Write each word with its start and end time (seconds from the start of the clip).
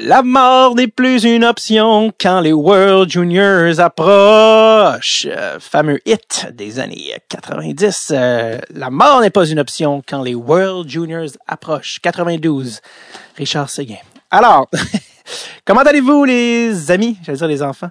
La 0.00 0.22
mort 0.22 0.74
n'est 0.74 0.88
plus 0.88 1.24
une 1.24 1.44
option 1.44 2.12
quand 2.20 2.40
les 2.40 2.52
World 2.52 3.10
Juniors 3.10 3.80
approchent. 3.80 5.26
Euh, 5.30 5.58
fameux 5.58 6.00
hit 6.04 6.48
des 6.52 6.78
années 6.80 7.12
90. 7.28 8.12
Euh, 8.12 8.58
la 8.74 8.90
mort 8.90 9.20
n'est 9.20 9.30
pas 9.30 9.46
une 9.46 9.58
option 9.58 10.02
quand 10.06 10.22
les 10.22 10.34
World 10.34 10.88
Juniors 10.88 11.30
approchent. 11.46 12.00
92. 12.00 12.80
Richard 13.36 13.70
Seguin. 13.70 13.96
Alors, 14.30 14.68
comment 15.64 15.80
allez-vous 15.80 16.24
les 16.24 16.90
amis? 16.90 17.16
J'allais 17.24 17.38
dire 17.38 17.48
les 17.48 17.62
enfants. 17.62 17.90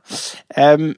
Euh, 0.58 0.94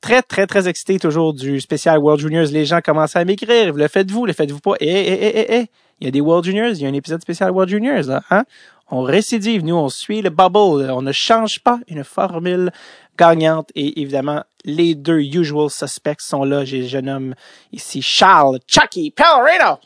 très, 0.00 0.22
très, 0.22 0.46
très 0.46 0.68
excité 0.68 0.98
toujours 0.98 1.34
du 1.34 1.60
spécial 1.60 1.98
World 1.98 2.20
Juniors. 2.20 2.46
Les 2.50 2.64
gens 2.64 2.80
commencent 2.80 3.16
à 3.16 3.24
m'écrire. 3.24 3.74
Le 3.74 3.88
faites-vous, 3.88 4.24
le 4.24 4.32
faites-vous 4.32 4.60
pas? 4.60 4.74
Eh, 4.80 4.88
eh, 4.88 5.12
eh, 5.12 5.38
eh, 5.38 5.54
eh. 5.60 5.66
Il 6.00 6.06
y 6.06 6.08
a 6.08 6.10
des 6.10 6.20
World 6.20 6.44
Juniors, 6.44 6.70
il 6.70 6.80
y 6.80 6.86
a 6.86 6.88
un 6.88 6.94
épisode 6.94 7.22
spécial 7.22 7.50
World 7.52 7.70
Juniors, 7.70 8.06
là, 8.06 8.22
hein? 8.30 8.44
On 8.90 9.02
récidive, 9.02 9.64
nous, 9.64 9.76
on 9.76 9.88
suit 9.88 10.22
le 10.22 10.30
bubble, 10.30 10.90
on 10.90 11.02
ne 11.02 11.12
change 11.12 11.60
pas 11.60 11.80
une 11.88 12.04
formule 12.04 12.70
gagnante. 13.18 13.70
Et 13.74 14.00
évidemment, 14.00 14.44
les 14.64 14.94
deux 14.94 15.20
usual 15.20 15.70
suspects 15.70 16.20
sont 16.20 16.44
là. 16.44 16.64
J'ai, 16.64 16.86
je 16.86 16.98
nomme 16.98 17.34
ici 17.72 18.02
Charles 18.02 18.58
Chucky 18.66 19.10
Pellerino, 19.10 19.78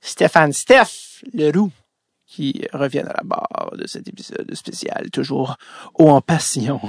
Stéphane 0.00 0.52
Steph 0.52 1.22
Leroux 1.32 1.70
qui 2.34 2.66
reviennent 2.72 3.06
à 3.06 3.12
la 3.12 3.22
barre 3.22 3.74
de 3.78 3.86
cet 3.86 4.08
épisode 4.08 4.52
spécial, 4.54 5.08
toujours 5.12 5.56
haut 5.94 6.10
en 6.10 6.20
passion. 6.20 6.80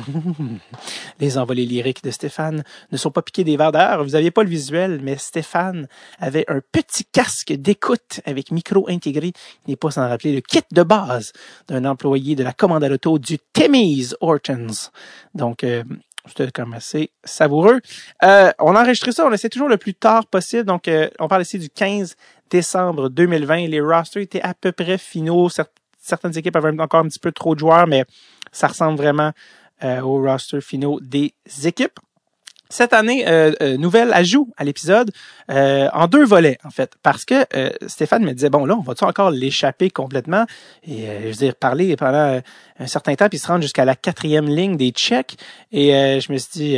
Les 1.19 1.37
envolées 1.37 1.67
lyriques 1.67 2.03
de 2.03 2.09
Stéphane 2.09 2.63
ne 2.91 2.97
sont 2.97 3.11
pas 3.11 3.21
piqués 3.21 3.43
des 3.43 3.55
verres 3.55 3.71
d'air. 3.71 4.03
Vous 4.03 4.11
n'aviez 4.11 4.31
pas 4.31 4.41
le 4.41 4.49
visuel, 4.49 5.01
mais 5.03 5.17
Stéphane 5.17 5.87
avait 6.17 6.45
un 6.47 6.61
petit 6.71 7.05
casque 7.05 7.53
d'écoute 7.53 8.21
avec 8.25 8.49
micro 8.49 8.89
intégré. 8.89 9.33
Il 9.67 9.69
n'est 9.69 9.75
pas 9.75 9.91
sans 9.91 10.09
rappeler 10.09 10.33
le 10.33 10.41
kit 10.41 10.63
de 10.71 10.81
base 10.81 11.31
d'un 11.67 11.85
employé 11.85 12.35
de 12.35 12.43
la 12.43 12.53
commande 12.53 12.83
à 12.83 12.89
l'auto 12.89 13.19
du 13.19 13.37
Temise 13.53 14.17
Hortons. 14.21 14.89
Donc, 15.35 15.63
euh, 15.63 15.83
c'était 16.27 16.51
quand 16.51 16.65
même 16.65 16.73
assez 16.73 17.11
savoureux. 17.23 17.79
Euh, 18.23 18.51
on 18.59 18.75
a 18.75 18.81
enregistré 18.81 19.11
ça, 19.11 19.25
on 19.27 19.31
essaie 19.31 19.49
toujours 19.49 19.69
le 19.69 19.77
plus 19.77 19.93
tard 19.93 20.25
possible. 20.25 20.63
Donc, 20.63 20.87
euh, 20.87 21.09
on 21.19 21.27
parle 21.27 21.43
ici 21.43 21.59
du 21.59 21.69
15 21.69 22.15
décembre 22.49 23.09
2020. 23.09 23.67
Les 23.67 23.81
rosters 23.81 24.23
étaient 24.23 24.41
à 24.41 24.53
peu 24.53 24.71
près 24.71 24.97
finaux. 24.97 25.49
Certaines 25.97 26.37
équipes 26.37 26.55
avaient 26.55 26.79
encore 26.79 27.01
un 27.01 27.07
petit 27.07 27.19
peu 27.19 27.31
trop 27.31 27.55
de 27.55 27.59
joueurs, 27.59 27.87
mais 27.87 28.05
ça 28.51 28.67
ressemble 28.67 28.97
vraiment 28.97 29.31
euh, 29.83 30.01
aux 30.01 30.21
rosters 30.21 30.61
finaux 30.61 30.99
des 31.01 31.33
équipes. 31.63 31.99
Cette 32.69 32.93
année, 32.93 33.27
euh, 33.27 33.51
euh, 33.61 33.77
nouvelle 33.77 34.11
ajout 34.11 34.49
à 34.57 34.63
l'épisode 34.63 35.11
euh, 35.51 35.87
en 35.93 36.07
deux 36.07 36.25
volets, 36.25 36.57
en 36.63 36.71
fait, 36.71 36.93
parce 37.03 37.23
que 37.23 37.45
Stéphane 37.85 38.23
me 38.23 38.33
disait, 38.33 38.49
bon, 38.49 38.65
là, 38.65 38.75
on 38.75 38.81
va-tu 38.81 39.03
encore 39.03 39.29
l'échapper 39.29 39.91
complètement? 39.91 40.45
Et 40.87 41.05
je 41.21 41.27
veux 41.27 41.33
dire, 41.33 41.55
parler 41.55 41.95
pendant 41.95 42.41
un 42.79 42.87
certain 42.87 43.13
temps, 43.13 43.29
puis 43.29 43.37
se 43.37 43.47
rendre 43.47 43.61
jusqu'à 43.61 43.85
la 43.85 43.95
quatrième 43.95 44.47
ligne 44.47 44.77
des 44.77 44.89
checks. 44.89 45.37
Et 45.71 45.91
je 46.19 46.31
me 46.31 46.37
suis 46.39 46.51
dit, 46.53 46.77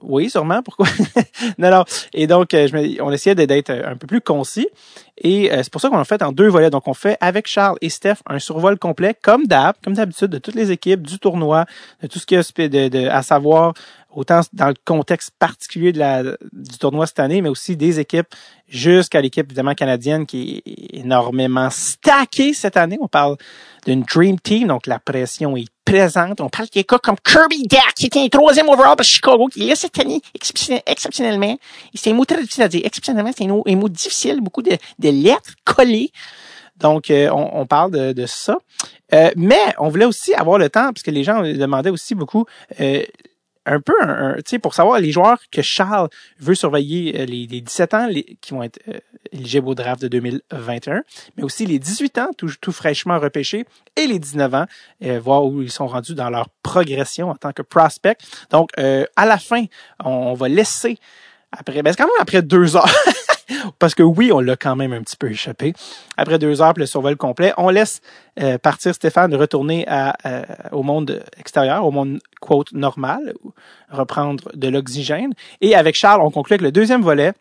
oui, 0.00 0.30
sûrement, 0.30 0.62
pourquoi? 0.62 0.86
non, 1.58 1.70
non. 1.70 1.84
Et 2.14 2.26
donc, 2.26 2.48
je 2.52 2.74
me, 2.74 3.02
on 3.02 3.12
essayait 3.12 3.34
d'être 3.34 3.70
un 3.70 3.96
peu 3.96 4.06
plus 4.06 4.22
concis. 4.22 4.68
Et 5.18 5.50
c'est 5.52 5.70
pour 5.70 5.80
ça 5.80 5.90
qu'on 5.90 5.98
l'a 5.98 6.04
fait 6.04 6.22
en 6.22 6.32
deux 6.32 6.48
volets. 6.48 6.70
Donc, 6.70 6.88
on 6.88 6.94
fait 6.94 7.18
avec 7.20 7.46
Charles 7.46 7.76
et 7.82 7.90
Steph 7.90 8.16
un 8.26 8.38
survol 8.38 8.78
complet, 8.78 9.14
comme 9.20 9.46
d'hab, 9.46 9.74
comme 9.84 9.94
d'habitude, 9.94 10.28
de 10.28 10.38
toutes 10.38 10.54
les 10.54 10.70
équipes, 10.70 11.06
du 11.06 11.18
tournoi, 11.18 11.66
de 12.02 12.06
tout 12.06 12.18
ce 12.18 12.26
qu'il 12.26 12.38
y 12.38 12.40
a 12.40 12.68
de, 12.68 12.88
de, 12.88 13.08
à 13.08 13.22
savoir 13.22 13.74
autant 14.18 14.40
dans 14.52 14.68
le 14.68 14.74
contexte 14.84 15.30
particulier 15.38 15.92
de 15.92 15.98
la, 15.98 16.22
du 16.24 16.78
tournoi 16.78 17.06
cette 17.06 17.20
année, 17.20 17.40
mais 17.40 17.48
aussi 17.48 17.76
des 17.76 18.00
équipes 18.00 18.26
jusqu'à 18.68 19.20
l'équipe 19.20 19.46
évidemment 19.46 19.74
canadienne 19.74 20.26
qui 20.26 20.62
est 20.66 20.98
énormément 20.98 21.70
stackée 21.70 22.52
cette 22.52 22.76
année. 22.76 22.98
On 23.00 23.08
parle 23.08 23.36
d'une 23.86 24.02
Dream 24.02 24.38
Team, 24.40 24.68
donc 24.68 24.86
la 24.86 24.98
pression 24.98 25.56
est 25.56 25.68
présente. 25.84 26.40
On 26.40 26.48
parle 26.48 26.66
de 26.66 26.72
quelqu'un 26.72 26.98
comme 26.98 27.16
Kirby 27.24 27.66
Dack, 27.68 27.94
qui 27.94 28.06
était 28.06 28.20
un 28.20 28.28
troisième 28.28 28.68
overall 28.68 28.96
de 28.96 29.04
Chicago, 29.04 29.46
qui 29.46 29.62
est 29.62 29.68
là 29.68 29.76
cette 29.76 29.98
année 29.98 30.20
exceptionnellement. 30.34 31.56
C'est 31.94 32.10
un 32.10 32.14
mot 32.14 32.24
très 32.24 32.40
difficile 32.42 32.64
à 32.64 32.68
dire. 32.68 32.82
Exceptionnellement, 32.84 33.30
c'est 33.36 33.44
un, 33.44 33.76
mot 33.76 33.88
difficile, 33.88 34.40
beaucoup 34.40 34.62
de, 34.62 34.76
de 34.98 35.08
lettres 35.08 35.54
collées. 35.64 36.10
Donc, 36.76 37.10
euh, 37.10 37.28
on, 37.30 37.60
on, 37.60 37.66
parle 37.66 37.90
de, 37.90 38.12
de 38.12 38.26
ça. 38.26 38.58
Euh, 39.12 39.30
mais 39.36 39.74
on 39.78 39.88
voulait 39.88 40.04
aussi 40.04 40.34
avoir 40.34 40.58
le 40.58 40.68
temps, 40.68 40.92
parce 40.92 41.02
que 41.02 41.10
les 41.10 41.24
gens 41.24 41.42
demandaient 41.42 41.90
aussi 41.90 42.14
beaucoup 42.14 42.46
euh, 42.80 43.02
un 43.68 43.80
peu, 43.80 43.94
tu 44.38 44.42
sais, 44.46 44.58
pour 44.58 44.74
savoir 44.74 44.98
les 44.98 45.12
joueurs 45.12 45.38
que 45.52 45.62
Charles 45.62 46.08
veut 46.40 46.54
surveiller, 46.54 47.20
euh, 47.20 47.24
les, 47.26 47.46
les 47.46 47.60
17 47.60 47.94
ans 47.94 48.08
qui 48.40 48.54
vont 48.54 48.62
être 48.62 48.80
euh, 48.88 48.98
éligibles 49.32 49.68
au 49.68 49.74
draft 49.74 50.00
de 50.00 50.08
2021, 50.08 51.02
mais 51.36 51.42
aussi 51.42 51.66
les 51.66 51.78
18 51.78 52.18
ans, 52.18 52.30
tout, 52.36 52.50
tout 52.60 52.72
fraîchement 52.72 53.18
repêchés, 53.18 53.66
et 53.96 54.06
les 54.06 54.18
19 54.18 54.54
ans, 54.54 54.66
euh, 55.04 55.20
voir 55.20 55.44
où 55.44 55.62
ils 55.62 55.70
sont 55.70 55.86
rendus 55.86 56.14
dans 56.14 56.30
leur 56.30 56.48
progression 56.62 57.30
en 57.30 57.34
tant 57.34 57.52
que 57.52 57.62
prospect. 57.62 58.16
Donc, 58.50 58.70
à 58.78 59.26
la 59.26 59.38
fin, 59.38 59.64
on, 60.04 60.34
va 60.34 60.48
laisser 60.48 60.98
après, 61.50 61.82
ben 61.82 61.90
c'est 61.90 61.96
quand 61.96 62.04
même 62.04 62.20
après 62.20 62.42
deux 62.42 62.76
heures. 62.76 62.90
Parce 63.78 63.94
que 63.94 64.02
oui, 64.02 64.30
on 64.32 64.40
l'a 64.40 64.56
quand 64.56 64.76
même 64.76 64.92
un 64.92 65.02
petit 65.02 65.16
peu 65.16 65.30
échappé. 65.30 65.72
Après 66.16 66.38
deux 66.38 66.60
heures, 66.60 66.74
le 66.76 66.86
survol 66.86 67.16
complet, 67.16 67.52
on 67.56 67.68
laisse 67.70 68.00
euh, 68.40 68.58
partir 68.58 68.94
Stéphane 68.94 69.34
retourner 69.34 69.86
à, 69.88 70.16
euh, 70.26 70.42
au 70.72 70.82
monde 70.82 71.22
extérieur, 71.38 71.84
au 71.84 71.90
monde 71.90 72.20
quote 72.40 72.72
normal, 72.72 73.34
reprendre 73.90 74.50
de 74.54 74.68
l'oxygène. 74.68 75.32
Et 75.60 75.74
avec 75.74 75.94
Charles, 75.94 76.20
on 76.22 76.30
conclut 76.30 76.54
avec 76.54 76.62
le 76.62 76.72
deuxième 76.72 77.02
volet 77.02 77.32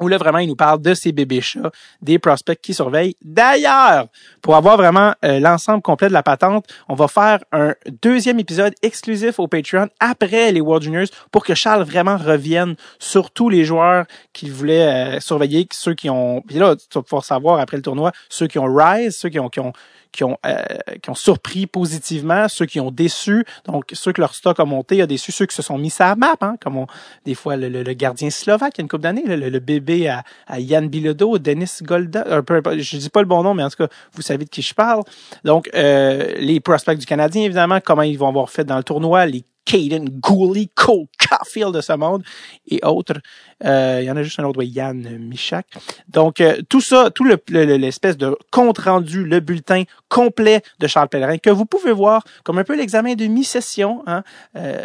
où 0.00 0.08
là 0.08 0.18
vraiment 0.18 0.38
il 0.38 0.48
nous 0.48 0.56
parle 0.56 0.80
de 0.80 0.94
ces 0.94 1.12
bébés 1.12 1.40
chats, 1.40 1.70
des 2.02 2.18
prospects 2.18 2.60
qui 2.60 2.74
surveillent. 2.74 3.16
D'ailleurs, 3.22 4.06
pour 4.42 4.56
avoir 4.56 4.76
vraiment 4.76 5.14
euh, 5.24 5.40
l'ensemble 5.40 5.82
complet 5.82 6.08
de 6.08 6.12
la 6.12 6.22
patente, 6.22 6.66
on 6.88 6.94
va 6.94 7.08
faire 7.08 7.40
un 7.52 7.74
deuxième 8.02 8.38
épisode 8.38 8.74
exclusif 8.82 9.38
au 9.38 9.46
Patreon 9.46 9.88
après 10.00 10.52
les 10.52 10.60
World 10.60 10.82
Juniors 10.82 11.08
pour 11.30 11.44
que 11.44 11.54
Charles 11.54 11.84
vraiment 11.84 12.16
revienne 12.16 12.74
sur 12.98 13.30
tous 13.30 13.48
les 13.48 13.64
joueurs 13.64 14.06
qu'il 14.32 14.52
voulait 14.52 15.16
euh, 15.16 15.20
surveiller, 15.20 15.66
ceux 15.72 15.94
qui 15.94 16.10
ont, 16.10 16.42
puis 16.42 16.56
là 16.56 16.74
tu 16.76 16.86
vas 16.94 17.02
pouvoir 17.02 17.24
savoir 17.24 17.60
après 17.60 17.76
le 17.76 17.82
tournoi, 17.82 18.12
ceux 18.28 18.46
qui 18.46 18.58
ont 18.58 18.72
rise, 18.72 19.16
ceux 19.16 19.28
qui 19.28 19.38
ont, 19.38 19.48
qui 19.48 19.60
ont 19.60 19.72
qui 20.14 20.24
ont, 20.24 20.38
euh, 20.46 20.54
qui 21.02 21.10
ont 21.10 21.14
surpris 21.14 21.66
positivement, 21.66 22.48
ceux 22.48 22.66
qui 22.66 22.78
ont 22.78 22.90
déçu, 22.90 23.44
donc 23.64 23.90
ceux 23.92 24.12
que 24.12 24.20
leur 24.20 24.34
stock 24.34 24.60
a 24.60 24.64
monté 24.64 25.02
a 25.02 25.06
déçu, 25.06 25.32
ceux 25.32 25.46
qui 25.46 25.56
se 25.56 25.62
sont 25.62 25.76
mis 25.76 25.92
à 25.98 26.10
la 26.10 26.16
map, 26.16 26.36
hein, 26.40 26.56
comme 26.60 26.86
des 27.24 27.34
fois 27.34 27.56
le, 27.56 27.68
le, 27.68 27.92
gardien 27.94 28.30
slovaque 28.30 28.74
il 28.76 28.78
y 28.78 28.82
a 28.82 28.84
une 28.84 28.88
couple 28.88 29.02
d'années, 29.02 29.24
le, 29.26 29.36
le, 29.50 29.58
bébé 29.58 30.08
à, 30.08 30.22
à 30.46 30.60
Yann 30.60 30.88
Bilodeau, 30.88 31.38
Denis 31.38 31.70
Golda, 31.82 32.24
euh, 32.28 32.42
je 32.78 32.96
dis 32.96 33.10
pas 33.10 33.20
le 33.20 33.26
bon 33.26 33.42
nom, 33.42 33.54
mais 33.54 33.64
en 33.64 33.70
tout 33.70 33.76
cas, 33.76 33.88
vous 34.12 34.22
savez 34.22 34.44
de 34.44 34.50
qui 34.50 34.62
je 34.62 34.74
parle. 34.74 35.02
Donc, 35.44 35.68
euh, 35.74 36.34
les 36.38 36.60
prospects 36.60 36.98
du 36.98 37.06
Canadien, 37.06 37.42
évidemment, 37.42 37.80
comment 37.84 38.02
ils 38.02 38.18
vont 38.18 38.28
avoir 38.28 38.50
fait 38.50 38.64
dans 38.64 38.76
le 38.76 38.84
tournoi, 38.84 39.26
les 39.26 39.44
Caden 39.64 40.08
Gooley, 40.20 40.68
Cole 40.74 41.06
Caulfield 41.18 41.74
de 41.74 41.80
ce 41.80 41.92
monde 41.92 42.22
et 42.66 42.80
autres. 42.84 43.20
Euh, 43.64 43.98
il 44.02 44.06
y 44.06 44.10
en 44.10 44.16
a 44.16 44.22
juste 44.22 44.38
un 44.40 44.44
autre, 44.44 44.62
Yann 44.62 45.18
Michak. 45.18 45.66
Donc, 46.08 46.40
euh, 46.40 46.60
tout 46.68 46.80
ça, 46.80 47.10
tout 47.10 47.24
l'espèce 47.48 48.16
de 48.16 48.36
compte-rendu, 48.50 49.24
le 49.24 49.40
bulletin 49.40 49.84
complet 50.08 50.62
de 50.78 50.86
Charles 50.86 51.08
Pellerin, 51.08 51.38
que 51.38 51.50
vous 51.50 51.64
pouvez 51.64 51.92
voir 51.92 52.24
comme 52.42 52.58
un 52.58 52.64
peu 52.64 52.76
l'examen 52.76 53.14
de 53.14 53.26
mi-session, 53.26 54.02
hein, 54.06 54.22
euh, 54.56 54.84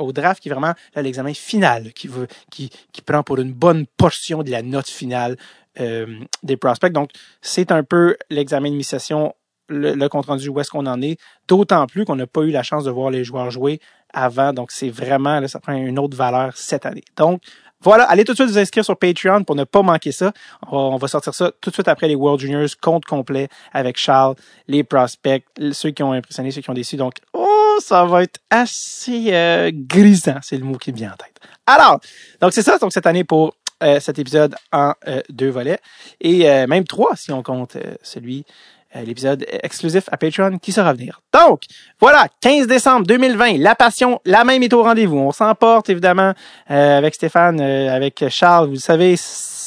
au 0.00 0.12
draft, 0.12 0.42
qui 0.42 0.48
est 0.48 0.52
vraiment 0.52 0.74
l'examen 0.96 1.34
final, 1.34 1.92
qui, 1.92 2.08
veut, 2.08 2.26
qui, 2.50 2.70
qui 2.92 3.02
prend 3.02 3.22
pour 3.22 3.38
une 3.38 3.52
bonne 3.52 3.86
portion 3.96 4.42
de 4.42 4.50
la 4.50 4.62
note 4.62 4.88
finale 4.88 5.36
euh, 5.78 6.06
des 6.42 6.56
prospects. 6.56 6.92
Donc, 6.92 7.10
c'est 7.40 7.70
un 7.70 7.84
peu 7.84 8.16
l'examen 8.28 8.70
de 8.70 8.74
mi-session 8.74 9.34
le, 9.70 10.08
compte 10.08 10.26
rendu 10.26 10.48
où 10.48 10.60
est-ce 10.60 10.70
qu'on 10.70 10.86
en 10.86 11.00
est, 11.00 11.18
d'autant 11.48 11.86
plus 11.86 12.04
qu'on 12.04 12.16
n'a 12.16 12.26
pas 12.26 12.42
eu 12.42 12.50
la 12.50 12.62
chance 12.62 12.84
de 12.84 12.90
voir 12.90 13.10
les 13.10 13.24
joueurs 13.24 13.50
jouer 13.50 13.80
avant. 14.12 14.52
Donc, 14.52 14.70
c'est 14.72 14.90
vraiment, 14.90 15.40
là, 15.40 15.48
ça 15.48 15.60
prend 15.60 15.72
une 15.72 15.98
autre 15.98 16.16
valeur 16.16 16.52
cette 16.56 16.86
année. 16.86 17.04
Donc, 17.16 17.42
voilà, 17.82 18.04
allez 18.04 18.24
tout 18.24 18.32
de 18.32 18.36
suite 18.36 18.50
vous 18.50 18.58
inscrire 18.58 18.84
sur 18.84 18.96
Patreon 18.98 19.42
pour 19.44 19.56
ne 19.56 19.64
pas 19.64 19.80
manquer 19.80 20.12
ça. 20.12 20.32
On 20.70 20.98
va, 20.98 21.08
sortir 21.08 21.32
ça 21.32 21.50
tout 21.62 21.70
de 21.70 21.74
suite 21.74 21.88
après 21.88 22.08
les 22.08 22.14
World 22.14 22.38
Juniors, 22.38 22.68
compte 22.80 23.06
complet 23.06 23.48
avec 23.72 23.96
Charles, 23.96 24.34
les 24.68 24.84
prospects, 24.84 25.44
ceux 25.72 25.90
qui 25.90 26.02
ont 26.02 26.12
impressionné, 26.12 26.50
ceux 26.50 26.60
qui 26.60 26.68
ont 26.68 26.74
déçu. 26.74 26.96
Donc, 26.96 27.14
oh, 27.32 27.78
ça 27.80 28.04
va 28.04 28.24
être 28.24 28.38
assez 28.50 29.28
euh, 29.32 29.70
grisant, 29.72 30.38
c'est 30.42 30.58
le 30.58 30.64
mot 30.64 30.76
qui 30.76 30.92
me 30.92 30.96
vient 30.98 31.12
en 31.12 31.16
tête. 31.16 31.36
Alors, 31.66 32.00
donc 32.40 32.52
c'est 32.52 32.62
ça, 32.62 32.76
donc 32.76 32.92
cette 32.92 33.06
année 33.06 33.24
pour 33.24 33.54
euh, 33.82 33.98
cet 33.98 34.18
épisode 34.18 34.54
en 34.72 34.92
euh, 35.08 35.22
deux 35.30 35.48
volets 35.48 35.80
et 36.20 36.42
même 36.66 36.84
trois 36.84 37.16
si 37.16 37.32
on 37.32 37.42
compte 37.42 37.78
celui 38.02 38.40
euh, 38.40 38.79
l'épisode 38.94 39.46
exclusif 39.62 40.04
à 40.10 40.16
Patreon 40.16 40.58
qui 40.58 40.72
sera 40.72 40.92
venir. 40.92 41.20
Donc, 41.32 41.62
voilà, 42.00 42.26
15 42.40 42.66
décembre 42.66 43.06
2020, 43.06 43.58
la 43.58 43.74
passion, 43.74 44.20
la 44.24 44.44
même 44.44 44.62
est 44.62 44.72
au 44.72 44.82
rendez-vous. 44.82 45.18
On 45.18 45.32
s'emporte 45.32 45.88
évidemment 45.90 46.32
euh, 46.70 46.98
avec 46.98 47.14
Stéphane, 47.14 47.60
euh, 47.60 47.94
avec 47.94 48.24
Charles, 48.28 48.68
vous 48.68 48.76
savez, 48.76 49.14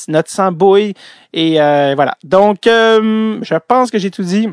notre 0.09 0.29
sang 0.29 0.51
bouille. 0.51 0.93
Et 1.31 1.55
voilà. 1.55 2.15
Donc, 2.23 2.59
je 2.65 3.57
pense 3.67 3.89
que 3.89 3.97
j'ai 3.97 4.11
tout 4.11 4.23
dit. 4.23 4.49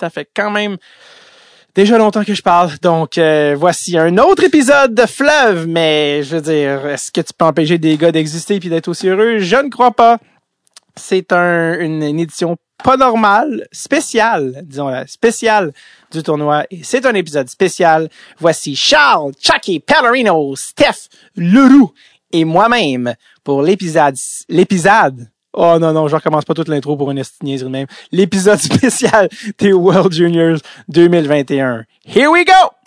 Ça 0.00 0.08
fait 0.08 0.26
quand 0.34 0.50
même 0.50 0.78
déjà 1.74 1.98
longtemps 1.98 2.24
que 2.24 2.34
je 2.34 2.42
parle. 2.42 2.70
Donc, 2.80 3.20
voici 3.56 3.98
un 3.98 4.16
autre 4.16 4.44
épisode 4.44 4.94
de 4.94 5.06
Fleuve. 5.06 5.66
Mais, 5.68 6.22
je 6.22 6.36
veux 6.36 6.42
dire, 6.42 6.86
est-ce 6.86 7.12
que 7.12 7.20
tu 7.20 7.32
peux 7.36 7.44
empêcher 7.44 7.78
des 7.78 7.96
gars 7.98 8.10
d'exister 8.10 8.58
puis 8.58 8.70
d'être 8.70 8.88
aussi 8.88 9.08
heureux? 9.08 9.38
Je 9.38 9.56
ne 9.56 9.68
crois 9.68 9.92
pas. 9.92 10.18
C'est 10.96 11.32
un, 11.32 11.78
une 11.78 12.02
édition 12.02 12.56
pas 12.82 12.96
normal, 12.96 13.66
spécial, 13.72 14.62
disons 14.64 14.90
spécial 15.06 15.72
du 16.10 16.22
tournoi. 16.22 16.64
C'est 16.82 17.06
un 17.06 17.14
épisode 17.14 17.48
spécial. 17.48 18.08
Voici 18.38 18.76
Charles, 18.76 19.32
Chucky, 19.40 19.80
Pellerino, 19.80 20.54
Steph, 20.56 21.08
Leroux 21.36 21.92
et 22.32 22.44
moi-même 22.44 23.14
pour 23.44 23.62
l'épisode, 23.62 24.16
l'épisode. 24.48 25.28
Oh 25.54 25.78
non, 25.78 25.92
non, 25.92 26.08
je 26.08 26.14
recommence 26.14 26.44
pas 26.44 26.54
toute 26.54 26.68
l'intro 26.68 26.96
pour 26.96 27.10
une 27.10 27.22
niaiserie 27.42 27.70
même. 27.70 27.86
L'épisode 28.10 28.58
spécial 28.58 29.28
des 29.58 29.72
World 29.72 30.12
Juniors 30.12 30.58
2021. 30.88 31.84
Here 32.06 32.30
we 32.30 32.44
go! 32.44 32.81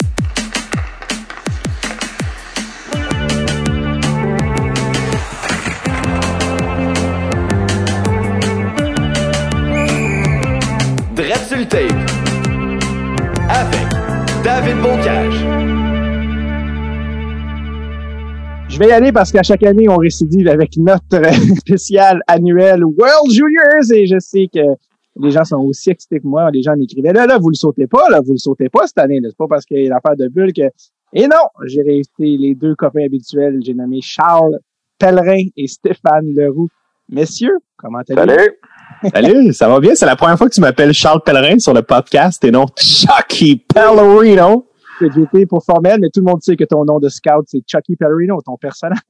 Tape 11.68 11.92
avec 13.50 13.90
David 14.44 14.78
Bocage. 14.82 15.46
Je 18.70 18.80
vais 18.80 18.88
y 18.88 18.92
aller 18.92 19.12
parce 19.12 19.32
qu'à 19.32 19.42
chaque 19.42 19.64
année, 19.64 19.88
on 19.90 19.98
récidive 19.98 20.48
avec 20.48 20.78
notre 20.78 21.22
spécial 21.58 22.22
annuel 22.28 22.84
World 22.84 23.32
Juniors 23.32 23.92
et 23.94 24.06
je 24.06 24.20
sais 24.20 24.50
que 24.54 24.60
les 25.18 25.32
gens 25.32 25.44
sont 25.46 25.58
aussi 25.58 25.90
excités 25.90 26.20
que 26.20 26.28
moi. 26.28 26.52
Les 26.52 26.62
gens 26.62 26.76
m'écrivaient, 26.76 27.14
là, 27.14 27.26
là, 27.26 27.38
vous 27.38 27.50
le 27.50 27.56
sautez 27.56 27.88
pas, 27.88 28.10
là, 28.10 28.22
vous 28.22 28.34
le 28.34 28.38
sautez 28.38 28.70
pas 28.70 28.86
cette 28.86 29.00
année, 29.00 29.20
C'est 29.24 29.38
pas 29.38 29.48
parce 29.48 29.66
qu'il 29.66 29.82
y 29.82 29.88
a 29.88 29.90
l'affaire 29.90 30.18
de 30.18 30.28
bulle 30.28 30.54
que... 30.54 30.70
Et 31.14 31.28
non, 31.28 31.48
j'ai 31.66 31.82
resté 31.82 32.38
les 32.38 32.56
deux 32.56 32.76
copains 32.76 33.06
habituels. 33.06 33.62
J'ai 33.66 33.74
nommé 33.74 34.02
Charles 34.02 34.60
Pellerin 35.00 35.44
et 35.56 35.68
Stéphane 35.68 36.28
Leroux. 36.36 36.68
Messieurs, 37.10 37.58
comment 37.78 38.00
allez-vous? 38.00 38.30
Salut! 38.30 38.60
Salut, 39.14 39.54
ça 39.54 39.68
va 39.68 39.80
bien? 39.80 39.96
C'est 39.96 40.06
la 40.06 40.16
première 40.16 40.38
fois 40.38 40.48
que 40.48 40.54
tu 40.54 40.62
m'appelles 40.62 40.94
Charles 40.94 41.22
Pellerin 41.24 41.60
sur 41.60 41.74
le 41.74 41.82
podcast 41.82 42.44
et 42.44 42.52
non 42.52 42.66
Chucky 42.78 43.58
Pellerino. 43.58 44.68
J'ai 45.02 45.46
pour 45.46 45.64
formel, 45.64 46.00
mais 46.00 46.08
tout 46.14 46.22
le 46.22 46.26
monde 46.26 46.42
sait 46.42 46.56
que 46.56 46.64
ton 46.64 46.86
nom 46.86 47.00
de 47.00 47.10
scout, 47.10 47.44
c'est 47.48 47.62
Chucky 47.68 47.98
Pellerino, 47.98 48.40
ton 48.42 48.56
personnage. 48.58 49.00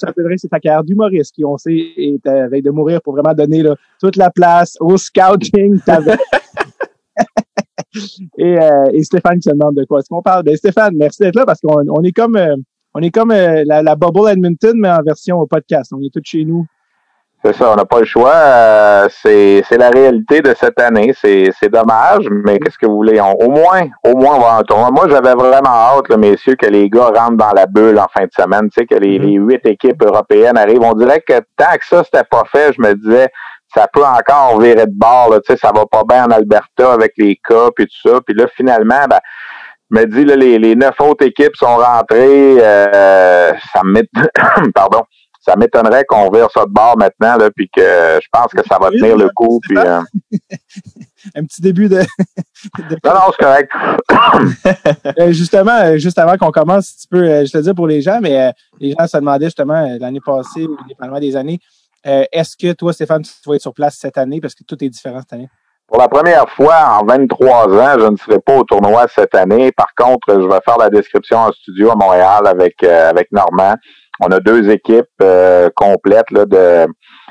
Charles 0.00 0.14
Pellerin, 0.16 0.36
c'est 0.36 0.48
ta 0.48 0.58
carrière 0.58 0.82
d'humoriste 0.82 1.34
qui, 1.34 1.44
on 1.44 1.58
sait, 1.58 1.76
est 1.96 2.26
à 2.26 2.48
veille 2.48 2.62
de 2.62 2.70
mourir 2.70 3.02
pour 3.02 3.12
vraiment 3.14 3.34
donner 3.34 3.62
là, 3.62 3.74
toute 4.00 4.16
la 4.16 4.30
place 4.30 4.76
au 4.80 4.96
scouting. 4.96 5.78
et, 8.38 8.58
euh, 8.58 8.84
et 8.92 9.02
Stéphane 9.02 9.38
qui 9.38 9.48
se 9.48 9.54
demande 9.54 9.76
de 9.76 9.84
quoi 9.84 9.98
est-ce 10.00 10.08
qu'on 10.08 10.22
parle? 10.22 10.44
Ben, 10.44 10.56
Stéphane, 10.56 10.94
merci 10.96 11.22
d'être 11.22 11.36
là 11.36 11.44
parce 11.44 11.60
qu'on 11.60 11.84
on 11.88 12.02
est 12.02 12.12
comme, 12.12 12.36
euh, 12.36 12.56
on 12.94 13.00
est 13.00 13.10
comme 13.10 13.30
euh, 13.32 13.62
la, 13.66 13.82
la 13.82 13.94
Bubble 13.94 14.30
Edmonton, 14.30 14.72
mais 14.74 14.90
en 14.90 15.02
version 15.02 15.38
au 15.38 15.46
podcast. 15.46 15.92
On 15.94 16.00
est 16.00 16.12
tous 16.12 16.22
chez 16.24 16.44
nous 16.44 16.64
c'est 17.42 17.54
ça, 17.54 17.72
on 17.72 17.76
n'a 17.76 17.86
pas 17.86 18.00
le 18.00 18.04
choix. 18.04 18.34
Euh, 18.34 19.08
c'est, 19.22 19.62
la 19.78 19.88
réalité 19.88 20.42
de 20.42 20.54
cette 20.58 20.78
année. 20.78 21.14
C'est, 21.18 21.68
dommage, 21.70 22.26
mais 22.30 22.58
qu'est-ce 22.58 22.76
que 22.76 22.84
vous 22.84 22.96
voulez? 22.96 23.18
au 23.18 23.48
moins, 23.48 23.88
au 24.04 24.14
moins, 24.14 24.36
on 24.36 24.40
va 24.40 24.58
en 24.58 24.62
tournoi. 24.62 24.90
Moi, 24.90 25.08
j'avais 25.08 25.32
vraiment 25.32 25.70
hâte, 25.70 26.10
messieurs, 26.18 26.56
que 26.56 26.66
les 26.66 26.90
gars 26.90 27.06
rentrent 27.06 27.38
dans 27.38 27.52
la 27.52 27.64
bulle 27.64 27.98
en 27.98 28.08
fin 28.12 28.24
de 28.24 28.32
semaine. 28.38 28.68
Tu 28.68 28.80
sais, 28.80 28.86
que 28.86 28.94
les, 28.94 29.18
mm-hmm. 29.18 29.48
huit 29.48 29.66
équipes 29.66 30.02
européennes 30.02 30.58
arrivent. 30.58 30.82
On 30.82 30.92
dirait 30.92 31.22
que 31.26 31.40
tant 31.56 31.76
que 31.78 31.86
ça, 31.86 32.04
c'était 32.04 32.26
pas 32.30 32.44
fait, 32.52 32.74
je 32.74 32.82
me 32.82 32.94
disais, 32.94 33.28
ça 33.74 33.86
peut 33.90 34.04
encore 34.04 34.60
virer 34.60 34.84
de 34.84 34.92
bord. 34.94 35.30
Là, 35.30 35.40
tu 35.40 35.52
sais, 35.52 35.58
ça 35.58 35.72
va 35.74 35.86
pas 35.86 36.02
bien 36.06 36.26
en 36.26 36.30
Alberta 36.30 36.92
avec 36.92 37.12
les 37.16 37.40
cas 37.42 37.68
et 37.78 37.86
tout 37.86 38.08
ça. 38.10 38.20
Puis 38.20 38.34
là, 38.34 38.48
finalement, 38.54 39.06
ben, 39.08 39.20
je 39.90 39.98
me 39.98 40.04
dis, 40.04 40.24
là, 40.26 40.36
les, 40.36 40.58
les 40.58 40.76
neuf 40.76 41.00
autres 41.00 41.24
équipes 41.24 41.56
sont 41.56 41.76
rentrées. 41.76 42.58
Euh, 42.60 43.52
ça 43.72 43.80
me 43.82 43.92
met... 43.92 44.08
Pardon 44.74 45.04
ça 45.50 45.56
m'étonnerait 45.56 46.04
qu'on 46.04 46.30
vire 46.30 46.48
ça 46.52 46.64
de 46.64 46.70
bord 46.70 46.96
maintenant, 46.96 47.36
là, 47.36 47.50
puis 47.50 47.68
que 47.74 47.82
je 47.82 48.28
pense 48.30 48.52
que 48.52 48.62
ça 48.68 48.78
va 48.80 48.90
tenir 48.90 49.16
le 49.16 49.28
coup. 49.34 49.60
Puis, 49.62 49.76
euh, 49.76 50.00
Un 51.34 51.44
petit 51.44 51.60
début 51.60 51.88
de. 51.88 51.98
Non, 51.98 53.14
non, 53.14 53.32
c'est 53.32 53.44
correct. 53.44 53.72
Euh, 55.18 55.32
justement, 55.32 55.76
euh, 55.82 55.96
juste 55.96 56.18
avant 56.18 56.36
qu'on 56.36 56.50
commence, 56.50 56.96
tu 56.96 57.08
peux, 57.08 57.44
je 57.44 57.50
te 57.50 57.58
dis 57.58 57.74
pour 57.74 57.86
les 57.86 58.00
gens, 58.00 58.20
mais 58.22 58.52
les 58.78 58.94
gens 58.98 59.06
se 59.06 59.16
demandaient 59.16 59.46
justement 59.46 59.96
l'année 59.98 60.20
passée 60.24 60.64
ou 60.64 60.76
dépendamment 60.88 61.20
des 61.20 61.36
années, 61.36 61.58
est-ce 62.04 62.56
que 62.56 62.72
toi, 62.72 62.92
Stéphane, 62.92 63.22
tu 63.22 63.30
vas 63.46 63.56
être 63.56 63.62
sur 63.62 63.74
place 63.74 63.96
cette 63.98 64.18
année 64.18 64.40
parce 64.40 64.54
que 64.54 64.64
tout 64.64 64.82
est 64.84 64.88
différent 64.88 65.20
cette 65.20 65.32
année? 65.32 65.48
Pour 65.88 65.98
la 65.98 66.08
première 66.08 66.48
fois 66.50 67.00
en 67.00 67.04
23 67.04 67.68
ans, 67.68 67.98
je 67.98 68.06
ne 68.06 68.16
serai 68.16 68.38
pas 68.38 68.56
au 68.56 68.64
tournoi 68.64 69.06
cette 69.08 69.34
année. 69.34 69.72
Par 69.72 69.92
contre, 69.96 70.28
je 70.28 70.46
vais 70.46 70.60
faire 70.64 70.78
la 70.78 70.88
description 70.88 71.38
en 71.38 71.52
studio 71.52 71.90
à 71.90 71.96
Montréal 71.96 72.46
avec, 72.46 72.82
avec 72.82 73.30
Normand. 73.32 73.74
On 74.20 74.28
a 74.28 74.40
deux 74.40 74.70
équipes 74.70 75.06
euh, 75.22 75.70
complètes 75.74 76.30
là, 76.30 76.44
de 76.44 76.86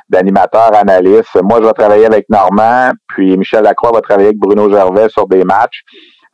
d'animateurs, 0.09 0.75
analystes. 0.75 1.39
Moi, 1.44 1.59
je 1.62 1.68
vais 1.68 1.74
travailler 1.74 2.07
avec 2.07 2.27
Normand, 2.30 2.91
puis 3.09 3.38
Michel 3.38 3.63
Lacroix 3.63 3.91
va 3.94 4.01
travailler 4.01 4.30
avec 4.30 4.39
Bruno 4.39 4.68
Gervais 4.71 5.07
sur 5.09 5.27
des 5.27 5.44
matchs. 5.44 5.83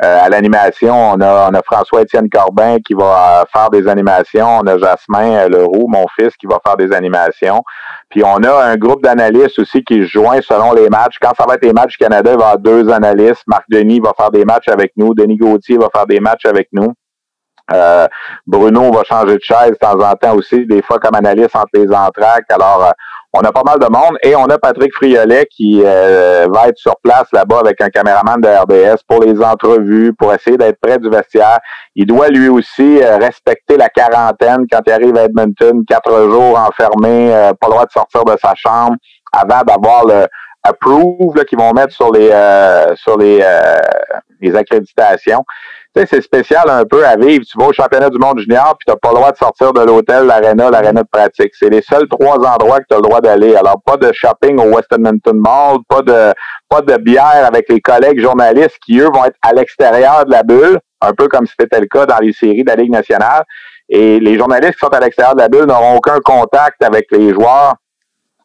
Euh, 0.03 0.25
à 0.25 0.29
l'animation, 0.29 0.93
on 0.93 1.21
a, 1.21 1.61
François-Étienne 1.63 2.29
Corbin 2.29 2.79
qui 2.85 2.93
va 2.93 3.41
euh, 3.41 3.43
faire 3.51 3.69
des 3.69 3.87
animations. 3.87 4.59
On 4.61 4.67
a 4.67 4.77
Jasmin 4.77 5.47
Leroux, 5.47 5.87
mon 5.87 6.05
fils, 6.19 6.35
qui 6.35 6.47
va 6.47 6.59
faire 6.65 6.75
des 6.75 6.91
animations. 6.93 7.63
Puis 8.09 8.21
on 8.23 8.43
a 8.43 8.65
un 8.65 8.75
groupe 8.75 9.01
d'analystes 9.01 9.59
aussi 9.59 9.83
qui 9.83 10.01
se 10.01 10.07
joint 10.07 10.41
selon 10.41 10.73
les 10.73 10.89
matchs. 10.89 11.15
Quand 11.21 11.31
ça 11.37 11.45
va 11.47 11.55
être 11.55 11.63
les 11.63 11.71
matchs 11.71 11.91
du 11.91 11.97
Canada, 11.97 12.31
il 12.33 12.37
va 12.37 12.43
y 12.43 12.47
avoir 12.47 12.59
deux 12.59 12.89
analystes. 12.89 13.43
Marc 13.47 13.63
Denis 13.69 14.01
va 14.01 14.11
faire 14.17 14.31
des 14.31 14.43
matchs 14.43 14.67
avec 14.67 14.91
nous. 14.97 15.13
Denis 15.13 15.37
Gauthier 15.37 15.77
va 15.77 15.87
faire 15.93 16.05
des 16.05 16.19
matchs 16.19 16.45
avec 16.45 16.67
nous. 16.73 16.93
Euh, 17.73 18.07
Bruno 18.45 18.91
va 18.91 19.03
changer 19.03 19.38
de 19.38 19.41
chaise 19.41 19.71
de 19.71 19.75
temps 19.75 20.00
en 20.00 20.13
temps 20.13 20.35
aussi, 20.35 20.65
des 20.65 20.81
fois 20.81 21.00
comme 21.00 21.15
analyste 21.15 21.56
entre 21.56 21.69
les 21.73 21.88
entraques. 21.91 22.50
Alors, 22.50 22.85
euh, 22.85 22.91
on 23.33 23.39
a 23.39 23.51
pas 23.51 23.63
mal 23.65 23.79
de 23.79 23.88
monde 23.88 24.17
et 24.23 24.35
on 24.35 24.45
a 24.45 24.57
Patrick 24.57 24.94
Friolet 24.94 25.45
qui 25.50 25.81
euh, 25.83 26.47
va 26.53 26.69
être 26.69 26.77
sur 26.77 26.95
place 27.03 27.25
là-bas 27.33 27.59
avec 27.59 27.81
un 27.81 27.89
caméraman 27.89 28.39
de 28.39 28.47
RDS 28.47 29.01
pour 29.07 29.21
les 29.21 29.41
entrevues, 29.41 30.13
pour 30.13 30.33
essayer 30.33 30.56
d'être 30.57 30.79
près 30.79 30.97
du 31.00 31.09
vestiaire. 31.09 31.59
Il 31.95 32.06
doit 32.06 32.29
lui 32.29 32.47
aussi 32.47 33.03
respecter 33.03 33.75
la 33.75 33.89
quarantaine 33.89 34.65
quand 34.71 34.79
il 34.88 34.94
arrive 34.94 35.17
à 35.17 35.25
Edmonton, 35.25 35.83
quatre 35.85 36.29
jours 36.29 36.57
enfermé, 36.57 37.29
pas 37.59 37.67
le 37.67 37.71
droit 37.71 37.85
de 37.85 37.91
sortir 37.91 38.23
de 38.23 38.38
sa 38.41 38.56
chambre 38.56 38.95
avant 39.33 39.63
d'avoir 39.67 40.06
le 40.06 40.27
approve 40.63 41.44
qu'ils 41.44 41.59
vont 41.59 41.73
mettre 41.73 41.94
sur 41.94 42.13
les 42.13 42.29
sur 42.95 43.17
les, 43.17 43.44
les 44.39 44.56
accréditations 44.56 45.44
sais, 45.95 46.06
c'est 46.06 46.21
spécial 46.21 46.69
un 46.69 46.86
peu 46.86 47.06
à 47.06 47.15
vivre. 47.15 47.44
Tu 47.50 47.57
vas 47.57 47.68
au 47.68 47.74
championnat 47.74 48.09
du 48.09 48.18
monde 48.18 48.39
junior, 48.39 48.75
puis 48.77 48.86
tu 48.86 48.92
n'as 48.92 48.97
pas 48.97 49.09
le 49.09 49.15
droit 49.15 49.31
de 49.31 49.38
sortir 49.38 49.74
de 49.74 49.81
l'hôtel, 49.81 50.25
l'aréna, 50.25 50.69
l'aréna 50.69 51.03
de 51.03 51.07
pratique. 51.12 51.53
C'est 51.53 51.69
les 51.69 51.81
seuls 51.81 52.07
trois 52.07 52.38
endroits 52.38 52.80
que 52.80 52.86
tu 52.89 52.94
as 52.94 52.97
le 52.97 53.03
droit 53.03 53.21
d'aller. 53.21 53.56
Alors, 53.56 53.81
pas 53.86 53.97
de 53.97 54.12
shopping 54.13 54.59
au 54.59 54.75
West 54.75 54.88
Edmonton 54.92 55.38
Mall, 55.38 55.77
pas 55.88 56.01
de 56.01 56.33
pas 56.68 56.81
de 56.81 56.97
bière 56.97 57.45
avec 57.45 57.69
les 57.69 57.80
collègues 57.80 58.19
journalistes 58.19 58.77
qui, 58.86 59.00
eux, 59.00 59.09
vont 59.13 59.25
être 59.25 59.38
à 59.42 59.53
l'extérieur 59.53 60.25
de 60.25 60.31
la 60.31 60.44
bulle, 60.44 60.79
un 61.01 61.13
peu 61.13 61.27
comme 61.27 61.46
c'était 61.46 61.79
le 61.79 61.88
cas 61.88 62.05
dans 62.05 62.19
les 62.19 62.34
séries 62.34 62.63
de 62.63 62.69
la 62.69 62.75
Ligue 62.75 62.91
nationale. 62.91 63.43
Et 63.88 64.19
les 64.19 64.38
journalistes 64.38 64.74
qui 64.74 64.79
sont 64.79 64.93
à 64.93 65.00
l'extérieur 65.00 65.36
de 65.36 65.41
la 65.41 65.48
bulle 65.48 65.65
n'auront 65.65 65.98
aucun 65.98 66.19
contact 66.19 66.84
avec 66.84 67.05
les 67.12 67.34
joueurs 67.34 67.75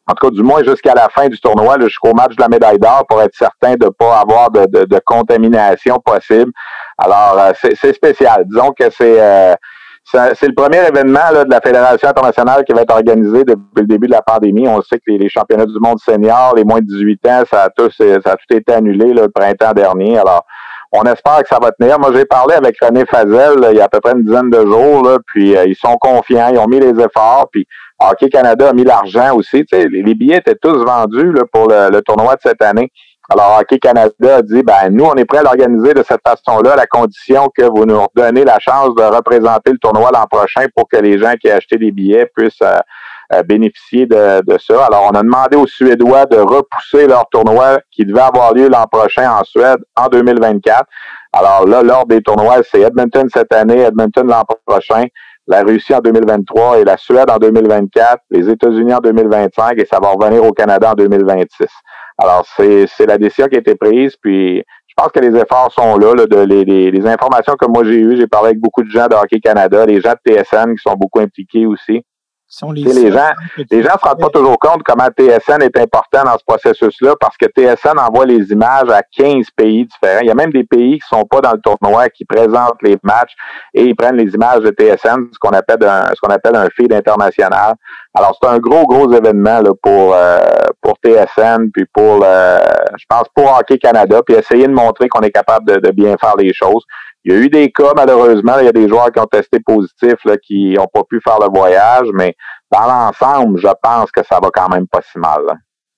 en 0.07 0.13
tout 0.13 0.27
cas 0.27 0.31
du 0.31 0.43
moins 0.43 0.63
jusqu'à 0.63 0.93
la 0.93 1.09
fin 1.09 1.27
du 1.27 1.39
tournoi, 1.39 1.79
jusqu'au 1.79 2.13
match 2.13 2.35
de 2.35 2.41
la 2.41 2.49
médaille 2.49 2.79
d'or, 2.79 3.05
pour 3.07 3.21
être 3.21 3.35
certain 3.35 3.75
de 3.75 3.85
ne 3.85 3.89
pas 3.89 4.19
avoir 4.19 4.49
de, 4.51 4.65
de, 4.65 5.01
contamination 5.05 5.99
possible. 5.99 6.51
Alors, 7.03 7.37
euh, 7.39 7.51
c'est 7.75 7.93
spécial. 7.93 8.45
Disons 8.45 8.71
que 8.71 8.83
euh, 8.83 9.53
c'est 10.03 10.35
c'est 10.35 10.47
le 10.47 10.53
premier 10.53 10.85
événement 10.87 11.31
là, 11.33 11.45
de 11.45 11.49
la 11.49 11.61
Fédération 11.61 12.09
internationale 12.09 12.63
qui 12.65 12.73
va 12.73 12.81
être 12.81 12.93
organisé 12.93 13.43
depuis 13.43 13.63
le 13.77 13.85
début 13.85 14.07
de 14.07 14.11
la 14.11 14.21
pandémie. 14.21 14.67
On 14.67 14.81
sait 14.81 14.97
que 14.97 15.11
les, 15.11 15.29
championnats 15.29 15.65
du 15.65 15.79
monde 15.79 15.99
senior, 15.99 16.53
les 16.55 16.63
moins 16.63 16.79
de 16.79 16.85
18 16.85 17.27
ans, 17.27 17.43
ça 17.49 17.63
a, 17.63 17.69
tout, 17.69 17.89
ça 17.91 18.05
a 18.05 18.35
tout 18.35 18.55
été 18.55 18.73
annulé 18.73 19.13
le 19.13 19.29
printemps 19.29 19.73
dernier. 19.73 20.17
Alors, 20.17 20.45
on 20.91 21.03
espère 21.03 21.41
que 21.41 21.47
ça 21.47 21.59
va 21.61 21.71
tenir. 21.71 21.99
Moi, 21.99 22.11
j'ai 22.13 22.25
parlé 22.25 22.55
avec 22.55 22.75
René 22.81 23.05
Fazel 23.05 23.65
il 23.71 23.77
y 23.77 23.81
a 23.81 23.85
à 23.85 23.89
peu 23.89 24.01
près 24.01 24.11
une 24.11 24.23
dizaine 24.23 24.49
de 24.49 24.65
jours, 24.65 25.03
là, 25.03 25.17
puis 25.25 25.55
euh, 25.55 25.65
ils 25.65 25.75
sont 25.75 25.95
confiants, 25.95 26.49
ils 26.51 26.59
ont 26.59 26.67
mis 26.67 26.79
les 26.79 26.99
efforts, 26.99 27.47
puis 27.51 27.65
Hockey 27.99 28.29
Canada 28.29 28.69
a 28.69 28.73
mis 28.73 28.83
l'argent 28.83 29.35
aussi. 29.35 29.63
Les, 29.71 29.85
les 29.85 30.15
billets 30.15 30.37
étaient 30.37 30.55
tous 30.55 30.83
vendus 30.83 31.31
là, 31.31 31.43
pour 31.51 31.69
le, 31.69 32.01
tournoi 32.01 32.35
de 32.35 32.41
cette 32.43 32.61
année. 32.61 32.91
Alors, 33.33 33.59
Hockey 33.61 33.79
Canada 33.79 34.35
a 34.35 34.41
dit, 34.41 34.61
ben, 34.61 34.89
nous, 34.89 35.05
on 35.05 35.15
est 35.15 35.23
prêts 35.23 35.37
à 35.37 35.43
l'organiser 35.43 35.93
de 35.93 36.03
cette 36.03 36.19
façon-là, 36.27 36.73
à 36.73 36.75
la 36.75 36.85
condition 36.85 37.47
que 37.57 37.63
vous 37.63 37.85
nous 37.85 38.05
donnez 38.13 38.43
la 38.43 38.59
chance 38.59 38.93
de 38.93 39.03
représenter 39.03 39.71
le 39.71 39.77
tournoi 39.77 40.09
l'an 40.13 40.25
prochain 40.29 40.65
pour 40.75 40.89
que 40.89 40.97
les 40.97 41.17
gens 41.17 41.35
qui 41.39 41.49
ont 41.49 41.55
acheté 41.55 41.77
des 41.77 41.91
billets 41.91 42.29
puissent 42.35 42.61
euh, 42.61 42.79
euh, 43.33 43.41
bénéficier 43.43 44.05
de, 44.05 44.41
de, 44.41 44.57
ça. 44.57 44.83
Alors, 44.83 45.09
on 45.13 45.15
a 45.15 45.23
demandé 45.23 45.55
aux 45.55 45.65
Suédois 45.65 46.25
de 46.25 46.39
repousser 46.39 47.07
leur 47.07 47.25
tournoi 47.29 47.79
qui 47.89 48.03
devait 48.03 48.19
avoir 48.19 48.53
lieu 48.53 48.67
l'an 48.67 48.85
prochain 48.91 49.31
en 49.31 49.45
Suède 49.45 49.79
en 49.95 50.07
2024. 50.07 50.83
Alors 51.31 51.65
là, 51.65 51.83
l'ordre 51.83 52.07
des 52.07 52.21
tournois, 52.21 52.57
c'est 52.69 52.81
Edmonton 52.81 53.29
cette 53.33 53.53
année, 53.53 53.79
Edmonton 53.79 54.27
l'an 54.27 54.43
prochain, 54.65 55.05
la 55.47 55.61
Russie 55.63 55.95
en 55.95 55.99
2023 55.99 56.79
et 56.79 56.83
la 56.83 56.97
Suède 56.97 57.29
en 57.29 57.37
2024, 57.37 58.17
les 58.31 58.49
États-Unis 58.49 58.93
en 58.93 58.99
2025 58.99 59.79
et 59.79 59.85
ça 59.85 59.99
va 60.01 60.09
revenir 60.09 60.43
au 60.43 60.51
Canada 60.51 60.91
en 60.91 60.95
2026. 60.95 61.67
Alors, 62.21 62.45
c'est 62.55 63.05
la 63.07 63.17
décision 63.17 63.47
qui 63.47 63.55
a 63.55 63.59
été 63.59 63.73
prise, 63.73 64.15
puis 64.21 64.63
je 64.87 64.93
pense 64.95 65.11
que 65.11 65.19
les 65.19 65.35
efforts 65.39 65.71
sont 65.71 65.97
là, 65.97 66.13
là 66.13 66.27
de 66.27 66.37
les, 66.41 66.91
les, 66.91 67.07
informations 67.07 67.55
que 67.55 67.65
moi 67.65 67.83
j'ai 67.83 67.99
eues, 67.99 68.15
j'ai 68.15 68.27
parlé 68.27 68.49
avec 68.49 68.59
beaucoup 68.59 68.83
de 68.83 68.91
gens 68.91 69.07
de 69.07 69.15
Hockey 69.15 69.39
Canada, 69.39 69.85
les 69.87 70.01
gens 70.01 70.13
de 70.13 70.31
TSN 70.31 70.75
qui 70.75 70.81
sont 70.83 70.95
beaucoup 70.95 71.19
impliqués 71.19 71.65
aussi. 71.65 72.03
Les, 72.73 72.83
les 72.83 73.11
gens 73.11 73.31
les 73.69 73.81
gens 73.81 73.93
se 74.01 74.07
rendent 74.07 74.19
pas 74.19 74.29
toujours 74.29 74.57
compte 74.59 74.83
comment 74.83 75.07
TSN 75.17 75.61
est 75.61 75.77
important 75.77 76.23
dans 76.23 76.37
ce 76.37 76.43
processus-là 76.45 77.15
parce 77.19 77.37
que 77.37 77.45
TSN 77.45 77.97
envoie 77.97 78.25
les 78.25 78.51
images 78.51 78.89
à 78.89 79.01
15 79.03 79.45
pays 79.55 79.85
différents. 79.85 80.21
Il 80.21 80.27
y 80.27 80.31
a 80.31 80.35
même 80.35 80.51
des 80.51 80.63
pays 80.63 80.99
qui 80.99 81.07
sont 81.07 81.23
pas 81.23 81.39
dans 81.41 81.53
le 81.53 81.61
tournoi 81.61 82.09
qui 82.09 82.25
présentent 82.25 82.81
les 82.81 82.97
matchs 83.03 83.33
et 83.73 83.85
ils 83.85 83.95
prennent 83.95 84.17
les 84.17 84.33
images 84.33 84.59
de 84.59 84.71
TSN, 84.71 85.29
ce 85.31 85.39
qu'on 85.39 85.51
appelle 85.51 85.83
un, 85.87 86.09
ce 86.09 86.19
qu'on 86.21 86.33
appelle 86.33 86.55
un 86.55 86.67
feed 86.75 86.91
international. 86.93 87.75
Alors 88.13 88.37
c'est 88.41 88.49
un 88.49 88.57
gros 88.59 88.85
gros 88.85 89.11
événement 89.13 89.61
là, 89.61 89.71
pour 89.81 90.13
euh, 90.13 90.39
pour 90.81 90.97
TSN 91.03 91.69
puis 91.73 91.85
pour 91.93 92.23
je 92.23 93.05
pense 93.07 93.27
pour 93.33 93.57
Hockey 93.57 93.77
Canada 93.77 94.21
puis 94.25 94.35
essayer 94.35 94.67
de 94.67 94.73
montrer 94.73 95.07
qu'on 95.07 95.21
est 95.21 95.31
capable 95.31 95.71
de, 95.71 95.79
de 95.79 95.91
bien 95.91 96.15
faire 96.19 96.35
les 96.37 96.53
choses. 96.53 96.83
Il 97.23 97.31
y 97.31 97.35
a 97.35 97.39
eu 97.39 97.49
des 97.49 97.71
cas, 97.71 97.93
malheureusement, 97.95 98.57
il 98.59 98.65
y 98.65 98.69
a 98.69 98.71
des 98.71 98.87
joueurs 98.87 99.11
qui 99.11 99.19
ont 99.19 99.27
testé 99.27 99.59
positif, 99.59 100.15
là, 100.25 100.37
qui 100.37 100.73
n'ont 100.73 100.87
pas 100.91 101.03
pu 101.03 101.19
faire 101.23 101.39
le 101.39 101.47
voyage, 101.53 102.07
mais 102.13 102.35
dans 102.71 102.87
l'ensemble, 102.87 103.59
je 103.59 103.67
pense 103.81 104.11
que 104.11 104.21
ça 104.25 104.39
va 104.41 104.49
quand 104.51 104.69
même 104.69 104.87
pas 104.87 105.01
si 105.01 105.19
mal. 105.19 105.45
Là. 105.45 105.53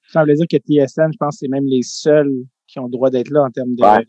Ça 0.09 0.25
veut 0.25 0.33
dire 0.33 0.45
que 0.49 0.57
TSN, 0.57 1.11
je 1.13 1.17
pense 1.17 1.35
que 1.35 1.39
c'est 1.39 1.47
même 1.47 1.65
les 1.65 1.81
seuls 1.83 2.33
qui 2.67 2.79
ont 2.79 2.85
le 2.85 2.91
droit 2.91 3.09
d'être 3.09 3.29
là 3.29 3.43
en 3.43 3.49
termes 3.51 3.75
de, 3.75 3.83
il 3.83 4.05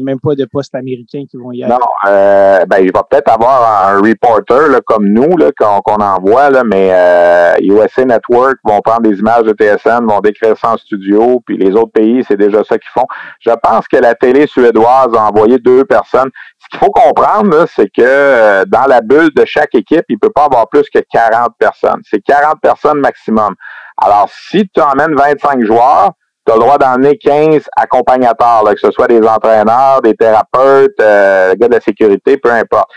a 0.00 0.04
même 0.04 0.20
pas 0.20 0.34
de 0.34 0.44
postes 0.44 0.74
américains 0.74 1.24
qui 1.30 1.36
vont 1.36 1.52
y 1.52 1.62
aller. 1.62 1.72
Non, 1.72 1.78
euh, 2.08 2.64
ben, 2.66 2.78
il 2.78 2.92
va 2.92 3.02
peut-être 3.02 3.30
avoir 3.30 3.88
un 3.88 3.98
reporter 3.98 4.68
là, 4.68 4.80
comme 4.84 5.08
nous 5.08 5.36
là, 5.36 5.50
qu'on, 5.56 5.94
envoie, 5.94 6.50
là, 6.50 6.64
mais 6.64 6.90
euh, 6.92 7.54
USA 7.60 8.04
Network 8.04 8.56
vont 8.64 8.80
prendre 8.80 9.02
des 9.02 9.18
images 9.18 9.44
de 9.44 9.52
TSN, 9.52 10.06
vont 10.06 10.20
décrire 10.20 10.56
ça 10.56 10.72
en 10.72 10.76
studio, 10.76 11.42
puis 11.44 11.56
les 11.56 11.72
autres 11.72 11.92
pays, 11.92 12.24
c'est 12.26 12.36
déjà 12.36 12.64
ça 12.64 12.78
qu'ils 12.78 12.90
font. 12.92 13.06
Je 13.40 13.50
pense 13.62 13.86
que 13.88 13.96
la 13.96 14.14
télé 14.14 14.46
suédoise 14.46 15.08
a 15.14 15.28
envoyé 15.28 15.58
deux 15.58 15.84
personnes. 15.84 16.30
Ce 16.58 16.68
qu'il 16.68 16.78
faut 16.78 16.92
comprendre, 16.92 17.66
c'est 17.74 17.88
que 17.88 18.02
euh, 18.02 18.64
dans 18.66 18.86
la 18.86 19.00
bulle 19.00 19.30
de 19.34 19.44
chaque 19.44 19.74
équipe, 19.74 20.04
il 20.08 20.18
peut 20.18 20.30
pas 20.30 20.44
avoir 20.44 20.68
plus 20.68 20.88
que 20.88 21.00
40 21.00 21.52
personnes. 21.58 22.00
C'est 22.08 22.20
40 22.20 22.60
personnes 22.60 22.98
maximum. 22.98 23.54
Alors, 23.96 24.28
si 24.30 24.68
tu 24.68 24.80
emmènes 24.80 25.14
25 25.14 25.64
joueurs, 25.64 26.12
tu 26.44 26.52
as 26.52 26.56
le 26.56 26.60
droit 26.60 26.78
d'emmener 26.78 27.16
15 27.18 27.68
accompagnateurs, 27.76 28.64
que 28.64 28.80
ce 28.80 28.90
soit 28.90 29.06
des 29.06 29.22
entraîneurs, 29.26 30.02
des 30.02 30.14
thérapeutes, 30.14 30.98
euh, 31.00 31.54
gars 31.56 31.68
de 31.68 31.74
la 31.74 31.80
sécurité, 31.80 32.36
peu 32.36 32.50
importe. 32.50 32.90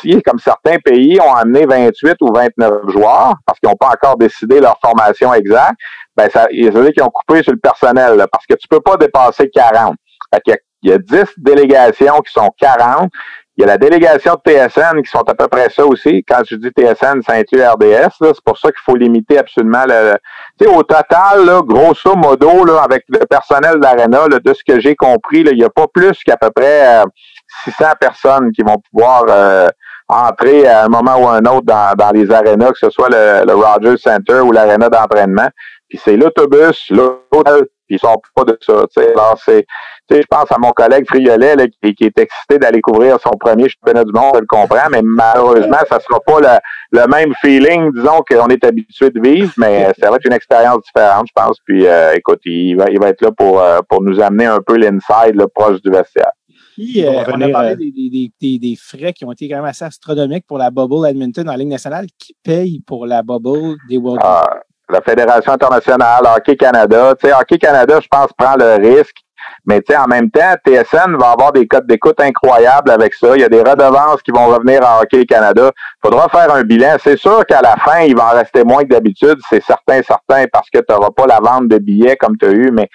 Si, 0.00 0.20
comme 0.22 0.38
certains 0.38 0.76
pays 0.84 1.18
ont 1.20 1.34
amené 1.34 1.64
28 1.64 2.16
ou 2.20 2.32
29 2.32 2.88
joueurs, 2.88 3.34
parce 3.46 3.58
qu'ils 3.58 3.70
n'ont 3.70 3.76
pas 3.76 3.88
encore 3.88 4.16
décidé 4.16 4.60
leur 4.60 4.78
formation 4.84 5.32
exacte, 5.32 5.76
ben 6.16 6.28
ça, 6.28 6.46
veut 6.50 6.82
dire 6.82 6.92
qu'ils 6.92 7.02
ont 7.02 7.10
coupé 7.10 7.42
sur 7.42 7.52
le 7.52 7.58
personnel, 7.58 8.26
parce 8.30 8.46
que 8.46 8.54
tu 8.54 8.68
peux 8.68 8.80
pas 8.80 8.96
dépasser 8.98 9.48
40. 9.48 9.94
il, 10.32 10.50
y 10.50 10.52
a, 10.52 10.56
il 10.82 10.90
y 10.90 10.92
a 10.92 10.98
10 10.98 11.24
délégations 11.38 12.18
qui 12.20 12.32
sont 12.32 12.50
40, 12.58 13.10
il 13.56 13.62
y 13.62 13.64
a 13.64 13.66
la 13.66 13.78
délégation 13.78 14.34
de 14.34 14.50
TSN 14.50 15.02
qui 15.02 15.10
sont 15.10 15.28
à 15.28 15.34
peu 15.34 15.48
près 15.48 15.68
ça 15.70 15.84
aussi. 15.84 16.24
Quand 16.26 16.40
je 16.48 16.54
dis 16.54 16.68
TSN, 16.68 17.20
inclut 17.28 17.62
RDS. 17.62 18.10
C'est 18.20 18.44
pour 18.44 18.56
ça 18.56 18.68
qu'il 18.70 18.80
faut 18.84 18.96
limiter 18.96 19.38
absolument 19.38 19.84
le. 19.86 20.14
Tu 20.58 20.66
sais, 20.66 20.74
au 20.74 20.82
total, 20.82 21.44
là, 21.44 21.60
grosso 21.62 22.14
modo, 22.16 22.64
là, 22.64 22.82
avec 22.82 23.04
le 23.08 23.18
personnel 23.26 23.78
d'Arena, 23.80 24.28
de 24.28 24.54
ce 24.54 24.62
que 24.66 24.80
j'ai 24.80 24.94
compris, 24.94 25.42
là, 25.42 25.50
il 25.52 25.58
n'y 25.58 25.64
a 25.64 25.70
pas 25.70 25.86
plus 25.92 26.22
qu'à 26.24 26.36
peu 26.36 26.50
près 26.50 27.02
600 27.64 27.84
euh, 27.84 27.94
personnes 28.00 28.52
qui 28.52 28.62
vont 28.62 28.80
pouvoir 28.90 29.24
euh, 29.28 29.68
entrer 30.08 30.66
à 30.66 30.84
un 30.84 30.88
moment 30.88 31.16
ou 31.18 31.28
un 31.28 31.40
autre 31.40 31.66
dans, 31.66 31.94
dans 31.96 32.10
les 32.10 32.30
arénas, 32.30 32.72
que 32.72 32.78
ce 32.78 32.90
soit 32.90 33.08
le, 33.10 33.44
le 33.46 33.54
Rogers 33.54 33.98
Center 33.98 34.40
ou 34.40 34.52
l'aréna 34.52 34.88
d'entraînement. 34.88 35.48
Puis 35.88 36.00
c'est 36.02 36.16
l'autobus, 36.16 36.86
l'hôtel, 36.90 37.66
puis 37.86 37.96
ils 37.96 37.98
sont 37.98 38.20
pas 38.34 38.44
de 38.44 38.56
ça. 38.60 38.84
Alors, 38.96 39.38
c'est 39.44 39.66
je 40.16 40.26
pense 40.28 40.50
à 40.50 40.58
mon 40.58 40.70
collègue 40.70 41.06
Friolet 41.06 41.56
là, 41.56 41.66
qui, 41.66 41.94
qui, 41.94 42.04
est 42.04 42.18
excité 42.18 42.58
d'aller 42.58 42.80
couvrir 42.80 43.18
son 43.20 43.30
premier 43.38 43.68
championnat 43.68 44.04
du 44.04 44.12
monde, 44.12 44.32
je 44.34 44.40
le 44.40 44.46
comprends, 44.46 44.88
mais 44.90 45.02
malheureusement, 45.02 45.78
ça 45.88 46.00
sera 46.00 46.20
pas 46.20 46.40
le, 46.40 46.98
le 47.00 47.06
même 47.06 47.32
feeling, 47.40 47.92
disons, 47.92 48.22
qu'on 48.28 48.48
est 48.48 48.64
habitué 48.64 49.10
de 49.10 49.20
vivre, 49.20 49.52
mais 49.56 49.92
ça 50.00 50.10
va 50.10 50.16
être 50.16 50.26
une 50.26 50.32
expérience 50.32 50.82
différente, 50.82 51.26
je 51.28 51.32
pense. 51.42 51.58
Puis 51.64 51.86
euh, 51.86 52.14
écoute, 52.14 52.40
il 52.44 52.74
va, 52.76 52.90
il 52.90 52.98
va 53.00 53.08
être 53.08 53.22
là 53.22 53.30
pour, 53.30 53.60
euh, 53.60 53.80
pour 53.88 54.02
nous 54.02 54.20
amener 54.20 54.46
un 54.46 54.60
peu 54.60 54.76
l'inside 54.76 55.40
proche 55.54 55.80
du 55.82 55.90
vestiaire. 55.90 56.32
Puis, 56.74 57.04
euh, 57.04 57.24
on 57.28 57.40
a 57.40 57.48
parlé 57.50 57.76
des, 57.76 57.90
des, 57.90 58.32
des, 58.40 58.58
des, 58.58 58.76
frais 58.76 59.12
qui 59.12 59.24
ont 59.24 59.32
été 59.32 59.48
quand 59.48 59.56
même 59.56 59.66
assez 59.66 59.84
astronomiques 59.84 60.46
pour 60.46 60.56
la 60.56 60.70
bubble 60.70 61.06
Edmonton 61.06 61.48
en 61.48 61.54
Ligue 61.54 61.68
nationale. 61.68 62.06
Qui 62.18 62.34
paye 62.42 62.80
pour 62.86 63.06
la 63.06 63.22
bubble 63.22 63.76
des 63.88 63.98
World 63.98 64.20
ah, 64.24 64.60
La 64.88 65.02
Fédération 65.02 65.52
internationale, 65.52 66.22
Hockey 66.24 66.56
Canada. 66.56 67.14
Tu 67.20 67.28
sais, 67.28 67.34
Hockey 67.34 67.58
Canada, 67.58 68.00
je 68.00 68.08
pense, 68.08 68.30
prend 68.32 68.54
le 68.56 68.76
risque 68.76 69.16
mais 69.66 69.82
en 69.96 70.06
même 70.06 70.30
temps, 70.30 70.54
TSN 70.64 71.16
va 71.18 71.32
avoir 71.32 71.52
des 71.52 71.66
codes 71.66 71.86
d'écoute 71.86 72.20
incroyables 72.20 72.90
avec 72.90 73.14
ça. 73.14 73.36
Il 73.36 73.40
y 73.40 73.44
a 73.44 73.48
des 73.48 73.60
redevances 73.60 74.22
qui 74.22 74.30
vont 74.30 74.46
revenir 74.46 74.84
à 74.84 75.00
Hockey 75.00 75.26
Canada. 75.26 75.70
Il 75.74 76.08
faudra 76.08 76.28
faire 76.28 76.52
un 76.52 76.62
bilan. 76.62 76.96
C'est 77.02 77.18
sûr 77.18 77.44
qu'à 77.46 77.60
la 77.62 77.76
fin, 77.76 78.00
il 78.00 78.16
va 78.16 78.32
en 78.32 78.36
rester 78.36 78.64
moins 78.64 78.82
que 78.82 78.88
d'habitude. 78.88 79.38
C'est 79.48 79.62
certain, 79.62 80.02
certain, 80.02 80.44
parce 80.52 80.70
que 80.70 80.78
tu 80.78 80.92
n'auras 80.92 81.10
pas 81.10 81.26
la 81.26 81.38
vente 81.40 81.68
de 81.68 81.78
billets 81.78 82.16
comme 82.16 82.36
tu 82.36 82.46
as 82.46 82.52
eu, 82.52 82.70
mais 82.72 82.88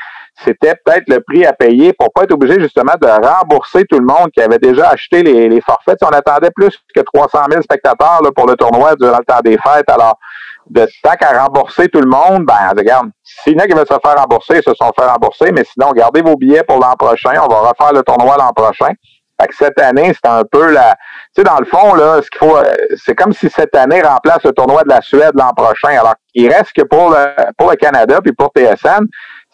c'était 0.44 0.76
peut-être 0.84 1.08
le 1.08 1.22
prix 1.22 1.46
à 1.46 1.54
payer 1.54 1.94
pour 1.94 2.12
pas 2.12 2.24
être 2.24 2.34
obligé 2.34 2.60
justement 2.60 2.94
de 3.02 3.08
rembourser 3.08 3.86
tout 3.86 4.00
le 4.00 4.06
monde 4.06 4.32
qui 4.34 4.42
avait 4.42 4.60
déjà 4.60 4.90
acheté 4.90 5.24
les, 5.24 5.62
forfaits. 5.62 6.00
on 6.04 6.10
attendait 6.10 6.52
plus 6.54 6.78
que 6.94 7.02
300 7.02 7.40
000 7.50 7.62
spectateurs 7.62 8.22
là, 8.22 8.32
pour 8.36 8.46
le 8.48 8.56
tournoi 8.56 8.96
durant 8.96 9.20
le 9.20 9.26
temps 9.26 9.40
des 9.44 9.58
fêtes. 9.58 9.90
Alors, 9.90 10.20
de 10.70 10.88
tant 11.04 11.14
qu'à 11.14 11.44
rembourser 11.44 11.88
tout 11.90 12.02
le 12.02 12.10
monde, 12.10 12.46
ben 12.46 12.74
regarde, 12.76 13.10
s'il 13.24 13.54
y 13.54 13.56
en 13.56 13.60
a 13.60 13.68
qui 13.68 13.74
veulent 13.74 13.88
se 13.88 14.00
faire 14.04 14.16
rembourser, 14.16 14.58
ils 14.58 14.64
se 14.64 14.74
sont 14.74 14.92
fait 14.98 15.06
rembourser, 15.06 15.52
mais 15.52 15.64
sinon, 15.64 15.92
gardez 15.92 16.22
vos 16.22 16.36
billets 16.36 16.64
pour 16.64 16.80
l'an 16.80 16.96
prochain. 16.98 17.34
On 17.44 17.48
va 17.48 17.70
refaire 17.70 17.94
le 17.94 18.04
tournoi 18.04 18.36
l'an 18.38 18.52
prochain. 18.54 18.94
Fait 19.40 19.48
que 19.48 19.56
cette 19.56 19.80
année, 19.80 20.14
c'est 20.14 20.30
un 20.30 20.44
peu 20.50 20.72
la. 20.72 20.96
Tu 21.36 21.42
sais, 21.42 21.44
dans 21.44 21.60
le 21.60 21.66
fond, 21.66 21.94
là, 21.94 22.22
ce 22.22 22.30
qu'il 22.30 22.40
faut. 22.40 22.56
Euh, 22.56 22.74
c'est 22.96 23.16
comme 23.16 23.34
si 23.34 23.50
cette 23.50 23.76
année 23.76 24.02
remplace 24.02 24.44
le 24.44 24.54
tournoi 24.54 24.84
de 24.84 24.90
la 24.90 25.02
Suède 25.02 25.32
l'an 25.36 25.52
prochain. 25.54 25.90
Alors, 25.90 26.16
il 26.34 26.50
reste 26.50 26.72
que 26.74 26.84
pour 26.84 27.10
le 27.10 27.26
pour 27.58 27.70
le 27.70 27.76
Canada 27.76 28.20
puis 28.24 28.32
pour 28.32 28.52
TSN, 28.56 29.06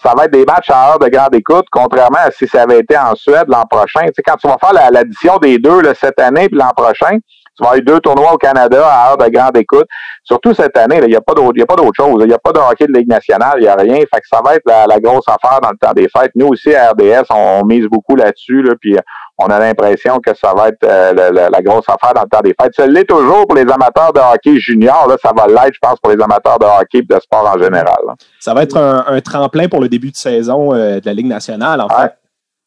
ça 0.01 0.13
va 0.15 0.25
être 0.25 0.33
des 0.33 0.45
matchs 0.45 0.69
à 0.69 0.91
heure 0.91 0.99
de 0.99 1.07
grande 1.07 1.33
écoute, 1.33 1.65
contrairement 1.71 2.19
à 2.19 2.29
si 2.29 2.47
ça 2.47 2.61
avait 2.63 2.79
été 2.79 2.95
en 2.95 3.15
Suède 3.15 3.45
l'an 3.47 3.65
prochain. 3.65 4.01
Tu 4.05 4.13
sais, 4.17 4.23
quand 4.23 4.35
tu 4.35 4.47
vas 4.47 4.57
faire 4.59 4.91
l'addition 4.91 5.37
des 5.37 5.57
deux 5.57 5.81
là, 5.81 5.93
cette 5.95 6.19
année 6.19 6.47
puis 6.47 6.59
l'an 6.59 6.71
prochain, 6.75 7.17
tu 7.57 7.63
vas 7.63 7.71
avoir 7.71 7.83
deux 7.83 7.99
tournois 7.99 8.33
au 8.33 8.37
Canada 8.37 8.85
à 8.85 9.11
heure 9.11 9.17
de 9.17 9.27
grande 9.27 9.57
écoute. 9.57 9.87
Surtout 10.23 10.53
cette 10.53 10.77
année, 10.77 10.99
il 11.01 11.09
n'y 11.09 11.15
a 11.15 11.21
pas 11.21 11.33
d'autre, 11.33 11.91
chose. 11.97 12.21
Il 12.21 12.27
n'y 12.27 12.33
a 12.33 12.39
pas 12.39 12.51
de 12.51 12.59
hockey 12.59 12.87
de 12.87 12.93
Ligue 12.93 13.09
nationale, 13.09 13.55
il 13.57 13.63
n'y 13.63 13.67
a 13.67 13.75
rien. 13.75 13.97
Fait 13.97 14.21
que 14.21 14.27
ça 14.29 14.41
va 14.43 14.55
être 14.55 14.63
la, 14.65 14.99
grosse 14.99 15.25
affaire 15.27 15.59
dans 15.61 15.71
le 15.71 15.77
temps 15.77 15.93
des 15.93 16.07
fêtes. 16.07 16.31
Nous 16.35 16.47
aussi, 16.47 16.73
à 16.73 16.91
RDS, 16.91 17.25
on, 17.29 17.65
mise 17.65 17.85
beaucoup 17.85 18.15
là-dessus, 18.15 18.61
là, 18.63 18.73
puis 18.79 18.97
on 19.37 19.45
a 19.47 19.59
l'impression 19.59 20.19
que 20.19 20.35
ça 20.35 20.53
va 20.53 20.69
être 20.69 20.83
euh, 20.83 21.31
la, 21.31 21.61
grosse 21.61 21.85
affaire 21.87 22.13
dans 22.13 22.21
le 22.21 22.29
temps 22.29 22.41
des 22.41 22.55
fêtes. 22.59 22.73
Ça 22.75 22.87
l'est 22.87 23.05
toujours 23.05 23.45
pour 23.47 23.55
les 23.55 23.69
amateurs 23.69 24.13
de 24.13 24.19
hockey 24.19 24.59
junior. 24.59 25.07
Là, 25.07 25.17
ça 25.21 25.31
va 25.35 25.47
l'être, 25.47 25.73
je 25.73 25.79
pense, 25.81 25.99
pour 25.99 26.11
les 26.11 26.21
amateurs 26.21 26.59
de 26.59 26.65
hockey 26.65 26.99
et 26.99 27.01
de 27.01 27.19
sport 27.19 27.51
en 27.53 27.59
général. 27.59 27.99
Ça 28.39 28.53
va 28.53 28.63
être 28.63 28.77
un, 28.77 29.21
tremplin 29.21 29.67
pour 29.67 29.81
le 29.81 29.89
début 29.89 30.11
de 30.11 30.15
saison 30.15 30.73
euh, 30.73 30.99
de 30.99 31.05
la 31.05 31.13
Ligue 31.13 31.27
nationale, 31.27 31.81
en 31.81 31.89
fait, 31.89 32.13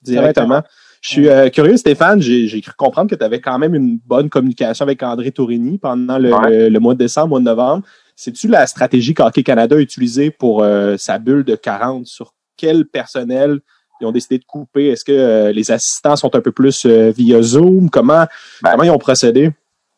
directement. 0.03 0.63
Je 1.05 1.11
suis 1.11 1.29
euh, 1.29 1.51
curieux, 1.51 1.77
Stéphane, 1.77 2.23
j'ai 2.23 2.63
cru 2.63 2.73
comprendre 2.79 3.11
que 3.11 3.15
tu 3.15 3.23
avais 3.23 3.39
quand 3.39 3.59
même 3.59 3.75
une 3.75 3.99
bonne 4.07 4.31
communication 4.31 4.85
avec 4.85 5.03
André 5.03 5.33
Tourigny 5.33 5.77
pendant 5.77 6.17
le, 6.19 6.79
mois 6.79 6.95
de 6.95 6.99
décembre, 6.99 7.29
mois 7.29 7.41
de 7.41 7.45
novembre. 7.45 7.85
C'est-tu 8.17 8.49
la 8.49 8.67
stratégie 8.67 9.13
qu'Hockey 9.13 9.43
Canada 9.43 9.77
a 9.77 9.81
utilisée 9.81 10.31
pour 10.31 10.63
euh, 10.63 10.97
sa 10.97 11.19
bulle 11.19 11.45
de 11.45 11.57
40? 11.57 12.07
Sur 12.07 12.33
quel 12.57 12.87
personnel 12.87 13.61
ils 14.01 14.07
ont 14.07 14.13
décidé 14.13 14.39
de 14.39 14.45
couper? 14.47 14.89
Est-ce 14.89 15.05
que 15.05 15.13
euh, 15.13 15.53
les 15.53 15.71
assistants 15.71 16.17
sont 16.17 16.35
un 16.35 16.41
peu 16.41 16.53
plus 16.53 16.87
via 16.87 17.43
Zoom? 17.43 17.91
Comment, 17.91 18.25
ben 18.63 18.71
comment 18.71 18.85
ils 18.85 18.91
ont 18.91 18.97
procédé? 18.97 19.51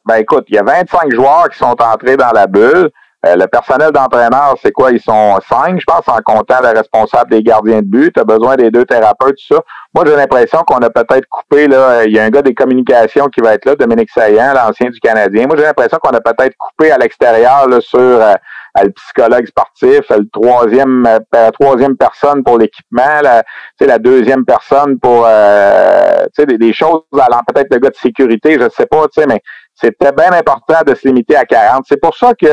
Ben 0.05 0.17
écoute, 0.17 0.47
il 0.49 0.57
y 0.57 0.59
a 0.59 0.65
25 0.65 1.13
joueurs 1.13 1.49
qui 1.51 1.59
sont 1.59 1.77
entrés 1.81 2.17
dans 2.17 2.33
la 2.33 2.49
bulle. 2.49 2.91
Euh, 3.27 3.37
le 3.37 3.47
personnel 3.47 3.91
d'entraîneur, 3.91 4.55
c'est 4.63 4.73
quoi? 4.73 4.93
Ils 4.93 5.01
sont 5.01 5.39
cinq, 5.49 5.81
je 5.81 5.85
pense, 5.85 6.07
en 6.07 6.19
comptant 6.25 6.61
le 6.63 6.69
responsable 6.69 7.31
des 7.31 7.43
gardiens 7.43 7.81
de 7.81 7.87
but. 7.87 8.13
Tu 8.15 8.21
as 8.21 8.25
besoin 8.25 8.57
des 8.57 8.71
deux 8.71 8.85
thérapeutes, 8.85 9.37
tout 9.37 9.55
ça. 9.55 9.61
Moi, 9.95 10.05
j'ai 10.07 10.15
l'impression 10.15 10.61
qu'on 10.61 10.79
a 10.79 10.91
peut-être 10.91 11.27
coupé, 11.29 11.67
là, 11.67 12.05
il 12.05 12.13
y 12.13 12.19
a 12.19 12.25
un 12.25 12.31
gars 12.31 12.43
des 12.43 12.55
communications 12.55 13.27
qui 13.29 13.41
va 13.41 13.55
être 13.55 13.65
là, 13.65 13.75
Dominique 13.75 14.11
Saillant, 14.11 14.53
l'ancien 14.55 14.91
du 14.91 15.01
Canadien. 15.01 15.47
Moi, 15.47 15.57
j'ai 15.57 15.65
l'impression 15.65 15.99
qu'on 15.99 16.11
a 16.11 16.21
peut-être 16.21 16.55
coupé 16.59 16.93
à 16.93 16.99
l'extérieur 16.99 17.67
sur 17.81 17.99
euh, 17.99 18.35
le 18.83 18.91
psychologue 18.91 19.47
sportif, 19.47 20.03
le 20.11 20.29
troisième, 20.31 21.07
euh, 21.35 21.51
troisième 21.53 21.97
personne 21.97 22.45
pour 22.45 22.59
l'équipement, 22.59 23.23
la, 23.23 23.43
la 23.81 23.99
deuxième 23.99 24.45
personne 24.45 24.99
pour 25.01 25.25
euh, 25.27 26.27
des, 26.39 26.59
des 26.59 26.73
choses 26.73 27.03
allant 27.15 27.41
peut-être 27.47 27.73
le 27.73 27.79
gars 27.79 27.91
de 27.91 27.97
sécurité, 27.97 28.59
je 28.61 28.69
sais 28.69 28.87
pas, 28.87 29.07
mais 29.27 29.41
c'était 29.75 30.13
bien 30.13 30.33
important 30.33 30.81
de 30.87 30.95
se 30.95 31.07
limiter 31.07 31.37
à 31.37 31.45
40. 31.45 31.85
C'est 31.87 32.01
pour 32.01 32.17
ça 32.17 32.33
que 32.35 32.47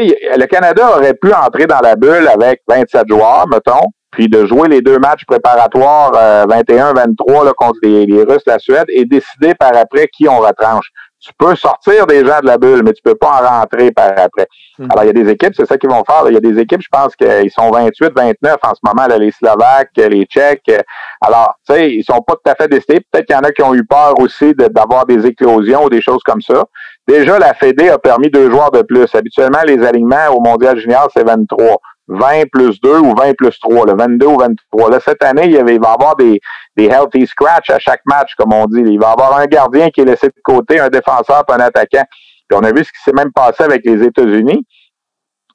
le 0.00 0.46
Canada 0.46 0.96
aurait 0.96 1.14
pu 1.14 1.32
entrer 1.32 1.66
dans 1.66 1.80
la 1.80 1.96
bulle 1.96 2.28
avec 2.28 2.62
27 2.68 3.08
joueurs, 3.08 3.46
mettons, 3.48 3.86
puis 4.10 4.28
de 4.28 4.46
jouer 4.46 4.68
les 4.68 4.80
deux 4.80 4.98
matchs 4.98 5.24
préparatoires 5.26 6.12
21-23 6.46 7.46
euh, 7.46 7.52
contre 7.56 7.78
les, 7.82 8.24
Russes, 8.24 8.42
la 8.46 8.58
Suède, 8.58 8.86
et 8.88 9.04
décider 9.04 9.54
par 9.54 9.76
après 9.76 10.08
qui 10.08 10.28
on 10.28 10.38
retranche. 10.38 10.86
Tu 11.22 11.32
peux 11.38 11.54
sortir 11.54 12.06
des 12.06 12.26
gens 12.26 12.40
de 12.40 12.46
la 12.46 12.58
bulle, 12.58 12.82
mais 12.84 12.92
tu 12.92 13.02
peux 13.02 13.14
pas 13.14 13.40
en 13.40 13.60
rentrer 13.60 13.92
par 13.92 14.10
après. 14.16 14.48
Hmm. 14.76 14.88
Alors, 14.90 15.04
il 15.04 15.06
y 15.06 15.10
a 15.10 15.24
des 15.24 15.30
équipes, 15.30 15.54
c'est 15.54 15.66
ça 15.66 15.78
qu'ils 15.78 15.88
vont 15.88 16.02
faire. 16.04 16.24
Il 16.26 16.34
y 16.34 16.36
a 16.36 16.40
des 16.40 16.58
équipes, 16.58 16.82
je 16.82 16.88
pense 16.90 17.14
qu'ils 17.14 17.50
sont 17.50 17.70
28, 17.70 18.12
29 18.14 18.56
en 18.62 18.74
ce 18.74 18.80
moment, 18.82 19.06
là, 19.06 19.18
les 19.18 19.30
Slovaques, 19.30 19.90
les 19.96 20.24
Tchèques. 20.24 20.72
Alors, 21.20 21.54
tu 21.64 21.74
sais, 21.74 21.90
ils 21.92 22.02
sont 22.02 22.20
pas 22.22 22.34
tout 22.34 22.50
à 22.50 22.56
fait 22.56 22.66
décidés. 22.66 23.00
Peut-être 23.10 23.26
qu'il 23.26 23.36
y 23.36 23.38
en 23.38 23.42
a 23.42 23.52
qui 23.52 23.62
ont 23.62 23.74
eu 23.74 23.84
peur 23.84 24.18
aussi 24.18 24.52
d'avoir 24.54 25.06
des 25.06 25.24
éclosions 25.24 25.84
ou 25.84 25.88
des 25.88 26.02
choses 26.02 26.22
comme 26.24 26.42
ça. 26.42 26.64
Déjà, 27.06 27.38
la 27.38 27.54
Fédé 27.54 27.88
a 27.88 27.98
permis 27.98 28.28
deux 28.28 28.50
joueurs 28.50 28.72
de 28.72 28.82
plus. 28.82 29.14
Habituellement, 29.14 29.62
les 29.64 29.84
alignements 29.84 30.28
au 30.32 30.40
Mondial 30.40 30.76
Junior, 30.78 31.08
c'est 31.14 31.24
23. 31.24 31.78
20 32.08 32.50
plus 32.50 32.80
2 32.80 32.98
ou 32.98 33.14
20 33.14 33.34
plus 33.34 33.58
3, 33.60 33.86
le 33.86 33.94
22 33.94 34.26
ou 34.26 34.38
23. 34.38 34.90
Là, 34.90 35.00
cette 35.00 35.22
année, 35.22 35.46
il, 35.46 35.64
va 35.64 35.72
y 35.72 35.76
avoir 35.76 36.16
des, 36.16 36.40
healthy 36.76 37.26
scratch 37.26 37.70
à 37.70 37.78
chaque 37.78 38.02
match, 38.06 38.34
comme 38.36 38.52
on 38.52 38.66
dit. 38.66 38.82
Il 38.84 38.98
va 38.98 39.10
y 39.10 39.12
avoir 39.12 39.38
un 39.38 39.46
gardien 39.46 39.90
qui 39.90 40.00
est 40.00 40.04
laissé 40.04 40.28
de 40.28 40.34
côté, 40.44 40.80
un 40.80 40.88
défenseur 40.88 41.44
et 41.48 41.52
un 41.52 41.60
attaquant. 41.60 42.04
Puis 42.48 42.58
on 42.60 42.64
a 42.64 42.72
vu 42.72 42.84
ce 42.84 42.92
qui 42.92 43.02
s'est 43.04 43.12
même 43.12 43.32
passé 43.32 43.62
avec 43.62 43.82
les 43.84 44.02
États-Unis. 44.02 44.66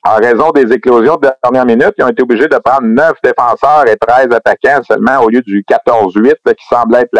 En 0.03 0.15
raison 0.15 0.51
des 0.51 0.71
éclosions 0.71 1.17
de 1.17 1.29
dernière 1.43 1.65
minute, 1.65 1.93
ils 1.97 2.03
ont 2.03 2.07
été 2.07 2.23
obligés 2.23 2.47
de 2.47 2.57
prendre 2.57 2.83
9 2.83 3.13
défenseurs 3.21 3.85
et 3.87 3.97
13 3.97 4.27
attaquants 4.31 4.81
seulement 4.83 5.19
au 5.21 5.29
lieu 5.29 5.41
du 5.41 5.65
14-8 5.69 6.35
qui 6.45 6.65
semble 6.69 6.95
être 6.95 7.11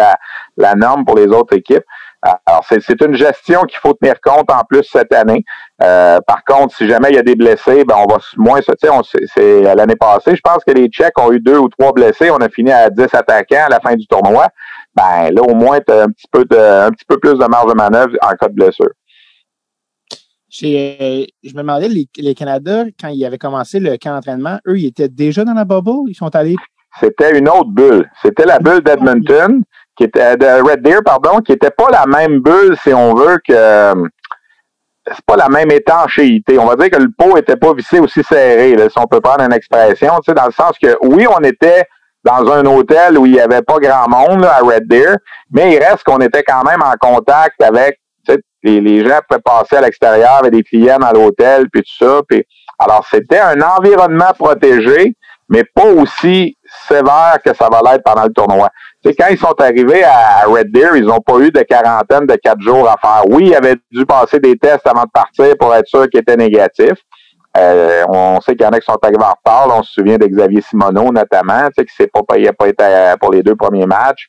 la 0.56 0.74
norme 0.74 1.04
pour 1.04 1.16
les 1.16 1.26
autres 1.26 1.54
équipes. 1.54 1.84
Alors, 2.20 2.64
c'est 2.68 3.00
une 3.00 3.14
gestion 3.14 3.62
qu'il 3.62 3.78
faut 3.78 3.92
tenir 3.92 4.20
compte 4.20 4.50
en 4.50 4.64
plus 4.68 4.82
cette 4.82 5.12
année. 5.14 5.44
Euh, 5.82 6.18
par 6.26 6.42
contre, 6.44 6.74
si 6.76 6.88
jamais 6.88 7.10
il 7.10 7.14
y 7.14 7.18
a 7.18 7.22
des 7.22 7.36
blessés, 7.36 7.84
ben 7.84 7.94
on 7.96 8.12
va 8.12 8.18
moins 8.36 8.60
se. 8.60 8.72
C'est 9.34 9.62
l'année 9.74 9.94
passée, 9.94 10.34
je 10.34 10.40
pense 10.40 10.64
que 10.64 10.72
les 10.72 10.88
Tchèques 10.88 11.18
ont 11.18 11.30
eu 11.30 11.38
deux 11.38 11.58
ou 11.58 11.68
trois 11.68 11.92
blessés. 11.92 12.30
On 12.32 12.38
a 12.38 12.48
fini 12.48 12.72
à 12.72 12.90
10 12.90 13.02
attaquants 13.14 13.66
à 13.66 13.68
la 13.68 13.78
fin 13.78 13.94
du 13.94 14.06
tournoi. 14.08 14.48
Ben 14.96 15.30
là, 15.30 15.42
au 15.42 15.54
moins, 15.54 15.78
tu 15.78 15.92
as 15.92 16.04
un 16.04 16.10
petit 16.10 16.26
peu 16.30 16.44
de 16.44 16.56
un 16.56 16.90
petit 16.90 17.04
peu 17.06 17.18
plus 17.18 17.38
de 17.38 17.44
marge 17.46 17.70
de 17.70 17.76
manœuvre 17.76 18.16
en 18.20 18.30
cas 18.30 18.48
de 18.48 18.54
blessure. 18.54 18.90
je 20.50 21.26
me 21.54 21.58
demandais, 21.58 21.88
les, 21.88 22.08
les 22.16 22.34
Canada, 22.34 22.84
quand 23.00 23.08
ils 23.08 23.24
avaient 23.24 23.38
commencé 23.38 23.78
le 23.78 23.96
camp 23.96 24.14
d'entraînement, 24.14 24.58
eux, 24.66 24.76
ils 24.76 24.86
étaient 24.86 25.08
déjà 25.08 25.44
dans 25.44 25.54
la 25.54 25.64
bubble? 25.64 26.08
Ils 26.10 26.16
sont 26.16 26.34
allés? 26.34 26.56
C'était 26.98 27.38
une 27.38 27.48
autre 27.48 27.70
bulle. 27.70 28.10
C'était 28.22 28.46
la 28.46 28.58
bulle 28.58 28.80
d'Edmonton 28.80 29.62
qui 29.98 30.04
était 30.04 30.36
de 30.36 30.62
Red 30.62 30.80
Deer, 30.80 31.00
pardon, 31.04 31.40
qui 31.40 31.52
était 31.52 31.72
pas 31.72 31.88
la 31.90 32.06
même 32.06 32.38
bulle, 32.38 32.76
si 32.82 32.94
on 32.94 33.14
veut, 33.14 33.38
que 33.38 33.52
euh, 33.52 33.94
c'est 35.08 35.24
pas 35.26 35.36
la 35.36 35.48
même 35.48 35.72
étanchéité. 35.72 36.56
On 36.56 36.66
va 36.66 36.76
dire 36.76 36.88
que 36.90 37.02
le 37.02 37.08
pot 37.10 37.36
était 37.36 37.56
pas 37.56 37.74
vissé 37.74 37.98
aussi 37.98 38.22
serré, 38.22 38.76
là, 38.76 38.88
si 38.88 38.96
on 38.96 39.08
peut 39.08 39.20
prendre 39.20 39.42
une 39.42 39.52
expression, 39.52 40.14
tu 40.20 40.26
sais, 40.26 40.34
dans 40.34 40.46
le 40.46 40.52
sens 40.52 40.78
que 40.80 40.96
oui, 41.02 41.26
on 41.26 41.42
était 41.42 41.84
dans 42.22 42.48
un 42.52 42.64
hôtel 42.66 43.18
où 43.18 43.26
il 43.26 43.34
y 43.34 43.40
avait 43.40 43.62
pas 43.62 43.78
grand 43.78 44.08
monde 44.08 44.44
à 44.44 44.58
Red 44.58 44.86
Deer, 44.86 45.16
mais 45.50 45.74
il 45.74 45.78
reste 45.78 46.04
qu'on 46.04 46.18
était 46.18 46.44
quand 46.44 46.62
même 46.62 46.80
en 46.82 46.94
contact 47.00 47.60
avec 47.60 47.98
les, 48.62 48.80
les 48.80 49.04
gens 49.04 49.18
pouvaient 49.28 49.40
passer 49.40 49.76
à 49.76 49.80
l'extérieur 49.80 50.34
avec 50.40 50.52
des 50.52 50.62
clients 50.62 50.98
dans 50.98 51.12
l'hôtel, 51.12 51.68
puis 51.70 51.82
tout 51.82 52.04
ça. 52.04 52.20
Puis, 52.28 52.44
alors, 52.78 53.04
c'était 53.10 53.38
un 53.38 53.60
environnement 53.60 54.32
protégé, 54.38 55.16
mais 55.48 55.64
pas 55.64 55.86
aussi 55.86 56.56
sévère 56.88 57.38
que 57.44 57.54
ça 57.54 57.68
va 57.70 57.80
l'être 57.84 58.02
pendant 58.04 58.24
le 58.24 58.32
tournoi. 58.32 58.68
Sais, 59.04 59.14
quand 59.14 59.28
ils 59.30 59.38
sont 59.38 59.54
arrivés 59.60 60.02
à 60.02 60.44
Red 60.46 60.72
Deer, 60.72 60.96
ils 60.96 61.04
n'ont 61.04 61.20
pas 61.20 61.38
eu 61.38 61.50
de 61.50 61.60
quarantaine 61.60 62.26
de 62.26 62.34
quatre 62.36 62.60
jours 62.60 62.88
à 62.88 62.96
faire. 63.00 63.24
Oui, 63.28 63.48
ils 63.48 63.54
avaient 63.54 63.76
dû 63.90 64.04
passer 64.04 64.40
des 64.40 64.56
tests 64.56 64.86
avant 64.86 65.04
de 65.04 65.10
partir 65.12 65.54
pour 65.58 65.74
être 65.74 65.86
sûr 65.86 66.08
qu'ils 66.08 66.20
étaient 66.20 66.36
négatifs. 66.36 66.98
Euh, 67.56 68.04
on 68.08 68.40
sait 68.40 68.54
qu'il 68.54 68.64
y 68.64 68.66
en 68.66 68.70
a 68.70 68.78
qui 68.78 68.84
sont 68.84 68.98
arrivés 69.02 69.22
en 69.22 69.34
retard. 69.34 69.78
on 69.78 69.82
se 69.82 69.94
souvient 69.94 70.18
de 70.18 70.26
Xavier 70.26 70.60
Simoneau, 70.60 71.10
notamment, 71.12 71.68
qui 71.76 71.94
s'est 71.94 72.08
pas 72.08 72.22
payé, 72.22 72.50
pas 72.52 72.68
été 72.68 72.84
pour 73.20 73.32
les 73.32 73.42
deux 73.42 73.56
premiers 73.56 73.86
matchs. 73.86 74.28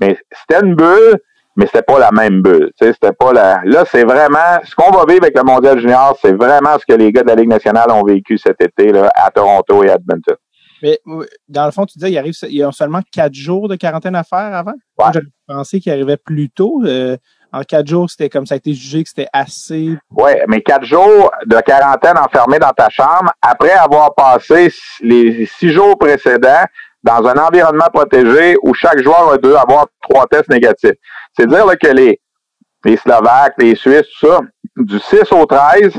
Mais 0.00 0.16
c'était 0.30 0.64
une 0.64 0.74
bulle, 0.74 1.18
mais 1.56 1.66
c'était 1.66 1.82
pas 1.82 1.98
la 1.98 2.10
même 2.12 2.40
bulle. 2.40 2.70
C'était 2.80 3.12
pas 3.12 3.32
la. 3.32 3.60
Là, 3.64 3.84
c'est 3.90 4.04
vraiment 4.04 4.60
ce 4.64 4.74
qu'on 4.74 4.90
va 4.90 5.04
vivre 5.06 5.24
avec 5.24 5.36
le 5.36 5.42
Mondial 5.42 5.78
Junior, 5.78 6.16
c'est 6.20 6.32
vraiment 6.32 6.78
ce 6.78 6.86
que 6.86 6.96
les 6.96 7.12
gars 7.12 7.22
de 7.22 7.28
la 7.28 7.34
Ligue 7.34 7.50
nationale 7.50 7.90
ont 7.90 8.04
vécu 8.04 8.38
cet 8.38 8.60
été 8.60 8.92
là, 8.92 9.10
à 9.14 9.30
Toronto 9.30 9.82
et 9.84 9.90
à 9.90 9.94
Edmonton. 9.94 10.36
Mais 10.82 10.98
dans 11.48 11.64
le 11.64 11.70
fond, 11.70 11.86
tu 11.86 11.98
disais, 11.98 12.10
il 12.10 12.18
arrive, 12.18 12.34
il 12.42 12.56
y 12.56 12.62
a 12.62 12.72
seulement 12.72 13.00
quatre 13.12 13.34
jours 13.34 13.68
de 13.68 13.76
quarantaine 13.76 14.16
à 14.16 14.24
faire 14.24 14.54
avant? 14.54 14.74
Ouais. 14.98 15.06
J'avais 15.14 15.26
pensé 15.46 15.80
qu'il 15.80 15.92
arrivait 15.92 16.16
plus 16.16 16.50
tôt. 16.50 16.82
Euh, 16.84 17.16
en 17.52 17.62
quatre 17.62 17.86
jours, 17.86 18.10
c'était 18.10 18.28
comme 18.28 18.46
ça 18.46 18.54
a 18.54 18.56
été 18.56 18.72
jugé 18.72 19.02
que 19.02 19.08
c'était 19.10 19.28
assez. 19.32 19.96
Oui, 20.10 20.32
mais 20.48 20.62
quatre 20.62 20.84
jours 20.84 21.30
de 21.46 21.60
quarantaine 21.60 22.18
enfermé 22.18 22.58
dans 22.58 22.70
ta 22.70 22.88
chambre, 22.88 23.30
après 23.42 23.72
avoir 23.72 24.14
passé 24.14 24.72
les 25.02 25.46
six 25.46 25.70
jours 25.70 25.98
précédents 25.98 26.64
dans 27.02 27.26
un 27.26 27.34
environnement 27.34 27.88
protégé 27.92 28.56
où 28.62 28.74
chaque 28.74 29.02
joueur 29.02 29.32
a 29.32 29.38
dû 29.38 29.54
avoir 29.54 29.86
trois 30.08 30.26
tests 30.26 30.48
négatifs. 30.48 30.96
C'est 31.36 31.46
dire 31.46 31.66
là, 31.66 31.76
que 31.76 31.88
les, 31.88 32.20
les 32.84 32.96
Slovaques, 32.96 33.54
les 33.58 33.74
Suisses, 33.74 34.06
tout 34.18 34.26
ça, 34.28 34.40
du 34.76 34.98
6 34.98 35.32
au 35.32 35.44
13, 35.46 35.92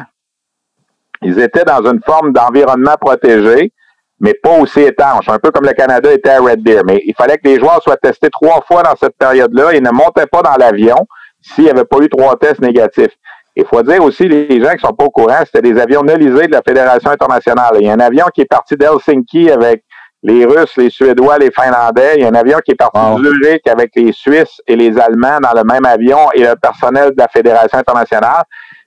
ils 1.22 1.40
étaient 1.40 1.66
dans 1.66 1.86
une 1.86 2.02
forme 2.04 2.34
d'environnement 2.34 2.96
protégé 3.00 3.72
mais 4.20 4.34
pas 4.42 4.58
aussi 4.60 4.82
étanche, 4.82 5.28
un 5.28 5.40
peu 5.40 5.52
comme 5.52 5.66
le 5.66 5.74
Canada 5.74 6.12
était 6.12 6.30
à 6.30 6.40
Red 6.40 6.64
Deer. 6.64 6.82
Mais 6.86 7.02
il 7.06 7.14
fallait 7.16 7.38
que 7.38 7.48
les 7.48 7.60
joueurs 7.60 7.82
soient 7.84 7.98
testés 7.98 8.30
trois 8.30 8.62
fois 8.62 8.84
dans 8.84 8.96
cette 8.96 9.18
période-là. 9.18 9.74
Ils 9.74 9.84
ne 9.84 9.92
montaient 9.92 10.28
pas 10.28 10.42
dans 10.42 10.56
l'avion 10.58 10.96
s'il 11.42 11.66
n'y 11.66 11.70
avait 11.70 11.86
pas 11.86 11.98
eu 11.98 12.10
trois 12.10 12.36
tests 12.38 12.62
négatifs. 12.62 13.12
Il 13.56 13.66
faut 13.66 13.84
dire 13.84 14.04
aussi, 14.04 14.28
les 14.28 14.62
gens 14.62 14.72
qui 14.72 14.80
sont 14.80 14.94
pas 14.94 15.06
au 15.06 15.12
courant, 15.12 15.40
c'était 15.46 15.62
des 15.62 15.80
avions 15.80 16.02
nolisés 16.02 16.48
de 16.48 16.54
la 16.54 16.62
Fédération 16.62 17.12
internationale. 17.12 17.74
Il 17.80 17.86
y 17.86 17.90
a 17.90 17.94
un 17.94 18.00
avion 18.00 18.26
qui 18.34 18.42
est 18.42 18.50
parti 18.50 18.76
d'Helsinki 18.76 19.52
avec 19.52 19.84
les 20.24 20.46
Russes, 20.46 20.76
les 20.78 20.90
Suédois, 20.90 21.38
les 21.38 21.52
Finlandais. 21.52 22.14
Il 22.16 22.22
y 22.22 22.26
a 22.26 22.30
un 22.30 22.34
avion 22.34 22.58
qui 22.66 22.72
est 22.72 22.76
parti 22.76 22.98
de 23.00 23.30
Zurich 23.30 23.68
avec 23.68 23.92
les 23.96 24.12
Suisses 24.12 24.62
et 24.66 24.76
les 24.76 24.98
Allemands 24.98 25.40
dans 25.42 25.54
le 25.54 25.64
même 25.66 25.86
avion 25.86 26.32
et 26.34 26.44
le 26.44 26.56
personnel 26.56 27.10
de 27.12 27.18
la 27.18 27.28
Fédération 27.28 27.78
internationale. 27.78 28.44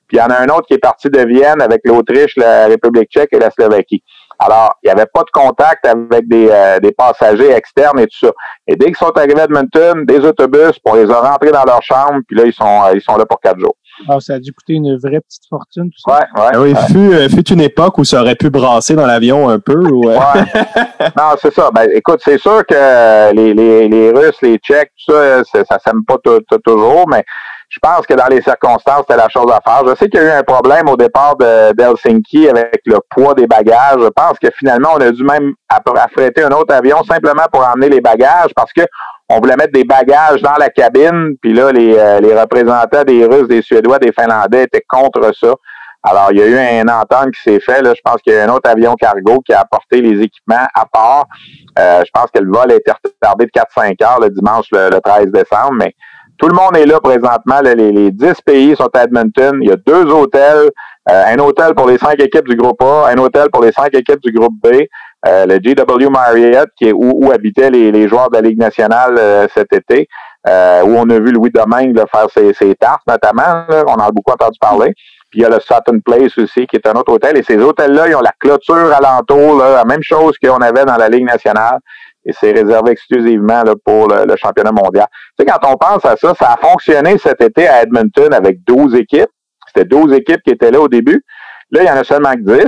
Puis 0.08 0.16
il 0.16 0.20
y 0.20 0.22
en 0.22 0.30
a 0.30 0.38
un 0.38 0.46
autre 0.46 0.66
qui 0.66 0.74
est 0.74 0.78
parti 0.78 1.10
de 1.10 1.20
Vienne 1.20 1.60
avec 1.60 1.82
l'Autriche, 1.84 2.36
la 2.36 2.66
République 2.66 3.10
tchèque 3.10 3.32
et 3.32 3.38
la 3.38 3.50
Slovaquie. 3.50 4.02
Alors, 4.38 4.74
il 4.82 4.86
n'y 4.86 4.92
avait 4.92 5.06
pas 5.06 5.22
de 5.22 5.30
contact 5.32 5.86
avec 5.86 6.28
des, 6.28 6.48
euh, 6.50 6.78
des, 6.78 6.92
passagers 6.92 7.52
externes 7.52 7.98
et 7.98 8.06
tout 8.06 8.26
ça. 8.26 8.32
Et 8.66 8.76
dès 8.76 8.86
qu'ils 8.86 8.96
sont 8.96 9.16
arrivés 9.16 9.40
à 9.40 9.44
Edmonton, 9.44 10.04
des 10.04 10.18
autobus, 10.20 10.78
pour 10.84 10.96
les 10.96 11.10
a 11.10 11.20
rentrés 11.20 11.52
dans 11.52 11.64
leur 11.64 11.82
chambre, 11.82 12.20
puis 12.26 12.36
là, 12.36 12.44
ils 12.44 12.52
sont, 12.52 12.82
euh, 12.84 12.92
ils 12.94 13.00
sont 13.00 13.16
là 13.16 13.24
pour 13.24 13.40
quatre 13.40 13.58
jours. 13.58 13.76
Ah, 14.08 14.20
ça 14.20 14.34
a 14.34 14.38
dû 14.38 14.52
coûter 14.52 14.74
une 14.74 14.98
vraie 14.98 15.20
petite 15.20 15.44
fortune, 15.48 15.90
tout 15.90 16.10
ça. 16.10 16.18
Ouais, 16.18 16.42
ouais. 16.42 16.50
Ah 16.52 16.60
oui, 16.60 16.74
fut, 16.88 17.14
euh, 17.14 17.28
fut 17.30 17.50
une 17.50 17.62
époque 17.62 17.96
où 17.96 18.04
ça 18.04 18.20
aurait 18.20 18.34
pu 18.34 18.50
brasser 18.50 18.94
dans 18.94 19.06
l'avion 19.06 19.48
un 19.48 19.58
peu. 19.58 19.88
Ou, 19.88 20.08
ouais. 20.08 20.16
non, 21.16 21.34
c'est 21.40 21.54
ça. 21.54 21.70
Ben, 21.74 21.88
écoute, 21.94 22.20
c'est 22.22 22.38
sûr 22.38 22.64
que 22.66 23.32
les, 23.32 23.54
les, 23.54 23.88
les 23.88 24.10
Russes, 24.10 24.42
les 24.42 24.58
Tchèques, 24.58 24.92
tout 25.06 25.14
ça, 25.14 25.42
ça 25.44 25.78
s'aime 25.78 26.04
pas 26.06 26.18
toujours, 26.62 27.08
mais 27.08 27.24
je 27.68 27.78
pense 27.80 28.06
que 28.06 28.14
dans 28.14 28.26
les 28.26 28.40
circonstances, 28.42 29.00
c'était 29.00 29.16
la 29.16 29.28
chose 29.28 29.50
à 29.50 29.60
faire. 29.60 29.82
Je 29.86 29.94
sais 29.96 30.08
qu'il 30.08 30.20
y 30.20 30.22
a 30.22 30.26
eu 30.26 30.38
un 30.38 30.42
problème 30.44 30.88
au 30.88 30.96
départ 30.96 31.34
d'Helsinki 31.36 32.48
avec 32.48 32.80
le 32.86 32.98
poids 33.10 33.34
des 33.34 33.46
bagages. 33.46 33.98
Je 34.00 34.08
pense 34.08 34.38
que 34.38 34.48
finalement, 34.56 34.90
on 34.94 35.00
a 35.00 35.10
dû 35.10 35.24
même 35.24 35.52
affréter 35.68 36.44
un 36.44 36.50
autre 36.50 36.72
avion 36.72 37.02
simplement 37.02 37.44
pour 37.52 37.66
emmener 37.66 37.88
les 37.88 38.00
bagages 38.00 38.52
parce 38.54 38.72
que 38.72 38.82
on 39.28 39.40
voulait 39.40 39.56
mettre 39.56 39.72
des 39.72 39.82
bagages 39.82 40.40
dans 40.40 40.54
la 40.54 40.68
cabine, 40.68 41.34
puis 41.42 41.52
là, 41.52 41.72
les, 41.72 41.96
euh, 41.98 42.20
les 42.20 42.38
représentants 42.38 43.02
des 43.02 43.24
Russes, 43.26 43.48
des 43.48 43.60
Suédois, 43.60 43.98
des 43.98 44.12
Finlandais 44.12 44.62
étaient 44.62 44.84
contre 44.88 45.32
ça. 45.34 45.52
Alors, 46.04 46.28
il 46.30 46.38
y 46.38 46.42
a 46.42 46.46
eu 46.46 46.56
un 46.56 46.86
entente 46.86 47.32
qui 47.32 47.42
s'est 47.42 47.58
fait. 47.58 47.82
Là. 47.82 47.92
Je 47.92 48.00
pense 48.04 48.22
qu'il 48.22 48.32
y 48.32 48.36
a 48.36 48.44
un 48.44 48.48
autre 48.48 48.70
avion 48.70 48.94
cargo 48.94 49.40
qui 49.44 49.52
a 49.52 49.60
apporté 49.62 50.00
les 50.00 50.22
équipements 50.22 50.68
à 50.72 50.86
part. 50.86 51.26
Euh, 51.80 52.02
je 52.06 52.10
pense 52.14 52.30
que 52.32 52.40
le 52.40 52.48
vol 52.48 52.70
a 52.70 52.76
été 52.76 52.92
retardé 52.92 53.46
de 53.46 53.50
4-5 53.50 54.04
heures 54.04 54.20
le 54.20 54.30
dimanche 54.30 54.66
le, 54.70 54.88
le 54.90 55.00
13 55.00 55.26
décembre, 55.32 55.72
mais 55.72 55.96
tout 56.38 56.48
le 56.48 56.54
monde 56.54 56.76
est 56.76 56.86
là 56.86 57.00
présentement. 57.00 57.60
les, 57.62 57.74
les 57.74 58.10
10 58.10 58.34
pays 58.44 58.76
sont 58.76 58.88
à 58.94 59.04
Edmonton. 59.04 59.58
Il 59.60 59.68
y 59.68 59.72
a 59.72 59.76
deux 59.76 60.04
hôtels. 60.10 60.70
Euh, 61.08 61.24
un 61.26 61.38
hôtel 61.38 61.72
pour 61.74 61.88
les 61.88 61.98
cinq 61.98 62.20
équipes 62.20 62.48
du 62.48 62.56
groupe 62.56 62.82
A, 62.82 63.08
un 63.08 63.18
hôtel 63.18 63.48
pour 63.52 63.62
les 63.62 63.70
cinq 63.70 63.94
équipes 63.94 64.20
du 64.20 64.32
groupe 64.32 64.54
B. 64.60 64.82
Euh, 65.26 65.46
le 65.46 65.58
GW 65.58 66.10
Marriott, 66.10 66.68
qui 66.76 66.88
est 66.88 66.92
où, 66.92 67.30
habitaient 67.32 67.70
les, 67.70 68.08
joueurs 68.08 68.28
de 68.28 68.36
la 68.36 68.40
Ligue 68.42 68.58
nationale 68.58 69.14
euh, 69.18 69.46
cet 69.54 69.72
été, 69.72 70.08
où 70.46 70.96
on 70.96 71.08
a 71.10 71.18
vu 71.18 71.32
Louis 71.32 71.50
Domingue 71.50 71.96
faire 72.10 72.26
ses, 72.32 72.52
ses 72.54 72.74
tartes 72.74 73.02
notamment. 73.06 73.64
on 73.86 73.94
en 73.94 74.06
a 74.06 74.10
beaucoup 74.10 74.32
entendu 74.32 74.58
parler. 74.60 74.92
Puis 75.30 75.40
il 75.40 75.42
y 75.42 75.44
a 75.44 75.48
le 75.48 75.58
Sutton 75.58 76.00
Place 76.04 76.38
aussi, 76.38 76.66
qui 76.66 76.76
est 76.76 76.86
un 76.86 76.92
autre 76.92 77.12
hôtel. 77.12 77.36
Et 77.36 77.42
ces 77.42 77.58
hôtels-là, 77.58 78.08
ils 78.08 78.14
ont 78.14 78.20
la 78.20 78.32
clôture 78.38 78.92
alentour, 78.92 79.58
là, 79.58 79.74
la 79.74 79.84
même 79.84 80.02
chose 80.02 80.36
qu'on 80.42 80.58
avait 80.58 80.84
dans 80.84 80.96
la 80.96 81.08
Ligue 81.08 81.24
nationale 81.24 81.78
et 82.26 82.32
c'est 82.32 82.52
réservé 82.52 82.90
exclusivement 82.90 83.62
là, 83.62 83.74
pour 83.84 84.08
le, 84.08 84.36
championnat 84.36 84.72
mondial. 84.72 85.06
Tu 85.38 85.44
sais, 85.44 85.46
quand 85.46 85.70
on 85.70 85.76
pense 85.76 86.04
à 86.04 86.16
ça, 86.16 86.34
ça 86.34 86.52
a 86.52 86.56
fonctionné 86.56 87.16
cet 87.18 87.40
été 87.40 87.68
à 87.68 87.82
Edmonton 87.82 88.34
avec 88.34 88.58
12 88.66 88.96
équipes. 88.96 89.30
C'était 89.68 89.86
12 89.86 90.12
équipes 90.12 90.42
qui 90.44 90.52
étaient 90.52 90.72
là 90.72 90.80
au 90.80 90.88
début. 90.88 91.24
Là, 91.70 91.82
il 91.82 91.86
y 91.86 91.90
en 91.90 91.96
a 91.96 92.04
seulement 92.04 92.32
que 92.32 92.40
10. 92.40 92.66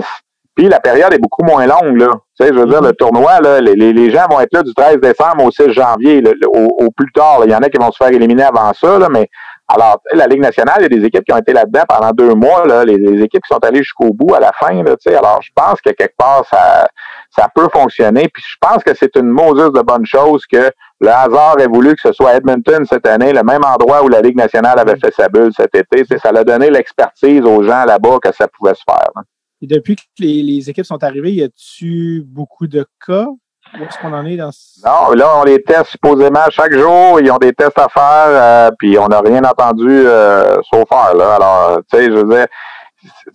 Puis 0.54 0.68
la 0.68 0.80
période 0.80 1.12
est 1.12 1.18
beaucoup 1.18 1.44
moins 1.44 1.66
longue. 1.66 1.98
Là. 1.98 2.08
Tu 2.38 2.46
sais, 2.46 2.52
je 2.52 2.58
veux 2.58 2.66
dire, 2.66 2.82
le 2.82 2.92
tournoi, 2.92 3.40
là, 3.40 3.60
les, 3.60 3.74
les, 3.74 4.10
gens 4.10 4.26
vont 4.30 4.40
être 4.40 4.52
là 4.52 4.62
du 4.62 4.74
13 4.74 4.98
décembre 4.98 5.44
au 5.44 5.50
6 5.50 5.72
janvier, 5.72 6.22
au, 6.46 6.90
plus 6.96 7.10
tard. 7.12 7.40
Il 7.44 7.50
y 7.50 7.54
en 7.54 7.60
a 7.60 7.68
qui 7.68 7.78
vont 7.78 7.90
se 7.92 7.96
faire 7.96 8.12
éliminer 8.12 8.44
avant 8.44 8.72
ça, 8.72 8.98
là, 8.98 9.08
mais 9.08 9.28
alors, 9.68 10.00
la 10.14 10.26
Ligue 10.26 10.40
nationale, 10.40 10.76
il 10.78 10.82
y 10.84 10.86
a 10.86 10.88
des 10.88 11.04
équipes 11.04 11.24
qui 11.24 11.32
ont 11.32 11.38
été 11.38 11.52
là-dedans 11.52 11.82
pendant 11.86 12.10
deux 12.10 12.34
mois, 12.34 12.66
là, 12.66 12.84
les, 12.84 13.22
équipes 13.22 13.42
qui 13.42 13.54
sont 13.54 13.62
allées 13.62 13.82
jusqu'au 13.82 14.12
bout 14.14 14.34
à 14.34 14.40
la 14.40 14.50
fin. 14.58 14.82
Là, 14.82 14.94
alors, 15.08 15.40
je 15.42 15.50
pense 15.54 15.80
que 15.82 15.90
quelque 15.90 16.16
part, 16.16 16.44
ça, 16.50 16.88
ça 17.30 17.48
peut 17.54 17.68
fonctionner. 17.72 18.28
Puis 18.32 18.42
je 18.46 18.56
pense 18.60 18.82
que 18.82 18.94
c'est 18.94 19.14
une 19.16 19.28
Moses 19.28 19.72
de 19.72 19.82
bonne 19.82 20.06
chose 20.06 20.44
que 20.50 20.70
Le 21.00 21.08
hasard 21.08 21.56
a 21.60 21.66
voulu 21.68 21.94
que 21.94 22.00
ce 22.02 22.12
soit 22.12 22.34
Edmonton 22.34 22.84
cette 22.84 23.06
année, 23.06 23.32
le 23.32 23.42
même 23.42 23.64
endroit 23.64 24.02
où 24.02 24.08
la 24.08 24.20
Ligue 24.20 24.36
nationale 24.36 24.78
avait 24.78 24.98
fait 24.98 25.14
sa 25.14 25.28
bulle 25.28 25.52
cet 25.56 25.74
été. 25.74 26.04
ça 26.18 26.30
a 26.30 26.44
donné 26.44 26.70
l'expertise 26.70 27.42
aux 27.42 27.62
gens 27.62 27.84
là-bas 27.84 28.18
que 28.22 28.34
ça 28.34 28.48
pouvait 28.48 28.74
se 28.74 28.82
faire. 28.88 29.08
Hein. 29.14 29.22
Et 29.60 29.66
depuis 29.66 29.96
que 29.96 30.02
les, 30.20 30.70
équipes 30.70 30.84
sont 30.84 31.02
arrivées, 31.02 31.32
y 31.32 31.42
a-tu 31.42 32.22
beaucoup 32.26 32.66
de 32.66 32.86
cas? 33.04 33.26
Où 33.74 33.84
est-ce 33.84 33.98
qu'on 33.98 34.12
en 34.12 34.24
est 34.24 34.36
dans 34.36 34.50
Non, 34.84 35.14
là, 35.14 35.40
on 35.40 35.44
les 35.44 35.62
teste 35.62 35.90
supposément 35.90 36.48
chaque 36.50 36.72
jour. 36.72 37.20
Ils 37.20 37.30
ont 37.30 37.38
des 37.38 37.52
tests 37.52 37.78
à 37.78 37.88
faire, 37.88 38.28
euh, 38.28 38.70
puis 38.78 38.98
on 38.98 39.08
n'a 39.08 39.20
rien 39.20 39.42
entendu 39.44 39.88
euh, 39.88 40.56
sauf 40.72 40.88
faire. 40.88 41.14
Là. 41.14 41.34
Alors, 41.34 41.80
tu 41.90 41.98
sais, 41.98 42.04
je 42.06 42.12
veux 42.12 42.24
dire, 42.24 42.46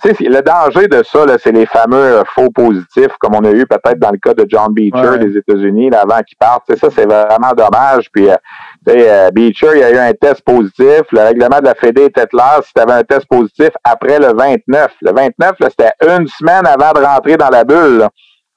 le 0.04 0.42
danger 0.42 0.88
de 0.88 1.04
ça, 1.04 1.26
c'est 1.38 1.52
les 1.52 1.66
fameux 1.66 2.20
euh, 2.20 2.24
faux 2.26 2.50
positifs, 2.50 3.16
comme 3.20 3.36
on 3.36 3.44
a 3.44 3.52
eu 3.52 3.66
peut-être 3.66 4.00
dans 4.00 4.12
le 4.12 4.18
cas 4.18 4.34
de 4.34 4.46
John 4.48 4.74
Beecher 4.74 5.18
des 5.20 5.38
États-Unis, 5.38 5.90
avant 5.94 6.22
qu'il 6.22 6.38
parte. 6.38 6.74
ça, 6.76 6.90
c'est 6.90 7.06
vraiment 7.06 7.54
dommage. 7.56 8.10
Puis, 8.12 8.30
euh, 8.30 8.36
euh, 8.90 9.32
Beecher, 9.32 9.72
il 9.76 9.80
y 9.80 9.84
a 9.84 9.92
eu 9.92 9.98
un 9.98 10.14
test 10.14 10.42
positif. 10.42 11.04
Le 11.12 11.22
règlement 11.22 11.60
de 11.60 11.66
la 11.66 11.76
Fédé 11.76 12.06
était 12.06 12.28
clair 12.28 12.60
si 12.64 12.74
tu 12.74 12.82
avais 12.82 12.94
un 12.94 13.04
test 13.04 13.26
positif 13.28 13.70
après 13.84 14.20
le 14.20 14.34
29. 14.34 14.92
Le 15.02 15.12
29, 15.14 15.56
c'était 15.62 15.94
une 16.02 16.28
semaine 16.28 16.68
avant 16.68 16.92
de 16.92 17.06
rentrer 17.06 17.38
dans 17.38 17.50
la 17.50 17.64
bulle. 17.64 18.08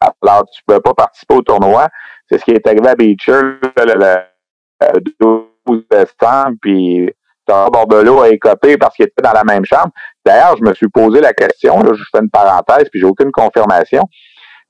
Alors, 0.00 0.44
tu 0.52 0.62
ne 0.68 0.74
peux 0.74 0.80
pas 0.80 0.94
participer 0.94 1.34
au 1.34 1.42
tournoi. 1.42 1.88
C'est 2.28 2.38
ce 2.38 2.44
qui 2.44 2.50
est 2.50 2.66
arrivé 2.66 2.88
à 2.88 2.94
Beecher 2.94 3.40
le, 3.76 5.06
12 5.20 5.84
décembre. 5.90 6.56
Puis, 6.60 7.10
Bordelot 7.46 8.22
a 8.22 8.28
écopé 8.28 8.76
parce 8.76 8.94
qu'il 8.94 9.06
était 9.06 9.22
dans 9.22 9.32
la 9.32 9.44
même 9.44 9.64
chambre. 9.64 9.90
D'ailleurs, 10.24 10.56
je 10.56 10.64
me 10.64 10.74
suis 10.74 10.88
posé 10.88 11.20
la 11.20 11.32
question, 11.32 11.80
là, 11.80 11.92
je 11.94 12.02
fais 12.10 12.22
une 12.22 12.30
parenthèse, 12.30 12.88
puis 12.90 13.00
j'ai 13.00 13.06
aucune 13.06 13.30
confirmation. 13.30 14.02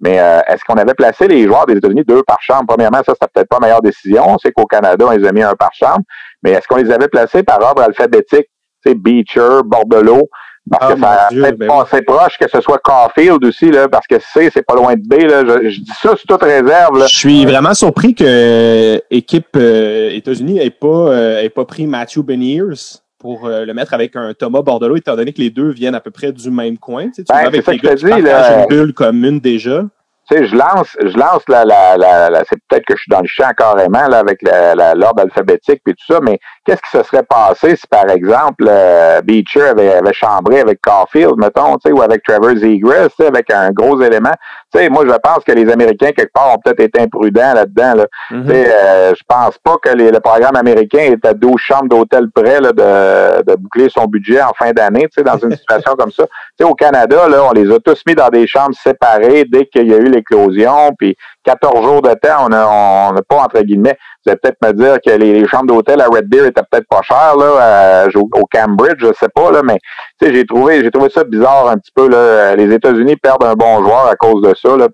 Mais 0.00 0.20
euh, 0.20 0.40
est-ce 0.46 0.62
qu'on 0.64 0.74
avait 0.74 0.94
placé 0.94 1.26
les 1.26 1.44
joueurs 1.44 1.66
des 1.66 1.74
États-Unis 1.74 2.04
deux 2.06 2.22
par 2.22 2.40
chambre? 2.40 2.64
Premièrement, 2.68 2.98
ça, 2.98 3.14
c'était 3.14 3.28
peut-être 3.32 3.48
pas 3.48 3.56
la 3.56 3.66
meilleure 3.66 3.82
décision. 3.82 4.36
C'est 4.42 4.52
qu'au 4.52 4.66
Canada, 4.66 5.06
on 5.08 5.10
les 5.10 5.26
a 5.26 5.32
mis 5.32 5.42
un 5.42 5.54
par 5.54 5.72
chambre. 5.72 6.02
Mais 6.42 6.52
est-ce 6.52 6.68
qu'on 6.68 6.76
les 6.76 6.90
avait 6.90 7.08
placés 7.08 7.42
par 7.42 7.60
ordre 7.62 7.82
alphabétique? 7.82 8.46
C'est 8.84 8.94
Beecher, 8.94 9.60
Bordelot. 9.64 10.28
Parce 10.70 10.94
que 10.94 11.00
ah, 11.02 11.28
ça 11.30 11.46
fait 11.46 11.52
ben 11.52 11.70
assez 11.70 12.02
proche 12.02 12.38
que 12.38 12.48
ce 12.48 12.60
soit 12.60 12.78
Caulfield 12.78 13.44
aussi, 13.44 13.70
là, 13.70 13.88
parce 13.88 14.06
que 14.06 14.16
C, 14.18 14.50
c'est 14.52 14.64
pas 14.64 14.74
loin 14.74 14.94
de 14.94 15.02
B. 15.02 15.22
Là. 15.22 15.44
Je, 15.62 15.80
dis 15.80 15.92
ça 16.02 16.16
sous 16.16 16.26
toute 16.26 16.42
réserve. 16.42 16.98
Là. 16.98 17.06
Je 17.06 17.16
suis 17.16 17.44
vraiment 17.44 17.74
surpris 17.74 18.14
que 18.14 19.00
l'équipe 19.10 19.46
euh, 19.56 20.10
États-Unis 20.10 20.58
ait 20.58 20.70
pas, 20.70 20.88
euh, 20.88 21.42
ait 21.42 21.50
pas 21.50 21.64
pris 21.64 21.86
Matthew 21.86 22.20
Beniers 22.20 22.98
pour 23.18 23.46
euh, 23.46 23.64
le 23.64 23.74
mettre 23.74 23.94
avec 23.94 24.16
un 24.16 24.34
Thomas 24.34 24.62
Bordelot, 24.62 24.96
étant 24.96 25.16
donné 25.16 25.32
que 25.32 25.40
les 25.40 25.50
deux 25.50 25.70
viennent 25.70 25.94
à 25.94 26.00
peu 26.00 26.10
près 26.10 26.32
du 26.32 26.50
même 26.50 26.78
coin. 26.78 27.06
Tu, 27.06 27.14
sais, 27.14 27.24
tu 27.24 27.32
ben, 27.32 27.46
avec 27.46 27.66
les 27.66 27.78
gars 27.78 27.94
qui 27.94 28.04
une 28.04 28.66
bulle 28.68 28.92
commune 28.92 29.38
déjà 29.38 29.84
tu 30.28 30.36
sais, 30.36 30.46
je 30.46 30.56
lance, 30.56 30.96
je 31.00 31.16
lance 31.16 31.42
la, 31.48 31.64
la, 31.64 31.96
la, 31.96 32.38
c'est 32.48 32.58
peut-être 32.68 32.84
que 32.84 32.96
je 32.96 33.02
suis 33.02 33.10
dans 33.10 33.20
le 33.20 33.28
champ 33.28 33.50
carrément 33.56 34.08
là 34.08 34.18
avec 34.18 34.40
l'ordre 34.42 35.22
alphabétique 35.22 35.82
et 35.86 35.92
tout 35.92 36.12
ça, 36.12 36.18
mais 36.20 36.40
qu'est-ce 36.64 36.82
qui 36.82 36.90
se 36.90 37.02
serait 37.04 37.22
passé 37.22 37.76
si 37.76 37.86
par 37.86 38.08
exemple 38.10 38.64
euh, 38.68 39.20
Beecher 39.22 39.68
avait, 39.68 39.94
avait 39.94 40.12
chambré 40.12 40.60
avec 40.60 40.80
Caulfield, 40.82 41.34
mettons, 41.36 41.76
tu 41.76 41.88
sais, 41.88 41.92
ou 41.92 42.02
avec 42.02 42.24
Trevor 42.24 42.56
Zegras, 42.56 43.08
tu 43.10 43.16
sais, 43.20 43.26
avec 43.26 43.52
un 43.52 43.70
gros 43.70 44.00
élément? 44.02 44.34
Tu 44.72 44.80
sais, 44.80 44.88
moi 44.88 45.04
je 45.06 45.14
pense 45.22 45.44
que 45.44 45.52
les 45.52 45.70
Américains 45.70 46.10
quelque 46.10 46.32
part 46.32 46.54
ont 46.54 46.58
peut-être 46.58 46.80
été 46.80 47.00
imprudents 47.00 47.54
là-dedans. 47.54 47.94
Là. 47.94 48.06
Mm-hmm. 48.32 48.46
Tu 48.46 48.50
sais, 48.50 48.74
euh, 48.74 49.14
je 49.14 49.22
pense 49.28 49.58
pas 49.58 49.76
que 49.80 49.90
les, 49.90 50.10
le 50.10 50.18
programme 50.18 50.56
américain 50.56 50.98
est 50.98 51.24
à 51.24 51.34
12 51.34 51.54
chambres 51.58 51.88
d'hôtel 51.88 52.30
près 52.34 52.60
là, 52.60 52.72
de, 52.72 53.44
de 53.44 53.56
boucler 53.56 53.88
son 53.88 54.06
budget 54.06 54.42
en 54.42 54.52
fin 54.58 54.72
d'année, 54.72 55.02
tu 55.02 55.18
sais, 55.18 55.22
dans 55.22 55.38
une 55.38 55.52
situation 55.56 55.94
comme 55.94 56.10
ça. 56.10 56.24
Tu 56.26 56.32
sais, 56.58 56.64
au 56.64 56.74
Canada, 56.74 57.28
là, 57.28 57.44
on 57.44 57.52
les 57.52 57.70
a 57.72 57.78
tous 57.78 58.02
mis 58.08 58.16
dans 58.16 58.28
des 58.28 58.48
chambres 58.48 58.74
séparées 58.74 59.44
dès 59.44 59.66
qu'il 59.66 59.86
y 59.86 59.94
a 59.94 59.98
eu 59.98 60.15
l'éclosion, 60.16 60.92
puis 60.98 61.16
14 61.44 61.82
jours 61.82 62.02
de 62.02 62.12
temps, 62.14 62.46
on 62.46 62.48
n'a 62.48 62.66
on 62.68 63.14
pas, 63.28 63.42
entre 63.42 63.60
guillemets, 63.62 63.96
vous 64.24 64.30
allez 64.30 64.38
peut-être 64.42 64.58
me 64.62 64.72
dire 64.72 64.96
que 65.04 65.10
les, 65.10 65.46
chambres 65.46 65.66
d'hôtel 65.66 66.00
à 66.00 66.06
Red 66.06 66.28
Deer 66.28 66.46
étaient 66.46 66.62
peut-être 66.70 66.88
pas 66.88 67.02
chères, 67.02 67.36
là, 67.36 68.06
au, 68.14 68.46
Cambridge, 68.52 68.98
je 68.98 69.12
sais 69.18 69.28
pas, 69.34 69.50
là, 69.50 69.62
mais, 69.62 69.78
tu 70.20 70.26
sais, 70.26 70.34
j'ai 70.34 70.44
trouvé, 70.44 70.82
j'ai 70.82 70.90
trouvé 70.90 71.08
ça 71.10 71.24
bizarre 71.24 71.68
un 71.68 71.78
petit 71.78 71.92
peu, 71.94 72.08
là. 72.08 72.56
Les 72.56 72.72
États-Unis 72.72 73.16
perdent 73.16 73.44
un 73.44 73.54
bon 73.54 73.82
joueur 73.82 74.06
à 74.06 74.16
cause 74.16 74.42
de 74.42 74.54
ça, 74.54 74.76
là. 74.76 74.88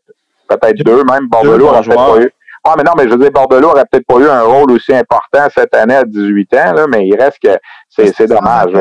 Peut-être 0.49 0.83
deux, 0.83 1.03
même. 1.05 1.29
Bordelot 1.29 1.69
aurait 1.69 1.83
peut-être 1.83 1.97
pas 1.97 2.21
eu. 2.21 2.31
Ah, 2.65 2.75
mais 2.77 2.85
non, 2.85 2.93
mais 2.97 3.05
je 3.05 3.11
veux 3.11 3.19
dire, 3.19 3.31
Bordelot 3.33 3.71
aurait 3.71 3.85
peut-être 3.91 4.07
pas 4.07 4.19
eu 4.19 4.29
un 4.29 4.43
rôle 4.43 4.71
aussi 4.73 4.95
important 4.95 5.49
cette 5.53 5.75
année 5.75 5.97
à 5.97 6.05
18 6.05 6.55
ans, 6.55 6.73
là, 6.75 6.87
mais 6.89 7.07
il 7.07 7.17
reste 7.17 7.39
que 7.43 7.59
c'est 7.89 8.27
dommage. 8.27 8.73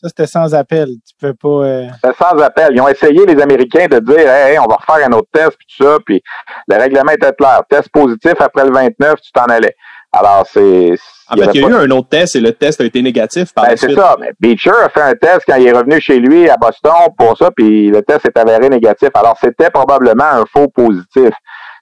Ça, 0.00 0.06
c'était 0.08 0.28
sans 0.28 0.54
appel. 0.54 0.90
Tu 1.04 1.14
peux 1.20 1.34
pas. 1.34 1.48
Euh... 1.48 1.88
C'était 1.96 2.14
sans 2.14 2.40
appel. 2.40 2.70
Ils 2.72 2.80
ont 2.80 2.88
essayé, 2.88 3.26
les 3.26 3.42
Américains, 3.42 3.86
de 3.88 3.98
dire 3.98 4.30
hey, 4.30 4.56
on 4.60 4.66
va 4.66 4.76
refaire 4.76 5.08
un 5.08 5.12
autre 5.12 5.28
test, 5.32 5.56
puis 5.58 5.66
tout 5.76 5.84
ça, 5.84 5.96
puis 6.06 6.22
le 6.68 6.76
règlement 6.76 7.10
était 7.10 7.32
clair. 7.32 7.62
Test 7.68 7.88
positif 7.88 8.34
après 8.38 8.64
le 8.64 8.72
29, 8.72 9.20
tu 9.20 9.32
t'en 9.32 9.46
allais. 9.46 9.74
Alors, 10.12 10.46
c'est. 10.48 10.94
En 11.28 11.36
fait, 11.36 11.50
il 11.52 11.60
y 11.60 11.64
a 11.64 11.68
eu 11.68 11.74
un 11.74 11.90
autre 11.90 12.08
test 12.10 12.36
et 12.36 12.40
le 12.40 12.52
test 12.52 12.80
a 12.80 12.84
été 12.84 13.02
négatif 13.02 13.52
par 13.52 13.66
ben, 13.66 13.76
C'est 13.76 13.92
ça. 13.92 14.14
Mais 14.20 14.30
Beecher 14.38 14.70
a 14.70 14.88
fait 14.88 15.02
un 15.02 15.14
test 15.14 15.42
quand 15.46 15.56
il 15.56 15.66
est 15.66 15.72
revenu 15.72 16.00
chez 16.00 16.20
lui 16.20 16.48
à 16.48 16.56
Boston 16.56 16.92
pour 17.18 17.36
ça, 17.36 17.50
puis 17.50 17.88
le 17.90 18.00
test 18.02 18.24
est 18.24 18.38
avéré 18.38 18.68
négatif. 18.68 19.08
Alors, 19.14 19.36
c'était 19.40 19.70
probablement 19.70 20.24
un 20.24 20.44
faux 20.46 20.68
positif. 20.68 21.30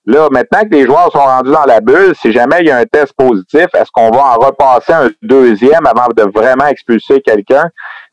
Là, 0.07 0.29
maintenant 0.31 0.63
que 0.63 0.75
les 0.75 0.87
joueurs 0.87 1.11
sont 1.11 1.19
rendus 1.19 1.51
dans 1.51 1.65
la 1.65 1.81
bulle, 1.81 2.15
si 2.21 2.31
jamais 2.31 2.59
il 2.61 2.67
y 2.67 2.71
a 2.71 2.77
un 2.77 2.85
test 2.85 3.13
positif, 3.17 3.67
est-ce 3.75 3.91
qu'on 3.93 4.11
va 4.11 4.21
en 4.21 4.35
repasser 4.35 4.93
un 4.93 5.11
deuxième 5.21 5.85
avant 5.85 6.07
de 6.17 6.23
vraiment 6.33 6.67
expulser 6.67 7.21
quelqu'un? 7.21 7.65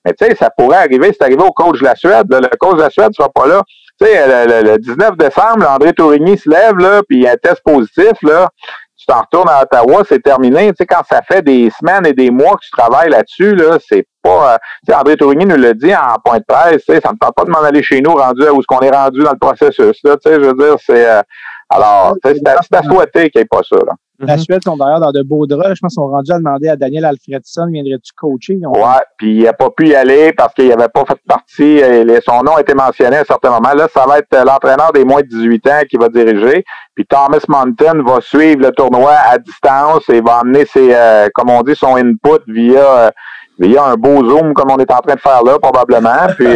Mais 0.06 0.14
tu 0.14 0.26
sais, 0.26 0.36
ça 0.36 0.50
pourrait 0.50 0.78
arriver, 0.78 1.12
c'est 1.14 1.24
arrivé 1.24 1.44
au 1.44 1.52
coach 1.52 1.80
de 1.80 1.86
la 1.86 1.96
Suède. 1.96 2.28
Le 2.30 2.56
coach 2.58 2.76
de 2.76 2.82
la 2.82 2.90
Suède 2.90 3.10
ne 3.10 3.14
sera 3.14 3.30
pas 3.30 3.48
là. 3.48 3.64
Tu 4.00 4.08
sais, 4.08 4.64
le, 4.64 4.78
19 4.78 5.18
décembre, 5.18 5.70
André 5.70 5.94
Tourigny 5.94 6.38
se 6.38 6.50
lève, 6.50 6.78
là, 6.78 7.02
puis 7.08 7.20
il 7.20 7.24
y 7.24 7.28
a 7.28 7.32
un 7.32 7.38
test 7.38 7.62
positif, 7.64 8.14
là. 8.24 8.50
Tu 8.98 9.06
t'en 9.06 9.22
retournes 9.22 9.50
à 9.50 9.64
Ottawa, 9.64 10.04
c'est 10.08 10.22
terminé. 10.22 10.70
Tu 10.70 10.76
sais, 10.78 10.86
quand 10.86 11.04
ça 11.10 11.22
fait 11.22 11.42
des 11.42 11.70
semaines 11.70 12.06
et 12.06 12.14
des 12.14 12.32
mois 12.32 12.54
que 12.54 12.64
tu 12.64 12.72
travailles 12.72 13.10
là-dessus, 13.10 13.54
là, 13.56 13.78
c'est 13.86 14.06
pas. 14.22 14.54
Euh, 14.54 14.58
tu 14.86 14.92
sais, 14.92 14.98
André 14.98 15.18
Tourigny 15.18 15.46
nous 15.46 15.58
l'a 15.58 15.74
dit 15.74 15.94
en 15.94 16.16
point 16.24 16.38
de 16.38 16.46
presse, 16.48 16.84
tu 16.86 16.94
sais, 16.94 17.02
ça 17.02 17.12
ne 17.12 17.18
tente 17.18 17.36
pas 17.36 17.44
de 17.44 17.50
m'en 17.50 17.62
aller 17.62 17.84
chez 17.84 18.02
nous 18.02 18.14
rendu 18.14 18.44
où 18.50 18.62
ce 18.62 18.68
qu'on 18.68 18.80
est 18.80 18.90
rendu 18.90 19.22
dans 19.22 19.32
le 19.32 19.38
processus. 19.38 20.00
Là, 20.04 20.16
tu 20.18 20.30
sais, 20.30 20.36
je 20.36 20.48
veux 20.48 20.54
dire, 20.54 20.76
c'est. 20.84 21.06
Euh, 21.06 21.22
alors, 21.70 22.16
c'est 22.24 22.38
à, 22.48 22.84
souhaiter 22.84 23.30
qu'il 23.30 23.40
n'y 23.40 23.44
ait 23.44 23.46
pas 23.46 23.62
ça. 23.64 23.78
Là. 23.78 23.94
La 24.20 24.36
mhm. 24.36 24.44
Suède 24.44 24.64
sont 24.64 24.78
d'ailleurs 24.78 25.00
dans 25.00 25.12
de 25.12 25.24
beaux 25.24 25.48
draps. 25.48 25.76
Je 25.76 25.80
pense 25.82 25.94
qu'ils 25.94 26.04
sont 26.04 26.08
rendus 26.08 26.32
à 26.32 26.38
demander 26.38 26.70
à 26.70 26.76
Daniel 26.76 27.06
Alfredson, 27.06 27.68
viendrais-tu 27.72 28.14
coacher? 28.16 28.60
Ouais, 28.64 29.02
puis 29.18 29.38
il 29.38 29.44
n'a 29.44 29.54
pas 29.54 29.70
pu 29.72 29.88
y 29.88 29.96
aller 29.96 30.34
parce 30.34 30.54
qu'il 30.54 30.68
n'avait 30.70 30.88
pas 30.88 31.04
fait 31.06 31.20
partie. 31.28 31.82
Euh, 31.82 32.20
son 32.24 32.44
nom 32.44 32.56
a 32.56 32.62
été 32.62 32.76
mentionné 32.76 33.18
à 33.18 33.22
un 33.22 33.26
certain 33.26 33.50
moment. 33.50 33.74
Là, 33.74 33.88
ça 33.92 34.06
va 34.06 34.20
être 34.20 34.34
euh, 34.36 34.44
l'entraîneur 34.44 34.92
des 34.94 35.04
moins 35.04 35.22
de 35.22 35.28
18 35.28 35.68
ans 35.68 35.82
qui 35.90 35.98
va 35.98 36.10
diriger. 36.10 36.64
Puis 36.94 37.06
Thomas 37.06 37.44
Mountain 37.48 38.04
va 38.04 38.22
suivre 38.22 38.62
le 38.62 38.72
tournoi 38.72 39.14
à 39.14 39.40
distance 39.40 40.08
et 40.10 40.22
va 40.22 40.40
amener 40.40 40.66
ses, 40.66 40.94
euh, 40.94 41.28
comme 41.34 41.50
on 41.50 41.64
dit, 41.64 41.76
son 41.76 41.96
input 41.96 42.44
via 42.48 43.12
via 43.60 43.84
un 43.84 43.96
beau 43.96 44.28
zoom 44.28 44.54
comme 44.54 44.72
on 44.72 44.78
est 44.78 44.92
en 44.92 45.00
train 45.00 45.14
de 45.14 45.20
faire 45.20 45.44
là, 45.44 45.60
probablement. 45.60 46.28
Puis 46.38 46.48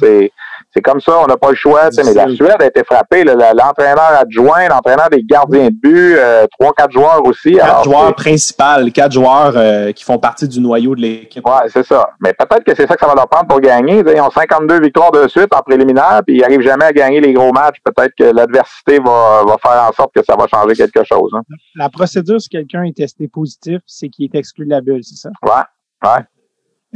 c'est 0.00 0.30
c'est 0.74 0.80
comme 0.80 1.00
ça, 1.00 1.20
on 1.22 1.26
n'a 1.26 1.36
pas 1.36 1.50
le 1.50 1.54
choix. 1.54 1.90
Mais 1.96 2.14
la 2.14 2.28
Suède 2.34 2.56
a 2.58 2.66
été 2.66 2.82
frappée. 2.82 3.24
L'entraîneur 3.24 4.12
adjoint, 4.18 4.68
l'entraîneur 4.68 5.10
des 5.10 5.22
gardiens 5.22 5.68
de 5.68 5.74
but, 5.74 6.16
euh, 6.16 6.46
trois, 6.58 6.72
quatre 6.72 6.92
joueurs 6.92 7.20
aussi. 7.26 7.52
Quatre 7.52 7.84
joueurs 7.84 8.14
principaux, 8.14 8.90
quatre 8.94 9.12
joueurs 9.12 9.52
euh, 9.56 9.92
qui 9.92 10.02
font 10.02 10.18
partie 10.18 10.48
du 10.48 10.60
noyau 10.60 10.94
de 10.94 11.02
l'équipe. 11.02 11.46
Ouais, 11.46 11.68
c'est 11.68 11.84
ça. 11.84 12.10
Mais 12.20 12.32
peut-être 12.32 12.64
que 12.64 12.74
c'est 12.74 12.86
ça 12.86 12.94
que 12.94 13.00
ça 13.00 13.06
va 13.06 13.14
leur 13.14 13.28
prendre 13.28 13.48
pour 13.48 13.60
gagner. 13.60 14.02
Ils 14.06 14.20
ont 14.20 14.30
52 14.30 14.80
victoires 14.80 15.12
de 15.12 15.28
suite 15.28 15.54
en 15.54 15.60
préliminaire, 15.60 16.22
puis 16.26 16.36
ils 16.36 16.40
n'arrivent 16.40 16.62
jamais 16.62 16.86
à 16.86 16.92
gagner 16.92 17.20
les 17.20 17.34
gros 17.34 17.52
matchs. 17.52 17.76
Peut-être 17.84 18.14
que 18.18 18.34
l'adversité 18.34 18.98
va, 18.98 19.42
va 19.46 19.56
faire 19.60 19.88
en 19.88 19.92
sorte 19.92 20.14
que 20.14 20.24
ça 20.24 20.36
va 20.36 20.46
changer 20.46 20.74
quelque 20.74 21.04
chose. 21.04 21.32
Hein. 21.34 21.42
La 21.74 21.90
procédure, 21.90 22.40
si 22.40 22.48
quelqu'un 22.48 22.84
est 22.84 22.96
testé 22.96 23.28
positif, 23.28 23.80
c'est 23.86 24.08
qu'il 24.08 24.24
est 24.24 24.38
exclu 24.38 24.64
de 24.64 24.70
la 24.70 24.80
bulle, 24.80 25.04
c'est 25.04 25.16
ça? 25.16 25.28
Ouais, 25.42 26.08
ouais. 26.08 26.24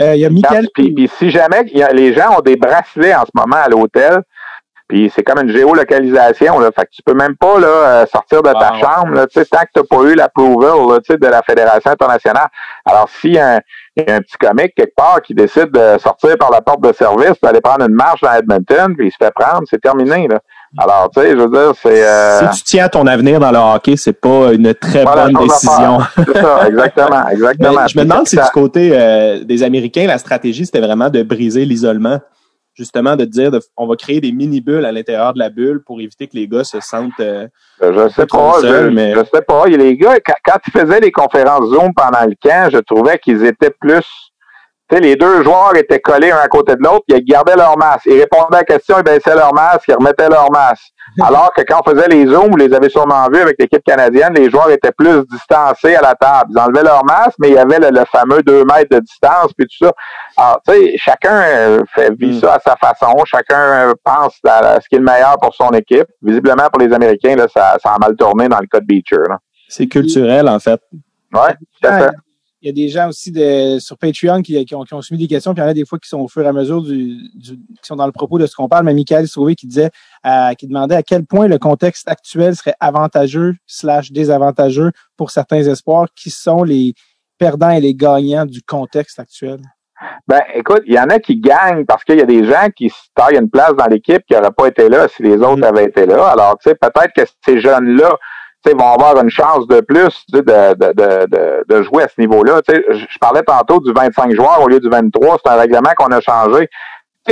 Euh, 0.01 0.15
il 0.15 0.21
y 0.21 0.27
a 0.27 0.31
Michael. 0.31 0.69
Puis, 0.75 1.11
si 1.19 1.31
jamais 1.31 1.65
les 1.65 2.13
gens 2.13 2.39
ont 2.39 2.43
des 2.43 2.57
bracelets 2.57 3.15
en 3.15 3.25
ce 3.25 3.31
moment 3.35 3.57
à 3.57 3.69
l'hôtel, 3.69 4.23
puis 4.89 5.11
c'est 5.13 5.25
comme 5.25 5.41
une 5.41 5.51
géolocalisation, 5.51 6.61
là. 6.61 6.71
Fait 6.71 6.85
que 6.85 6.91
tu 6.93 7.03
peux 7.05 7.15
même 7.15 7.37
pas 7.37 7.59
là, 7.59 7.67
euh, 7.67 8.07
sortir 8.07 8.41
de 8.43 8.53
ta 8.53 8.75
chambre 8.75 9.15
là, 9.15 9.27
tant 9.27 9.43
que 9.43 9.45
tu 9.75 9.81
n'as 9.81 9.85
pas 9.85 10.03
eu 10.05 10.15
l'approval 10.15 11.01
de 11.01 11.27
la 11.27 11.43
Fédération 11.43 11.91
internationale. 11.91 12.47
Alors, 12.85 13.09
s'il 13.09 13.33
y, 13.33 13.39
a 13.39 13.57
un, 13.57 14.21
petit 14.21 14.37
comique 14.39 14.75
quelque 14.77 14.95
part 14.95 15.21
qui 15.23 15.35
décide 15.35 15.73
de 15.73 15.99
sortir 15.99 16.37
par 16.39 16.53
la 16.53 16.61
porte 16.61 16.83
de 16.83 16.93
service, 16.93 17.41
d'aller 17.43 17.61
prendre 17.61 17.85
une 17.89 17.95
marche 17.95 18.21
dans 18.21 18.33
Edmonton, 18.33 18.95
puis 18.97 19.09
il 19.09 19.11
se 19.11 19.17
fait 19.21 19.33
prendre, 19.33 19.63
c'est 19.69 19.81
terminé. 19.81 20.29
Là. 20.29 20.39
Alors, 20.79 21.11
tu 21.15 21.21
sais, 21.21 21.31
je 21.31 21.37
veux 21.37 21.51
dire, 21.51 21.73
c'est... 21.81 22.07
Euh... 22.07 22.53
Si 22.53 22.59
tu 22.59 22.65
tiens 22.65 22.85
à 22.85 22.89
ton 22.89 23.07
avenir 23.07 23.41
dans 23.41 23.51
le 23.51 23.59
hockey, 23.59 23.97
c'est 23.97 24.13
pas 24.13 24.53
une 24.53 24.75
très 24.75 25.05
bonne 25.05 25.33
décision. 25.35 25.99
C'est 26.17 26.33
ça, 26.35 26.61
exactement, 26.69 27.29
exactement. 27.29 27.87
je 27.89 27.99
me 27.99 28.05
demande 28.05 28.27
si 28.29 28.37
du 28.37 28.43
côté 28.53 28.91
euh, 28.93 29.45
des 29.45 29.63
Américains, 29.63 30.07
la 30.07 30.19
stratégie, 30.19 30.67
c'était 30.67 30.81
vraiment 30.81 31.09
de 31.11 31.23
briser 31.23 31.65
l'isolement. 31.65 32.21
Justement, 32.75 33.17
de 33.17 33.25
dire, 33.25 33.51
on 33.79 33.87
va 33.87 33.97
créer 33.97 34.21
des 34.21 34.33
mini-bulles 34.33 34.85
à 34.85 34.93
l'intérieur 34.93 35.33
de 35.33 35.39
la 35.39 35.49
bulle 35.49 35.83
pour 35.83 35.99
éviter 35.99 36.27
que 36.27 36.37
les 36.37 36.47
gars 36.47 36.63
se 36.63 36.79
sentent 36.81 37.21
euh, 37.21 37.49
je 37.81 38.09
sais 38.11 38.27
pas, 38.27 38.57
je, 38.63 38.89
mais... 38.89 39.15
je 39.15 39.21
sais 39.33 39.41
pas. 39.41 39.67
Les 39.67 39.97
gars, 39.97 40.17
quand, 40.25 40.35
quand 40.45 40.59
ils 40.67 40.81
faisaient 40.81 41.01
les 41.01 41.13
conférences 41.13 41.71
Zoom 41.71 41.95
pendant 41.95 42.27
le 42.27 42.35
camp, 42.43 42.69
je 42.71 42.79
trouvais 42.79 43.19
qu'ils 43.19 43.45
étaient 43.47 43.71
plus 43.71 44.05
sais, 44.91 45.01
les 45.01 45.17
deux 45.17 45.43
joueurs 45.43 45.75
étaient 45.77 46.01
collés 46.01 46.31
un 46.31 46.39
à 46.39 46.49
côté 46.49 46.77
de 46.77 46.83
l'autre, 46.83 47.05
ils 47.09 47.25
gardaient 47.25 47.57
leur 47.57 47.77
masque. 47.77 48.07
Ils 48.07 48.21
répondaient 48.21 48.57
à 48.57 48.59
la 48.59 48.65
question, 48.65 48.97
ils 48.99 49.05
baissaient 49.05 49.35
leur 49.35 49.53
masque, 49.53 49.85
ils 49.89 49.95
remettaient 49.95 50.29
leur 50.29 50.51
masque. 50.51 50.93
Alors 51.23 51.53
que 51.55 51.63
quand 51.63 51.81
on 51.85 51.91
faisait 51.91 52.09
les 52.09 52.27
zooms, 52.27 52.51
vous 52.51 52.57
les 52.57 52.73
avez 52.75 52.89
sûrement 52.89 53.27
vus 53.33 53.41
avec 53.41 53.57
l'équipe 53.59 53.83
canadienne, 53.85 54.35
les 54.35 54.51
joueurs 54.51 54.71
étaient 54.71 54.93
plus 54.93 55.25
distancés 55.31 55.95
à 55.95 56.03
la 56.03 56.15
table. 56.15 56.51
Ils 56.51 56.59
enlevaient 56.59 56.83
leur 56.83 57.05
masque, 57.05 57.37
mais 57.39 57.49
il 57.49 57.55
y 57.55 57.59
avait 57.59 57.79
le, 57.79 58.05
fameux 58.11 58.43
deux 58.43 58.65
mètres 58.65 58.95
de 58.95 59.01
distance, 59.01 59.53
puis 59.57 59.67
tout 59.67 59.87
ça. 59.87 59.93
Alors, 60.37 60.61
tu 60.67 60.75
sais, 60.75 60.95
chacun 60.99 61.43
euh, 61.43 61.83
fait 61.95 62.13
vit 62.15 62.37
mm. 62.37 62.41
ça 62.41 62.55
à 62.55 62.61
sa 62.61 62.77
façon. 62.77 63.15
Chacun 63.25 63.59
euh, 63.59 63.95
pense 64.05 64.39
à 64.47 64.81
ce 64.81 64.89
qui 64.89 64.97
est 64.97 64.99
le 64.99 65.05
meilleur 65.05 65.37
pour 65.41 65.55
son 65.55 65.71
équipe. 65.71 66.07
Visiblement, 66.23 66.69
pour 66.73 66.81
les 66.81 66.93
Américains, 66.93 67.37
là, 67.37 67.47
ça, 67.49 67.77
ça 67.83 67.95
a 67.95 67.99
mal 67.99 68.15
tourné 68.17 68.49
dans 68.49 68.61
le 68.61 68.67
cas 68.67 68.81
de 68.81 68.87
Beecher. 68.87 69.23
C'est 69.69 69.87
culturel, 69.87 70.49
en 70.49 70.59
fait. 70.59 70.81
Oui, 71.33 71.51
tout 71.81 71.89
à 71.89 71.99
fait 71.99 72.11
il 72.67 72.71
y 72.77 72.83
a 72.83 72.87
des 72.87 72.89
gens 72.89 73.09
aussi 73.09 73.31
de, 73.31 73.79
sur 73.79 73.97
Patreon 73.97 74.43
qui, 74.43 74.65
qui, 74.65 74.75
ont, 74.75 74.83
qui, 74.83 74.93
ont, 74.93 75.01
soumis 75.01 75.21
des 75.21 75.29
questions, 75.29 75.55
puis 75.55 75.63
il 75.63 75.65
y 75.65 75.69
en 75.69 75.71
a 75.71 75.75
des 75.75 75.85
fois 75.85 76.01
qui 76.01 76.09
sont 76.09 76.19
au 76.19 76.27
fur 76.27 76.43
et 76.43 76.49
à 76.49 76.53
mesure 76.53 76.83
du, 76.83 77.17
du 77.35 77.53
qui 77.53 77.87
sont 77.87 77.95
dans 77.95 78.07
le 78.07 78.13
propos 78.13 78.39
de 78.39 78.47
ce 78.47 78.57
qu'on 78.57 78.69
parle. 78.69 78.85
Mais 78.85 78.95
Michael 78.95 79.29
Sauvé 79.29 79.55
qui 79.55 79.69
disait, 79.69 79.91
euh, 80.27 80.53
qui 80.55 80.67
demandait 80.67 80.97
à 80.97 81.05
quel 81.05 81.25
point 81.25 81.47
le 81.47 81.59
contexte 81.59 82.09
actuel 82.09 82.57
serait 82.57 82.75
avantageux 82.81 83.55
slash 83.67 84.11
désavantageux 84.11 84.91
pour 85.17 85.31
certains 85.31 85.63
espoirs, 85.63 86.09
qui 86.17 86.31
sont 86.31 86.65
les 86.65 86.95
perdants 87.39 87.71
et 87.71 87.81
les 87.81 87.95
gagnants 87.95 88.47
du 88.47 88.63
contexte 88.63 89.21
actuel. 89.21 89.61
Ben, 90.27 90.41
écoute, 90.55 90.83
il 90.87 90.95
y 90.95 90.99
en 90.99 91.09
a 91.09 91.21
qui 91.21 91.39
gagnent 91.39 91.85
parce 91.85 92.03
qu'il 92.03 92.19
y 92.19 92.23
a 92.23 92.27
des 92.27 92.45
gens 92.45 92.69
qui 92.75 92.91
se 92.91 92.97
taillent 93.15 93.39
une 93.39 93.49
place 93.49 93.75
dans 93.77 93.87
l'équipe 93.87 94.23
qui 94.27 94.35
n'auraient 94.35 94.51
pas 94.51 94.67
été 94.67 94.89
là 94.89 95.07
si 95.07 95.23
les 95.23 95.37
autres 95.37 95.59
mm. 95.59 95.65
avaient 95.65 95.85
été 95.85 96.05
là. 96.05 96.27
Alors, 96.31 96.59
tu 96.59 96.69
sais, 96.69 96.75
peut-être 96.75 97.13
que 97.15 97.23
ces 97.45 97.61
jeunes-là 97.61 98.17
vont 98.75 98.93
avoir 98.93 99.21
une 99.23 99.31
chance 99.31 99.67
de 99.67 99.81
plus 99.81 100.25
de, 100.33 100.41
de, 100.41 101.65
de, 101.69 101.83
jouer 101.83 102.05
à 102.05 102.09
ce 102.09 102.21
niveau-là. 102.21 102.61
Je 102.69 103.19
parlais 103.21 103.43
tantôt 103.43 103.81
du 103.81 103.93
25 103.93 104.35
joueurs 104.35 104.63
au 104.63 104.69
lieu 104.69 104.81
du 104.81 104.89
23. 104.89 105.39
C'est 105.45 105.51
un 105.51 105.57
règlement 105.57 105.91
qu'on 105.97 106.07
a 106.07 106.21
changé. 106.21 106.69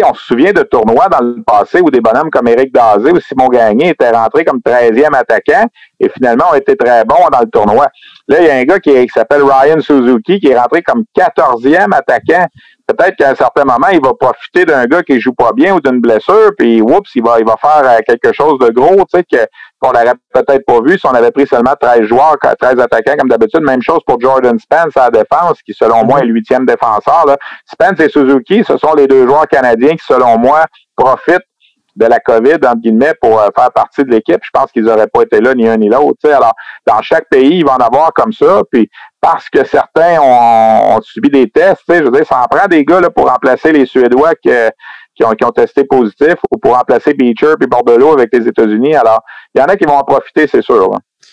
on 0.03 0.15
se 0.15 0.25
souvient 0.25 0.53
de 0.53 0.63
tournois 0.63 1.09
dans 1.09 1.25
le 1.25 1.43
passé 1.43 1.81
où 1.81 1.91
des 1.91 2.01
bonhommes 2.01 2.31
comme 2.31 2.49
Eric 2.49 2.73
Dazé 2.73 3.11
ou 3.13 3.21
Simon 3.21 3.49
Gagné 3.49 3.91
étaient 3.91 4.11
rentrés 4.11 4.45
comme 4.45 4.59
13e 4.59 5.15
attaquant 5.15 5.67
et 6.01 6.09
finalement 6.09 6.47
ont 6.53 6.57
été 6.57 6.77
très 6.77 7.05
bons 7.05 7.29
dans 7.33 7.41
le 7.41 7.51
tournoi. 7.51 7.87
Là, 8.29 8.41
il 8.41 8.47
y 8.47 8.51
a 8.51 8.57
un 8.57 8.65
gars 8.65 8.79
qui, 8.79 9.09
s'appelle 9.13 9.43
Ryan 9.43 9.81
Suzuki 9.81 10.41
qui 10.41 10.49
est 10.49 10.59
rentré 10.59 10.83
comme 10.83 11.05
14e 11.17 11.93
attaquant 11.95 12.47
peut-être 12.87 13.17
qu'à 13.17 13.31
un 13.31 13.35
certain 13.35 13.65
moment, 13.65 13.89
il 13.93 14.01
va 14.01 14.13
profiter 14.15 14.65
d'un 14.65 14.85
gars 14.87 15.03
qui 15.03 15.21
joue 15.21 15.33
pas 15.33 15.53
bien 15.53 15.75
ou 15.75 15.81
d'une 15.81 16.01
blessure, 16.01 16.51
puis 16.57 16.81
oups, 16.81 17.11
il 17.15 17.23
va, 17.23 17.39
il 17.39 17.47
va 17.47 17.57
faire 17.61 17.83
euh, 17.85 17.99
quelque 18.07 18.33
chose 18.33 18.59
de 18.59 18.71
gros, 18.71 19.05
sais, 19.11 19.25
qu'on 19.85 19.93
n'aurait 19.93 20.15
peut-être 20.33 20.65
pas 20.67 20.81
vu 20.81 20.99
si 20.99 21.07
on 21.07 21.15
avait 21.15 21.31
pris 21.31 21.47
seulement 21.47 21.75
13 21.79 22.03
joueurs, 22.03 22.37
13 22.41 22.79
attaquants 22.81 23.17
comme 23.19 23.29
d'habitude. 23.29 23.61
Même 23.61 23.83
chose 23.83 24.01
pour 24.07 24.21
Jordan 24.21 24.59
Spence 24.59 24.97
à 24.97 25.11
la 25.11 25.23
défense, 25.23 25.63
qui 25.63 25.75
selon 25.75 26.05
moi 26.05 26.21
est 26.21 26.27
huitième 26.27 26.65
défenseur. 26.67 27.25
Là. 27.27 27.37
Spence 27.67 28.01
et 28.01 28.09
Suzuki, 28.09 28.65
ce 28.65 28.77
sont 28.77 28.95
les 28.95 29.07
deux 29.07 29.27
joueurs 29.27 29.47
canadiens 29.47 29.97
qui, 29.97 30.05
selon 30.05 30.39
moi, 30.39 30.65
profitent 30.97 31.47
de 31.97 32.07
la 32.07 32.19
COVID, 32.19 32.55
entre 32.55 32.81
guillemets, 32.81 33.15
pour 33.21 33.39
euh, 33.41 33.49
faire 33.57 33.71
partie 33.71 34.03
de 34.03 34.11
l'équipe. 34.11 34.41
Je 34.43 34.51
pense 34.53 34.73
qu'ils 34.73 34.85
n'auraient 34.85 35.07
pas 35.07 35.23
été 35.23 35.41
là 35.41 35.55
ni 35.55 35.69
un 35.69 35.77
ni 35.77 35.89
l'autre. 35.89 36.29
Alors, 36.29 36.55
dans 36.87 37.01
chaque 37.03 37.29
pays, 37.29 37.59
il 37.59 37.65
va 37.65 37.75
en 37.75 37.77
avoir 37.77 38.13
comme 38.13 38.33
ça. 38.33 38.63
Puis 38.71 38.91
parce 39.21 39.49
que 39.49 39.65
certains 39.65 40.21
ont, 40.21 41.01
subi 41.03 41.31
des 41.31 41.49
tests, 41.49 41.83
je 41.89 42.03
veux 42.03 42.11
dire, 42.11 42.27
ça 42.27 42.43
en 42.43 42.47
prend 42.47 42.67
des 42.67 42.85
gars 42.85 43.01
là, 43.01 43.11
pour 43.11 43.31
remplacer 43.31 43.73
les 43.73 43.87
Suédois 43.87 44.35
qui, 44.35 44.51
qui, 45.15 45.25
ont, 45.25 45.31
qui 45.33 45.45
ont 45.45 45.51
testé 45.51 45.85
positif 45.85 46.35
ou 46.51 46.59
pour 46.59 46.77
remplacer 46.77 47.15
Beecher 47.15 47.55
puis 47.59 47.69
Bordelot 47.69 48.13
avec 48.13 48.31
les 48.33 48.47
États-Unis. 48.47 48.95
Alors, 48.95 49.23
il 49.55 49.61
y 49.61 49.63
en 49.63 49.67
a 49.67 49.77
qui 49.77 49.85
vont 49.85 49.97
en 49.97 50.05
profiter, 50.05 50.47
c'est 50.47 50.63
sûr. 50.63 50.91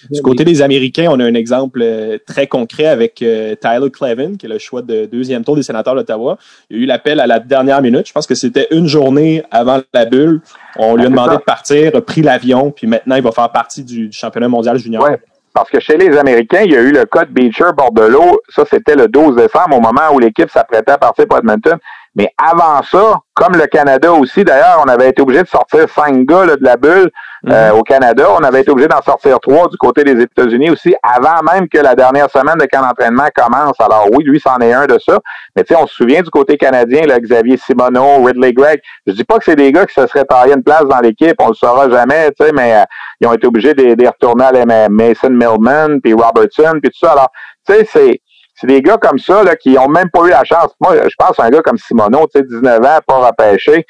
Du 0.10 0.22
côté 0.22 0.44
des 0.44 0.62
Américains, 0.62 1.08
on 1.10 1.20
a 1.20 1.26
un 1.26 1.34
exemple 1.36 1.82
euh, 1.84 2.17
très 2.26 2.48
concret 2.48 2.88
avec 2.88 3.22
euh, 3.22 3.56
Tyler 3.56 3.91
Clevin, 3.91 4.36
qui 4.36 4.48
est 4.48 4.50
le 4.50 4.58
choix 4.58 4.82
de 4.82 5.06
deuxième 5.06 5.44
tour 5.44 5.56
des 5.56 5.63
sénateurs 5.63 5.96
d'Ottawa. 5.96 6.38
Il 6.70 6.78
y 6.78 6.80
a 6.80 6.84
eu 6.84 6.86
l'appel 6.88 7.20
à 7.20 7.28
la 7.28 7.39
dernière 7.39 7.82
minute. 7.82 8.08
Je 8.08 8.13
pense 8.13 8.26
que 8.26 8.34
c'était 8.34 8.67
une 8.72 8.88
journée 8.88 9.44
avant 9.52 9.82
la 9.94 10.06
bulle. 10.06 10.41
On 10.78 10.96
lui 10.96 11.06
a 11.06 11.10
demandé 11.10 11.36
de 11.36 11.41
partir, 11.41 11.96
a 11.96 12.02
pris 12.02 12.22
l'avion, 12.22 12.72
puis 12.72 12.88
maintenant 12.88 13.15
il 13.15 13.22
va 13.22 13.32
faire 13.32 13.52
partie 13.52 13.84
du, 13.84 14.12
championnat 14.12 14.48
mondial 14.48 14.78
junior. 14.78 15.04
Ouais. 15.04 15.20
Parce 15.54 15.70
que 15.70 15.80
chez 15.80 15.98
les 15.98 16.17
Américains, 16.17 16.62
il 16.63 16.72
y 16.72 16.76
a 16.76 16.82
eu 16.82 16.91
le 16.91 17.06
cas 17.06 17.26
de 17.26 17.32
Beecher 17.32 17.74
Bordelot. 17.76 18.41
Ça, 18.50 18.63
c'était 18.70 18.96
le 18.96 19.08
12 19.08 19.36
décembre, 19.36 19.78
au 19.78 19.82
moment 19.82 20.13
où 20.13 20.20
l'équipe 20.20 20.50
s'apprêtait 20.50 20.94
à 20.94 20.98
partir 20.98 21.28
pour 21.28 21.38
Edmonton. 21.38 21.78
Mais 22.15 22.30
avant 22.38 22.84
ça, 22.84 23.19
comme 23.34 23.54
le 23.56 23.67
Canada 23.67 24.12
aussi, 24.12 24.43
d'ailleurs, 24.43 24.84
on 24.86 24.89
avait 24.89 25.10
été 25.10 25.21
obligé 25.21 25.43
de 25.43 25.47
sortir 25.47 25.88
cinq 25.89 26.26
gars 26.26 26.45
de 26.45 26.58
la 26.60 26.76
bulle 26.76 27.10
euh, 27.47 27.71
mhm. 27.71 27.80
au 27.80 27.84
Canada. 27.84 28.28
On 28.38 28.43
avait 28.43 28.62
été 28.62 28.71
obligé 28.71 28.89
d'en 28.89 29.02
sortir 29.02 29.39
trois 29.39 29.69
du 29.69 29.78
côté 29.78 30.04
des 30.04 30.21
États-Unis 30.21 30.71
aussi, 30.71 30.93
avant 31.02 31.41
même 31.50 31.69
que 31.69 31.78
la 31.78 31.95
dernière 31.95 32.30
semaine 32.30 32.58
de 32.60 32.65
camp 32.65 32.82
d'entraînement 32.82 33.28
commence. 33.34 33.80
Alors 33.80 34.10
oui, 34.12 34.26
lui, 34.26 34.41
c'en 34.41 34.58
est 34.60 34.74
un 34.74 34.88
de 34.88 35.00
ça. 35.00 35.19
Mais 35.56 35.63
tu 35.63 35.74
sais, 35.74 35.82
on 35.82 35.88
se 35.88 35.95
souvient 35.95 36.21
du 36.21 36.30
côté 36.30 36.58
canadien, 36.58 37.04
là, 37.08 37.17
Xavier 37.17 37.56
Simoneau, 37.56 38.24
Ridley 38.24 38.52
Gregg. 38.52 38.82
Je 39.08 39.13
dis 39.13 39.24
pas 39.24 39.38
que 39.38 39.45
c'est 39.45 39.56
des 39.56 39.71
gars 39.71 39.86
qui 39.86 39.93
se 39.93 40.06
seraient 40.06 40.26
taillés 40.26 40.54
une 40.54 40.63
place 40.63 40.84
dans 40.84 41.00
l'équipe, 41.00 41.36
on 41.39 41.47
le 41.47 41.54
saura 41.54 41.89
jamais, 41.89 42.30
tu 42.32 42.45
sais, 42.45 42.52
mais 42.52 42.76
euh, 42.76 42.84
ils 43.21 43.28
ont 43.28 43.34
été 43.34 43.47
obligés 43.47 43.74
de, 43.74 43.95
de 43.95 44.08
retourner 44.08 44.45
à 44.45 44.89
Mason 44.89 45.30
Millman, 45.30 46.02
puis 46.02 46.13
Robertson, 46.13 46.74
puis 46.82 46.91
tout 46.91 47.06
ça. 47.06 47.13
Alors, 47.13 47.30
tu 47.65 47.74
sais, 47.74 47.88
c'est 47.89 48.21
c'est 48.62 48.67
des 48.67 48.82
gars 48.84 48.97
comme 48.97 49.17
ça 49.17 49.43
là, 49.43 49.56
qui 49.56 49.76
ont 49.80 49.89
même 49.89 50.12
pas 50.12 50.24
eu 50.28 50.30
la 50.30 50.43
chance. 50.43 50.69
Moi, 50.80 50.95
je 50.95 51.15
pense 51.17 51.39
à 51.39 51.45
un 51.45 51.50
gars 51.50 51.63
comme 51.63 51.80
Simoneau, 51.80 52.28
tu 52.34 52.39
sais, 52.39 52.45
19 52.45 52.80
ans, 52.86 53.00
pas 53.08 53.28
repêché. 53.28 53.88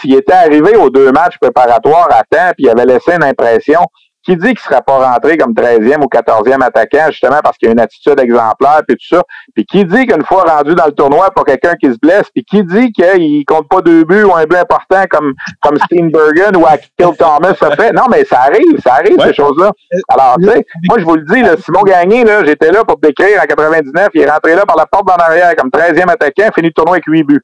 S'il 0.00 0.14
était 0.14 0.32
arrivé 0.32 0.76
aux 0.76 0.88
deux 0.88 1.12
matchs 1.12 1.36
préparatoires 1.38 2.08
à 2.10 2.22
temps, 2.24 2.52
puis 2.56 2.64
il 2.64 2.70
avait 2.70 2.86
laissé 2.86 3.12
une 3.12 3.22
impression, 3.22 3.80
qui 4.24 4.36
dit 4.36 4.54
qu'il 4.54 4.58
serait 4.58 4.82
pas 4.82 4.98
rentré 4.98 5.36
comme 5.36 5.52
13e 5.52 6.02
ou 6.02 6.06
14e 6.06 6.62
attaquant, 6.62 7.06
justement 7.10 7.40
parce 7.42 7.56
qu'il 7.58 7.68
a 7.68 7.72
une 7.72 7.80
attitude 7.80 8.18
exemplaire, 8.18 8.80
puis 8.86 8.96
tout 8.96 9.16
ça. 9.16 9.22
Puis 9.54 9.64
qui 9.66 9.84
dit 9.84 10.06
qu'une 10.06 10.24
fois 10.24 10.44
rendu 10.44 10.74
dans 10.74 10.86
le 10.86 10.92
tournoi 10.92 11.30
pour 11.30 11.44
quelqu'un 11.44 11.74
qui 11.74 11.92
se 11.92 11.98
blesse, 12.00 12.28
puis 12.34 12.44
qui 12.44 12.62
dit 12.64 12.92
qu'il 12.92 13.44
compte 13.46 13.68
pas 13.68 13.80
deux 13.80 14.04
buts 14.04 14.24
ou 14.24 14.34
un 14.34 14.44
but 14.44 14.56
important 14.56 15.04
comme 15.10 15.32
comme 15.60 15.76
Steenbergen 15.78 16.56
ou 16.56 16.66
Akil 16.66 17.16
Thomas 17.18 17.54
ça 17.58 17.70
fait? 17.76 17.92
Non, 17.92 18.04
mais 18.10 18.24
ça 18.24 18.40
arrive, 18.42 18.80
ça 18.82 18.94
arrive, 18.94 19.20
ces 19.20 19.34
choses-là. 19.34 19.70
Alors, 20.08 20.36
tu 20.42 20.48
sais, 20.48 20.66
moi, 20.88 20.98
je 20.98 21.04
vous 21.04 21.16
le 21.16 21.24
dis, 21.24 21.42
là, 21.42 21.56
Simon 21.56 21.82
Gagné, 21.82 22.24
là, 22.24 22.44
j'étais 22.44 22.70
là 22.70 22.84
pour 22.84 22.98
décrire 22.98 23.40
en 23.42 23.46
99, 23.46 24.08
il 24.14 24.22
est 24.22 24.30
rentré 24.30 24.54
là 24.54 24.64
par 24.66 24.76
la 24.76 24.86
porte 24.86 25.06
d'en 25.06 25.14
arrière 25.14 25.54
comme 25.56 25.68
13e 25.68 26.10
attaquant, 26.10 26.50
fini 26.54 26.68
le 26.68 26.72
tournoi 26.72 26.96
avec 26.96 27.04
8 27.06 27.22
buts. 27.24 27.40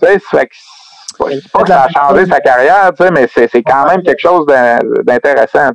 Tu 0.00 0.06
sais, 0.06 0.18
ça 0.18 0.38
fait 0.38 0.46
que 0.46 0.54
pas 1.52 1.62
que 1.62 1.68
ça 1.68 1.82
a 1.84 1.88
changé 1.88 2.26
sa 2.26 2.40
carrière, 2.40 2.90
tu 2.98 3.04
sais, 3.04 3.10
mais 3.10 3.28
c'est 3.32 3.62
quand 3.62 3.86
même 3.86 4.02
quelque 4.02 4.20
chose 4.20 4.46
d'intéressant. 5.04 5.70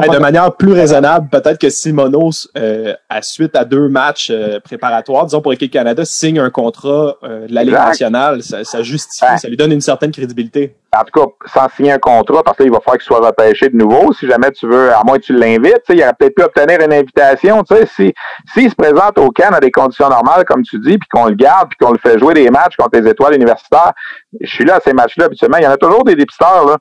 De 0.00 0.18
manière 0.18 0.54
plus 0.56 0.72
raisonnable, 0.72 1.28
peut-être 1.28 1.58
que 1.58 1.68
Simonos, 1.68 2.48
euh, 2.56 2.94
à 3.08 3.22
suite 3.22 3.54
à 3.54 3.64
deux 3.64 3.88
matchs 3.88 4.30
euh, 4.30 4.58
préparatoires, 4.60 5.26
disons 5.26 5.42
pour 5.42 5.50
l'équipe 5.50 5.70
Canada, 5.70 6.04
signe 6.04 6.38
un 6.38 6.50
contrat 6.50 7.16
euh, 7.22 7.46
de 7.46 7.54
la 7.54 7.64
Ligue 7.64 7.74
nationale. 7.74 8.42
Ça, 8.42 8.64
ça 8.64 8.82
justifie, 8.82 9.38
ça 9.38 9.48
lui 9.48 9.56
donne 9.56 9.72
une 9.72 9.80
certaine 9.80 10.10
crédibilité. 10.10 10.74
En 10.96 11.04
tout 11.04 11.20
cas, 11.20 11.48
sans 11.54 11.68
signer 11.74 11.92
un 11.92 11.98
contrat, 11.98 12.42
parce 12.42 12.56
qu'il 12.56 12.70
va 12.70 12.78
falloir 12.80 12.98
qu'il 12.98 13.06
soit 13.06 13.26
repêché 13.26 13.68
de 13.70 13.76
nouveau. 13.76 14.12
Si 14.12 14.26
jamais 14.26 14.50
tu 14.50 14.66
veux, 14.66 14.92
à 14.92 15.02
moins 15.04 15.18
que 15.18 15.24
tu 15.24 15.32
l'invites, 15.32 15.82
il 15.88 16.02
aurait 16.02 16.12
peut-être 16.18 16.34
pu 16.34 16.42
obtenir 16.42 16.80
une 16.80 16.92
invitation. 16.92 17.62
Tu 17.62 17.76
sais, 17.76 17.86
si 17.86 18.14
s'il 18.52 18.70
se 18.70 18.74
présente 18.74 19.18
au 19.18 19.30
Cannes 19.30 19.52
dans 19.52 19.58
des 19.58 19.70
conditions 19.70 20.08
normales, 20.08 20.44
comme 20.44 20.62
tu 20.62 20.78
dis, 20.80 20.98
puis 20.98 21.08
qu'on 21.10 21.26
le 21.26 21.34
garde, 21.34 21.68
puis 21.70 21.78
qu'on 21.78 21.92
le 21.92 21.98
fait 21.98 22.18
jouer 22.18 22.34
des 22.34 22.50
matchs 22.50 22.76
contre 22.76 22.98
les 23.00 23.08
étoiles 23.08 23.34
universitaires, 23.34 23.92
je 24.38 24.50
suis 24.50 24.64
là 24.64 24.76
à 24.76 24.80
ces 24.80 24.92
matchs-là 24.92 25.26
habituellement. 25.26 25.58
Il 25.58 25.64
y 25.64 25.66
en 25.66 25.72
a 25.72 25.78
toujours 25.78 26.04
des 26.04 26.14
dépisteurs, 26.14 26.66
là. 26.66 26.76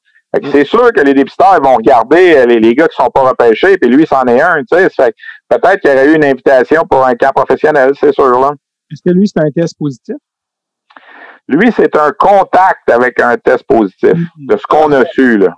C'est 0.52 0.66
sûr 0.66 0.94
que 0.94 1.02
les 1.02 1.14
dépisteurs 1.14 1.62
vont 1.62 1.76
regarder 1.76 2.38
euh, 2.38 2.46
les, 2.46 2.60
les, 2.60 2.74
gars 2.74 2.88
qui 2.88 2.96
sont 2.96 3.10
pas 3.10 3.22
repêchés, 3.22 3.78
puis 3.78 3.90
lui, 3.90 4.06
c'en 4.08 4.24
est 4.26 4.42
un, 4.42 4.60
tu 4.60 4.78
sais. 4.78 5.14
Peut-être 5.50 5.82
qu'il 5.82 5.92
y 5.92 5.94
aurait 5.94 6.08
eu 6.08 6.16
une 6.16 6.24
invitation 6.24 6.84
pour 6.90 7.06
un 7.06 7.16
camp 7.16 7.32
professionnel, 7.36 7.92
c'est 8.00 8.14
sûr, 8.14 8.40
là. 8.40 8.52
Est-ce 8.92 9.02
que 9.06 9.14
lui, 9.14 9.28
c'est 9.28 9.42
un 9.42 9.52
test 9.52 9.78
positif? 9.78 10.16
Lui, 11.50 11.72
c'est 11.76 11.96
un 11.98 12.12
contact 12.12 12.90
avec 12.90 13.20
un 13.20 13.36
test 13.36 13.66
positif, 13.68 14.14
mm-hmm. 14.14 14.48
de 14.48 14.58
ce 14.58 14.64
qu'on 14.68 14.92
a 14.94 15.06
su, 15.06 15.38
là. 15.38 15.54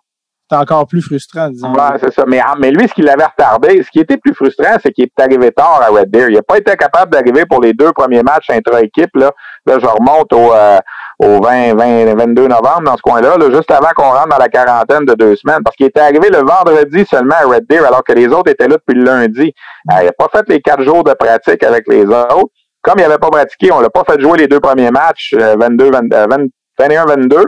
C'est 0.49 0.57
encore 0.57 0.87
plus 0.87 1.01
frustrant, 1.01 1.49
disons. 1.49 1.71
Ouais, 1.73 1.97
c'est 1.99 2.11
ça. 2.11 2.25
Mais, 2.27 2.39
ah, 2.43 2.55
mais 2.59 2.71
lui, 2.71 2.87
ce 2.87 2.93
qui 2.93 3.01
l'avait 3.01 3.25
retardé, 3.25 3.81
ce 3.81 3.89
qui 3.89 3.99
était 3.99 4.17
plus 4.17 4.33
frustrant, 4.33 4.75
c'est 4.81 4.91
qu'il 4.91 5.05
est 5.05 5.21
arrivé 5.21 5.51
tard 5.51 5.81
à 5.81 5.87
Red 5.87 6.11
Deer. 6.11 6.29
Il 6.29 6.35
n'a 6.35 6.41
pas 6.41 6.57
été 6.57 6.75
capable 6.75 7.11
d'arriver 7.11 7.45
pour 7.45 7.61
les 7.61 7.73
deux 7.73 7.91
premiers 7.93 8.23
matchs 8.23 8.49
intra-équipe, 8.49 9.15
là. 9.15 9.31
Là, 9.65 9.79
je 9.79 9.85
remonte 9.85 10.33
au, 10.33 10.53
euh, 10.53 10.79
au 11.19 11.41
20, 11.41 11.75
20, 11.75 12.15
22 12.15 12.47
novembre, 12.47 12.83
dans 12.83 12.97
ce 12.97 13.01
coin-là, 13.01 13.37
là, 13.37 13.51
juste 13.51 13.71
avant 13.71 13.89
qu'on 13.95 14.09
rentre 14.09 14.29
dans 14.29 14.37
la 14.37 14.49
quarantaine 14.49 15.05
de 15.05 15.13
deux 15.13 15.35
semaines. 15.35 15.61
Parce 15.63 15.75
qu'il 15.75 15.85
était 15.85 15.99
arrivé 15.99 16.29
le 16.29 16.39
vendredi 16.39 17.05
seulement 17.05 17.35
à 17.35 17.45
Red 17.45 17.65
Deer, 17.69 17.85
alors 17.85 18.03
que 18.03 18.13
les 18.13 18.27
autres 18.27 18.51
étaient 18.51 18.67
là 18.67 18.77
depuis 18.77 18.97
le 18.97 19.05
lundi. 19.05 19.53
Euh, 19.91 19.95
il 20.01 20.05
n'a 20.05 20.11
pas 20.11 20.27
fait 20.31 20.47
les 20.49 20.61
quatre 20.61 20.83
jours 20.83 21.03
de 21.03 21.13
pratique 21.13 21.63
avec 21.63 21.87
les 21.87 22.05
autres. 22.05 22.51
Comme 22.81 22.95
il 22.97 23.03
n'avait 23.03 23.17
pas 23.17 23.29
pratiqué, 23.29 23.71
on 23.71 23.79
l'a 23.79 23.89
pas 23.89 24.03
fait 24.03 24.19
jouer 24.19 24.39
les 24.39 24.47
deux 24.47 24.59
premiers 24.59 24.91
matchs, 24.91 25.33
22, 25.33 25.91
21, 25.91 27.05
22. 27.05 27.43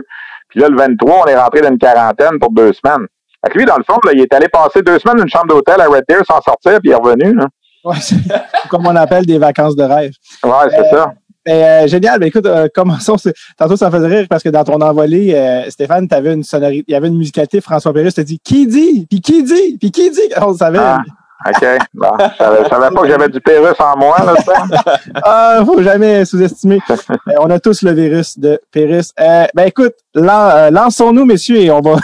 Puis 0.48 0.60
là, 0.60 0.68
le 0.68 0.76
23, 0.76 1.24
on 1.24 1.26
est 1.26 1.36
rentré 1.36 1.60
dans 1.60 1.68
une 1.68 1.78
quarantaine 1.78 2.38
pour 2.38 2.52
deux 2.52 2.72
semaines. 2.72 3.06
Fait 3.44 3.52
lui, 3.58 3.66
dans 3.66 3.76
le 3.76 3.84
fond, 3.84 3.98
là, 4.04 4.12
il 4.14 4.20
est 4.20 4.32
allé 4.32 4.48
passer 4.48 4.80
deux 4.80 4.98
semaines 4.98 5.18
d'une 5.18 5.28
chambre 5.28 5.48
d'hôtel 5.48 5.80
à 5.80 5.86
Red 5.86 6.04
Deer 6.08 6.22
sans 6.26 6.40
sortir, 6.40 6.80
puis 6.80 6.90
il 6.90 6.92
est 6.92 6.94
revenu. 6.94 7.34
Là. 7.34 7.48
Ouais, 7.84 7.96
c'est 8.00 8.16
comme 8.70 8.86
on 8.86 8.96
appelle 8.96 9.26
des 9.26 9.38
vacances 9.38 9.76
de 9.76 9.84
rêve. 9.84 10.12
Ouais, 10.42 10.70
c'est 10.70 10.88
ça. 10.88 11.12
Euh, 11.48 11.84
euh, 11.84 11.86
génial. 11.86 12.18
Ben, 12.18 12.26
écoute, 12.26 12.46
euh, 12.46 12.68
commençons. 12.74 13.16
Tantôt, 13.56 13.76
ça 13.76 13.90
me 13.90 13.96
faisait 13.96 14.18
rire 14.18 14.26
parce 14.28 14.42
que 14.42 14.48
dans 14.48 14.64
ton 14.64 14.80
envolée, 14.80 15.34
euh, 15.34 15.70
Stéphane, 15.70 16.08
avais 16.10 16.34
une 16.34 16.44
sonorité, 16.44 16.84
il 16.88 16.92
y 16.92 16.94
avait 16.94 17.08
une 17.08 17.18
musicalité. 17.18 17.60
François 17.60 17.92
Pérus 17.92 18.14
t'a 18.14 18.24
dit 18.24 18.40
qui 18.42 18.66
dit, 18.66 19.06
puis 19.08 19.20
qui 19.20 19.42
dit, 19.42 19.76
puis 19.78 19.90
qui 19.90 20.10
dit? 20.10 20.20
On 20.40 20.50
le 20.50 20.56
savait. 20.56 20.78
Ah. 20.80 21.00
OK. 21.46 21.66
Bon, 21.92 22.08
je 22.18 22.68
savais, 22.68 22.90
pas 22.90 23.02
que 23.02 23.08
j'avais 23.08 23.28
du 23.28 23.40
Pérus 23.40 23.78
en 23.78 23.96
moi, 23.98 24.16
là, 24.24 24.34
ça. 24.36 24.64
ah, 25.22 25.62
faut 25.64 25.82
jamais 25.82 26.24
sous-estimer. 26.24 26.80
on 27.38 27.50
a 27.50 27.60
tous 27.60 27.82
le 27.82 27.92
virus 27.92 28.38
de 28.38 28.58
Pérus. 28.72 29.12
ben, 29.16 29.66
écoute, 29.66 29.94
lançons-nous, 30.14 31.26
messieurs, 31.26 31.58
et 31.58 31.70
on 31.70 31.82
va, 31.82 31.96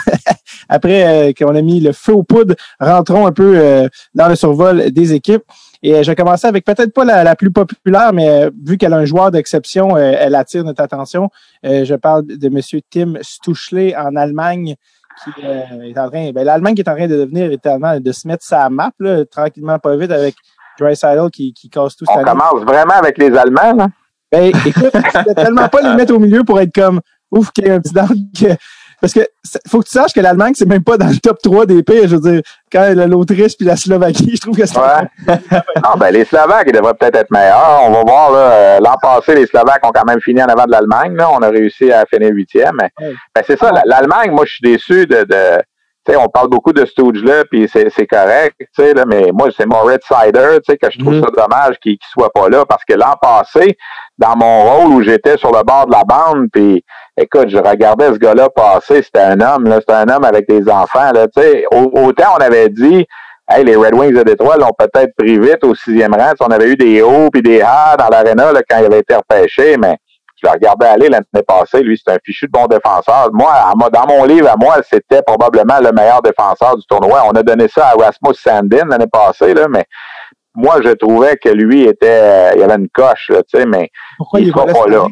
après 0.69 1.33
qu'on 1.37 1.55
a 1.55 1.61
mis 1.61 1.79
le 1.79 1.93
feu 1.93 2.13
aux 2.13 2.23
poudres, 2.23 2.55
rentrons 2.79 3.25
un 3.25 3.31
peu 3.31 3.89
dans 4.13 4.29
le 4.29 4.35
survol 4.35 4.91
des 4.91 5.13
équipes. 5.13 5.43
Et 5.85 6.01
je 6.01 6.09
vais 6.09 6.15
commencer 6.15 6.47
avec 6.47 6.65
peut-être 6.65 6.93
pas 6.93 7.03
la, 7.03 7.35
plus 7.35 7.51
populaire, 7.51 8.13
mais 8.13 8.49
vu 8.65 8.77
qu'elle 8.77 8.93
a 8.93 8.97
un 8.97 9.05
joueur 9.05 9.31
d'exception, 9.31 9.97
elle 9.97 10.33
attire 10.33 10.63
notre 10.63 10.81
attention. 10.81 11.29
je 11.63 11.93
parle 11.95 12.25
de 12.25 12.47
M. 12.47 12.81
Tim 12.89 13.13
Stuchle 13.21 13.93
en 13.97 14.15
Allemagne 14.15 14.75
qui 15.23 15.45
est 15.45 15.97
en 15.97 16.09
train, 16.09 16.31
ben, 16.31 16.43
l'Allemagne 16.43 16.75
qui 16.75 16.81
est 16.81 16.89
en 16.89 16.95
train 16.95 17.07
de 17.07 17.15
devenir 17.17 17.51
éternellement, 17.51 17.99
de 17.99 18.11
se 18.11 18.27
mettre 18.27 18.43
sa 18.43 18.69
map, 18.69 18.91
là, 18.99 19.25
tranquillement, 19.25 19.79
pas 19.79 19.95
vite, 19.95 20.11
avec 20.11 20.35
Dreisaitl 20.79 21.29
qui, 21.31 21.53
qui 21.53 21.69
casse 21.69 21.95
tout 21.95 22.05
ça. 22.05 22.13
On 22.17 22.23
commence 22.23 22.61
vraiment 22.63 22.95
avec 22.95 23.17
les 23.17 23.35
Allemands, 23.35 23.73
là? 23.73 23.87
Ben, 24.31 24.51
écoute, 24.65 24.91
tellement 25.35 25.69
pas 25.69 25.81
les 25.81 25.95
mettre 25.95 26.15
au 26.15 26.19
milieu 26.19 26.43
pour 26.43 26.59
être 26.59 26.73
comme, 26.73 27.01
ouf, 27.29 27.51
qu'il 27.51 27.67
y 27.67 27.69
a 27.69 27.75
un 27.75 27.79
petit 27.79 27.93
down 27.93 28.57
parce 29.03 29.11
que 29.11 29.19
faut 29.67 29.81
que 29.81 29.85
tu 29.85 29.91
saches 29.91 30.13
que 30.13 30.21
l'Allemagne, 30.21 30.53
c'est 30.55 30.65
même 30.65 30.81
pas 30.81 30.95
dans 30.95 31.09
le 31.09 31.17
top 31.17 31.37
3 31.43 31.65
des 31.65 31.83
pays. 31.83 32.07
Je 32.07 32.15
veux 32.15 32.21
dire, 32.21 32.41
quand 32.71 32.93
l'Autriche 33.05 33.57
puis 33.57 33.65
la 33.65 33.75
Slovaquie, 33.75 34.31
je 34.33 34.39
trouve 34.39 34.55
que 34.55 34.65
c'est. 34.65 34.77
Ouais. 34.77 35.35
non, 35.83 35.89
ben, 35.99 36.09
les 36.11 36.23
Slovaques, 36.23 36.67
ils 36.67 36.71
devraient 36.71 36.93
peut-être 36.93 37.17
être 37.17 37.29
meilleurs. 37.29 37.81
On 37.83 37.91
va 37.91 38.01
voir, 38.01 38.31
là. 38.31 38.37
Euh, 38.37 38.79
l'an 38.79 38.95
passé, 39.01 39.35
les 39.35 39.45
Slovaques 39.45 39.85
ont 39.85 39.91
quand 39.93 40.05
même 40.05 40.21
fini 40.21 40.41
en 40.41 40.45
avant 40.45 40.63
de 40.63 40.71
l'Allemagne, 40.71 41.17
là. 41.17 41.29
On 41.33 41.41
a 41.41 41.49
réussi 41.49 41.91
à 41.91 42.05
finir 42.05 42.29
huitième. 42.31 42.77
Mais, 42.81 42.91
ben, 43.35 43.43
c'est 43.45 43.59
ça. 43.59 43.73
L'Allemagne, 43.83 44.31
moi, 44.31 44.45
je 44.45 44.53
suis 44.53 44.61
déçu 44.63 45.05
de, 45.05 45.25
de 45.25 45.61
sais, 46.07 46.15
on 46.15 46.27
parle 46.27 46.49
beaucoup 46.49 46.73
de 46.73 46.85
Stooge 46.85 47.23
là, 47.23 47.43
puis 47.49 47.69
c'est 47.69 48.07
correct, 48.07 48.55
tu 48.59 48.67
sais, 48.73 48.93
là, 48.93 49.05
mais 49.05 49.31
moi, 49.33 49.49
c'est 49.55 49.63
Sider, 49.63 50.57
tu 50.57 50.71
sais, 50.71 50.77
que 50.77 50.91
je 50.91 50.99
trouve 50.99 51.15
mm-hmm. 51.15 51.35
ça 51.35 51.47
dommage 51.47 51.75
qu'il 51.79 51.93
ne 51.93 51.97
soit 52.11 52.31
pas 52.31 52.49
là, 52.49 52.65
parce 52.65 52.83
que 52.85 52.93
l'an 52.93 53.15
passé, 53.21 53.77
dans 54.17 54.35
mon 54.35 54.63
rôle 54.63 54.93
où 54.93 55.01
j'étais 55.01 55.37
sur 55.37 55.51
le 55.51 55.63
bord 55.63 55.87
de 55.87 55.91
la 55.91 56.03
bande, 56.03 56.47
puis 56.51 56.83
écoute, 57.17 57.49
je 57.49 57.57
regardais 57.57 58.07
ce 58.13 58.17
gars-là 58.17 58.49
passer, 58.49 59.01
c'était 59.01 59.19
un 59.19 59.39
homme, 59.39 59.65
là, 59.65 59.79
c'était 59.79 59.93
un 59.93 60.09
homme 60.09 60.23
avec 60.23 60.47
des 60.47 60.69
enfants, 60.69 61.11
là, 61.13 61.27
tu 61.27 61.41
sais, 61.41 61.65
autant 61.71 62.35
on 62.37 62.41
avait 62.41 62.69
dit, 62.69 63.05
hey, 63.49 63.63
les 63.63 63.75
Red 63.75 63.93
Wings 63.93 64.13
de 64.13 64.23
Détroit 64.23 64.57
l'ont 64.57 64.73
peut-être 64.77 65.13
pris 65.17 65.39
vite 65.39 65.63
au 65.63 65.75
sixième 65.75 66.13
rang, 66.13 66.33
on 66.39 66.47
avait 66.47 66.69
eu 66.69 66.75
des 66.75 67.01
hauts 67.01 67.29
puis 67.31 67.41
des 67.41 67.61
hauts 67.61 67.97
dans 67.97 68.09
l'aréna 68.09 68.51
quand 68.69 68.79
il 68.79 68.85
avait 68.85 68.99
été 68.99 69.15
repêché, 69.15 69.77
mais 69.77 69.97
je 70.43 70.49
le 70.49 70.53
regardais 70.53 70.87
aller 70.87 71.09
l'année 71.09 71.43
passée. 71.47 71.81
Lui, 71.83 71.97
c'est 71.97 72.13
un 72.13 72.17
fichu 72.23 72.47
de 72.47 72.51
bon 72.51 72.67
défenseur. 72.67 73.29
Moi, 73.31 73.49
dans 73.91 74.05
mon 74.07 74.25
livre, 74.25 74.49
à 74.49 74.57
moi, 74.57 74.77
c'était 74.89 75.21
probablement 75.21 75.79
le 75.79 75.93
meilleur 75.93 76.21
défenseur 76.21 76.75
du 76.75 76.85
tournoi. 76.85 77.23
On 77.25 77.31
a 77.31 77.43
donné 77.43 77.67
ça 77.69 77.89
à 77.89 77.93
Rasmus 77.93 78.33
Sandin 78.35 78.85
l'année 78.89 79.07
passée, 79.11 79.53
là, 79.53 79.67
mais 79.69 79.85
moi, 80.55 80.81
je 80.83 80.89
trouvais 80.89 81.37
que 81.37 81.49
lui 81.49 81.83
était, 81.83 82.55
il 82.55 82.61
avait 82.61 82.75
une 82.75 82.89
coche, 82.89 83.31
tu 83.31 83.35
sais, 83.47 83.65
mais 83.65 83.89
Pourquoi 84.17 84.39
il, 84.39 84.47
ne 84.47 84.51
sera 84.51 84.65
pas 84.65 84.87
là. 84.87 85.05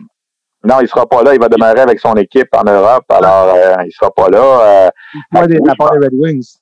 Non, 0.64 0.80
il 0.82 0.88
sera 0.88 1.08
pas 1.08 1.24
là. 1.24 1.34
Il 1.34 1.40
va 1.40 1.50
demeurer 1.50 1.82
avec 1.82 2.00
son 2.00 2.14
équipe 2.14 2.50
en 2.54 2.64
Europe. 2.70 3.06
Alors, 3.10 3.54
euh, 3.56 3.84
il 3.86 3.92
sera 3.92 4.12
pas 4.12 4.30
là. 4.30 4.40
Euh, 4.40 4.90
Moi, 5.32 5.48
des, 5.48 5.60
la 5.64 5.76
part 5.76 5.92
des 5.92 6.06
Red 6.06 6.14
Wings. 6.14 6.58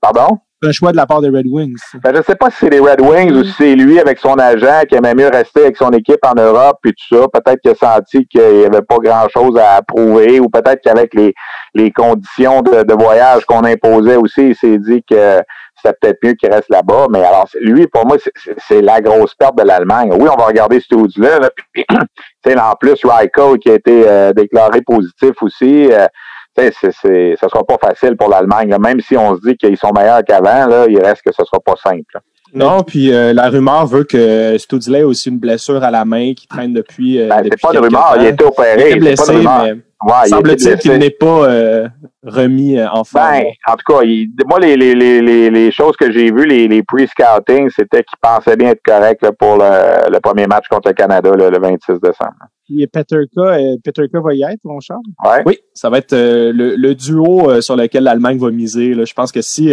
Pardon? 0.00 0.38
un 0.64 0.72
choix 0.72 0.92
de 0.92 0.96
la 0.96 1.06
part 1.06 1.20
des 1.20 1.28
Red 1.28 1.46
Wings. 1.46 1.78
Ben, 2.02 2.12
je 2.12 2.18
ne 2.18 2.22
sais 2.22 2.36
pas 2.36 2.50
si 2.50 2.58
c'est 2.60 2.70
les 2.70 2.78
Red 2.78 3.00
Wings 3.00 3.32
ou 3.32 3.44
si 3.44 3.52
c'est 3.52 3.74
lui 3.74 3.98
avec 3.98 4.18
son 4.18 4.34
agent 4.34 4.82
qui 4.88 4.94
aimait 4.94 5.14
mieux 5.14 5.28
rester 5.28 5.62
avec 5.62 5.76
son 5.76 5.90
équipe 5.90 6.24
en 6.24 6.40
Europe 6.40 6.78
et 6.86 6.90
tout 6.90 7.16
ça. 7.16 7.26
Peut-être 7.32 7.60
qu'il 7.60 7.72
a 7.72 7.74
senti 7.74 8.26
qu'il 8.26 8.58
n'y 8.58 8.64
avait 8.64 8.82
pas 8.82 8.98
grand-chose 8.98 9.58
à 9.58 9.82
prouver 9.82 10.40
ou 10.40 10.48
peut-être 10.48 10.80
qu'avec 10.82 11.14
les, 11.14 11.34
les 11.74 11.90
conditions 11.90 12.62
de, 12.62 12.84
de 12.84 12.94
voyage 12.94 13.44
qu'on 13.44 13.64
imposait 13.64 14.16
aussi, 14.16 14.50
il 14.50 14.54
s'est 14.54 14.78
dit 14.78 15.02
que 15.08 15.42
c'était 15.82 15.96
peut-être 16.00 16.18
mieux 16.22 16.34
qu'il 16.34 16.52
reste 16.52 16.68
là-bas. 16.68 17.06
Mais 17.10 17.24
alors, 17.24 17.48
lui, 17.60 17.86
pour 17.88 18.06
moi, 18.06 18.16
c'est 18.68 18.82
la 18.82 19.00
grosse 19.00 19.34
perte 19.34 19.58
de 19.58 19.64
l'Allemagne. 19.64 20.12
Oui, 20.12 20.28
on 20.32 20.36
va 20.36 20.46
regarder 20.46 20.80
ce 20.80 21.20
là 21.20 21.40
Là, 21.40 21.50
puis, 21.72 21.84
en 22.46 22.74
plus, 22.78 22.98
Ryko 23.04 23.56
qui 23.56 23.70
a 23.70 23.74
été 23.74 24.04
euh, 24.06 24.32
déclaré 24.32 24.82
positif 24.82 25.32
aussi. 25.42 25.92
Euh, 25.92 26.06
ce 26.56 26.90
c'est, 27.02 27.34
ça 27.40 27.48
sera 27.48 27.64
pas 27.64 27.78
facile 27.78 28.16
pour 28.16 28.28
l'Allemagne. 28.28 28.74
Même 28.78 29.00
si 29.00 29.16
on 29.16 29.36
se 29.36 29.40
dit 29.40 29.56
qu'ils 29.56 29.76
sont 29.76 29.90
meilleurs 29.96 30.22
qu'avant, 30.24 30.66
là, 30.66 30.86
il 30.88 31.00
reste 31.00 31.22
que 31.24 31.32
ce 31.32 31.44
sera 31.44 31.58
pas 31.60 31.74
simple. 31.82 32.20
Non, 32.54 32.82
puis 32.82 33.12
euh, 33.12 33.32
la 33.32 33.48
rumeur 33.48 33.86
veut 33.86 34.04
que 34.04 34.58
Studley 34.58 35.00
a 35.00 35.06
aussi 35.06 35.30
une 35.30 35.38
blessure 35.38 35.82
à 35.82 35.90
la 35.90 36.04
main 36.04 36.34
qui 36.34 36.46
traîne 36.46 36.74
depuis. 36.74 37.18
Euh, 37.18 37.28
ben, 37.28 37.42
c'est 37.50 37.60
pas 37.60 37.72
de 37.72 37.78
rumeur, 37.78 38.14
il 38.16 38.26
a 38.26 38.28
été 38.28 38.44
opéré. 38.44 38.90
Il 38.90 38.96
est 38.96 39.00
blessé, 39.00 39.32
mais 39.36 39.76
ouais, 40.04 40.28
semble-t-il 40.28 40.78
qu'il 40.78 40.92
n'est 40.92 41.10
pas 41.10 41.48
euh, 41.48 41.88
remis 42.22 42.82
en 42.82 43.04
forme. 43.04 43.30
Ben, 43.30 43.44
en 43.66 43.76
tout 43.76 43.92
cas, 43.92 44.04
moi, 44.46 44.60
les, 44.60 44.76
les, 44.76 44.94
les, 44.94 45.50
les, 45.50 45.72
choses 45.72 45.96
que 45.96 46.10
j'ai 46.12 46.30
vues, 46.32 46.46
les, 46.46 46.68
les 46.68 46.82
pre-scouting, 46.82 47.70
c'était 47.70 48.02
qu'il 48.02 48.18
pensait 48.20 48.56
bien 48.56 48.70
être 48.70 48.82
correct 48.84 49.30
pour 49.38 49.56
le, 49.56 50.10
le, 50.10 50.20
premier 50.20 50.46
match 50.46 50.66
contre 50.68 50.88
le 50.88 50.94
Canada 50.94 51.30
le 51.30 51.58
26 51.58 52.00
décembre. 52.00 52.34
Puis 52.64 52.86
Peterka, 52.86 53.40
euh, 53.40 53.76
Peterka 53.82 54.20
va 54.20 54.34
y 54.34 54.42
être, 54.42 54.60
mon 54.64 54.78
cher. 54.80 54.98
Oui, 55.44 55.58
ça 55.74 55.90
va 55.90 55.98
être 55.98 56.12
euh, 56.12 56.52
le, 56.54 56.94
duo 56.94 57.50
euh, 57.50 57.60
sur 57.60 57.74
lequel 57.74 58.04
l'Allemagne 58.04 58.38
va 58.38 58.50
miser. 58.50 58.94
Je 59.04 59.14
pense 59.14 59.32
que 59.32 59.42
si 59.42 59.72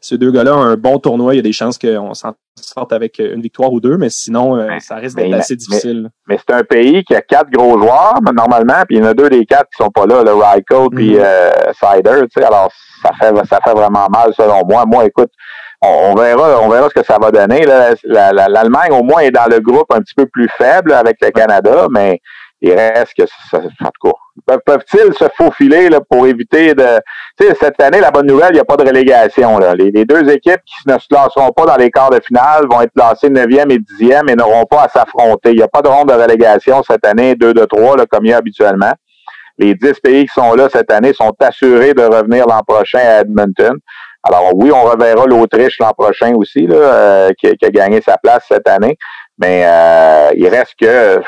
ces 0.00 0.18
deux 0.18 0.30
gars-là 0.30 0.56
ont 0.56 0.62
un 0.62 0.76
bon 0.76 0.98
tournoi, 0.98 1.34
il 1.34 1.36
y 1.36 1.40
a 1.40 1.42
des 1.42 1.52
chances 1.52 1.78
qu'on 1.78 2.14
s'en 2.14 2.32
sorte 2.56 2.92
avec 2.92 3.18
une 3.18 3.40
victoire 3.40 3.72
ou 3.72 3.80
deux, 3.80 3.96
mais 3.96 4.10
sinon, 4.10 4.66
ça 4.80 4.96
risque 4.96 5.16
d'être 5.16 5.34
assez 5.34 5.56
difficile. 5.56 6.10
Mais, 6.26 6.38
c'est 6.38 6.54
un 6.54 6.62
pays 6.62 7.04
qui 7.04 7.14
a 7.14 7.22
quatre 7.22 7.50
gros 7.50 7.78
joueurs, 7.78 8.20
normalement, 8.34 8.82
puis 8.86 8.96
il 8.96 9.00
y 9.00 9.02
en 9.02 9.08
a 9.08 9.14
deux 9.14 9.28
des 9.28 9.44
quatre 9.44 9.68
qui 9.70 9.82
sont 9.82 9.90
pas 9.90 10.06
là, 10.06 10.22
le 10.22 10.32
Ryko 10.32 10.90
puis 10.90 11.16
mm 11.16 11.22
Sider. 11.74 12.24
Alors, 12.44 12.70
ça 13.02 13.10
fait, 13.18 13.34
ça 13.46 13.60
fait 13.62 13.72
vraiment 13.72 14.06
mal, 14.10 14.32
selon 14.34 14.64
moi. 14.66 14.84
Moi, 14.86 15.06
écoute, 15.06 15.30
on, 15.82 16.14
verra, 16.14 16.60
on 16.60 16.68
verra 16.68 16.88
ce 16.88 16.94
que 16.94 17.04
ça 17.04 17.18
va 17.20 17.30
donner. 17.30 17.64
L'Allemagne, 18.04 18.92
au 18.92 19.02
moins, 19.02 19.20
est 19.20 19.30
dans 19.30 19.46
le 19.46 19.60
groupe 19.60 19.92
un 19.92 20.00
petit 20.00 20.14
peu 20.14 20.26
plus 20.26 20.48
faible 20.48 20.92
avec 20.92 21.16
le 21.22 21.30
Canada, 21.30 21.86
mais 21.90 22.20
il 22.62 22.74
reste 22.74 23.14
que 23.16 23.24
ça, 23.26 23.58
en 23.58 23.90
tout 24.00 24.10
cas. 24.10 24.58
Peuvent-ils 24.66 25.14
se 25.14 25.24
faufiler 25.36 25.88
là, 25.88 26.00
pour 26.00 26.26
éviter 26.26 26.74
de. 26.74 27.00
Tu 27.38 27.46
sais, 27.46 27.54
cette 27.58 27.80
année, 27.80 28.00
la 28.00 28.10
bonne 28.10 28.26
nouvelle, 28.26 28.50
il 28.50 28.54
n'y 28.54 28.60
a 28.60 28.64
pas 28.64 28.76
de 28.76 28.86
relégation. 28.86 29.58
Les, 29.58 30.04
deux 30.04 30.28
équipes 30.30 30.60
qui 30.64 30.88
ne 30.88 30.98
se 30.98 31.08
classeront 31.08 31.52
pas 31.52 31.66
dans 31.66 31.76
les 31.76 31.90
quarts 31.90 32.10
de 32.10 32.20
finale 32.20 32.66
vont 32.70 32.80
être 32.80 32.92
classées 32.92 33.30
9e 33.30 33.70
et 33.70 33.78
10e 33.78 34.30
et 34.30 34.36
n'auront 34.36 34.64
pas 34.64 34.84
à 34.84 34.88
s'affronter. 34.88 35.50
Il 35.50 35.56
n'y 35.56 35.62
a 35.62 35.68
pas 35.68 35.82
de 35.82 35.88
ronde 35.88 36.08
de 36.08 36.14
relégation 36.14 36.82
cette 36.82 37.06
année, 37.06 37.34
2 37.34 37.54
de 37.54 37.64
3, 37.64 37.96
là, 37.96 38.06
comme 38.06 38.24
il 38.26 38.30
y 38.30 38.32
a 38.34 38.38
habituellement. 38.38 38.92
Les 39.58 39.74
10 39.74 40.00
pays 40.00 40.26
qui 40.26 40.32
sont 40.32 40.54
là 40.54 40.68
cette 40.70 40.90
année 40.90 41.12
sont 41.12 41.34
assurés 41.40 41.92
de 41.92 42.02
revenir 42.02 42.46
l'an 42.46 42.62
prochain 42.66 42.98
à 42.98 43.20
Edmonton. 43.20 43.76
Alors 44.22 44.50
oui, 44.54 44.70
on 44.70 44.82
reverra 44.82 45.26
l'Autriche 45.26 45.78
l'an 45.80 45.92
prochain 45.96 46.34
aussi, 46.34 46.66
là, 46.66 46.76
euh, 46.76 47.30
qui, 47.38 47.46
a 47.46 47.70
gagné 47.70 48.00
sa 48.02 48.18
place 48.18 48.44
cette 48.48 48.68
année. 48.68 48.98
Mais 49.38 49.64
euh, 49.64 50.30
il 50.36 50.46
reste 50.48 50.74
que 50.78 51.22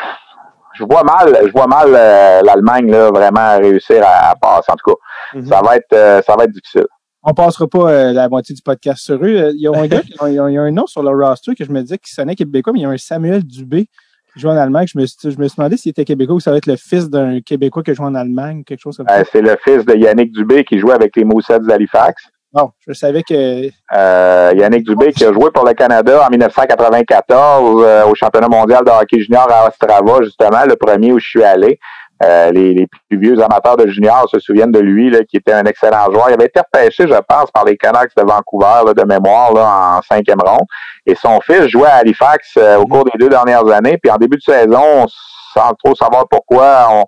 je 0.74 0.84
vois 0.84 1.02
mal, 1.02 1.38
je 1.46 1.52
vois 1.52 1.66
mal 1.66 1.88
euh, 1.88 2.42
l'Allemagne 2.42 2.90
là, 2.90 3.10
vraiment 3.10 3.58
réussir 3.58 4.02
à, 4.04 4.34
passer. 4.40 4.70
En 4.70 4.76
tout 4.76 4.90
cas, 4.92 5.38
mhm. 5.38 5.46
ça 5.46 5.60
va 5.62 5.76
être 5.76 6.24
ça 6.24 6.36
va 6.36 6.44
être 6.44 6.52
difficile. 6.52 6.86
On 7.22 7.34
passera 7.34 7.66
pas 7.68 8.12
la 8.12 8.28
moitié 8.28 8.54
du 8.54 8.62
podcast 8.62 9.02
sur 9.02 9.14
eux. 9.14 9.52
Il 9.54 9.60
y 9.60 9.68
a 9.68 9.78
un 9.78 9.86
gars, 9.86 10.02
il 10.26 10.34
y 10.34 10.38
a, 10.38 10.44
un 10.44 10.70
nom 10.70 10.86
sur 10.86 11.02
le 11.02 11.10
roster 11.10 11.54
que 11.54 11.64
je 11.64 11.70
me 11.70 11.80
disais 11.80 11.96
qui 11.96 12.12
sonnait 12.12 12.34
québécois, 12.34 12.72
mais 12.74 12.80
il 12.80 12.82
y 12.82 12.86
a 12.86 12.90
un 12.90 12.98
Samuel 12.98 13.42
Dubé 13.44 13.86
qui 14.34 14.40
joue 14.40 14.48
en 14.48 14.56
Allemagne. 14.56 14.86
Je 14.92 14.98
me, 14.98 15.06
je 15.06 15.38
me 15.38 15.48
suis 15.48 15.56
demandé 15.56 15.76
s'il 15.78 15.90
était 15.90 16.04
québécois 16.04 16.36
ou 16.36 16.40
ça 16.40 16.50
va 16.50 16.58
être 16.58 16.66
le 16.66 16.76
fils 16.76 17.08
d'un 17.08 17.40
Québécois 17.40 17.82
qui 17.82 17.94
joue 17.94 18.02
en 18.02 18.14
Allemagne, 18.14 18.64
quelque 18.64 18.80
chose 18.80 18.96
comme 18.96 19.08
ça. 19.08 19.24
c'est 19.30 19.40
le 19.40 19.56
fils 19.62 19.84
de 19.86 19.94
Yannick 19.94 20.32
Dubé 20.32 20.64
qui 20.64 20.78
jouait 20.78 20.94
avec 20.94 21.16
les 21.16 21.24
Moussets 21.24 21.60
d'Halifax. 21.60 22.28
Non, 22.54 22.70
je 22.86 22.92
savais 22.92 23.22
que. 23.22 23.70
Euh, 23.94 24.52
Yannick 24.54 24.84
Dubé 24.84 25.12
qui 25.12 25.24
a 25.24 25.32
joué 25.32 25.50
pour 25.50 25.64
le 25.64 25.72
Canada 25.72 26.26
en 26.26 26.30
1994 26.30 27.82
euh, 27.82 28.04
au 28.04 28.14
championnat 28.14 28.48
mondial 28.48 28.84
de 28.84 28.90
hockey 28.90 29.20
junior 29.20 29.50
à 29.50 29.68
Ostrava, 29.68 30.22
justement, 30.22 30.64
le 30.66 30.76
premier 30.76 31.12
où 31.12 31.18
je 31.18 31.26
suis 31.26 31.44
allé. 31.44 31.78
Euh, 32.22 32.52
les, 32.52 32.86
plus 33.08 33.18
vieux 33.18 33.42
amateurs 33.42 33.76
de 33.76 33.88
junior 33.88 34.28
se 34.28 34.38
souviennent 34.38 34.70
de 34.70 34.78
lui, 34.78 35.10
là, 35.10 35.24
qui 35.24 35.38
était 35.38 35.54
un 35.54 35.64
excellent 35.64 36.04
joueur. 36.12 36.26
Il 36.28 36.34
avait 36.34 36.44
été 36.44 36.60
repêché, 36.60 37.08
je 37.08 37.20
pense, 37.26 37.50
par 37.50 37.64
les 37.64 37.76
Canucks 37.76 38.14
de 38.16 38.22
Vancouver 38.22 38.92
de 38.96 39.02
mémoire 39.02 39.52
là, 39.52 39.96
en 39.98 40.02
cinquième 40.02 40.38
ronde. 40.44 40.66
Et 41.06 41.16
son 41.16 41.40
fils 41.40 41.66
jouait 41.66 41.88
à 41.88 41.96
Halifax 41.96 42.58
au 42.78 42.84
cours 42.86 43.04
des 43.04 43.18
deux 43.18 43.28
dernières 43.28 43.66
années. 43.72 43.98
Puis 44.00 44.12
en 44.12 44.18
début 44.18 44.36
de 44.36 44.42
saison, 44.42 45.06
sans 45.52 45.72
trop 45.82 45.96
savoir 45.96 46.28
pourquoi, 46.28 46.86
on, 46.92 47.04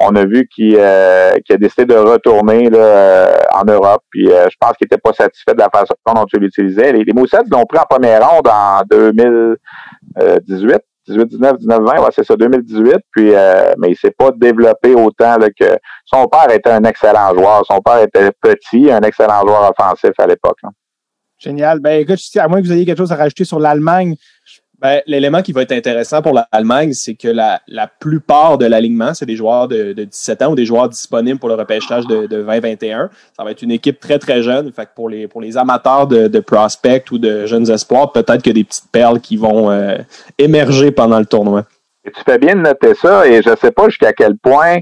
on 0.00 0.14
a 0.14 0.24
vu 0.24 0.46
qu'il 0.46 0.76
euh, 0.78 1.32
a 1.32 1.56
décidé 1.56 1.84
de 1.84 1.96
retourner 1.96 2.70
là, 2.70 2.78
euh, 2.78 3.38
en 3.52 3.64
Europe. 3.64 4.02
Puis 4.10 4.30
euh, 4.30 4.46
je 4.50 4.56
pense 4.60 4.72
qu'il 4.76 4.84
n'était 4.84 4.98
pas 4.98 5.12
satisfait 5.12 5.54
de 5.54 5.58
la 5.58 5.68
façon 5.70 5.94
dont 6.06 6.24
tu 6.24 6.38
l'utilisais. 6.38 6.92
Les, 6.92 7.04
les 7.04 7.12
Moussets 7.12 7.38
l'ont 7.50 7.64
pris 7.64 7.78
en 7.78 7.86
première 7.88 8.28
ronde 8.28 8.48
en 8.48 8.82
2018. 8.88 10.78
18, 11.08 11.26
19, 11.28 11.56
19, 11.58 11.80
20, 11.84 12.00
ouais, 12.02 12.08
c'est 12.14 12.24
ça, 12.24 12.36
2018. 12.36 12.96
Puis, 13.10 13.32
mais 13.78 13.88
il 13.88 13.96
s'est 13.96 14.10
pas 14.10 14.30
développé 14.30 14.94
autant 14.94 15.38
là, 15.38 15.48
que 15.58 15.78
son 16.04 16.26
père 16.26 16.50
était 16.52 16.70
un 16.70 16.84
excellent 16.84 17.32
joueur. 17.32 17.64
Son 17.64 17.80
père 17.80 18.02
était 18.02 18.30
petit, 18.42 18.90
un 18.90 19.00
excellent 19.00 19.40
joueur 19.40 19.70
offensif 19.70 20.10
à 20.18 20.26
l'époque. 20.26 20.58
Génial. 21.38 21.80
Ben 21.80 22.00
écoute, 22.00 22.18
à 22.36 22.48
moins 22.48 22.60
que 22.60 22.66
vous 22.66 22.72
ayez 22.72 22.84
quelque 22.84 22.98
chose 22.98 23.12
à 23.12 23.16
rajouter 23.16 23.44
sur 23.44 23.58
l'Allemagne, 23.58 24.16
ben, 24.80 25.02
l'élément 25.06 25.42
qui 25.42 25.52
va 25.52 25.62
être 25.62 25.72
intéressant 25.72 26.22
pour 26.22 26.34
l'Allemagne, 26.34 26.92
c'est 26.92 27.14
que 27.14 27.26
la, 27.26 27.60
la 27.66 27.88
plupart 27.88 28.58
de 28.58 28.66
l'alignement, 28.66 29.12
c'est 29.12 29.26
des 29.26 29.34
joueurs 29.34 29.66
de, 29.66 29.92
de, 29.92 30.04
17 30.04 30.42
ans 30.42 30.52
ou 30.52 30.54
des 30.54 30.66
joueurs 30.66 30.88
disponibles 30.88 31.40
pour 31.40 31.48
le 31.48 31.56
repêchage 31.56 32.06
de, 32.06 32.26
de 32.28 32.42
2021. 32.42 33.10
Ça 33.36 33.42
va 33.42 33.50
être 33.50 33.62
une 33.62 33.72
équipe 33.72 33.98
très, 33.98 34.20
très 34.20 34.42
jeune. 34.42 34.72
Fait 34.72 34.86
que 34.86 34.90
pour 34.94 35.08
les, 35.08 35.26
pour 35.26 35.40
les 35.40 35.56
amateurs 35.56 36.06
de, 36.06 36.28
de 36.28 36.40
prospect 36.40 37.04
ou 37.10 37.18
de 37.18 37.44
jeunes 37.46 37.68
espoirs, 37.68 38.12
peut-être 38.12 38.42
que 38.42 38.50
des 38.50 38.62
petites 38.62 38.90
perles 38.92 39.20
qui 39.20 39.36
vont 39.36 39.68
euh, 39.70 39.98
émerger 40.38 40.92
pendant 40.92 41.18
le 41.18 41.26
tournoi. 41.26 41.64
Et 42.04 42.12
tu 42.12 42.22
fais 42.24 42.38
bien 42.38 42.54
de 42.54 42.60
noter 42.60 42.94
ça 42.94 43.26
et 43.26 43.42
je 43.42 43.56
sais 43.56 43.72
pas 43.72 43.88
jusqu'à 43.88 44.12
quel 44.12 44.36
point, 44.38 44.78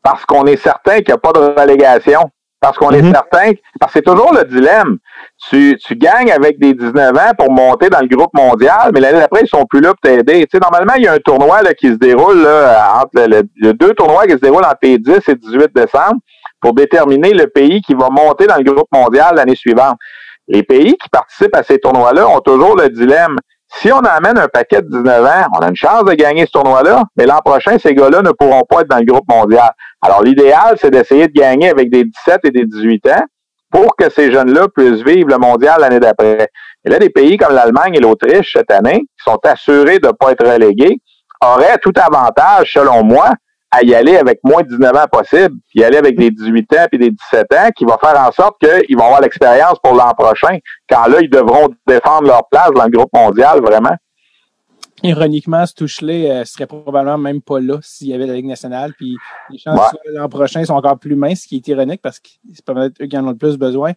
parce 0.00 0.24
qu'on 0.24 0.46
est 0.46 0.56
certain 0.56 0.98
qu'il 0.98 1.08
n'y 1.08 1.14
a 1.14 1.18
pas 1.18 1.32
de 1.32 1.60
relégation, 1.60 2.30
Parce 2.60 2.78
qu'on 2.78 2.90
est 2.92 3.02
Mhm. 3.02 3.12
certain, 3.12 3.52
parce 3.78 3.92
que 3.92 3.98
c'est 3.98 4.04
toujours 4.04 4.32
le 4.32 4.44
dilemme. 4.44 4.96
Tu, 5.50 5.76
tu 5.84 5.96
gagnes 5.96 6.32
avec 6.32 6.58
des 6.58 6.72
19 6.72 7.14
ans 7.14 7.32
pour 7.36 7.50
monter 7.52 7.90
dans 7.90 8.00
le 8.00 8.06
groupe 8.08 8.32
mondial, 8.32 8.90
mais 8.94 9.00
l'année 9.00 9.18
d'après, 9.18 9.42
ils 9.42 9.48
sont 9.48 9.66
plus 9.66 9.80
là 9.82 9.88
pour 9.90 10.00
t'aider. 10.00 10.40
Tu 10.46 10.48
sais, 10.52 10.58
normalement, 10.60 10.94
il 10.96 11.02
y 11.04 11.06
a 11.08 11.12
un 11.12 11.18
tournoi 11.18 11.60
là, 11.62 11.74
qui 11.74 11.88
se 11.88 11.96
déroule, 11.96 12.42
là, 12.42 13.02
entre 13.02 13.26
le, 13.28 13.42
le- 13.56 13.74
deux 13.74 13.92
tournois 13.92 14.24
qui 14.26 14.32
se 14.32 14.38
déroulent 14.38 14.64
entre 14.64 14.78
les 14.82 14.98
10 14.98 15.28
et 15.28 15.34
18 15.34 15.74
décembre 15.74 16.16
pour 16.60 16.72
déterminer 16.72 17.34
le 17.34 17.48
pays 17.48 17.82
qui 17.82 17.92
va 17.94 18.08
monter 18.08 18.46
dans 18.46 18.56
le 18.56 18.64
groupe 18.64 18.88
mondial 18.92 19.34
l'année 19.36 19.56
suivante. 19.56 19.96
Les 20.48 20.62
pays 20.62 20.96
qui 20.96 21.08
participent 21.10 21.56
à 21.56 21.62
ces 21.62 21.78
tournois-là 21.78 22.26
ont 22.28 22.40
toujours 22.40 22.76
le 22.76 22.88
dilemme. 22.88 23.36
Si 23.80 23.92
on 23.92 23.98
amène 23.98 24.38
un 24.38 24.48
paquet 24.48 24.82
de 24.82 24.88
19 24.88 25.24
ans, 25.24 25.46
on 25.54 25.58
a 25.58 25.68
une 25.68 25.76
chance 25.76 26.04
de 26.04 26.12
gagner 26.12 26.46
ce 26.46 26.52
tournoi-là, 26.52 27.04
mais 27.16 27.26
l'an 27.26 27.40
prochain, 27.44 27.76
ces 27.78 27.94
gars-là 27.94 28.22
ne 28.22 28.30
pourront 28.30 28.62
pas 28.62 28.80
être 28.80 28.88
dans 28.88 28.98
le 28.98 29.04
groupe 29.04 29.28
mondial. 29.28 29.70
Alors, 30.00 30.22
l'idéal, 30.22 30.76
c'est 30.80 30.90
d'essayer 30.90 31.28
de 31.28 31.32
gagner 31.32 31.70
avec 31.70 31.90
des 31.90 32.04
17 32.04 32.40
et 32.44 32.50
des 32.50 32.64
18 32.64 33.06
ans 33.08 33.24
pour 33.70 33.96
que 33.96 34.08
ces 34.08 34.30
jeunes-là 34.30 34.68
puissent 34.74 35.02
vivre 35.02 35.28
le 35.28 35.38
mondial 35.38 35.80
l'année 35.80 35.98
d'après. 35.98 36.48
Et 36.84 36.88
là, 36.88 36.98
des 36.98 37.10
pays 37.10 37.36
comme 37.36 37.54
l'Allemagne 37.54 37.94
et 37.94 38.00
l'Autriche 38.00 38.52
cette 38.52 38.70
année, 38.70 39.00
qui 39.00 39.24
sont 39.24 39.40
assurés 39.42 39.98
de 39.98 40.06
ne 40.06 40.12
pas 40.12 40.30
être 40.32 40.46
relégués, 40.46 41.00
auraient 41.44 41.78
tout 41.82 41.92
avantage, 41.96 42.72
selon 42.72 43.02
moi, 43.02 43.32
à 43.74 43.82
y 43.82 43.94
aller 43.94 44.16
avec 44.16 44.40
moins 44.44 44.62
de 44.62 44.68
19 44.68 44.96
ans 44.96 45.06
possible, 45.10 45.56
puis 45.68 45.80
y 45.80 45.84
aller 45.84 45.96
avec 45.96 46.16
des 46.16 46.30
18 46.30 46.72
ans 46.74 46.86
puis 46.90 46.98
des 46.98 47.10
17 47.10 47.52
ans, 47.54 47.68
qui 47.76 47.84
va 47.84 47.98
faire 47.98 48.18
en 48.20 48.30
sorte 48.30 48.56
qu'ils 48.60 48.96
vont 48.96 49.04
avoir 49.04 49.20
l'expérience 49.20 49.78
pour 49.82 49.94
l'an 49.94 50.12
prochain, 50.16 50.58
quand 50.88 51.06
là, 51.08 51.20
ils 51.20 51.30
devront 51.30 51.68
défendre 51.86 52.28
leur 52.28 52.48
place 52.48 52.70
dans 52.74 52.84
le 52.84 52.90
groupe 52.90 53.12
mondial, 53.12 53.60
vraiment. 53.60 53.96
Ironiquement, 55.02 55.66
ce 55.66 55.74
touche-là 55.74 56.12
euh, 56.12 56.44
serait 56.44 56.66
probablement 56.66 57.18
même 57.18 57.42
pas 57.42 57.60
là 57.60 57.78
s'il 57.82 58.08
y 58.08 58.14
avait 58.14 58.26
la 58.26 58.34
Ligue 58.34 58.46
nationale. 58.46 58.94
Puis 58.96 59.16
les 59.50 59.58
chances 59.58 59.78
Ouais. 59.78 60.12
l'an 60.14 60.28
prochain 60.28 60.64
sont 60.64 60.74
encore 60.74 60.98
plus 60.98 61.16
minces, 61.16 61.42
ce 61.42 61.48
qui 61.48 61.56
est 61.56 61.68
ironique 61.68 62.00
parce 62.00 62.20
que 62.20 62.28
c'est 62.54 62.64
peut-être 62.64 63.02
eux 63.02 63.06
qui 63.06 63.18
en 63.18 63.26
ont 63.26 63.30
le 63.32 63.36
plus 63.36 63.58
besoin. 63.58 63.92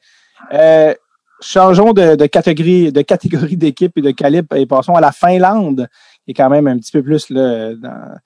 Euh, 0.53 0.93
changeons 1.39 1.93
de, 1.93 2.15
de 2.15 2.25
catégorie 2.25 2.91
de 2.91 3.01
catégorie 3.03 3.55
d'équipe 3.55 3.97
et 3.97 4.01
de 4.01 4.11
calibre 4.11 4.55
et 4.55 4.65
passons 4.65 4.95
à 4.95 5.01
la 5.01 5.11
Finlande, 5.11 5.87
qui 6.25 6.31
est 6.31 6.33
quand 6.33 6.49
même 6.49 6.67
un 6.67 6.77
petit 6.77 6.91
peu 6.91 7.03
plus 7.03 7.29
là, 7.29 7.73
dans, 7.75 8.17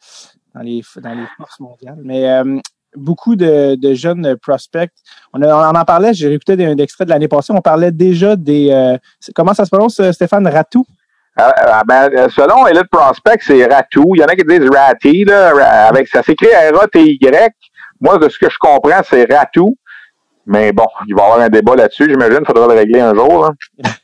dans, 0.56 0.62
les, 0.62 0.82
dans 1.02 1.14
les 1.14 1.26
forces 1.38 1.60
mondiales. 1.60 2.00
Mais 2.04 2.30
euh, 2.30 2.58
beaucoup 2.96 3.36
de, 3.36 3.76
de 3.76 3.94
jeunes 3.94 4.36
prospects. 4.42 4.92
On, 5.34 5.42
a- 5.42 5.72
on 5.72 5.76
en 5.76 5.86
parlait, 5.86 6.14
j'ai 6.14 6.28
réécouté 6.28 6.56
des, 6.56 6.76
des 6.76 6.84
extraits 6.84 7.08
de 7.08 7.14
l'année 7.14 7.28
passée, 7.28 7.54
on 7.54 7.62
parlait 7.62 7.92
déjà 7.92 8.36
des... 8.36 8.70
euh, 8.72 8.98
comment 9.36 9.54
ça 9.54 9.66
se 9.66 9.70
prononce, 9.70 10.00
euh, 10.00 10.12
Stéphane 10.12 10.48
Ratou? 10.48 10.86
Euh, 11.40 11.44
euh, 11.44 11.72
ben, 11.88 12.30
selon 12.30 12.68
Elite 12.68 12.90
Prospect, 12.92 13.40
c'est 13.42 13.66
Ratou. 13.66 14.16
Il 14.16 14.20
y 14.20 14.24
en 14.24 14.28
a 14.28 14.36
qui 14.36 14.44
disent 14.44 14.70
Ratty, 14.70 15.24
là, 15.24 15.88
avec, 15.88 16.08
ça 16.10 16.22
s'écrit 16.22 16.48
R-A-T-Y. 16.48 17.54
Moi, 18.02 18.18
de 18.18 18.28
ce 18.28 18.38
que 18.38 18.50
je 18.50 18.58
comprends, 18.60 19.02
c'est 19.10 19.32
Ratou. 19.34 19.78
Mais 20.46 20.74
bon, 20.74 20.88
il 21.08 21.16
va 21.16 21.22
y 21.22 21.26
avoir 21.26 21.40
un 21.40 21.50
débat 21.50 21.76
là-dessus, 21.76 22.10
j'imagine. 22.10 22.40
Il 22.42 22.46
faudra 22.46 22.68
le 22.68 22.74
régler 22.74 23.00
un 23.00 23.14
jour. 23.14 23.46
hein. 23.46 23.54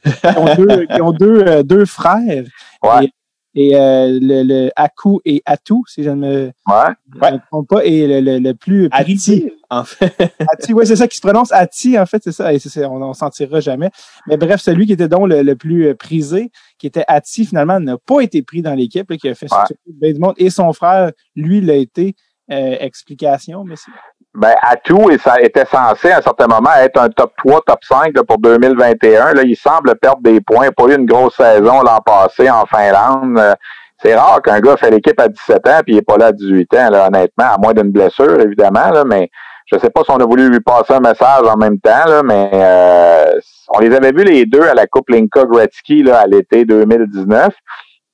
qui 0.05 0.37
ont 0.37 0.55
deux, 0.55 0.85
qui 0.85 1.01
ont 1.01 1.11
deux, 1.11 1.43
euh, 1.47 1.63
deux 1.63 1.85
frères. 1.85 2.45
Ouais. 2.83 3.05
Et, 3.05 3.11
et, 3.57 3.75
euh, 3.75 4.19
le, 4.21 4.43
le 4.43 4.71
Aku 4.75 5.19
et 5.25 5.41
Atu, 5.45 5.73
si 5.87 6.03
je 6.03 6.09
ne 6.11 6.15
me, 6.15 6.51
Ouais. 6.67 7.31
me 7.31 7.37
trompe 7.47 7.67
pas, 7.67 7.83
et 7.85 8.07
le, 8.07 8.19
le, 8.21 8.39
le 8.39 8.53
plus 8.53 8.87
Ati, 8.91 9.51
en 9.69 9.83
fait. 9.83 10.13
Ati, 10.53 10.73
oui, 10.73 10.85
c'est 10.87 10.95
ça 10.95 11.07
qui 11.07 11.17
se 11.17 11.21
prononce 11.21 11.51
Ati, 11.51 11.97
en 11.99 12.05
fait, 12.05 12.21
c'est 12.23 12.31
ça. 12.31 12.53
Et 12.53 12.59
c'est- 12.59 12.69
c'est- 12.69 12.85
on 12.85 12.99
n'en 12.99 13.13
s'en 13.13 13.29
tirera 13.29 13.59
jamais. 13.59 13.89
Mais 14.27 14.37
bref, 14.37 14.61
celui 14.61 14.85
qui 14.85 14.93
était 14.93 15.07
donc 15.09 15.27
le, 15.27 15.41
le 15.41 15.55
plus 15.55 15.87
euh, 15.87 15.95
prisé, 15.95 16.51
qui 16.77 16.87
était 16.87 17.03
Ati, 17.07 17.45
finalement, 17.45 17.79
n'a 17.79 17.97
pas 17.97 18.21
été 18.21 18.41
pris 18.43 18.61
dans 18.61 18.73
l'équipe, 18.75 19.09
là, 19.09 19.17
qui 19.17 19.27
a 19.29 19.35
fait 19.35 19.51
Ouais. 19.51 19.75
bien 19.87 20.13
du 20.13 20.19
monde. 20.19 20.35
Et 20.37 20.49
son 20.49 20.71
frère, 20.73 21.11
lui, 21.35 21.59
l'a 21.61 21.75
été. 21.75 22.15
Euh, 22.49 22.77
explication, 22.79 23.65
mais 23.65 23.75
c'est 23.75 23.91
Ben, 24.37 24.53
Atou, 24.61 25.09
et 25.09 25.17
ça 25.17 25.41
était 25.41 25.65
censé 25.65 26.11
à 26.11 26.19
un 26.19 26.21
certain 26.21 26.45
moment 26.45 26.69
être 26.79 27.01
un 27.01 27.09
top 27.09 27.33
3, 27.37 27.61
top 27.65 27.79
5 27.83 28.15
là, 28.15 28.23
pour 28.23 28.37
2021. 28.37 29.33
Là, 29.33 29.41
il 29.43 29.55
semble 29.55 29.95
perdre 29.95 30.21
des 30.21 30.39
points. 30.41 30.69
Pas 30.69 30.83
eu 30.83 30.95
une 30.95 31.07
grosse 31.07 31.35
saison 31.35 31.81
l'an 31.81 31.99
passé 32.05 32.47
en 32.47 32.67
Finlande. 32.67 33.39
Euh, 33.39 33.55
C'est 34.03 34.15
rare 34.15 34.43
qu'un 34.43 34.59
gars 34.59 34.77
fait 34.77 34.91
l'équipe 34.91 35.19
à 35.19 35.27
17 35.27 35.67
ans 35.67 35.79
puis 35.83 35.93
il 35.93 35.95
n'est 35.95 36.01
pas 36.03 36.17
là 36.17 36.27
à 36.27 36.31
18 36.31 36.71
ans, 36.75 36.89
là, 36.91 37.07
honnêtement, 37.07 37.45
à 37.45 37.57
moins 37.57 37.73
d'une 37.73 37.91
blessure, 37.91 38.39
évidemment. 38.39 38.91
Là, 38.91 39.03
mais 39.05 39.31
je 39.65 39.79
sais 39.79 39.89
pas 39.89 40.03
si 40.03 40.11
on 40.11 40.17
a 40.17 40.25
voulu 40.25 40.49
lui 40.51 40.59
passer 40.59 40.93
un 40.93 40.99
message 40.99 41.47
en 41.47 41.57
même 41.57 41.79
temps, 41.79 42.05
là, 42.05 42.21
mais 42.23 42.51
euh, 42.53 43.39
on 43.69 43.79
les 43.79 43.93
avait 43.95 44.11
vus 44.11 44.23
les 44.23 44.45
deux 44.45 44.61
à 44.61 44.75
la 44.75 44.85
Coupe 44.85 45.09
Linka 45.09 45.45
Gretzky 45.45 46.03
là, 46.03 46.19
à 46.19 46.27
l'été 46.27 46.63
2019. 46.63 47.49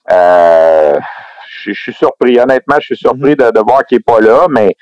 Euh, 0.10 1.00
je, 1.64 1.72
je 1.72 1.82
suis 1.82 1.94
surpris, 1.94 2.40
honnêtement, 2.40 2.76
je 2.80 2.88
suis 2.88 2.98
surpris 2.98 3.36
de, 3.36 3.52
de 3.52 3.60
voir 3.66 3.86
qu'il 3.86 3.98
n'est 3.98 4.04
pas 4.04 4.20
là, 4.20 4.48
mais 4.50 4.76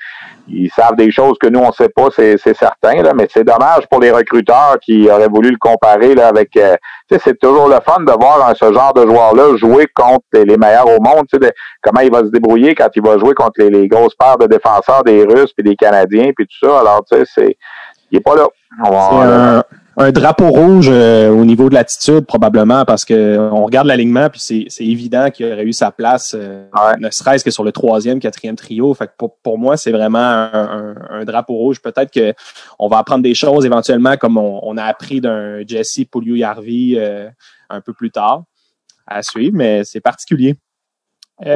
ils 0.48 0.70
savent 0.70 0.96
des 0.96 1.10
choses 1.10 1.36
que 1.40 1.46
nous, 1.46 1.60
on 1.60 1.68
ne 1.68 1.72
sait 1.72 1.88
pas, 1.88 2.08
c'est 2.14 2.36
certain, 2.56 3.02
là, 3.02 3.12
mais 3.14 3.28
c'est 3.32 3.44
dommage 3.44 3.86
pour 3.90 4.00
les 4.00 4.10
recruteurs 4.10 4.76
qui 4.82 5.08
auraient 5.08 5.28
voulu 5.28 5.50
le 5.50 5.58
comparer 5.58 6.14
là, 6.14 6.28
avec... 6.28 6.56
euh, 6.56 6.74
tu 7.08 7.14
sais, 7.14 7.22
c'est 7.24 7.38
toujours 7.38 7.68
le 7.68 7.78
fun 7.84 8.00
de 8.00 8.12
voir 8.12 8.48
hein, 8.48 8.52
ce 8.56 8.72
genre 8.72 8.92
de 8.92 9.06
joueur-là 9.06 9.56
jouer 9.56 9.86
contre 9.94 10.24
les, 10.32 10.44
les 10.44 10.56
meilleurs 10.56 10.88
au 10.88 11.00
monde, 11.00 11.26
de- 11.32 11.52
comment 11.82 12.00
il 12.00 12.10
va 12.10 12.20
se 12.20 12.30
débrouiller 12.30 12.74
quand 12.74 12.88
il 12.94 13.02
va 13.02 13.18
jouer 13.18 13.34
contre 13.34 13.60
les, 13.60 13.70
les 13.70 13.88
grosses 13.88 14.14
paires 14.14 14.38
de 14.38 14.46
défenseurs 14.46 15.04
des 15.04 15.24
Russes 15.24 15.52
puis 15.56 15.64
des 15.64 15.76
Canadiens 15.76 16.32
puis 16.36 16.46
tout 16.46 16.66
ça. 16.66 16.80
Alors, 16.80 17.04
tu 17.10 17.16
sais, 17.16 17.24
c'est... 17.32 17.56
Il 18.10 18.18
est 18.18 18.20
pas 18.20 18.36
là. 18.36 18.46
On 18.84 19.62
un, 19.96 20.10
drapeau 20.12 20.48
rouge 20.50 20.88
euh, 20.90 21.28
au 21.30 21.44
niveau 21.44 21.68
de 21.68 21.74
l'attitude, 21.74 22.26
probablement, 22.26 22.84
parce 22.84 23.04
que 23.04 23.36
on 23.52 23.64
regarde 23.64 23.86
l'alignement, 23.86 24.28
puis 24.30 24.40
c'est 24.40 24.64
c'est 24.68 24.84
évident 24.84 25.30
qu'il 25.30 25.46
aurait 25.52 25.64
eu 25.64 25.72
sa 25.72 25.90
place, 25.90 26.34
euh, 26.38 26.64
Ouais. 26.74 26.96
ne 26.98 27.10
serait-ce 27.10 27.44
que 27.44 27.50
sur 27.50 27.64
le 27.64 27.72
troisième, 27.72 28.18
quatrième 28.20 28.56
trio. 28.56 28.94
Fait 28.94 29.06
que 29.06 29.12
pour, 29.18 29.36
pour 29.42 29.58
moi, 29.58 29.76
c'est 29.76 29.92
vraiment 29.92 30.18
un, 30.18 30.50
un- 30.52 30.94
un 31.20 31.24
drapeau 31.24 31.54
rouge. 31.54 31.80
Peut-être 31.80 32.10
que 32.12 32.32
on 32.78 32.88
va 32.88 32.98
apprendre 32.98 33.22
des 33.22 33.34
choses 33.34 33.66
éventuellement, 33.66 34.16
comme 34.16 34.38
on, 34.38 34.60
on 34.62 34.76
a 34.76 34.84
appris 34.84 35.20
d'un 35.20 35.60
Jesse 35.66 36.00
Pouliou-Yarvi 36.10 36.96
euh, 36.98 37.28
un 37.70 37.80
peu 37.80 37.92
plus 37.92 38.10
tard 38.10 38.42
à 39.06 39.22
suivre, 39.22 39.56
mais 39.56 39.84
c'est 39.84 40.00
particulier. 40.00 40.54
va, 41.44 41.50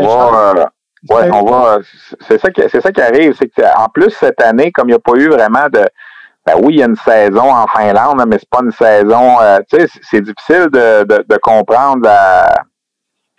euh, 0.57 0.65
ouais, 1.15 1.31
on 1.33 1.45
va, 1.45 1.79
c'est 2.27 2.39
ça 2.41 2.51
qui, 2.51 2.61
c'est 2.71 2.81
ça 2.81 2.91
qui 2.93 3.01
arrive, 3.01 3.35
c'est 3.39 3.49
que 3.49 3.63
en 3.79 3.89
plus 3.89 4.11
cette 4.11 4.41
année, 4.43 4.73
comme 4.73 4.89
il 4.89 4.93
n'y 4.93 4.97
a 4.97 4.99
pas 4.99 5.15
eu 5.15 5.29
vraiment 5.29 5.69
de, 5.73 5.87
ben 6.47 6.55
oui, 6.63 6.75
il 6.75 6.79
y 6.81 6.83
a 6.83 6.87
une 6.87 6.97
saison 6.97 7.53
en 7.53 7.67
Finlande, 7.67 8.23
mais 8.29 8.39
c'est 8.39 8.49
pas 8.49 8.61
une 8.63 8.71
saison, 8.73 9.41
euh, 9.41 9.59
tu 9.71 9.81
sais, 9.81 9.89
c'est- 10.03 10.21
difficile 10.21 10.69
de, 10.73 11.05
de, 11.05 11.25
de 11.29 11.37
comprendre 11.43 12.03
la, 12.05 12.47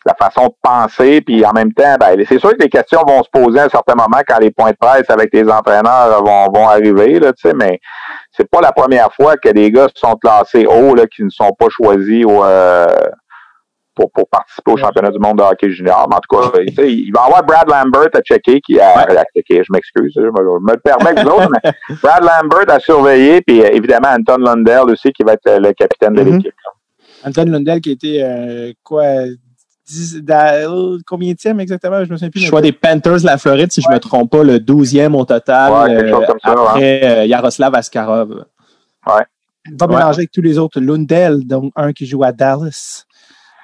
la 0.06 0.14
façon 0.16 0.48
de 0.48 0.54
penser, 0.62 1.22
puis 1.22 1.46
en 1.46 1.54
même 1.54 1.74
temps, 1.74 1.96
ben, 2.00 2.18
c'est 2.28 2.40
sûr 2.40 2.52
que 2.52 2.64
les 2.64 2.70
questions 2.70 3.02
vont 3.08 3.24
se 3.24 3.30
poser 3.32 3.60
à 3.60 3.66
un 3.66 3.70
certain 3.70 3.96
moment 3.96 4.22
quand 4.28 4.40
les 4.40 4.52
points 4.52 4.72
de 4.72 4.78
presse 4.80 5.10
avec 5.10 5.30
les 5.34 5.50
entraîneurs 5.50 6.24
vont, 6.24 6.52
vont 6.52 6.68
arriver, 6.68 7.20
là, 7.20 7.34
tu 7.34 7.48
sais, 7.50 7.54
mais 7.56 7.80
c'est 8.32 8.50
pas 8.50 8.62
la 8.62 8.72
première 8.72 9.14
fois 9.14 9.36
que 9.38 9.50
des 9.50 9.72
gars 9.72 9.88
sont 9.96 10.16
classés 10.16 10.66
haut, 10.66 10.96
là, 10.96 11.06
qui 11.08 11.24
ne 11.24 11.30
sont 11.30 11.52
pas 11.58 11.68
choisis 11.70 12.26
au, 12.26 12.44
euh, 12.44 12.86
pour, 13.98 14.12
pour 14.12 14.30
participer 14.30 14.72
au 14.72 14.78
championnat 14.78 15.10
du 15.12 15.20
monde 15.20 15.40
de 15.40 15.44
hockey 15.44 15.72
junior. 15.72 16.08
Mais 16.10 16.16
en 16.16 16.20
tout 16.20 16.38
cas, 16.52 16.58
tu 16.66 16.74
sais, 16.76 16.94
il 16.94 17.12
va 17.12 17.22
y 17.24 17.26
avoir 17.26 17.44
Brad 17.44 17.68
Lambert 17.70 18.10
à 18.14 18.22
checker, 18.22 18.62
qui 18.62 18.80
a, 18.80 19.00
à 19.00 19.24
checker, 19.36 19.64
je 19.64 19.72
m'excuse, 19.74 20.14
je 20.16 20.22
me, 20.22 20.28
je 20.38 20.64
me 20.66 20.72
le 20.74 20.80
permets 20.80 21.16
que 21.16 21.22
vous 21.24 21.30
autres, 21.30 21.50
mais 21.52 21.72
Brad 22.04 22.24
Lambert 22.24 22.74
à 22.74 22.80
surveiller, 22.80 23.42
puis 23.42 23.62
euh, 23.62 23.70
évidemment 23.74 24.10
Anton 24.10 24.38
Lundell 24.38 24.84
aussi, 24.92 25.12
qui 25.12 25.24
va 25.24 25.34
être 25.34 25.48
euh, 25.48 25.60
le 25.60 25.74
capitaine 25.74 26.14
de 26.14 26.22
Mhm. 26.22 26.32
l'équipe. 26.38 26.54
Anton 27.26 27.46
Lundell 27.46 27.82
qui 27.82 27.92
était 27.92 28.20
euh, 28.22 28.72
quoi 28.84 29.04
10, 29.88 30.22
da- 30.24 30.68
combien 31.08 31.34
de 31.34 31.60
exactement? 31.62 32.04
Je 32.06 32.12
me 32.12 32.18
souviens 32.18 32.30
plus 32.30 32.42
Choix 32.42 32.62
des 32.62 32.72
Panthers 32.74 33.22
de 33.22 33.26
la 33.26 33.38
Floride, 33.38 33.72
si 33.72 33.82
je 33.82 33.90
me 33.90 33.98
trompe 34.00 34.30
pas, 34.32 34.44
le 34.44 34.60
12e 34.60 35.14
au 35.16 35.26
total, 35.26 35.72
Ouais, 35.74 35.96
quelque 35.96 36.08
euh, 36.08 36.12
chose 36.18 36.26
comme 36.28 36.40
ça, 36.44 36.52
après 36.52 37.02
euh, 37.04 37.26
Yaroslav 37.26 37.74
Askarov. 37.74 38.46
pas 39.06 39.16
Ouais. 39.16 39.88
mélanger 39.88 40.20
avec 40.20 40.32
tous 40.32 40.42
les 40.42 40.58
autres 40.58 40.80
Lundell 40.80 41.46
donc 41.46 41.72
un 41.76 41.92
qui 41.94 42.06
joue 42.06 42.24
à 42.24 42.32
Dallas 42.32 43.04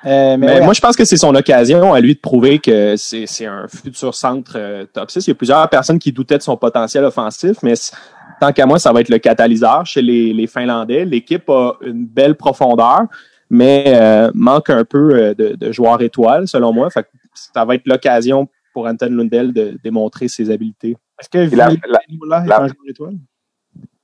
Euh, 0.05 0.35
mais 0.37 0.37
Mais 0.37 0.53
ouais, 0.59 0.65
moi, 0.65 0.73
je 0.73 0.81
pense 0.81 0.95
que 0.95 1.05
c'est 1.05 1.17
son 1.17 1.33
occasion 1.35 1.93
à 1.93 2.01
lui 2.01 2.15
de 2.15 2.19
prouver 2.19 2.59
que 2.59 2.95
c'est 2.97 3.45
un 3.45 3.67
futur 3.67 4.13
centre 4.13 4.53
euh, 4.57 4.85
top 4.91 5.09
6. 5.09 5.27
Il 5.27 5.29
y 5.29 5.31
a 5.31 5.35
plusieurs 5.35 5.69
personnes 5.69 5.99
qui 5.99 6.11
doutaient 6.11 6.37
de 6.37 6.43
son 6.43 6.57
potentiel 6.57 7.03
offensif, 7.05 7.57
mais 7.63 7.73
tant 8.41 8.51
qu'à 8.51 8.65
moi, 8.65 8.79
ça 8.79 8.91
va 8.91 9.01
être 9.01 9.09
le 9.09 9.19
catalyseur 9.19 9.85
chez 9.85 10.01
les, 10.01 10.33
les 10.33 10.47
Finlandais. 10.47 11.05
L'équipe 11.05 11.47
a 11.49 11.73
une 11.81 12.05
belle 12.05 12.35
profondeur, 12.35 13.03
mais 13.49 13.83
euh, 13.95 14.29
manque 14.33 14.69
un 14.69 14.83
peu 14.83 15.13
euh, 15.15 15.33
de, 15.33 15.55
de 15.55 15.71
joueurs 15.71 16.01
étoiles, 16.01 16.47
selon 16.47 16.73
moi. 16.73 16.89
Fait 16.89 17.03
que 17.03 17.09
ça 17.33 17.63
va 17.63 17.75
être 17.75 17.85
l'occasion 17.87 18.47
pour 18.73 18.87
Anton 18.87 19.09
Lundell 19.11 19.53
de 19.53 19.77
démontrer 19.83 20.27
ses 20.27 20.49
habiletés. 20.51 20.97
est-ce 21.19 21.29
que 21.29 21.37
Ville 21.45 21.57
la- 21.59 21.69
Enola 22.09 22.43
est 22.43 22.47
la- 22.49 22.61
un 22.61 22.67
joueur 22.67 22.77
étoile? 22.89 23.15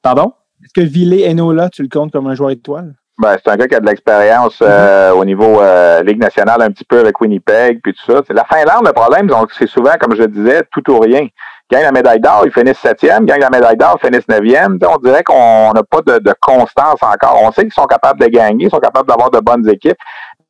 Pardon? 0.02 0.34
est-ce 0.64 0.74
que 0.74 0.86
Ville 0.88 1.14
Enola 1.28 1.70
tu 1.70 1.82
le 1.82 1.89
comptes 1.89 2.12
comme 2.12 2.28
un 2.28 2.36
joueur 2.36 2.52
étoile? 2.52 2.95
Ben, 3.20 3.36
c'est 3.43 3.51
un 3.51 3.57
gars 3.57 3.67
qui 3.67 3.76
a 3.76 3.82
de 3.82 3.86
l'expérience 3.86 4.59
euh, 4.61 5.11
au 5.11 5.26
niveau 5.26 5.61
euh, 5.61 6.01
Ligue 6.03 6.22
nationale 6.22 6.61
un 6.61 6.72
petit 6.72 6.86
peu 6.86 6.99
avec 6.99 7.20
Winnipeg 7.20 7.82
puis 7.84 7.93
tout 7.93 8.13
ça. 8.13 8.22
C'est 8.26 8.34
la 8.34 8.45
Finlande, 8.45 8.88
le 8.88 8.93
problème, 8.93 9.30
c'est 9.57 9.67
souvent, 9.67 9.91
comme 9.99 10.15
je 10.15 10.22
le 10.22 10.30
disais, 10.30 10.63
tout 10.72 10.89
ou 10.89 10.99
rien. 10.99 11.28
Gagne 11.70 11.84
la 11.84 11.91
médaille 11.91 12.22
d'or, 12.22 12.43
ils 12.45 12.51
finissent 12.51 12.80
septième. 12.80 13.26
Gagne 13.26 13.41
la 13.41 13.49
médaille 13.49 13.76
d'or, 13.76 13.99
ils 14.01 14.07
finissent 14.07 14.28
neuvième. 14.30 14.80
On 14.88 14.97
dirait 14.97 15.24
qu'on 15.24 15.74
n'a 15.74 15.84
pas 15.84 15.99
de, 16.01 16.20
de 16.20 16.34
constance 16.39 17.03
encore. 17.03 17.41
On 17.43 17.51
sait 17.51 17.63
qu'ils 17.63 17.74
sont 17.74 17.86
capables 17.86 18.22
de 18.22 18.28
gagner, 18.28 18.65
ils 18.65 18.72
sont 18.72 18.80
capables 18.80 19.07
d'avoir 19.07 19.30
de 19.30 19.39
bonnes 19.39 19.67
équipes. 19.70 19.97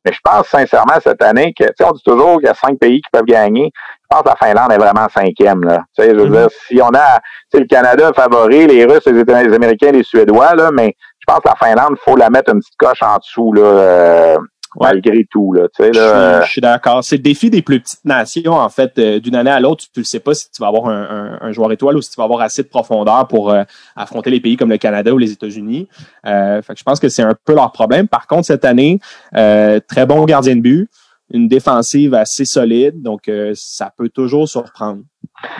Mais 0.04 0.12
je 0.12 0.20
pense 0.22 0.46
sincèrement 0.46 0.94
cette 1.02 1.22
année 1.22 1.52
que, 1.52 1.64
tu 1.64 1.72
sais, 1.76 1.84
on 1.84 1.90
dit 1.92 2.02
toujours 2.02 2.38
qu'il 2.38 2.46
y 2.46 2.50
a 2.50 2.54
cinq 2.54 2.78
pays 2.78 3.02
qui 3.02 3.10
peuvent 3.12 3.26
gagner. 3.26 3.70
Je 3.74 4.06
pense 4.08 4.22
que 4.22 4.28
la 4.28 4.36
Finlande 4.36 4.72
est 4.72 4.78
vraiment 4.78 5.08
cinquième, 5.12 5.62
là. 5.62 5.82
Tu 5.94 6.02
sais, 6.02 6.10
je 6.10 6.14
veux 6.14 6.26
mm-hmm. 6.26 6.40
dire, 6.40 6.48
si 6.66 6.80
on 6.80 6.88
a, 6.94 7.20
tu 7.52 7.60
le 7.60 7.66
Canada 7.66 8.10
favori, 8.14 8.66
les 8.66 8.86
Russes, 8.86 9.06
les, 9.06 9.24
les 9.24 9.54
Américains, 9.54 9.90
les 9.92 10.02
Suédois, 10.02 10.54
là, 10.54 10.70
mais 10.72 10.94
je 11.20 11.24
pense 11.26 11.40
que 11.40 11.48
la 11.48 11.56
Finlande, 11.56 11.96
il 11.96 12.02
faut 12.10 12.16
la 12.16 12.30
mettre 12.30 12.52
une 12.52 12.60
petite 12.60 12.76
coche 12.76 13.02
en 13.02 13.18
dessous, 13.18 13.52
là. 13.52 13.62
Euh, 13.62 14.36
malgré 14.78 15.26
tout. 15.30 15.52
Là, 15.52 15.68
tu 15.74 15.82
sais, 15.82 15.90
là, 15.92 16.42
je, 16.42 16.50
suis, 16.50 16.60
d'accord. 16.60 17.02
C'est 17.02 17.16
le 17.16 17.22
défi 17.22 17.50
des 17.50 17.62
plus 17.62 17.80
petites 17.80 18.04
nations, 18.04 18.54
en 18.54 18.68
fait, 18.68 18.98
euh, 18.98 19.20
d'une 19.20 19.34
année 19.34 19.50
à 19.50 19.60
l'autre. 19.60 19.84
Tu 19.92 20.00
ne 20.00 20.04
sais 20.04 20.20
pas 20.20 20.34
si 20.34 20.50
tu 20.50 20.60
vas 20.60 20.68
avoir 20.68 20.86
un, 20.86 21.38
un, 21.40 21.52
joueur 21.52 21.72
étoile 21.72 21.96
ou 21.96 22.02
si 22.02 22.10
tu 22.10 22.16
vas 22.16 22.24
avoir 22.24 22.40
assez 22.40 22.62
de 22.62 22.68
profondeur 22.68 23.26
pour 23.28 23.50
euh, 23.50 23.64
affronter 23.96 24.30
les 24.30 24.40
pays 24.40 24.56
comme 24.56 24.70
le 24.70 24.78
Canada 24.78 25.12
ou 25.12 25.18
les 25.18 25.32
États-Unis. 25.32 25.88
Euh, 26.26 26.62
fait 26.62 26.74
que 26.74 26.78
je 26.78 26.84
pense 26.84 27.00
que 27.00 27.08
c'est 27.08 27.22
un 27.22 27.34
peu 27.44 27.54
leur 27.54 27.72
problème. 27.72 28.08
Par 28.08 28.26
contre, 28.26 28.46
cette 28.46 28.64
année, 28.64 29.00
euh, 29.36 29.80
très 29.86 30.06
bon 30.06 30.24
gardien 30.24 30.56
de 30.56 30.60
but, 30.60 30.88
une 31.32 31.48
défensive 31.48 32.14
assez 32.14 32.44
solide, 32.44 33.02
donc 33.02 33.30
ça 33.54 33.92
peut 33.96 34.08
toujours 34.08 34.48
surprendre. 34.48 35.02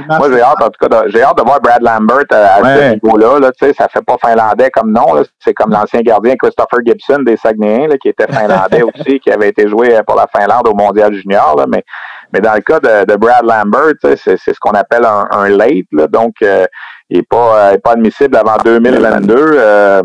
Moi, 0.08 0.28
j'ai 0.32 0.42
hâte, 0.42 0.62
en 0.62 0.68
tout 0.68 0.88
cas, 0.88 1.02
j'ai 1.08 1.22
hâte 1.22 1.38
de 1.38 1.42
voir 1.42 1.60
Brad 1.60 1.82
Lambert 1.82 2.24
euh, 2.32 2.46
à, 2.46 2.58
ce 2.58 2.94
niveau-là. 2.94 3.38
Là, 3.40 3.50
tu 3.52 3.66
sais, 3.66 3.72
ça 3.72 3.88
fait 3.88 4.02
pas 4.02 4.16
finlandais 4.24 4.70
comme 4.70 4.92
nom. 4.92 5.22
C'est 5.38 5.54
comme 5.54 5.70
l'ancien 5.70 6.00
gardien 6.00 6.34
Christopher 6.36 6.80
Gibson 6.84 7.22
des 7.24 7.36
Saguenayens, 7.36 7.88
là, 7.88 7.96
qui 7.98 8.08
était 8.08 8.26
finlandais 8.26 8.82
aussi, 8.94 9.20
qui 9.20 9.30
avait 9.30 9.48
été 9.48 9.68
joué 9.68 9.98
pour 10.06 10.16
la 10.16 10.26
Finlande 10.26 10.68
au 10.68 10.74
Mondial 10.74 11.14
Junior. 11.14 11.56
Là, 11.56 11.66
mais, 11.68 11.84
mais 12.32 12.40
dans 12.40 12.54
le 12.54 12.60
cas 12.60 12.80
de, 12.80 13.10
de 13.10 13.16
Brad 13.16 13.44
Lambert, 13.44 13.94
c'est 14.02 14.16
ce 14.16 14.60
qu'on 14.60 14.72
appelle 14.72 15.04
un, 15.04 15.26
un 15.30 15.48
late. 15.48 15.86
Là, 15.92 16.06
donc, 16.06 16.34
euh, 16.42 16.66
il 17.10 17.18
n'est 17.18 17.24
pas, 17.24 17.72
euh, 17.72 17.78
pas 17.78 17.92
admissible 17.92 18.36
avant 18.36 18.56
2022. 18.64 19.34
Euh, 19.36 20.02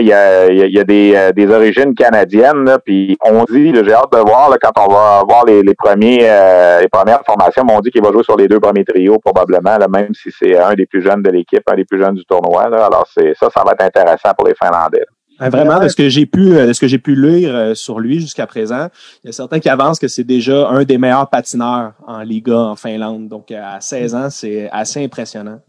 il 0.00 0.06
y 0.06 0.12
a, 0.12 0.84
des, 0.84 1.14
euh, 1.14 1.54
origines 1.54 1.94
canadiennes, 1.94 2.76
puis 2.84 3.16
on 3.24 3.44
dit, 3.44 3.72
j'ai 3.74 3.92
hâte 3.92 4.12
de 4.12 4.18
voir 4.18 4.54
quand 4.60 4.72
on 4.86 4.92
va 4.92 5.22
voir 5.28 5.44
les, 5.46 5.62
premiers 5.74 6.20
euh, 6.22 6.80
les 6.80 6.88
premières 6.88 7.22
formations, 7.24 7.64
on 7.68 7.80
dit 7.80 7.90
qu'il 7.90 8.02
va 8.02 8.12
jouer 8.12 8.22
sur 8.22 8.36
les 8.36 8.48
deux 8.48 8.60
premiers 8.60 8.84
trios 8.84 9.18
probablement, 9.18 9.76
même 9.88 10.14
si 10.14 10.30
c'est 10.30 10.56
un 10.58 10.74
des 10.74 10.86
plus 10.86 11.02
jeunes 11.02 11.22
de 11.22 11.30
l'équipe, 11.30 11.62
un 11.70 11.76
des 11.76 11.84
plus 11.84 11.98
jeunes 11.98 12.14
du 12.14 12.24
tournoi. 12.24 12.64
Alors 12.64 13.06
ça, 13.14 13.48
ça 13.54 13.62
va 13.64 13.72
être 13.72 13.84
intéressant 13.84 14.30
pour 14.36 14.46
les 14.46 14.54
Finlandais. 14.54 15.04
Vraiment, 15.40 15.78
de 15.78 15.86
ce 15.86 15.94
que 15.94 16.08
j'ai 16.08 16.26
pu, 16.26 16.50
de 16.50 16.72
ce 16.72 16.80
que 16.80 16.88
j'ai 16.88 16.98
pu 16.98 17.14
lire 17.14 17.76
sur 17.76 18.00
lui 18.00 18.20
jusqu'à 18.20 18.46
présent, 18.46 18.88
il 19.22 19.28
y 19.28 19.30
a 19.30 19.32
certains 19.32 19.60
qui 19.60 19.68
avancent 19.68 20.00
que 20.00 20.08
c'est 20.08 20.24
déjà 20.24 20.68
un 20.68 20.82
des 20.82 20.98
meilleurs 20.98 21.30
patineurs 21.30 21.92
en 22.06 22.22
Liga 22.22 22.56
en 22.56 22.76
Finlande. 22.76 23.28
Donc 23.28 23.52
à 23.52 23.80
16 23.80 24.14
ans, 24.16 24.30
c'est 24.30 24.68
assez 24.72 25.04
impressionnant. 25.04 25.60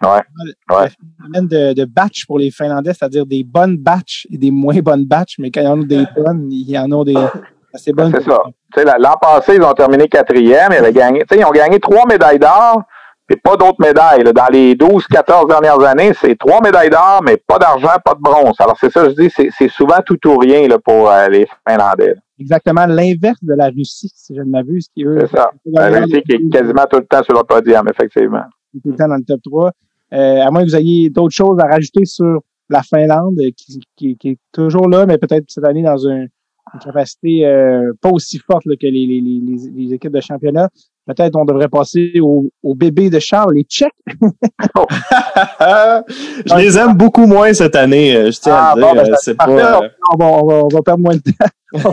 Ouais. 0.00 0.20
ouais. 0.70 0.88
de, 1.42 1.74
de 1.74 1.84
batch 1.84 2.24
pour 2.26 2.38
les 2.38 2.50
Finlandais, 2.50 2.94
c'est-à-dire 2.94 3.26
des 3.26 3.42
bonnes 3.42 3.76
batches 3.76 4.26
et 4.30 4.38
des 4.38 4.50
moins 4.50 4.78
bonnes 4.78 5.04
batches, 5.04 5.36
mais 5.38 5.50
quand 5.50 5.60
il 5.60 5.64
y 5.64 5.68
en 5.68 5.82
a 5.82 5.84
des 5.84 6.04
bonnes, 6.16 6.48
il 6.52 6.70
y 6.70 6.78
en 6.78 7.00
a 7.00 7.04
des 7.04 7.16
assez 7.74 7.92
bonnes. 7.92 8.12
C'est 8.12 8.84
ça. 8.84 8.98
L'an 8.98 9.14
passé, 9.20 9.56
ils 9.56 9.62
ont 9.62 9.72
terminé 9.72 10.08
quatrième. 10.08 10.72
Ils, 10.72 10.78
avaient 10.78 10.92
gagné, 10.92 11.24
ils 11.30 11.44
ont 11.44 11.50
gagné 11.50 11.80
trois 11.80 12.06
médailles 12.06 12.38
d'or, 12.38 12.82
mais 13.28 13.36
pas 13.36 13.56
d'autres 13.56 13.80
médailles. 13.80 14.24
Dans 14.24 14.46
les 14.50 14.74
12, 14.74 15.06
14 15.06 15.46
dernières 15.48 15.80
années, 15.80 16.12
c'est 16.20 16.36
trois 16.36 16.60
médailles 16.60 16.90
d'or, 16.90 17.20
mais 17.24 17.36
pas 17.36 17.58
d'argent, 17.58 17.90
pas 18.04 18.14
de 18.14 18.20
bronze. 18.20 18.56
Alors, 18.58 18.76
c'est 18.78 18.90
ça, 18.90 19.08
je 19.08 19.14
dis, 19.14 19.30
c'est 19.30 19.68
souvent 19.68 19.98
tout 20.04 20.18
ou 20.28 20.38
rien 20.38 20.66
là, 20.68 20.78
pour 20.78 21.10
euh, 21.10 21.28
les 21.28 21.46
Finlandais. 21.66 22.14
Exactement 22.40 22.86
l'inverse 22.86 23.42
de 23.42 23.54
la 23.54 23.66
Russie, 23.66 24.10
si 24.14 24.34
je 24.34 24.40
ne 24.42 24.50
m'abuse. 24.50 24.88
C'est 24.96 25.26
ça. 25.26 25.50
La 25.66 25.88
Russie 25.88 26.22
qui 26.22 26.32
est 26.36 26.50
quasiment 26.52 26.84
tout 26.88 26.98
le 26.98 27.06
temps 27.06 27.22
sur 27.24 27.34
le 27.34 27.42
podium, 27.42 27.86
effectivement. 27.88 28.44
Tout 28.72 28.90
le 28.90 28.96
temps 28.96 29.08
dans 29.08 29.16
le 29.16 29.24
top 29.24 29.40
3. 29.42 29.72
Euh, 30.12 30.40
à 30.40 30.50
moins 30.50 30.64
que 30.64 30.70
vous 30.70 30.76
ayez 30.76 31.10
d'autres 31.10 31.34
choses 31.34 31.58
à 31.60 31.66
rajouter 31.66 32.04
sur 32.04 32.40
la 32.70 32.82
Finlande, 32.82 33.40
qui, 33.56 33.80
qui, 33.96 34.16
qui 34.16 34.28
est 34.30 34.38
toujours 34.52 34.88
là, 34.88 35.06
mais 35.06 35.18
peut-être 35.18 35.44
cette 35.48 35.64
année 35.64 35.82
dans 35.82 35.98
une 35.98 36.28
capacité 36.84 37.46
euh, 37.46 37.92
pas 38.00 38.10
aussi 38.10 38.38
forte 38.38 38.64
que 38.64 38.86
les, 38.86 39.06
les, 39.06 39.20
les, 39.20 39.56
les, 39.74 39.94
équipes 39.94 40.12
de 40.12 40.20
championnat. 40.20 40.68
Peut-être 41.06 41.36
on 41.36 41.46
devrait 41.46 41.68
passer 41.68 42.20
au, 42.20 42.50
au 42.62 42.74
bébé 42.74 43.08
de 43.08 43.18
Charles, 43.18 43.54
les 43.54 43.62
Tchèques. 43.62 43.94
je 46.46 46.54
les 46.56 46.78
aime 46.78 46.94
beaucoup 46.94 47.26
moins 47.26 47.54
cette 47.54 47.76
année, 47.76 48.14
euh, 48.14 48.30
je 48.30 48.38
tiens 48.40 48.54
à 48.54 48.74
ah, 48.76 48.76
dire. 48.76 48.94
Ben, 48.94 49.14
c'est 49.18 49.34
pas, 49.34 49.48
on, 49.48 49.56
va, 49.56 49.80
on, 50.12 50.46
va, 50.46 50.54
on 50.64 50.68
va 50.68 50.82
perdre 50.82 51.02
moins 51.02 51.16
de 51.16 51.22
temps. 51.22 51.92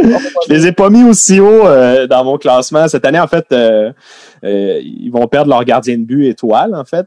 je 0.00 0.52
les 0.52 0.66
ai 0.66 0.72
pas 0.72 0.90
mis 0.90 1.04
aussi 1.04 1.40
haut 1.40 1.66
euh, 1.66 2.06
dans 2.06 2.24
mon 2.24 2.38
classement. 2.38 2.86
Cette 2.88 3.04
année, 3.04 3.20
en 3.20 3.26
fait, 3.26 3.46
euh, 3.52 3.92
euh, 4.46 4.80
ils 4.82 5.10
vont 5.10 5.26
perdre 5.26 5.50
leur 5.50 5.64
gardien 5.64 5.98
de 5.98 6.04
but 6.04 6.26
étoile, 6.26 6.74
en 6.74 6.84
fait, 6.84 7.06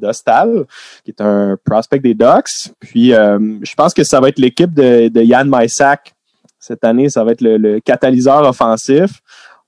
d'Ostal, 0.00 0.64
qui 1.04 1.10
est 1.10 1.20
un 1.20 1.56
prospect 1.64 2.00
des 2.00 2.14
Ducks. 2.14 2.72
Puis, 2.80 3.10
je 3.10 3.74
pense 3.74 3.94
que 3.94 4.04
ça 4.04 4.20
va 4.20 4.28
être 4.28 4.38
l'équipe 4.38 4.72
de, 4.72 5.08
de 5.08 5.22
Yann 5.22 5.52
cette 6.58 6.84
année. 6.84 7.08
Ça 7.08 7.24
va 7.24 7.32
être 7.32 7.42
le, 7.42 7.80
catalyseur 7.80 8.42
offensif. 8.48 9.20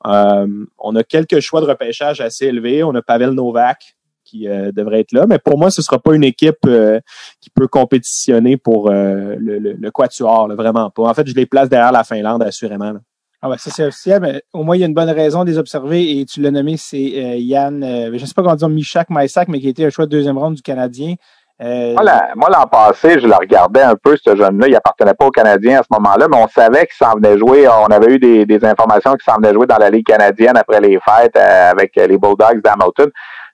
on 0.04 0.96
a 0.96 1.02
quelques 1.02 1.40
choix 1.40 1.60
de 1.60 1.66
repêchage 1.66 2.20
assez 2.20 2.46
élevés. 2.46 2.82
On 2.82 2.94
a 2.94 3.02
Pavel 3.02 3.30
Novak, 3.30 3.96
qui 4.28 4.48
euh, 4.48 4.70
devrait 4.72 5.00
être 5.00 5.12
là. 5.12 5.26
Mais 5.26 5.38
pour 5.38 5.58
moi, 5.58 5.70
ce 5.70 5.80
ne 5.80 5.84
sera 5.84 5.98
pas 5.98 6.14
une 6.14 6.24
équipe 6.24 6.58
euh, 6.66 7.00
qui 7.40 7.50
peut 7.50 7.66
compétitionner 7.66 8.56
pour 8.56 8.90
euh, 8.90 9.36
le, 9.38 9.90
quatuor, 9.90 10.48
vraiment 10.54 10.90
pas. 10.90 11.04
En 11.04 11.14
fait, 11.14 11.26
je 11.26 11.34
les 11.34 11.46
place 11.46 11.68
derrière 11.68 11.92
la 11.92 12.04
Finlande, 12.04 12.42
assurément. 12.42 12.94
Ah 13.40 13.48
ouais, 13.48 13.58
ça 13.58 13.70
c'est 13.70 13.84
officiel, 13.84 14.20
mais 14.20 14.42
au 14.52 14.64
moins 14.64 14.76
il 14.76 14.80
y 14.80 14.82
a 14.82 14.86
une 14.86 14.94
bonne 14.94 15.10
raison 15.10 15.44
de 15.44 15.50
les 15.50 15.58
observer 15.58 16.18
et 16.18 16.24
tu 16.24 16.40
l'as 16.40 16.50
nommé, 16.50 16.76
c'est 16.76 16.98
Yann, 16.98 17.84
je 17.84 18.10
ne 18.10 18.18
sais 18.18 18.34
pas 18.34 18.42
comment 18.42 18.56
dire 18.56 18.68
Michak 18.68 19.10
Maïsak, 19.10 19.48
mais 19.48 19.60
qui 19.60 19.68
était 19.68 19.86
un 19.86 19.90
choix 19.90 20.06
de 20.06 20.10
deuxième 20.10 20.38
ronde 20.38 20.54
du 20.54 20.62
Canadien. 20.62 21.14
Moi, 21.60 22.48
l'an 22.50 22.66
passé, 22.70 23.18
je 23.20 23.26
le 23.26 23.34
regardais 23.34 23.82
un 23.82 23.94
peu, 23.96 24.16
ce 24.16 24.36
jeune-là. 24.36 24.68
Il 24.68 24.76
appartenait 24.76 25.14
pas 25.14 25.26
au 25.26 25.30
Canadien 25.30 25.80
à 25.80 25.82
ce 25.82 25.88
moment-là, 25.90 26.26
mais 26.30 26.36
on 26.36 26.46
savait 26.46 26.86
qu'il 26.86 27.04
s'en 27.04 27.14
venait 27.14 27.36
jouer. 27.36 27.66
On 27.68 27.86
avait 27.86 28.14
eu 28.14 28.18
des, 28.20 28.46
des 28.46 28.64
informations 28.64 29.12
qu'il 29.12 29.24
s'en 29.24 29.40
venait 29.40 29.52
jouer 29.52 29.66
dans 29.66 29.78
la 29.78 29.90
Ligue 29.90 30.06
canadienne 30.06 30.56
après 30.56 30.80
les 30.80 30.98
fêtes 31.00 31.36
avec 31.36 31.96
les 31.96 32.16
Bulldogs 32.16 32.62
d'Hamilton 32.62 33.10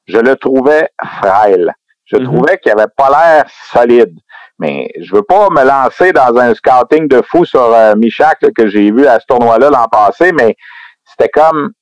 je 0.06 0.18
le 0.18 0.36
trouvais 0.36 0.88
frêle. 1.20 1.72
Je 2.04 2.16
mhm. 2.16 2.24
trouvais 2.24 2.58
qu'il 2.58 2.72
avait 2.72 2.90
pas 2.96 3.08
l'air 3.08 3.44
solide. 3.72 4.18
Mais 4.58 4.88
je 5.00 5.14
veux 5.14 5.22
pas 5.22 5.48
me 5.50 5.64
lancer 5.64 6.12
dans 6.12 6.36
un 6.36 6.54
scouting 6.54 7.08
de 7.08 7.22
fou 7.22 7.44
sur 7.44 7.74
euh, 7.74 7.94
Michak 7.96 8.38
que 8.56 8.68
j'ai 8.68 8.90
vu 8.90 9.06
à 9.06 9.18
ce 9.18 9.26
tournoi-là 9.26 9.70
l'an 9.70 9.86
passé, 9.90 10.32
mais 10.32 10.56
c'était 11.04 11.28
comme 11.28 11.72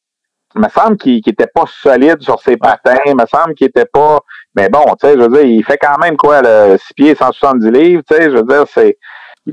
il 0.54 0.60
me 0.60 0.68
semble 0.68 0.96
qu'il 0.96 1.22
n'était 1.26 1.46
pas 1.46 1.64
solide 1.66 2.20
sur 2.20 2.40
ses 2.40 2.56
patins, 2.56 2.98
il 3.06 3.16
me 3.16 3.26
semble 3.26 3.54
qu'il 3.54 3.68
était 3.68 3.86
pas 3.86 4.20
mais 4.54 4.68
bon, 4.68 4.84
tu 5.00 5.06
sais, 5.06 5.14
je 5.14 5.20
veux 5.20 5.28
dire, 5.28 5.44
il 5.44 5.64
fait 5.64 5.78
quand 5.78 5.98
même 5.98 6.16
quoi, 6.16 6.42
le 6.42 6.76
6 6.76 6.94
pieds 6.94 7.14
170 7.14 7.70
livres, 7.70 8.02
tu 8.08 8.14
sais, 8.14 8.24
je 8.24 8.36
veux 8.36 8.42
dire, 8.42 8.64
c'est 8.68 8.98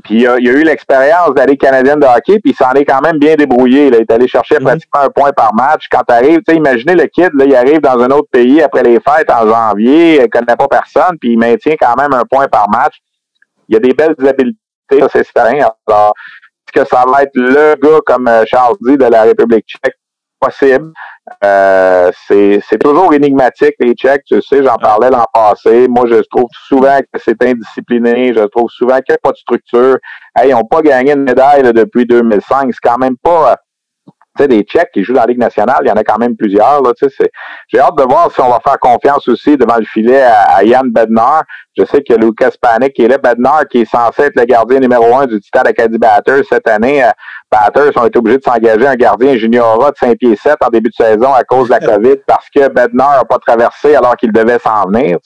puis, 0.04 0.20
il 0.20 0.28
a, 0.28 0.34
a 0.34 0.38
eu 0.38 0.64
l'expérience 0.64 1.34
d'aller 1.34 1.58
canadienne 1.58 2.00
de 2.00 2.06
hockey, 2.06 2.40
puis 2.40 2.52
il 2.52 2.56
s'en 2.56 2.74
est 2.74 2.86
quand 2.86 3.02
même 3.02 3.18
bien 3.18 3.36
débrouillé. 3.36 3.88
Il 3.88 3.96
est 3.96 4.12
allé 4.12 4.28
chercher 4.28 4.60
pratiquement 4.60 5.02
un 5.02 5.10
point 5.10 5.32
par 5.32 5.56
match. 5.56 5.88
Quand 5.92 6.04
tu 6.08 6.14
arrives, 6.14 6.42
tu 6.48 6.52
sais, 6.54 6.58
imaginez 6.58 6.94
le 6.94 7.08
kid, 7.08 7.32
là, 7.34 7.46
il 7.46 7.56
arrive 7.56 7.80
dans 7.80 7.98
un 7.98 8.10
autre 8.12 8.28
pays 8.32 8.62
après 8.62 8.84
les 8.84 9.00
fêtes 9.00 9.32
en 9.32 9.48
janvier, 9.48 10.22
il 10.22 10.30
connaît 10.30 10.56
pas 10.56 10.68
personne, 10.68 11.18
puis 11.20 11.32
il 11.32 11.40
maintient 11.40 11.76
quand 11.80 11.96
même 11.98 12.14
un 12.14 12.24
point 12.30 12.48
par 12.48 12.70
match. 12.70 12.98
Il 13.70 13.74
y 13.74 13.78
a 13.78 13.80
des 13.80 13.94
belles 13.94 14.16
habiletés, 14.28 14.58
ça, 15.00 15.08
c'est 15.12 15.24
certain. 15.24 15.68
Alors, 15.88 16.14
est-ce 16.68 16.82
que 16.82 16.88
ça 16.88 17.06
va 17.08 17.24
être 17.24 17.36
le 17.36 17.76
gars, 17.76 18.00
comme 18.06 18.28
euh, 18.28 18.44
Charles 18.46 18.76
dit, 18.82 18.98
de 18.98 19.06
la 19.06 19.24
République 19.24 19.66
tchèque? 19.66 19.96
Possible? 20.40 20.94
Euh, 21.44 22.12
c'est 22.28 22.80
toujours 22.82 23.14
énigmatique, 23.14 23.76
les 23.80 23.94
Tchèques, 23.94 24.24
tu 24.26 24.42
sais, 24.42 24.64
j'en 24.64 24.78
parlais 24.78 25.10
l'an 25.10 25.26
passé. 25.34 25.88
Moi, 25.90 26.06
je 26.08 26.22
trouve 26.32 26.48
souvent 26.66 26.98
que 26.98 27.20
c'est 27.20 27.44
indiscipliné, 27.44 28.34
je 28.34 28.46
trouve 28.46 28.70
souvent 28.70 28.96
qu'il 29.02 29.12
n'y 29.12 29.16
a 29.16 29.20
pas 29.22 29.32
de 29.32 29.38
structure. 29.38 29.98
Ils 30.44 30.52
n'ont 30.52 30.64
pas 30.64 30.82
gagné 30.82 31.14
de 31.14 31.20
médaille 31.20 31.62
depuis 31.74 32.06
2005. 32.06 32.70
C'est 32.72 32.90
quand 32.90 32.98
même 32.98 33.18
pas 33.22 33.58
sais, 34.44 34.48
des 34.48 34.64
Tchèques 34.64 34.92
qui 34.94 35.04
jouent 35.04 35.14
dans 35.14 35.22
la 35.22 35.28
Ligue 35.28 35.40
nationale, 35.40 35.80
il 35.84 35.88
y 35.88 35.92
en 35.92 35.96
a 35.96 36.04
quand 36.04 36.18
même 36.18 36.36
plusieurs. 36.36 36.82
Là, 36.82 36.92
j'ai 37.68 37.80
hâte 37.80 37.96
de 37.98 38.04
voir 38.04 38.32
si 38.32 38.42
on 38.42 38.50
va 38.50 38.60
faire 38.60 38.80
confiance 38.80 39.28
aussi 39.28 39.58
devant 39.58 39.78
le 39.78 39.86
filet 39.86 40.22
à, 40.22 40.64
Yann 40.64 40.90
Bednar. 40.90 41.44
Je 41.78 41.86
sais 41.86 42.02
que 42.04 42.14
Lucas 42.14 42.52
Panic 42.62 42.94
qui 42.94 43.04
est 43.04 43.08
là, 43.08 43.18
Bednar 43.18 43.68
qui 43.70 43.82
est 43.82 43.90
censé 43.90 44.24
être 44.24 44.36
le 44.36 44.46
gardien 44.46 44.80
numéro 44.80 45.16
un 45.16 45.28
du 45.28 45.40
Titan 45.40 45.62
Acadie 45.62 45.98
Batters 45.98 46.44
cette 46.50 46.68
année. 46.68 47.04
Euh, 47.04 47.10
Batters 47.52 47.96
ont 47.96 48.06
été 48.06 48.20
obligés 48.20 48.38
de 48.38 48.44
s'engager 48.44 48.86
un 48.86 48.96
gardien 48.96 49.38
junior 49.38 49.80
de 49.80 49.98
5 49.98 50.18
pieds 50.18 50.36
7 50.36 50.56
en 50.62 50.70
début 50.70 50.90
de 50.90 50.96
saison 50.96 51.34
à 51.34 51.44
cause 51.44 51.68
de 51.68 51.74
la 51.74 51.80
COVID 51.80 52.18
parce 52.28 52.50
que 52.54 52.68
Bednar 52.68 53.18
n'a 53.18 53.26
pas 53.26 53.40
traversé 53.40 53.96
alors 53.96 54.16
qu'il 54.18 54.32
devait 54.32 54.60
s'en 54.60 54.90
venir. 54.90 55.18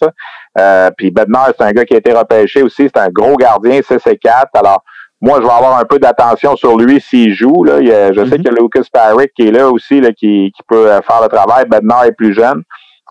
Euh, 0.60 0.92
puis 0.96 1.10
Bednar, 1.10 1.50
c'est 1.58 1.66
un 1.66 1.72
gars 1.72 1.86
qui 1.86 1.96
a 1.96 1.98
été 1.98 2.14
repêché 2.14 2.62
aussi. 2.62 2.90
C'est 2.94 3.02
un 3.02 3.10
gros 3.10 3.36
gardien, 3.36 3.82
c'est 3.88 4.18
4 4.18 4.50
Alors, 4.54 4.84
moi, 5.24 5.40
je 5.42 5.48
vais 5.48 5.54
avoir 5.54 5.80
un 5.80 5.86
peu 5.86 6.00
d'attention 6.00 6.58
sur 6.58 6.78
lui 6.78 7.00
s'il 7.00 7.34
joue. 7.34 7.64
Là. 7.64 7.80
je 7.80 8.14
sais 8.14 8.26
mhm. 8.26 8.30
qu'il 8.30 8.44
y 8.44 8.50
a 8.50 8.62
Lucas 8.62 8.84
Parrick 8.92 9.32
qui 9.34 9.48
est 9.48 9.52
là 9.52 9.70
aussi, 9.70 10.02
là, 10.02 10.12
qui, 10.12 10.52
qui 10.54 10.64
peut 10.68 10.92
euh, 10.92 11.00
faire 11.02 11.22
le 11.22 11.30
travail. 11.30 11.64
Bednar 11.66 12.04
est 12.04 12.12
plus 12.12 12.34
jeune. 12.34 12.64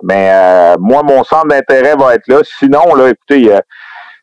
Mais 0.03 0.31
euh, 0.31 0.77
moi, 0.79 1.03
mon 1.03 1.25
centre 1.25 1.49
d'intérêt 1.49 1.97
va 1.97 2.15
être 2.15 2.29
là. 2.29 2.41
Sinon, 2.59 2.95
là, 2.97 3.09
écoutez, 3.09 3.59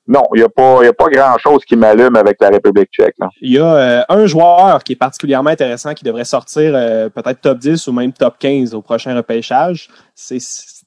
non, 0.07 0.21
il 0.35 0.37
n'y 0.37 0.43
a 0.43 0.49
pas, 0.49 0.85
a 0.85 0.93
pas 0.93 1.09
grand-chose 1.09 1.65
qui 1.65 1.75
m'allume 1.75 2.15
avec 2.15 2.37
la 2.39 2.49
République 2.49 2.91
tchèque. 2.91 3.15
Il 3.41 3.53
y 3.53 3.57
a 3.57 3.65
euh, 3.65 4.03
un 4.07 4.27
joueur 4.27 4.83
qui 4.83 4.93
est 4.93 4.95
particulièrement 4.95 5.49
intéressant 5.49 5.95
qui 5.95 6.03
devrait 6.03 6.25
sortir 6.25 6.73
peut-être 7.15 7.41
top 7.41 7.57
10 7.57 7.87
ou 7.87 7.93
même 7.93 8.13
top 8.13 8.35
15 8.37 8.75
au 8.75 8.83
prochain 8.83 9.15
repêchage. 9.15 9.89
C'est 10.13 10.37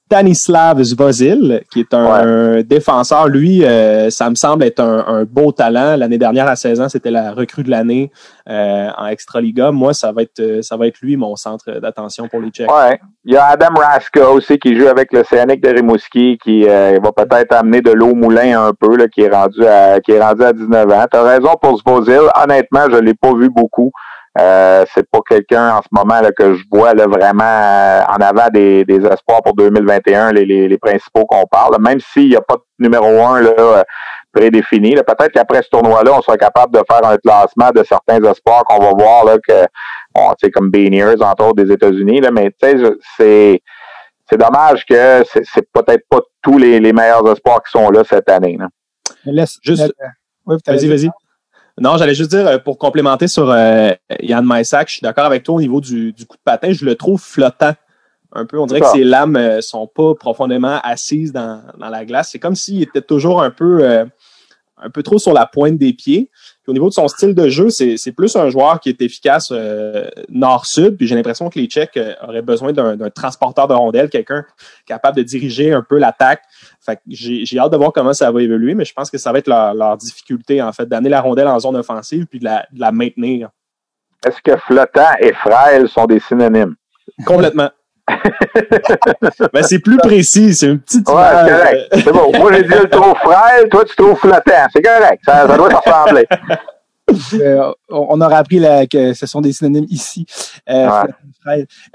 Stanislav 0.07 0.83
Zvozil, 0.83 1.63
qui 1.71 1.79
est 1.79 1.93
un 1.93 2.61
défenseur. 2.61 3.27
Lui, 3.27 3.65
euh, 3.65 4.09
ça 4.11 4.29
me 4.29 4.35
semble 4.35 4.63
être 4.63 4.79
un, 4.79 5.23
beau 5.23 5.51
talent. 5.51 5.95
L'année 5.97 6.19
dernière, 6.19 6.47
à 6.47 6.55
16 6.55 6.81
ans, 6.81 6.89
c'était 6.89 7.09
la 7.09 7.31
recrue 7.31 7.63
de 7.63 7.71
l'année 7.71 8.11
euh, 8.47 8.89
en 8.95 9.07
Extraliga. 9.07 9.71
Moi, 9.71 9.93
ça 9.93 10.11
va 10.11 10.21
être 10.21 10.39
euh, 10.39 10.61
ça 10.61 10.77
va 10.77 10.85
être 10.87 10.99
lui, 11.01 11.17
mon 11.17 11.35
centre 11.35 11.79
d'attention 11.79 12.27
pour 12.27 12.41
les 12.41 12.49
Tchèques. 12.49 12.71
Ouais. 12.71 12.99
Il 13.25 13.33
y 13.33 13.37
a 13.37 13.45
Adam 13.45 13.73
Raska 13.75 14.29
aussi 14.29 14.59
qui 14.59 14.77
joue 14.77 14.87
avec 14.87 15.11
le 15.13 15.23
Scénic 15.23 15.63
de 15.63 15.69
Rimouski, 15.69 16.37
qui 16.43 16.65
va 16.65 17.11
peut-être 17.15 17.53
amener 17.53 17.81
de 17.81 17.91
l'eau 17.91 18.13
moulin 18.13 18.67
un 18.67 18.73
peu, 18.73 18.95
là, 18.97 19.07
qui 19.07 19.21
est 19.21 19.29
rendu 19.29 19.65
à 19.65 19.99
qui 19.99 20.11
est 20.11 20.21
rendu 20.21 20.43
à 20.43 20.53
19 20.53 20.91
ans. 20.91 21.05
Tu 21.09 21.17
as 21.17 21.23
raison 21.23 21.53
pour 21.59 21.79
Zvozil. 21.79 22.29
Honnêtement, 22.35 22.85
je 22.91 22.97
l'ai 22.97 23.13
pas 23.13 23.33
vu 23.33 23.49
beaucoup. 23.49 23.91
Euh, 24.39 24.83
c'est 24.91 25.07
pas 25.11 25.19
quelqu'un 25.29 25.75
en 25.75 25.81
ce 25.83 25.89
moment 25.91 26.19
là, 26.19 26.31
que 26.31 26.55
je 26.55 26.63
vois 26.71 26.95
là, 26.95 27.05
vraiment 27.05 27.43
euh, 27.43 28.01
en 28.09 28.15
avant 28.15 28.49
des, 28.51 28.83
des 28.83 29.05
espoirs 29.05 29.43
pour 29.43 29.53
2021, 29.53 30.31
les, 30.31 30.43
les, 30.43 30.67
les 30.67 30.77
principaux 30.79 31.25
qu'on 31.25 31.45
parle. 31.45 31.79
Même 31.79 31.99
s'il 31.99 32.29
n'y 32.29 32.35
a 32.35 32.41
pas 32.41 32.55
de 32.55 32.83
numéro 32.83 33.05
un 33.05 33.41
là, 33.41 33.51
euh, 33.59 33.83
prédéfini, 34.31 34.95
peut-être 34.95 35.31
qu'après 35.31 35.61
ce 35.61 35.69
tournoi-là, 35.69 36.13
on 36.17 36.21
sera 36.23 36.35
capable 36.37 36.73
de 36.73 36.83
faire 36.89 37.05
un 37.07 37.17
classement 37.17 37.69
de 37.69 37.83
certains 37.83 38.23
espoirs 38.23 38.63
qu'on 38.63 38.79
va 38.79 38.93
voir 38.93 39.25
là, 39.25 39.37
que 39.47 39.67
on, 40.15 40.33
comme 40.51 40.71
Beaniers, 40.71 41.21
entre 41.21 41.45
autres, 41.45 41.63
des 41.63 41.71
États-Unis. 41.71 42.21
Là, 42.21 42.31
mais 42.31 42.49
tu 42.51 42.67
sais, 42.67 42.75
c'est 43.17 43.61
c'est 44.29 44.37
dommage 44.37 44.85
que 44.85 45.23
c'est, 45.31 45.43
c'est 45.45 45.67
peut-être 45.71 46.07
pas 46.09 46.21
tous 46.41 46.57
les, 46.57 46.79
les 46.79 46.93
meilleurs 46.93 47.29
espoirs 47.31 47.61
qui 47.61 47.69
sont 47.69 47.89
là 47.91 48.03
cette 48.03 48.29
année. 48.29 48.57
Là. 48.57 48.67
Laisse, 49.25 49.59
juste. 49.61 49.93
vas-y, 50.45 50.87
vas-y. 50.87 51.09
Non, 51.79 51.97
j'allais 51.97 52.13
juste 52.13 52.29
dire, 52.29 52.47
euh, 52.47 52.57
pour 52.59 52.77
complémenter 52.77 53.27
sur 53.27 53.49
euh, 53.49 53.91
Yann 54.21 54.45
Maïsak, 54.45 54.89
je 54.89 54.93
suis 54.93 55.01
d'accord 55.01 55.25
avec 55.25 55.43
toi 55.43 55.55
au 55.55 55.61
niveau 55.61 55.81
du, 55.81 56.13
coup 56.27 56.37
de 56.37 56.41
patin. 56.43 56.71
Je 56.71 56.85
le 56.85 56.95
trouve 56.95 57.19
flottant 57.19 57.73
un 58.31 58.45
peu. 58.45 58.59
On 58.59 58.67
dirait 58.67 58.81
que 58.81 58.87
ses 58.87 59.03
lames 59.03 59.35
euh, 59.35 59.61
sont 59.61 59.87
pas 59.87 60.13
profondément 60.13 60.79
assises 60.83 61.31
dans, 61.31 61.63
dans 61.77 61.89
la 61.89 62.05
glace. 62.05 62.29
C'est 62.31 62.39
comme 62.39 62.55
s'il 62.55 62.83
était 62.83 63.01
toujours 63.01 63.41
un 63.41 63.49
peu, 63.49 64.05
un 64.83 64.89
peu 64.89 65.03
trop 65.03 65.19
sur 65.19 65.33
la 65.33 65.45
pointe 65.45 65.77
des 65.77 65.93
pieds 65.93 66.29
au 66.67 66.73
niveau 66.73 66.87
de 66.87 66.93
son 66.93 67.07
style 67.07 67.35
de 67.35 67.49
jeu, 67.49 67.69
c'est 67.69 68.11
plus 68.15 68.35
un 68.35 68.49
joueur 68.49 68.79
qui 68.79 68.89
est 68.89 69.01
efficace 69.01 69.49
euh, 69.51 70.07
nord-sud. 70.29 70.97
Puis 70.97 71.07
j'ai 71.07 71.15
l'impression 71.15 71.49
que 71.49 71.59
les 71.59 71.65
Tchèques 71.67 71.97
euh, 71.97 72.13
auraient 72.21 72.41
besoin 72.41 72.71
d'un 72.71 73.09
transporteur 73.09 73.67
de 73.67 73.73
rondelles, 73.73 74.09
quelqu'un 74.09 74.45
capable 74.85 75.17
de 75.17 75.23
diriger 75.23 75.73
un 75.73 75.81
peu 75.81 75.97
l'attaque. 75.97 76.41
Fait 76.79 76.99
j'ai 77.07 77.59
hâte 77.59 77.71
de 77.71 77.77
voir 77.77 77.91
comment 77.91 78.13
ça 78.13 78.31
va 78.31 78.41
évoluer, 78.41 78.75
mais 78.75 78.85
je 78.85 78.93
pense 78.93 79.11
que 79.11 79.17
ça 79.17 79.31
va 79.31 79.39
être 79.39 79.47
leur, 79.47 79.97
difficulté, 79.97 80.61
en 80.61 80.71
fait, 80.71 80.85
d'amener 80.85 81.09
la 81.09 81.21
rondelle 81.21 81.47
en 81.47 81.59
zone 81.59 81.75
offensive 81.75 82.25
puis 82.27 82.39
de 82.39 82.45
la, 82.45 82.65
de 82.71 82.79
la 82.79 82.91
maintenir. 82.91 83.49
Est-ce 84.25 84.41
que 84.41 84.57
flottant 84.57 85.11
et 85.19 85.33
frêle 85.33 85.89
sont 85.89 86.05
des 86.05 86.19
synonymes? 86.19 86.75
Complètement. 87.25 87.69
Ben, 89.53 89.63
c'est 89.63 89.79
plus 89.79 89.97
précis, 89.97 90.53
c'est 90.53 90.67
une 90.67 90.79
petite. 90.79 91.07
Ouais, 91.09 91.15
c'est 91.15 91.51
correct. 91.51 91.87
C'est 91.93 92.11
bon. 92.11 92.31
Moi, 92.37 92.53
j'ai 92.53 92.63
dit 92.63 92.69
le 92.69 92.89
trop 92.89 93.15
frêle, 93.15 93.69
toi, 93.69 93.85
tu 93.85 93.95
trouves 93.95 94.17
flottant. 94.17 94.67
C'est 94.73 94.81
correct. 94.81 95.21
Ça, 95.25 95.47
ça 95.47 95.57
doit 95.57 95.69
se 95.69 95.75
ressembler. 95.75 96.27
Euh, 97.33 97.71
on 97.89 98.19
aura 98.21 98.37
appris 98.37 98.61
que 98.89 99.13
ce 99.13 99.25
sont 99.25 99.41
des 99.41 99.51
synonymes 99.51 99.85
ici. 99.89 100.25
Euh, 100.69 101.03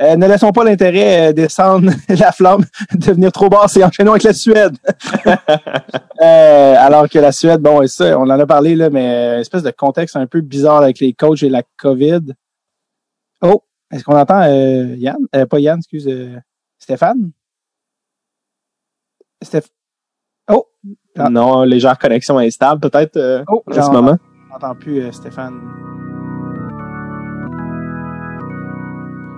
euh, 0.01 0.17
ne 0.17 0.27
laissons 0.27 0.53
pas 0.53 0.65
l'intérêt 0.65 1.33
descendre 1.33 1.91
la 2.09 2.33
flamme, 2.33 2.65
devenir 2.95 3.33
trop 3.33 3.49
basse 3.49 3.77
et 3.77 3.85
enchaînons 3.85 4.13
avec 4.13 4.25
la 4.25 4.35
Suède. 4.35 4.77
alors 6.21 7.09
que 7.09 7.19
la 7.19 7.33
Suède, 7.33 7.61
bon, 7.61 7.87
ça, 7.87 8.19
on 8.19 8.25
en 8.25 8.31
a 8.31 8.47
parlé, 8.47 8.77
là, 8.77 8.91
mais 8.91 9.35
une 9.35 9.41
espèce 9.41 9.63
de 9.63 9.71
contexte 9.71 10.17
un 10.17 10.27
peu 10.27 10.41
bizarre 10.41 10.83
avec 10.83 11.01
les 11.01 11.13
coachs 11.13 11.43
et 11.43 11.49
la 11.49 11.63
COVID. 11.79 12.35
Oh, 13.43 13.63
est-ce 13.91 14.05
qu'on 14.05 14.17
entend 14.17 14.43
euh, 14.43 14.95
Yann? 14.97 15.17
Euh, 15.35 15.47
pas 15.47 15.61
Yann, 15.61 15.79
excuse. 15.79 16.07
Euh, 16.09 16.37
Stéphane? 16.79 17.33
Stéph... 19.43 19.69
Oh! 20.51 20.67
Non, 21.17 21.63
légère 21.63 21.99
connexion 21.99 22.39
instable 22.39 22.81
peut-être 22.81 23.45
oh, 23.49 23.63
en 23.67 23.83
ce 23.83 23.91
moment. 23.91 24.19
On 24.49 24.53
n'entend 24.55 24.75
plus 24.75 25.13
Stéphane. 25.13 25.61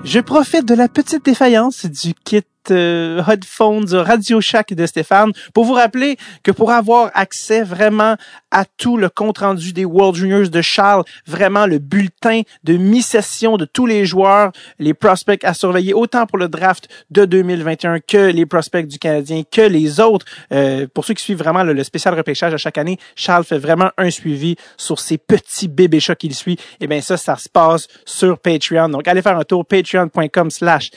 Je 0.05 0.21
profite 0.21 0.67
de 0.67 0.75
la 0.75 0.89
petite 0.89 1.25
défaillance 1.25 1.87
du 1.87 2.15
kit 2.15 2.43
euh, 2.71 3.23
headphones 3.27 3.93
Radio 3.95 4.41
Shack 4.41 4.75
de 4.75 4.87
Stéphane 4.87 5.33
pour 5.55 5.65
vous 5.65 5.75
rappeler 5.75 6.17
que 6.43 6.51
pour 6.51 6.71
avoir 6.71 7.11
accès 7.15 7.63
vraiment 7.63 8.17
à 8.51 8.65
tout 8.65 8.97
le 8.97 9.09
compte 9.09 9.39
rendu 9.39 9.73
des 9.73 9.85
World 9.85 10.17
Juniors 10.17 10.49
de 10.49 10.63
Charles, 10.63 11.05
vraiment 11.27 11.67
le 11.67 11.79
bulletin 11.79 12.43
de 12.65 12.77
mi-session 12.77 13.57
de 13.57 13.65
tous 13.65 13.87
les 13.87 14.05
joueurs, 14.05 14.53
les 14.79 14.95
prospects 14.95 15.45
à 15.45 15.55
surveiller 15.55 15.95
autant 15.95 16.27
pour 16.27 16.39
le 16.39 16.49
draft 16.49 16.89
de 17.11 17.25
2021 17.25 18.01
que 18.01 18.31
les 18.31 18.47
prospects 18.47 18.87
du 18.87 18.99
Canadien, 18.99 19.43
que 19.51 19.63
les 19.63 20.01
autres. 20.01 20.27
Euh, 20.53 20.87
pour 20.93 21.05
ceux 21.05 21.15
qui 21.15 21.25
suivent 21.25 21.39
vraiment 21.39 21.63
le, 21.63 21.83
spécial 21.85 22.15
repêchage 22.15 22.53
à 22.55 22.57
chaque 22.57 22.79
année, 22.79 22.99
Charles 23.17 23.45
fait 23.45 23.59
vraiment 23.59 23.91
un 23.97 24.11
suivi 24.11 24.57
sur 24.77 24.99
ces 24.99 25.19
petits 25.19 25.69
bébés 25.69 26.01
chats 26.01 26.15
qu'il 26.15 26.35
suit. 26.35 26.55
Et 26.55 26.85
eh 26.85 26.87
bien 26.87 27.01
ça, 27.01 27.17
ça 27.17 27.37
se 27.37 27.49
passe 27.49 27.89
sur 28.05 28.39
Patreon. 28.39 28.89
Donc 28.89 29.07
allez 29.09 29.23
faire 29.23 29.39
un 29.39 29.45
tour 29.45 29.65
patreon.com 29.65 30.51
slash 30.51 30.91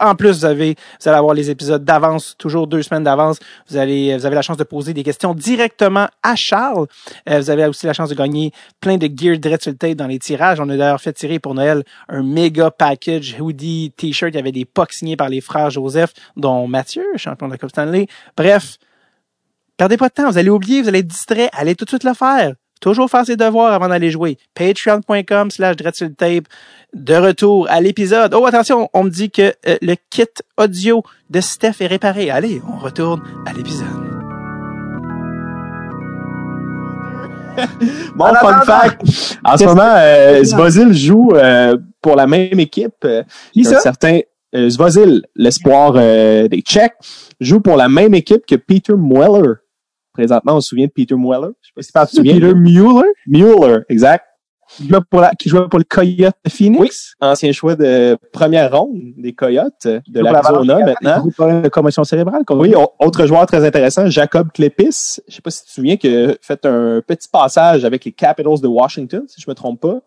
En 0.00 0.14
plus, 0.14 0.38
vous 0.38 0.44
avez 0.44 0.76
vous 1.00 1.08
allez 1.08 1.18
avoir 1.18 1.34
les 1.34 1.50
épisodes 1.50 1.84
d'avance, 1.84 2.34
toujours 2.38 2.66
deux 2.66 2.82
semaines 2.82 3.04
d'avance. 3.04 3.38
Vous 3.68 3.76
avez 3.76 4.18
la 4.18 4.42
chance 4.42 4.56
de 4.56 4.64
poser 4.64 4.94
des 4.94 5.02
questions 5.02 5.34
directement 5.34 6.08
à 6.22 6.36
Charles. 6.36 6.86
Euh, 7.28 7.38
vous 7.40 7.50
avez 7.50 7.66
aussi 7.66 7.86
la 7.86 7.92
chance 7.92 8.10
de 8.10 8.14
gagner 8.14 8.52
plein 8.80 8.96
de 8.96 9.06
gear 9.06 9.38
direct 9.38 9.84
dans 9.96 10.06
les 10.06 10.18
tirages. 10.18 10.60
On 10.60 10.68
a 10.68 10.76
d'ailleurs 10.76 11.00
fait 11.00 11.12
tirer 11.12 11.38
pour 11.38 11.54
Noël 11.54 11.84
un 12.08 12.22
méga 12.22 12.70
package 12.70 13.36
hoodie, 13.40 13.92
t-shirt. 13.96 14.32
Il 14.32 14.36
y 14.36 14.40
avait 14.40 14.52
des 14.52 14.64
pucks 14.64 14.92
signés 14.92 15.16
par 15.16 15.28
les 15.28 15.40
frères 15.40 15.70
Joseph, 15.70 16.12
dont 16.36 16.66
Mathieu, 16.66 17.04
champion 17.16 17.46
de 17.46 17.52
la 17.52 17.58
Coupe 17.58 17.70
Stanley. 17.70 18.06
Bref, 18.36 18.78
perdez 19.76 19.96
pas 19.96 20.08
de 20.08 20.14
temps. 20.14 20.30
Vous 20.30 20.38
allez 20.38 20.50
oublier, 20.50 20.82
vous 20.82 20.88
allez 20.88 21.00
être 21.00 21.06
distrait. 21.06 21.48
Allez 21.52 21.74
tout 21.74 21.84
de 21.84 21.90
suite 21.90 22.04
le 22.04 22.14
faire. 22.14 22.54
Toujours 22.80 23.10
faire 23.10 23.26
ses 23.26 23.36
devoirs 23.36 23.72
avant 23.72 23.88
d'aller 23.88 24.10
jouer. 24.10 24.38
Patreon.com 24.54 25.50
slash 25.50 25.76
tape. 26.16 26.44
De 26.92 27.14
retour 27.14 27.68
à 27.70 27.80
l'épisode. 27.80 28.34
Oh, 28.34 28.46
attention, 28.46 28.88
on 28.94 29.04
me 29.04 29.10
dit 29.10 29.30
que 29.30 29.54
euh, 29.68 29.76
le 29.80 29.94
kit 30.10 30.26
audio 30.56 31.04
de 31.28 31.40
Steph 31.40 31.74
est 31.80 31.86
réparé. 31.86 32.30
Allez, 32.30 32.60
on 32.66 32.78
retourne 32.78 33.22
à 33.46 33.52
l'épisode. 33.52 34.10
bon, 38.16 38.34
fun 38.40 38.60
fact. 38.62 39.02
En 39.44 39.56
ce 39.56 39.64
moment, 39.64 39.94
euh, 39.96 40.42
Zvozil 40.44 40.92
joue 40.92 41.30
euh, 41.34 41.76
pour 42.00 42.16
la 42.16 42.26
même 42.26 42.60
équipe. 42.60 43.04
Euh, 43.04 43.22
Qui 43.52 43.64
ça? 43.64 43.80
Certain, 43.80 44.20
Zvozil, 44.54 45.22
l'espoir 45.36 45.92
des 45.92 46.62
Tchèques, 46.62 46.96
joue 47.40 47.60
pour 47.60 47.76
la 47.76 47.88
même 47.88 48.14
équipe 48.14 48.44
que 48.46 48.56
Peter 48.56 48.94
Mueller. 48.96 49.54
Présentement, 50.12 50.56
on 50.56 50.60
se 50.60 50.68
souvient 50.68 50.86
de 50.86 50.92
Peter 50.92 51.14
Mueller. 51.14 51.52
Je 51.62 51.82
sais 51.82 51.92
pas 51.92 52.06
si 52.06 52.16
tu 52.16 52.22
te 52.22 52.28
souviens. 52.28 52.34
Peter 52.34 52.54
Mueller? 52.54 53.08
Mueller, 53.26 53.80
exact. 53.88 54.24
Qui 54.76 54.86
jouait 54.86 55.00
pour, 55.10 55.20
la, 55.20 55.30
qui 55.30 55.48
jouait 55.48 55.68
pour 55.68 55.80
le 55.80 55.84
Coyote 55.84 56.34
de 56.44 56.50
Phoenix? 56.50 57.14
Oui, 57.20 57.28
ancien 57.28 57.50
choix 57.50 57.74
de 57.74 58.16
première 58.32 58.70
ronde 58.70 59.00
des 59.16 59.32
Coyotes 59.32 59.86
de 59.86 60.20
l'Arizona 60.20 60.78
maintenant. 60.78 61.24
De 61.62 61.68
commotion 61.68 62.04
cérébrale. 62.04 62.42
Oui, 62.50 62.72
autre 63.00 63.26
joueur 63.26 63.46
très 63.46 63.64
intéressant, 63.64 64.08
Jacob 64.08 64.52
Klepis. 64.54 65.18
Je 65.26 65.34
sais 65.34 65.42
pas 65.42 65.50
si 65.50 65.62
tu 65.62 65.68
te 65.70 65.72
souviens 65.72 65.96
que 65.96 66.38
fait 66.40 66.64
un 66.66 67.00
petit 67.04 67.28
passage 67.28 67.84
avec 67.84 68.04
les 68.04 68.12
Capitals 68.12 68.60
de 68.60 68.68
Washington, 68.68 69.24
si 69.26 69.40
je 69.40 69.50
me 69.50 69.54
trompe 69.54 69.80
pas. 69.80 70.02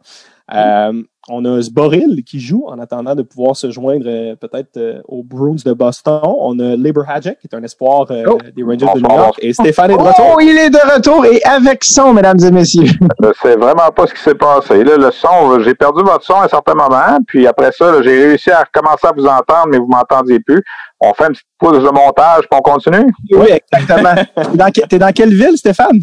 Euh, 0.52 1.04
on 1.30 1.46
a 1.46 1.62
Zboril 1.62 2.22
qui 2.26 2.42
joue 2.42 2.66
en 2.68 2.78
attendant 2.80 3.16
de 3.16 3.22
pouvoir 3.22 3.56
se 3.56 3.72
joindre 3.72 4.06
euh, 4.08 4.36
peut-être 4.36 4.76
euh, 4.76 5.02
aux 5.08 5.24
Bruins 5.24 5.56
de 5.66 5.72
Boston. 5.72 6.20
On 6.24 6.60
a 6.60 6.76
Lieber 6.76 7.04
Hadjek, 7.08 7.40
qui 7.40 7.48
est 7.48 7.56
un 7.56 7.64
espoir 7.64 8.08
oh. 8.10 8.38
des 8.54 8.64
Rangers 8.64 8.86
de 8.94 9.00
New 9.00 9.10
York. 9.10 9.40
Et 9.42 9.54
Stéphane 9.54 9.92
est 9.92 9.98
de 9.98 10.02
retour. 10.02 10.34
Oh, 10.36 10.40
il 10.42 10.58
est 10.58 10.70
de 10.70 10.94
retour 10.94 11.26
et 11.26 11.42
avec 11.46 11.86
son, 11.86 12.14
mesdames 12.14 12.40
et 12.44 12.52
messieurs. 12.52 12.84
Je 13.24 13.30
sais 13.42 13.56
vraiment 13.56 13.90
pas 13.96 14.06
ce 14.06 14.14
qui 14.14 14.22
s'est 14.22 14.36
passé. 14.36 14.84
Là, 14.84 14.98
le 14.98 15.12
son, 15.12 15.62
j'ai 15.62 15.76
perdu 15.76 16.04
votre 16.04 16.26
son 16.26 16.36
à 16.36 16.46
un 16.46 16.50
certain 16.50 16.74
moment. 16.74 17.20
Puis 17.26 17.48
après 17.48 17.72
ça, 17.72 18.02
j'ai 18.02 18.26
réussi 18.26 18.52
à 18.52 18.64
recommencer 18.64 19.08
à 19.08 19.14
vous 19.16 19.26
entendre, 19.26 19.68
mais 19.70 19.78
vous 19.78 19.88
m'entendiez 19.88 20.42
plus. 20.42 20.62
On 21.00 21.14
fait 21.14 21.28
une 21.28 21.32
petite 21.32 21.48
pause 21.58 21.84
de 21.84 21.90
montage, 21.90 22.50
puis 22.50 22.60
on 22.60 22.62
continue? 22.62 23.14
Oui, 23.32 23.48
exactement. 23.72 24.16
T'es 24.90 24.98
dans, 25.00 25.06
dans 25.08 25.14
quelle 25.14 25.34
ville, 25.34 25.58
Stéphane? 25.58 26.02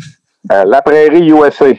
la 0.49 0.80
Prairie 0.80 1.28
USA. 1.28 1.74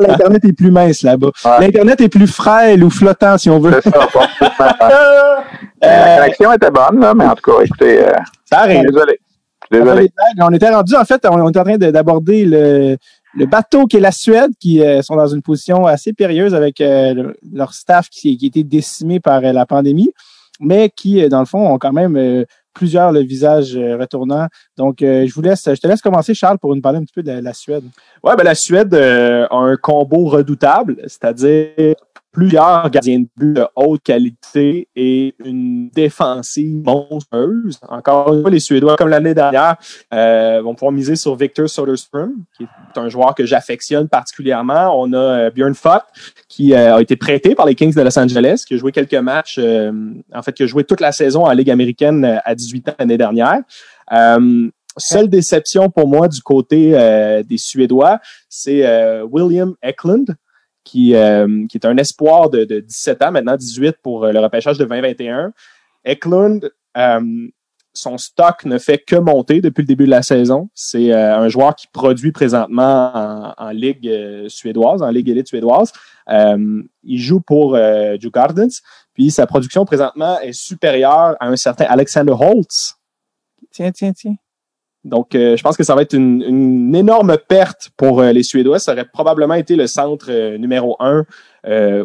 l'Internet 0.00 0.44
est 0.44 0.52
plus 0.52 0.70
mince 0.70 1.02
là-bas. 1.02 1.30
L'Internet 1.60 2.00
est 2.00 2.08
plus 2.08 2.26
frêle 2.26 2.84
ou 2.84 2.90
flottant, 2.90 3.38
si 3.38 3.50
on 3.50 3.58
veut. 3.58 3.80
C'est 3.82 3.90
ça, 3.90 4.08
La 5.80 6.18
connexion 6.18 6.52
était 6.52 6.70
bonne, 6.70 7.00
là, 7.00 7.14
mais 7.14 7.24
en 7.24 7.34
tout 7.34 7.50
cas, 7.50 7.62
écoutez. 7.64 8.04
Euh, 8.04 8.12
ça 8.44 8.60
arrive. 8.60 8.84
Désolé. 8.86 9.20
Désolé. 9.70 10.10
On 10.40 10.52
était 10.52 10.70
rendu, 10.70 10.94
en 10.96 11.04
fait, 11.04 11.26
on 11.28 11.48
était 11.48 11.58
en 11.58 11.64
train 11.64 11.76
d'aborder 11.76 12.44
le, 12.44 12.96
le 13.34 13.46
bateau 13.46 13.86
qui 13.86 13.96
est 13.96 14.00
la 14.00 14.12
Suède, 14.12 14.50
qui 14.58 14.82
euh, 14.82 15.02
sont 15.02 15.16
dans 15.16 15.26
une 15.26 15.42
position 15.42 15.86
assez 15.86 16.12
périlleuse 16.12 16.54
avec 16.54 16.80
euh, 16.80 17.32
leur 17.52 17.74
staff 17.74 18.08
qui, 18.08 18.36
qui 18.36 18.46
a 18.46 18.48
été 18.48 18.64
décimé 18.64 19.20
par 19.20 19.40
la 19.40 19.66
pandémie, 19.66 20.10
mais 20.60 20.90
qui, 20.90 21.28
dans 21.28 21.40
le 21.40 21.46
fond, 21.46 21.72
ont 21.72 21.78
quand 21.78 21.92
même 21.92 22.44
plusieurs 22.78 23.10
le 23.10 23.20
visage 23.20 23.76
euh, 23.76 23.96
retournant. 23.96 24.46
Donc, 24.76 25.02
euh, 25.02 25.26
je 25.26 25.34
vous 25.34 25.42
laisse, 25.42 25.64
je 25.64 25.80
te 25.80 25.86
laisse 25.86 26.00
commencer, 26.00 26.32
Charles, 26.32 26.58
pour 26.58 26.74
nous 26.74 26.80
parler 26.80 26.98
un 26.98 27.02
petit 27.02 27.12
peu 27.12 27.24
de 27.24 27.32
la, 27.32 27.52
Suède. 27.52 27.82
Ouais, 28.22 28.36
ben 28.36 28.44
la 28.44 28.54
Suède 28.54 28.94
euh, 28.94 29.46
a 29.50 29.56
un 29.56 29.76
combo 29.76 30.26
redoutable, 30.26 30.96
c'est-à-dire 31.02 31.96
plusieurs 32.38 32.88
gardiens 32.90 33.18
de 33.18 33.26
but 33.36 33.52
de 33.54 33.66
haute 33.74 34.02
qualité 34.04 34.88
et 34.94 35.34
une 35.44 35.88
défensive 35.88 36.84
monstrueuse. 36.84 37.80
Encore 37.88 38.32
une 38.32 38.42
fois, 38.42 38.50
les 38.50 38.60
Suédois, 38.60 38.96
comme 38.96 39.08
l'année 39.08 39.34
dernière, 39.34 39.76
euh, 40.14 40.60
vont 40.62 40.74
pouvoir 40.74 40.92
miser 40.92 41.16
sur 41.16 41.34
Victor 41.34 41.68
Soderstrom, 41.68 42.44
qui 42.56 42.62
est 42.62 42.98
un 42.98 43.08
joueur 43.08 43.34
que 43.34 43.44
j'affectionne 43.44 44.08
particulièrement. 44.08 44.92
On 45.00 45.12
a 45.12 45.16
euh, 45.16 45.50
Björn 45.50 45.74
Fott, 45.74 46.02
qui 46.48 46.74
euh, 46.74 46.96
a 46.96 47.02
été 47.02 47.16
prêté 47.16 47.56
par 47.56 47.66
les 47.66 47.74
Kings 47.74 47.94
de 47.94 48.02
Los 48.02 48.16
Angeles, 48.16 48.62
qui 48.66 48.74
a 48.74 48.76
joué 48.76 48.92
quelques 48.92 49.14
matchs, 49.14 49.58
en 49.58 50.42
fait, 50.42 50.52
qui 50.52 50.62
a 50.62 50.66
joué 50.66 50.84
toute 50.84 51.00
la 51.00 51.10
saison 51.10 51.44
en 51.44 51.52
Ligue 51.52 51.70
américaine 51.70 52.40
à 52.44 52.54
18 52.54 52.88
ans 52.90 52.94
l'année 53.00 53.18
dernière. 53.18 53.62
seule 54.96 55.28
déception 55.28 55.90
pour 55.90 56.06
moi 56.06 56.28
du 56.28 56.40
côté 56.40 56.92
des 57.48 57.58
Suédois, 57.58 58.20
c'est 58.48 58.84
William 59.24 59.74
Eklund, 59.82 60.36
qui, 60.88 61.14
euh, 61.14 61.66
qui 61.68 61.76
est 61.76 61.86
un 61.86 61.98
espoir 61.98 62.48
de, 62.48 62.64
de, 62.64 62.80
17 62.80 63.22
ans, 63.22 63.30
maintenant 63.30 63.56
18 63.56 63.98
pour 64.02 64.24
euh, 64.24 64.32
le 64.32 64.40
repêchage 64.40 64.78
de 64.78 64.84
2021. 64.84 65.52
Eklund, 66.04 66.72
euh, 66.96 67.20
son 67.92 68.16
stock 68.16 68.64
ne 68.64 68.78
fait 68.78 68.96
que 68.96 69.16
monter 69.16 69.60
depuis 69.60 69.82
le 69.82 69.86
début 69.86 70.06
de 70.06 70.10
la 70.10 70.22
saison. 70.22 70.70
C'est 70.72 71.12
un 71.12 71.48
joueur 71.48 71.74
qui 71.74 71.88
produit 71.88 72.32
présentement 72.32 73.54
en, 73.58 73.70
Ligue 73.70 74.10
suédoise, 74.48 75.02
en 75.02 75.10
Ligue 75.10 75.28
élite 75.28 75.48
suédoise. 75.48 75.92
il 76.28 77.18
joue 77.18 77.40
pour 77.40 77.74
euh, 77.74 78.16
Gardens, 78.32 78.80
puis 79.14 79.30
sa 79.30 79.46
production 79.46 79.84
présentement 79.84 80.38
est 80.40 80.52
supérieure 80.52 81.36
à 81.40 81.48
un 81.48 81.56
certain 81.56 81.86
Alexander 81.86 82.34
Holtz. 82.38 82.94
Tiens, 83.72 83.90
tiens, 83.90 84.12
tiens. 84.12 84.36
Donc, 85.04 85.34
euh, 85.34 85.56
je 85.56 85.62
pense 85.62 85.76
que 85.76 85.84
ça 85.84 85.94
va 85.94 86.02
être 86.02 86.12
une, 86.12 86.42
une 86.42 86.94
énorme 86.94 87.36
perte 87.48 87.90
pour 87.96 88.20
euh, 88.20 88.32
les 88.32 88.42
Suédois. 88.42 88.78
Ça 88.78 88.92
aurait 88.92 89.04
probablement 89.04 89.54
été 89.54 89.76
le 89.76 89.86
centre 89.86 90.26
euh, 90.28 90.58
numéro 90.58 90.96
un 91.00 91.24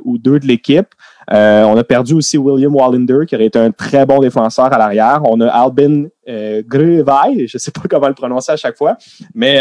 ou 0.04 0.18
deux 0.18 0.40
de 0.40 0.46
l'équipe. 0.46 0.88
on 1.30 1.78
a 1.78 1.84
perdu 1.86 2.16
aussi 2.16 2.38
William 2.38 2.76
Wallander, 2.76 3.26
qui 3.26 3.36
aurait 3.36 3.46
été 3.46 3.58
un 3.58 3.72
très 3.72 4.06
bon 4.06 4.20
défenseur 4.20 4.66
à 4.66 4.78
l'arrière. 4.78 5.22
On 5.24 5.40
a 5.40 5.48
Albin 5.48 6.08
euh, 6.28 6.64
je 6.70 7.46
je 7.48 7.58
sais 7.58 7.72
pas 7.72 7.84
comment 7.90 8.10
le 8.10 8.14
prononcer 8.14 8.52
à 8.52 8.58
chaque 8.58 8.76
fois, 8.76 8.98
mais 9.34 9.60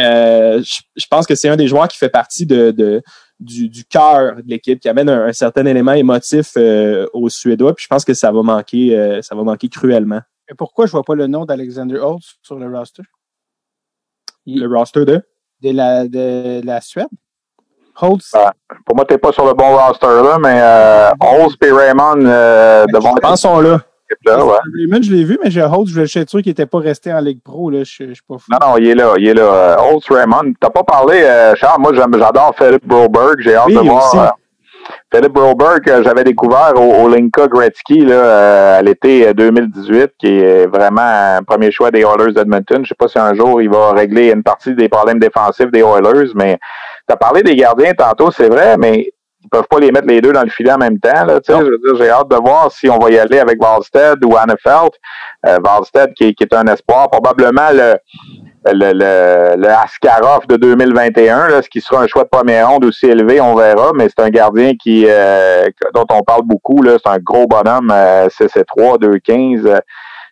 je, 0.61 1.07
pense 1.09 1.25
que 1.25 1.37
c'est 1.37 1.49
un 1.49 1.55
des 1.55 1.69
joueurs 1.69 1.87
qui 1.87 1.99
fait 1.99 2.09
partie 2.09 2.47
de, 2.47 2.73
de 2.73 3.01
du, 3.39 3.69
du 3.69 3.85
cœur 3.85 4.37
de 4.37 4.49
l'équipe, 4.49 4.81
qui 4.81 4.89
amène 4.89 5.09
un, 5.09 5.33
certain 5.33 5.67
élément 5.67 5.93
émotif 5.93 6.57
aux 7.13 7.29
Suédois. 7.29 7.73
Puis 7.77 7.85
je 7.85 7.89
pense 7.89 8.05
que 8.05 8.15
ça 8.15 8.33
va 8.33 8.43
manquer, 8.43 9.21
ça 9.23 9.37
va 9.37 9.45
manquer 9.45 9.69
cruellement. 9.69 10.23
Et 10.51 10.55
pourquoi 10.55 10.87
je 10.87 10.91
vois 10.91 11.05
pas 11.05 11.15
le 11.15 11.29
nom 11.29 11.45
d'Alexander 11.45 11.99
Holtz 11.99 12.39
sur 12.43 12.57
le 12.59 12.67
roster? 12.67 13.05
Le 14.47 14.67
roster 14.67 15.05
de? 15.05 15.23
De 15.63 15.71
la, 15.71 16.07
de 16.09 16.61
la 16.65 16.81
Suède. 16.81 17.07
Holtz. 18.01 18.33
Ah, 18.35 18.53
pour 18.87 18.97
moi, 18.97 19.05
tu 19.05 19.15
n'es 19.15 19.19
pas 19.19 19.33
sur 19.33 19.47
le 19.47 19.53
bon 19.53 19.77
roster, 19.77 20.07
là, 20.07 20.39
mais 20.41 20.59
euh, 20.61 21.11
Holtz 21.21 21.57
et 21.63 21.71
Raymond 21.71 22.25
euh, 22.25 22.87
devant. 22.93 23.15
Je 23.23 23.37
sont 23.37 23.61
là. 23.61 23.81
Là, 24.27 24.45
ouais. 24.45 24.59
Raymond, 24.75 25.03
je 25.03 25.13
l'ai 25.13 25.25
vu, 25.25 25.39
mais 25.43 25.51
j'ai 25.51 25.63
Holtz, 25.63 25.91
je 25.91 26.05
suis 26.05 26.25
sûr 26.27 26.43
qu'il 26.43 26.51
n'était 26.51 26.67
pas 26.67 26.81
resté 26.81 27.13
en 27.13 27.21
Ligue 27.21 27.43
Pro. 27.43 27.71
Là. 27.71 27.85
Je, 27.85 28.09
je 28.09 28.15
suis 28.15 28.23
pas 28.29 28.39
fou. 28.39 28.51
Non, 28.51 28.59
non, 28.61 28.77
il 28.79 28.89
est 28.89 28.95
là. 28.95 29.15
Il 29.19 29.29
est 29.29 29.35
là. 29.35 29.43
Euh, 29.43 29.77
Holtz, 29.79 30.07
Raymond. 30.11 30.43
Tu 30.43 30.55
n'as 30.63 30.71
pas 30.71 30.83
parlé, 30.83 31.23
euh, 31.23 31.55
Charles. 31.55 31.81
Moi, 31.81 31.93
j'adore 31.95 32.55
Philippe 32.57 32.87
Broberg. 32.87 33.41
J'ai 33.41 33.55
hâte 33.55 33.69
de 33.69 33.79
voir. 33.79 34.37
Philippe 35.13 35.33
Broberg, 35.33 35.83
j'avais 36.03 36.25
découvert 36.25 36.73
au, 36.77 37.09
Linka 37.09 37.47
Gretzky 37.47 38.05
là, 38.05 38.15
euh, 38.15 38.79
à 38.79 38.83
l'été 38.83 39.33
2018, 39.35 39.95
euh, 39.95 40.07
qui 40.19 40.39
est 40.39 40.67
vraiment 40.67 41.37
un 41.37 41.43
premier 41.43 41.71
choix 41.71 41.91
des 41.91 42.01
Oilers 42.01 42.33
d'Edmonton. 42.33 42.83
Je 42.83 42.89
sais 42.89 42.95
pas 42.95 43.09
si 43.09 43.19
un 43.19 43.35
jour 43.35 43.61
il 43.61 43.69
va 43.69 43.93
régler 43.93 44.31
une 44.31 44.43
partie 44.43 44.75
des 44.75 44.89
problèmes 44.89 45.19
défensifs 45.19 45.71
des 45.71 45.81
Oilers, 45.81 46.33
mais 46.35 46.59
tu 47.09 47.13
as 47.13 47.17
parlé 47.17 47.43
des 47.43 47.57
gardiens 47.57 47.93
tantôt, 47.93 48.31
c'est 48.31 48.49
vrai, 48.49 48.77
mais 48.79 49.13
ils 49.45 49.49
peuvent 49.51 49.67
pas 49.69 49.81
les 49.81 49.91
mettre 49.91 50.07
les 50.07 50.21
deux 50.21 50.33
dans 50.33 50.45
le 50.45 50.51
filet 50.51 50.73
en 50.73 50.79
même 50.79 50.99
temps. 50.99 51.25
Là, 51.27 51.41
je 51.47 51.53
veux 51.53 51.79
dire, 51.79 51.97
j'ai 51.97 52.11
hâte 52.11 52.29
de 52.29 52.37
voir 52.37 52.71
si 52.71 52.89
on 52.89 52.99
va 52.99 53.11
y 53.11 53.19
aller 53.19 53.39
avec 53.39 53.61
Wallstead 53.61 54.25
ou 54.25 54.37
Annefeld. 54.37 54.93
Euh, 55.45 55.59
qui, 56.17 56.35
qui, 56.35 56.45
est 56.45 56.55
un 56.55 56.67
espoir, 56.67 57.11
probablement 57.11 57.71
le 57.73 57.97
le, 58.67 58.93
le, 58.93 59.61
le 59.61 59.69
Askarov 59.69 60.47
de 60.47 60.57
2021, 60.57 61.49
là, 61.49 61.63
ce 61.63 61.69
qui 61.69 61.81
sera 61.81 62.03
un 62.03 62.07
choix 62.07 62.25
de 62.25 62.29
première 62.29 62.69
ronde 62.69 62.85
aussi 62.85 63.07
élevé, 63.07 63.41
on 63.41 63.55
verra, 63.55 63.91
mais 63.95 64.09
c'est 64.09 64.23
un 64.23 64.31
gardien 64.31 64.75
qui 64.75 65.05
euh, 65.09 65.69
dont 65.95 66.07
on 66.11 66.23
parle 66.23 66.43
beaucoup. 66.45 66.83
C'est 66.85 67.07
un 67.07 67.19
gros 67.19 67.47
bonhomme, 67.47 67.91
euh, 67.93 68.29
CC3, 68.29 68.99
2-15. 69.01 69.81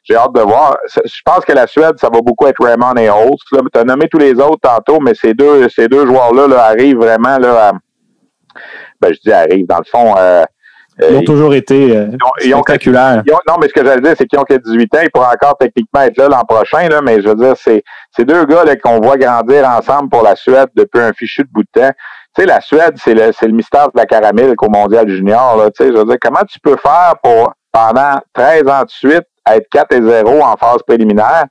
J'ai 0.05 0.17
hâte 0.17 0.33
de 0.35 0.41
voir. 0.41 0.77
Je 1.05 1.21
pense 1.25 1.45
que 1.45 1.53
la 1.53 1.67
Suède, 1.67 1.99
ça 1.99 2.09
va 2.09 2.21
beaucoup 2.21 2.47
être 2.47 2.65
Raymond 2.65 2.97
et 2.97 3.11
Holtz. 3.11 3.43
Tu 3.51 3.79
as 3.79 3.85
nommé 3.85 4.09
tous 4.09 4.19
les 4.19 4.35
autres 4.35 4.61
tantôt, 4.63 4.99
mais 5.01 5.15
ces 5.15 5.35
deux, 5.35 5.69
ces 5.69 5.89
deux 5.89 6.07
joueurs-là 6.07 6.47
là, 6.47 6.65
arrivent 6.65 6.99
vraiment 6.99 7.39
là, 7.39 7.69
à, 7.69 7.73
ben, 9.01 9.13
je 9.13 9.21
dis 9.23 9.33
arrivent, 9.33 9.67
dans 9.67 9.79
le 9.79 9.85
fond. 9.85 10.15
Euh, 10.19 10.45
ils 11.09 11.17
ont 11.17 11.23
toujours 11.23 11.55
été 11.55 11.97
euh, 11.97 12.07
ils 12.45 12.55
ont, 12.55 12.59
spectaculaires. 12.59 13.23
non, 13.49 13.55
mais 13.61 13.69
ce 13.69 13.73
que 13.73 13.85
j'allais 13.85 14.03
dire, 14.03 14.15
c'est 14.17 14.27
qu'ils 14.27 14.39
ont 14.39 14.45
que 14.45 14.55
18 14.55 14.95
ans. 14.95 14.99
Ils 15.03 15.11
pourraient 15.11 15.35
encore 15.35 15.57
techniquement 15.59 16.03
être 16.03 16.17
là 16.17 16.29
l'an 16.29 16.45
prochain, 16.45 16.89
là, 16.89 17.01
mais 17.03 17.23
je 17.23 17.29
veux 17.29 17.35
dire, 17.35 17.55
c'est 17.57 17.83
ces 18.17 18.25
deux 18.25 18.45
gars 18.45 18.65
qu'on 18.83 19.01
voit 19.01 19.17
grandir 19.17 19.69
ensemble 19.69 20.09
pour 20.11 20.23
la 20.23 20.37
Suède 20.37 20.69
depuis 20.75 21.01
un 21.01 21.13
fichu 21.13 21.43
de 21.43 21.49
bout 21.53 21.63
de 21.63 21.81
temps. 21.81 21.93
Tu 22.37 22.43
sais, 22.43 22.47
la 22.47 22.61
Suède, 22.61 22.95
c'est 22.97 23.15
le, 23.15 23.31
le 23.43 23.53
mystère 23.53 23.87
de 23.87 23.99
la 23.99 24.07
caramel 24.07 24.55
au 24.57 24.69
mondial 24.69 25.09
junior. 25.09 25.57
Là, 25.57 25.71
tu 25.71 25.85
sais, 25.85 25.93
je 25.93 25.97
veux 25.97 26.05
dire, 26.05 26.19
comment 26.21 26.43
tu 26.49 26.59
peux 26.61 26.77
faire 26.77 27.15
pour, 27.23 27.53
pendant 27.73 28.21
13 28.35 28.69
ans 28.69 28.85
de 28.85 28.91
suite, 28.91 29.25
être 29.49 29.67
4 29.71 29.93
et 29.95 30.03
0 30.03 30.43
en 30.43 30.57
phase 30.57 30.83
préliminaire, 30.87 31.45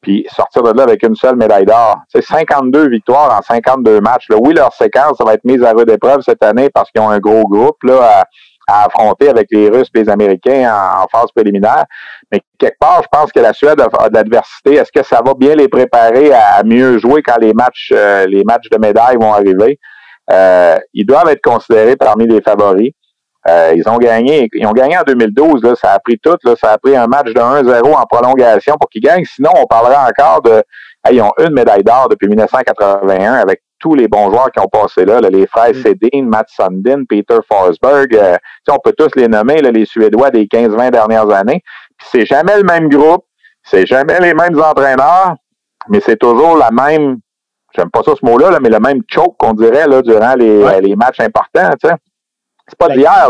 puis 0.00 0.26
sortir 0.34 0.62
de 0.62 0.72
là 0.72 0.84
avec 0.84 1.02
une 1.02 1.14
seule 1.14 1.36
médaille 1.36 1.66
d'or? 1.66 1.98
C'est 2.08 2.22
52 2.22 2.88
victoires 2.88 3.36
en 3.38 3.42
52 3.42 4.00
matchs. 4.00 4.28
Là. 4.30 4.36
Oui, 4.40 4.54
leur 4.54 4.72
séquence, 4.72 5.18
ça 5.18 5.24
va 5.24 5.34
être 5.34 5.44
mise 5.44 5.62
à 5.62 5.72
rude 5.72 5.90
épreuve 5.90 6.22
cette 6.22 6.42
année 6.42 6.70
parce 6.70 6.90
qu'ils 6.90 7.02
ont 7.02 7.10
un 7.10 7.18
gros 7.18 7.46
groupe 7.46 7.82
là, 7.82 8.20
à, 8.20 8.24
à 8.72 8.86
affronter 8.86 9.28
avec 9.28 9.48
les 9.50 9.68
Russes 9.68 9.88
et 9.94 10.02
les 10.02 10.08
Américains 10.08 10.72
en, 10.72 11.06
phase 11.08 11.30
préliminaire. 11.34 11.84
Mais 12.30 12.40
quelque 12.58 12.78
part, 12.78 13.02
je 13.02 13.08
pense 13.12 13.30
que 13.30 13.40
la 13.40 13.52
Suède 13.52 13.80
a, 13.80 14.08
de 14.08 14.14
l'adversité. 14.14 14.74
Est-ce 14.74 14.90
que 14.92 15.04
ça 15.04 15.20
va 15.24 15.34
bien 15.34 15.54
les 15.54 15.68
préparer 15.68 16.32
à, 16.32 16.62
mieux 16.64 16.98
jouer 16.98 17.22
quand 17.22 17.38
les 17.38 17.52
matchs, 17.52 17.92
euh, 17.92 18.26
les 18.26 18.44
matchs 18.44 18.68
de 18.70 18.78
médailles 18.78 19.16
vont 19.20 19.32
arriver? 19.32 19.78
Euh, 20.30 20.78
ils 20.94 21.04
doivent 21.04 21.28
être 21.28 21.42
considérés 21.42 21.96
parmi 21.96 22.26
les 22.26 22.40
favoris. 22.40 22.92
Euh, 23.48 23.72
ils 23.74 23.88
ont 23.88 23.98
gagné, 23.98 24.48
ils 24.52 24.66
ont 24.66 24.72
gagné 24.72 24.96
en 24.96 25.02
2012, 25.02 25.64
là, 25.64 25.74
ça 25.74 25.92
a 25.92 25.98
pris 25.98 26.16
tout, 26.22 26.36
là, 26.44 26.54
ça 26.56 26.70
a 26.70 26.78
pris 26.78 26.96
un 26.96 27.08
match 27.08 27.26
de 27.26 27.40
1-0 27.40 27.92
en 27.92 28.06
prolongation 28.06 28.76
pour 28.80 28.88
qu'ils 28.88 29.02
gagnent. 29.02 29.24
Sinon, 29.24 29.50
on 29.56 29.66
parlera 29.66 30.06
encore 30.06 30.42
de, 30.42 30.62
ils 31.10 31.20
ont 31.20 31.32
une 31.40 31.52
médaille 31.52 31.82
d'or 31.82 32.08
depuis 32.08 32.28
1981 32.28 33.34
avec 33.34 33.60
tous 33.82 33.94
les 33.94 34.08
bons 34.08 34.30
joueurs 34.30 34.50
qui 34.50 34.60
ont 34.60 34.68
passé 34.68 35.04
là, 35.04 35.20
les 35.20 35.46
frères 35.46 35.74
mm. 35.74 35.82
Sedin, 35.82 36.22
Matt 36.22 36.48
Sundin, 36.48 37.02
Peter 37.06 37.38
Forsberg, 37.46 38.14
euh, 38.14 38.36
on 38.70 38.78
peut 38.78 38.94
tous 38.96 39.10
les 39.16 39.28
nommer, 39.28 39.60
les 39.60 39.84
Suédois 39.84 40.30
des 40.30 40.46
15-20 40.46 40.90
dernières 40.92 41.28
années. 41.30 41.62
c'est 42.10 42.24
jamais 42.24 42.56
le 42.56 42.62
même 42.62 42.88
groupe, 42.88 43.24
c'est 43.64 43.84
jamais 43.84 44.18
les 44.20 44.34
mêmes 44.34 44.58
entraîneurs, 44.58 45.34
mais 45.88 46.00
c'est 46.00 46.16
toujours 46.16 46.56
la 46.56 46.70
même, 46.70 47.18
j'aime 47.76 47.90
pas 47.90 48.02
ça 48.04 48.12
ce 48.18 48.24
mot-là, 48.24 48.58
mais 48.60 48.70
le 48.70 48.78
même 48.78 49.02
choke 49.08 49.36
qu'on 49.36 49.52
dirait 49.52 49.88
là, 49.88 50.00
durant 50.00 50.34
les, 50.34 50.80
les 50.80 50.96
matchs 50.96 51.20
importants. 51.20 51.70
C'est 52.68 52.78
pas 52.78 52.88
d'hier. 52.88 53.28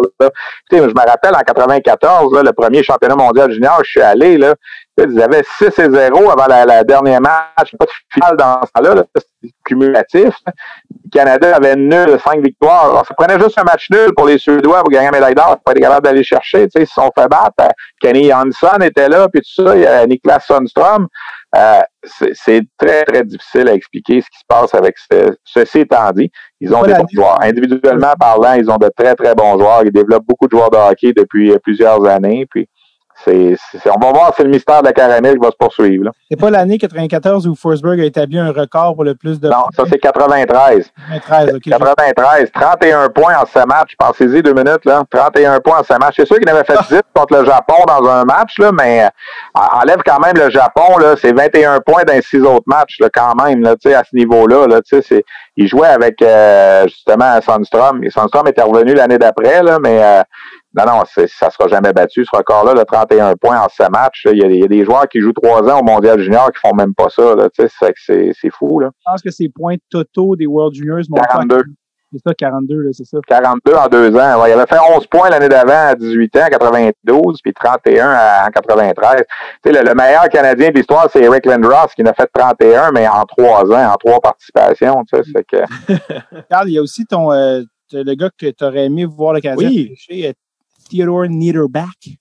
Je 0.71 0.77
me 0.77 1.09
rappelle 1.09 1.35
en 1.35 1.41
94, 1.41 2.43
le 2.45 2.53
premier 2.53 2.83
championnat 2.83 3.17
mondial 3.17 3.51
junior, 3.51 3.81
je 3.83 3.91
suis 3.91 4.03
allé, 4.03 4.37
là, 4.37 4.55
ils 4.99 5.23
avaient 5.23 5.43
6 5.59 5.79
et 5.79 5.91
0 5.91 6.31
avant 6.31 6.47
la, 6.47 6.85
dernière 6.85 7.21
match. 7.21 7.75
Pas 7.79 7.87
de 7.87 7.91
finale 8.13 8.37
dans 8.37 8.61
ce 8.63 8.73
temps-là, 8.73 9.05
c'était 9.15 9.55
cumulatif. 9.65 10.35
Le 10.47 11.11
Canada 11.11 11.57
avait 11.57 11.77
nul 11.77 12.19
5 12.23 12.43
victoires. 12.45 12.91
Alors, 12.91 13.07
ça 13.07 13.15
prenait 13.15 13.41
juste 13.41 13.59
un 13.59 13.65
match 13.65 13.89
nul 13.91 14.13
pour 14.15 14.27
les 14.27 14.39
Suédois 14.39 14.81
pour 14.81 14.91
gagner 14.91 15.07
la 15.07 15.13
médaille 15.13 15.35
d'or. 15.35 15.59
Pas 15.65 15.73
être 15.73 15.81
capable 15.81 16.05
d'aller 16.05 16.23
chercher. 16.23 16.69
Ils 16.75 16.87
se 16.87 16.93
sont 16.93 17.11
fait 17.17 17.29
battre. 17.29 17.73
Kenny 18.01 18.33
Hansen 18.33 18.83
était 18.83 19.09
là, 19.09 19.29
puis 19.29 19.41
tout 19.41 19.65
ça. 19.65 19.75
Il 19.75 19.83
y 19.83 19.87
a 19.87 20.07
Niklas 20.07 20.41
Sundström. 20.47 21.09
Euh, 21.55 21.81
c'est 22.33 22.63
très, 22.79 23.05
très 23.05 23.25
difficile 23.25 23.69
à 23.69 23.75
expliquer 23.75 24.21
ce 24.21 24.27
qui 24.27 24.39
se 24.39 24.45
passe 24.49 24.75
avec 24.75 24.97
ce, 24.99 25.35
ceci 25.45 25.81
étant 25.81 26.11
dit. 26.13 26.31
Ils 26.61 26.75
ont 26.75 26.83
des 26.83 26.95
bons 26.95 27.07
joueurs. 27.13 27.43
Individuellement 27.43 28.13
parlant, 28.19 28.55
ils 28.55 28.71
ont 28.71 28.79
de 28.79 28.91
très, 28.95 29.15
très 29.15 29.35
bons 29.35 29.59
joueurs. 29.59 29.83
Ils 29.85 29.93
développent 29.93 30.27
beaucoup 30.27 30.47
de 30.47 30.51
joueurs 30.51 30.71
de 30.71 30.77
hockey 30.77 31.13
depuis 31.15 31.55
plusieurs 31.63 32.05
années. 32.07 32.47
Puis 32.51 32.69
c'est, 33.25 33.57
on 33.87 34.01
va 34.01 34.13
voir, 34.13 34.33
c'est 34.37 34.43
le 34.43 34.51
mystère 34.51 34.81
de 34.81 34.87
la 34.87 34.93
caramel 34.93 35.35
qui 35.35 35.41
va 35.41 35.51
se 35.51 35.57
poursuivre. 35.57 36.11
C'est 36.31 36.39
pas 36.39 36.51
l'année 36.51 36.79
94 36.79 37.47
où 37.47 37.55
Forsberg 37.55 38.01
a 38.01 38.05
établi 38.05 38.39
un 38.39 38.51
record 38.51 38.95
pour 38.95 39.05
le 39.05 39.15
plus 39.15 39.39
de. 39.39 39.49
Non, 39.49 39.65
ça 39.77 39.85
c'est 39.89 39.99
93. 39.99 40.91
93, 41.13 41.55
OK. 41.55 41.63
93, 41.63 42.51
31 42.53 43.09
points 43.11 43.37
en 43.41 43.47
7 43.47 43.67
matchs. 43.67 43.93
Pensez-y 43.99 44.43
deux 44.43 44.55
minutes, 44.55 44.85
là. 44.85 45.05
31 45.11 45.61
points 45.61 45.81
en 45.81 45.85
7 45.85 45.99
matchs. 46.01 46.15
C'est 46.17 46.27
sûr 46.27 46.39
qu'il 46.39 46.49
avait 46.49 46.65
fait 46.65 46.79
10 46.91 47.01
contre 47.15 47.39
le 47.39 47.45
Japon 47.45 47.85
dans 47.87 48.09
un 48.09 48.25
match, 48.25 48.59
là, 48.59 48.73
mais 48.73 49.05
euh, 49.05 49.61
enlève 49.81 50.03
quand 50.05 50.19
même 50.19 50.37
le 50.37 50.51
Japon, 50.51 50.99
là. 50.99 51.15
C'est 51.21 51.33
21 51.33 51.81
points 51.81 52.05
dans 52.05 52.21
6 52.21 52.41
autres 52.43 52.65
matchs, 52.67 52.99
là, 52.99 53.09
quand 53.13 53.35
même, 53.45 53.63
là, 53.63 53.77
tu 53.77 53.89
sais, 53.89 53.95
à 53.95 54.03
ce 54.03 54.17
niveau-là, 54.17 54.67
là. 54.67 54.81
Tu 54.83 54.97
sais, 54.97 55.03
c'est, 55.07 55.25
il 55.57 55.69
jouait 55.69 55.89
avec, 55.89 56.21
euh, 56.23 56.85
justement, 56.89 57.41
Sandstrom. 57.41 58.03
Sandstrom 58.11 58.49
était 58.49 58.63
revenu 58.63 58.95
l'année 58.95 59.19
d'après, 59.19 59.63
là, 59.63 59.79
mais, 59.81 60.03
euh, 60.03 60.23
non, 60.75 60.85
non, 60.87 61.03
ça 61.07 61.51
sera 61.51 61.69
jamais 61.69 61.93
battu, 61.93 62.25
ce 62.25 62.35
record-là, 62.35 62.73
le 62.75 62.85
31 62.85 63.35
points 63.37 63.61
en 63.61 63.69
7 63.69 63.91
matchs. 63.91 64.27
Il 64.33 64.39
y, 64.39 64.65
a 64.65 64.69
des 64.69 64.85
joueurs 64.85 65.07
qui 65.09 65.21
jouent 65.21 65.33
3 65.33 65.71
ans 65.71 65.81
au 65.81 65.85
Mondial 65.85 66.19
Junior 66.21 66.51
qui 66.51 66.61
font 66.61 66.75
même 66.75 66.95
pas 66.95 67.09
ça. 67.11 67.35
C'est 67.55 68.51
fou. 68.51 68.81
Là. 68.81 68.91
Je 68.99 69.11
pense 69.11 69.23
que 69.23 69.31
ces 69.31 69.49
points 69.49 69.77
totaux 69.91 70.35
des 70.37 70.47
World 70.47 70.75
Juniors 70.75 71.03
m'ont 71.11 71.19
42. 71.19 71.65
C'est 72.13 72.19
ça, 72.29 72.35
42, 72.35 72.91
c'est 72.93 73.05
ça. 73.05 73.19
42 73.27 73.75
en 73.75 73.89
deux 73.89 74.15
ans. 74.17 74.45
il 74.47 74.53
avait 74.53 74.67
fait 74.67 74.79
11 74.97 75.07
points 75.07 75.31
l'année 75.31 75.49
d'avant 75.49 75.89
à 75.89 75.95
18 75.95 76.37
ans, 76.37 76.45
en 76.45 76.49
92, 76.51 77.41
puis 77.43 77.55
31 77.55 78.47
en 78.47 78.51
93. 78.51 79.23
Tu 79.65 79.73
sais, 79.73 79.83
le, 79.83 79.95
meilleur 79.95 80.29
Canadien 80.29 80.69
de 80.69 80.75
l'histoire, 80.75 81.09
c'est 81.11 81.23
Eric 81.23 81.47
Lindros, 81.47 81.89
qui 81.97 82.03
n'a 82.03 82.13
fait 82.13 82.29
31, 82.35 82.93
mais 82.93 83.09
en 83.09 83.25
trois 83.25 83.65
ans, 83.65 83.93
en 83.93 83.97
trois 83.97 84.21
participations. 84.21 85.03
Tu 85.05 85.23
sais, 85.25 85.45
que... 85.45 85.57
Il 86.67 86.73
y 86.73 86.79
a 86.79 86.83
aussi 86.83 87.07
ton, 87.07 87.33
euh, 87.33 87.63
le 87.93 88.15
gars 88.15 88.31
que 88.39 88.51
tu 88.51 88.65
aurais 88.65 88.87
aimé 88.87 89.07
voir 89.07 89.33
le 89.33 89.41
Canadien 89.41 89.69
oui. 89.69 90.35
Theodore 90.93 91.29
Niederbach? 91.29 92.19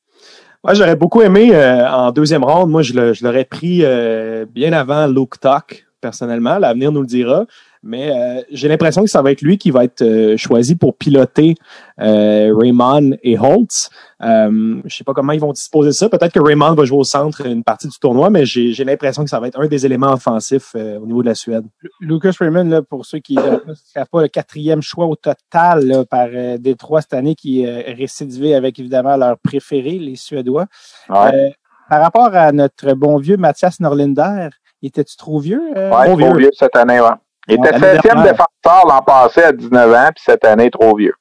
Moi, 0.63 0.74
j'aurais 0.76 0.95
beaucoup 0.95 1.22
aimé 1.22 1.49
euh, 1.53 1.89
en 1.89 2.11
deuxième 2.11 2.43
ronde. 2.43 2.69
Moi, 2.69 2.84
je 2.84 2.93
l'aurais 3.24 3.45
pris 3.45 3.80
euh, 3.84 4.45
bien 4.45 4.72
avant 4.74 5.07
Luke 5.07 5.39
Tuck, 5.39 5.86
personnellement. 5.99 6.57
L'avenir 6.59 6.91
nous 6.91 7.01
le 7.01 7.07
dira. 7.07 7.45
Mais 7.84 8.11
euh, 8.11 8.43
j'ai 8.51 8.67
l'impression 8.67 9.03
que 9.03 9.09
ça 9.09 9.23
va 9.23 9.32
être 9.32 9.41
lui 9.41 9.57
qui 9.57 9.71
va 9.71 9.84
être 9.86 10.03
euh, 10.03 10.38
choisi 10.38 10.75
pour 10.75 10.95
piloter 10.95 11.55
euh, 11.99 12.53
Raymond 12.55 13.17
et 13.23 13.39
Holtz. 13.39 13.89
Euh, 14.21 14.79
je 14.86 14.95
sais 14.95 15.03
pas 15.03 15.13
comment 15.13 15.32
ils 15.32 15.39
vont 15.39 15.51
disposer 15.51 15.91
ça. 15.91 16.07
Peut-être 16.07 16.32
que 16.32 16.39
Raymond 16.39 16.75
va 16.75 16.86
jouer 16.86 16.99
au 16.99 17.03
centre 17.03 17.43
une 17.43 17.63
partie 17.63 17.88
du 17.88 17.97
tournoi, 17.97 18.29
mais 18.29 18.45
j'ai 18.45 18.84
l'impression 18.84 19.23
que 19.23 19.32
ça 19.32 19.39
va 19.39 19.47
être 19.47 19.59
un 19.59 19.67
des 19.67 19.86
éléments 19.88 20.13
offensifs 20.13 20.75
au 20.75 21.05
niveau 21.07 21.23
de 21.23 21.29
la 21.29 21.36
Suède. 21.36 21.65
Lucas 21.99 22.34
Raymond, 22.39 22.65
là, 22.65 22.82
pour 22.84 23.05
ceux 23.05 23.17
qui 23.17 23.36
ne 23.36 23.73
savent 23.73 24.07
pas, 24.11 24.21
le 24.21 24.27
quatrième 24.27 24.84
choix 24.84 25.07
au 25.07 25.15
total 25.15 25.88
là, 25.88 26.05
par 26.05 26.27
des 26.59 26.75
trois 26.75 27.01
cette 27.01 27.13
année, 27.13 27.34
qui 27.34 27.63
est 27.63 27.93
récidivé 27.93 28.53
avec 28.53 28.77
évidemment 28.77 29.17
leur 29.17 29.39
préféré, 29.39 29.97
les 29.97 30.15
Suédois. 30.15 30.67
par 31.07 32.01
rapport 32.01 32.36
à 32.36 32.51
notre 32.51 32.93
bon 32.93 33.17
vieux 33.17 33.38
Mathias 33.38 33.79
Norlinder, 33.79 34.49
était-tu 34.84 35.17
trop 35.17 35.39
vieux? 35.39 35.63
oui, 35.75 36.05
trop 36.05 36.15
vieux. 36.15 36.38
vieux 36.38 36.51
cette 36.53 36.75
année, 36.75 37.01
ouais. 37.01 37.09
Il 37.52 37.56
était 37.56 37.78
septième 37.78 38.24
défenseur 38.24 38.88
l'an 38.88 39.02
passé 39.06 39.43
à 39.43 39.52
19 39.52 39.93
ans, 39.93 40.10
puis 40.16 40.24
cette 40.26 40.45
année, 40.45 40.70
trop 40.72 40.95
vieux. 40.95 41.14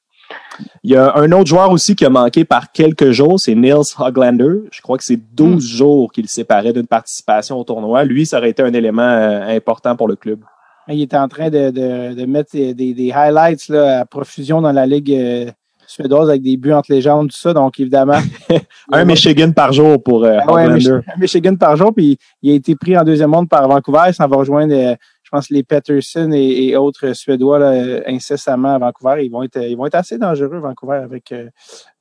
Il 0.83 0.91
y 0.91 0.95
a 0.95 1.15
un 1.15 1.31
autre 1.33 1.47
joueur 1.47 1.71
aussi 1.71 1.95
qui 1.95 2.05
a 2.05 2.09
manqué 2.09 2.45
par 2.45 2.71
quelques 2.71 3.11
jours, 3.11 3.39
c'est 3.39 3.55
Nils 3.55 3.93
Hoglander. 3.97 4.69
Je 4.71 4.81
crois 4.81 4.97
que 4.97 5.03
c'est 5.03 5.19
12 5.33 5.55
hmm. 5.55 5.59
jours 5.59 6.11
qu'il 6.11 6.27
séparait 6.29 6.73
d'une 6.73 6.87
participation 6.87 7.59
au 7.59 7.63
tournoi. 7.63 8.03
Lui, 8.05 8.25
ça 8.25 8.37
aurait 8.37 8.51
été 8.51 8.63
un 8.63 8.73
élément 8.73 9.01
euh, 9.01 9.55
important 9.55 9.95
pour 9.95 10.07
le 10.07 10.15
club. 10.15 10.39
Il 10.87 11.01
était 11.01 11.17
en 11.17 11.27
train 11.27 11.49
de, 11.49 11.69
de, 11.69 12.25
mettre 12.25 12.51
des, 12.53 12.73
des, 12.73 13.11
highlights 13.11 13.69
là, 13.69 14.01
à 14.01 14.05
profusion 14.05 14.61
dans 14.61 14.71
la 14.71 14.85
Ligue 14.85 15.13
euh, 15.13 15.51
suédoise 15.85 16.29
avec 16.29 16.41
des 16.41 16.57
buts 16.57 16.73
entre 16.73 16.91
les 16.91 17.01
jambes, 17.01 17.29
tout 17.29 17.37
ça. 17.37 17.53
Donc, 17.53 17.79
évidemment. 17.79 18.19
un 18.91 19.05
Michigan 19.05 19.51
par 19.51 19.73
jour 19.73 20.01
pour 20.01 20.25
euh, 20.25 20.39
ah 20.41 20.51
Hoglander. 20.51 21.01
un 21.07 21.19
Michigan 21.19 21.55
par 21.55 21.75
jour, 21.77 21.93
puis 21.93 22.17
il 22.41 22.51
a 22.51 22.55
été 22.55 22.75
pris 22.75 22.97
en 22.97 23.03
deuxième 23.03 23.29
monde 23.29 23.47
par 23.47 23.67
Vancouver. 23.67 24.11
Ça 24.13 24.27
va 24.27 24.37
rejoindre 24.37 24.97
je 25.20 25.20
pense 25.31 25.47
que 25.47 25.53
les 25.53 25.63
Peterson 25.63 26.31
et, 26.33 26.75
autres 26.75 27.13
Suédois 27.13 27.57
là, 27.57 28.01
incessamment 28.05 28.75
à 28.75 28.77
Vancouver, 28.77 29.25
ils 29.25 29.31
vont 29.31 29.43
être, 29.43 29.57
ils 29.57 29.75
vont 29.75 29.85
être 29.85 29.95
assez 29.95 30.17
dangereux, 30.17 30.59
Vancouver, 30.59 30.97
avec 30.97 31.31
euh, 31.31 31.47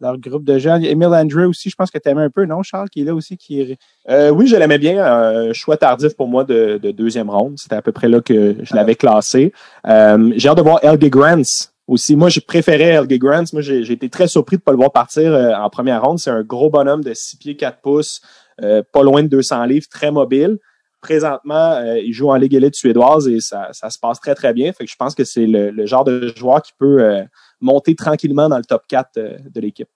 leur 0.01 0.19
groupe 0.19 0.45
de 0.45 0.59
jeunes. 0.59 0.85
Emile 0.85 1.15
Andrew 1.15 1.49
aussi, 1.49 1.71
je 1.71 1.77
pense 1.77 1.91
que 1.91 1.99
tu 1.99 2.09
aimais 2.09 2.23
un 2.23 2.31
peu, 2.31 2.45
non, 2.45 2.63
Charles, 2.63 2.91
qui 2.91 3.03
est 3.03 3.05
là 3.05 3.15
aussi? 3.15 3.37
Qui 3.37 3.79
euh, 4.09 4.31
oui, 4.31 4.49
je 4.49 4.57
l'aimais 4.57 4.79
bien. 4.79 5.05
Un 5.05 5.53
choix 5.53 5.77
tardif 5.77 6.15
pour 6.17 6.27
moi 6.27 6.45
de, 6.45 6.79
deuxième 6.93 7.31
ronde. 7.31 7.55
C'était 7.57 7.77
à 7.77 7.83
peu 7.83 7.93
près 7.93 8.09
là 8.09 8.21
que 8.21 8.57
je 8.63 8.75
l'avais 8.75 8.97
classé. 8.97 9.53
Euh, 9.87 10.33
j'ai 10.37 10.49
hâte 10.49 10.59
de 10.59 10.63
voir 10.63 10.81
Elge 10.83 11.09
Grants 11.09 11.71
aussi. 11.87 12.17
Moi, 12.17 12.29
je 12.29 12.41
préférais 12.41 12.89
Elge 12.89 13.19
Grants. 13.19 13.45
Moi, 13.53 13.63
j'ai 13.63 13.93
été 13.93 14.09
très 14.09 14.27
surpris 14.27 14.57
de 14.57 14.63
ne 14.63 14.65
pas 14.65 14.73
le 14.73 14.79
voir 14.79 14.91
partir 14.91 15.33
en 15.33 15.71
première 15.71 16.03
ronde. 16.03 16.19
C'est 16.19 16.31
un 16.31 16.43
gros 16.43 16.71
bonhomme 16.71 17.05
de 17.05 17.15
6 17.15 17.37
pieds 17.37 17.57
4 17.57 17.81
pouces, 17.81 18.21
pas 18.59 19.03
loin 19.03 19.23
de 19.23 19.29
200 19.29 19.65
livres, 19.67 19.87
très 19.89 20.11
mobile 20.11 20.59
présentement, 21.01 21.73
euh, 21.73 21.99
il 21.99 22.13
joue 22.13 22.31
en 22.31 22.37
Ligue 22.37 22.55
élite 22.55 22.75
suédoise 22.75 23.29
et 23.29 23.41
ça, 23.41 23.69
ça, 23.73 23.91
se 23.91 23.99
passe 23.99 24.21
très, 24.21 24.35
très 24.35 24.53
bien. 24.53 24.73
Fait 24.73 24.85
que 24.85 24.91
je 24.91 24.97
pense 24.97 25.15
que 25.15 25.25
c'est 25.25 25.47
le, 25.47 25.87
genre 25.87 26.05
de 26.05 26.33
joueur 26.37 26.63
qui 26.63 26.73
peut 26.79 27.03
euh, 27.03 27.25
monter 27.61 27.95
tranquillement 27.95 28.49
dans 28.49 28.59
le 28.59 28.65
top 28.65 28.83
4 28.89 29.17
euh, 29.17 29.39
de 29.51 29.61
l'équipe. 29.61 29.89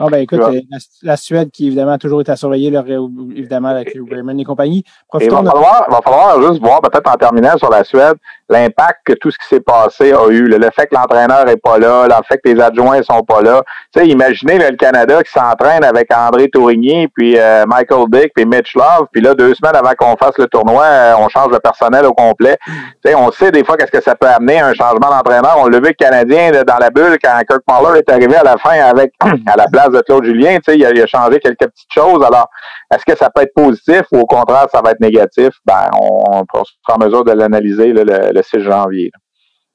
Ah 0.00 0.06
ben 0.10 0.18
écoute, 0.18 0.40
euh, 0.40 0.60
la, 1.02 1.16
Suède 1.16 1.50
qui 1.50 1.66
évidemment 1.66 1.92
a 1.92 1.98
toujours 1.98 2.22
été 2.22 2.32
à 2.32 2.36
surveiller, 2.36 2.70
leur, 2.70 2.84
évidemment 2.86 3.68
avec 3.68 3.96
Raymond 4.10 4.38
et 4.38 4.44
compagnie. 4.44 4.84
il 5.20 5.30
va, 5.30 5.36
falloir, 5.36 5.86
va 5.90 6.00
falloir 6.02 6.42
juste 6.42 6.60
voir 6.60 6.80
peut-être 6.80 7.10
en 7.10 7.14
terminant 7.14 7.56
sur 7.58 7.70
la 7.70 7.84
Suède 7.84 8.16
l'impact 8.52 9.00
que 9.04 9.12
tout 9.14 9.30
ce 9.30 9.38
qui 9.38 9.46
s'est 9.46 9.60
passé 9.60 10.12
a 10.12 10.28
eu. 10.28 10.44
Le, 10.44 10.58
fait 10.70 10.86
que 10.86 10.94
l'entraîneur 10.94 11.48
est 11.48 11.56
pas 11.56 11.78
là, 11.78 12.06
le 12.06 12.14
fait 12.28 12.38
que 12.38 12.50
les 12.50 12.60
adjoints 12.60 13.02
sont 13.02 13.22
pas 13.22 13.42
là. 13.42 13.62
Tu 13.94 14.00
sais, 14.00 14.08
imaginez 14.08 14.58
le 14.58 14.76
Canada 14.76 15.22
qui 15.22 15.32
s'entraîne 15.32 15.84
avec 15.84 16.12
André 16.14 16.48
Tourigny, 16.48 17.08
puis 17.08 17.38
euh, 17.38 17.64
Michael 17.66 18.04
Dick, 18.10 18.32
puis 18.34 18.44
Mitch 18.44 18.74
Love, 18.74 19.06
puis 19.10 19.20
là 19.20 19.34
deux 19.34 19.54
semaines 19.54 19.76
avant 19.76 19.92
qu'on 19.98 20.16
fasse 20.16 20.36
le 20.38 20.46
tournoi, 20.46 20.84
euh, 20.84 21.14
on 21.18 21.28
change 21.28 21.50
le 21.50 21.58
personnel 21.58 22.04
au 22.06 22.12
complet. 22.12 22.56
Tu 22.66 23.10
sais, 23.10 23.14
on 23.14 23.30
sait 23.32 23.50
des 23.50 23.64
fois 23.64 23.76
qu'est-ce 23.76 23.92
que 23.92 24.02
ça 24.02 24.14
peut 24.14 24.28
amener 24.28 24.60
un 24.60 24.74
changement 24.74 25.10
d'entraîneur. 25.10 25.56
On 25.58 25.68
l'a 25.68 25.78
vu 25.78 25.88
le 25.88 25.92
Canadien 25.92 26.52
dans 26.66 26.78
la 26.78 26.90
bulle 26.90 27.18
quand 27.22 27.38
Kirk 27.48 27.62
Muller 27.68 28.00
est 28.00 28.10
arrivé 28.10 28.36
à 28.36 28.44
la 28.44 28.56
fin 28.58 28.78
avec 28.80 29.12
à 29.46 29.56
la 29.56 29.66
place 29.66 29.81
de 29.90 30.00
Claude 30.00 30.24
Julien, 30.24 30.56
tu 30.56 30.72
sais, 30.72 30.78
il 30.78 30.84
a, 30.84 31.06
changé 31.06 31.38
quelques 31.40 31.66
petites 31.66 31.92
choses. 31.92 32.22
Alors, 32.24 32.48
est-ce 32.92 33.04
que 33.04 33.16
ça 33.16 33.30
peut 33.30 33.42
être 33.42 33.54
positif 33.54 34.02
ou 34.12 34.20
au 34.20 34.26
contraire, 34.26 34.66
ça 34.70 34.80
va 34.82 34.92
être 34.92 35.00
négatif? 35.00 35.50
Ben, 35.64 35.88
on, 36.00 36.44
sera 36.54 36.96
en 36.96 37.04
mesure 37.04 37.24
de 37.24 37.32
l'analyser 37.32 37.92
le, 37.92 38.42
6 38.42 38.60
janvier. 38.60 39.10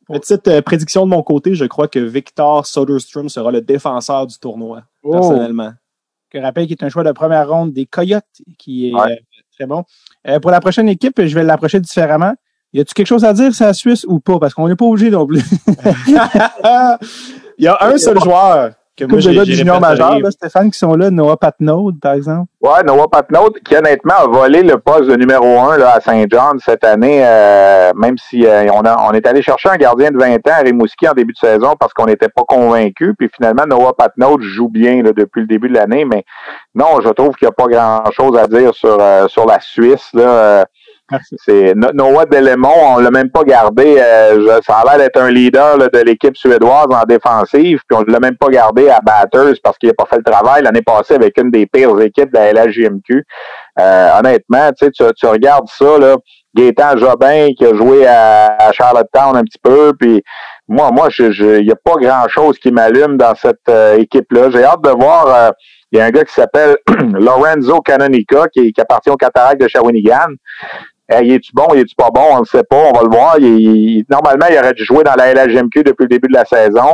Petite 0.07 0.47
euh, 0.47 0.61
prédiction 0.61 1.05
de 1.05 1.09
mon 1.11 1.21
côté, 1.21 1.53
je 1.53 1.65
crois 1.65 1.87
que 1.89 1.99
Victor 1.99 2.65
Soderstrom 2.65 3.27
sera 3.27 3.51
le 3.51 3.61
défenseur 3.61 4.25
du 4.25 4.39
tournoi, 4.39 4.83
oh. 5.03 5.11
personnellement. 5.11 5.73
Je 6.33 6.39
rappelle 6.39 6.67
qu'il 6.67 6.77
est 6.79 6.83
un 6.83 6.89
choix 6.89 7.03
de 7.03 7.11
première 7.11 7.49
ronde 7.49 7.73
des 7.73 7.85
Coyotes, 7.85 8.23
qui 8.57 8.89
est 8.89 8.93
euh, 8.93 9.15
très 9.55 9.65
bon. 9.65 9.83
Euh, 10.27 10.39
pour 10.39 10.51
la 10.51 10.59
prochaine 10.59 10.87
équipe, 10.87 11.21
je 11.21 11.35
vais 11.35 11.43
l'approcher 11.43 11.79
différemment. 11.79 12.33
Y 12.73 12.81
a-tu 12.81 12.93
quelque 12.93 13.07
chose 13.07 13.25
à 13.25 13.33
dire 13.33 13.55
sur 13.55 13.65
la 13.65 13.73
Suisse 13.73 14.05
ou 14.07 14.19
pas? 14.19 14.37
Parce 14.39 14.53
qu'on 14.53 14.67
n'est 14.67 14.75
pas 14.75 14.85
obligé 14.85 15.09
non 15.09 15.25
plus. 15.25 15.41
Il 17.57 17.63
y 17.65 17.67
a 17.67 17.77
un 17.81 17.97
seul 17.97 18.19
joueur 18.19 18.73
que 18.97 19.05
moi, 19.05 19.19
j'ai 19.19 19.43
du 19.43 19.53
junior 19.53 19.79
majeur, 19.79 20.19
là, 20.19 20.31
Stéphane, 20.31 20.71
qui 20.71 20.79
sont 20.79 20.95
là, 20.95 21.09
Noah 21.11 21.37
Patnaud, 21.37 21.91
par 22.01 22.13
exemple. 22.13 22.49
Ouais, 22.61 22.83
Noah 22.83 23.07
Patnaud, 23.07 23.51
qui 23.63 23.75
honnêtement 23.75 24.15
a 24.15 24.27
volé 24.27 24.63
le 24.63 24.77
poste 24.79 25.05
de 25.05 25.15
numéro 25.15 25.45
un 25.59 25.77
là, 25.77 25.93
à 25.95 26.01
Saint-Jean 26.01 26.53
cette 26.59 26.83
année, 26.83 27.21
euh, 27.23 27.91
même 27.95 28.17
si 28.17 28.45
euh, 28.45 28.67
on, 28.73 28.81
a, 28.81 28.97
on 29.07 29.11
est 29.13 29.25
allé 29.27 29.41
chercher 29.41 29.69
un 29.69 29.77
gardien 29.77 30.11
de 30.11 30.17
20 30.17 30.35
ans 30.35 30.57
à 30.59 30.63
Rimouski 30.63 31.07
en 31.07 31.13
début 31.13 31.33
de 31.33 31.37
saison 31.37 31.75
parce 31.79 31.93
qu'on 31.93 32.05
n'était 32.05 32.29
pas 32.29 32.43
convaincu. 32.47 33.13
Puis 33.17 33.29
finalement, 33.33 33.65
Noah 33.67 33.93
Patnaud 33.93 34.39
joue 34.41 34.69
bien 34.69 35.03
là, 35.03 35.11
depuis 35.13 35.41
le 35.41 35.47
début 35.47 35.69
de 35.69 35.75
l'année, 35.75 36.03
mais 36.03 36.25
non, 36.73 36.99
je 37.03 37.09
trouve 37.09 37.35
qu'il 37.35 37.47
n'y 37.47 37.49
a 37.49 37.51
pas 37.51 37.67
grand-chose 37.67 38.37
à 38.37 38.47
dire 38.47 38.73
sur, 38.73 38.97
euh, 38.99 39.27
sur 39.27 39.45
la 39.45 39.59
Suisse. 39.59 40.09
Là. 40.13 40.65
C'est 41.45 41.73
Noah 41.75 42.25
Delemont, 42.25 42.95
on 42.95 42.97
l'a 42.97 43.11
même 43.11 43.29
pas 43.29 43.43
gardé. 43.43 43.97
Euh, 43.99 44.59
ça 44.65 44.77
a 44.77 44.85
l'air 44.85 44.97
d'être 44.97 45.19
un 45.19 45.31
leader 45.31 45.77
de 45.77 45.99
l'équipe 45.99 46.35
suédoise 46.35 46.87
en 46.89 47.03
défensive, 47.07 47.79
puis 47.87 47.97
on 47.97 48.03
l'a 48.11 48.19
même 48.19 48.35
pas 48.35 48.49
gardé 48.49 48.89
à 48.89 48.99
batters 48.99 49.59
parce 49.63 49.77
qu'il 49.77 49.89
a 49.89 49.93
pas 49.93 50.05
fait 50.05 50.17
le 50.17 50.23
travail 50.23 50.63
l'année 50.63 50.81
passée 50.81 51.15
avec 51.15 51.37
une 51.37 51.49
des 51.49 51.65
pires 51.65 51.99
équipes 52.01 52.33
de 52.33 52.37
la 52.37 52.53
LHJMQ. 52.53 53.25
Euh, 53.79 54.09
honnêtement, 54.19 54.71
tu, 54.77 54.91
tu 54.91 55.25
regardes 55.25 55.67
ça, 55.69 55.97
là, 55.97 56.17
Gaétan 56.55 56.97
Jobin 56.97 57.49
qui 57.57 57.65
a 57.65 57.73
joué 57.73 58.05
à, 58.07 58.71
Charlottetown 58.73 59.37
un 59.37 59.43
petit 59.43 59.59
peu, 59.61 59.93
puis 59.97 60.21
moi, 60.67 60.91
moi, 60.91 61.07
il 61.17 61.63
n'y 61.63 61.71
a 61.71 61.75
pas 61.75 61.95
grand-chose 61.95 62.59
qui 62.59 62.71
m'allume 62.71 63.15
dans 63.15 63.35
cette 63.35 63.69
euh, 63.69 63.97
équipe-là. 63.97 64.49
J'ai 64.51 64.65
hâte 64.65 64.81
de 64.81 64.89
voir. 64.89 65.53
il 65.91 65.99
y 65.99 66.01
a 66.01 66.05
un 66.05 66.09
gars 66.09 66.25
qui 66.25 66.33
s'appelle 66.33 66.75
Lorenzo 67.13 67.79
Canonica, 67.79 68.47
qui, 68.49 68.73
qui 68.73 68.81
appartient 68.81 69.09
au 69.09 69.15
Cataract 69.15 69.61
de 69.61 69.67
Shawinigan. 69.69 70.33
Hey, 71.09 71.31
est-tu 71.31 71.51
bon, 71.53 71.67
est-tu 71.73 71.95
pas 71.95 72.09
bon? 72.09 72.25
On 72.31 72.39
ne 72.41 72.45
sait 72.45 72.63
pas, 72.63 72.75
on 72.75 72.91
va 72.91 73.03
le 73.03 73.09
voir. 73.09 73.37
normalement, 74.09 74.45
il 74.49 74.57
aurait 74.57 74.73
dû 74.73 74.83
jouer 74.83 75.03
dans 75.03 75.15
la 75.15 75.33
LHGMQ 75.33 75.83
depuis 75.83 76.03
le 76.03 76.09
début 76.09 76.27
de 76.27 76.33
la 76.33 76.43
saison. 76.43 76.91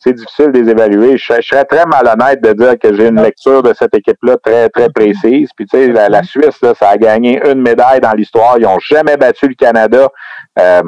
C'est 0.00 0.14
difficile 0.14 0.50
de 0.50 0.58
les 0.58 0.70
évaluer. 0.70 1.16
Je, 1.16 1.40
serais 1.42 1.64
très 1.64 1.84
malhonnête 1.86 2.42
de 2.42 2.52
dire 2.54 2.78
que 2.78 2.92
j'ai 2.94 3.08
une 3.08 3.22
lecture 3.22 3.62
de 3.62 3.72
cette 3.74 3.94
équipe-là 3.94 4.36
très, 4.42 4.68
très 4.70 4.88
précise. 4.88 5.50
Puis, 5.54 5.66
tu 5.66 5.76
sais, 5.76 5.88
la, 5.88 6.22
Suisse, 6.22 6.58
ça 6.58 6.88
a 6.88 6.96
gagné 6.96 7.40
une 7.46 7.60
médaille 7.60 8.00
dans 8.00 8.12
l'histoire. 8.12 8.56
Ils 8.58 8.62
n'ont 8.62 8.78
jamais 8.80 9.16
battu 9.16 9.46
le 9.46 9.54
Canada. 9.54 10.08
Euh, 10.58 10.82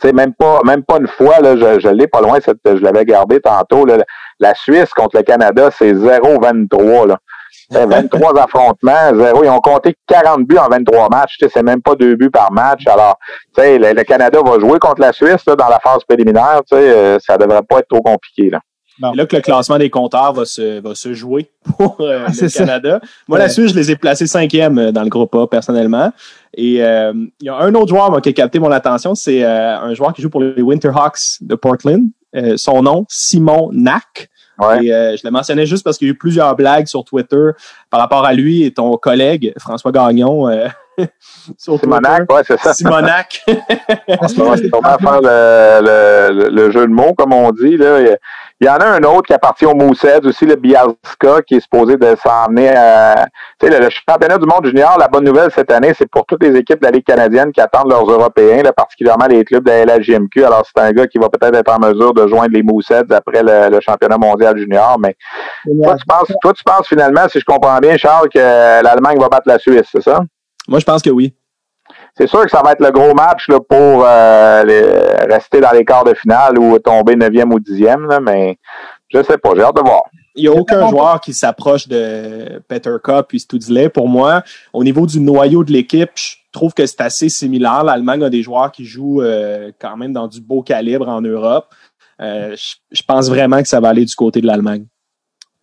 tu 0.00 0.06
sais, 0.06 0.12
même 0.12 0.32
pas, 0.32 0.60
même 0.64 0.84
pas 0.84 0.98
une 0.98 1.08
fois, 1.08 1.40
là, 1.40 1.56
je, 1.56 1.80
je 1.80 1.88
l'ai 1.88 2.06
pas 2.06 2.20
loin, 2.20 2.38
cette, 2.40 2.58
je 2.64 2.80
l'avais 2.80 3.04
gardé 3.04 3.40
tantôt. 3.40 3.84
Là, 3.84 3.98
la 4.38 4.54
Suisse 4.54 4.94
contre 4.94 5.16
le 5.16 5.24
Canada, 5.24 5.70
c'est 5.76 5.92
0-23. 5.92 7.16
23 7.86 8.38
affrontements, 8.40 9.14
zéro. 9.14 9.44
Ils 9.44 9.50
ont 9.50 9.60
compté 9.60 9.94
40 10.06 10.46
buts 10.46 10.56
en 10.56 10.68
23 10.68 11.08
matchs. 11.10 11.36
C'est 11.52 11.62
même 11.62 11.82
pas 11.82 11.94
deux 11.94 12.16
buts 12.16 12.30
par 12.30 12.50
match. 12.50 12.86
Alors, 12.86 13.18
le, 13.56 13.92
le 13.92 14.04
Canada 14.04 14.40
va 14.44 14.58
jouer 14.58 14.78
contre 14.78 15.00
la 15.00 15.12
Suisse 15.12 15.44
dans 15.44 15.68
la 15.68 15.78
phase 15.78 16.02
préliminaire. 16.08 16.62
Euh, 16.72 17.18
ça 17.20 17.36
devrait 17.36 17.62
pas 17.62 17.80
être 17.80 17.88
trop 17.88 18.00
compliqué. 18.00 18.50
Là. 18.50 18.60
Là 19.14 19.26
que 19.26 19.36
le 19.36 19.42
classement 19.42 19.78
des 19.78 19.90
compteurs 19.90 20.32
va 20.32 20.44
se, 20.44 20.80
va 20.80 20.94
se 20.94 21.12
jouer 21.12 21.50
pour 21.76 21.98
euh, 22.00 22.24
ah, 22.26 22.30
le 22.30 22.48
Canada. 22.48 23.00
Moi, 23.28 23.38
la 23.38 23.50
Suisse, 23.50 23.72
je 23.72 23.76
les 23.76 23.90
ai 23.90 23.96
placés 23.96 24.26
cinquième 24.26 24.78
euh, 24.78 24.90
dans 24.90 25.02
le 25.02 25.10
groupe 25.10 25.34
A, 25.34 25.46
personnellement. 25.46 26.10
Et 26.54 26.78
il 26.78 27.30
y 27.42 27.48
a 27.48 27.56
un 27.56 27.74
autre 27.74 27.88
joueur 27.88 28.20
qui 28.22 28.30
a 28.30 28.32
capté 28.32 28.58
mon 28.58 28.72
attention, 28.72 29.14
c'est 29.14 29.44
un 29.44 29.92
joueur 29.92 30.14
qui 30.14 30.22
joue 30.22 30.30
pour 30.30 30.40
les 30.40 30.62
Winterhawks 30.62 31.42
de 31.42 31.54
Portland. 31.54 32.04
son 32.56 32.82
nom, 32.82 33.04
Simon 33.08 33.68
Nack. 33.72 34.30
Et 34.80 34.92
euh, 34.92 35.16
je 35.16 35.22
le 35.24 35.30
mentionnais 35.30 35.66
juste 35.66 35.84
parce 35.84 35.98
qu'il 35.98 36.08
y 36.08 36.10
a 36.10 36.12
eu 36.12 36.16
plusieurs 36.16 36.54
blagues 36.56 36.86
sur 36.86 37.04
Twitter 37.04 37.50
par 37.90 38.00
rapport 38.00 38.24
à 38.24 38.32
lui 38.32 38.64
et 38.64 38.72
ton 38.72 38.96
collègue 38.96 39.52
François 39.58 39.92
Gagnon. 39.92 40.48
Euh, 40.48 40.66
Simonac, 41.56 42.32
ouais, 42.32 42.42
c'est 42.44 42.58
ça. 42.58 42.74
Simonac. 42.74 43.44
c'est 43.46 44.36
vraiment 44.36 44.98
faire 44.98 45.20
le, 45.22 45.80
le, 45.82 46.48
le, 46.50 46.70
jeu 46.72 46.88
de 46.88 46.92
mots, 46.92 47.14
comme 47.14 47.32
on 47.32 47.52
dit. 47.52 47.76
Là. 47.76 48.16
Il 48.60 48.66
y 48.66 48.70
en 48.70 48.76
a 48.76 48.86
un 48.86 49.02
autre 49.04 49.28
qui 49.28 49.32
appartient 49.32 49.66
au 49.66 49.74
Mooseheads 49.74 50.26
aussi, 50.26 50.44
le 50.44 50.56
Bialska, 50.56 51.42
qui 51.46 51.54
est 51.54 51.60
supposé 51.60 51.96
de 51.96 52.16
s'emmener 52.16 52.70
à... 52.70 53.26
Tu 53.60 53.68
sais, 53.68 53.80
le, 53.80 53.88
championnat 53.88 54.36
du 54.36 54.46
monde 54.46 54.66
junior, 54.66 54.98
la 54.98 55.06
bonne 55.06 55.24
nouvelle 55.24 55.50
cette 55.54 55.70
année, 55.70 55.92
c'est 55.96 56.10
pour 56.10 56.26
toutes 56.26 56.42
les 56.42 56.56
équipes 56.56 56.80
de 56.80 56.86
la 56.86 56.90
Ligue 56.90 57.04
canadienne 57.04 57.52
qui 57.52 57.60
attendent 57.60 57.90
leurs 57.90 58.10
Européens, 58.10 58.64
là, 58.64 58.72
particulièrement 58.72 59.26
les 59.26 59.44
clubs 59.44 59.64
de 59.64 59.70
la 59.70 59.98
LHJMQ. 59.98 60.44
Alors, 60.44 60.64
c'est 60.66 60.82
un 60.82 60.90
gars 60.90 61.06
qui 61.06 61.18
va 61.18 61.28
peut-être 61.28 61.54
être 61.54 61.72
en 61.72 61.78
mesure 61.78 62.12
de 62.12 62.26
joindre 62.26 62.52
les 62.52 62.64
Mooseheads 62.64 63.14
après 63.14 63.44
le, 63.44 63.78
championnat 63.80 64.18
mondial 64.18 64.58
junior. 64.58 64.98
Mais 64.98 65.16
toi 65.84 65.96
tu, 65.96 66.04
penses, 66.04 66.32
toi, 66.42 66.52
tu 66.52 66.64
penses 66.64 66.88
finalement, 66.88 67.28
si 67.28 67.38
je 67.38 67.44
comprends 67.44 67.78
bien, 67.78 67.96
Charles, 67.96 68.28
que 68.28 68.38
l'Allemagne 68.82 69.20
va 69.20 69.28
battre 69.28 69.46
la 69.46 69.60
Suisse, 69.60 69.86
c'est 69.92 70.02
ça? 70.02 70.18
Moi, 70.66 70.80
je 70.80 70.84
pense 70.84 71.00
que 71.00 71.10
oui. 71.10 71.32
C'est 72.18 72.26
sûr 72.26 72.42
que 72.44 72.50
ça 72.50 72.62
va 72.64 72.72
être 72.72 72.80
le 72.80 72.90
gros 72.90 73.14
match 73.14 73.48
là, 73.48 73.60
pour 73.60 74.04
euh, 74.04 74.64
rester 75.30 75.60
dans 75.60 75.70
les 75.70 75.84
quarts 75.84 76.02
de 76.02 76.14
finale 76.14 76.58
ou 76.58 76.76
tomber 76.80 77.14
9e 77.14 77.52
ou 77.52 77.60
10e, 77.60 78.18
mais 78.20 78.58
je 79.08 79.22
sais 79.22 79.38
pas, 79.38 79.50
j'ai 79.54 79.62
hâte 79.62 79.76
de 79.76 79.82
voir. 79.82 80.02
Il 80.34 80.42
n'y 80.42 80.48
a 80.48 80.52
aucun 80.52 80.88
joueur 80.88 81.20
qui 81.20 81.32
s'approche 81.32 81.86
de 81.86 82.60
Peter 82.68 82.94
Cup 83.02 83.26
et 83.32 83.38
Studsley 83.38 83.88
pour 83.88 84.08
moi. 84.08 84.42
Au 84.72 84.82
niveau 84.82 85.06
du 85.06 85.20
noyau 85.20 85.62
de 85.62 85.72
l'équipe, 85.72 86.10
je 86.16 86.36
trouve 86.52 86.74
que 86.74 86.86
c'est 86.86 87.00
assez 87.00 87.28
similaire. 87.28 87.84
L'Allemagne 87.84 88.24
a 88.24 88.30
des 88.30 88.42
joueurs 88.42 88.72
qui 88.72 88.84
jouent 88.84 89.22
euh, 89.22 89.70
quand 89.80 89.96
même 89.96 90.12
dans 90.12 90.26
du 90.26 90.40
beau 90.40 90.62
calibre 90.62 91.08
en 91.08 91.20
Europe. 91.20 91.66
Euh, 92.20 92.56
je 92.90 93.02
pense 93.06 93.28
vraiment 93.28 93.62
que 93.62 93.68
ça 93.68 93.80
va 93.80 93.88
aller 93.88 94.04
du 94.04 94.14
côté 94.14 94.40
de 94.40 94.46
l'Allemagne. 94.46 94.86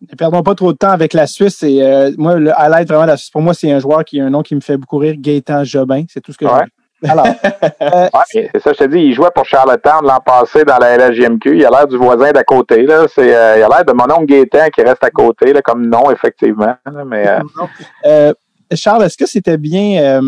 Ne 0.02 0.14
perdons 0.16 0.42
pas 0.42 0.54
trop 0.54 0.72
de 0.72 0.76
temps 0.76 0.90
avec 0.90 1.14
la 1.14 1.26
Suisse. 1.26 1.62
Et, 1.62 1.82
euh, 1.82 2.12
moi, 2.18 2.36
le 2.36 2.52
highlight 2.52 2.88
vraiment 2.88 3.04
de 3.04 3.10
la 3.10 3.16
Suisse, 3.16 3.30
pour 3.30 3.42
moi, 3.42 3.54
c'est 3.54 3.72
un 3.72 3.78
joueur 3.78 4.04
qui 4.04 4.20
a 4.20 4.26
un 4.26 4.30
nom 4.30 4.42
qui 4.42 4.54
me 4.54 4.60
fait 4.60 4.76
beaucoup 4.76 4.98
rire, 4.98 5.14
Gaëtan 5.18 5.64
Jobin. 5.64 6.04
C'est 6.08 6.20
tout 6.20 6.32
ce 6.32 6.38
que 6.38 6.44
ouais. 6.44 6.64
Alors, 7.04 7.26
euh, 7.82 8.08
c'est 8.30 8.50
ça, 8.58 8.72
je 8.72 8.78
te 8.78 8.84
dis, 8.84 8.98
il 8.98 9.14
jouait 9.14 9.30
pour 9.34 9.44
Charlottetown 9.44 10.04
l'an 10.04 10.20
passé 10.24 10.64
dans 10.64 10.78
la 10.78 10.96
LHJMQ. 10.96 11.56
Il 11.56 11.66
a 11.66 11.70
l'air 11.70 11.86
du 11.86 11.96
voisin 11.96 12.32
d'à 12.32 12.42
côté. 12.42 12.82
Là. 12.82 13.06
C'est, 13.12 13.34
euh, 13.34 13.58
il 13.58 13.62
a 13.62 13.68
l'air 13.68 13.84
de 13.84 13.92
mon 13.92 14.04
oncle 14.04 14.26
Gaétan 14.26 14.68
qui 14.74 14.82
reste 14.82 15.04
à 15.04 15.10
côté, 15.10 15.52
là, 15.52 15.60
comme 15.62 15.86
nom, 15.86 16.10
effectivement. 16.10 16.74
mais, 17.06 17.26
euh, 18.06 18.32
Charles, 18.74 19.04
est-ce 19.04 19.16
que 19.16 19.26
c'était 19.26 19.58
bien 19.58 20.20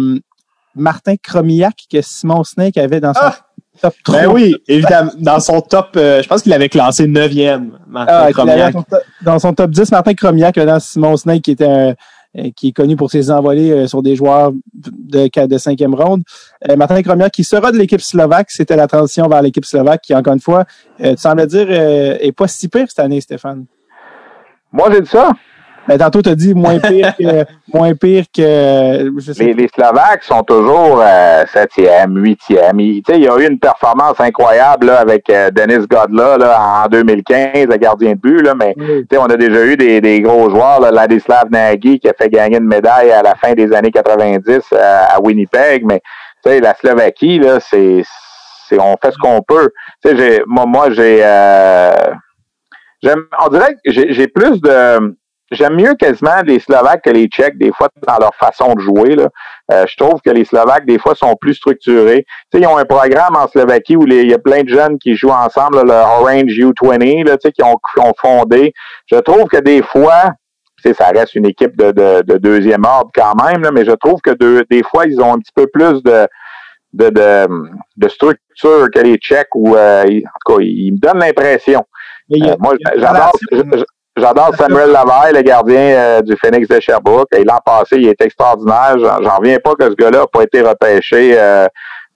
Martin 0.74 1.16
Cromillac 1.16 1.86
que 1.90 2.00
Simon 2.02 2.44
Snake 2.44 2.76
avait 2.76 3.00
dans 3.00 3.14
son 3.14 3.20
ah! 3.22 3.36
Top 3.80 3.94
3? 4.04 4.20
Ben 4.20 4.26
oui, 4.28 4.56
évidemment. 4.66 5.10
Dans 5.18 5.40
son 5.40 5.60
top, 5.60 5.90
je 5.94 6.26
pense 6.26 6.42
qu'il 6.42 6.52
avait 6.52 6.68
classé 6.68 7.06
9e, 7.06 7.70
Martin 7.86 8.24
ah, 8.26 8.32
Cromillac. 8.32 8.74
Dans 9.22 9.38
son, 9.38 9.52
top 9.52 9.70
10, 9.70 9.90
Martin 9.92 10.14
Cromillac, 10.14 10.58
dans 10.58 10.80
Simon 10.80 11.16
Snake 11.16 11.42
qui 11.42 11.52
était 11.52 11.66
un 11.66 11.94
euh, 12.36 12.50
qui 12.54 12.68
est 12.68 12.72
connu 12.72 12.94
pour 12.94 13.10
ses 13.10 13.30
envolées 13.30 13.70
euh, 13.70 13.86
sur 13.86 14.02
des 14.02 14.14
joueurs 14.14 14.52
de, 14.74 15.46
de 15.46 15.58
cinquième 15.58 15.94
ronde. 15.94 16.22
Euh, 16.68 16.76
Martin 16.76 17.00
Cromier, 17.02 17.30
qui 17.32 17.42
sera 17.42 17.72
de 17.72 17.78
l'équipe 17.78 18.02
slovaque, 18.02 18.50
c'était 18.50 18.76
la 18.76 18.86
transition 18.86 19.26
vers 19.28 19.40
l'équipe 19.40 19.64
slovaque, 19.64 20.02
qui, 20.02 20.14
encore 20.14 20.34
une 20.34 20.40
fois, 20.40 20.66
tu 20.98 21.16
sembles 21.16 21.46
dire, 21.46 21.70
est 21.70 22.32
pas 22.32 22.46
si 22.46 22.68
pire 22.68 22.84
cette 22.88 22.98
année, 22.98 23.22
Stéphane. 23.22 23.64
Moi, 24.70 24.90
j'ai 24.92 25.00
dit 25.00 25.08
ça. 25.08 25.32
Mais 25.88 25.96
ben, 25.96 26.04
tantôt, 26.04 26.20
tu 26.20 26.28
as 26.28 26.34
dit 26.34 26.54
moins 26.54 26.78
pire 26.78 27.16
que. 27.16 27.44
moins 27.74 27.94
pire 27.94 28.24
que 28.34 29.10
les, 29.38 29.54
les, 29.54 29.68
Slovaques 29.68 30.22
sont 30.22 30.42
toujours 30.42 31.02
euh, 31.02 31.44
septième, 31.52 32.14
huitième. 32.16 32.78
Il, 32.78 33.02
il 33.08 33.20
y 33.20 33.28
a 33.28 33.38
eu 33.38 33.48
une 33.48 33.58
performance 33.58 34.20
incroyable 34.20 34.86
là, 34.86 35.00
avec 35.00 35.30
euh, 35.30 35.50
Denis 35.50 35.86
Godla 35.86 36.36
là, 36.36 36.84
en 36.84 36.88
2015, 36.88 37.68
le 37.68 37.76
gardien 37.78 38.12
de 38.12 38.18
but, 38.18 38.42
là, 38.42 38.54
mais 38.54 38.74
on 39.18 39.26
a 39.26 39.36
déjà 39.36 39.64
eu 39.64 39.76
des, 39.76 40.00
des 40.02 40.20
gros 40.20 40.50
joueurs, 40.50 40.80
là, 40.80 40.90
Ladislav 40.90 41.50
Nagy 41.50 41.98
qui 42.00 42.08
a 42.08 42.12
fait 42.12 42.28
gagner 42.28 42.58
une 42.58 42.66
médaille 42.66 43.10
à 43.10 43.22
la 43.22 43.34
fin 43.34 43.54
des 43.54 43.72
années 43.72 43.90
90 43.90 44.60
euh, 44.72 45.04
à 45.08 45.20
Winnipeg, 45.20 45.84
mais 45.86 46.02
la 46.44 46.74
Slovaquie, 46.74 47.38
là, 47.38 47.60
c'est, 47.60 48.02
c'est 48.68 48.78
on 48.78 48.96
fait 49.02 49.12
ce 49.12 49.18
qu'on 49.18 49.42
peut. 49.42 49.70
J'ai, 50.04 50.42
moi, 50.46 50.66
moi 50.66 50.90
j'ai 50.90 51.20
euh, 51.22 51.90
j'aime 53.02 53.24
on 53.44 53.48
dirait 53.48 53.74
que 53.74 53.92
j'ai, 53.92 54.12
j'ai 54.12 54.28
plus 54.28 54.60
de 54.60 55.16
J'aime 55.50 55.76
mieux 55.76 55.94
quasiment 55.94 56.42
les 56.44 56.58
Slovaques 56.58 57.02
que 57.04 57.10
les 57.10 57.26
Tchèques, 57.26 57.56
des 57.56 57.72
fois, 57.72 57.88
dans 58.06 58.18
leur 58.18 58.34
façon 58.34 58.74
de 58.74 58.80
jouer. 58.80 59.16
Là. 59.16 59.28
Euh, 59.72 59.86
je 59.88 59.96
trouve 59.96 60.20
que 60.20 60.30
les 60.30 60.44
Slovaques, 60.44 60.84
des 60.84 60.98
fois, 60.98 61.14
sont 61.14 61.34
plus 61.36 61.54
structurés. 61.54 62.26
Tu 62.50 62.58
sais, 62.58 62.64
ils 62.64 62.66
ont 62.66 62.76
un 62.76 62.84
programme 62.84 63.34
en 63.34 63.48
Slovaquie 63.48 63.96
où 63.96 64.06
il 64.06 64.28
y 64.28 64.34
a 64.34 64.38
plein 64.38 64.62
de 64.62 64.68
jeunes 64.68 64.98
qui 64.98 65.16
jouent 65.16 65.30
ensemble, 65.30 65.82
le 65.84 65.92
Orange 65.92 66.52
U20, 66.52 67.26
là, 67.26 67.38
tu 67.38 67.48
sais, 67.48 67.52
qui, 67.52 67.62
ont, 67.62 67.76
ont 67.98 68.12
fondé. 68.20 68.74
Je 69.06 69.16
trouve 69.16 69.44
que 69.44 69.58
des 69.58 69.82
fois, 69.82 70.32
tu 70.82 70.88
sais, 70.88 70.94
ça 70.94 71.08
reste 71.08 71.34
une 71.34 71.46
équipe 71.46 71.76
de, 71.76 71.92
de, 71.92 72.22
de 72.22 72.36
deuxième 72.36 72.84
ordre 72.84 73.10
quand 73.14 73.34
même, 73.42 73.62
là, 73.62 73.70
mais 73.72 73.84
je 73.86 73.92
trouve 73.92 74.20
que 74.20 74.30
des 74.64 74.82
fois, 74.82 75.06
ils 75.06 75.20
ont 75.20 75.32
un 75.32 75.38
petit 75.38 75.52
peu 75.54 75.66
plus 75.66 76.02
de, 76.02 76.26
de, 76.92 77.08
de, 77.10 77.48
de 77.96 78.08
structure 78.08 78.88
que 78.92 79.00
les 79.00 79.16
Tchèques, 79.16 79.54
ou 79.54 79.74
euh, 79.76 80.04
en 80.04 80.38
tout 80.46 80.56
cas, 80.56 80.62
ils 80.62 80.92
me 80.92 80.98
donnent 80.98 81.20
l'impression. 81.20 81.84
Euh, 82.32 82.56
moi, 82.58 82.74
j'adore 82.96 83.32
J'adore 84.18 84.52
Samuel 84.56 84.90
Lavaille, 84.90 85.32
le 85.32 85.42
gardien 85.42 85.78
euh, 85.78 86.22
du 86.22 86.36
Phoenix 86.36 86.66
de 86.66 86.80
Sherbrooke. 86.80 87.28
Et 87.36 87.44
l'an 87.44 87.60
passé, 87.64 87.98
il 87.98 88.08
est 88.08 88.20
extraordinaire. 88.20 88.96
J'en 88.98 89.36
reviens 89.36 89.58
pas 89.62 89.74
que 89.74 89.84
ce 89.84 89.94
gars-là 89.94 90.20
n'a 90.20 90.26
pas 90.26 90.42
été 90.42 90.60
repêché 90.60 91.38
euh, 91.38 91.66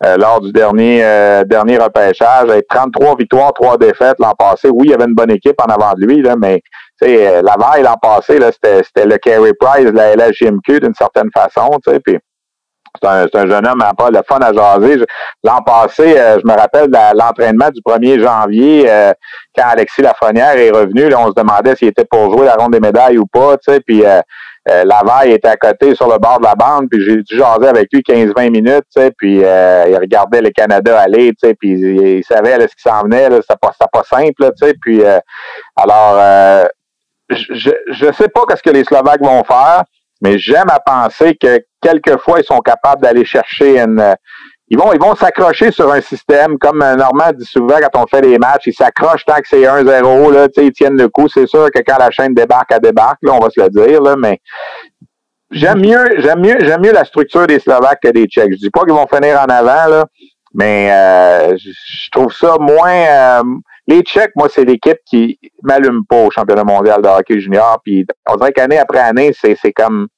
euh, 0.05 0.17
lors 0.17 0.41
du 0.41 0.51
dernier 0.51 1.01
dernier 1.47 1.79
repêchage. 1.79 2.51
Avec 2.51 2.67
33 2.69 3.17
victoires, 3.17 3.53
3 3.53 3.79
défaites 3.79 4.17
l'an 4.19 4.33
passé. 4.37 4.69
Oui, 4.69 4.87
il 4.87 4.91
y 4.91 4.95
avait 4.95 5.05
une 5.05 5.15
bonne 5.15 5.31
équipe 5.31 5.61
en 5.61 5.73
avant 5.73 5.93
de 5.93 6.05
lui, 6.05 6.23
là, 6.23 6.35
mais 6.37 6.61
Lavaille 7.01 7.83
l'an 7.83 7.97
passé, 8.01 8.39
c'était 8.53 9.07
le 9.07 9.19
Carey 9.19 9.53
Price 9.59 9.91
la 9.93 10.15
LHJMQ 10.17 10.81
d'une 10.81 10.95
certaine 10.95 11.31
façon. 11.33 11.71
Puis 12.05 12.19
c'est 13.01 13.09
un, 13.09 13.27
un, 13.33 13.47
jeune 13.47 13.67
homme 13.67 13.81
à 13.81 13.95
pas 13.95 14.11
le 14.11 14.21
fun 14.27 14.39
à 14.39 14.53
jaser. 14.53 15.03
L'an 15.43 15.63
passé, 15.63 16.19
euh, 16.19 16.39
je 16.39 16.47
me 16.47 16.57
rappelle 16.57 16.91
l'entraînement 17.15 17.71
du 17.71 17.81
1er 17.81 18.21
janvier, 18.21 18.91
euh, 18.91 19.13
quand 19.57 19.65
Alexis 19.67 20.03
Lafrenière 20.03 20.57
est 20.57 20.71
revenu, 20.71 21.09
là, 21.09 21.21
on 21.21 21.29
se 21.29 21.35
demandait 21.35 21.75
s'il 21.75 21.89
était 21.89 22.05
pour 22.05 22.33
jouer 22.33 22.47
la 22.47 22.55
ronde 22.55 22.73
des 22.73 22.81
médailles 22.81 23.19
ou 23.19 23.27
pas, 23.27 23.57
tu 23.57 23.73
sais, 23.73 23.81
puis 23.81 24.05
euh, 24.05 24.21
euh 24.69 24.85
était 25.25 25.49
à 25.49 25.57
côté 25.57 25.95
sur 25.95 26.09
le 26.09 26.19
bord 26.19 26.39
de 26.39 26.45
la 26.45 26.55
bande, 26.55 26.89
puis 26.91 27.03
j'ai 27.03 27.17
dû 27.17 27.37
jaser 27.37 27.67
avec 27.67 27.89
lui 27.93 28.01
15-20 28.01 28.51
minutes, 28.51 28.85
tu 28.95 29.01
sais, 29.01 29.11
puis 29.17 29.39
il 29.39 29.97
regardait 29.97 30.41
le 30.41 30.51
Canada 30.51 31.01
aller, 31.01 31.31
tu 31.31 31.49
sais, 31.49 31.55
puis 31.55 31.73
il, 31.73 32.25
savait 32.25 32.59
là, 32.59 32.69
ce 32.69 32.75
qui 32.75 32.83
s'en 32.83 33.03
venait, 33.03 33.29
c'était 33.41 33.57
pas, 33.61 33.73
pas 33.93 34.03
simple, 34.05 34.53
tu 34.57 34.67
sais, 34.67 34.75
puis 34.81 35.03
alors 35.77 36.67
je, 37.31 37.71
je 37.91 38.13
sais 38.13 38.29
pas 38.29 38.43
qu'est-ce 38.49 38.63
que 38.63 38.71
les 38.71 38.85
Slovaques 38.85 39.23
vont 39.23 39.43
faire, 39.45 39.83
mais 40.23 40.39
j'aime 40.39 40.71
à 40.71 40.79
penser 40.79 41.37
que 41.37 41.59
quelquefois, 41.83 42.41
ils 42.41 42.45
sont 42.45 42.61
capables 42.61 43.03
d'aller 43.03 43.25
chercher 43.25 43.81
une. 43.81 44.01
Euh, 44.01 44.15
ils 44.69 44.79
vont, 44.79 44.93
ils 44.95 45.01
vont 45.01 45.15
s'accrocher 45.15 45.71
sur 45.71 45.93
un 45.93 46.01
système, 46.01 46.57
comme 46.59 46.81
euh, 46.81 46.95
Normand 46.95 47.33
dit 47.37 47.45
souvent 47.45 47.77
quand 47.79 48.03
on 48.03 48.07
fait 48.07 48.23
des 48.23 48.39
matchs, 48.39 48.69
ils 48.69 48.73
s'accrochent 48.73 49.27
tant 49.27 49.35
que 49.35 49.49
c'est 49.49 49.61
1-0, 49.61 50.33
là, 50.33 50.49
ils 50.57 50.73
tiennent 50.73 50.97
le 50.97 51.09
coup. 51.09 51.29
C'est 51.29 51.47
sûr 51.47 51.69
que 51.71 51.81
quand 51.87 51.99
la 51.99 52.11
chaîne 52.11 52.33
débarque, 52.33 52.71
elle 52.71 52.81
débarque, 52.81 53.19
là, 53.23 53.33
on 53.35 53.39
va 53.39 53.51
se 53.51 53.61
le 53.61 53.69
dire, 53.69 54.01
là, 54.01 54.15
mais 54.17 54.41
j'aime 55.51 55.81
mieux, 55.81 56.05
j'aime 56.19 56.41
mieux, 56.41 56.57
j'aime 56.61 56.81
mieux 56.81 56.93
la 56.93 57.05
structure 57.05 57.47
des 57.47 57.59
Slovaques 57.59 58.01
que 58.03 58.09
des 58.09 58.25
Tchèques. 58.27 58.53
Je 58.53 58.59
dis 58.59 58.71
pas 58.71 58.81
qu'ils 58.85 58.95
vont 58.95 59.07
finir 59.13 59.41
en 59.41 59.53
avant, 59.53 59.91
là, 59.91 60.05
mais 60.55 60.91
euh, 60.91 61.57
je 61.59 62.11
trouve 62.11 62.33
ça 62.33 62.55
moins. 62.59 63.43
Les 63.87 64.03
Tchèques, 64.03 64.33
moi, 64.37 64.49
c'est 64.49 64.65
l'équipe 64.65 64.99
qui 65.05 65.39
m'allume 65.63 66.05
pas 66.09 66.25
au 66.25 66.31
championnat 66.31 66.65
mondial 66.65 67.03
de 67.03 67.09
hockey 67.09 67.41
junior. 67.41 67.81
Puis 67.85 68.07
on 68.29 68.37
dirait 68.37 68.53
qu'année 68.53 68.79
après 68.79 69.01
année, 69.01 69.33
c'est, 69.33 69.57
c'est 69.61 69.73
comme 69.73 70.09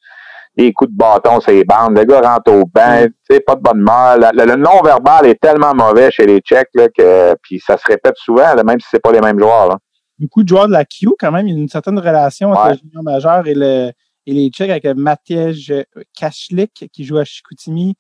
des 0.56 0.72
coups 0.72 0.90
de 0.90 0.96
bâton 0.96 1.38
les 1.48 1.64
bandes, 1.64 1.96
le 1.96 2.04
gars 2.04 2.20
rentre 2.20 2.52
au 2.52 2.64
banc, 2.64 3.02
mm. 3.02 3.08
tu 3.08 3.34
sais, 3.34 3.40
pas 3.40 3.56
de 3.56 3.60
bonne 3.60 3.80
humeur. 3.80 4.18
Le, 4.18 4.56
non-verbal 4.56 5.26
est 5.26 5.40
tellement 5.40 5.74
mauvais 5.74 6.10
chez 6.10 6.26
les 6.26 6.40
Tchèques 6.40 6.70
là, 6.74 6.88
que 6.88 7.34
puis 7.42 7.60
ça 7.60 7.76
se 7.76 7.84
répète 7.86 8.14
souvent, 8.16 8.54
même 8.64 8.78
si 8.80 8.86
c'est 8.90 9.02
pas 9.02 9.12
les 9.12 9.20
mêmes 9.20 9.38
joueurs. 9.38 9.68
Là. 9.68 9.78
Beaucoup 10.18 10.44
de 10.44 10.48
joueurs 10.48 10.68
de 10.68 10.72
la 10.72 10.84
Q, 10.84 11.08
quand 11.18 11.32
même, 11.32 11.48
il 11.48 11.54
y 11.54 11.58
a 11.58 11.60
une 11.60 11.68
certaine 11.68 11.98
relation 11.98 12.50
entre 12.50 12.68
le 12.68 12.76
junior 12.76 13.02
majeur 13.02 13.46
et, 13.48 13.54
le, 13.54 13.90
et 14.26 14.32
les 14.32 14.48
Tchèques 14.50 14.70
avec 14.70 14.84
Matej 14.84 15.72
Kachlik 16.16 16.88
qui 16.92 17.04
joue 17.04 17.18
à 17.18 17.24
Chicoutimi. 17.24 17.96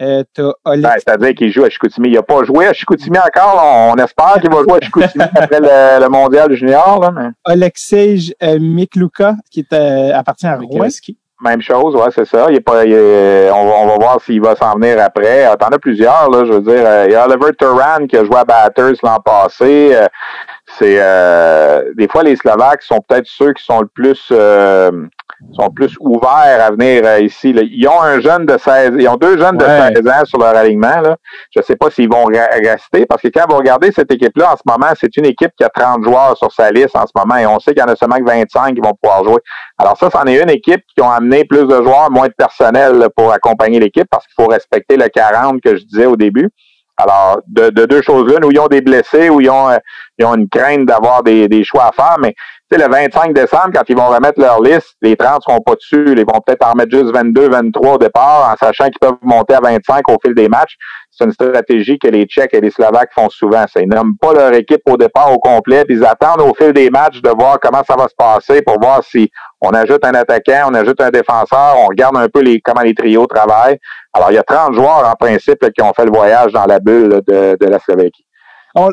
Euh, 0.00 0.22
C'est-à-dire 0.34 1.34
qu'il 1.34 1.50
joue 1.50 1.64
à 1.64 1.70
Chicoutimi. 1.70 2.08
Il 2.08 2.14
n'a 2.14 2.22
pas 2.22 2.44
joué 2.44 2.66
à 2.66 2.72
Chicoutimi 2.72 3.18
encore. 3.18 3.60
On, 3.62 3.94
espère 3.96 4.40
qu'il 4.40 4.50
va 4.50 4.62
jouer 4.62 4.78
à 4.80 4.84
Chicoutimi 4.84 5.24
après 5.34 5.60
le, 5.60 6.08
mondial 6.08 6.52
junior. 6.52 7.00
Là, 7.00 7.10
mais... 7.10 7.28
Alexej 7.44 8.34
euh, 8.42 8.58
Mikluka, 8.60 9.34
qui 9.50 9.60
est, 9.60 9.72
euh, 9.72 10.14
appartient 10.14 10.46
à 10.46 10.56
Rouen. 10.56 10.88
Même 11.40 11.62
chose, 11.62 11.94
ouais, 11.94 12.10
c'est 12.12 12.24
ça. 12.24 12.46
Il 12.50 12.56
est 12.56 12.60
pas, 12.60 12.82
on, 12.84 13.86
va 13.86 13.94
voir 13.94 14.20
s'il 14.20 14.40
va 14.40 14.56
s'en 14.56 14.74
venir 14.74 15.00
après. 15.00 15.46
Euh, 15.46 15.54
t'en 15.54 15.68
as 15.68 15.78
plusieurs, 15.78 16.28
là, 16.30 16.44
je 16.44 16.52
veux 16.54 16.60
dire. 16.60 16.82
Euh, 16.84 17.04
il 17.06 17.12
y 17.12 17.14
a 17.14 17.26
Oliver 17.28 17.52
Turan 17.56 18.06
qui 18.08 18.16
a 18.16 18.24
joué 18.24 18.38
à 18.38 18.44
Batters 18.44 18.96
l'an 19.04 19.20
passé. 19.24 19.90
Euh, 19.94 20.06
c'est 20.78 21.94
des 21.96 22.08
fois 22.08 22.24
les 22.24 22.36
Slovaques 22.36 22.82
sont 22.82 23.00
peut-être 23.08 23.26
ceux 23.26 23.52
qui 23.52 23.64
sont 23.64 23.80
le 23.80 23.86
plus 23.86 24.32
sont 25.52 25.70
plus 25.70 25.94
ouverts 26.00 26.62
à 26.62 26.70
venir 26.70 27.02
euh, 27.04 27.20
ici. 27.20 27.50
Ils 27.50 27.88
ont 27.88 28.00
un 28.00 28.20
jeune 28.20 28.46
de 28.46 28.56
16, 28.58 28.92
ils 28.98 29.08
ont 29.08 29.16
deux 29.16 29.38
jeunes 29.38 29.56
de 29.56 29.64
16 29.64 30.08
ans 30.08 30.24
sur 30.24 30.38
leur 30.38 30.56
alignement. 30.56 31.00
Là. 31.00 31.16
Je 31.54 31.60
ne 31.60 31.64
sais 31.64 31.76
pas 31.76 31.90
s'ils 31.90 32.10
vont 32.10 32.24
rester 32.24 33.06
parce 33.06 33.22
que 33.22 33.28
quand 33.28 33.44
vous 33.48 33.56
regardez 33.56 33.92
cette 33.92 34.12
équipe-là 34.12 34.52
en 34.52 34.56
ce 34.56 34.62
moment, 34.66 34.92
c'est 34.98 35.16
une 35.16 35.26
équipe 35.26 35.52
qui 35.56 35.64
a 35.64 35.68
30 35.68 36.04
joueurs 36.04 36.36
sur 36.36 36.52
sa 36.52 36.70
liste 36.70 36.96
en 36.96 37.06
ce 37.06 37.12
moment 37.14 37.36
et 37.36 37.46
on 37.46 37.58
sait 37.58 37.72
qu'il 37.72 37.80
y 37.80 37.84
en 37.84 37.92
a 37.92 37.96
seulement 37.96 38.16
que 38.16 38.24
25 38.24 38.74
qui 38.74 38.80
vont 38.80 38.94
pouvoir 39.00 39.24
jouer. 39.24 39.40
Alors 39.78 39.96
ça, 39.96 40.10
c'en 40.10 40.24
est 40.24 40.42
une 40.42 40.50
équipe 40.50 40.82
qui 40.94 41.02
ont 41.02 41.10
amené 41.10 41.44
plus 41.44 41.66
de 41.66 41.82
joueurs, 41.82 42.10
moins 42.10 42.28
de 42.28 42.34
personnel 42.36 43.08
pour 43.16 43.32
accompagner 43.32 43.80
l'équipe 43.80 44.06
parce 44.10 44.26
qu'il 44.26 44.34
faut 44.42 44.50
respecter 44.50 44.96
le 44.96 45.08
40 45.08 45.60
que 45.60 45.76
je 45.76 45.84
disais 45.84 46.06
au 46.06 46.16
début. 46.16 46.50
Alors, 46.98 47.40
de, 47.46 47.70
deux 47.86 48.02
choses 48.02 48.26
l'une, 48.26 48.44
où 48.44 48.50
ils 48.50 48.58
ont 48.58 48.66
des 48.66 48.80
blessés, 48.80 49.30
où 49.30 49.40
ils 49.40 49.48
ont, 49.48 49.70
euh, 49.70 49.76
ils 50.18 50.26
ont 50.26 50.34
une 50.34 50.48
crainte 50.48 50.84
d'avoir 50.84 51.22
des, 51.22 51.46
des 51.46 51.62
choix 51.62 51.84
à 51.84 51.92
faire, 51.92 52.16
mais 52.20 52.34
le 52.76 52.88
25 52.90 53.32
décembre, 53.32 53.70
quand 53.74 53.82
ils 53.88 53.96
vont 53.96 54.08
remettre 54.08 54.40
leur 54.40 54.60
liste, 54.60 54.96
les 55.00 55.16
30 55.16 55.42
seront 55.42 55.60
pas 55.60 55.74
dessus. 55.74 56.04
Ils 56.08 56.18
vont 56.18 56.40
peut-être 56.44 56.66
en 56.66 56.72
remettre 56.72 56.90
juste 56.90 57.12
22, 57.12 57.48
23 57.48 57.94
au 57.94 57.98
départ, 57.98 58.52
en 58.52 58.56
sachant 58.56 58.84
qu'ils 58.86 58.98
peuvent 59.00 59.16
monter 59.22 59.54
à 59.54 59.60
25 59.60 60.08
au 60.10 60.16
fil 60.22 60.34
des 60.34 60.48
matchs. 60.48 60.76
C'est 61.10 61.24
une 61.24 61.32
stratégie 61.32 61.98
que 61.98 62.08
les 62.08 62.26
Tchèques 62.26 62.54
et 62.54 62.60
les 62.60 62.70
Slovaques 62.70 63.12
font 63.14 63.30
souvent. 63.30 63.64
Ils 63.76 63.88
nomment 63.88 64.16
pas 64.20 64.34
leur 64.34 64.52
équipe 64.52 64.82
au 64.86 64.96
départ 64.96 65.32
au 65.32 65.38
complet, 65.38 65.84
ils 65.88 66.04
attendent 66.04 66.42
au 66.42 66.54
fil 66.54 66.72
des 66.72 66.90
matchs 66.90 67.22
de 67.22 67.30
voir 67.30 67.58
comment 67.60 67.82
ça 67.86 67.96
va 67.96 68.06
se 68.06 68.14
passer 68.14 68.62
pour 68.62 68.78
voir 68.80 69.02
si 69.02 69.30
on 69.60 69.70
ajoute 69.70 70.04
un 70.04 70.14
attaquant, 70.14 70.68
on 70.70 70.74
ajoute 70.74 71.00
un 71.00 71.10
défenseur, 71.10 71.76
on 71.78 71.86
regarde 71.86 72.16
un 72.16 72.28
peu 72.28 72.40
les, 72.40 72.60
comment 72.60 72.82
les 72.82 72.94
trios 72.94 73.26
travaillent. 73.26 73.78
Alors, 74.12 74.30
il 74.30 74.34
y 74.34 74.38
a 74.38 74.42
30 74.42 74.74
joueurs 74.74 75.08
en 75.08 75.14
principe 75.14 75.70
qui 75.72 75.82
ont 75.82 75.92
fait 75.94 76.04
le 76.04 76.12
voyage 76.12 76.52
dans 76.52 76.66
la 76.66 76.78
bulle 76.78 77.20
de, 77.26 77.56
de 77.60 77.66
la 77.66 77.78
Slovaquie 77.78 78.24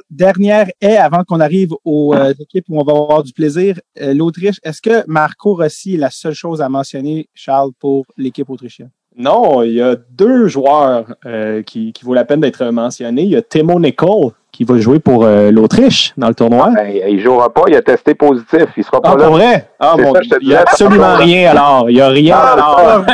dernière 0.09 0.67
est, 0.81 0.97
avant 0.97 1.23
qu'on 1.23 1.39
arrive 1.39 1.71
aux 1.83 2.13
euh, 2.13 2.33
équipes 2.39 2.65
où 2.69 2.79
on 2.79 2.83
va 2.83 2.93
avoir 2.93 3.23
du 3.23 3.33
plaisir, 3.33 3.79
euh, 4.01 4.13
l'Autriche. 4.13 4.59
Est-ce 4.63 4.81
que 4.81 5.03
Marco 5.07 5.55
Rossi 5.55 5.95
est 5.95 5.97
la 5.97 6.09
seule 6.09 6.33
chose 6.33 6.61
à 6.61 6.69
mentionner, 6.69 7.27
Charles, 7.33 7.71
pour 7.79 8.05
l'équipe 8.17 8.49
autrichienne? 8.49 8.89
Non, 9.17 9.63
il 9.63 9.73
y 9.73 9.81
a 9.81 9.95
deux 9.95 10.47
joueurs 10.47 11.05
euh, 11.25 11.61
qui, 11.63 11.93
qui 11.93 12.03
vaut 12.03 12.13
la 12.13 12.25
peine 12.25 12.41
d'être 12.41 12.65
mentionnés. 12.65 13.23
Il 13.23 13.29
y 13.29 13.35
a 13.37 13.41
Timo 13.41 13.79
Nicole, 13.79 14.31
qui 14.55 14.63
va 14.63 14.77
jouer 14.77 14.99
pour 14.99 15.25
euh, 15.25 15.51
l'Autriche 15.51 16.13
dans 16.15 16.29
le 16.29 16.33
tournoi. 16.33 16.69
Ah, 16.69 16.75
ben, 16.75 17.01
il 17.09 17.19
jouera 17.19 17.53
pas, 17.53 17.63
il 17.67 17.75
a 17.75 17.81
testé 17.81 18.15
positif. 18.15 18.67
Il 18.77 18.83
sera 18.85 19.01
pas 19.01 19.13
ah, 19.13 19.17
là. 19.17 19.27
Vrai? 19.27 19.67
Ah, 19.79 19.95
mon, 19.97 20.13
il 20.41 20.47
n'y 20.47 20.55
a 20.55 20.61
absolument 20.61 21.15
rien 21.15 21.51
alors. 21.51 21.89
Il 21.89 21.95
n'y 21.95 22.01
a 22.01 22.07
rien 22.07 22.37
ah, 22.37 22.53
alors. 22.53 23.05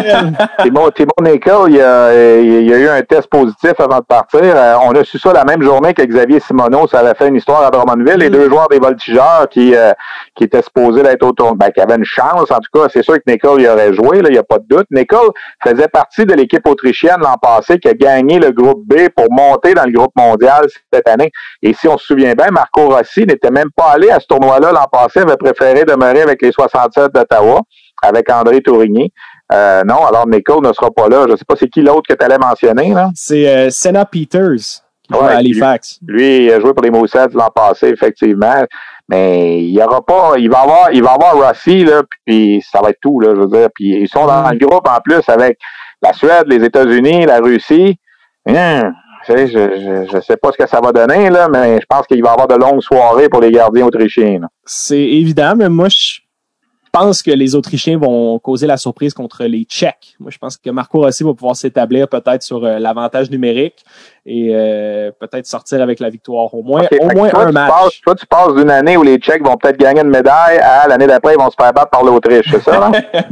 Timon, 0.61 0.91
Timon 0.91 1.11
Nickel, 1.21 1.53
il 1.69 1.81
a, 1.81 2.13
il 2.13 2.71
a 2.71 2.77
eu 2.77 2.87
un 2.87 3.01
test 3.01 3.27
positif 3.27 3.73
avant 3.79 3.97
de 3.97 4.03
partir. 4.03 4.41
Euh, 4.43 4.75
on 4.83 4.91
a 4.91 5.03
su 5.03 5.17
ça 5.17 5.33
la 5.33 5.43
même 5.43 5.63
journée 5.63 5.95
que 5.95 6.03
Xavier 6.03 6.39
Simoneau. 6.39 6.87
Ça 6.87 6.99
avait 6.99 7.15
fait 7.15 7.27
une 7.27 7.37
histoire 7.37 7.63
à 7.63 7.71
Drummondville. 7.71 8.17
Les 8.17 8.29
mm. 8.29 8.33
deux 8.33 8.47
joueurs 8.47 8.67
des 8.67 8.79
voltigeurs 8.79 9.47
qui, 9.49 9.75
euh, 9.75 9.93
qui 10.35 10.43
étaient 10.43 10.61
supposés 10.61 11.01
être 11.01 11.23
au 11.23 11.31
tournoi, 11.31 11.55
ben, 11.57 11.71
qui 11.71 11.81
avaient 11.81 11.95
une 11.95 12.05
chance. 12.05 12.51
En 12.51 12.59
tout 12.59 12.79
cas, 12.79 12.87
c'est 12.93 13.01
sûr 13.01 13.15
que 13.15 13.31
Nickel 13.31 13.51
il 13.57 13.67
aurait 13.67 13.93
joué, 13.93 14.21
là, 14.21 14.29
il 14.29 14.33
n'y 14.33 14.37
a 14.37 14.43
pas 14.43 14.59
de 14.59 14.65
doute. 14.69 14.85
Nickel 14.91 15.17
faisait 15.63 15.87
partie 15.87 16.25
de 16.25 16.35
l'équipe 16.35 16.67
autrichienne 16.67 17.17
l'an 17.19 17.37
passé 17.41 17.79
qui 17.79 17.87
a 17.87 17.93
gagné 17.95 18.37
le 18.37 18.51
groupe 18.51 18.83
B 18.85 19.09
pour 19.15 19.25
monter 19.31 19.73
dans 19.73 19.85
le 19.85 19.91
groupe 19.91 20.11
mondial 20.15 20.67
cette 20.93 21.07
année. 21.07 21.30
Et 21.61 21.73
si 21.73 21.87
on 21.87 21.97
se 21.97 22.05
souvient 22.05 22.33
bien, 22.33 22.47
Marco 22.51 22.89
Rossi 22.89 23.25
n'était 23.25 23.51
même 23.51 23.69
pas 23.75 23.91
allé 23.91 24.09
à 24.09 24.19
ce 24.19 24.27
tournoi-là 24.27 24.71
l'an 24.71 24.87
passé, 24.91 25.19
avait 25.19 25.37
préféré 25.37 25.85
demeurer 25.85 26.21
avec 26.21 26.41
les 26.41 26.51
67 26.51 27.13
d'Ottawa, 27.13 27.61
avec 28.01 28.29
André 28.29 28.61
Tourigny. 28.61 29.11
Euh, 29.53 29.83
non, 29.83 30.05
alors 30.05 30.27
Nicole 30.27 30.65
ne 30.65 30.71
sera 30.73 30.91
pas 30.91 31.09
là. 31.09 31.25
Je 31.27 31.33
ne 31.33 31.37
sais 31.37 31.45
pas 31.45 31.55
c'est 31.57 31.67
qui 31.67 31.81
l'autre 31.81 32.03
que 32.07 32.13
tu 32.13 32.23
allais 32.23 32.37
mentionner. 32.37 32.93
C'est 33.15 33.47
euh, 33.47 33.69
Senna 33.69 34.05
Peters 34.05 34.81
qui 35.11 35.19
à 35.19 35.37
Halifax. 35.37 35.99
Lui, 36.07 36.45
il 36.45 36.51
a 36.51 36.59
joué 36.59 36.73
pour 36.73 36.83
les 36.83 36.91
Moussets 36.91 37.27
l'an 37.33 37.49
passé, 37.53 37.89
effectivement. 37.89 38.63
Mais 39.09 39.61
il 39.61 39.71
y 39.71 39.81
aura 39.81 40.01
pas, 40.05 40.33
il 40.37 40.49
va 40.49 40.59
avoir, 40.61 40.91
il 40.93 41.03
va 41.03 41.11
avoir 41.11 41.35
Rossi, 41.35 41.83
là, 41.83 42.03
puis 42.25 42.63
ça 42.71 42.79
va 42.81 42.91
être 42.91 42.99
tout, 43.01 43.19
là, 43.19 43.33
je 43.35 43.41
veux 43.41 43.47
dire. 43.47 43.67
Puis 43.75 44.01
ils 44.01 44.07
sont 44.07 44.25
dans 44.25 44.49
le 44.49 44.57
groupe 44.57 44.87
en 44.87 44.99
plus 45.03 45.21
avec 45.27 45.57
la 46.01 46.13
Suède, 46.13 46.45
les 46.47 46.63
États-Unis, 46.63 47.25
la 47.25 47.39
Russie. 47.39 47.99
Hum, 48.47 48.93
je 49.27 50.15
ne 50.15 50.21
sais 50.21 50.37
pas 50.37 50.51
ce 50.51 50.57
que 50.57 50.67
ça 50.67 50.79
va 50.81 50.91
donner, 50.91 51.29
là, 51.29 51.47
mais 51.49 51.79
je 51.79 51.85
pense 51.87 52.07
qu'il 52.07 52.21
va 52.21 52.29
y 52.29 52.31
avoir 52.31 52.47
de 52.47 52.55
longues 52.55 52.81
soirées 52.81 53.29
pour 53.29 53.41
les 53.41 53.51
gardiens 53.51 53.85
autrichiens. 53.85 54.41
C'est 54.65 54.97
évident, 54.97 55.53
mais 55.55 55.69
moi, 55.69 55.87
je 55.89 56.19
pense 56.91 57.23
que 57.23 57.31
les 57.31 57.55
Autrichiens 57.55 57.97
vont 57.97 58.37
causer 58.39 58.67
la 58.67 58.77
surprise 58.77 59.13
contre 59.13 59.45
les 59.45 59.63
Tchèques. 59.63 60.15
Moi, 60.19 60.31
je 60.31 60.37
pense 60.37 60.57
que 60.57 60.69
Marco 60.69 60.99
Rossi 60.99 61.23
va 61.23 61.33
pouvoir 61.33 61.55
s'établir 61.55 62.07
peut-être 62.07 62.43
sur 62.43 62.63
euh, 62.63 62.79
l'avantage 62.79 63.31
numérique 63.31 63.83
et 64.25 64.49
euh, 64.51 65.11
peut-être 65.19 65.47
sortir 65.47 65.81
avec 65.81 65.99
la 65.99 66.09
victoire. 66.09 66.53
Au 66.53 66.61
moins, 66.61 66.83
au 66.99 67.07
moins 67.15 67.29
un 67.33 67.51
match. 67.51 67.69
Passes, 67.69 68.01
toi, 68.01 68.15
tu 68.15 68.25
passes 68.25 68.53
d'une 68.55 68.69
année 68.69 68.97
où 68.97 69.03
les 69.03 69.17
Tchèques 69.17 69.43
vont 69.43 69.57
peut-être 69.57 69.77
gagner 69.77 70.01
une 70.01 70.09
médaille 70.09 70.59
à 70.59 70.87
l'année 70.87 71.07
d'après, 71.07 71.33
ils 71.33 71.41
vont 71.41 71.49
se 71.49 71.55
faire 71.59 71.73
battre 71.73 71.89
par 71.89 72.03
l'Autriche, 72.03 72.47
c'est 72.51 72.61
ça? 72.61 72.91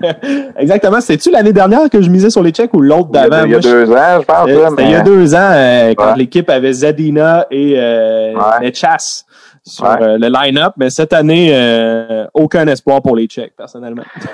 Exactement. 0.57 1.01
C'est-tu 1.01 1.31
l'année 1.31 1.53
dernière 1.53 1.89
que 1.89 2.01
je 2.01 2.09
misais 2.09 2.29
sur 2.29 2.41
les 2.41 2.51
Tchèques 2.51 2.73
ou 2.73 2.81
l'autre 2.81 3.09
d'avant? 3.09 3.45
Il 3.45 3.51
y 3.51 3.55
a, 3.55 3.59
deux 3.59 3.91
ans, 3.91 4.19
je 4.19 4.25
pense. 4.25 4.47
Euh, 4.47 4.69
il 4.79 4.89
y 4.89 4.95
a 4.95 5.01
deux 5.01 5.35
ans, 5.35 5.93
quand 5.97 6.15
l'équipe 6.15 6.49
avait 6.49 6.73
Zadina 6.73 7.45
et 7.51 7.73
euh, 7.77 8.33
sur 9.63 9.85
euh, 9.85 10.17
le 10.17 10.27
line-up, 10.27 10.73
mais 10.77 10.89
cette 10.89 11.13
année, 11.13 11.49
euh, 11.53 12.25
aucun 12.33 12.67
espoir 12.67 13.01
pour 13.01 13.15
les 13.15 13.27
Tchèques, 13.27 13.55
personnellement. 13.55 14.03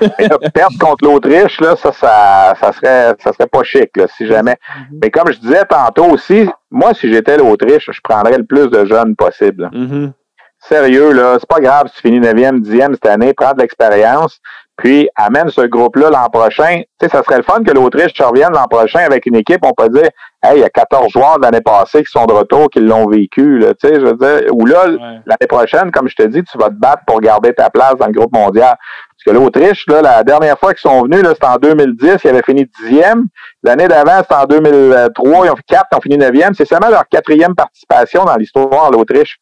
perdre 0.54 0.78
contre 0.78 1.04
l'Autriche, 1.04 1.60
là, 1.60 1.76
ça, 1.76 1.92
ça, 1.92 2.54
ça, 2.60 2.72
serait, 2.72 3.14
ça 3.18 3.32
serait 3.32 3.46
pas 3.46 3.62
chic, 3.62 3.96
là, 3.96 4.06
si 4.08 4.26
jamais. 4.26 4.52
Mm-hmm. 4.52 4.98
Mais 5.02 5.10
comme 5.10 5.32
je 5.32 5.38
disais 5.38 5.64
tantôt 5.64 6.06
aussi, 6.06 6.48
moi, 6.70 6.94
si 6.94 7.12
j'étais 7.12 7.36
l'Autriche, 7.36 7.90
je 7.90 8.00
prendrais 8.02 8.38
le 8.38 8.44
plus 8.44 8.68
de 8.68 8.84
jeunes 8.84 9.16
possible. 9.16 9.70
Mm-hmm. 9.72 10.12
Sérieux, 10.58 11.12
là, 11.12 11.36
c'est 11.38 11.48
pas 11.48 11.60
grave 11.60 11.88
si 11.88 11.96
tu 11.96 12.08
finis 12.08 12.20
9e, 12.20 12.60
10e 12.60 12.94
cette 12.94 13.06
année, 13.06 13.34
prends 13.34 13.52
de 13.52 13.60
l'expérience, 13.60 14.40
puis 14.76 15.08
amène 15.16 15.48
ce 15.48 15.62
groupe-là 15.62 16.10
l'an 16.10 16.28
prochain. 16.28 16.82
Tu 16.98 17.06
sais, 17.06 17.08
ça 17.08 17.22
serait 17.22 17.38
le 17.38 17.42
fun 17.42 17.62
que 17.64 17.72
l'Autriche 17.72 18.12
revienne 18.20 18.52
l'an 18.52 18.66
prochain 18.68 19.00
avec 19.00 19.26
une 19.26 19.36
équipe, 19.36 19.60
on 19.64 19.72
peut 19.72 19.88
dire, 19.88 20.08
hey, 20.42 20.58
il 20.58 20.60
y 20.60 20.64
a 20.64 20.70
14 20.70 21.10
joueurs 21.10 21.38
de 21.38 21.42
l'année 21.42 21.62
passée 21.62 22.04
qui 22.04 22.10
sont 22.10 22.26
de 22.26 22.32
retour, 22.32 22.68
qui 22.68 22.80
l'ont 22.80 23.08
vécu, 23.08 23.58
là, 23.58 23.74
tu 23.74 23.88
sais, 23.88 23.94
je 23.94 24.00
veux 24.00 24.14
dire, 24.14 24.52
ou 24.52 24.66
là, 24.66 24.86
l'année 24.86 25.46
prochaine, 25.48 25.90
comme 25.90 26.08
je 26.08 26.14
te 26.14 26.22
dis, 26.24 26.42
tu 26.44 26.58
vas 26.58 26.68
te 26.68 26.74
battre 26.74 27.02
pour 27.06 27.20
garder 27.20 27.54
ta 27.54 27.70
place 27.70 27.96
dans 27.96 28.06
le 28.06 28.12
groupe 28.12 28.34
mondial. 28.34 28.76
Parce 28.76 29.24
que 29.24 29.30
l'Autriche, 29.30 29.84
là, 29.88 30.02
la 30.02 30.22
dernière 30.22 30.58
fois 30.58 30.74
qu'ils 30.74 30.88
sont 30.90 31.02
venus, 31.04 31.22
là, 31.22 31.30
c'était 31.32 31.46
en 31.46 31.56
2010, 31.56 32.18
ils 32.24 32.28
avaient 32.28 32.42
fini 32.42 32.66
dixième. 32.80 33.26
L'année 33.62 33.88
d'avant, 33.88 34.18
c'était 34.18 34.34
en 34.34 34.44
2003, 34.44 35.46
ils 35.46 35.50
ont 35.50 35.56
fait 35.56 35.62
quatre, 35.66 35.86
ils 35.92 35.96
ont 35.96 36.00
fini 36.00 36.18
neuvième. 36.18 36.54
C'est 36.54 36.66
seulement 36.66 36.90
leur 36.90 37.08
quatrième 37.08 37.54
participation 37.54 38.24
dans 38.24 38.36
l'histoire, 38.36 38.90
l'Autriche 38.90 39.38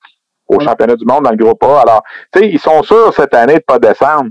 au 0.47 0.61
championnat 0.61 0.97
du 0.97 1.05
monde 1.05 1.25
dans 1.25 1.31
le 1.31 1.37
groupe 1.37 1.63
A. 1.65 1.81
Alors, 1.81 2.03
tu 2.33 2.41
sais, 2.41 2.49
ils 2.49 2.59
sont 2.59 2.83
sûrs 2.83 3.13
cette 3.15 3.35
année 3.35 3.55
de 3.55 3.65
pas 3.67 3.79
descendre 3.79 4.31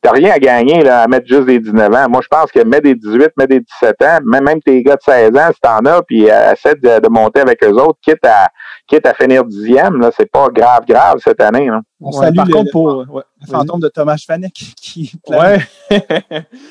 t'as 0.00 0.12
rien 0.12 0.32
à 0.32 0.38
gagner 0.38 0.82
là, 0.82 1.02
à 1.02 1.08
mettre 1.08 1.26
juste 1.26 1.46
des 1.46 1.58
19 1.58 1.92
ans. 1.92 2.06
Moi, 2.08 2.20
je 2.22 2.28
pense 2.28 2.50
que 2.52 2.62
mets 2.64 2.80
des 2.80 2.94
18, 2.94 3.30
mets 3.36 3.46
des 3.46 3.60
17 3.60 4.02
ans, 4.02 4.18
même, 4.24 4.44
même 4.44 4.62
tes 4.62 4.82
gars 4.82 4.96
de 4.96 5.02
16 5.02 5.30
ans, 5.36 5.50
si 5.52 5.60
t'en 5.60 5.78
as, 5.86 6.02
puis 6.02 6.30
euh, 6.30 6.52
essaie 6.52 6.74
de, 6.74 7.08
monter 7.08 7.40
avec 7.40 7.62
eux 7.64 7.72
autres, 7.72 7.98
quitte 8.02 8.24
à 8.24 8.48
quitte 8.86 9.06
à 9.06 9.12
finir 9.12 9.44
dixième, 9.44 10.00
là, 10.00 10.10
c'est 10.16 10.30
pas 10.30 10.48
grave, 10.48 10.84
grave 10.86 11.18
cette 11.22 11.40
année. 11.40 11.66
Là. 11.66 11.82
On 12.00 12.12
salue 12.12 12.36
par 12.36 12.48
contre 12.48 12.70
pour 12.70 13.04
le, 13.04 13.22
fantôme 13.46 13.80
de 13.80 13.88
Thomas 13.88 14.22
Vanek 14.26 14.52
qui. 14.80 15.12
Ouais. 15.28 15.58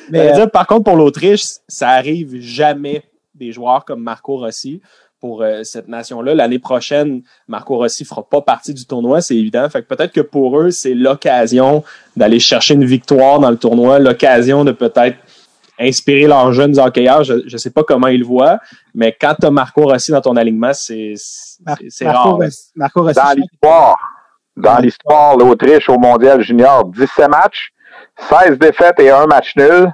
Mais 0.10 0.40
euh, 0.40 0.48
par 0.48 0.66
contre, 0.66 0.86
pour 0.86 0.96
l'Autriche, 0.96 1.44
ça 1.68 1.90
arrive 1.90 2.40
jamais 2.40 3.04
des 3.36 3.52
joueurs 3.52 3.86
comme 3.86 4.02
Marco 4.02 4.38
Rossi 4.38 4.82
pour 5.20 5.42
euh, 5.42 5.64
cette 5.64 5.88
nation-là. 5.88 6.36
L'année 6.36 6.60
prochaine, 6.60 7.22
Marco 7.48 7.78
Rossi 7.78 8.06
fera 8.06 8.28
pas 8.28 8.42
partie 8.42 8.74
du 8.74 8.86
tournoi, 8.86 9.22
c'est 9.22 9.36
évident. 9.36 9.68
Fait 9.70 9.82
que 9.82 9.88
peut-être 9.88 10.14
que 10.14 10.22
pour 10.22 10.60
eux, 10.60 10.72
c'est 10.72 10.94
l'occasion 10.94 11.84
d'aller 12.16 12.40
chercher 12.40 12.76
une 12.76 12.86
victoire 12.86 13.40
dans 13.40 13.50
le 13.50 13.58
tournoi, 13.58 14.00
l'occasion 14.00 14.64
de 14.64 14.72
peut-être 14.72 15.18
inspirer 15.80 16.28
leurs 16.28 16.54
jeunes 16.54 16.80
hockeyeurs. 16.80 17.24
Je 17.24 17.34
ne 17.52 17.58
sais 17.58 17.70
pas 17.72 17.84
comment 17.84 18.08
ils 18.08 18.20
le 18.20 18.26
voient, 18.26 18.60
mais 18.94 19.16
quand 19.20 19.36
tu 19.40 19.48
as 19.48 19.52
Marco 19.52 19.84
Rossi 19.84 20.12
dans 20.12 20.22
ton 20.22 20.36
alignement, 20.36 20.74
c'est 20.74 21.14
rare. 22.02 22.40
Marco 22.76 23.02
Rossi, 23.02 23.16
dans 23.16 23.34
l'histoire, 23.34 23.98
dans 24.56 24.78
l'histoire, 24.78 25.38
l'Autriche 25.38 25.90
au 25.90 25.98
Mondial 25.98 26.42
Junior, 26.42 26.86
17 26.86 27.30
matchs, 27.30 27.72
16 28.30 28.58
défaites 28.58 29.00
et 29.00 29.10
un 29.10 29.26
match 29.26 29.56
nul, 29.56 29.92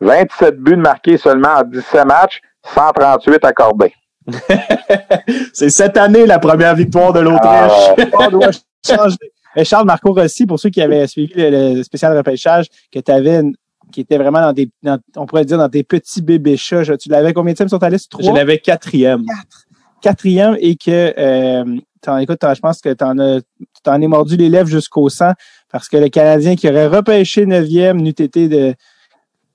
27 0.00 0.58
buts 0.58 0.76
marqués 0.76 1.16
seulement 1.16 1.56
en 1.60 1.62
17 1.62 2.04
matchs, 2.04 2.40
138 2.64 3.44
accordés. 3.44 3.94
c'est 5.52 5.70
cette 5.70 5.96
année 5.96 6.26
la 6.26 6.38
première 6.38 6.74
victoire 6.74 7.12
de 7.12 7.20
l'Autriche. 7.20 8.08
Ah, 8.18 9.08
Charles 9.64 9.86
Marco 9.86 10.12
Rossi, 10.12 10.46
pour 10.46 10.58
ceux 10.58 10.70
qui 10.70 10.80
avaient 10.80 11.06
suivi 11.06 11.32
le, 11.36 11.82
spécial 11.82 12.16
repêchage, 12.16 12.66
que 12.90 13.00
tu 13.00 13.12
avais 13.12 13.42
qui 13.92 14.00
était 14.00 14.16
vraiment 14.16 14.40
dans 14.40 14.52
des, 14.52 14.70
on 15.16 15.26
pourrait 15.26 15.44
dire 15.44 15.58
dans 15.58 15.68
des 15.68 15.82
petits 15.82 16.22
bébés 16.22 16.56
chats. 16.56 16.96
Tu 16.96 17.10
l'avais 17.10 17.34
combien 17.34 17.52
de 17.52 17.58
temps 17.58 17.68
sur 17.68 17.78
ta 17.78 17.90
liste? 17.90 18.10
Trois? 18.10 18.24
Je 18.24 18.30
l'avais 18.30 18.58
quatrième. 18.58 19.24
Quatrième 20.00 20.56
et 20.58 20.76
que, 20.76 21.12
euh, 21.18 22.18
écoute, 22.20 22.38
je 22.42 22.60
pense 22.60 22.80
que 22.80 22.92
t'en 22.94 23.18
as, 23.18 23.40
t'en 23.82 24.00
es 24.00 24.06
mordu 24.06 24.36
les 24.36 24.48
lèvres 24.48 24.68
jusqu'au 24.68 25.08
sang 25.10 25.32
parce 25.70 25.88
que 25.88 25.98
le 25.98 26.08
Canadien 26.08 26.56
qui 26.56 26.68
aurait 26.68 26.86
repêché 26.86 27.44
neuvième 27.44 28.00
n'eût 28.00 28.10
été 28.10 28.48
de, 28.48 28.74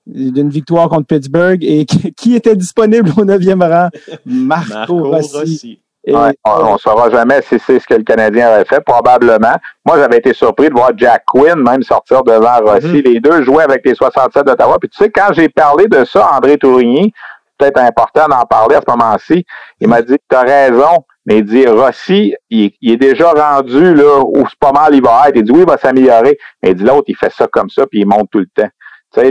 d'une 0.08 0.48
victoire 0.48 0.88
contre 0.88 1.06
Pittsburgh 1.06 1.62
et 1.62 1.84
qui 2.16 2.34
était 2.34 2.56
disponible 2.56 3.10
au 3.16 3.24
neuvième 3.24 3.62
rang? 3.62 3.88
Marco, 4.24 5.10
Rossi. 5.10 5.80
on 6.06 6.72
ne 6.72 6.78
saura 6.78 7.10
jamais 7.10 7.42
si 7.42 7.58
c'est 7.58 7.78
ce 7.78 7.86
que 7.86 7.94
le 7.94 8.02
Canadien 8.04 8.48
avait 8.48 8.64
fait, 8.64 8.80
probablement. 8.80 9.56
Moi, 9.84 9.98
j'avais 9.98 10.18
été 10.18 10.32
surpris 10.32 10.68
de 10.68 10.74
voir 10.74 10.90
Jack 10.96 11.24
Quinn 11.26 11.56
même 11.62 11.82
sortir 11.82 12.22
devant 12.22 12.58
Rossi. 12.64 12.86
Mm-hmm. 12.86 13.12
Les 13.12 13.20
deux 13.20 13.42
jouaient 13.42 13.64
avec 13.64 13.84
les 13.84 13.94
67 13.94 14.44
d'Ottawa. 14.44 14.78
Puis 14.80 14.88
tu 14.88 15.04
sais, 15.04 15.10
quand 15.10 15.32
j'ai 15.32 15.48
parlé 15.48 15.86
de 15.86 16.04
ça, 16.04 16.30
André 16.34 16.56
Tourigny, 16.56 17.12
peut-être 17.58 17.78
important 17.78 18.28
d'en 18.28 18.44
parler 18.46 18.76
à 18.76 18.80
ce 18.80 18.90
moment-ci, 18.90 19.44
il 19.80 19.88
m'a 19.88 20.00
dit, 20.00 20.16
tu 20.30 20.36
as 20.36 20.42
raison, 20.42 21.04
mais 21.26 21.38
il 21.38 21.44
dit, 21.44 21.66
Rossi, 21.66 22.34
il, 22.48 22.72
est 22.82 22.96
déjà 22.96 23.32
rendu 23.32 23.94
là 23.94 24.22
où 24.24 24.46
c'est 24.48 24.58
pas 24.58 24.72
mal 24.72 24.94
il 24.94 25.02
va 25.02 25.28
être. 25.28 25.36
Il 25.36 25.42
dit, 25.42 25.52
oui, 25.52 25.60
il 25.60 25.66
va 25.66 25.76
s'améliorer. 25.76 26.38
Mais 26.62 26.70
il 26.70 26.74
dit, 26.74 26.84
l'autre, 26.84 27.04
il 27.08 27.16
fait 27.16 27.32
ça 27.32 27.46
comme 27.48 27.68
ça, 27.68 27.86
puis 27.86 28.00
il 28.00 28.06
monte 28.06 28.30
tout 28.30 28.38
le 28.38 28.46
temps. 28.46 28.70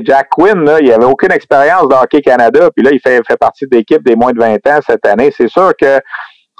Jack 0.04 0.30
Quinn, 0.30 0.64
là, 0.64 0.80
il 0.82 0.92
avait 0.92 1.06
aucune 1.06 1.32
expérience 1.32 1.88
de 1.88 1.94
Hockey 1.94 2.22
Canada, 2.22 2.70
puis 2.76 2.84
là, 2.84 2.92
il 2.92 3.00
fait, 3.00 3.22
fait 3.28 3.38
partie 3.38 3.66
de 3.68 3.76
l'équipe 3.76 4.04
des 4.04 4.16
moins 4.16 4.34
de 4.34 4.40
20 4.40 4.56
ans 4.68 4.80
cette 4.86 5.06
année. 5.06 5.32
C'est 5.36 5.48
sûr 5.48 5.74
que 5.80 6.00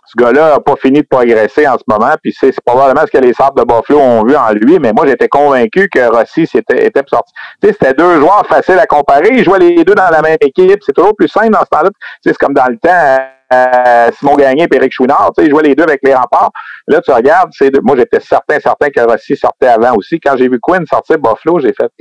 ce 0.08 0.14
gars-là 0.24 0.52
n'a 0.52 0.60
pas 0.60 0.76
fini 0.78 1.02
de 1.02 1.08
progresser 1.08 1.68
en 1.68 1.78
ce 1.78 1.84
moment, 1.88 2.14
puis 2.22 2.34
c'est 2.38 2.54
probablement 2.66 3.06
ce 3.06 3.12
que 3.12 3.24
les 3.24 3.34
Sables 3.34 3.60
de 3.60 3.66
Buffalo 3.66 4.00
ont 4.00 4.24
vu 4.24 4.36
en 4.38 4.52
lui, 4.54 4.80
mais 4.80 4.94
moi 4.94 5.06
j'étais 5.06 5.28
convaincu 5.28 5.90
que 5.90 6.08
Rossi 6.10 6.44
était, 6.44 6.86
était 6.86 7.04
sorti. 7.08 7.34
C'était 7.62 7.94
deux 7.94 8.20
joueurs 8.20 8.46
faciles 8.48 8.80
à 8.80 8.86
comparer, 8.86 9.30
ils 9.34 9.44
jouaient 9.44 9.60
les 9.60 9.84
deux 9.84 9.96
dans 9.96 10.10
la 10.10 10.22
même 10.22 10.38
équipe, 10.40 10.80
c'est 10.86 10.94
toujours 10.94 11.16
plus 11.16 11.28
simple 11.28 11.50
dans 11.50 11.60
ce 11.60 11.70
temps-là. 11.72 11.90
C'est 12.22 12.38
comme 12.38 12.54
dans 12.54 12.68
le 12.68 12.78
temps, 12.78 13.18
euh, 13.54 14.10
Simon 14.18 14.36
Gagné 14.36 14.64
et 14.64 14.76
Eric 14.76 14.94
Chouinard, 14.94 15.32
ils 15.40 15.50
jouaient 15.50 15.64
les 15.64 15.76
deux 15.76 15.84
avec 15.84 16.00
les 16.04 16.14
remparts. 16.14 16.52
Là, 16.88 17.02
tu 17.02 17.12
regardes, 17.12 17.50
c'est 17.52 17.72
moi 17.84 17.98
j'étais 17.98 18.22
certain, 18.22 18.62
certain 18.62 18.90
que 18.90 19.02
Rossi 19.02 19.36
sortait 19.36 19.68
avant 19.68 19.96
aussi. 19.96 20.22
Quand 20.22 20.38
j'ai 20.38 20.48
vu 20.48 20.60
Quinn 20.62 20.86
sortir 20.86 21.18
Buffalo, 21.18 21.60
j'ai 21.60 21.74
fait, 21.74 21.92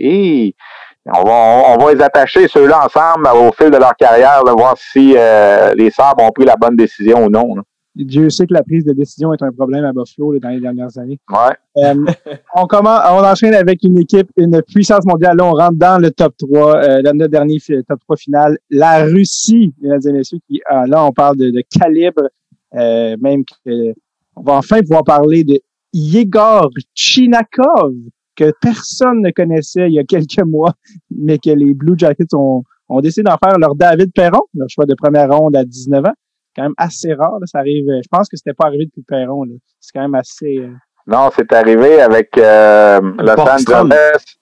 on 1.07 1.25
va, 1.25 1.75
on, 1.75 1.85
va 1.85 1.95
les 1.95 2.03
attacher 2.03 2.49
ceux-là 2.49 2.87
ensemble 2.87 3.29
au 3.29 3.53
fil 3.53 3.71
de 3.71 3.77
leur 3.77 3.95
carrière, 3.97 4.43
là, 4.45 4.53
voir 4.53 4.77
si 4.77 5.15
euh, 5.17 5.73
les 5.75 5.91
Sabres 5.91 6.25
ont 6.25 6.31
pris 6.31 6.45
la 6.45 6.57
bonne 6.57 6.77
décision 6.77 7.25
ou 7.25 7.31
non. 7.31 7.63
Dieu 8.05 8.29
sait 8.29 8.47
que 8.47 8.53
la 8.53 8.63
prise 8.63 8.85
de 8.85 8.93
décision 8.93 9.33
est 9.33 9.43
un 9.43 9.53
problème 9.53 9.85
à 9.85 9.93
Buffalo 9.93 10.39
dans 10.39 10.51
les 10.51 10.61
dernières 10.61 10.99
années. 10.99 11.19
Ouais. 11.31 11.83
Euh, 11.83 11.95
on 12.55 12.67
commence, 12.67 13.01
on 13.11 13.25
enchaîne 13.25 13.55
avec 13.55 13.83
une 13.85 13.99
équipe, 13.99 14.29
une 14.37 14.61
puissance 14.63 15.07
mondiale. 15.07 15.37
Là, 15.39 15.45
on 15.47 15.53
rentre 15.53 15.77
dans 15.77 16.01
le 16.01 16.11
top 16.11 16.35
3, 16.37 16.77
euh, 16.77 17.03
notre 17.15 17.31
dernier 17.31 17.59
top 17.89 18.01
3 18.01 18.17
final. 18.17 18.59
La 18.71 19.05
Russie, 19.05 19.73
mesdames 19.81 20.01
et 20.09 20.13
messieurs, 20.13 20.39
qui, 20.47 20.61
ah, 20.67 20.87
là, 20.87 21.05
on 21.05 21.13
parle 21.13 21.39
de, 21.39 21.63
calibre, 21.71 22.29
euh, 22.75 23.17
même 23.19 23.45
que, 23.45 23.95
on 24.37 24.43
va 24.43 24.55
enfin 24.55 24.81
pouvoir 24.81 25.05
parler 25.05 25.45
de 25.45 25.59
Yegor 25.95 26.69
Chinakov, 26.95 27.95
que 28.37 28.53
personne 28.61 29.23
ne 29.23 29.31
connaissait 29.31 29.89
il 29.89 29.95
y 29.95 29.99
a 29.99 30.05
quelques 30.05 30.39
mois, 30.47 30.75
mais 31.11 31.39
que 31.39 31.51
les 31.51 31.75
Blue 31.75 31.95
Jackets 31.97 32.35
ont, 32.35 32.63
ont 32.89 33.01
décidé 33.01 33.25
d'en 33.25 33.39
faire 33.39 33.59
leur 33.59 33.75
David 33.75 34.13
Perron, 34.13 34.43
leur 34.55 34.69
choix 34.69 34.87
de 34.87 34.95
première 34.95 35.31
ronde 35.31 35.57
à 35.57 35.65
19 35.65 36.05
ans 36.05 36.15
quand 36.57 36.63
même 36.63 36.75
assez 36.79 37.13
rare. 37.13 37.39
Ça 37.45 37.59
arrive. 37.59 37.89
Euh, 37.89 38.01
je 38.03 38.09
pense 38.11 38.29
que 38.29 38.37
c'était 38.37 38.55
pas 38.55 38.67
arrivé 38.67 38.87
depuis 38.87 39.03
Perron. 39.03 39.45
C'est 39.79 39.93
quand 39.93 40.03
même 40.03 40.15
assez. 40.15 40.59
Euh, 40.59 40.73
non, 41.07 41.31
c'est 41.35 41.53
arrivé 41.53 42.01
avec 42.01 42.37
euh, 42.39 43.01
Los 43.19 43.41
Angeles. 43.41 44.37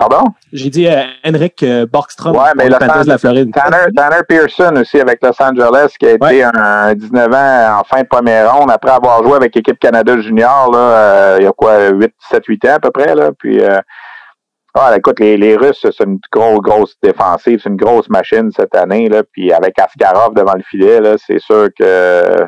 Pardon? 0.00 0.24
J'ai 0.50 0.70
dit 0.70 0.88
Henrik 1.22 1.62
Borgstrom. 1.92 2.34
Ouais, 2.34 2.52
mais 2.56 2.70
Los 2.70 2.76
Angeles, 2.76 3.04
de 3.04 3.08
la 3.10 3.18
Floride. 3.18 3.52
Tanner, 3.52 3.92
Tanner, 3.94 4.22
Pearson 4.26 4.74
aussi 4.80 4.98
avec 4.98 5.22
Los 5.22 5.40
Angeles, 5.42 5.92
qui 5.98 6.06
a 6.06 6.12
été 6.12 6.42
un, 6.42 6.94
19 6.94 7.32
ans 7.34 7.80
en 7.80 7.84
fin 7.84 8.00
de 8.00 8.06
première 8.08 8.50
ronde 8.50 8.70
après 8.70 8.92
avoir 8.92 9.22
joué 9.22 9.34
avec 9.34 9.54
l'équipe 9.54 9.78
Canada 9.78 10.18
Junior 10.18 10.70
là, 10.72 11.36
il 11.38 11.44
y 11.44 11.46
a 11.46 11.52
quoi, 11.52 11.90
8, 11.90 12.14
7, 12.30 12.46
8 12.46 12.64
ans 12.64 12.74
à 12.76 12.80
peu 12.80 12.90
près. 12.90 13.14
Là, 13.14 13.30
puis 13.38 13.62
ah, 14.74 14.96
écoute, 14.96 15.18
les, 15.18 15.36
les 15.36 15.56
Russes, 15.56 15.80
c'est 15.82 16.04
une 16.04 16.18
grosse, 16.30 16.60
grosse 16.60 16.96
défensive, 17.02 17.60
c'est 17.62 17.68
une 17.68 17.76
grosse 17.76 18.08
machine 18.08 18.50
cette 18.56 18.74
année. 18.74 19.08
Là, 19.08 19.22
puis 19.30 19.52
avec 19.52 19.78
Askarov 19.78 20.34
devant 20.34 20.54
le 20.54 20.62
filet, 20.62 21.00
là, 21.00 21.16
c'est 21.18 21.40
sûr 21.40 21.68
que 21.76 22.46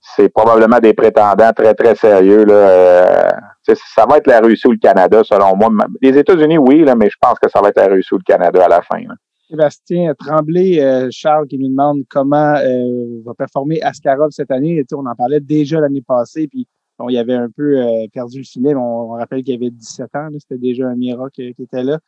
c'est 0.00 0.28
probablement 0.28 0.78
des 0.78 0.92
prétendants 0.92 1.52
très, 1.52 1.74
très 1.74 1.94
sérieux. 1.94 2.44
Là. 2.44 3.32
Ça 3.64 4.06
va 4.06 4.18
être 4.18 4.26
la 4.26 4.40
Russie 4.40 4.66
ou 4.66 4.72
le 4.72 4.78
Canada, 4.78 5.22
selon 5.24 5.56
moi. 5.56 5.70
Les 6.00 6.16
États-Unis, 6.16 6.58
oui, 6.58 6.84
là, 6.84 6.94
mais 6.94 7.08
je 7.08 7.16
pense 7.20 7.38
que 7.38 7.48
ça 7.48 7.60
va 7.60 7.68
être 7.68 7.76
la 7.76 7.88
Russie 7.88 8.14
ou 8.14 8.18
le 8.18 8.24
Canada 8.24 8.64
à 8.64 8.68
la 8.68 8.82
fin. 8.82 9.02
Sébastien 9.48 10.14
Tremblay, 10.14 10.82
euh, 10.82 11.08
Charles 11.10 11.46
qui 11.46 11.58
nous 11.58 11.68
demande 11.68 12.02
comment 12.08 12.54
euh, 12.56 13.20
va 13.24 13.34
performer 13.34 13.82
Askarov 13.82 14.30
cette 14.30 14.50
année. 14.50 14.82
on 14.94 15.06
en 15.06 15.14
parlait 15.14 15.40
déjà 15.40 15.78
l'année 15.78 16.02
passée, 16.06 16.48
puis 16.48 16.66
Bon, 16.98 17.08
il 17.08 17.16
avait 17.16 17.34
un 17.34 17.48
peu 17.50 17.78
euh, 17.78 18.06
perdu 18.12 18.38
le 18.38 18.44
filet. 18.44 18.74
On, 18.74 19.12
on 19.12 19.14
rappelle 19.14 19.42
qu'il 19.42 19.54
avait 19.54 19.70
17 19.70 20.14
ans. 20.14 20.28
C'était 20.38 20.58
déjà 20.58 20.86
un 20.86 20.94
miracle 20.94 21.52
qui 21.54 21.62
était 21.62 21.82
là, 21.82 21.98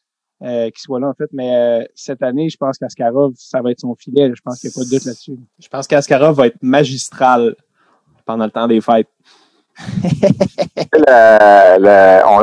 euh, 0.43 0.67
qu'il 0.67 0.79
soit 0.79 1.01
là 1.01 1.09
en 1.09 1.15
fait. 1.15 1.29
Mais 1.33 1.57
euh, 1.57 1.85
cette 1.95 2.23
année, 2.23 2.49
je 2.49 2.57
pense 2.57 2.79
qu'Askarov, 2.79 3.33
ça 3.37 3.63
va 3.63 3.71
être 3.71 3.81
son 3.81 3.95
filet. 3.95 4.31
Je 4.35 4.43
pense 4.43 4.61
qu'il 4.61 4.69
n'y 4.69 4.75
a 4.75 4.79
pas 4.79 4.85
de 4.85 4.91
doute 4.91 5.05
là-dessus. 5.05 5.39
Je 5.59 5.69
pense 5.69 5.87
qu'Askarov 5.87 6.37
va 6.37 6.47
être 6.49 6.63
magistral 6.63 7.57
pendant 8.25 8.45
le 8.45 8.51
temps 8.51 8.69
des 8.69 8.81
fêtes. 8.81 9.09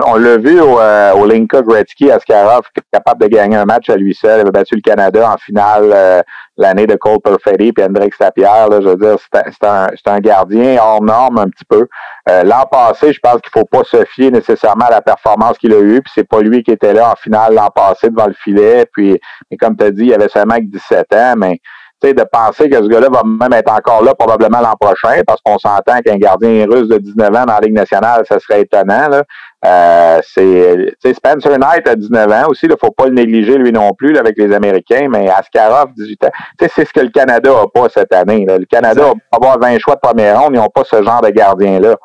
On, 0.06 0.16
l'a 0.18 0.38
vu 0.38 0.60
au, 0.60 0.80
euh, 0.80 1.28
Linka 1.28 1.62
Gretzky, 1.62 2.12
Askarov, 2.12 2.64
capable 2.92 3.22
de 3.22 3.28
gagner 3.28 3.56
un 3.56 3.66
match 3.66 3.90
à 3.90 3.96
lui 3.96 4.14
seul. 4.14 4.40
Il 4.40 4.42
avait 4.42 4.52
battu 4.52 4.76
le 4.76 4.82
Canada 4.82 5.32
en 5.32 5.38
finale 5.38 5.92
euh, 5.94 6.22
l'année 6.58 6.88
de 6.88 6.96
Cole 6.96 7.20
Perfetti 7.22 7.72
puis 7.72 7.84
Hendrix 7.84 8.12
Lapierre. 8.20 8.68
Je 8.72 8.88
veux 8.90 8.96
dire, 8.98 9.16
c'est 9.32 10.10
un, 10.10 10.20
gardien 10.20 10.78
hors 10.82 11.02
norme 11.02 11.38
un 11.40 11.50
petit 11.50 11.66
peu. 11.66 11.88
Euh, 12.30 12.44
l'an 12.44 12.66
passé, 12.70 13.14
je 13.14 13.20
pense 13.20 13.42
qu'il 13.42 13.52
faut 13.52 13.66
pas 13.66 13.84
se 13.84 14.04
fier 14.06 14.32
nécessairement 14.32 14.86
à 14.86 14.92
la 14.92 15.02
performance 15.02 15.58
qu'il 15.58 15.74
a 15.74 15.80
eue. 15.80 16.02
Puis 16.02 16.12
c'est 16.14 16.28
pas 16.28 16.42
lui 16.42 16.64
qui 16.64 16.72
était 16.72 16.94
là 16.94 17.12
en 17.12 17.16
finale 17.16 17.54
l'an 17.54 17.70
passé 17.74 18.10
devant 18.10 18.28
le 18.28 18.34
filet. 18.34 18.86
Puis, 18.92 19.20
mais 19.50 19.58
comme 19.58 19.78
tu 19.78 19.86
as 19.86 19.92
dit, 19.92 20.06
il 20.06 20.14
avait 20.14 20.30
seulement 20.30 20.58
17 20.60 21.14
ans, 21.14 21.34
mais 21.38 21.60
de 22.02 22.24
penser 22.24 22.70
que 22.70 22.78
ce 22.78 22.88
gars-là 22.88 23.08
va 23.10 23.22
même 23.24 23.54
être 23.54 23.72
encore 23.72 24.04
là 24.04 24.16
probablement 24.16 24.60
l'an 24.60 24.76
prochain, 24.80 25.22
parce 25.26 25.40
qu'on 25.42 25.58
s'entend 25.58 26.00
qu'un 26.00 26.18
gardien 26.18 26.66
russe 26.70 26.88
de 26.88 26.98
19 26.98 27.30
ans 27.30 27.46
dans 27.46 27.54
la 27.54 27.60
Ligue 27.60 27.76
nationale, 27.76 28.24
ça 28.28 28.40
serait 28.40 28.62
étonnant. 28.62 29.08
Là. 29.08 29.24
Euh, 29.64 30.20
c'est 30.24 31.14
Spencer 31.14 31.60
Knight 31.60 31.88
à 31.88 31.96
19 31.96 32.32
ans 32.32 32.50
aussi, 32.50 32.66
il 32.66 32.72
ne 32.72 32.76
faut 32.76 32.92
pas 32.92 33.06
le 33.06 33.14
négliger 33.14 33.58
lui 33.58 33.72
non 33.72 33.94
plus 33.94 34.18
avec 34.18 34.36
les 34.38 34.52
Américains, 34.54 35.08
mais 35.10 35.30
Askarov, 35.30 35.94
18 35.96 36.26
ans. 36.26 36.32
C'est 36.60 36.86
ce 36.86 36.92
que 36.92 37.02
le 37.02 37.10
Canada 37.10 37.52
n'a 37.52 37.68
pas 37.74 37.88
cette 37.90 38.14
année. 38.14 38.46
Là. 38.46 38.58
Le 38.58 38.66
Canada 38.66 39.04
va 39.04 39.14
avoir 39.32 39.60
20 39.60 39.78
choix 39.80 39.96
de 39.96 40.00
première 40.02 40.42
ronde, 40.42 40.54
ils 40.56 40.60
n'ont 40.60 40.70
pas 40.70 40.84
ce 40.84 41.04
genre 41.04 41.22
de 41.22 41.30
gardien-là. 41.30 41.96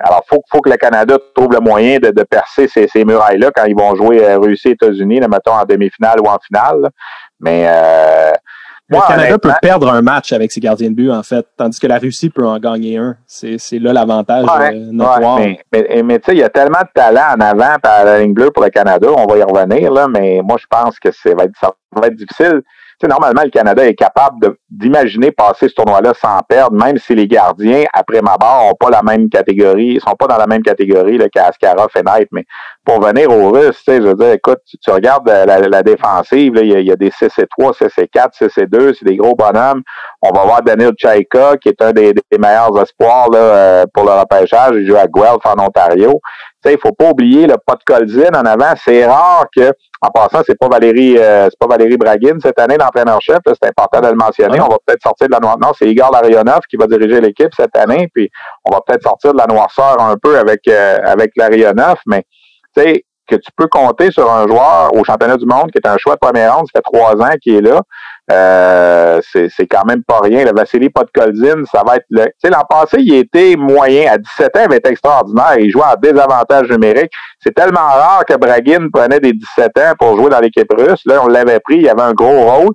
Alors, 0.00 0.22
faut, 0.28 0.42
faut 0.50 0.60
que 0.60 0.70
le 0.70 0.76
Canada 0.76 1.16
trouve 1.34 1.52
le 1.52 1.60
moyen 1.60 1.98
de, 1.98 2.10
de 2.10 2.22
percer 2.22 2.68
ces, 2.68 2.86
ces 2.86 3.04
murailles-là 3.04 3.50
quand 3.54 3.64
ils 3.64 3.76
vont 3.76 3.96
jouer 3.96 4.24
euh, 4.24 4.38
Russie, 4.38 4.70
États-Unis, 4.70 5.20
mettons 5.20 5.54
en 5.54 5.64
demi-finale 5.64 6.20
ou 6.20 6.26
en 6.28 6.38
finale. 6.38 6.90
Mais 7.40 7.64
euh, 7.66 8.30
le 8.88 9.06
Canada 9.06 9.38
peut 9.38 9.52
perdre 9.60 9.90
un 9.92 10.00
match 10.02 10.32
avec 10.32 10.50
ses 10.50 10.60
gardiens 10.60 10.90
de 10.90 10.94
but, 10.94 11.10
en 11.10 11.22
fait, 11.22 11.46
tandis 11.56 11.78
que 11.78 11.86
la 11.86 11.98
Russie 11.98 12.30
peut 12.30 12.46
en 12.46 12.58
gagner 12.58 12.96
un. 12.96 13.16
C'est 13.26 13.58
là 13.78 13.92
l'avantage 13.92 14.46
euh, 14.48 14.70
notoire. 14.90 15.40
mais, 15.40 16.02
mais, 16.02 16.18
tu 16.18 16.26
sais, 16.26 16.36
il 16.36 16.38
y 16.38 16.42
a 16.42 16.48
tellement 16.48 16.80
de 16.80 16.88
talent 16.94 17.34
en 17.36 17.40
avant 17.40 17.76
par 17.82 18.04
la 18.04 18.20
ligne 18.20 18.32
bleue 18.32 18.50
pour 18.50 18.64
le 18.64 18.70
Canada, 18.70 19.08
on 19.14 19.26
va 19.26 19.38
y 19.38 19.42
revenir, 19.42 19.92
là, 19.92 20.08
mais 20.08 20.40
moi, 20.42 20.56
je 20.58 20.66
pense 20.68 20.98
que 20.98 21.10
ça 21.12 21.34
va 21.34 21.44
être, 21.44 21.58
ça 21.60 21.70
va 21.94 22.06
être 22.06 22.16
difficile 22.16 22.62
normalement, 23.06 23.42
le 23.44 23.50
Canada 23.50 23.86
est 23.86 23.94
capable 23.94 24.56
d'imaginer 24.68 25.30
passer 25.30 25.68
ce 25.68 25.74
tournoi-là 25.74 26.12
sans 26.14 26.40
perdre, 26.48 26.76
même 26.76 26.98
si 26.98 27.14
les 27.14 27.28
gardiens, 27.28 27.84
après 27.92 28.20
ma 28.20 28.36
barre, 28.36 28.64
n'ont 28.64 28.74
pas 28.74 28.90
la 28.90 29.02
même 29.02 29.28
catégorie, 29.28 29.94
ils 29.94 30.00
sont 30.00 30.16
pas 30.18 30.26
dans 30.26 30.36
la 30.36 30.46
même 30.46 30.62
catégorie 30.62 31.18
qu'Askarov 31.32 31.90
et 31.94 32.02
Knight. 32.02 32.28
Mais 32.32 32.44
pour 32.84 33.00
venir 33.00 33.30
aux 33.30 33.50
Russes, 33.52 33.82
je 33.86 34.02
veux 34.02 34.14
dire, 34.14 34.32
écoute, 34.32 34.60
tu, 34.82 34.90
regardes 34.90 35.28
la, 35.28 35.82
défensive, 35.82 36.54
il 36.60 36.86
y, 36.86 36.90
a 36.90 36.96
des 36.96 37.10
6 37.10 37.26
et 37.38 37.46
3, 37.46 37.74
6 37.74 37.84
et 37.98 38.08
4, 38.08 38.34
6 38.34 38.58
et 38.58 38.66
2, 38.66 38.94
c'est 38.94 39.04
des 39.04 39.16
gros 39.16 39.36
bonhommes. 39.36 39.82
On 40.22 40.30
va 40.30 40.42
voir 40.44 40.62
Daniel 40.62 40.92
Chaika, 40.96 41.56
qui 41.58 41.68
est 41.68 41.80
un 41.82 41.92
des, 41.92 42.14
meilleurs 42.38 42.76
espoirs 42.82 43.30
là, 43.30 43.38
euh, 43.38 43.84
pour 43.92 44.04
le 44.04 44.10
repêchage. 44.12 44.72
Il 44.74 44.88
joue 44.88 44.96
à 44.96 45.06
Guelph 45.06 45.44
en 45.44 45.62
Ontario. 45.62 46.20
Il 46.64 46.78
faut 46.78 46.92
pas 46.92 47.10
oublier 47.10 47.46
le 47.46 47.54
pot 47.64 47.74
de 47.74 47.84
Colzine 47.84 48.34
en 48.34 48.44
avant. 48.44 48.74
C'est 48.84 49.06
rare 49.06 49.46
que 49.54 49.72
en 50.00 50.10
passant, 50.10 50.42
c'est 50.46 50.58
pas 50.58 50.68
Valérie, 50.68 51.16
euh, 51.16 51.48
c'est 51.50 51.58
pas 51.58 51.66
Valérie 51.66 51.96
Braguin 51.96 52.38
cette 52.40 52.58
année 52.58 52.76
l'entraîneur-chef. 52.76 53.38
C'est 53.46 53.68
important 53.68 54.00
de 54.00 54.08
le 54.08 54.14
mentionner. 54.14 54.60
On 54.60 54.68
va 54.68 54.76
peut-être 54.84 55.02
sortir 55.02 55.28
de 55.28 55.32
la 55.32 55.40
noirceur. 55.40 55.60
Non, 55.60 55.72
c'est 55.76 55.88
Igor 55.88 56.10
Larionov 56.10 56.60
qui 56.68 56.76
va 56.76 56.86
diriger 56.86 57.20
l'équipe 57.20 57.50
cette 57.56 57.76
année. 57.76 58.08
Puis 58.12 58.28
on 58.64 58.74
va 58.74 58.80
peut-être 58.86 59.02
sortir 59.02 59.32
de 59.32 59.38
la 59.38 59.46
noirceur 59.46 60.00
un 60.00 60.16
peu 60.20 60.38
avec 60.38 60.66
euh, 60.68 60.98
avec 61.04 61.32
Larionov, 61.36 61.98
mais 62.06 62.24
tu 62.76 62.82
sais 62.82 63.04
que 63.28 63.36
tu 63.36 63.50
peux 63.56 63.66
compter 63.66 64.10
sur 64.10 64.30
un 64.30 64.46
joueur 64.48 64.94
au 64.94 65.04
championnat 65.04 65.36
du 65.36 65.46
monde 65.46 65.70
qui 65.70 65.78
est 65.78 65.86
un 65.86 65.98
choix 65.98 66.14
de 66.14 66.18
première 66.20 66.56
ronde, 66.56 66.66
ça 66.72 66.80
fait 66.80 66.98
trois 66.98 67.14
ans 67.14 67.34
qu'il 67.42 67.56
est 67.56 67.60
là. 67.60 67.82
Euh, 68.30 69.20
c'est 69.22 69.66
quand 69.66 69.84
même 69.86 70.02
pas 70.04 70.20
rien. 70.20 70.44
Le 70.44 70.52
Vassili 70.54 70.90
Podkolzin, 70.90 71.64
ça 71.64 71.82
va 71.86 71.96
être 71.96 72.04
le. 72.10 72.24
Tu 72.24 72.32
sais, 72.42 72.50
l'an 72.50 72.64
passé, 72.68 72.98
il 73.00 73.14
était 73.14 73.56
moyen. 73.56 74.12
À 74.12 74.18
17 74.18 74.56
ans, 74.56 74.66
il 74.70 74.74
était 74.74 74.90
extraordinaire. 74.90 75.58
Il 75.58 75.70
jouait 75.70 75.84
à 75.84 75.96
désavantage 75.96 76.68
numérique. 76.70 77.10
C'est 77.40 77.54
tellement 77.54 77.80
rare 77.80 78.24
que 78.26 78.34
Bragin 78.36 78.88
prenait 78.92 79.20
des 79.20 79.32
17 79.32 79.78
ans 79.78 79.92
pour 79.98 80.16
jouer 80.16 80.28
dans 80.28 80.40
l'équipe 80.40 80.70
russe. 80.76 81.02
Là, 81.06 81.22
on 81.24 81.28
l'avait 81.28 81.60
pris, 81.60 81.78
il 81.78 81.88
avait 81.88 82.02
un 82.02 82.12
gros 82.12 82.40
rôle. 82.40 82.74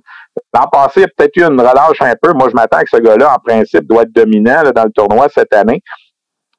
L'an 0.52 0.66
passé, 0.72 1.02
il 1.02 1.04
a 1.04 1.08
peut-être 1.16 1.36
eu 1.36 1.44
une 1.44 1.60
relâche 1.60 2.00
un 2.00 2.14
peu. 2.20 2.32
Moi, 2.32 2.48
je 2.50 2.54
m'attends 2.54 2.80
que 2.80 2.90
ce 2.90 2.96
gars-là, 2.96 3.34
en 3.34 3.38
principe, 3.38 3.86
doit 3.86 4.02
être 4.02 4.12
dominant 4.12 4.62
dans 4.74 4.84
le 4.84 4.90
tournoi 4.90 5.28
cette 5.32 5.54
année 5.54 5.82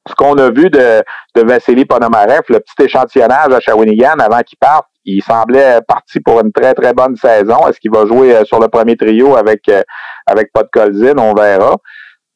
ce 0.07 0.13
qu'on 0.15 0.37
a 0.37 0.49
vu 0.49 0.69
de, 0.69 1.03
de 1.35 1.41
Vassili 1.41 1.85
Ponomarev, 1.85 2.41
le 2.49 2.59
petit 2.59 2.85
échantillonnage 2.85 3.51
à 3.51 3.59
Shawinigan 3.59 4.19
avant 4.19 4.41
qu'il 4.41 4.57
parte, 4.57 4.87
il 5.05 5.21
semblait 5.21 5.79
parti 5.87 6.19
pour 6.19 6.39
une 6.39 6.51
très, 6.51 6.73
très 6.73 6.93
bonne 6.93 7.15
saison. 7.15 7.67
Est-ce 7.67 7.79
qu'il 7.79 7.91
va 7.91 8.05
jouer 8.05 8.35
euh, 8.35 8.45
sur 8.45 8.59
le 8.59 8.67
premier 8.67 8.97
trio 8.97 9.35
avec, 9.35 9.67
euh, 9.69 9.83
avec 10.25 10.51
Podkolzin? 10.53 11.17
On 11.17 11.33
verra. 11.33 11.75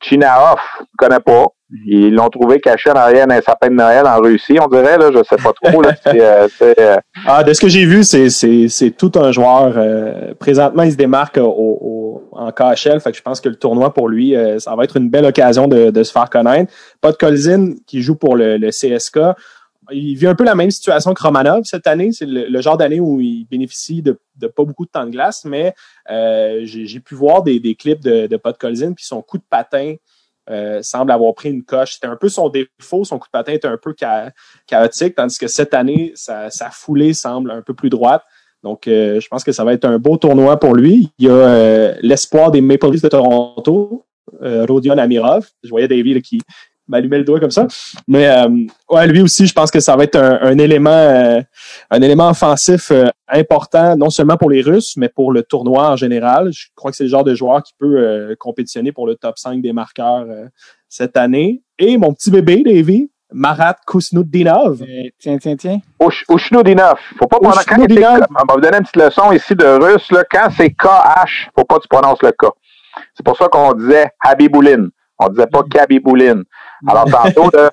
Chinaoff, 0.01 0.61
je 0.79 0.85
connais 0.97 1.19
pas. 1.19 1.45
Ils 1.85 2.13
l'ont 2.13 2.29
trouvé 2.29 2.59
caché 2.59 2.89
en 2.89 2.95
arrière 2.95 3.27
d'un 3.27 3.41
sapin 3.41 3.67
de 3.67 3.75
Noël 3.75 4.05
en 4.07 4.19
Russie, 4.19 4.57
on 4.59 4.67
dirait, 4.67 4.97
là, 4.97 5.11
je 5.13 5.23
sais 5.23 5.41
pas 5.41 5.53
trop. 5.53 5.81
Là, 5.81 5.93
euh, 6.07 6.47
euh, 6.63 6.97
ah, 7.27 7.43
de 7.43 7.53
ce 7.53 7.61
que 7.61 7.67
j'ai 7.67 7.85
vu, 7.85 8.03
c'est, 8.03 8.29
c'est, 8.29 8.91
tout 8.97 9.11
un 9.15 9.31
joueur. 9.31 9.73
Euh, 9.77 10.33
présentement, 10.39 10.81
il 10.81 10.91
se 10.91 10.97
démarque 10.97 11.37
au, 11.37 11.43
au, 11.43 12.29
en 12.31 12.51
KHL, 12.51 12.99
fait 12.99 13.11
que 13.11 13.17
je 13.17 13.21
pense 13.21 13.39
que 13.39 13.49
le 13.49 13.55
tournoi 13.55 13.93
pour 13.93 14.09
lui, 14.09 14.35
ça 14.57 14.75
va 14.75 14.83
être 14.83 14.97
une 14.97 15.09
belle 15.09 15.25
occasion 15.25 15.67
de, 15.67 15.91
de 15.91 16.03
se 16.03 16.11
faire 16.11 16.29
connaître. 16.29 16.73
De 17.03 17.11
Colzin 17.11 17.73
qui 17.85 18.01
joue 18.01 18.15
pour 18.15 18.35
le, 18.35 18.57
le 18.57 18.69
CSK 18.69 19.19
il 19.91 20.15
vit 20.15 20.27
un 20.27 20.35
peu 20.35 20.43
la 20.43 20.53
même 20.53 20.69
situation 20.69 21.15
que 21.15 21.23
Romanov 21.23 21.63
cette 21.63 21.87
année. 21.87 22.11
C'est 22.11 22.27
le, 22.27 22.61
genre 22.61 22.77
d'année 22.77 22.99
où 22.99 23.19
il 23.19 23.45
bénéficie 23.45 24.03
de, 24.03 24.19
pas 24.47 24.63
beaucoup 24.63 24.85
de 24.85 24.91
temps 24.91 25.05
de 25.05 25.09
glace, 25.09 25.45
mais 25.45 25.73
j'ai 26.07 26.99
pu 26.99 27.15
voir 27.15 27.41
des, 27.41 27.75
clips 27.75 28.01
de, 28.01 28.27
de 28.27 28.37
Colzin, 28.59 28.93
puis 28.93 29.05
son 29.05 29.23
coup 29.23 29.39
de 29.39 29.43
patin 29.49 29.95
euh, 30.49 30.80
semble 30.81 31.11
avoir 31.11 31.34
pris 31.34 31.49
une 31.49 31.63
coche. 31.63 31.93
C'était 31.93 32.07
un 32.07 32.15
peu 32.15 32.30
son 32.30 32.49
défaut, 32.49 33.03
son 33.03 33.19
coup 33.19 33.27
de 33.27 33.31
patin 33.31 33.53
était 33.53 33.67
un 33.67 33.77
peu 33.77 33.93
chaotique, 34.67 35.15
tandis 35.15 35.38
que 35.38 35.47
cette 35.47 35.73
année, 35.73 36.11
sa, 36.15 36.49
foulée 36.71 37.13
semble 37.13 37.51
un 37.51 37.61
peu 37.61 37.73
plus 37.73 37.89
droite. 37.89 38.23
Donc, 38.63 38.88
euh, 38.88 39.19
je 39.19 39.27
pense 39.30 39.43
que 39.43 39.51
ça 39.51 39.63
va 39.63 39.73
être 39.73 39.85
un 39.85 39.99
beau 39.99 40.17
tournoi 40.17 40.59
pour 40.59 40.76
lui. 40.76 41.11
Il 41.17 41.27
y 41.27 41.30
a 41.30 41.93
l'espoir 42.01 42.51
des 42.51 42.61
Maple 42.61 42.91
Leafs 42.91 43.03
de 43.03 43.09
Toronto, 43.09 44.05
Rodion 44.41 44.97
Amirov. 44.97 45.47
Je 45.63 45.69
voyais 45.69 45.88
David 45.88 46.21
qui, 46.21 46.41
m'allumer 46.90 47.20
le 47.20 47.24
doigt 47.24 47.40
comme 47.40 47.52
ça. 47.52 47.68
Mais 48.07 48.28
euh, 48.28 48.49
ouais, 48.90 49.07
lui 49.07 49.22
aussi, 49.22 49.48
je 49.48 49.53
pense 49.53 49.72
que 49.72 49.80
ça 49.80 49.95
va 49.95 50.03
être 50.03 50.18
un, 50.18 50.57
élément 50.57 50.90
euh, 50.90 51.41
un 51.90 52.02
élément 52.02 52.30
offensif 52.30 52.91
euh, 52.91 53.06
important, 53.28 53.95
non 53.95 54.10
seulement 54.10 54.36
pour 54.36 54.49
les 54.49 54.61
Russes, 54.61 54.95
mais 54.98 55.07
pour 55.07 55.32
le 55.32 55.44
tournoi 55.44 55.91
en 55.91 55.95
général. 55.95 56.52
Je 56.52 56.68
crois 56.76 56.91
que 56.91 56.98
c'est 56.98 57.06
le 57.06 57.10
genre 57.10 57.24
de 57.24 57.36
joueur 57.36 57.64
qui 57.64 57.74
peut 57.78 58.36
compétitionner 58.40 58.91
pour 58.91 59.07
le 59.07 59.16
top 59.16 59.38
5 59.38 59.61
des 59.61 59.72
marqueurs 59.72 60.26
cette 60.90 61.16
année. 61.16 61.61
Et 61.78 61.98
mon 61.98 62.14
petit 62.14 62.32
bébé, 62.32 62.64
Davy, 62.64 63.10
Marat 63.32 63.76
Kusnudinov. 63.86 64.84
tiens, 65.20 65.38
tiens, 65.38 65.56
tiens. 65.56 65.80
Ushnudinov. 66.30 66.98
Faut 67.18 67.28
pas 67.28 67.40
prendre 67.40 67.61
quand 67.68 67.78
On 67.80 67.86
va 67.86 68.53
vous 68.56 68.61
donner 68.61 68.78
une 68.78 68.84
petite 68.84 68.95
leçon 68.95 69.32
ici 69.32 69.56
de 69.56 69.66
russe. 69.66 70.11
Là. 70.11 70.24
Quand 70.30 70.49
c'est 70.56 70.72
KH, 70.72 71.52
faut 71.56 71.66
pas 71.66 71.78
que 71.78 71.84
tu 71.84 71.88
prononces 71.88 72.22
le 72.24 72.32
K. 72.32 72.48
C'est 73.14 73.24
pour 73.24 73.38
ça 73.38 73.48
qu'on 73.48 73.74
disait 73.74 74.10
Habiboulin. 74.24 74.90
On 75.20 75.30
disait 75.30 75.48
pas 75.48 75.64
Kabiboulin. 75.70 76.44
Alors, 76.88 77.06
tantôt, 77.06 77.49
de 77.51 77.69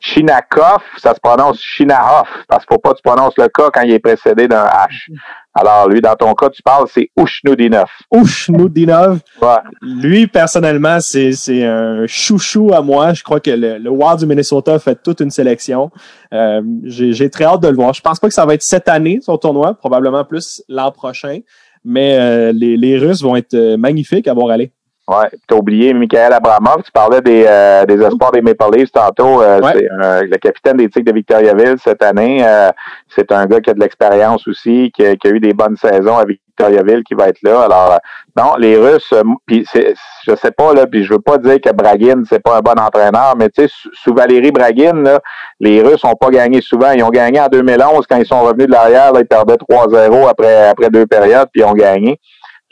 Chinakov, 0.00 0.82
ça 0.96 1.14
se 1.14 1.20
prononce 1.20 1.60
Chinahoff, 1.60 2.28
parce 2.48 2.66
qu'il 2.66 2.74
faut 2.74 2.80
pas 2.80 2.90
que 2.90 2.96
tu 2.96 3.02
prononces 3.02 3.34
le 3.38 3.46
K 3.46 3.70
quand 3.72 3.82
il 3.82 3.92
est 3.92 3.98
précédé 3.98 4.48
d'un 4.48 4.64
H. 4.64 5.10
Alors, 5.54 5.88
lui, 5.88 6.00
dans 6.00 6.14
ton 6.14 6.34
cas, 6.34 6.50
tu 6.50 6.62
parles, 6.62 6.86
c'est 6.88 7.10
Ushnudinov. 7.16 7.88
Ushnudinov. 8.12 9.20
Ouais. 9.40 9.48
Lui, 9.82 10.26
personnellement, 10.26 11.00
c'est, 11.00 11.32
c'est 11.32 11.64
un 11.64 12.06
chouchou 12.06 12.72
à 12.72 12.82
moi. 12.82 13.12
Je 13.12 13.22
crois 13.22 13.40
que 13.40 13.50
le, 13.50 13.78
le 13.78 13.90
Wild 13.90 14.18
du 14.18 14.26
Minnesota 14.26 14.78
fait 14.78 15.02
toute 15.02 15.20
une 15.20 15.30
sélection. 15.30 15.90
Euh, 16.32 16.60
j'ai, 16.84 17.12
j'ai 17.12 17.30
très 17.30 17.44
hâte 17.44 17.62
de 17.62 17.68
le 17.68 17.74
voir. 17.74 17.92
Je 17.92 18.00
pense 18.00 18.20
pas 18.20 18.28
que 18.28 18.34
ça 18.34 18.46
va 18.46 18.54
être 18.54 18.62
cette 18.62 18.88
année, 18.88 19.18
son 19.22 19.36
tournoi, 19.36 19.74
probablement 19.74 20.24
plus 20.24 20.62
l'an 20.68 20.92
prochain. 20.92 21.40
Mais 21.84 22.18
euh, 22.18 22.52
les, 22.52 22.76
les 22.76 22.98
Russes 22.98 23.22
vont 23.22 23.36
être 23.36 23.54
euh, 23.54 23.76
magnifiques 23.76 24.28
à 24.28 24.34
voir 24.34 24.50
aller. 24.50 24.72
Ouais, 25.08 25.30
t'as 25.46 25.56
oublié 25.56 25.94
Michael 25.94 26.34
Abramov. 26.34 26.82
Tu 26.84 26.92
parlais 26.92 27.22
des, 27.22 27.46
euh, 27.48 27.86
des 27.86 27.98
espoirs 28.02 28.30
des 28.30 28.42
Maple 28.42 28.76
Leafs 28.76 28.92
tantôt. 28.92 29.40
Euh, 29.40 29.58
C'est 29.72 29.88
le 29.90 30.36
capitaine 30.36 30.76
des 30.76 30.90
Tigres 30.90 31.12
de 31.12 31.16
Victoriaville 31.16 31.76
cette 31.82 32.02
année. 32.02 32.46
Euh, 32.46 32.70
c'est 33.08 33.32
un 33.32 33.46
gars 33.46 33.58
qui 33.60 33.70
a 33.70 33.74
de 33.74 33.80
l'expérience 33.80 34.46
aussi, 34.46 34.92
qui, 34.94 35.16
qui, 35.16 35.26
a 35.26 35.30
eu 35.30 35.40
des 35.40 35.54
bonnes 35.54 35.78
saisons 35.78 36.18
à 36.18 36.26
Victoriaville, 36.26 37.04
qui 37.04 37.14
va 37.14 37.28
être 37.28 37.40
là. 37.42 37.62
Alors, 37.62 37.98
non, 38.36 38.56
les 38.58 38.76
Russes, 38.76 39.14
puis 39.46 39.66
je 39.72 40.36
sais 40.36 40.50
pas 40.50 40.74
là, 40.74 40.86
puis 40.86 41.04
je 41.04 41.14
veux 41.14 41.20
pas 41.20 41.38
dire 41.38 41.58
que 41.58 41.72
Bragin 41.72 42.24
c'est 42.28 42.42
pas 42.42 42.58
un 42.58 42.60
bon 42.60 42.78
entraîneur, 42.78 43.34
mais 43.38 43.48
tu 43.48 43.66
sais, 43.66 43.72
sous 43.94 44.14
Valérie 44.14 44.52
Bragin, 44.52 45.02
là, 45.02 45.20
les 45.58 45.80
Russes 45.80 46.04
ont 46.04 46.16
pas 46.16 46.28
gagné 46.28 46.60
souvent. 46.60 46.90
Ils 46.90 47.02
ont 47.02 47.08
gagné 47.08 47.40
en 47.40 47.48
2011 47.48 48.06
quand 48.06 48.16
ils 48.16 48.26
sont 48.26 48.42
revenus 48.42 48.66
de 48.66 48.72
l'arrière. 48.72 49.12
Ils 49.18 49.24
perdaient 49.24 49.56
3-0 49.56 50.28
après 50.28 50.68
après 50.68 50.90
deux 50.90 51.06
périodes, 51.06 51.48
puis 51.50 51.62
ils 51.62 51.64
ont 51.64 51.72
gagné. 51.72 52.20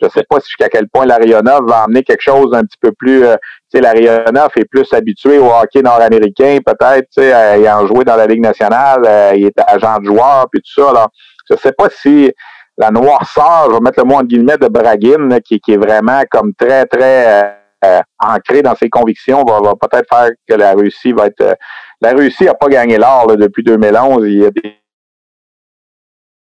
Je 0.02 0.08
sais 0.08 0.24
pas 0.28 0.38
jusqu'à 0.40 0.68
quel 0.68 0.88
point 0.88 1.06
l'Arionov 1.06 1.66
va 1.66 1.84
amener 1.84 2.02
quelque 2.02 2.22
chose 2.22 2.52
un 2.54 2.62
petit 2.62 2.76
peu 2.80 2.92
plus. 2.92 3.24
Euh, 3.24 3.36
tu 3.70 3.78
sais, 3.78 3.80
l'Arionov 3.80 4.50
est 4.56 4.68
plus 4.68 4.92
habitué 4.92 5.38
au 5.38 5.46
hockey 5.46 5.82
nord-américain, 5.82 6.58
peut-être, 6.64 7.06
tu 7.16 7.22
sais, 7.22 7.30
ayant 7.30 7.86
joué 7.86 8.04
dans 8.04 8.16
la 8.16 8.26
Ligue 8.26 8.42
nationale, 8.42 9.02
euh, 9.06 9.32
il 9.34 9.46
est 9.46 9.60
agent 9.66 9.98
de 10.00 10.04
joueur, 10.04 10.46
puis 10.50 10.60
tout 10.60 10.82
ça. 10.82 10.90
Alors, 10.90 11.08
je 11.50 11.56
sais 11.56 11.72
pas 11.72 11.88
si 11.90 12.30
la 12.76 12.90
noirceur, 12.90 13.68
je 13.68 13.72
vais 13.72 13.80
mettre 13.80 14.00
le 14.00 14.04
mot 14.04 14.16
en 14.16 14.22
guillemets 14.22 14.58
de 14.58 14.68
Braguin, 14.68 15.38
qui, 15.40 15.60
qui 15.60 15.72
est 15.72 15.78
vraiment 15.78 16.22
comme 16.30 16.52
très, 16.54 16.84
très 16.84 17.58
euh, 17.84 18.00
ancré 18.18 18.60
dans 18.60 18.74
ses 18.74 18.90
convictions, 18.90 19.44
va, 19.44 19.60
va 19.60 19.74
peut-être 19.76 20.08
faire 20.10 20.30
que 20.46 20.54
la 20.54 20.74
Russie 20.74 21.12
va 21.12 21.26
être. 21.26 21.56
la 22.02 22.12
Russie 22.12 22.44
n'a 22.44 22.54
pas 22.54 22.68
gagné 22.68 22.98
l'or 22.98 23.34
depuis 23.36 23.62
2011. 23.62 24.26
Il 24.26 24.38
y 24.42 24.44
a 24.44 24.50
des 24.50 24.76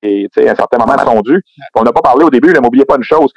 et 0.05 0.47
à 0.47 0.51
un 0.51 0.55
certain 0.55 0.77
moment 0.77 0.97
sont 0.97 1.21
dus. 1.21 1.41
On 1.75 1.83
n'a 1.83 1.91
pas 1.91 2.01
parlé 2.01 2.23
au 2.23 2.29
début, 2.29 2.53
n'oubliez 2.53 2.85
pas 2.85 2.95
une 2.97 3.03
chose. 3.03 3.31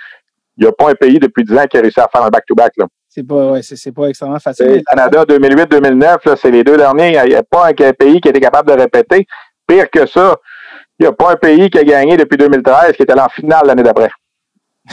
Il 0.56 0.64
n'y 0.64 0.68
a 0.68 0.72
pas 0.72 0.90
un 0.90 0.94
pays 0.94 1.18
depuis 1.18 1.44
10 1.44 1.56
ans 1.56 1.66
qui 1.70 1.76
a 1.76 1.80
réussi 1.80 2.00
à 2.00 2.08
faire 2.08 2.22
un 2.22 2.30
back-to-back. 2.30 2.72
C'est 3.08 3.26
pas, 3.26 3.52
ouais, 3.52 3.62
c'est, 3.62 3.92
pas 3.92 4.06
extrêmement 4.06 4.38
facile. 4.38 4.66
Le 4.66 4.82
Canada 4.82 5.24
2008-2009, 5.24 6.36
c'est 6.36 6.50
les 6.50 6.64
deux 6.64 6.76
derniers. 6.76 7.16
Il 7.24 7.28
n'y 7.28 7.34
a, 7.34 7.42
pas 7.42 7.68
un 7.68 7.72
pays 7.72 8.20
qui 8.20 8.28
a 8.28 8.30
été 8.30 8.40
capable 8.40 8.68
de 8.68 8.74
répéter. 8.74 9.26
Pire 9.66 9.88
que 9.90 10.06
ça, 10.06 10.36
il 10.98 11.04
n'y 11.04 11.06
a 11.06 11.12
pas 11.12 11.32
un 11.32 11.36
pays 11.36 11.70
qui 11.70 11.78
a 11.78 11.84
gagné 11.84 12.16
depuis 12.16 12.36
2013 12.36 12.96
qui 12.96 13.02
était 13.02 13.12
allé 13.12 13.22
en 13.22 13.28
finale 13.28 13.66
l'année 13.66 13.82
d'après. 13.82 14.10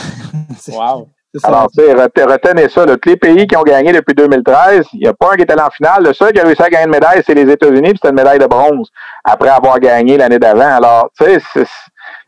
wow. 0.67 1.09
Alors, 1.43 1.67
retenez 1.75 2.69
ça. 2.69 2.85
tous 2.85 3.09
les 3.09 3.17
pays 3.17 3.47
qui 3.47 3.55
ont 3.57 3.63
gagné 3.63 3.91
depuis 3.91 4.13
2013, 4.13 4.85
il 4.93 4.99
n'y 4.99 5.07
a 5.07 5.13
pas 5.13 5.33
un 5.33 5.35
qui 5.35 5.41
est 5.41 5.51
allé 5.51 5.61
en 5.61 5.69
finale. 5.69 6.03
Le 6.03 6.13
seul 6.13 6.31
qui 6.31 6.39
a 6.39 6.43
réussi 6.43 6.61
à 6.61 6.69
gagner 6.69 6.85
une 6.85 6.91
médaille, 6.91 7.21
c'est 7.25 7.33
les 7.33 7.51
États-Unis, 7.51 7.89
puis 7.89 7.95
c'était 7.95 8.09
une 8.09 8.15
médaille 8.15 8.39
de 8.39 8.45
bronze 8.45 8.89
après 9.23 9.49
avoir 9.49 9.79
gagné 9.79 10.17
l'année 10.17 10.39
d'avant. 10.39 10.75
Alors, 10.75 11.09
tu 11.17 11.25
sais, 11.25 11.65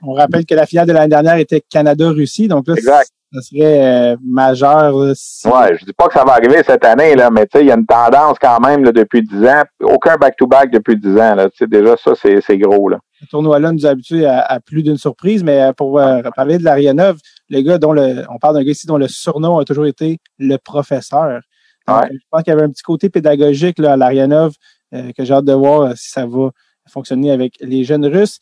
on 0.02 0.14
rappelle 0.14 0.46
que 0.46 0.56
la 0.56 0.66
finale 0.66 0.88
de 0.88 0.94
l'année 0.94 1.10
dernière 1.10 1.38
était 1.38 1.62
Canada-Russie, 1.62 2.48
donc 2.48 2.68
là, 2.68 2.76
exact. 2.76 3.10
ça 3.34 3.42
serait 3.42 4.14
euh, 4.14 4.16
majeur. 4.24 4.94
Si... 5.16 5.48
Ouais, 5.48 5.78
je 5.80 5.86
dis 5.86 5.94
pas 5.94 6.08
que 6.08 6.14
ça 6.14 6.24
va 6.24 6.34
arriver 6.34 6.62
cette 6.64 6.86
année, 6.86 7.16
là, 7.16 7.30
mais 7.32 7.46
tu 7.46 7.58
sais, 7.58 7.64
il 7.64 7.68
y 7.68 7.72
a 7.72 7.76
une 7.76 7.86
tendance 7.86 8.38
quand 8.40 8.60
même 8.60 8.84
là, 8.84 8.92
depuis 8.92 9.22
10 9.22 9.46
ans. 9.46 9.64
Aucun 9.84 10.16
back-to-back 10.18 10.72
depuis 10.72 10.98
10 10.98 11.10
ans. 11.18 11.36
Là. 11.36 11.50
Tu 11.50 11.58
sais, 11.58 11.68
déjà, 11.68 11.96
ça, 11.98 12.12
c'est 12.16 12.58
gros. 12.58 12.90
Là. 12.90 13.00
Le 13.22 13.28
tournoi-là 13.28 13.72
nous 13.72 13.86
a 13.86 13.90
habitués 13.90 14.28
à, 14.28 14.60
plus 14.64 14.84
d'une 14.84 14.98
surprise, 14.98 15.44
mais 15.44 15.62
euh, 15.62 15.74
pour 15.74 16.00
euh, 16.00 16.22
parler 16.36 16.60
de 16.60 16.64
l'Arianov, 16.64 17.18
le 17.50 17.62
gars 17.62 17.78
dont 17.78 17.94
le, 17.94 18.26
on 18.30 18.38
parle 18.40 18.56
d'un 18.56 18.64
gars 18.64 18.72
ici 18.72 18.88
dont 18.88 18.98
le 18.98 19.08
surnom 19.08 19.58
a 19.60 19.66
toujours 19.66 19.86
été 19.86 20.20
le 20.38 20.58
professeur. 20.58 21.42
Je 21.88 21.94
pense 22.30 22.44
qu'il 22.44 22.52
y 22.52 22.56
avait 22.56 22.66
un 22.66 22.70
petit 22.70 22.84
côté 22.84 23.10
pédagogique 23.10 23.80
là, 23.80 23.94
à 23.94 23.98
l'Arianov 23.98 24.54
euh, 24.94 25.12
que 25.18 25.24
j'ai 25.24 25.34
hâte 25.34 25.46
de 25.46 25.54
voir 25.54 25.82
euh, 25.82 25.94
si 25.96 26.10
ça 26.10 26.26
va 26.26 26.50
fonctionner 26.90 27.32
avec 27.32 27.54
les 27.62 27.84
jeunes 27.84 28.06
Russes. 28.06 28.40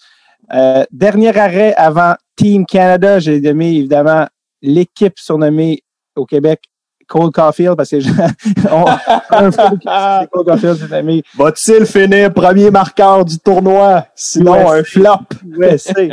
Euh, 0.53 0.83
dernier 0.91 1.35
arrêt 1.37 1.73
avant 1.75 2.15
Team 2.35 2.65
Canada, 2.65 3.19
j'ai 3.19 3.39
donné 3.39 3.77
évidemment 3.77 4.27
l'équipe 4.61 5.17
surnommée 5.17 5.83
au 6.15 6.25
Québec 6.25 6.61
Cole 7.07 7.31
Caulfield 7.31 7.75
parce 7.75 7.89
que 7.89 7.97
on, 8.71 8.85
un 9.29 10.25
Cole 10.27 10.45
Caulfield, 10.45 10.77
c'est 10.77 10.95
ami. 10.95 11.23
Va-t-il 11.35 11.85
finir 11.85 12.33
premier 12.33 12.71
marqueur 12.71 13.25
du 13.25 13.37
tournoi? 13.39 14.05
Sinon, 14.15 14.71
un 14.71 14.83
flop? 14.83 15.19
Ouais, 15.57 15.77
c'est. 15.77 16.11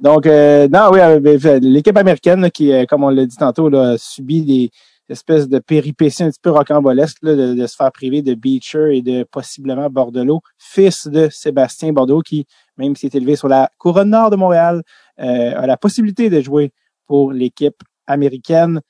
Donc, 0.00 0.26
euh, 0.26 0.68
non, 0.68 0.90
oui, 0.92 1.00
euh, 1.00 1.20
ben, 1.20 1.38
l'équipe 1.62 1.96
américaine 1.96 2.50
qui, 2.50 2.72
euh, 2.72 2.84
comme 2.84 3.04
on 3.04 3.08
l'a 3.08 3.24
dit 3.24 3.36
tantôt, 3.36 3.68
là, 3.70 3.92
a 3.92 3.98
subi 3.98 4.42
des 4.42 4.70
espèces 5.08 5.48
de 5.48 5.58
péripéties 5.58 6.22
un 6.22 6.30
petit 6.30 6.40
peu 6.42 6.50
rocambolesques 6.50 7.22
de, 7.22 7.54
de, 7.54 7.66
se 7.66 7.76
faire 7.76 7.90
priver 7.92 8.20
de 8.20 8.34
Beecher 8.34 8.96
et 8.96 9.02
de 9.02 9.24
possiblement 9.24 9.88
Bordelot, 9.88 10.40
fils 10.58 11.06
de 11.06 11.28
Sébastien 11.30 11.92
Bordeaux, 11.92 12.20
qui, 12.20 12.46
même 12.76 12.94
s'il 12.94 13.06
est 13.06 13.14
élevé 13.14 13.36
sur 13.36 13.48
la 13.48 13.70
couronne 13.78 14.10
nord 14.10 14.30
de 14.30 14.36
Montréal, 14.36 14.82
a 15.18 15.66
la 15.66 15.76
possibilité 15.78 16.28
de 16.28 16.40
jouer 16.42 16.72
pour 17.06 17.32
l'équipe 17.32 17.82
américaine. 18.06 18.80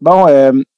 Bon, 0.00 0.26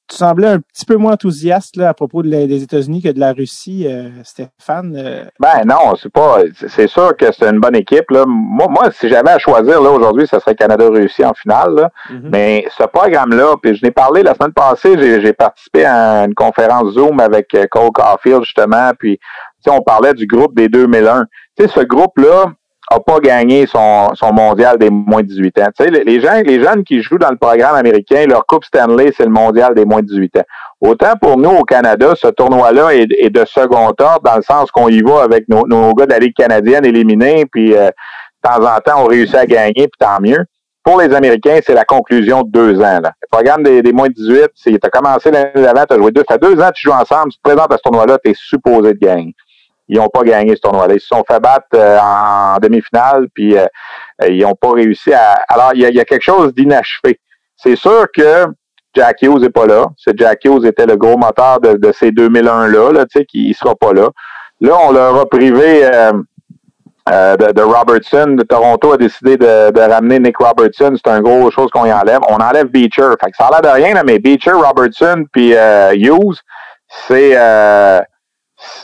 tu 0.09 0.17
semblais 0.17 0.47
un 0.47 0.59
petit 0.59 0.85
peu 0.85 0.95
moins 0.95 1.13
enthousiaste 1.13 1.77
là, 1.77 1.89
à 1.89 1.93
propos 1.93 2.23
des 2.23 2.63
États-Unis 2.63 3.01
que 3.01 3.09
de 3.09 3.19
la 3.19 3.31
Russie, 3.31 3.87
euh, 3.87 4.09
Stéphane. 4.23 4.95
Euh. 4.97 5.25
Ben 5.39 5.63
non, 5.65 5.95
c'est 5.95 6.11
pas. 6.11 6.39
C'est 6.67 6.87
sûr 6.87 7.15
que 7.15 7.31
c'est 7.31 7.49
une 7.49 7.59
bonne 7.59 7.75
équipe. 7.75 8.11
Là. 8.11 8.25
Moi, 8.27 8.67
moi, 8.69 8.91
si 8.91 9.09
j'avais 9.09 9.31
à 9.31 9.39
choisir 9.39 9.81
là 9.81 9.89
aujourd'hui, 9.91 10.27
ce 10.27 10.39
serait 10.39 10.55
Canada-Russie 10.55 11.25
en 11.25 11.33
finale. 11.33 11.75
Là. 11.75 11.89
Mm-hmm. 12.09 12.29
Mais 12.31 12.65
ce 12.77 12.83
programme-là, 12.83 13.55
puis 13.61 13.75
je 13.75 13.85
n'ai 13.85 13.91
parlé 13.91 14.23
la 14.23 14.33
semaine 14.35 14.53
passée, 14.53 15.21
j'ai 15.21 15.33
participé 15.33 15.85
à 15.85 16.25
une 16.25 16.35
conférence 16.35 16.93
Zoom 16.93 17.19
avec 17.19 17.53
euh, 17.55 17.65
Cole 17.71 17.91
Caulfield, 17.91 18.43
justement, 18.43 18.91
puis 18.97 19.19
on 19.67 19.81
parlait 19.81 20.13
du 20.13 20.27
groupe 20.27 20.55
des 20.55 20.67
2001. 20.67 21.25
Tu 21.57 21.63
sais, 21.63 21.69
ce 21.69 21.79
groupe-là, 21.79 22.51
a 22.93 22.99
pas 22.99 23.19
gagné 23.19 23.65
son, 23.65 24.09
mondial 24.33 24.77
des 24.77 24.89
moins 24.89 25.21
de 25.21 25.27
18 25.27 25.59
ans. 25.59 25.67
Tu 25.77 25.89
les, 25.89 26.19
gens, 26.19 26.41
les 26.45 26.61
jeunes 26.61 26.83
qui 26.83 27.01
jouent 27.01 27.17
dans 27.17 27.29
le 27.29 27.37
programme 27.37 27.75
américain, 27.75 28.25
leur 28.27 28.45
Coupe 28.45 28.65
Stanley, 28.65 29.11
c'est 29.15 29.25
le 29.25 29.31
mondial 29.31 29.73
des 29.73 29.85
moins 29.85 30.01
de 30.01 30.07
18 30.07 30.37
ans. 30.37 30.43
Autant 30.81 31.13
pour 31.21 31.37
nous 31.37 31.49
au 31.49 31.63
Canada, 31.63 32.13
ce 32.15 32.27
tournoi-là 32.27 32.93
est, 32.93 33.29
de 33.29 33.45
second 33.45 33.87
ordre 33.87 34.21
dans 34.23 34.35
le 34.35 34.41
sens 34.41 34.69
qu'on 34.71 34.89
y 34.89 35.01
va 35.01 35.23
avec 35.23 35.47
nos, 35.47 35.65
nos 35.67 35.93
gars 35.93 36.05
de 36.05 36.11
la 36.11 36.19
Ligue 36.19 36.35
canadienne 36.35 36.85
éliminés, 36.85 37.45
puis 37.51 37.73
euh, 37.73 37.87
de 37.87 38.49
temps 38.49 38.63
en 38.63 38.79
temps, 38.79 39.03
on 39.03 39.05
réussit 39.05 39.35
à 39.35 39.45
gagner, 39.45 39.73
puis 39.73 39.97
tant 39.97 40.19
mieux. 40.21 40.45
pour 40.83 40.99
les 40.99 41.13
Américains, 41.13 41.59
c'est 41.65 41.73
la 41.73 41.85
conclusion 41.85 42.43
de 42.43 42.51
deux 42.51 42.79
ans. 42.79 42.99
Là. 43.01 43.13
Le 43.21 43.27
programme 43.31 43.63
des, 43.63 43.93
moins 43.93 44.07
de 44.07 44.13
18, 44.13 44.49
c'est 44.55 44.71
tu 44.71 44.79
as 44.83 44.89
commencé 44.89 45.31
l'année 45.31 45.51
d'avant, 45.55 45.85
tu 45.85 45.95
as 45.95 45.97
joué 45.97 46.11
deux. 46.11 46.23
Ça 46.27 46.35
fait 46.35 46.41
deux 46.41 46.61
ans 46.61 46.69
tu 46.73 46.89
joues 46.89 46.93
ensemble, 46.93 47.31
tu 47.31 47.37
te 47.37 47.43
présentes 47.43 47.71
à 47.71 47.77
ce 47.77 47.81
tournoi-là, 47.81 48.17
tu 48.23 48.31
es 48.31 48.33
supposé 48.35 48.93
de 48.93 48.99
gagner. 48.99 49.33
Ils 49.87 49.97
n'ont 49.97 50.09
pas 50.09 50.23
gagné 50.23 50.55
ce 50.55 50.61
tournoi-là. 50.61 50.93
Ils 50.95 51.01
se 51.01 51.07
sont 51.07 51.23
fait 51.29 51.39
battre 51.39 51.67
euh, 51.75 51.97
en 51.99 52.57
demi-finale, 52.59 53.27
puis 53.33 53.57
euh, 53.57 53.65
ils 54.27 54.39
n'ont 54.39 54.55
pas 54.55 54.71
réussi 54.71 55.13
à. 55.13 55.33
Alors, 55.49 55.71
il 55.73 55.81
y 55.81 55.99
a, 55.99 56.05
quelque 56.05 56.23
chose 56.23 56.53
d'inachevé. 56.53 57.19
C'est 57.57 57.75
sûr 57.75 58.07
que 58.15 58.45
Jack 58.95 59.21
Hughes 59.21 59.41
n'est 59.41 59.49
pas 59.49 59.65
là. 59.65 59.87
C'est 59.97 60.17
Jack 60.17 60.45
Hughes 60.45 60.65
était 60.65 60.85
le 60.85 60.95
gros 60.95 61.17
moteur 61.17 61.59
de, 61.59 61.91
ces 61.91 62.11
2001-là, 62.11 62.91
là, 62.91 63.05
tu 63.05 63.19
sais, 63.19 63.25
qui 63.25 63.49
ne 63.49 63.53
sera 63.53 63.75
pas 63.75 63.93
là. 63.93 64.09
Là, 64.61 64.77
on 64.87 64.91
leur 64.91 65.19
a 65.19 65.25
privé 65.25 65.83
euh, 65.83 66.13
euh, 67.09 67.35
de, 67.35 67.61
Robertson. 67.61 68.35
De 68.37 68.43
Toronto 68.43 68.93
a 68.93 68.97
décidé 68.97 69.35
de, 69.35 69.79
ramener 69.79 70.19
Nick 70.19 70.37
Robertson. 70.37 70.93
C'est 70.95 71.11
un 71.11 71.21
gros 71.21 71.49
chose 71.51 71.69
qu'on 71.71 71.85
y 71.85 71.91
enlève. 71.91 72.19
On 72.29 72.37
enlève 72.37 72.67
Beecher. 72.67 73.09
Fait 73.21 73.31
que 73.31 73.37
ça 73.37 73.47
a 73.47 73.51
l'air 73.51 73.61
de 73.61 73.83
rien, 73.83 74.01
mais 74.03 74.19
Beecher, 74.19 74.53
Robertson 74.53 75.25
puis 75.31 75.53
euh, 75.55 75.93
Hughes, 75.93 76.39
c'est 77.07 77.35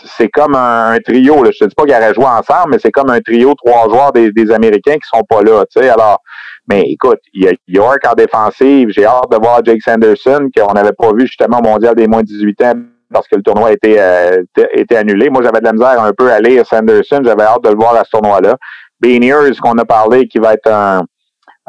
c'est 0.05 0.29
comme 0.29 0.55
un, 0.55 0.97
trio. 1.05 1.43
Là. 1.43 1.51
Je 1.51 1.59
te 1.59 1.65
dis 1.65 1.75
pas 1.75 1.83
qu'ils 1.83 1.95
auraient 1.95 2.13
joué 2.13 2.25
ensemble, 2.25 2.71
mais 2.71 2.79
c'est 2.79 2.91
comme 2.91 3.09
un 3.09 3.21
trio, 3.21 3.53
trois 3.55 3.87
joueurs 3.89 4.11
des, 4.11 4.51
Américains 4.51 4.95
qui 4.95 5.07
sont 5.11 5.23
pas 5.23 5.41
là. 5.41 5.63
sais 5.69 5.89
Alors, 5.89 6.21
mais 6.67 6.83
écoute, 6.87 7.19
il 7.33 7.45
y 7.45 7.47
a 7.47 7.53
York 7.67 7.99
en 8.07 8.13
défensive. 8.13 8.89
J'ai 8.89 9.05
hâte 9.05 9.31
de 9.31 9.37
voir 9.37 9.61
Jake 9.63 9.81
Sanderson, 9.81 10.49
qu'on 10.55 10.73
n'avait 10.73 10.93
pas 10.93 11.11
vu 11.13 11.21
justement 11.21 11.59
au 11.59 11.63
mondial 11.63 11.95
des 11.95 12.07
moins 12.07 12.21
de 12.21 12.27
18 12.27 12.61
ans 12.63 12.73
parce 13.11 13.27
que 13.27 13.35
le 13.35 13.41
tournoi 13.41 13.69
a 13.69 13.71
été, 13.71 13.99
euh, 13.99 14.43
annulé. 14.95 15.29
Moi, 15.29 15.41
j'avais 15.43 15.59
de 15.59 15.65
la 15.65 15.73
misère 15.73 16.01
un 16.01 16.13
peu 16.13 16.31
à 16.31 16.39
lire 16.39 16.65
Sanderson. 16.65 17.21
J'avais 17.23 17.43
hâte 17.43 17.63
de 17.63 17.69
le 17.69 17.75
voir 17.75 17.95
à 17.95 18.03
ce 18.03 18.11
tournoi-là. 18.11 18.55
Beaniers, 18.99 19.55
qu'on 19.61 19.77
a 19.77 19.85
parlé, 19.85 20.27
qui 20.27 20.39
va 20.39 20.53
être 20.53 20.69
un, 20.69 21.03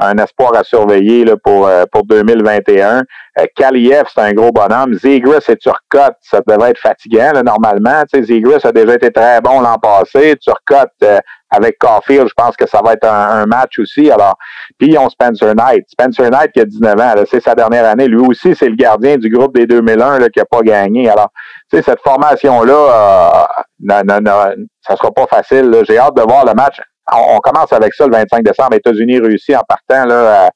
un 0.00 0.16
espoir 0.18 0.54
à 0.54 0.64
surveiller 0.64 1.24
là, 1.24 1.34
pour, 1.42 1.66
euh, 1.66 1.84
pour 1.90 2.04
2021. 2.04 3.02
Euh, 3.38 3.44
Kaliev, 3.54 4.04
c'est 4.12 4.20
un 4.20 4.32
gros 4.32 4.50
bonhomme. 4.50 4.94
Zegris 4.94 5.44
et 5.48 5.56
Turcotte, 5.56 6.16
ça 6.20 6.40
devait 6.46 6.70
être 6.70 6.80
fatigant 6.80 7.32
là, 7.32 7.42
normalement. 7.42 8.02
Tu 8.12 8.24
sais, 8.24 8.66
a 8.68 8.72
déjà 8.72 8.94
été 8.94 9.10
très 9.10 9.40
bon 9.40 9.60
l'an 9.60 9.78
passé. 9.78 10.36
Turcotte, 10.40 10.90
euh, 11.02 11.18
avec 11.50 11.78
Caulfield, 11.78 12.28
je 12.28 12.34
pense 12.36 12.56
que 12.56 12.68
ça 12.68 12.80
va 12.84 12.92
être 12.92 13.06
un, 13.06 13.44
match 13.46 13.78
aussi. 13.78 14.10
Alors, 14.10 14.36
puis 14.78 14.90
ils 14.90 14.98
ont 14.98 15.08
Spencer 15.08 15.54
Knight. 15.54 15.84
Spencer 15.88 16.30
Knight 16.30 16.52
qui 16.52 16.60
a 16.60 16.64
19 16.64 17.00
ans, 17.00 17.14
c'est 17.28 17.42
sa 17.42 17.54
dernière 17.54 17.84
année. 17.86 18.06
Lui 18.06 18.20
aussi, 18.20 18.54
c'est 18.54 18.68
le 18.68 18.76
gardien 18.76 19.16
du 19.16 19.28
groupe 19.28 19.54
des 19.54 19.66
2001 19.66 20.20
là, 20.20 20.28
qui 20.28 20.38
n'a 20.38 20.44
pas 20.44 20.60
gagné. 20.60 21.10
Alors, 21.10 21.30
tu 21.70 21.76
sais, 21.76 21.82
cette 21.82 22.00
formation-là, 22.02 22.72
euh, 22.72 24.02
non, 24.04 24.20
non, 24.22 24.54
ça 24.80 24.96
sera 24.96 25.10
pas 25.10 25.26
facile. 25.26 25.74
J'ai 25.88 25.98
hâte 25.98 26.16
de 26.16 26.22
voir 26.22 26.44
le 26.44 26.54
match 26.54 26.80
on, 27.16 27.38
commence 27.38 27.72
avec 27.72 27.94
ça 27.94 28.06
le 28.06 28.12
25 28.12 28.44
décembre. 28.44 28.74
États-Unis, 28.74 29.18
Russie 29.18 29.54
en 29.56 29.62
partant 29.66 30.06
là, 30.06 30.50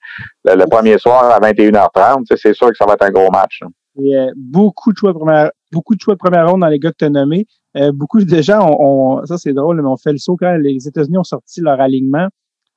le, 0.44 0.64
premier 0.66 0.98
soir 0.98 1.24
à 1.24 1.40
21h30. 1.40 2.24
C'est 2.36 2.55
sûr 2.55 2.68
que 2.68 2.76
ça 2.76 2.86
va 2.86 2.94
être 2.94 3.05
un 3.05 3.10
gros 3.10 3.31
match. 3.31 3.60
A 3.62 4.26
beaucoup 4.36 4.93
de 4.93 4.97
choix 4.97 5.12
de 5.12 5.18
première, 5.18 5.51
beaucoup 5.72 5.94
de 5.94 6.01
choix 6.01 6.14
de 6.14 6.18
première 6.18 6.48
ronde 6.48 6.60
dans 6.60 6.68
les 6.68 6.78
gars 6.78 6.90
que 6.90 6.97
tu 6.98 7.05
as 7.05 7.10
nommés. 7.10 7.47
Euh, 7.76 7.93
beaucoup 7.93 8.22
de 8.22 8.43
gens, 8.43 8.68
on, 8.78 9.24
ça 9.26 9.36
c'est 9.39 9.52
drôle, 9.52 9.81
mais 9.82 9.89
on 9.89 9.97
fait 9.97 10.12
le 10.12 10.18
saut 10.18 10.36
quand 10.36 10.56
les 10.56 10.86
États-Unis 10.86 11.18
ont 11.18 11.24
sorti 11.24 11.60
leur 11.60 11.81
alignement 11.81 12.28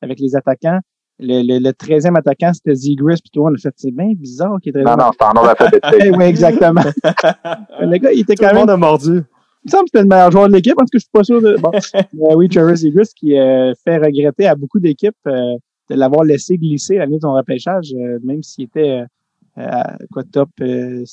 avec 0.01 0.19
les 0.19 0.35
attaquants. 0.35 0.79
Le, 1.19 1.41
le, 1.41 1.71
13e 1.71 2.15
attaquant, 2.15 2.51
c'était 2.53 2.75
Zegris, 2.75 3.19
puis 3.23 3.31
tout 3.33 3.39
le 3.39 3.45
monde 3.45 3.55
a 3.57 3.61
fait, 3.61 3.73
c'est 3.75 3.91
bien 3.91 4.11
bizarre 4.15 4.57
qu'il 4.61 4.69
était 4.69 4.83
Non, 4.83 4.95
non, 4.95 5.09
c'est 5.19 5.25
en 5.25 5.31
ordre 5.31 5.55
fait 5.57 6.11
Oui, 6.15 6.25
exactement. 6.25 6.81
le 7.81 7.97
gars, 7.97 8.11
il 8.11 8.19
était 8.19 8.35
quand 8.35 8.53
même. 8.53 8.79
mordu 8.79 9.23
me 9.67 9.71
semble 9.71 9.83
que 9.83 9.89
c'était 9.93 10.03
le 10.03 10.09
meilleur 10.09 10.31
joueur 10.31 10.47
de 10.47 10.53
l'équipe, 10.53 10.75
parce 10.75 10.89
que 10.89 10.97
je 10.97 11.03
suis 11.03 11.11
pas 11.11 11.23
sûr 11.23 11.41
de. 11.41 11.57
Bon. 11.57 11.71
Euh, 11.97 12.35
oui, 12.35 12.49
Travis 12.49 12.85
Eagles 12.85 13.07
qui 13.15 13.37
euh, 13.37 13.73
fait 13.83 13.97
regretter 13.97 14.47
à 14.47 14.55
beaucoup 14.55 14.79
d'équipes 14.79 15.15
euh, 15.27 15.55
de 15.89 15.95
l'avoir 15.95 16.23
laissé 16.23 16.57
glisser 16.57 16.95
l'année 16.95 17.17
de 17.17 17.21
son 17.21 17.33
repêchage, 17.33 17.93
même 18.23 18.43
s'il 18.43 18.65
était 18.65 19.03
quoi 20.11 20.23
top 20.31 20.49
ben, 20.59 21.05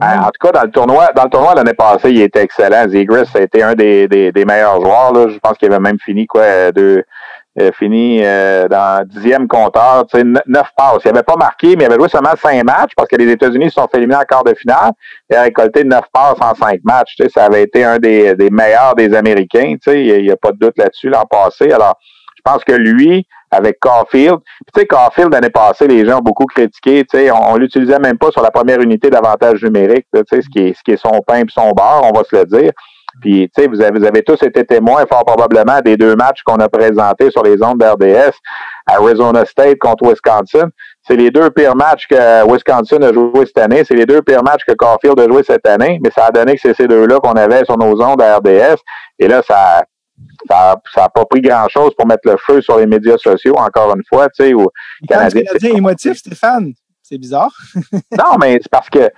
en 0.00 0.30
tout 0.30 0.46
cas, 0.46 0.52
dans 0.52 0.62
le 0.62 0.70
tournoi, 0.70 1.08
dans 1.14 1.24
le 1.24 1.30
tournoi 1.30 1.54
l'année 1.54 1.74
passée, 1.74 2.10
il 2.10 2.20
était 2.22 2.42
excellent. 2.42 2.88
Zegris 2.88 3.28
a 3.34 3.40
été 3.40 3.62
un 3.62 3.74
des, 3.74 4.08
des, 4.08 4.32
des 4.32 4.44
meilleurs 4.44 4.80
joueurs. 4.80 5.12
Là. 5.12 5.28
Je 5.28 5.38
pense 5.38 5.58
qu'il 5.58 5.70
avait 5.70 5.80
même 5.80 5.98
fini 5.98 6.26
quoi 6.26 6.44
de 7.58 7.64
euh, 7.64 7.72
fini 7.72 8.20
euh, 8.22 8.68
dans 8.68 9.06
dixième 9.06 9.48
compteur, 9.48 10.06
tu 10.06 10.18
sais, 10.18 10.24
neuf 10.24 10.68
passes. 10.76 11.02
Il 11.04 11.12
n'avait 11.12 11.22
pas 11.22 11.36
marqué, 11.36 11.76
mais 11.76 11.84
il 11.84 11.86
avait 11.86 11.96
joué 11.96 12.08
seulement 12.08 12.34
cinq 12.40 12.62
matchs 12.64 12.92
parce 12.96 13.08
que 13.08 13.16
les 13.16 13.30
États-Unis 13.30 13.66
se 13.66 13.74
sont 13.74 13.88
fait 13.90 13.98
éliminer 13.98 14.18
en 14.18 14.24
quart 14.24 14.44
de 14.44 14.54
finale. 14.54 14.92
Il 15.30 15.36
a 15.36 15.42
récolté 15.42 15.84
neuf 15.84 16.04
passes 16.12 16.38
en 16.40 16.54
cinq 16.54 16.80
matchs. 16.84 17.16
Tu 17.16 17.24
sais, 17.24 17.28
ça 17.30 17.44
avait 17.44 17.62
été 17.62 17.84
un 17.84 17.98
des, 17.98 18.34
des 18.34 18.50
meilleurs 18.50 18.94
des 18.94 19.14
Américains. 19.14 19.74
Tu 19.82 19.90
sais, 19.90 20.04
il 20.04 20.22
n'y 20.24 20.30
a, 20.30 20.36
pas 20.36 20.52
de 20.52 20.58
doute 20.58 20.78
là-dessus 20.78 21.08
l'an 21.08 21.24
passé. 21.28 21.70
Alors, 21.72 21.98
je 22.36 22.42
pense 22.44 22.62
que 22.64 22.72
lui, 22.72 23.26
avec 23.50 23.78
Caulfield, 23.80 24.38
tu 24.72 24.80
sais, 24.80 24.86
Caulfield 24.86 25.32
l'année 25.32 25.50
passée, 25.50 25.88
les 25.88 26.06
gens 26.06 26.18
ont 26.18 26.22
beaucoup 26.22 26.46
critiqué. 26.46 27.04
Tu 27.04 27.18
sais, 27.18 27.30
on, 27.30 27.56
l'utilisait 27.56 27.98
même 27.98 28.18
pas 28.18 28.30
sur 28.30 28.42
la 28.42 28.50
première 28.50 28.80
unité 28.80 29.10
d'avantage 29.10 29.62
numérique. 29.62 30.06
Tu 30.14 30.22
sais, 30.28 30.42
ce 30.42 30.48
qui 30.48 30.60
est 30.60 30.74
ce 30.74 30.82
qui 30.84 30.92
est 30.92 30.96
son 30.96 31.20
pain 31.26 31.40
et 31.40 31.44
son 31.48 31.72
beurre, 31.72 32.02
on 32.04 32.12
va 32.12 32.24
se 32.24 32.36
le 32.36 32.44
dire. 32.44 32.72
Puis, 33.20 33.50
tu 33.54 33.62
sais, 33.62 33.68
vous 33.68 33.80
avez, 33.80 33.98
vous 33.98 34.04
avez 34.04 34.22
tous 34.22 34.42
été 34.42 34.64
témoins, 34.64 35.04
fort 35.06 35.24
probablement, 35.24 35.80
des 35.80 35.96
deux 35.96 36.14
matchs 36.14 36.42
qu'on 36.44 36.56
a 36.56 36.68
présentés 36.68 37.30
sur 37.30 37.42
les 37.42 37.62
ondes 37.62 37.78
d'RDS, 37.78 38.32
Arizona 38.86 39.44
State 39.44 39.78
contre 39.78 40.08
Wisconsin. 40.08 40.68
C'est 41.06 41.16
les 41.16 41.30
deux 41.30 41.50
pires 41.50 41.74
matchs 41.74 42.06
que 42.08 42.46
Wisconsin 42.50 43.02
a 43.02 43.12
joué 43.12 43.46
cette 43.46 43.58
année. 43.58 43.82
C'est 43.84 43.94
les 43.94 44.06
deux 44.06 44.22
pires 44.22 44.42
matchs 44.42 44.64
que 44.66 44.74
Caulfield 44.74 45.18
a 45.18 45.26
joué 45.26 45.42
cette 45.42 45.66
année. 45.66 45.98
Mais 46.02 46.10
ça 46.10 46.26
a 46.26 46.30
donné 46.30 46.54
que 46.54 46.60
c'est 46.60 46.74
ces 46.74 46.86
deux-là 46.86 47.18
qu'on 47.18 47.32
avait 47.32 47.64
sur 47.64 47.78
nos 47.78 48.00
ondes 48.02 48.20
à 48.20 48.36
RDS. 48.36 48.76
Et 49.18 49.26
là, 49.26 49.42
ça, 49.42 49.82
ça 50.48 50.76
n'a 50.96 51.08
pas 51.08 51.24
pris 51.24 51.40
grand-chose 51.40 51.92
pour 51.96 52.06
mettre 52.06 52.28
le 52.28 52.36
feu 52.36 52.60
sur 52.60 52.78
les 52.78 52.86
médias 52.86 53.18
sociaux, 53.18 53.54
encore 53.56 53.94
une 53.94 54.02
fois, 54.08 54.28
tu 54.28 54.44
sais, 54.44 54.54
au 54.54 54.70
Canadien. 55.08 55.42
émotif, 55.74 56.18
Stéphane? 56.18 56.74
C'est 57.08 57.16
bizarre. 57.16 57.52
non, 58.18 58.36
mais 58.38 58.58
c'est 58.60 58.70
parce 58.70 58.90
que 58.90 59.10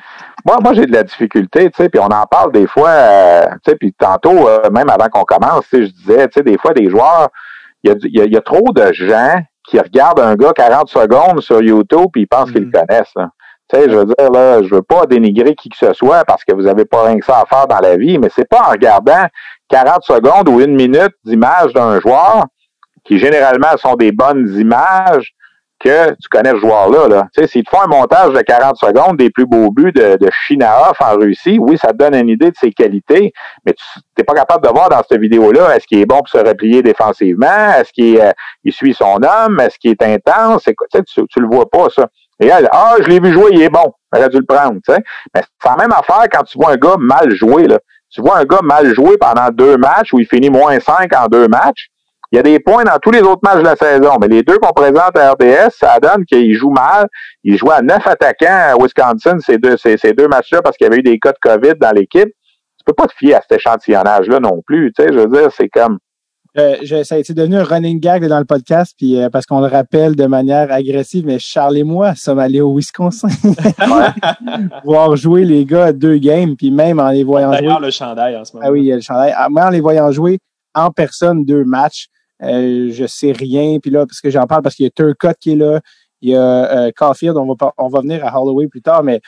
moi, 0.44 0.58
moi 0.62 0.74
j'ai 0.74 0.86
de 0.86 0.92
la 0.92 1.02
difficulté, 1.02 1.68
tu 1.70 1.82
sais, 1.82 1.88
puis 1.88 1.98
on 1.98 2.06
en 2.06 2.24
parle 2.26 2.52
des 2.52 2.68
fois, 2.68 2.88
euh, 2.88 3.46
tu 3.64 3.70
sais, 3.70 3.74
puis 3.74 3.92
tantôt, 3.92 4.48
euh, 4.48 4.70
même 4.70 4.88
avant 4.88 5.08
qu'on 5.08 5.24
commence, 5.24 5.68
tu 5.68 5.78
sais, 5.78 5.86
je 5.86 5.92
disais, 5.92 6.28
tu 6.28 6.34
sais, 6.34 6.42
des 6.44 6.56
fois, 6.56 6.72
des 6.72 6.88
joueurs, 6.88 7.30
il 7.82 7.90
y 7.90 8.20
a, 8.20 8.26
y 8.26 8.36
a, 8.36 8.40
trop 8.42 8.72
de 8.72 8.92
gens 8.92 9.40
qui 9.66 9.80
regardent 9.80 10.20
un 10.20 10.36
gars 10.36 10.52
40 10.52 10.88
secondes 10.88 11.40
sur 11.40 11.60
YouTube 11.62 12.06
puis 12.12 12.22
ils 12.22 12.26
pensent 12.28 12.52
qu'ils 12.52 12.62
le 12.62 12.68
mm. 12.68 12.72
connaissent. 12.72 13.14
Tu 13.14 13.76
sais, 13.76 13.90
je 13.90 13.96
veux 13.96 14.04
dire, 14.04 14.30
là, 14.30 14.62
je 14.62 14.72
veux 14.72 14.82
pas 14.82 15.06
dénigrer 15.06 15.56
qui 15.56 15.68
que 15.68 15.76
ce 15.76 15.92
soit 15.92 16.24
parce 16.24 16.44
que 16.44 16.54
vous 16.54 16.68
avez 16.68 16.84
pas 16.84 17.06
rien 17.06 17.18
que 17.18 17.24
ça 17.24 17.40
à 17.40 17.46
faire 17.46 17.66
dans 17.66 17.80
la 17.80 17.96
vie, 17.96 18.18
mais 18.18 18.28
c'est 18.32 18.48
pas 18.48 18.68
en 18.68 18.70
regardant 18.70 19.26
40 19.68 20.04
secondes 20.04 20.48
ou 20.48 20.60
une 20.60 20.76
minute 20.76 21.14
d'image 21.24 21.72
d'un 21.72 21.98
joueur 21.98 22.44
qui 23.02 23.18
généralement 23.18 23.76
sont 23.78 23.94
des 23.94 24.12
bonnes 24.12 24.48
images 24.56 25.34
que 25.81 26.11
tu 26.11 26.28
connais 26.31 26.51
ce 26.51 26.59
joueur-là. 26.59 27.09
Là. 27.09 27.27
Tu 27.35 27.40
sais, 27.40 27.48
s'il 27.48 27.65
te 27.65 27.70
font 27.70 27.81
un 27.82 27.89
montage 27.89 28.32
de 28.32 28.40
40 28.40 28.77
secondes 28.77 29.16
des 29.16 29.31
plus 29.31 29.47
beaux 29.47 29.70
buts 29.70 29.93
de, 29.93 30.16
de 30.16 30.31
en 31.01 31.16
Russie, 31.19 31.59
oui, 31.59 31.78
ça 31.78 31.89
te 31.89 31.97
donne 31.97 32.15
une 32.15 32.28
idée 32.28 32.51
de 32.51 32.57
ses 32.57 32.70
qualités, 32.70 33.32
mais 33.65 33.73
tu 33.73 33.85
n'es 34.19 34.24
pas 34.24 34.35
capable 34.35 34.65
de 34.65 34.70
voir 34.70 34.89
dans 34.89 35.02
cette 35.09 35.20
vidéo-là 35.20 35.74
est-ce 35.74 35.86
qu'il 35.86 35.98
est 35.98 36.07
bon 36.07 36.19
pour 36.19 36.28
se 36.28 36.39
replier 36.39 36.82
défensivement, 36.82 37.73
est-ce 37.78 37.93
qu'il 37.93 38.20
euh, 38.20 38.31
il 38.65 38.73
suit 38.73 38.94
son 38.94 39.16
homme, 39.16 39.59
est-ce 39.61 39.78
qu'il 39.78 39.90
est 39.90 40.02
intense, 40.02 40.65
tu, 40.65 40.74
sais, 40.93 41.02
tu, 41.02 41.23
tu 41.28 41.40
le 41.40 41.47
vois 41.47 41.69
pas, 41.69 41.89
ça. 41.89 42.07
Et 42.40 42.51
ah, 42.51 42.97
je 43.01 43.07
l'ai 43.07 43.20
vu 43.20 43.32
jouer, 43.32 43.51
il 43.52 43.62
est 43.62 43.69
bon. 43.69 43.93
J'aurais 44.12 44.31
dû 44.31 44.39
le 44.39 44.47
prendre, 44.47 44.81
tu 44.86 44.93
sais. 44.93 45.02
Mais 45.35 45.43
c'est 45.62 45.69
la 45.69 45.77
même 45.77 45.93
affaire 45.93 46.24
quand 46.32 46.43
tu 46.44 46.59
vois 46.59 46.73
un 46.73 46.77
gars 46.77 46.97
mal 46.98 47.31
jouer, 47.35 47.66
là. 47.66 47.78
Tu 48.11 48.23
vois 48.23 48.39
un 48.39 48.44
gars 48.44 48.61
mal 48.62 48.93
jouer 48.94 49.16
pendant 49.19 49.51
deux 49.51 49.77
matchs 49.77 50.12
où 50.12 50.19
il 50.19 50.27
finit 50.27 50.51
moins 50.51 50.81
cinq 50.81 51.15
en 51.15 51.27
deux 51.28 51.47
matchs 51.47 51.90
il 52.32 52.36
y 52.36 52.39
a 52.39 52.43
des 52.43 52.61
points 52.61 52.85
dans 52.85 52.98
tous 53.02 53.11
les 53.11 53.23
autres 53.23 53.40
matchs 53.43 53.59
de 53.59 53.65
la 53.65 53.77
saison, 53.77 54.16
mais 54.20 54.28
les 54.28 54.43
deux 54.43 54.59
qu'on 54.59 54.73
présente 54.73 55.16
à 55.16 55.32
RDS, 55.32 55.70
ça 55.77 55.98
donne 56.01 56.24
qu'il 56.24 56.55
joue 56.55 56.70
mal. 56.70 57.09
Il 57.43 57.57
joue 57.57 57.70
à 57.73 57.82
neuf 57.82 58.07
attaquants 58.07 58.47
à 58.48 58.77
Wisconsin 58.77 59.39
ces 59.40 59.59
deux, 59.59 59.77
ces, 59.77 59.97
deux 60.12 60.28
matchs-là 60.28 60.62
parce 60.62 60.77
qu'il 60.77 60.85
y 60.85 60.89
avait 60.89 60.98
eu 60.98 61.02
des 61.02 61.19
cas 61.19 61.32
de 61.32 61.39
COVID 61.43 61.74
dans 61.81 61.90
l'équipe. 61.90 62.28
Tu 62.28 62.85
peux 62.86 62.93
pas 62.93 63.09
te 63.09 63.15
fier 63.15 63.35
à 63.35 63.40
cet 63.43 63.59
échantillonnage-là 63.59 64.39
non 64.39 64.62
plus. 64.65 64.93
Tu 64.97 65.02
sais, 65.02 65.12
je 65.12 65.19
veux 65.19 65.27
dire, 65.27 65.51
c'est 65.51 65.69
comme. 65.69 65.98
Euh, 66.57 66.77
ça 67.05 67.15
a 67.16 67.19
été 67.19 67.32
devenu 67.32 67.57
un 67.57 67.65
running 67.65 68.01
gag 68.01 68.27
dans 68.27 68.39
le 68.39 68.44
podcast, 68.44 68.94
puis 68.98 69.20
euh, 69.20 69.31
parce 69.31 69.47
qu'on 69.47 69.61
le 69.61 69.69
rappelle 69.69 70.16
de 70.16 70.27
manière 70.27 70.73
agressive, 70.73 71.24
mais 71.24 71.39
Charles 71.39 71.78
et 71.78 71.85
moi 71.85 72.16
sommes 72.16 72.40
allés 72.40 72.61
au 72.61 72.74
Wisconsin 72.74 73.28
voir 74.85 75.15
jouer 75.15 75.44
les 75.44 75.65
gars 75.65 75.86
à 75.86 75.93
deux 75.93 76.19
games, 76.19 76.57
puis 76.57 76.73
même 76.73 76.98
en 76.98 77.11
les 77.11 77.23
voyant 77.23 77.52
jouer. 77.52 77.69
le 77.81 77.90
chandail 77.93 78.36
en 78.36 78.44
ce 78.44 78.55
moment. 78.55 78.66
Ah 78.66 78.73
oui, 78.73 78.81
il 78.81 78.86
y 78.86 78.93
a 78.93 78.97
le 78.97 79.01
chandail. 79.01 79.32
Ah, 79.36 79.48
moi, 79.48 79.66
en 79.66 79.70
les 79.70 79.81
voyant 79.81 80.11
jouer 80.11 80.39
en 80.74 80.90
personne 80.90 81.44
deux 81.44 81.65
matchs, 81.65 82.09
euh, 82.42 82.88
je 82.90 83.06
sais 83.06 83.32
rien. 83.32 83.78
Puis 83.80 83.90
là, 83.90 84.06
parce 84.06 84.20
que 84.20 84.30
j'en 84.30 84.46
parle 84.46 84.62
parce 84.62 84.74
qu'il 84.74 84.84
y 84.84 84.86
a 84.86 84.90
Turcotte 84.90 85.38
qui 85.38 85.52
est 85.52 85.56
là, 85.56 85.80
il 86.20 86.30
y 86.30 86.36
a 86.36 86.86
euh, 86.86 86.90
Caulfield, 86.94 87.36
on 87.36 87.54
va, 87.54 87.72
on 87.78 87.88
va 87.88 88.00
venir 88.00 88.24
à 88.26 88.40
Holloway 88.40 88.68
plus 88.68 88.82
tard, 88.82 89.02
mais 89.02 89.20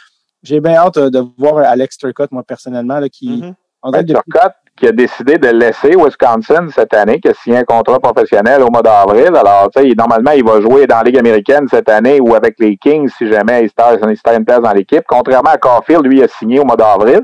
j'ai 0.42 0.60
bien 0.60 0.74
hâte 0.74 0.96
euh, 0.96 1.10
de 1.10 1.22
voir 1.38 1.58
Alex 1.58 1.96
Turcotte, 1.96 2.32
moi, 2.32 2.42
personnellement, 2.42 2.98
là, 2.98 3.08
qui... 3.08 3.40
Mm-hmm. 3.84 4.06
Turcotte, 4.06 4.54
qui 4.76 4.86
a 4.86 4.92
décidé 4.92 5.36
de 5.36 5.48
laisser 5.48 5.94
Wisconsin 5.96 6.68
cette 6.74 6.94
année, 6.94 7.20
qui 7.20 7.28
a 7.28 7.34
signé 7.34 7.58
un 7.58 7.64
contrat 7.64 8.00
professionnel 8.00 8.62
au 8.62 8.70
mois 8.70 8.82
d'avril. 8.82 9.30
Alors, 9.36 9.68
tu 9.74 9.82
sais, 9.82 9.94
normalement, 9.96 10.30
il 10.32 10.44
va 10.44 10.60
jouer 10.60 10.86
dans 10.86 10.96
la 10.98 11.02
Ligue 11.04 11.18
américaine 11.18 11.66
cette 11.70 11.88
année 11.88 12.20
ou 12.20 12.34
avec 12.34 12.54
les 12.58 12.76
Kings 12.76 13.08
si 13.16 13.30
jamais 13.30 13.64
il 13.64 13.68
se 13.68 14.36
une 14.36 14.44
place 14.44 14.60
dans 14.60 14.72
l'équipe. 14.72 15.04
Contrairement 15.06 15.50
à 15.50 15.58
Caulfield, 15.58 16.06
lui, 16.06 16.18
il 16.18 16.24
a 16.24 16.28
signé 16.28 16.58
au 16.58 16.64
mois 16.64 16.76
d'avril, 16.76 17.20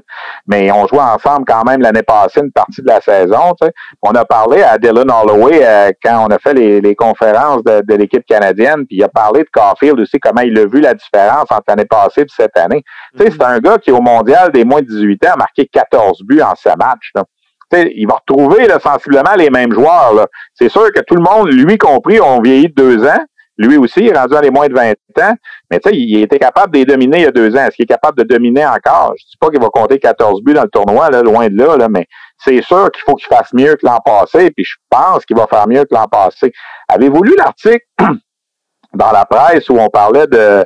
mais 0.47 0.70
on 0.70 0.87
joue 0.87 0.99
ensemble 0.99 1.45
quand 1.47 1.65
même 1.65 1.81
l'année 1.81 2.03
passée 2.03 2.41
une 2.41 2.53
partie 2.53 2.83
de 2.83 2.87
la 2.87 3.01
saison. 3.01 3.55
On 4.03 4.11
a 4.12 4.25
parlé 4.25 4.62
à 4.62 4.77
Dylan 4.79 5.11
Holloway 5.11 5.61
euh, 5.65 5.91
quand 6.03 6.27
on 6.27 6.33
a 6.33 6.39
fait 6.39 6.55
les, 6.55 6.81
les 6.81 6.95
conférences 6.95 7.65
de, 7.65 7.83
de 7.87 7.95
l'équipe 7.95 8.25
canadienne, 8.27 8.87
puis 8.87 8.99
il 8.99 9.05
a 9.05 9.09
parlé 9.09 9.41
de 9.41 9.49
Caulfield 9.53 9.99
aussi, 10.01 10.19
comment 10.20 10.43
il 10.43 10.59
a 10.59 10.66
vu 10.66 10.81
la 10.81 10.95
différence 10.95 11.47
entre 11.51 11.65
l'année 11.69 11.87
passée 11.87 12.23
et 12.23 12.27
cette 12.29 12.57
année. 12.57 12.85
Tu 13.16 13.25
sais, 13.25 13.31
c'est 13.31 13.43
un 13.43 13.59
gars 13.59 13.79
qui, 13.79 13.91
au 13.91 14.01
mondial 14.01 14.53
des 14.53 14.65
moins 14.65 14.81
de 14.81 14.87
18 14.87 15.27
ans, 15.27 15.33
a 15.35 15.37
marqué 15.37 15.66
14 15.66 16.23
buts 16.25 16.43
en 16.43 16.55
ce 16.55 16.69
match. 16.77 17.11
Là 17.15 17.25
il 17.73 18.07
va 18.07 18.16
retrouver 18.27 18.66
là, 18.66 18.78
sensiblement 18.81 19.35
les 19.36 19.51
mêmes 19.51 19.73
joueurs. 19.73 20.27
C'est 20.55 20.69
sûr 20.69 20.90
que 20.93 21.01
tout 21.01 21.15
le 21.15 21.23
monde, 21.23 21.53
lui 21.53 21.78
compris, 21.78 22.20
ont 22.20 22.40
vieilli 22.40 22.69
de 22.69 22.74
deux 22.74 23.05
ans. 23.05 23.20
Lui 23.59 23.77
aussi, 23.77 24.01
il 24.01 24.09
est 24.09 24.16
rendu 24.16 24.36
à 24.36 24.40
les 24.40 24.51
moins 24.51 24.69
de 24.69 24.74
20 24.74 24.93
ans. 24.93 25.35
Mais 25.70 25.81
tu 25.81 25.90
il 25.93 26.23
était 26.23 26.39
capable 26.39 26.73
de 26.73 26.78
les 26.78 26.85
dominer 26.85 27.19
il 27.19 27.23
y 27.24 27.27
a 27.27 27.32
deux 27.32 27.55
ans. 27.57 27.66
Est-ce 27.66 27.74
qu'il 27.74 27.82
est 27.82 27.86
capable 27.86 28.19
de 28.19 28.23
dominer 28.23 28.65
encore? 28.65 29.15
Je 29.19 29.24
dis 29.24 29.36
pas 29.40 29.51
qu'il 29.51 29.61
va 29.61 29.69
compter 29.69 29.99
14 29.99 30.43
buts 30.43 30.55
dans 30.55 30.62
le 30.62 30.69
tournoi, 30.69 31.11
là, 31.11 31.23
loin 31.23 31.49
de 31.49 31.57
là, 31.57 31.77
là 31.77 31.89
mais 31.89 32.07
c'est 32.39 32.62
sûr 32.62 32.89
qu'il 32.93 33.03
faut 33.05 33.15
qu'il 33.15 33.27
fasse 33.27 33.53
mieux 33.53 33.74
que 33.74 33.85
l'an 33.85 33.99
passé, 34.05 34.53
puis 34.53 34.65
je 34.65 34.77
pense 34.89 35.24
qu'il 35.24 35.36
va 35.36 35.49
faire 35.49 35.66
mieux 35.66 35.82
que 35.82 35.93
l'an 35.95 36.07
passé. 36.07 36.53
Avez-vous 36.89 37.23
lu 37.24 37.35
l'article 37.36 37.85
dans 38.95 39.11
la 39.11 39.24
presse 39.24 39.69
où 39.69 39.77
on 39.78 39.89
parlait 39.89 40.28
de 40.28 40.65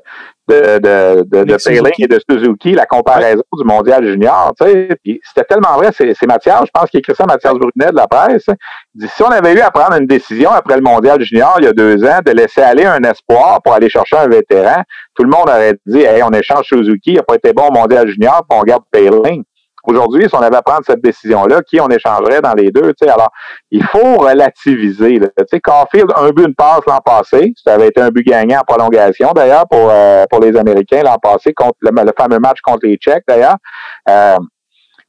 de, 0.48 0.78
de, 0.78 1.23
de, 1.24 1.44
de 1.44 2.02
et 2.02 2.06
de 2.09 2.20
Suzuki, 2.28 2.73
la 2.73 2.86
comparaison 2.86 3.43
du 3.52 3.64
mondial 3.64 4.05
junior, 4.05 4.52
tu 4.60 4.66
sais, 4.66 4.89
puis 5.02 5.20
c'était 5.23 5.47
tellement 5.47 5.77
vrai, 5.77 5.90
c'est, 5.97 6.27
Mathias, 6.27 6.62
je 6.66 6.70
pense 6.73 6.90
qu'il 6.90 6.98
écrit 6.98 7.14
ça 7.14 7.24
Mathias 7.27 7.55
Brunet 7.55 7.90
de 7.93 7.97
la 7.97 8.06
presse, 8.09 8.44
il 8.48 9.02
dit, 9.02 9.09
si 9.14 9.23
on 9.23 9.31
avait 9.31 9.55
eu 9.55 9.60
à 9.60 9.70
prendre 9.70 9.97
une 9.97 10.06
décision 10.06 10.51
après 10.51 10.77
le 10.77 10.82
mondial 10.82 11.23
junior 11.23 11.55
il 11.59 11.64
y 11.64 11.69
a 11.69 11.73
deux 11.73 12.05
ans, 12.05 12.20
de 12.24 12.32
laisser 12.32 12.62
aller 12.62 12.85
un 12.85 13.02
espoir 13.02 13.62
pour 13.62 13.73
aller 13.73 13.89
chercher 13.89 14.16
un 14.16 14.28
vétéran, 14.28 14.82
tout 15.14 15.23
le 15.23 15.31
monde 15.31 15.48
aurait 15.48 15.74
dit, 15.86 16.01
hey, 16.01 16.23
on 16.23 16.31
échange 16.31 16.66
Suzuki, 16.66 17.12
il 17.12 17.16
n'a 17.16 17.23
pas 17.23 17.36
été 17.36 17.52
bon 17.52 17.69
au 17.69 17.73
mondial 17.73 18.09
junior, 18.09 18.44
puis 18.48 18.59
on 18.59 18.62
garde 18.64 18.82
Payling. 18.90 19.44
Aujourd'hui, 19.84 20.28
si 20.28 20.34
on 20.34 20.40
avait 20.40 20.56
à 20.56 20.62
prendre 20.62 20.84
cette 20.86 21.02
décision-là, 21.02 21.62
qui 21.62 21.80
on 21.80 21.88
échangerait 21.88 22.40
dans 22.40 22.54
les 22.54 22.70
deux? 22.70 22.92
sais 23.00 23.09
Alors, 23.09 23.30
il 23.70 23.82
faut 23.84 24.16
relativiser. 24.16 25.20
Sais, 25.50 25.60
Caulfield, 25.60 26.12
un 26.16 26.30
but, 26.30 26.46
une 26.46 26.54
passe 26.54 26.80
l'an 26.86 27.00
passé. 27.00 27.52
Ça 27.64 27.74
avait 27.74 27.88
été 27.88 28.00
un 28.00 28.10
but 28.10 28.24
gagnant 28.24 28.60
en 28.60 28.64
prolongation, 28.64 29.32
d'ailleurs, 29.32 29.66
pour, 29.68 29.88
euh, 29.90 30.24
pour 30.30 30.40
les 30.40 30.56
Américains 30.56 31.02
l'an 31.02 31.18
passé, 31.20 31.52
contre 31.52 31.78
le, 31.80 31.90
fameux 32.16 32.38
match 32.38 32.60
contre 32.62 32.86
les 32.86 32.96
Tchèques, 32.96 33.24
d'ailleurs. 33.26 33.56
Euh, 34.09 34.36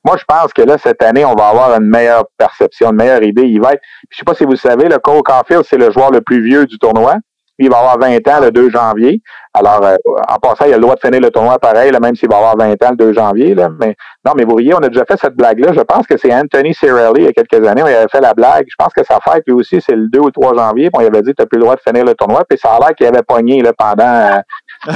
moi, 0.06 0.18
je 0.18 0.24
pense 0.28 0.52
que 0.52 0.64
là, 0.64 0.78
cette 0.78 1.02
année, 1.02 1.24
on 1.24 1.36
va 1.36 1.48
avoir 1.48 1.80
une 1.80 1.88
meilleure 1.88 2.26
perception, 2.38 2.90
une 2.90 2.98
meilleure 2.98 3.24
idée. 3.24 3.44
Il 3.44 3.62
va 3.62 3.74
être, 3.74 3.82
je 4.10 4.18
sais 4.18 4.26
pas 4.26 4.34
si 4.34 4.44
vous 4.44 4.56
savez, 4.56 4.90
le 4.90 4.98
Cole 4.98 5.22
Caulfield, 5.24 5.64
c'est 5.64 5.78
le 5.78 5.92
joueur 5.92 6.12
le 6.12 6.22
plus 6.22 6.44
vieux 6.44 6.66
du 6.66 6.78
tournoi. 6.78 7.16
Il 7.66 7.72
va 7.72 7.80
avoir 7.80 8.00
20 8.00 8.28
ans 8.28 8.40
le 8.42 8.52
2 8.52 8.70
janvier. 8.70 9.22
Alors, 9.56 9.84
euh, 9.84 9.96
en 10.30 10.38
passant, 10.40 10.66
il 10.66 10.74
a 10.74 10.78
le 10.78 10.82
droit 10.82 10.96
de 10.96 11.00
finir 11.00 11.22
le 11.22 11.30
tournoi 11.30 11.60
pareil, 11.60 11.92
là, 11.92 12.00
même 12.00 12.16
s'il 12.16 12.28
va 12.28 12.38
avoir 12.38 12.58
20 12.58 12.72
ans 12.84 12.90
le 12.90 12.96
2 12.96 13.14
janvier. 13.14 13.54
Là. 13.54 13.70
Mais 13.80 13.96
non, 14.26 14.34
mais 14.36 14.46
vous 14.46 14.54
voyez, 14.54 14.74
on 14.74 14.80
a 14.80 14.90
déjà 14.90 15.06
fait 15.06 15.18
cette 15.18 15.36
blague-là. 15.36 15.74
Je 15.74 15.82
pense 15.82 16.08
que 16.08 16.18
c'est 16.18 16.34
Anthony 16.34 16.74
Cirelli, 16.74 17.22
il 17.22 17.26
y 17.26 17.28
a 17.28 17.34
quelques 17.34 17.68
années, 17.68 17.84
il 17.86 17.94
avait 17.94 18.08
fait 18.12 18.20
la 18.20 18.34
blague. 18.34 18.66
Je 18.68 18.76
pense 18.78 18.92
que 18.94 19.04
sa 19.04 19.20
fête, 19.20 19.44
lui 19.46 19.54
aussi, 19.54 19.80
c'est 19.80 19.96
le 19.96 20.08
2 20.08 20.20
ou 20.20 20.32
3 20.32 20.56
janvier. 20.56 20.90
Puis 20.90 20.98
on 20.98 21.02
il 21.02 21.08
avait 21.08 21.22
dit, 21.22 21.36
tu 21.36 21.42
n'as 21.42 21.46
plus 21.46 21.58
le 21.58 21.66
droit 21.66 21.76
de 21.76 21.82
finir 21.82 22.04
le 22.04 22.16
tournoi. 22.16 22.44
Puis 22.50 22.58
ça 22.58 22.74
a 22.74 22.80
l'air 22.80 22.96
qu'il 22.96 23.06
avait 23.06 23.22
pogné 23.22 23.62
là, 23.62 23.74
pendant... 23.78 24.04
Euh, 24.04 24.42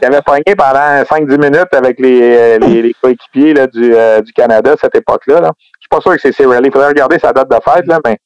il 0.00 0.06
avait 0.06 0.22
pogné 0.22 0.54
pendant 0.56 1.02
5-10 1.02 1.38
minutes 1.38 1.72
avec 1.72 1.98
les, 1.98 2.36
euh, 2.36 2.58
les, 2.58 2.82
les 2.82 2.94
coéquipiers 3.02 3.54
du 3.72 4.32
Canada 4.34 4.72
à 4.72 4.76
cette 4.76 4.94
époque-là. 4.94 5.40
Là. 5.40 5.50
Je 5.80 5.84
suis 5.84 5.88
pas 5.90 6.00
sûr 6.00 6.12
que 6.12 6.20
c'est 6.20 6.32
Cirelli. 6.32 6.68
Il 6.68 6.72
faudrait 6.72 6.88
regarder 6.88 7.18
sa 7.18 7.32
date 7.32 7.50
de 7.50 7.56
fête, 7.64 7.86
là, 7.86 7.98
mais 8.04 8.18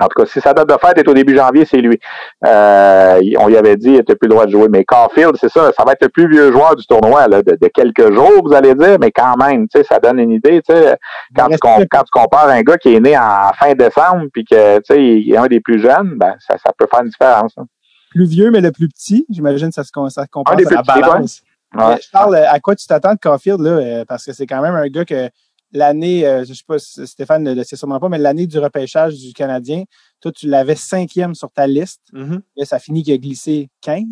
en 0.00 0.08
tout 0.08 0.22
cas, 0.22 0.26
si 0.26 0.40
sa 0.40 0.54
date 0.54 0.68
de 0.68 0.74
fête 0.80 0.96
est 0.98 1.08
au 1.08 1.14
début 1.14 1.36
janvier, 1.36 1.64
c'est 1.64 1.78
lui. 1.78 1.98
Euh, 2.46 3.20
on 3.38 3.48
lui 3.48 3.56
avait 3.56 3.76
dit 3.76 3.88
qu'il 3.88 3.96
n'était 3.96 4.16
plus 4.16 4.28
le 4.28 4.34
droit 4.34 4.46
de 4.46 4.50
jouer. 4.50 4.68
Mais 4.70 4.84
Caulfield, 4.84 5.36
c'est 5.38 5.50
ça, 5.50 5.70
ça 5.76 5.84
va 5.84 5.92
être 5.92 6.02
le 6.02 6.08
plus 6.08 6.28
vieux 6.28 6.50
joueur 6.52 6.74
du 6.74 6.86
tournoi, 6.86 7.28
là, 7.28 7.42
de, 7.42 7.68
quelques 7.68 8.12
jours, 8.12 8.42
vous 8.42 8.54
allez 8.54 8.74
dire, 8.74 8.96
mais 9.00 9.10
quand 9.10 9.36
même, 9.36 9.68
tu 9.68 9.78
sais, 9.78 9.84
ça 9.84 9.98
donne 9.98 10.18
une 10.18 10.30
idée. 10.30 10.62
Tu 10.62 10.74
sais, 10.74 10.96
quand, 11.36 11.48
tu, 11.48 11.58
quand 11.90 12.02
tu 12.02 12.10
compares 12.12 12.48
un 12.48 12.62
gars 12.62 12.78
qui 12.78 12.94
est 12.94 13.00
né 13.00 13.16
en 13.16 13.50
fin 13.58 13.72
décembre, 13.74 14.26
puis 14.32 14.44
que 14.44 14.78
tu 14.78 14.82
sais, 14.86 15.02
il 15.02 15.32
est 15.32 15.36
un 15.36 15.46
des 15.46 15.60
plus 15.60 15.80
jeunes, 15.80 16.14
ben 16.16 16.34
ça, 16.40 16.56
ça 16.64 16.72
peut 16.76 16.86
faire 16.90 17.02
une 17.02 17.10
différence. 17.10 17.52
Hein. 17.58 17.66
Plus 18.10 18.26
vieux, 18.26 18.50
mais 18.50 18.60
le 18.60 18.72
plus 18.72 18.88
petit, 18.88 19.26
j'imagine 19.28 19.68
que 19.68 19.74
ça 19.74 19.84
se, 19.84 19.90
ça 20.08 20.26
compare 20.26 20.56
à 20.56 20.60
la 20.60 20.82
balance. 20.82 21.42
Je 21.72 22.10
parle 22.10 22.36
à 22.36 22.58
quoi 22.58 22.74
tu 22.74 22.86
t'attends 22.86 23.14
de 23.14 23.18
Caulfield, 23.20 23.60
là, 23.60 23.70
euh, 23.70 24.04
parce 24.08 24.24
que 24.24 24.32
c'est 24.32 24.46
quand 24.46 24.60
même 24.60 24.74
un 24.74 24.88
gars 24.88 25.04
que 25.04 25.30
l'année, 25.72 26.26
euh, 26.26 26.44
je 26.44 26.52
sais 26.54 26.64
pas, 26.66 26.78
Stéphane 26.78 27.42
ne 27.42 27.54
le 27.54 27.64
sait 27.64 27.76
sûrement 27.76 28.00
pas, 28.00 28.08
mais 28.08 28.18
l'année 28.18 28.46
du 28.46 28.58
repêchage 28.58 29.16
du 29.16 29.32
Canadien, 29.32 29.84
toi, 30.20 30.32
tu 30.32 30.48
l'avais 30.48 30.74
cinquième 30.74 31.34
sur 31.34 31.50
ta 31.50 31.66
liste. 31.66 32.02
Mm-hmm. 32.12 32.64
Ça 32.64 32.78
finit 32.78 33.02
qu'il 33.02 33.14
a 33.14 33.18
glissé 33.18 33.70
15. 33.82 34.04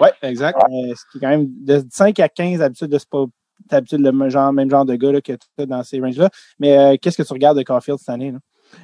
Oui, 0.00 0.08
exact. 0.22 0.58
Euh, 0.58 0.94
ce 0.94 1.02
qui 1.10 1.18
est 1.18 1.20
quand 1.20 1.28
même 1.28 1.48
de 1.48 1.82
5 1.90 2.18
à 2.20 2.28
15, 2.28 2.58
d'habitude, 2.58 2.96
c'est 2.98 3.08
pas 3.08 3.24
d'habitude 3.68 4.00
le 4.00 4.28
genre, 4.28 4.52
même 4.52 4.70
genre 4.70 4.84
de 4.84 4.94
gars 4.96 5.12
là, 5.12 5.20
que 5.20 5.32
tu 5.32 5.46
as 5.58 5.66
dans 5.66 5.82
ces 5.84 6.00
ranges-là. 6.00 6.30
Mais 6.58 6.76
euh, 6.76 6.96
qu'est-ce 7.00 7.16
que 7.16 7.26
tu 7.26 7.32
regardes 7.32 7.58
de 7.58 7.62
Caulfield 7.62 7.98
cette 7.98 8.08
année? 8.08 8.32
Là? 8.32 8.38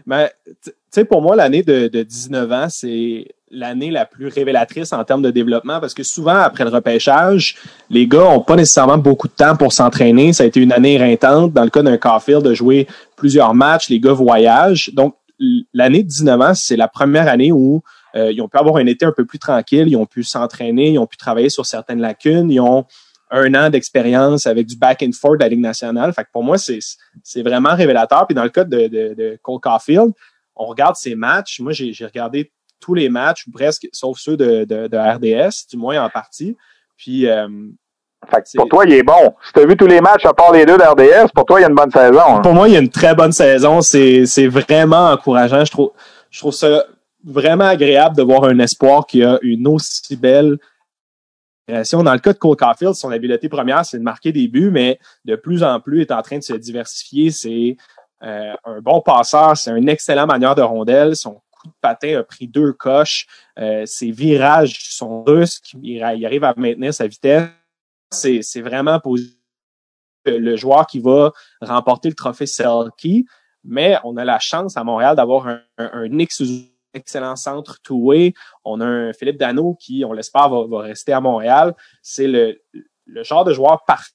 Ben, 0.06 0.28
tu 0.62 0.72
sais, 0.90 1.04
pour 1.04 1.22
moi, 1.22 1.34
l'année 1.34 1.62
de, 1.62 1.88
de 1.88 2.02
19 2.02 2.52
ans, 2.52 2.68
c'est 2.68 3.26
l'année 3.50 3.90
la 3.90 4.04
plus 4.04 4.28
révélatrice 4.28 4.92
en 4.92 5.04
termes 5.04 5.22
de 5.22 5.30
développement 5.30 5.80
parce 5.80 5.94
que 5.94 6.02
souvent, 6.02 6.36
après 6.36 6.64
le 6.64 6.70
repêchage, 6.70 7.56
les 7.90 8.06
gars 8.06 8.24
ont 8.24 8.40
pas 8.40 8.56
nécessairement 8.56 8.98
beaucoup 8.98 9.28
de 9.28 9.32
temps 9.32 9.56
pour 9.56 9.72
s'entraîner. 9.72 10.32
Ça 10.32 10.44
a 10.44 10.46
été 10.46 10.60
une 10.60 10.72
année 10.72 10.94
éreintante. 10.94 11.52
Dans 11.52 11.64
le 11.64 11.70
cas 11.70 11.82
d'un 11.82 11.96
Caulfield, 11.96 12.42
de 12.42 12.54
jouer 12.54 12.86
plusieurs 13.16 13.54
matchs, 13.54 13.88
les 13.88 14.00
gars 14.00 14.12
voyagent. 14.12 14.90
Donc, 14.94 15.16
l'année 15.72 16.02
de 16.02 16.08
19 16.08 16.40
ans, 16.40 16.54
c'est 16.54 16.76
la 16.76 16.88
première 16.88 17.28
année 17.28 17.52
où 17.52 17.82
euh, 18.16 18.32
ils 18.32 18.40
ont 18.42 18.48
pu 18.48 18.58
avoir 18.58 18.76
un 18.76 18.86
été 18.86 19.04
un 19.04 19.12
peu 19.12 19.24
plus 19.24 19.38
tranquille, 19.38 19.86
ils 19.88 19.96
ont 19.96 20.06
pu 20.06 20.24
s'entraîner, 20.24 20.90
ils 20.90 20.98
ont 20.98 21.06
pu 21.06 21.16
travailler 21.16 21.48
sur 21.48 21.66
certaines 21.66 22.00
lacunes, 22.00 22.50
ils 22.50 22.60
ont 22.60 22.84
un 23.30 23.54
an 23.54 23.70
d'expérience 23.70 24.46
avec 24.46 24.66
du 24.66 24.76
back 24.76 25.02
and 25.06 25.12
forth 25.12 25.38
de 25.38 25.44
la 25.44 25.48
Ligue 25.48 25.60
nationale. 25.60 26.12
Fait 26.12 26.24
que 26.24 26.30
pour 26.32 26.42
moi, 26.42 26.56
c'est, 26.56 26.80
vraiment 27.42 27.74
révélateur. 27.74 28.26
Puis 28.26 28.34
dans 28.34 28.42
le 28.42 28.48
cas 28.48 28.64
de, 28.64 28.88
de, 28.88 29.14
de 29.14 29.38
Cole 29.42 29.60
Caulfield, 29.60 30.12
on 30.56 30.66
regarde 30.66 30.96
ses 30.96 31.14
matchs. 31.14 31.60
Moi, 31.60 31.72
j'ai 31.72 32.04
regardé 32.04 32.50
tous 32.80 32.94
les 32.94 33.08
matchs, 33.08 33.44
presque, 33.52 33.88
sauf 33.92 34.18
ceux 34.18 34.36
de, 34.36 34.64
de, 34.64 34.86
de 34.86 34.96
RDS, 34.96 35.66
du 35.70 35.76
moins 35.76 36.02
en 36.02 36.08
partie. 36.08 36.56
Puis 36.96 37.26
euh, 37.26 37.48
fait 38.26 38.42
que 38.42 38.56
pour 38.56 38.68
toi, 38.68 38.84
il 38.84 38.92
est 38.92 39.02
bon. 39.02 39.34
Si 39.46 39.52
tu 39.52 39.60
as 39.60 39.66
vu 39.66 39.76
tous 39.76 39.86
les 39.86 40.00
matchs 40.00 40.26
à 40.26 40.34
part 40.34 40.52
les 40.52 40.66
deux 40.66 40.76
d'RDS, 40.76 41.30
pour 41.34 41.44
toi, 41.46 41.60
il 41.60 41.62
y 41.62 41.66
a 41.66 41.68
une 41.68 41.74
bonne 41.74 41.90
saison. 41.90 42.20
Hein. 42.28 42.40
Pour 42.40 42.52
moi, 42.52 42.68
il 42.68 42.74
y 42.74 42.76
a 42.76 42.80
une 42.80 42.90
très 42.90 43.14
bonne 43.14 43.32
saison. 43.32 43.80
C'est, 43.80 44.48
vraiment 44.48 45.10
encourageant. 45.10 45.64
Je 45.64 45.70
trouve, 45.70 45.92
je 46.30 46.40
trouve 46.40 46.52
ça 46.52 46.84
vraiment 47.24 47.66
agréable 47.66 48.16
de 48.16 48.22
voir 48.22 48.44
un 48.44 48.58
espoir 48.58 49.06
qui 49.06 49.22
a 49.22 49.38
une 49.42 49.66
aussi 49.68 50.16
belle. 50.16 50.58
Dans 51.68 52.12
le 52.12 52.18
cas 52.18 52.32
de 52.32 52.38
Cole 52.38 52.56
Caulfield, 52.56 52.94
son 52.94 53.10
habileté 53.10 53.48
première, 53.48 53.84
c'est 53.84 53.98
de 53.98 54.02
marquer 54.02 54.32
des 54.32 54.48
buts, 54.48 54.70
mais 54.70 54.98
de 55.26 55.36
plus 55.36 55.62
en 55.62 55.80
plus 55.80 56.00
est 56.00 56.10
en 56.10 56.22
train 56.22 56.38
de 56.38 56.42
se 56.42 56.54
diversifier. 56.54 57.30
C'est 57.30 57.76
euh, 58.22 58.54
un 58.64 58.80
bon 58.80 59.00
passeur, 59.00 59.56
c'est 59.56 59.70
une 59.70 59.88
excellente 59.88 60.28
manière 60.28 60.54
de 60.54 60.62
rondelle. 60.62 61.14
Son 61.14 61.40
patin 61.80 62.18
a 62.18 62.22
pris 62.22 62.48
deux 62.48 62.72
coches. 62.72 63.26
Euh, 63.58 63.84
ses 63.86 64.10
virages 64.10 64.90
sont 64.90 65.24
russes. 65.24 65.60
Il 65.82 66.02
arrive 66.02 66.44
à 66.44 66.54
maintenir 66.56 66.92
sa 66.94 67.06
vitesse 67.06 67.48
c'est 68.10 68.60
vraiment 68.60 69.00
le 70.26 70.56
joueur 70.56 70.86
qui 70.86 71.00
va 71.00 71.32
remporter 71.60 72.08
le 72.08 72.14
trophée 72.14 72.46
Selkie, 72.46 73.26
mais 73.64 73.96
on 74.04 74.16
a 74.16 74.24
la 74.24 74.38
chance 74.38 74.76
à 74.76 74.84
Montréal 74.84 75.16
d'avoir 75.16 75.48
un, 75.48 75.62
un, 75.78 76.18
excellent 76.94 77.36
centre 77.36 77.80
two-way. 77.82 78.34
On 78.64 78.80
a 78.80 78.86
un 78.86 79.12
Philippe 79.12 79.38
Dano 79.38 79.74
qui, 79.74 80.04
on 80.04 80.12
l'espère, 80.12 80.48
va, 80.48 80.80
rester 80.80 81.12
à 81.12 81.20
Montréal. 81.20 81.74
C'est 82.02 82.26
le, 82.26 82.60
le 83.06 83.22
genre 83.22 83.44
de 83.44 83.52
joueur 83.52 83.84
parfait 83.84 84.12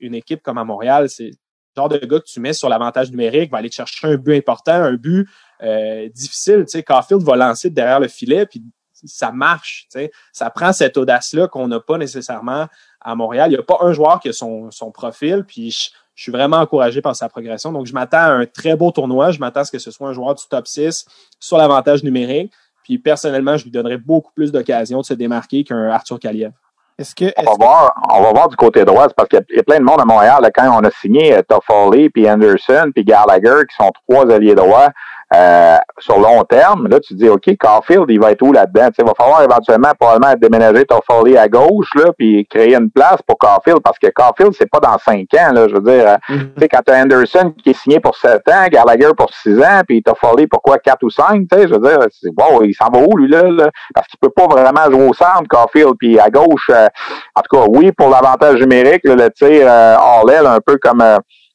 une 0.00 0.14
équipe 0.14 0.42
comme 0.42 0.58
à 0.58 0.64
Montréal. 0.64 1.08
C'est 1.08 1.30
le 1.30 1.32
genre 1.76 1.88
de 1.88 1.98
gars 1.98 2.20
que 2.20 2.26
tu 2.26 2.40
mets 2.40 2.52
sur 2.52 2.68
l'avantage 2.68 3.10
numérique, 3.10 3.50
va 3.50 3.58
aller 3.58 3.70
chercher 3.70 4.06
un 4.06 4.16
but 4.16 4.36
important, 4.36 4.74
un 4.74 4.94
but 4.94 5.28
euh, 5.62 6.08
difficile. 6.08 6.64
Tu 6.64 6.78
sais, 6.78 6.82
Caulfield 6.82 7.22
va 7.22 7.36
lancer 7.36 7.70
derrière 7.70 8.00
le 8.00 8.08
filet, 8.08 8.46
puis 8.46 8.62
ça 9.04 9.32
marche. 9.32 9.88
Ça 10.32 10.50
prend 10.50 10.72
cette 10.72 10.96
audace-là 10.96 11.48
qu'on 11.48 11.68
n'a 11.68 11.80
pas 11.80 11.98
nécessairement 11.98 12.66
à 13.00 13.14
Montréal. 13.14 13.50
Il 13.50 13.54
n'y 13.54 13.60
a 13.60 13.62
pas 13.62 13.78
un 13.80 13.92
joueur 13.92 14.20
qui 14.20 14.28
a 14.28 14.32
son, 14.32 14.70
son 14.70 14.90
profil, 14.90 15.44
puis 15.46 15.70
je, 15.70 15.90
suis 16.22 16.32
vraiment 16.32 16.58
encouragé 16.58 17.02
par 17.02 17.16
sa 17.16 17.28
progression. 17.28 17.72
Donc, 17.72 17.86
je 17.86 17.92
m'attends 17.92 18.18
à 18.18 18.30
un 18.30 18.46
très 18.46 18.76
beau 18.76 18.90
tournoi. 18.92 19.32
Je 19.32 19.40
m'attends 19.40 19.60
à 19.60 19.64
ce 19.64 19.72
que 19.72 19.80
ce 19.80 19.90
soit 19.90 20.08
un 20.08 20.12
joueur 20.12 20.34
du 20.34 20.44
top 20.48 20.66
6 20.66 21.06
sur 21.40 21.58
l'avantage 21.58 22.04
numérique. 22.04 22.52
Puis, 22.84 22.98
personnellement, 22.98 23.56
je 23.56 23.64
lui 23.64 23.70
donnerais 23.70 23.98
beaucoup 23.98 24.30
plus 24.32 24.52
d'occasions 24.52 25.00
de 25.00 25.04
se 25.04 25.14
démarquer 25.14 25.64
qu'un 25.64 25.88
Arthur 25.88 26.20
Kaliev. 26.20 26.52
Est-ce 26.96 27.14
que, 27.16 27.24
on, 27.36 27.42
va 27.42 27.56
voir, 27.58 27.94
on 28.08 28.22
va 28.22 28.32
voir 28.32 28.48
du 28.48 28.54
côté 28.54 28.84
droit, 28.84 29.08
parce 29.08 29.28
qu'il 29.28 29.44
y, 29.50 29.58
a 29.58 29.62
plein 29.64 29.80
de 29.80 29.84
monde 29.84 30.00
à 30.00 30.04
Montréal. 30.04 30.48
quand 30.54 30.80
on 30.80 30.84
a 30.84 30.90
signé 30.92 31.36
euh, 31.36 31.42
Toffoli, 31.42 32.08
puis 32.08 32.30
Anderson, 32.30 32.92
puis 32.94 33.04
Gallagher, 33.04 33.64
qui 33.68 33.74
sont 33.74 33.90
trois 34.06 34.30
alliés 34.30 34.54
droits, 34.54 34.90
euh, 35.34 35.78
sur 35.98 36.18
long 36.18 36.44
terme, 36.44 36.88
là, 36.88 37.00
tu 37.00 37.14
dis, 37.14 37.28
OK, 37.28 37.50
Caulfield, 37.58 38.04
il 38.08 38.20
va 38.20 38.32
être 38.32 38.42
où 38.42 38.52
là-dedans? 38.52 38.88
Il 38.98 39.04
va 39.04 39.12
falloir 39.16 39.42
éventuellement 39.42 39.92
probablement 39.98 40.34
déménager 40.36 40.84
Toffoli 40.84 41.36
à 41.36 41.48
gauche, 41.48 41.90
là, 41.94 42.12
puis 42.16 42.46
créer 42.46 42.74
une 42.76 42.90
place 42.90 43.20
pour 43.26 43.38
Caulfield, 43.38 43.80
parce 43.82 43.98
que 43.98 44.08
Caulfield, 44.08 44.52
c'est 44.56 44.70
pas 44.70 44.80
dans 44.80 44.98
cinq 44.98 45.26
ans, 45.34 45.52
là, 45.52 45.66
je 45.68 45.74
veux 45.74 45.80
dire. 45.80 46.08
Euh, 46.08 46.16
mm-hmm. 46.28 46.54
Tu 46.54 46.60
sais, 46.60 46.68
quand 46.68 46.80
tu 46.86 46.92
as 46.92 47.02
Anderson 47.02 47.54
qui 47.62 47.70
est 47.70 47.78
signé 47.78 48.00
pour 48.00 48.16
sept 48.16 48.42
ans, 48.48 48.66
Gallagher 48.70 49.10
pour 49.16 49.30
six 49.32 49.58
ans, 49.60 49.80
puis 49.86 50.02
Toffoli 50.02 50.46
pour 50.46 50.62
quoi, 50.62 50.78
quatre 50.78 51.02
ou 51.02 51.10
cinq, 51.10 51.46
tu 51.50 51.58
sais, 51.58 51.68
je 51.68 51.74
veux 51.74 51.80
dire, 51.80 51.98
wow, 52.36 52.62
il 52.62 52.74
s'en 52.74 52.90
va 52.90 52.98
où, 53.00 53.16
lui, 53.16 53.28
là? 53.28 53.70
Parce 53.94 54.06
qu'il 54.08 54.18
peut 54.20 54.32
pas 54.34 54.46
vraiment 54.46 54.90
jouer 54.90 55.08
au 55.08 55.14
centre, 55.14 55.48
Caulfield, 55.48 55.94
puis 55.98 56.18
à 56.18 56.28
gauche, 56.30 56.70
euh, 56.70 56.86
en 57.34 57.40
tout 57.40 57.56
cas, 57.56 57.66
oui, 57.68 57.92
pour 57.92 58.10
l'avantage 58.10 58.60
numérique, 58.60 59.02
le 59.04 59.28
tir 59.30 59.66
euh, 59.66 59.96
all 59.96 60.46
un 60.46 60.60
peu 60.64 60.78
comme, 60.78 61.02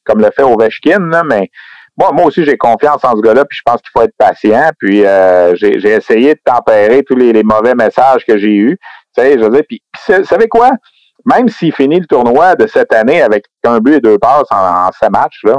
comme 0.06 0.20
le 0.20 0.32
fait 0.32 0.44
Ovechkin, 0.44 1.00
là, 1.10 1.24
mais 1.24 1.50
moi, 2.00 2.12
moi 2.14 2.26
aussi, 2.26 2.46
j'ai 2.46 2.58
confiance 2.58 3.04
en 3.04 3.12
ce 3.16 3.22
gars-là, 3.22 3.44
puis 3.44 3.58
je 3.58 3.62
pense 3.66 3.82
qu'il 3.82 3.90
faut 3.92 4.02
être 4.02 4.16
patient. 4.18 4.70
Puis 4.80 5.06
euh, 5.06 5.54
j'ai 5.56 5.90
essayé 5.90 6.34
de 6.34 6.40
tempérer 6.44 7.04
tous 7.04 7.16
les, 7.16 7.44
mauvais 7.44 7.76
messages 7.76 8.26
que 8.26 8.38
j'ai 8.38 8.56
eus. 8.56 8.78
Tu 9.16 9.22
sais, 9.22 9.34
je 9.38 9.44
veux 9.44 9.50
dire, 9.50 9.64
puis, 9.68 9.82
vous 10.08 10.24
savez 10.24 10.48
quoi? 10.48 10.72
Même 11.26 11.50
s'il 11.50 11.74
finit 11.74 12.00
le 12.00 12.06
tournoi 12.06 12.56
de 12.56 12.66
cette 12.68 12.94
année 12.94 13.22
avec 13.22 13.46
un 13.66 13.80
but 13.80 13.96
et 13.96 14.00
deux 14.00 14.18
passes 14.18 14.48
en, 14.50 14.88
en 14.88 14.90
ces 14.98 15.10
matchs, 15.10 15.42
là, 15.44 15.58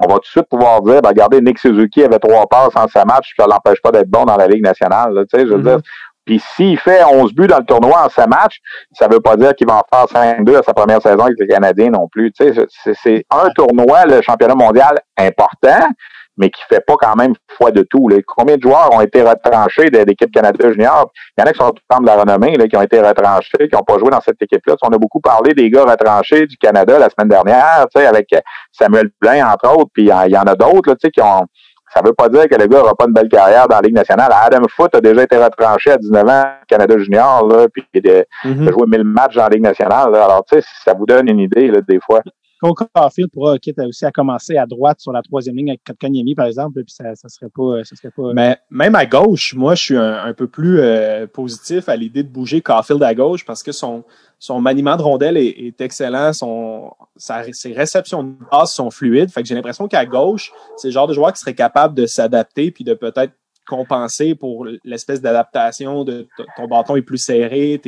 on 0.00 0.08
va 0.08 0.14
tout 0.14 0.20
de 0.20 0.26
suite 0.26 0.48
pouvoir 0.48 0.82
dire, 0.82 1.00
ben, 1.02 1.08
regardez, 1.08 1.40
Nick 1.40 1.58
Suzuki 1.58 2.02
avait 2.04 2.18
trois 2.18 2.46
passes 2.46 2.74
en 2.74 2.86
ce 2.86 3.04
match, 3.04 3.32
ça 3.36 3.46
l'empêche 3.46 3.80
pas 3.82 3.90
d'être 3.90 4.08
bon 4.08 4.24
dans 4.24 4.36
la 4.36 4.46
Ligue 4.46 4.62
nationale. 4.62 5.24
tu 5.30 5.38
sais, 5.38 5.46
je 5.46 5.52
veux 5.52 5.58
mm-hmm. 5.58 5.62
dire, 5.62 5.80
puis 6.28 6.42
s'il 6.54 6.78
fait 6.78 7.02
11 7.02 7.32
buts 7.32 7.46
dans 7.46 7.56
le 7.56 7.64
tournoi 7.64 8.04
en 8.04 8.10
5 8.10 8.26
matchs, 8.26 8.58
ça 8.92 9.08
veut 9.08 9.18
pas 9.18 9.34
dire 9.38 9.54
qu'il 9.54 9.66
va 9.66 9.76
en 9.76 9.82
faire 9.90 10.04
5-2 10.04 10.58
à 10.58 10.62
sa 10.62 10.74
première 10.74 11.00
saison 11.00 11.20
avec 11.20 11.38
les 11.38 11.46
Canadiens 11.46 11.88
non 11.88 12.06
plus. 12.06 12.30
C'est 12.36 13.24
un 13.30 13.48
tournoi, 13.56 14.04
le 14.04 14.20
championnat 14.20 14.54
mondial, 14.54 14.98
important, 15.16 15.88
mais 16.36 16.50
qui 16.50 16.60
fait 16.68 16.84
pas 16.86 16.96
quand 17.00 17.16
même 17.16 17.32
foi 17.56 17.70
de 17.70 17.80
tout. 17.80 18.10
Là. 18.10 18.18
Combien 18.26 18.58
de 18.58 18.62
joueurs 18.62 18.92
ont 18.92 19.00
été 19.00 19.22
retranchés 19.22 19.88
de 19.88 20.00
l'équipe 20.00 20.30
Canada 20.30 20.70
junior? 20.70 21.10
Il 21.38 21.40
y 21.40 21.44
en 21.44 21.46
a 21.46 21.52
qui 21.52 21.58
sont 21.60 21.72
temps 21.88 22.00
de 22.02 22.06
la 22.06 22.16
renommée, 22.16 22.56
là, 22.56 22.68
qui 22.68 22.76
ont 22.76 22.82
été 22.82 23.00
retranchés, 23.00 23.66
qui 23.66 23.74
n'ont 23.74 23.82
pas 23.82 23.98
joué 23.98 24.10
dans 24.10 24.20
cette 24.20 24.42
équipe-là. 24.42 24.76
On 24.82 24.88
a 24.88 24.98
beaucoup 24.98 25.20
parlé 25.20 25.54
des 25.54 25.70
gars 25.70 25.84
retranchés 25.84 26.44
du 26.44 26.58
Canada 26.58 26.98
la 26.98 27.08
semaine 27.08 27.30
dernière, 27.30 27.86
avec 28.06 28.28
Samuel 28.70 29.08
Blain, 29.18 29.50
entre 29.50 29.74
autres, 29.74 29.90
puis 29.94 30.02
il 30.02 30.30
y 30.30 30.36
en 30.36 30.42
a 30.42 30.54
d'autres 30.54 30.94
qui 31.10 31.22
ont 31.22 31.46
ça 31.98 32.04
veut 32.04 32.14
pas 32.14 32.28
dire 32.28 32.48
que 32.48 32.54
le 32.54 32.66
gars 32.68 32.78
n'aura 32.78 32.94
pas 32.94 33.06
une 33.06 33.12
belle 33.12 33.28
carrière 33.28 33.66
dans 33.66 33.76
la 33.76 33.82
Ligue 33.82 33.94
nationale. 33.94 34.30
Adam 34.32 34.62
Foote 34.68 34.94
a 34.94 35.00
déjà 35.00 35.24
été 35.24 35.36
retranché 35.36 35.90
à 35.90 35.96
19 35.96 36.28
ans 36.28 36.44
Canada 36.68 36.96
Junior, 36.96 37.46
là, 37.46 37.66
puis 37.68 37.84
il 37.92 38.08
a, 38.08 38.22
mm 38.44 38.70
joué 38.70 38.86
1000 38.86 39.04
matchs 39.04 39.34
dans 39.34 39.42
la 39.42 39.48
Ligue 39.48 39.62
nationale. 39.62 40.14
Alors, 40.14 40.44
tu 40.48 40.60
sais, 40.60 40.66
ça 40.84 40.94
vous 40.94 41.06
donne 41.06 41.28
une 41.28 41.40
idée, 41.40 41.68
là, 41.68 41.80
des 41.88 41.98
fois. 42.00 42.20
Coca 42.60 42.86
Caulfield 42.92 43.30
pourra 43.30 43.58
quitte 43.58 43.78
aussi 43.80 44.04
à 44.04 44.10
commencer 44.10 44.56
à 44.56 44.66
droite 44.66 45.00
sur 45.00 45.12
la 45.12 45.22
troisième 45.22 45.56
ligne 45.56 45.70
avec 45.70 45.84
Kotkaniemi, 45.84 46.34
par 46.34 46.46
exemple, 46.46 46.82
puis 46.82 46.92
ça, 46.92 47.14
ça 47.14 47.28
serait 47.28 47.50
pas, 47.54 47.84
serait 47.84 48.10
pas. 48.10 48.32
Mais 48.34 48.58
même 48.70 48.94
à 48.94 49.06
gauche, 49.06 49.54
moi, 49.54 49.74
je 49.74 49.82
suis 49.82 49.96
un, 49.96 50.34
peu 50.34 50.48
plus 50.48 50.80
euh, 50.80 51.26
positif 51.26 51.88
à 51.88 51.96
l'idée 51.96 52.22
de 52.22 52.28
bouger 52.28 52.60
Caulfield 52.60 53.02
à 53.02 53.14
gauche 53.14 53.44
parce 53.44 53.62
que 53.62 53.72
son 53.72 54.04
son 54.38 54.60
maniement 54.60 54.96
de 54.96 55.02
rondelle 55.02 55.36
est, 55.36 55.80
excellent, 55.80 56.32
son, 56.32 56.92
ses 57.16 57.72
réceptions 57.72 58.22
de 58.22 58.34
passe 58.50 58.72
sont 58.72 58.90
fluides. 58.90 59.30
Fait 59.30 59.42
que 59.42 59.48
j'ai 59.48 59.54
l'impression 59.54 59.88
qu'à 59.88 60.06
gauche, 60.06 60.52
c'est 60.76 60.88
le 60.88 60.92
genre 60.92 61.08
de 61.08 61.12
joueur 61.12 61.32
qui 61.32 61.40
serait 61.40 61.54
capable 61.54 61.94
de 61.94 62.06
s'adapter 62.06 62.70
puis 62.70 62.84
de 62.84 62.94
peut-être 62.94 63.32
compenser 63.66 64.34
pour 64.34 64.66
l'espèce 64.84 65.20
d'adaptation 65.20 66.04
de 66.04 66.26
ton 66.56 66.66
bâton 66.68 66.96
est 66.96 67.02
plus 67.02 67.18
serré, 67.18 67.80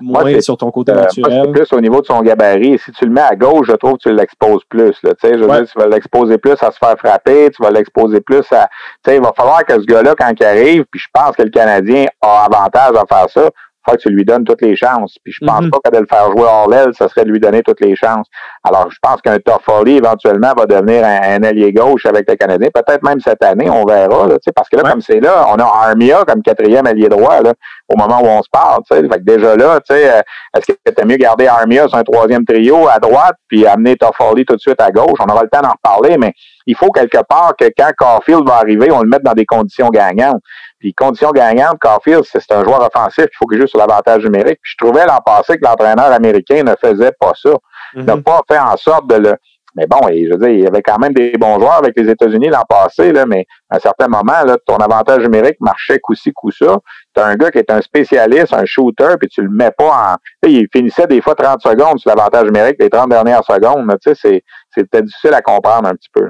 moins 0.00 0.40
sur 0.40 0.56
ton 0.56 0.70
côté 0.70 0.92
euh, 0.92 0.96
naturel. 0.96 1.52
plus 1.52 1.72
au 1.72 1.80
niveau 1.80 2.00
de 2.00 2.06
son 2.06 2.20
gabarit. 2.22 2.78
Si 2.78 2.92
tu 2.92 3.04
le 3.04 3.10
mets 3.10 3.20
à 3.20 3.34
gauche, 3.34 3.68
je 3.68 3.72
trouve 3.74 3.94
que 3.94 4.08
tu 4.08 4.12
l'exposes 4.14 4.62
plus. 4.68 4.96
Là, 5.02 5.12
je 5.22 5.28
veux 5.28 5.46
dire, 5.46 5.66
tu 5.66 5.78
vas 5.78 5.86
l'exposer 5.86 6.38
plus 6.38 6.56
à 6.60 6.70
se 6.70 6.78
faire 6.78 6.96
frapper, 6.98 7.50
tu 7.50 7.62
vas 7.62 7.70
l'exposer 7.70 8.20
plus 8.20 8.44
à. 8.52 8.68
Il 9.08 9.20
va 9.20 9.32
falloir 9.36 9.64
que 9.64 9.74
ce 9.74 9.86
gars-là, 9.86 10.14
quand 10.18 10.32
il 10.38 10.44
arrive, 10.44 10.84
puis 10.90 11.00
je 11.00 11.08
pense 11.12 11.36
que 11.36 11.42
le 11.42 11.50
Canadien 11.50 12.06
a 12.20 12.44
avantage 12.44 12.96
à 12.96 13.04
faire 13.06 13.30
ça, 13.30 13.50
faut 13.86 13.96
que 13.96 14.00
tu 14.00 14.08
lui 14.10 14.24
donnes 14.24 14.44
toutes 14.44 14.62
les 14.62 14.76
chances. 14.76 15.16
Puis 15.22 15.32
je 15.32 15.44
pense 15.44 15.62
mhm. 15.62 15.70
pas 15.70 15.78
que 15.84 15.94
de 15.94 16.00
le 16.00 16.06
faire 16.06 16.30
jouer 16.30 16.44
hors 16.44 16.68
l'aile, 16.68 16.92
ça 16.94 17.08
serait 17.08 17.24
de 17.24 17.30
lui 17.30 17.40
donner 17.40 17.62
toutes 17.62 17.80
les 17.80 17.94
chances. 17.96 18.26
Alors, 18.64 18.88
je 18.90 18.98
pense 19.00 19.20
qu'un 19.22 19.38
Toffoli, 19.38 19.96
éventuellement, 19.96 20.52
va 20.56 20.66
devenir 20.66 21.04
un, 21.04 21.42
allié 21.42 21.72
gauche 21.72 22.06
avec 22.06 22.28
le 22.28 22.36
Canadien. 22.36 22.68
Peut-être 22.72 23.02
même 23.02 23.20
cette 23.20 23.42
année, 23.44 23.70
on 23.70 23.84
verra. 23.84 24.26
Là, 24.26 24.36
parce 24.54 24.68
que 24.68 24.76
là, 24.76 24.90
comme 24.90 25.00
c'est 25.00 25.20
là, 25.20 25.46
on 25.48 25.56
a 25.56 25.64
Armia 25.64 26.24
comme 26.26 26.42
quatrième 26.42 26.86
allié 26.86 27.08
droit 27.08 27.42
là, 27.42 27.52
au 27.88 27.96
moment 27.96 28.20
où 28.22 28.26
on 28.26 28.42
se 28.42 28.48
parle. 28.50 28.82
Fait 28.88 29.02
que 29.02 29.24
déjà 29.24 29.56
là, 29.56 29.78
euh, 29.90 30.20
est-ce 30.56 30.66
que 30.66 30.90
t'as 30.90 31.04
mieux 31.04 31.16
garder 31.16 31.46
Armia 31.46 31.86
sur 31.88 31.98
un 31.98 32.04
troisième 32.04 32.44
trio 32.44 32.88
à 32.88 32.98
droite, 32.98 33.36
puis 33.48 33.66
amener 33.66 33.96
Toffoli 33.96 34.44
tout 34.44 34.56
de 34.56 34.60
suite 34.60 34.80
à 34.80 34.90
gauche? 34.90 35.18
On 35.20 35.32
aura 35.32 35.42
le 35.42 35.48
temps 35.48 35.60
d'en 35.60 35.72
reparler, 35.72 36.16
mais 36.18 36.32
il 36.66 36.76
faut 36.76 36.90
quelque 36.90 37.22
part 37.28 37.54
que 37.58 37.66
quand 37.76 37.90
Caulfield 37.96 38.46
va 38.46 38.56
arriver, 38.56 38.90
on 38.90 39.02
le 39.02 39.08
mette 39.08 39.22
dans 39.22 39.32
des 39.32 39.46
conditions 39.46 39.88
gagnantes. 39.88 40.40
Puis 40.78 40.92
conditions 40.94 41.30
gagnantes, 41.30 41.78
Caulfield, 41.80 42.24
c'est 42.24 42.52
un 42.52 42.62
joueur 42.64 42.80
offensif, 42.82 43.24
il 43.24 43.36
faut 43.36 43.46
qu'il 43.46 43.60
joue 43.60 43.66
sur 43.66 43.78
l'avantage 43.78 44.24
numérique. 44.24 44.58
Puis 44.62 44.74
je 44.78 44.84
trouvais 44.84 45.06
l'an 45.06 45.20
passé 45.24 45.56
que 45.56 45.64
l'entraîneur 45.64 46.12
américain 46.12 46.62
ne 46.62 46.74
faisait 46.80 47.12
pas 47.18 47.32
ça. 47.34 47.50
Il 47.94 48.04
n'a 48.04 48.16
mhm. 48.16 48.22
pas 48.22 48.42
fait 48.48 48.58
en 48.58 48.76
sorte 48.76 49.08
de 49.08 49.16
le. 49.16 49.36
Mais 49.74 49.86
bon, 49.86 50.00
je 50.08 50.32
veux 50.32 50.38
dire, 50.38 50.48
il 50.48 50.60
y 50.60 50.66
avait 50.66 50.80
quand 50.80 50.98
même 50.98 51.12
des 51.12 51.32
bons 51.38 51.60
joueurs 51.60 51.76
avec 51.76 51.92
les 51.98 52.08
États-Unis 52.08 52.48
l'an 52.48 52.64
passé, 52.66 53.12
là, 53.12 53.26
mais 53.26 53.44
à 53.68 53.76
un 53.76 53.78
certain 53.78 54.08
moment, 54.08 54.42
là, 54.42 54.56
ton 54.64 54.76
avantage 54.76 55.22
numérique 55.22 55.58
marchait 55.60 55.98
coup-ci, 55.98 56.32
coup-ça. 56.32 56.78
Tu 57.14 57.20
as 57.20 57.26
un 57.26 57.34
gars 57.34 57.50
qui 57.50 57.58
est 57.58 57.70
un 57.70 57.82
spécialiste, 57.82 58.54
un 58.54 58.64
shooter, 58.64 59.16
puis 59.20 59.28
tu 59.28 59.42
le 59.42 59.50
mets 59.50 59.70
pas 59.76 60.14
en. 60.14 60.48
il 60.48 60.66
finissait 60.72 61.06
des 61.06 61.20
fois 61.20 61.34
30 61.34 61.60
secondes 61.60 61.98
sur 61.98 62.08
l'avantage 62.08 62.44
numérique, 62.44 62.76
les 62.80 62.88
30 62.88 63.10
dernières 63.10 63.44
secondes. 63.44 63.86
Tu 64.02 64.14
sais, 64.14 64.42
c'était 64.70 65.02
difficile 65.02 65.34
à 65.34 65.42
comprendre 65.42 65.88
un 65.90 65.94
petit 65.94 66.10
peu. 66.10 66.26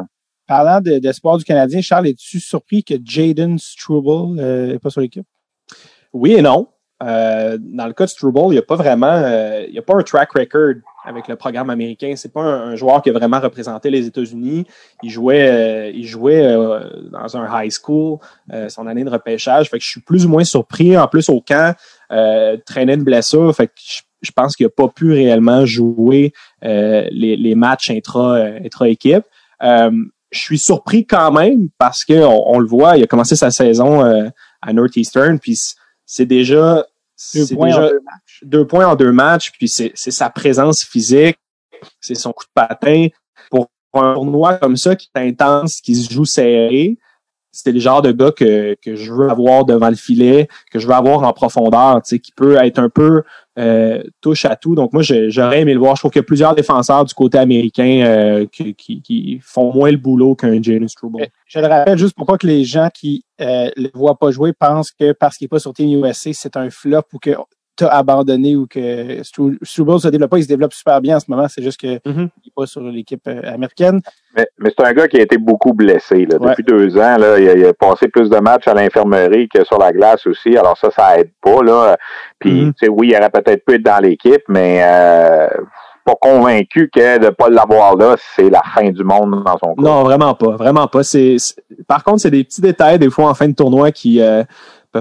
Parlant 0.46 0.80
d'espoir 0.80 1.34
de, 1.34 1.38
du 1.40 1.44
Canadien, 1.44 1.80
Charles, 1.80 2.06
es-tu 2.06 2.38
surpris 2.38 2.84
que 2.84 2.94
Jaden 3.02 3.58
Struble 3.58 4.36
n'est 4.36 4.42
euh, 4.42 4.78
pas 4.78 4.90
sur 4.90 5.00
l'équipe? 5.00 5.26
Oui 6.12 6.34
et 6.34 6.42
non. 6.42 6.68
Euh, 7.02 7.58
dans 7.60 7.86
le 7.86 7.92
cas 7.92 8.04
de 8.04 8.10
Struble, 8.10 8.38
il 8.46 8.50
n'y 8.52 8.58
a 8.58 8.62
pas 8.62 8.76
vraiment, 8.76 9.10
euh, 9.10 9.66
y 9.68 9.78
a 9.78 9.82
pas 9.82 9.94
un 9.96 10.02
track 10.02 10.32
record 10.32 10.76
avec 11.04 11.26
le 11.26 11.34
programme 11.34 11.68
américain. 11.68 12.14
C'est 12.14 12.32
pas 12.32 12.42
un, 12.42 12.76
joueur 12.76 13.02
qui 13.02 13.10
a 13.10 13.12
vraiment 13.12 13.40
représenté 13.40 13.90
les 13.90 14.06
États-Unis. 14.06 14.66
Il 15.02 15.10
jouait, 15.10 15.92
il 15.94 16.06
jouait 16.06 16.54
dans 17.10 17.36
un 17.36 17.62
high 17.62 17.70
school, 17.70 18.18
son 18.68 18.86
année 18.86 19.04
de 19.04 19.10
repêchage. 19.10 19.68
Fait 19.68 19.78
que 19.78 19.84
je 19.84 19.90
suis 19.90 20.00
plus 20.00 20.26
ou 20.26 20.28
moins 20.28 20.44
surpris. 20.44 20.96
En 20.96 21.06
plus, 21.06 21.28
au 21.28 21.40
camp, 21.40 21.76
traînait 22.64 22.96
de 22.96 23.04
blessure. 23.04 23.54
Fait 23.54 23.66
que 23.66 23.72
je, 24.22 24.32
pense 24.32 24.56
qu'il 24.56 24.66
n'a 24.66 24.70
pas 24.70 24.88
pu 24.88 25.12
réellement 25.12 25.66
jouer 25.66 26.32
les, 26.62 27.54
matchs 27.54 27.90
intra, 27.90 28.36
intra-équipe 28.64 29.24
je 30.30 30.40
suis 30.40 30.58
surpris 30.58 31.06
quand 31.06 31.32
même 31.32 31.68
parce 31.78 32.04
que 32.04 32.14
on, 32.14 32.58
le 32.58 32.66
voit, 32.66 32.96
il 32.96 33.04
a 33.04 33.06
commencé 33.06 33.36
sa 33.36 33.50
saison 33.50 34.04
euh, 34.04 34.28
à 34.62 34.72
Northeastern, 34.72 35.38
puis 35.38 35.58
c'est 36.04 36.26
déjà 36.26 36.84
deux 37.34 37.46
points, 37.46 37.74
en 37.74 37.88
deux, 37.88 38.00
matchs. 38.00 38.40
deux 38.42 38.66
points 38.66 38.86
en 38.86 38.96
deux 38.96 39.12
matchs, 39.12 39.52
puis 39.52 39.68
c'est 39.68 39.94
sa 39.94 40.30
présence 40.30 40.84
physique, 40.84 41.38
c'est 42.00 42.14
son 42.14 42.32
coup 42.32 42.44
de 42.44 42.50
patin. 42.54 43.08
Pour 43.50 43.68
un 43.94 44.14
tournoi 44.14 44.54
comme 44.54 44.76
ça 44.76 44.94
qui 44.96 45.08
est 45.14 45.20
intense, 45.20 45.80
qui 45.80 45.94
se 45.94 46.12
joue 46.12 46.24
serré, 46.24 46.98
c'est 47.52 47.72
le 47.72 47.80
genre 47.80 48.02
de 48.02 48.12
gars 48.12 48.32
que, 48.32 48.76
que 48.82 48.96
je 48.96 49.12
veux 49.12 49.30
avoir 49.30 49.64
devant 49.64 49.88
le 49.88 49.96
filet, 49.96 50.48
que 50.70 50.78
je 50.78 50.86
veux 50.86 50.92
avoir 50.92 51.22
en 51.22 51.32
profondeur, 51.32 52.02
tu 52.02 52.10
sais, 52.10 52.18
qui 52.18 52.32
peut 52.32 52.56
être 52.56 52.78
un 52.78 52.90
peu 52.90 53.22
euh, 53.58 54.02
touche 54.20 54.44
à 54.44 54.56
tout. 54.56 54.74
Donc 54.74 54.92
moi, 54.92 55.02
j'aurais 55.02 55.62
aimé 55.62 55.72
le 55.72 55.80
voir. 55.80 55.96
Je 55.96 56.02
trouve 56.02 56.10
qu'il 56.10 56.20
y 56.20 56.24
a 56.24 56.26
plusieurs 56.26 56.54
défenseurs 56.54 57.04
du 57.04 57.14
côté 57.14 57.38
américain 57.38 58.02
euh, 58.04 58.46
qui, 58.52 58.74
qui, 58.74 59.40
font 59.42 59.72
moins 59.72 59.90
le 59.90 59.96
boulot 59.96 60.34
qu'un 60.34 60.62
Jalen 60.62 60.88
Struble. 60.88 61.22
Euh, 61.22 61.26
je 61.46 61.58
le 61.60 61.66
rappelle 61.66 61.98
juste 61.98 62.14
pour 62.14 62.26
pas 62.26 62.36
que 62.36 62.46
les 62.46 62.64
gens 62.64 62.88
qui 62.92 63.24
euh, 63.40 63.70
le 63.76 63.90
voient 63.94 64.18
pas 64.18 64.30
jouer 64.30 64.52
pensent 64.52 64.90
que 64.90 65.12
parce 65.12 65.36
qu'il 65.36 65.46
est 65.46 65.48
pas 65.48 65.58
sur 65.58 65.72
Team 65.72 66.04
USA, 66.04 66.30
c'est 66.32 66.56
un 66.56 66.70
flop 66.70 67.02
ou 67.12 67.18
que 67.18 67.30
t'as 67.76 67.88
abandonné 67.88 68.56
ou 68.56 68.66
que 68.66 69.22
Struble 69.22 69.58
se 69.62 70.08
développe 70.08 70.30
pas, 70.30 70.38
il 70.38 70.44
se 70.44 70.48
développe 70.48 70.72
super 70.72 71.00
bien 71.00 71.16
en 71.16 71.20
ce 71.20 71.30
moment. 71.30 71.46
C'est 71.48 71.62
juste 71.62 71.78
qu'il 71.78 72.00
mm-hmm. 72.04 72.16
n'est 72.16 72.52
pas 72.54 72.66
sur 72.66 72.80
l'équipe 72.80 73.22
euh, 73.28 73.42
américaine. 73.44 74.00
Mais, 74.36 74.46
mais 74.58 74.72
c'est 74.76 74.86
un 74.86 74.92
gars 74.92 75.08
qui 75.08 75.18
a 75.18 75.22
été 75.22 75.38
beaucoup 75.38 75.72
blessé 75.72 76.26
là, 76.26 76.38
depuis 76.38 76.64
deux 76.64 76.96
ans. 76.96 77.16
Là, 77.16 77.38
il, 77.38 77.64
a, 77.64 77.72
passé 77.72 78.08
plus 78.08 78.28
de 78.28 78.38
matchs 78.38 78.66
à 78.68 78.74
l'infirmerie 78.74 79.48
que 79.48 79.64
sur 79.64 79.78
la 79.78 79.92
glace 79.92 80.26
aussi. 80.26 80.56
Alors 80.56 80.76
ça, 80.76 80.90
ça 80.90 81.18
aide 81.18 81.30
pas. 81.40 81.62
Là. 81.62 81.96
Puis, 82.38 82.72
tu 82.78 82.86
sais, 82.86 82.88
oui, 82.88 83.08
il 83.12 83.16
aurait 83.16 83.30
peut-être 83.30 83.64
pu 83.64 83.74
être 83.74 83.82
dans 83.82 84.02
l'équipe, 84.02 84.42
mais 84.48 84.80
euh, 84.82 85.48
pas 86.06 86.14
convaincu 86.20 86.88
que 86.88 87.18
de 87.18 87.30
pas 87.30 87.50
l'avoir 87.50 87.96
là, 87.96 88.16
c'est 88.34 88.48
la 88.48 88.62
fin 88.74 88.90
du 88.90 89.04
monde 89.04 89.42
dans 89.44 89.58
son 89.58 89.74
cas. 89.74 89.82
Non, 89.82 90.04
vraiment 90.04 90.34
pas. 90.34 90.56
Vraiment 90.56 90.86
pas. 90.86 91.02
C'est, 91.02 91.36
par 91.86 92.04
contre, 92.04 92.20
c'est 92.20 92.30
des 92.30 92.44
petits 92.44 92.60
détails 92.60 92.98
des 92.98 93.10
fois 93.10 93.28
en 93.28 93.34
fin 93.34 93.48
de 93.48 93.54
tournoi 93.54 93.90
qui... 93.90 94.20
Euh, 94.20 94.44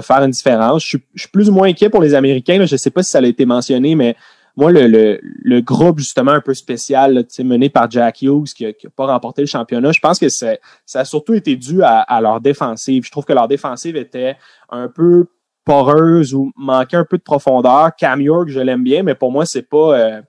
faire 0.00 0.22
une 0.22 0.30
différence. 0.30 0.82
Je 0.82 0.98
suis, 1.14 1.28
plus 1.28 1.48
ou 1.48 1.52
moins 1.52 1.68
inquiet 1.68 1.88
pour 1.88 2.02
les 2.02 2.14
Américains. 2.14 2.64
Je 2.66 2.74
ne 2.74 2.78
sais 2.78 2.90
pas 2.90 3.02
si 3.02 3.10
ça 3.10 3.18
a 3.18 3.22
été 3.22 3.46
mentionné, 3.46 3.94
mais 3.94 4.16
moi, 4.56 4.70
le, 4.72 5.60
groupe 5.60 5.98
justement 5.98 6.32
un 6.32 6.40
peu 6.40 6.54
spécial 6.54 7.24
mené 7.40 7.68
par 7.68 7.90
Jack 7.90 8.22
Hughes 8.22 8.52
qui 8.54 8.64
n'a 8.64 8.72
pas 8.94 9.06
remporté 9.06 9.42
le 9.42 9.46
championnat, 9.46 9.92
je 9.92 10.00
pense 10.00 10.18
que 10.18 10.28
ça 10.28 10.56
a 10.94 11.04
surtout 11.04 11.34
été 11.34 11.56
dû 11.56 11.82
à, 11.82 12.20
leur 12.20 12.40
défensive. 12.40 13.04
Je 13.04 13.10
trouve 13.10 13.24
que 13.24 13.32
leur 13.32 13.48
défensive 13.48 13.96
était 13.96 14.36
un 14.70 14.88
peu 14.88 15.26
poreuse 15.64 16.32
ou 16.32 16.52
manquait 16.56 16.96
un 16.96 17.04
peu 17.04 17.18
de 17.18 17.22
profondeur. 17.22 17.90
Cam 17.96 18.20
York, 18.20 18.48
je 18.48 18.60
l'aime 18.60 18.84
bien, 18.84 19.02
mais 19.02 19.14
pour 19.14 19.32
moi, 19.32 19.44
c'est 19.44 19.68
pas 19.68 19.98
euh, 19.98 20.22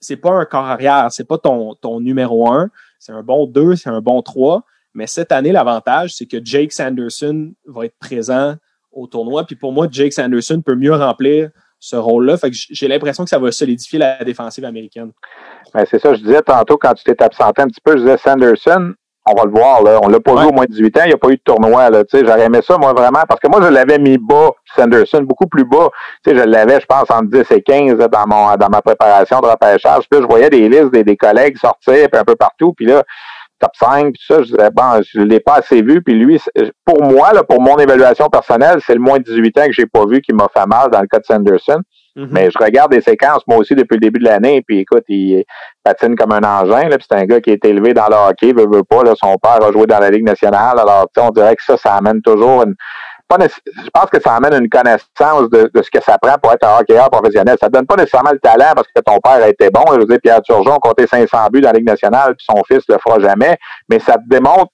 c'est 0.00 0.16
pas 0.16 0.30
un 0.30 0.44
corps 0.44 0.66
arrière, 0.66 1.08
c'est 1.10 1.26
pas 1.26 1.38
ton, 1.38 1.74
ton 1.74 2.00
numéro 2.00 2.50
un. 2.50 2.70
C'est 2.98 3.12
un 3.12 3.22
bon 3.22 3.46
deux, 3.46 3.76
c'est 3.76 3.90
un 3.90 4.00
bon 4.00 4.22
trois 4.22 4.62
Mais 4.94 5.06
cette 5.06 5.32
année, 5.32 5.52
l'avantage, 5.52 6.14
c'est 6.14 6.26
que 6.26 6.38
Jake 6.42 6.72
Sanderson 6.72 7.52
va 7.66 7.86
être 7.86 7.98
présent 7.98 8.54
au 8.92 9.06
tournoi. 9.06 9.44
Puis 9.44 9.56
pour 9.56 9.72
moi, 9.72 9.88
Jake 9.90 10.12
Sanderson 10.12 10.62
peut 10.64 10.76
mieux 10.76 10.94
remplir 10.94 11.50
ce 11.80 11.96
rôle-là. 11.96 12.36
Fait 12.36 12.50
j'ai 12.52 12.88
l'impression 12.88 13.24
que 13.24 13.30
ça 13.30 13.38
va 13.38 13.50
solidifier 13.52 13.98
la 13.98 14.24
défensive 14.24 14.64
américaine. 14.64 15.10
Ben, 15.74 15.84
c'est 15.90 15.98
ça, 15.98 16.14
je 16.14 16.22
disais 16.22 16.42
tantôt 16.42 16.78
quand 16.78 16.94
tu 16.94 17.04
t'es 17.04 17.20
absenté 17.22 17.62
un 17.62 17.66
petit 17.66 17.80
peu, 17.82 17.92
je 17.92 18.02
disais 18.02 18.16
Sanderson, 18.16 18.94
on 19.26 19.34
va 19.34 19.44
le 19.44 19.50
voir, 19.50 19.82
là. 19.82 19.98
On 20.02 20.08
l'a 20.08 20.20
pas 20.20 20.34
vu 20.34 20.46
au 20.48 20.52
moins 20.52 20.66
18 20.68 20.98
ans, 20.98 21.02
il 21.04 21.08
n'y 21.08 21.14
a 21.14 21.18
pas 21.18 21.28
eu 21.28 21.36
de 21.36 21.42
tournoi, 21.44 21.88
là. 21.90 22.04
Tu 22.04 22.18
sais, 22.18 22.26
j'aurais 22.26 22.44
aimé 22.44 22.60
ça, 22.62 22.76
moi, 22.76 22.92
vraiment, 22.92 23.22
parce 23.28 23.40
que 23.40 23.48
moi, 23.48 23.60
je 23.62 23.68
l'avais 23.68 23.98
mis 23.98 24.18
bas, 24.18 24.50
Sanderson, 24.76 25.22
beaucoup 25.22 25.46
plus 25.46 25.64
bas. 25.64 25.88
Tu 26.22 26.30
sais, 26.30 26.36
je 26.36 26.42
l'avais, 26.42 26.80
je 26.80 26.86
pense, 26.86 27.10
entre 27.10 27.30
10 27.30 27.50
et 27.50 27.62
15 27.62 27.96
dans 27.96 28.26
mon, 28.26 28.54
dans 28.56 28.68
ma 28.68 28.82
préparation 28.82 29.40
de 29.40 29.46
repêchage. 29.46 30.08
Puis 30.10 30.20
là, 30.20 30.22
je 30.22 30.26
voyais 30.26 30.50
des 30.50 30.68
listes 30.68 30.90
des, 30.90 31.04
des 31.04 31.16
collègues 31.16 31.56
sortir, 31.56 32.08
puis 32.10 32.20
un 32.20 32.24
peu 32.24 32.36
partout. 32.36 32.74
Puis 32.74 32.86
là, 32.86 33.02
top 33.58 33.70
5, 33.78 34.12
puis 34.12 34.22
ça, 34.26 34.42
je 34.42 34.54
disais, 34.54 34.70
bon, 34.70 35.00
je 35.02 35.20
l'ai 35.20 35.40
pas 35.40 35.54
assez 35.54 35.80
vu. 35.80 36.02
Puis 36.02 36.14
lui, 36.14 36.40
pour 36.84 37.02
moi, 37.02 37.32
là, 37.32 37.42
pour 37.42 37.60
mon 37.60 37.78
évaluation 37.78 38.28
personnelle, 38.28 38.80
c'est 38.86 38.94
le 38.94 39.00
moins 39.00 39.18
de 39.18 39.24
18 39.24 39.58
ans 39.58 39.66
que 39.66 39.72
j'ai 39.72 39.86
pas 39.86 40.04
vu 40.06 40.20
qui 40.20 40.32
m'a 40.34 40.48
fait 40.52 40.66
mal 40.66 40.90
dans 40.90 41.00
le 41.00 41.06
cas 41.06 41.18
de 41.18 41.24
Sanderson. 41.24 41.80
Mm-hmm. 42.16 42.28
Mais 42.30 42.50
je 42.50 42.58
regarde 42.62 42.92
des 42.92 43.00
séquences, 43.00 43.42
moi 43.46 43.58
aussi, 43.58 43.74
depuis 43.74 43.96
le 43.96 44.00
début 44.00 44.20
de 44.20 44.24
l'année, 44.24 44.62
puis 44.62 44.80
écoute, 44.80 45.04
il 45.08 45.44
patine 45.82 46.14
comme 46.16 46.32
un 46.32 46.42
engin, 46.42 46.88
là, 46.88 46.96
puis 46.96 47.06
c'est 47.10 47.18
un 47.18 47.24
gars 47.24 47.40
qui 47.40 47.50
est 47.50 47.64
élevé 47.64 47.92
dans 47.92 48.06
le 48.06 48.14
hockey, 48.14 48.52
veut, 48.52 48.68
veut 48.70 48.84
pas, 48.84 49.02
là, 49.02 49.14
son 49.16 49.36
père 49.36 49.62
a 49.62 49.72
joué 49.72 49.86
dans 49.86 49.98
la 49.98 50.10
Ligue 50.10 50.24
nationale, 50.24 50.78
alors, 50.78 51.06
on 51.18 51.30
dirait 51.30 51.56
que 51.56 51.64
ça, 51.64 51.76
ça 51.76 51.94
amène 51.94 52.22
toujours 52.22 52.62
une, 52.62 52.74
pas 53.28 53.38
je 53.38 53.90
pense 53.92 54.10
que 54.10 54.20
ça 54.20 54.34
amène 54.34 54.54
une 54.62 54.68
connaissance 54.68 55.48
de, 55.50 55.70
ce 55.74 55.90
que 55.90 56.02
ça 56.02 56.18
prend 56.18 56.36
pour 56.42 56.52
être 56.52 56.66
un 56.66 56.80
hockeyeur 56.80 57.10
professionnel. 57.10 57.56
Ça 57.60 57.68
donne 57.68 57.86
pas 57.86 57.96
nécessairement 57.96 58.32
le 58.32 58.38
talent 58.38 58.72
parce 58.74 58.88
que 58.94 59.00
ton 59.00 59.18
père 59.18 59.42
a 59.42 59.48
été 59.48 59.70
bon. 59.70 59.82
Je 59.92 60.00
veux 60.00 60.06
dire, 60.06 60.18
Pierre 60.22 60.42
Turgeon 60.42 60.74
a 60.74 60.78
compté 60.78 61.06
500 61.06 61.48
buts 61.50 61.60
dans 61.60 61.72
la 61.72 61.78
Ligue 61.78 61.86
nationale, 61.86 62.34
puis 62.36 62.46
son 62.48 62.62
fils 62.64 62.84
le 62.88 62.98
fera 62.98 63.18
jamais. 63.20 63.56
Mais 63.88 63.98
ça 63.98 64.14
te 64.14 64.28
démontre 64.28 64.70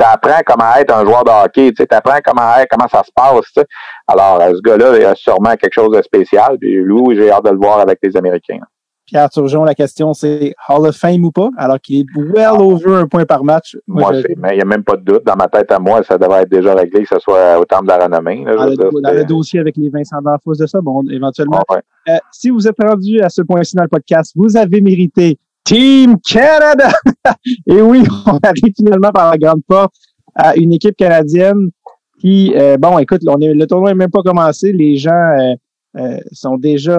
tu 0.00 0.06
apprends 0.06 0.40
comment 0.46 0.74
être 0.78 0.94
un 0.94 1.04
joueur 1.04 1.24
de 1.24 1.30
hockey, 1.30 1.72
tu 1.72 1.84
apprends 1.90 2.18
comment 2.24 2.56
être, 2.56 2.68
comment 2.70 2.88
ça 2.88 3.02
se 3.04 3.10
passe. 3.14 3.64
Alors, 4.06 4.40
ce 4.56 4.60
gars-là, 4.62 4.98
il 4.98 5.04
a 5.04 5.14
sûrement 5.14 5.54
quelque 5.56 5.74
chose 5.74 5.94
de 5.94 6.02
spécial. 6.02 6.56
Puis 6.58 6.82
Lou, 6.82 7.14
j'ai 7.14 7.30
hâte 7.30 7.44
de 7.44 7.50
le 7.50 7.58
voir 7.58 7.80
avec 7.80 7.98
les 8.02 8.16
Américains. 8.16 8.60
Pierre 9.06 9.28
Turgeon, 9.28 9.64
la 9.64 9.74
question, 9.74 10.14
c'est 10.14 10.54
Hall 10.68 10.86
of 10.86 10.96
Fame 10.96 11.24
ou 11.24 11.32
pas? 11.32 11.50
Alors 11.56 11.80
qu'il 11.80 12.00
est 12.00 12.06
well 12.16 12.60
over 12.60 12.94
un 12.94 13.06
point 13.08 13.24
par 13.24 13.42
match. 13.42 13.76
Moi, 13.88 14.12
mais 14.36 14.50
il 14.52 14.56
n'y 14.56 14.62
a 14.62 14.64
même 14.64 14.84
pas 14.84 14.96
de 14.96 15.02
doute. 15.02 15.24
Dans 15.26 15.34
ma 15.34 15.48
tête 15.48 15.72
à 15.72 15.80
moi, 15.80 16.02
ça 16.04 16.16
devrait 16.16 16.42
être 16.42 16.48
déjà 16.48 16.74
réglé, 16.74 17.02
que 17.02 17.08
ce 17.08 17.18
soit 17.18 17.58
au 17.58 17.64
terme 17.64 17.86
de 17.86 17.88
la 17.88 18.04
renommée. 18.04 18.44
dans, 18.44 18.66
le, 18.66 19.24
dossier 19.24 19.58
avec 19.58 19.76
les 19.76 19.88
Vincent 19.88 20.22
D'Anfos 20.22 20.54
de 20.54 20.66
ça, 20.66 20.80
bon, 20.80 21.02
éventuellement. 21.10 21.60
Euh, 22.08 22.16
si 22.30 22.50
vous 22.50 22.68
êtes 22.68 22.80
rendu 22.80 23.20
à 23.20 23.28
ce 23.28 23.42
point-ci 23.42 23.74
dans 23.74 23.82
le 23.82 23.88
podcast, 23.88 24.32
vous 24.36 24.56
avez 24.56 24.80
mérité 24.80 25.38
Team 25.70 26.16
Canada! 26.18 26.90
Et 27.68 27.80
oui, 27.80 28.02
on 28.26 28.38
arrive 28.42 28.74
finalement 28.76 29.12
par 29.12 29.30
la 29.30 29.38
grande 29.38 29.62
porte 29.64 29.94
à 30.34 30.56
une 30.56 30.72
équipe 30.72 30.96
canadienne 30.96 31.70
qui, 32.18 32.52
euh, 32.56 32.76
bon, 32.76 32.98
écoute, 32.98 33.20
on 33.28 33.40
est, 33.40 33.54
le 33.54 33.66
tournoi 33.68 33.90
n'est 33.90 33.96
même 33.96 34.10
pas 34.10 34.22
commencé. 34.22 34.72
Les 34.72 34.96
gens 34.96 35.12
euh, 35.12 35.54
euh 35.96 36.18
sont 36.32 36.56
déjà, 36.56 36.98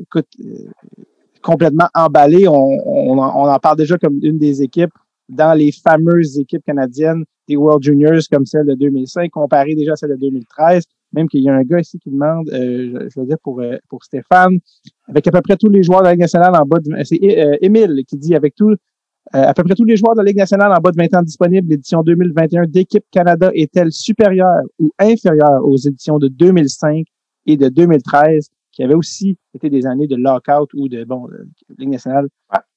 écoute, 0.00 0.28
complètement 1.42 1.88
emballés. 1.92 2.46
On, 2.46 3.18
en 3.18 3.58
parle 3.58 3.78
déjà 3.78 3.98
comme 3.98 4.20
une 4.22 4.38
des 4.38 4.62
équipes 4.62 4.94
dans 5.28 5.54
les 5.54 5.72
fameuses 5.72 6.38
équipes 6.38 6.62
canadiennes 6.64 7.24
des 7.48 7.56
World 7.56 7.82
Juniors 7.82 8.22
comme 8.30 8.46
celle 8.46 8.66
de 8.66 8.74
2005, 8.74 9.28
comparée 9.32 9.74
déjà 9.74 9.94
à 9.94 9.96
celle 9.96 10.10
de 10.10 10.16
2013. 10.16 10.84
Même 11.14 11.28
qu'il 11.28 11.42
y 11.42 11.48
a 11.48 11.54
un 11.54 11.62
gars 11.62 11.80
ici 11.80 11.98
qui 11.98 12.10
demande, 12.10 12.48
euh, 12.50 13.08
je, 13.08 13.20
veux 13.20 13.26
dire 13.26 13.38
pour, 13.42 13.62
pour 13.88 14.04
Stéphane, 14.04 14.58
avec 15.08 15.26
à 15.26 15.30
peu 15.30 15.40
près 15.42 15.56
tous 15.56 15.68
les 15.68 15.82
joueurs 15.82 16.00
de 16.00 16.06
la 16.06 16.12
Ligue 16.12 16.20
nationale 16.20 16.54
en 16.54 16.66
bas 16.66 16.78
de... 16.80 16.90
C'est 17.04 17.18
Émile 17.62 18.02
qui 18.06 18.16
dit 18.16 18.34
avec 18.34 18.54
tout, 18.54 18.74
euh, 19.34 19.42
à 19.42 19.54
peu 19.54 19.64
près 19.64 19.74
tous 19.74 19.84
les 19.84 19.96
joueurs 19.96 20.14
de 20.14 20.20
la 20.20 20.24
Ligue 20.24 20.36
nationale 20.36 20.70
en 20.70 20.80
bas 20.80 20.90
de 20.90 20.96
20 20.96 21.14
ans 21.14 21.22
disponibles, 21.22 21.68
l'édition 21.68 22.02
2021 22.02 22.66
d'Équipe 22.66 23.04
Canada 23.10 23.50
est-elle 23.54 23.90
supérieure 23.90 24.60
ou 24.78 24.90
inférieure 24.98 25.64
aux 25.64 25.76
éditions 25.76 26.18
de 26.18 26.28
2005 26.28 27.06
et 27.46 27.56
de 27.56 27.68
2013, 27.68 28.50
qui 28.74 28.82
avaient 28.82 28.94
aussi 28.94 29.38
été 29.54 29.70
des 29.70 29.86
années 29.86 30.06
de 30.06 30.16
lockout 30.16 30.68
ou 30.74 30.88
de 30.88 31.04
bon 31.04 31.28
Ligue 31.78 31.90
nationale 31.90 32.28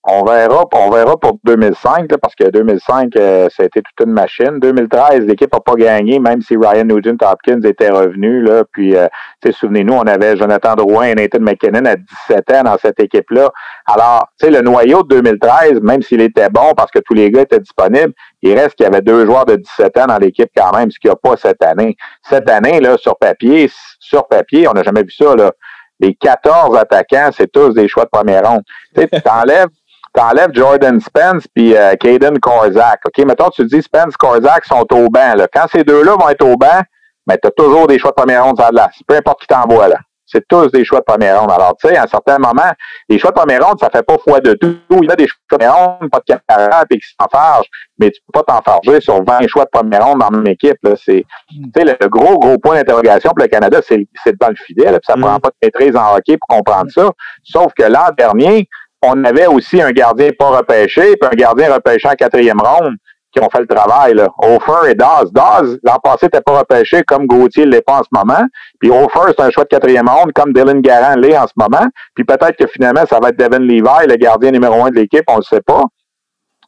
on 0.09 0.23
verra, 0.23 0.63
on 0.73 0.89
verra 0.89 1.17
pour 1.17 1.37
2005, 1.43 2.07
parce 2.21 2.33
que 2.33 2.49
2005, 2.49 3.13
euh, 3.17 3.49
ça 3.49 3.63
a 3.63 3.65
été 3.65 3.81
toute 3.81 4.07
une 4.07 4.13
machine. 4.13 4.57
2013, 4.61 5.25
l'équipe 5.25 5.51
n'a 5.51 5.59
pas 5.59 5.75
gagné, 5.75 6.17
même 6.19 6.41
si 6.41 6.55
Ryan 6.55 6.85
Nugent 6.85 7.17
Hopkins 7.21 7.59
était 7.65 7.89
revenu. 7.89 8.41
Là, 8.41 8.63
puis, 8.71 8.95
euh, 8.95 9.07
souvenez-nous, 9.51 9.93
on 9.93 10.03
avait 10.03 10.37
Jonathan 10.37 10.75
Drouin 10.75 11.07
et 11.07 11.15
Nathan 11.15 11.39
McKinnon 11.41 11.83
à 11.85 11.97
17 11.97 12.51
ans 12.53 12.63
dans 12.63 12.77
cette 12.77 13.01
équipe-là. 13.01 13.51
Alors, 13.85 14.29
tu 14.39 14.45
sais, 14.45 14.51
le 14.51 14.61
noyau 14.61 15.03
de 15.03 15.09
2013, 15.09 15.81
même 15.81 16.01
s'il 16.01 16.21
était 16.21 16.49
bon 16.49 16.71
parce 16.77 16.89
que 16.89 16.99
tous 16.99 17.13
les 17.13 17.29
gars 17.29 17.41
étaient 17.41 17.59
disponibles, 17.59 18.13
il 18.41 18.57
reste 18.57 18.75
qu'il 18.75 18.85
y 18.85 18.87
avait 18.87 19.01
deux 19.01 19.25
joueurs 19.25 19.45
de 19.45 19.57
17 19.57 19.97
ans 19.97 20.05
dans 20.07 20.19
l'équipe 20.19 20.49
quand 20.55 20.71
même, 20.77 20.89
ce 20.89 20.99
qu'il 20.99 21.09
n'y 21.09 21.13
a 21.13 21.17
pas 21.17 21.35
cette 21.35 21.61
année. 21.61 21.97
Cette 22.23 22.49
année, 22.49 22.79
là, 22.79 22.97
sur 22.97 23.17
papier, 23.17 23.69
sur 23.99 24.25
papier, 24.29 24.69
on 24.69 24.73
n'a 24.73 24.83
jamais 24.83 25.03
vu 25.03 25.11
ça, 25.11 25.35
là. 25.35 25.51
Les 25.99 26.13
14 26.13 26.77
attaquants, 26.77 27.29
c'est 27.35 27.51
tous 27.51 27.73
des 27.73 27.87
choix 27.87 28.05
de 28.05 28.09
première 28.09 28.43
ronde. 28.49 28.63
Tu 28.95 29.07
t'enlèves 29.21 29.69
t'enlèves 30.17 30.53
Jordan 30.53 30.99
Spence 30.99 31.45
puis 31.53 31.75
euh, 31.75 31.95
Caden 31.95 32.39
Korzak. 32.39 33.01
OK, 33.05 33.25
mettons, 33.25 33.49
tu 33.49 33.65
dis 33.65 33.81
Spence, 33.81 34.17
Korzak 34.17 34.65
sont 34.65 34.85
au 34.91 35.09
banc. 35.09 35.35
Là. 35.35 35.47
Quand 35.53 35.67
ces 35.71 35.83
deux-là 35.83 36.15
vont 36.15 36.29
être 36.29 36.45
au 36.45 36.55
banc, 36.57 36.81
mais 37.27 37.37
tu 37.37 37.47
as 37.47 37.51
toujours 37.51 37.87
des 37.87 37.99
choix 37.99 38.11
de 38.11 38.15
première 38.15 38.45
ronde 38.45 38.59
à 38.59 38.71
la 38.71 38.89
Peu 39.07 39.15
importe 39.15 39.41
qui 39.41 39.47
t'envoie 39.47 39.89
là. 39.89 39.97
C'est 40.27 40.45
tous 40.47 40.71
des 40.71 40.83
choix 40.83 40.99
de 40.99 41.05
première 41.05 41.39
ronde. 41.39 41.51
Alors, 41.51 41.75
tu 41.77 41.87
sais, 41.87 41.95
à 41.95 42.03
un 42.03 42.07
certain 42.07 42.37
moment, 42.37 42.71
les 43.09 43.17
choix 43.17 43.31
de 43.31 43.35
première 43.35 43.65
ronde, 43.65 43.79
ça 43.79 43.89
fait 43.89 44.03
pas 44.03 44.17
foi 44.17 44.41
de 44.41 44.53
tout. 44.53 44.77
Il 44.91 45.05
y 45.05 45.11
a 45.11 45.15
des 45.15 45.27
choix 45.27 45.39
de 45.49 45.57
première 45.57 45.75
ronde, 45.75 46.09
pas 46.11 46.19
de 46.19 46.35
carrière, 46.47 46.83
et 46.89 46.99
qui 46.99 47.07
s'enfargent, 47.19 47.67
mais 47.97 48.11
tu 48.11 48.21
peux 48.21 48.41
pas 48.41 48.53
t'enfarger 48.53 48.99
sur 48.99 49.23
20 49.23 49.47
choix 49.47 49.63
de 49.63 49.69
première 49.71 50.05
ronde 50.05 50.19
dans 50.19 50.29
la 50.29 50.37
même 50.37 50.47
équipe. 50.47 50.77
Là. 50.83 50.95
C'est, 50.95 51.25
tu 51.49 51.71
sais, 51.75 51.85
le, 51.85 52.07
gros, 52.09 52.37
gros 52.37 52.57
point 52.57 52.75
d'interrogation 52.75 53.29
pour 53.29 53.39
le 53.39 53.47
Canada, 53.47 53.79
c'est, 53.81 54.05
c'est 54.23 54.31
le 54.31 54.55
fidèle. 54.65 54.99
Puis 54.99 55.07
ça 55.07 55.15
mm. 55.15 55.21
prend 55.21 55.39
pas 55.39 55.49
de 55.49 55.55
maîtrise 55.65 55.95
en 55.95 56.15
hockey 56.15 56.37
pour 56.37 56.57
comprendre 56.57 56.91
ça. 56.91 57.09
Sauf 57.43 57.73
que 57.73 57.83
l'an 57.83 58.09
dernier, 58.17 58.67
on 59.01 59.23
avait 59.23 59.47
aussi 59.47 59.81
un 59.81 59.91
gardien 59.91 60.31
pas 60.37 60.49
repêché, 60.49 61.15
puis 61.15 61.29
un 61.31 61.35
gardien 61.35 61.73
repêché 61.73 62.07
en 62.09 62.15
quatrième 62.15 62.59
ronde 62.59 62.95
qui 63.37 63.45
ont 63.45 63.49
fait 63.49 63.59
le 63.59 63.67
travail. 63.67 64.13
Là. 64.13 64.27
Hofer 64.37 64.91
et 64.91 64.95
Daz. 64.95 65.31
Daz, 65.31 65.77
l'an 65.83 65.99
passé, 66.03 66.25
n'était 66.25 66.41
pas 66.41 66.59
repêché 66.59 67.03
comme 67.03 67.25
Gauthier 67.25 67.65
l'est 67.65 67.81
pas 67.81 67.99
en 67.99 68.03
ce 68.03 68.09
moment. 68.11 68.45
Puis 68.79 68.89
Hofer, 68.89 69.33
c'est 69.35 69.41
un 69.41 69.49
choix 69.49 69.63
de 69.63 69.69
quatrième 69.69 70.09
ronde 70.09 70.33
comme 70.33 70.53
Dylan 70.53 70.81
Garant 70.81 71.15
l'est 71.15 71.37
en 71.37 71.47
ce 71.47 71.53
moment. 71.55 71.85
Puis 72.15 72.23
peut-être 72.23 72.55
que 72.57 72.67
finalement, 72.67 73.05
ça 73.09 73.19
va 73.19 73.29
être 73.29 73.37
Devin 73.37 73.59
Levi, 73.59 74.07
le 74.07 74.15
gardien 74.15 74.51
numéro 74.51 74.83
un 74.83 74.89
de 74.89 74.95
l'équipe, 74.95 75.25
on 75.27 75.37
ne 75.37 75.41
sait 75.41 75.61
pas. 75.61 75.83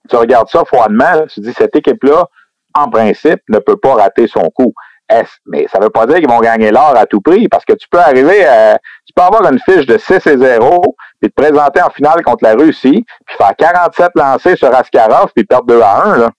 Tu 0.10 0.16
regardes 0.16 0.50
ça 0.50 0.64
froidement, 0.66 1.26
tu 1.32 1.40
dis 1.40 1.54
cette 1.54 1.76
équipe-là, 1.76 2.26
en 2.74 2.90
principe, 2.90 3.40
ne 3.50 3.60
peut 3.60 3.78
pas 3.78 3.96
rater 3.96 4.28
son 4.28 4.50
coup. 4.50 4.74
Mais 5.48 5.68
ça 5.72 5.80
ne 5.80 5.86
veut 5.86 5.90
pas 5.90 6.06
dire 6.06 6.18
qu'ils 6.18 6.30
vont 6.30 6.40
gagner 6.40 6.72
l'or 6.72 6.96
à 6.96 7.06
tout 7.08 7.20
prix, 7.20 7.48
parce 7.48 7.66
que 7.66 7.74
tu 7.74 7.88
peux 7.90 8.00
arriver 8.00 8.46
à, 8.46 8.78
tu 9.06 9.14
peux 9.16 9.24
avoir 9.24 9.52
une 9.52 9.60
fiche 9.60 9.88
de 9.88 9.98
6 9.98 10.28
et 10.28 10.38
0, 10.38 10.96
puis 11.20 11.32
te 11.32 11.36
présenter 11.42 11.82
en 11.82 11.90
finale 11.90 12.22
contre 12.24 12.44
la 12.44 12.54
Russie, 12.54 13.06
puis 13.26 13.36
faire 13.36 13.56
47 13.58 14.12
lancés 14.16 14.56
sur 14.56 14.74
Askarov, 14.74 15.32
puis 15.36 15.44
perdre 15.46 15.66
2 15.66 15.82
à 15.82 16.06
1, 16.06 16.18
là. 16.18 16.30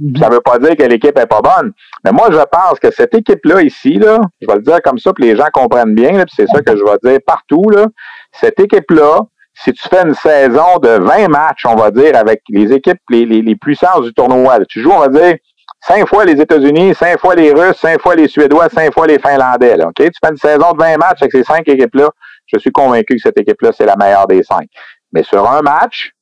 Mhm. 0.00 0.16
Ça 0.16 0.28
veut 0.30 0.40
pas 0.40 0.58
dire 0.58 0.76
que 0.76 0.82
l'équipe 0.84 1.16
est 1.18 1.26
pas 1.26 1.40
bonne. 1.42 1.72
Mais 2.04 2.12
moi, 2.12 2.28
je 2.30 2.38
pense 2.50 2.78
que 2.80 2.90
cette 2.90 3.14
équipe-là 3.14 3.62
ici, 3.62 3.94
là, 3.94 4.20
je 4.40 4.46
vais 4.46 4.54
le 4.54 4.62
dire 4.62 4.80
comme 4.82 4.98
ça, 4.98 5.12
que 5.12 5.22
les 5.22 5.36
gens 5.36 5.48
comprennent 5.52 5.94
bien, 5.94 6.24
puis 6.24 6.34
c'est 6.34 6.46
ça 6.46 6.62
que 6.62 6.76
je 6.76 6.82
vais 6.82 6.98
dire 7.02 7.18
partout, 7.26 7.68
là. 7.70 7.86
Cette 8.32 8.58
équipe-là, 8.58 9.20
si 9.54 9.72
tu 9.72 9.88
fais 9.88 10.02
une 10.02 10.14
saison 10.14 10.78
de 10.82 10.88
20 10.88 11.28
matchs, 11.28 11.66
on 11.66 11.74
va 11.74 11.90
dire, 11.90 12.16
avec 12.16 12.40
les 12.48 12.72
équipes 12.72 13.00
les, 13.10 13.26
les, 13.26 13.56
puissances 13.56 14.02
du 14.02 14.14
tournoi, 14.14 14.58
tu 14.68 14.80
joues, 14.80 14.92
on 14.92 15.00
va 15.00 15.08
dire, 15.08 15.36
cinq 15.80 16.08
fois 16.08 16.24
les 16.24 16.40
États-Unis, 16.40 16.94
cinq 16.94 17.18
fois 17.20 17.34
les 17.34 17.52
Russes, 17.52 17.76
cinq 17.76 18.00
fois 18.00 18.14
les 18.14 18.28
Suédois, 18.28 18.68
cinq 18.70 18.94
fois 18.94 19.06
les 19.06 19.18
Finlandais. 19.18 19.76
Là? 19.76 19.90
Tu 19.94 20.04
fais 20.04 20.30
une 20.30 20.36
saison 20.36 20.72
de 20.72 20.78
20 20.78 20.96
matchs 20.96 21.22
avec 21.22 21.32
ces 21.32 21.44
cinq 21.44 21.68
équipes-là. 21.68 22.10
Je 22.46 22.58
suis 22.58 22.72
convaincu 22.72 23.16
que 23.16 23.20
cette 23.20 23.38
équipe-là, 23.38 23.70
c'est 23.76 23.86
la 23.86 23.96
meilleure 23.96 24.26
des 24.26 24.42
cinq. 24.42 24.66
Mais 25.12 25.22
sur 25.22 25.48
un 25.48 25.60
match, 25.60 26.12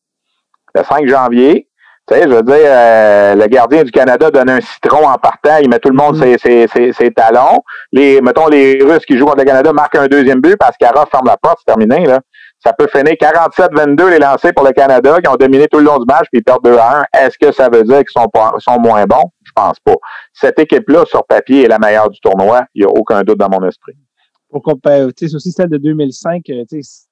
le 0.74 0.82
5 0.82 1.06
janvier, 1.06 1.67
tu 2.08 2.14
sais, 2.14 2.22
je 2.22 2.28
veux 2.28 2.42
dire, 2.42 2.56
euh, 2.56 3.34
le 3.34 3.46
gardien 3.46 3.84
du 3.84 3.90
Canada 3.90 4.30
donne 4.30 4.48
un 4.48 4.60
citron 4.60 5.06
en 5.06 5.18
partant, 5.18 5.58
il 5.62 5.68
met 5.68 5.78
tout 5.78 5.90
le 5.90 5.96
monde 5.96 6.16
mm-hmm. 6.16 6.38
ses, 6.38 6.66
ses, 6.66 6.92
ses, 6.92 7.10
talons. 7.10 7.60
Les, 7.92 8.20
mettons, 8.20 8.48
les 8.48 8.82
Russes 8.82 9.04
qui 9.04 9.18
jouent 9.18 9.26
contre 9.26 9.38
le 9.38 9.44
Canada 9.44 9.72
marquent 9.72 9.96
un 9.96 10.06
deuxième 10.06 10.40
but 10.40 10.56
parce 10.56 10.76
qu'Ara 10.78 11.06
ferme 11.06 11.26
la 11.26 11.36
porte, 11.36 11.58
c'est 11.58 11.72
terminé, 11.72 12.06
là. 12.06 12.20
Ça 12.64 12.72
peut 12.72 12.88
finir 12.88 13.12
47-22 13.12 14.10
les 14.10 14.18
lancers 14.18 14.52
pour 14.52 14.64
le 14.64 14.72
Canada 14.72 15.18
qui 15.22 15.28
ont 15.28 15.36
dominé 15.36 15.68
tout 15.68 15.78
le 15.78 15.84
long 15.84 15.98
du 15.98 16.06
match 16.06 16.26
puis 16.32 16.40
ils 16.40 16.42
perdent 16.42 16.64
2 16.64 16.76
à 16.76 17.04
1. 17.12 17.20
Est-ce 17.20 17.38
que 17.38 17.52
ça 17.52 17.68
veut 17.68 17.84
dire 17.84 17.98
qu'ils 17.98 18.10
sont, 18.10 18.28
sont 18.58 18.80
moins 18.80 19.04
bons? 19.04 19.30
Je 19.44 19.52
pense 19.54 19.78
pas. 19.78 19.94
Cette 20.32 20.58
équipe-là, 20.58 21.04
sur 21.06 21.24
papier, 21.24 21.64
est 21.64 21.68
la 21.68 21.78
meilleure 21.78 22.10
du 22.10 22.18
tournoi. 22.20 22.64
Il 22.74 22.84
n'y 22.84 22.86
a 22.86 22.90
aucun 22.90 23.22
doute 23.22 23.38
dans 23.38 23.48
mon 23.48 23.64
esprit. 23.66 23.94
Pour 24.50 24.62
comparer, 24.62 25.04
aussi 25.04 25.52
celle 25.52 25.68
de 25.68 25.76
2005, 25.76 26.42
tu 26.44 26.64
sais, 26.68 27.07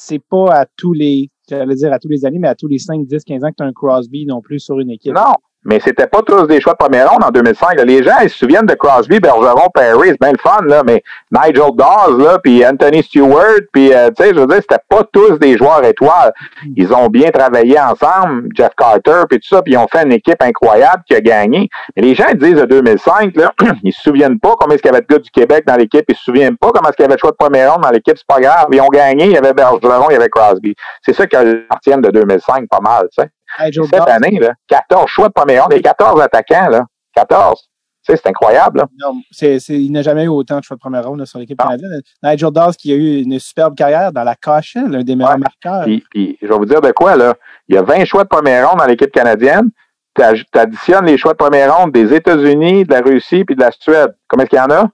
c'est 0.00 0.20
pas 0.20 0.60
à 0.60 0.66
tous 0.76 0.92
les, 0.92 1.28
j'allais 1.50 1.74
dire 1.74 1.92
à 1.92 1.98
tous 1.98 2.08
les 2.08 2.24
années, 2.24 2.38
mais 2.38 2.46
à 2.46 2.54
tous 2.54 2.68
les 2.68 2.78
5, 2.78 3.04
10, 3.04 3.24
15 3.24 3.42
ans 3.42 3.50
que 3.50 3.56
tu 3.56 3.62
as 3.64 3.66
un 3.66 3.72
Crosby 3.72 4.26
non 4.26 4.40
plus 4.40 4.60
sur 4.60 4.78
une 4.78 4.90
équipe. 4.90 5.12
Non. 5.12 5.34
Mais 5.64 5.80
c'était 5.80 6.06
pas 6.06 6.22
tous 6.22 6.46
des 6.46 6.60
choix 6.60 6.72
de 6.72 6.78
première 6.78 7.10
ronde 7.10 7.24
en 7.24 7.30
2005. 7.30 7.80
Les 7.84 8.02
gens, 8.02 8.18
ils 8.22 8.30
se 8.30 8.38
souviennent 8.38 8.66
de 8.66 8.74
Crosby, 8.74 9.20
Bergeron, 9.20 9.68
Perry, 9.74 10.08
c'est 10.08 10.20
bien 10.20 10.32
le 10.32 10.38
fun, 10.38 10.60
là, 10.66 10.82
mais 10.84 11.02
Nigel 11.30 11.70
Dawes, 11.76 12.18
là, 12.18 12.38
puis 12.42 12.64
Anthony 12.66 13.02
Stewart, 13.02 13.60
puis, 13.72 13.92
euh, 13.92 14.08
tu 14.16 14.24
sais, 14.24 14.34
je 14.34 14.40
veux 14.40 14.46
dire, 14.46 14.60
c'était 14.60 14.82
pas 14.88 15.02
tous 15.12 15.38
des 15.38 15.58
joueurs 15.58 15.84
étoiles. 15.84 16.32
Ils 16.76 16.92
ont 16.94 17.08
bien 17.08 17.30
travaillé 17.30 17.78
ensemble, 17.78 18.48
Jeff 18.54 18.70
Carter, 18.76 19.22
puis 19.28 19.40
tout 19.40 19.48
ça, 19.48 19.62
puis 19.62 19.74
ils 19.74 19.76
ont 19.76 19.88
fait 19.90 20.04
une 20.04 20.12
équipe 20.12 20.42
incroyable 20.42 21.02
qui 21.06 21.14
a 21.14 21.20
gagné. 21.20 21.68
Mais 21.96 22.02
les 22.02 22.14
gens, 22.14 22.26
ils 22.30 22.38
disent 22.38 22.54
de 22.54 22.64
2005, 22.64 23.36
là, 23.36 23.52
ils 23.82 23.92
se 23.92 24.00
souviennent 24.02 24.38
pas 24.38 24.54
combien 24.58 24.74
est-ce 24.74 24.82
qu'il 24.82 24.92
y 24.92 24.94
avait 24.94 25.04
de 25.04 25.12
gars 25.12 25.18
du 25.18 25.30
Québec 25.30 25.64
dans 25.66 25.76
l'équipe, 25.76 26.04
ils 26.08 26.16
se 26.16 26.22
souviennent 26.22 26.56
pas 26.56 26.70
comment 26.72 26.88
est-ce 26.88 26.96
qu'il 26.96 27.04
y 27.04 27.06
avait 27.06 27.16
de 27.16 27.20
choix 27.20 27.32
de 27.32 27.36
première 27.36 27.74
ronde 27.74 27.82
dans 27.82 27.90
l'équipe, 27.90 28.16
c'est 28.16 28.26
pas 28.26 28.40
grave. 28.40 28.66
Ils 28.72 28.80
ont 28.80 28.88
gagné, 28.88 29.26
il 29.26 29.32
y 29.32 29.36
avait 29.36 29.52
Bergeron, 29.52 30.06
il 30.10 30.14
y 30.14 30.16
avait 30.16 30.28
Crosby. 30.28 30.74
C'est 31.02 31.12
ça 31.12 31.26
qui 31.26 31.36
appartient 31.36 31.96
de 31.96 32.10
2005 32.10 32.68
pas 32.68 32.80
mal, 32.80 33.08
tu 33.12 33.22
sais. 33.22 33.28
Cette 33.56 34.08
année, 34.08 34.38
là, 34.38 34.52
14 34.68 35.08
choix 35.08 35.28
de 35.28 35.32
première 35.32 35.64
ronde, 35.64 35.72
et 35.72 35.82
14 35.82 36.20
attaquants, 36.20 36.68
là. 36.68 36.84
14. 37.14 37.60
Tu 38.06 38.12
sais, 38.12 38.20
c'est 38.22 38.28
incroyable. 38.28 38.78
Là. 38.78 38.86
Non, 38.98 39.20
il 39.42 39.92
n'a 39.92 40.02
jamais 40.02 40.24
eu 40.24 40.28
autant 40.28 40.58
de 40.58 40.64
choix 40.64 40.76
de 40.76 40.80
première 40.80 41.06
ronde 41.06 41.24
sur 41.26 41.38
l'équipe 41.38 41.58
canadienne. 41.58 42.00
Nigel 42.22 42.50
Dawes 42.50 42.74
qui 42.76 42.92
a 42.92 42.94
eu 42.94 43.22
une 43.22 43.38
superbe 43.38 43.74
carrière 43.76 44.12
dans 44.12 44.24
la 44.24 44.34
KHL, 44.34 44.88
l'un 44.88 45.02
des 45.02 45.16
meilleurs 45.16 45.32
ouais. 45.32 45.38
marqueurs. 45.38 45.84
Puis, 45.84 46.04
puis, 46.10 46.38
je 46.40 46.46
vais 46.46 46.56
vous 46.56 46.64
dire 46.64 46.80
de 46.80 46.90
quoi, 46.92 47.16
là. 47.16 47.34
Il 47.68 47.74
y 47.74 47.78
a 47.78 47.82
20 47.82 48.04
choix 48.04 48.24
de 48.24 48.28
première 48.28 48.70
ronde 48.70 48.78
dans 48.78 48.86
l'équipe 48.86 49.10
canadienne. 49.10 49.70
Tu 50.14 50.22
additionnes 50.58 51.04
les 51.04 51.18
choix 51.18 51.32
de 51.32 51.38
première 51.38 51.76
ronde 51.76 51.92
des 51.92 52.12
États-Unis, 52.14 52.84
de 52.84 52.92
la 52.92 53.00
Russie 53.00 53.44
puis 53.44 53.54
de 53.54 53.60
la 53.60 53.70
Suède. 53.72 54.16
Combien 54.26 54.44
est-ce 54.44 54.50
qu'il 54.50 54.58
y 54.58 54.62
en 54.62 54.70
a? 54.70 54.88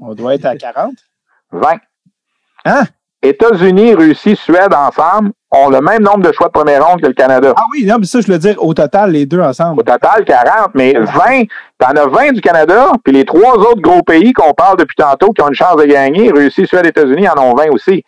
On 0.00 0.14
doit 0.14 0.34
être 0.34 0.46
à 0.46 0.56
40. 0.56 0.94
20. 1.52 1.78
Hein? 2.64 2.84
États-Unis, 3.22 3.94
Russie, 3.94 4.36
Suède 4.36 4.72
ensemble 4.72 5.32
ont 5.50 5.70
le 5.70 5.80
même 5.80 6.02
nombre 6.02 6.20
de 6.20 6.32
choix 6.32 6.48
de 6.48 6.52
première 6.52 6.86
ronde 6.86 7.00
que 7.00 7.06
le 7.06 7.14
Canada. 7.14 7.54
Ah 7.56 7.62
oui, 7.72 7.84
non, 7.84 7.96
mais 7.98 8.06
ça, 8.06 8.20
je 8.20 8.30
veux 8.30 8.38
dire, 8.38 8.62
au 8.62 8.74
total, 8.74 9.12
les 9.12 9.26
deux 9.26 9.40
ensemble. 9.40 9.80
Au 9.80 9.82
total, 9.82 10.24
40, 10.24 10.70
mais 10.74 10.92
20, 10.92 11.44
t'en 11.78 11.88
as 11.88 12.06
20 12.06 12.32
du 12.32 12.40
Canada, 12.40 12.92
puis 13.02 13.12
les 13.12 13.24
trois 13.24 13.54
autres 13.54 13.80
gros 13.80 14.02
pays 14.02 14.32
qu'on 14.32 14.52
parle 14.52 14.76
depuis 14.76 14.96
tantôt 14.96 15.32
qui 15.32 15.42
ont 15.42 15.48
une 15.48 15.54
chance 15.54 15.76
de 15.76 15.84
gagner, 15.84 16.30
Russie, 16.30 16.66
Suède, 16.66 16.86
États-Unis, 16.86 17.28
en 17.28 17.40
ont 17.42 17.54
20 17.54 17.70
aussi. 17.70 18.04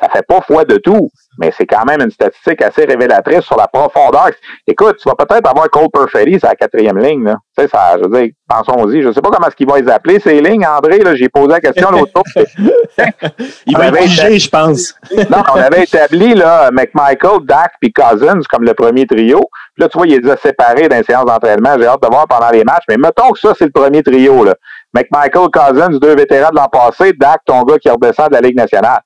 Ça 0.00 0.08
fait 0.08 0.26
pas 0.26 0.40
foi 0.40 0.64
de 0.64 0.76
tout, 0.76 1.10
mais 1.38 1.52
c'est 1.56 1.66
quand 1.66 1.84
même 1.84 2.00
une 2.00 2.10
statistique 2.10 2.62
assez 2.62 2.84
révélatrice 2.84 3.40
sur 3.40 3.56
la 3.56 3.66
profondeur. 3.66 4.30
Écoute, 4.66 4.96
tu 5.02 5.08
vas 5.08 5.14
peut-être 5.14 5.48
avoir 5.48 5.68
Cole 5.70 5.88
Perfetti 5.92 6.38
sur 6.38 6.48
la 6.48 6.54
quatrième 6.54 6.98
ligne. 6.98 7.24
Là. 7.24 7.36
Tu 7.56 7.64
sais, 7.64 7.68
ça, 7.68 7.96
je 7.98 8.08
veux 8.08 8.22
dire, 8.22 8.32
pensons-y. 8.48 9.02
Je 9.02 9.12
sais 9.12 9.20
pas 9.20 9.30
comment 9.30 9.46
est-ce 9.48 9.56
qu'ils 9.56 9.68
vont 9.68 9.74
les 9.74 9.88
appeler, 9.88 10.20
ces 10.20 10.40
lignes, 10.40 10.66
André. 10.66 10.98
Là, 10.98 11.14
j'ai 11.14 11.28
posé 11.28 11.48
la 11.48 11.60
question 11.60 11.90
l'autre 11.90 12.12
jour. 12.14 12.24
Il 13.66 13.76
va 13.76 13.88
être 13.88 14.06
je 14.06 14.48
pense. 14.48 14.94
non, 15.30 15.42
on 15.54 15.60
avait 15.60 15.84
établi 15.84 16.34
là, 16.34 16.70
McMichael, 16.70 17.44
Dak 17.44 17.72
puis 17.80 17.92
Cousins 17.92 18.40
comme 18.50 18.64
le 18.64 18.74
premier 18.74 19.06
trio. 19.06 19.40
Puis 19.74 19.82
là, 19.82 19.88
tu 19.88 19.98
vois, 19.98 20.06
il 20.06 20.20
les 20.20 20.30
a 20.30 20.36
séparés 20.36 20.88
dans 20.88 20.96
les 20.96 21.02
séances 21.02 21.24
d'entraînement. 21.24 21.76
J'ai 21.78 21.86
hâte 21.86 22.02
de 22.02 22.08
voir 22.08 22.28
pendant 22.28 22.50
les 22.50 22.62
matchs. 22.62 22.84
Mais 22.88 22.96
mettons 22.96 23.32
que 23.32 23.40
ça, 23.40 23.54
c'est 23.58 23.64
le 23.64 23.72
premier 23.72 24.02
trio. 24.02 24.44
Là. 24.44 24.54
McMichael, 24.94 25.48
Cousins, 25.50 25.98
deux 25.98 26.14
vétérans 26.14 26.50
de 26.50 26.56
l'an 26.56 26.68
passé. 26.68 27.12
Dak, 27.12 27.40
ton 27.44 27.62
gars 27.62 27.78
qui 27.78 27.90
redescend 27.90 28.28
de 28.28 28.34
la 28.34 28.40
Ligue 28.40 28.56
nationale. 28.56 29.00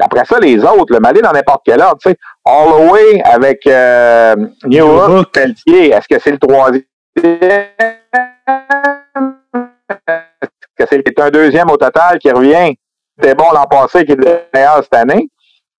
Après 0.00 0.24
ça, 0.24 0.38
les 0.38 0.58
autres, 0.64 0.92
le 0.92 1.00
Malais 1.00 1.20
dans 1.20 1.32
n'importe 1.32 1.62
quel 1.64 1.80
ordre, 1.80 1.98
tu 2.02 2.10
sais, 2.10 2.16
Holloway 2.44 3.22
avec 3.24 3.66
euh, 3.66 4.34
Newhook, 4.64 5.30
Pelletier, 5.32 5.90
est-ce 5.90 6.08
que 6.08 6.20
c'est 6.20 6.32
le 6.32 6.38
troisième? 6.38 6.82
Est-ce 7.16 7.74
que 10.78 10.84
c'est 10.88 11.20
un 11.20 11.30
deuxième 11.30 11.70
au 11.70 11.76
total 11.76 12.18
qui 12.18 12.30
revient? 12.30 12.74
C'était 13.18 13.34
bon 13.34 13.50
l'an 13.52 13.66
passé, 13.66 14.04
qui 14.04 14.12
est 14.12 14.16
le 14.16 14.40
meilleur 14.54 14.82
cette 14.82 14.94
année. 14.94 15.28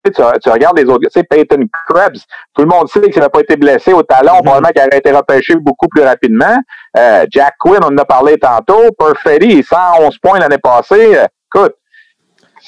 Tu, 0.05 0.11
tu 0.11 0.49
regardes 0.49 0.77
les 0.77 0.85
autres, 0.85 0.99
tu 1.03 1.09
sais, 1.09 1.23
Peyton 1.23 1.65
Krebs, 1.87 2.19
tout 2.53 2.61
le 2.61 2.67
monde 2.67 2.89
sait 2.89 3.09
qu'il 3.09 3.21
n'a 3.21 3.29
pas 3.29 3.39
été 3.39 3.55
blessé 3.55 3.93
au 3.93 4.03
talon, 4.03 4.33
mm-hmm. 4.33 4.43
probablement 4.43 4.69
qu'il 4.69 4.81
aurait 4.81 4.97
été 4.97 5.11
repêché 5.11 5.55
beaucoup 5.55 5.87
plus 5.87 6.03
rapidement. 6.03 6.57
Euh, 6.97 7.25
Jack 7.31 7.55
Quinn, 7.59 7.79
on 7.81 7.87
en 7.87 7.97
a 7.97 8.05
parlé 8.05 8.37
tantôt. 8.37 8.91
Perfetti, 8.99 9.63
111 9.63 10.17
points 10.19 10.39
l'année 10.39 10.57
passée. 10.57 11.17
Écoute, 11.55 11.75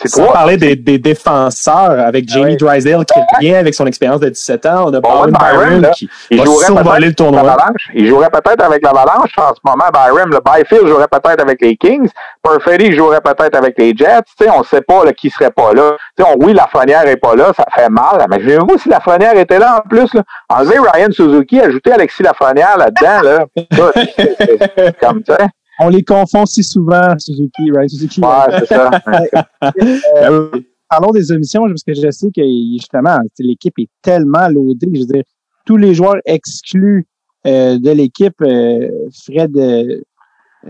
sans 0.04 0.32
parler 0.32 0.58
des, 0.58 0.76
des, 0.76 0.98
défenseurs 0.98 2.00
avec 2.00 2.28
Jamie 2.28 2.58
ah 2.60 2.66
Drysdale 2.66 3.06
qui 3.06 3.20
revient 3.36 3.56
avec 3.56 3.74
son 3.74 3.86
expérience 3.86 4.20
de 4.20 4.30
17 4.30 4.66
ans. 4.66 4.86
On 4.88 4.94
a 4.94 5.00
Byron, 5.00 5.32
Byron, 5.32 5.92
qui 5.96 6.10
il 6.30 6.40
va 6.40 6.46
survoler 6.46 7.08
le 7.08 7.14
tournoi. 7.14 7.58
Il 7.94 8.08
jouerait 8.08 8.30
peut-être 8.30 8.64
avec 8.64 8.84
l'Avalanche 8.84 9.32
en 9.38 9.54
ce 9.54 9.62
moment. 9.64 9.86
Byron, 9.94 10.30
le 10.30 10.40
Byfield 10.44 10.88
jouerait 10.88 11.08
peut-être 11.08 11.42
avec 11.42 11.62
les 11.62 11.78
Kings. 11.78 12.10
Perfetti 12.44 12.92
jouerait 12.92 13.22
peut-être 13.22 13.56
avec 13.56 13.78
les 13.78 13.96
Jets. 13.96 14.22
sais, 14.38 14.50
on 14.50 14.60
ne 14.60 14.66
sait 14.66 14.82
pas 14.82 15.06
là, 15.06 15.14
qui 15.14 15.30
serait 15.30 15.52
pas 15.52 15.74
là. 15.74 15.96
sais, 16.18 16.26
on, 16.26 16.36
oui, 16.44 16.54
la 16.54 16.64
Lafrenière 16.64 17.08
est 17.08 17.18
pas 17.18 17.36
là, 17.36 17.52
ça 17.56 17.66
fait 17.74 17.90
mal. 17.90 18.26
Mais 18.30 18.42
je 18.42 18.60
vous 18.60 18.78
si 18.78 18.90
la 18.90 18.98
Lafrenière 18.98 19.38
était 19.38 19.60
là 19.60 19.78
en 19.78 19.88
plus. 19.88 20.14
Là, 20.14 20.24
enlever 20.50 20.80
Ryan 20.80 21.12
Suzuki, 21.12 21.62
ajouter 21.62 21.94
Alexis 21.94 22.24
Lafrenière 22.24 22.78
là-dedans. 22.78 23.22
Là, 23.22 24.92
comme 25.02 25.24
ça 25.26 25.38
on 25.80 25.90
les 25.90 26.04
confond 26.04 26.46
si 26.46 26.64
souvent, 26.64 27.18
Suzuki, 27.18 27.72
right? 27.72 27.90
Suzuki. 27.90 28.22
Ouais, 28.22 28.60
c'est 28.60 28.66
ça. 28.68 28.92
euh, 30.18 30.50
parlons 30.90 31.12
des 31.12 31.32
émissions, 31.34 31.68
parce 31.68 31.84
que 31.84 31.94
je 31.94 32.12
sais 32.12 32.30
que 32.36 32.42
justement, 32.74 33.18
l'équipe 33.40 33.78
est 33.80 33.90
tellement 34.02 34.48
loadée. 34.48 34.90
Je 34.94 35.00
veux 35.02 35.06
dire, 35.06 35.24
tous 35.66 35.78
les 35.78 35.94
joueurs 35.94 36.18
exclus 36.26 37.06
euh, 37.46 37.78
de 37.78 37.92
l'équipe 37.92 38.42
euh, 38.42 38.90
seraient 39.12 39.48
de 39.48 40.04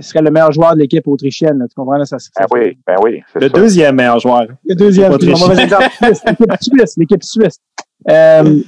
serait 0.02 0.22
le 0.22 0.32
meilleur 0.32 0.52
joueur 0.52 0.74
de 0.76 0.80
l'équipe 0.80 1.08
autrichienne. 1.08 1.66
tu 1.70 1.76
comprends? 1.76 1.98
Là, 1.98 2.06
ça, 2.06 2.20
ça, 2.20 2.30
ben 2.38 2.48
oui, 2.52 2.78
ben 2.86 2.96
oui. 3.02 3.22
Le 3.36 3.42
ça. 3.42 3.50
deuxième 3.50 3.96
meilleur 3.96 4.20
joueur. 4.20 4.48
Le 4.66 4.76
deuxième, 4.76 5.14
l'équipe 5.14 6.62
suisse, 6.62 6.98
l'équipe 6.98 7.24
suisse. 7.24 7.60
Euh, 8.10 8.62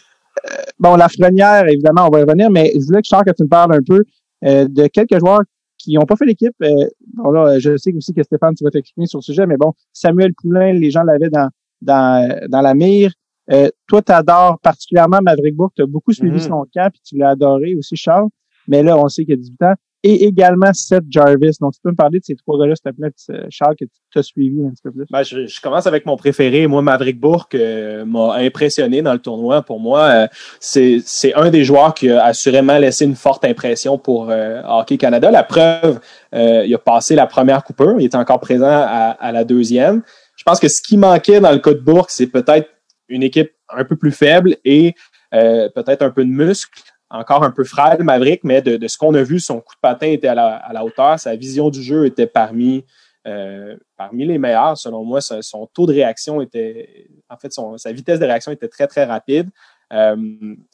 bon, 0.79 0.95
la 0.95 1.09
frenière, 1.09 1.67
évidemment, 1.67 2.07
on 2.07 2.09
va 2.09 2.19
y 2.19 2.23
revenir, 2.23 2.49
mais 2.49 2.71
je 2.73 2.85
voulais 2.85 3.01
que 3.01 3.07
Charles, 3.07 3.25
que 3.25 3.31
tu 3.31 3.43
me 3.43 3.49
parles 3.49 3.73
un 3.73 3.83
peu 3.85 4.03
euh, 4.45 4.67
de 4.67 4.87
quelques 4.87 5.19
joueurs 5.19 5.41
qui 5.77 5.93
n'ont 5.93 6.05
pas 6.05 6.15
fait 6.15 6.25
l'équipe. 6.25 6.55
Euh, 6.63 6.87
bon 7.13 7.31
là, 7.31 7.59
je 7.59 7.77
sais 7.77 7.93
aussi 7.93 8.13
que 8.13 8.23
Stéphane, 8.23 8.55
tu 8.55 8.63
vas 8.63 8.71
t'exprimer 8.71 9.07
sur 9.07 9.19
le 9.19 9.23
sujet, 9.23 9.45
mais 9.45 9.57
bon, 9.57 9.73
Samuel 9.93 10.33
Poulain, 10.33 10.73
les 10.73 10.91
gens 10.91 11.03
l'avaient 11.03 11.29
dans, 11.29 11.49
dans, 11.81 12.47
dans 12.49 12.61
la 12.61 12.73
mire. 12.73 13.11
Euh, 13.51 13.69
toi, 13.87 14.01
tu 14.01 14.11
adores 14.11 14.59
particulièrement 14.59 15.19
Maverick 15.21 15.55
Bourg, 15.55 15.71
tu 15.75 15.81
as 15.81 15.85
beaucoup 15.85 16.11
suivi 16.11 16.37
mm-hmm. 16.37 16.47
son 16.47 16.65
camp, 16.73 16.89
puis 16.91 17.01
tu 17.03 17.17
l'as 17.17 17.29
adoré 17.29 17.75
aussi, 17.75 17.95
Charles. 17.95 18.27
Mais 18.67 18.83
là, 18.83 18.97
on 18.97 19.07
sait 19.07 19.23
qu'il 19.23 19.31
y 19.31 19.33
a 19.33 19.37
18 19.37 19.61
ans 19.63 19.73
et 20.07 20.23
également 20.23 20.71
Seth 20.73 21.03
Jarvis. 21.09 21.57
Donc, 21.59 21.73
tu 21.73 21.81
peux 21.83 21.91
me 21.91 21.95
parler 21.95 22.19
de 22.19 22.23
ces 22.23 22.35
trois 22.35 22.57
gars-là, 22.57 22.75
s'il 22.75 22.93
te 22.93 23.31
euh, 23.33 23.47
Charles, 23.49 23.75
que 23.75 23.83
tu 23.85 24.19
as 24.19 24.23
suivi 24.23 24.63
un 24.65 24.69
petit 24.69 24.81
peu 24.83 24.91
plus? 24.91 25.05
Ben, 25.11 25.23
je, 25.23 25.61
commence 25.61 25.85
avec 25.85 26.05
mon 26.05 26.15
préféré. 26.15 26.65
Moi, 26.65 26.81
Maverick 26.81 27.19
Bourque 27.19 27.55
euh, 27.55 28.05
m'a 28.05 28.35
impressionné 28.35 29.01
dans 29.01 29.11
le 29.11 29.19
tournoi. 29.19 29.63
Pour 29.63 29.81
moi, 29.81 30.03
euh, 30.03 30.27
c'est 30.61 31.33
un 31.35 31.49
des 31.49 31.65
joueurs 31.65 31.93
qui 31.93 32.09
a 32.09 32.23
assurément 32.23 32.77
laissé 32.77 33.03
une 33.03 33.15
forte 33.15 33.43
impression 33.43 33.97
pour 33.97 34.31
Hockey 34.67 34.97
Canada. 34.97 35.29
La 35.29 35.43
preuve, 35.43 35.99
il 36.33 36.73
a 36.73 36.77
passé 36.77 37.15
la 37.15 37.27
première 37.27 37.63
coupure. 37.63 37.99
Il 37.99 38.05
était 38.05 38.17
encore 38.17 38.39
présent 38.39 38.65
à, 38.69 39.17
à, 39.19 39.31
la 39.31 39.43
deuxième. 39.43 40.03
Je 40.37 40.43
pense 40.43 40.59
que 40.59 40.67
ce 40.69 40.81
qui 40.81 40.97
manquait 40.97 41.39
dans 41.39 41.51
le 41.51 41.59
cas 41.59 41.73
de 41.73 41.79
Bourque, 41.79 42.11
c'est 42.11 42.27
peut-être 42.27 42.69
une 43.09 43.23
équipe 43.23 43.51
un 43.69 43.83
peu 43.83 43.95
plus 43.95 44.11
faible 44.11 44.55
et 44.63 44.93
peut-être 45.31 46.01
un 46.01 46.11
peu 46.11 46.23
de 46.23 46.29
muscle 46.29 46.81
encore 47.09 47.43
un 47.43 47.51
peu 47.51 47.63
frêle, 47.63 48.03
Maverick, 48.03 48.43
mais 48.43 48.61
de, 48.61 48.87
ce 48.87 48.97
qu'on 48.97 49.13
a 49.13 49.23
vu, 49.23 49.39
son 49.39 49.61
coup 49.61 49.75
de 49.75 49.79
patin 49.81 50.07
était 50.07 50.27
à 50.27 50.35
la, 50.35 50.83
hauteur, 50.83 51.19
sa 51.19 51.35
vision 51.35 51.69
du 51.69 51.81
jeu 51.81 52.05
était 52.05 52.27
parmi, 52.27 52.83
euh, 53.25 53.77
parmi 53.95 54.25
les 54.25 54.37
meilleurs, 54.37 54.77
selon 54.77 55.03
moi. 55.03 55.21
Son, 55.21 55.67
taux 55.73 55.85
de 55.85 55.93
réaction 55.93 56.41
était, 56.41 57.07
en 57.29 57.37
fait, 57.37 57.53
sa 57.77 57.91
vitesse 57.91 58.19
de 58.19 58.25
réaction 58.25 58.51
était 58.51 58.67
très, 58.67 58.87
très 58.87 59.05
rapide. 59.05 59.49
Euh, 59.93 60.17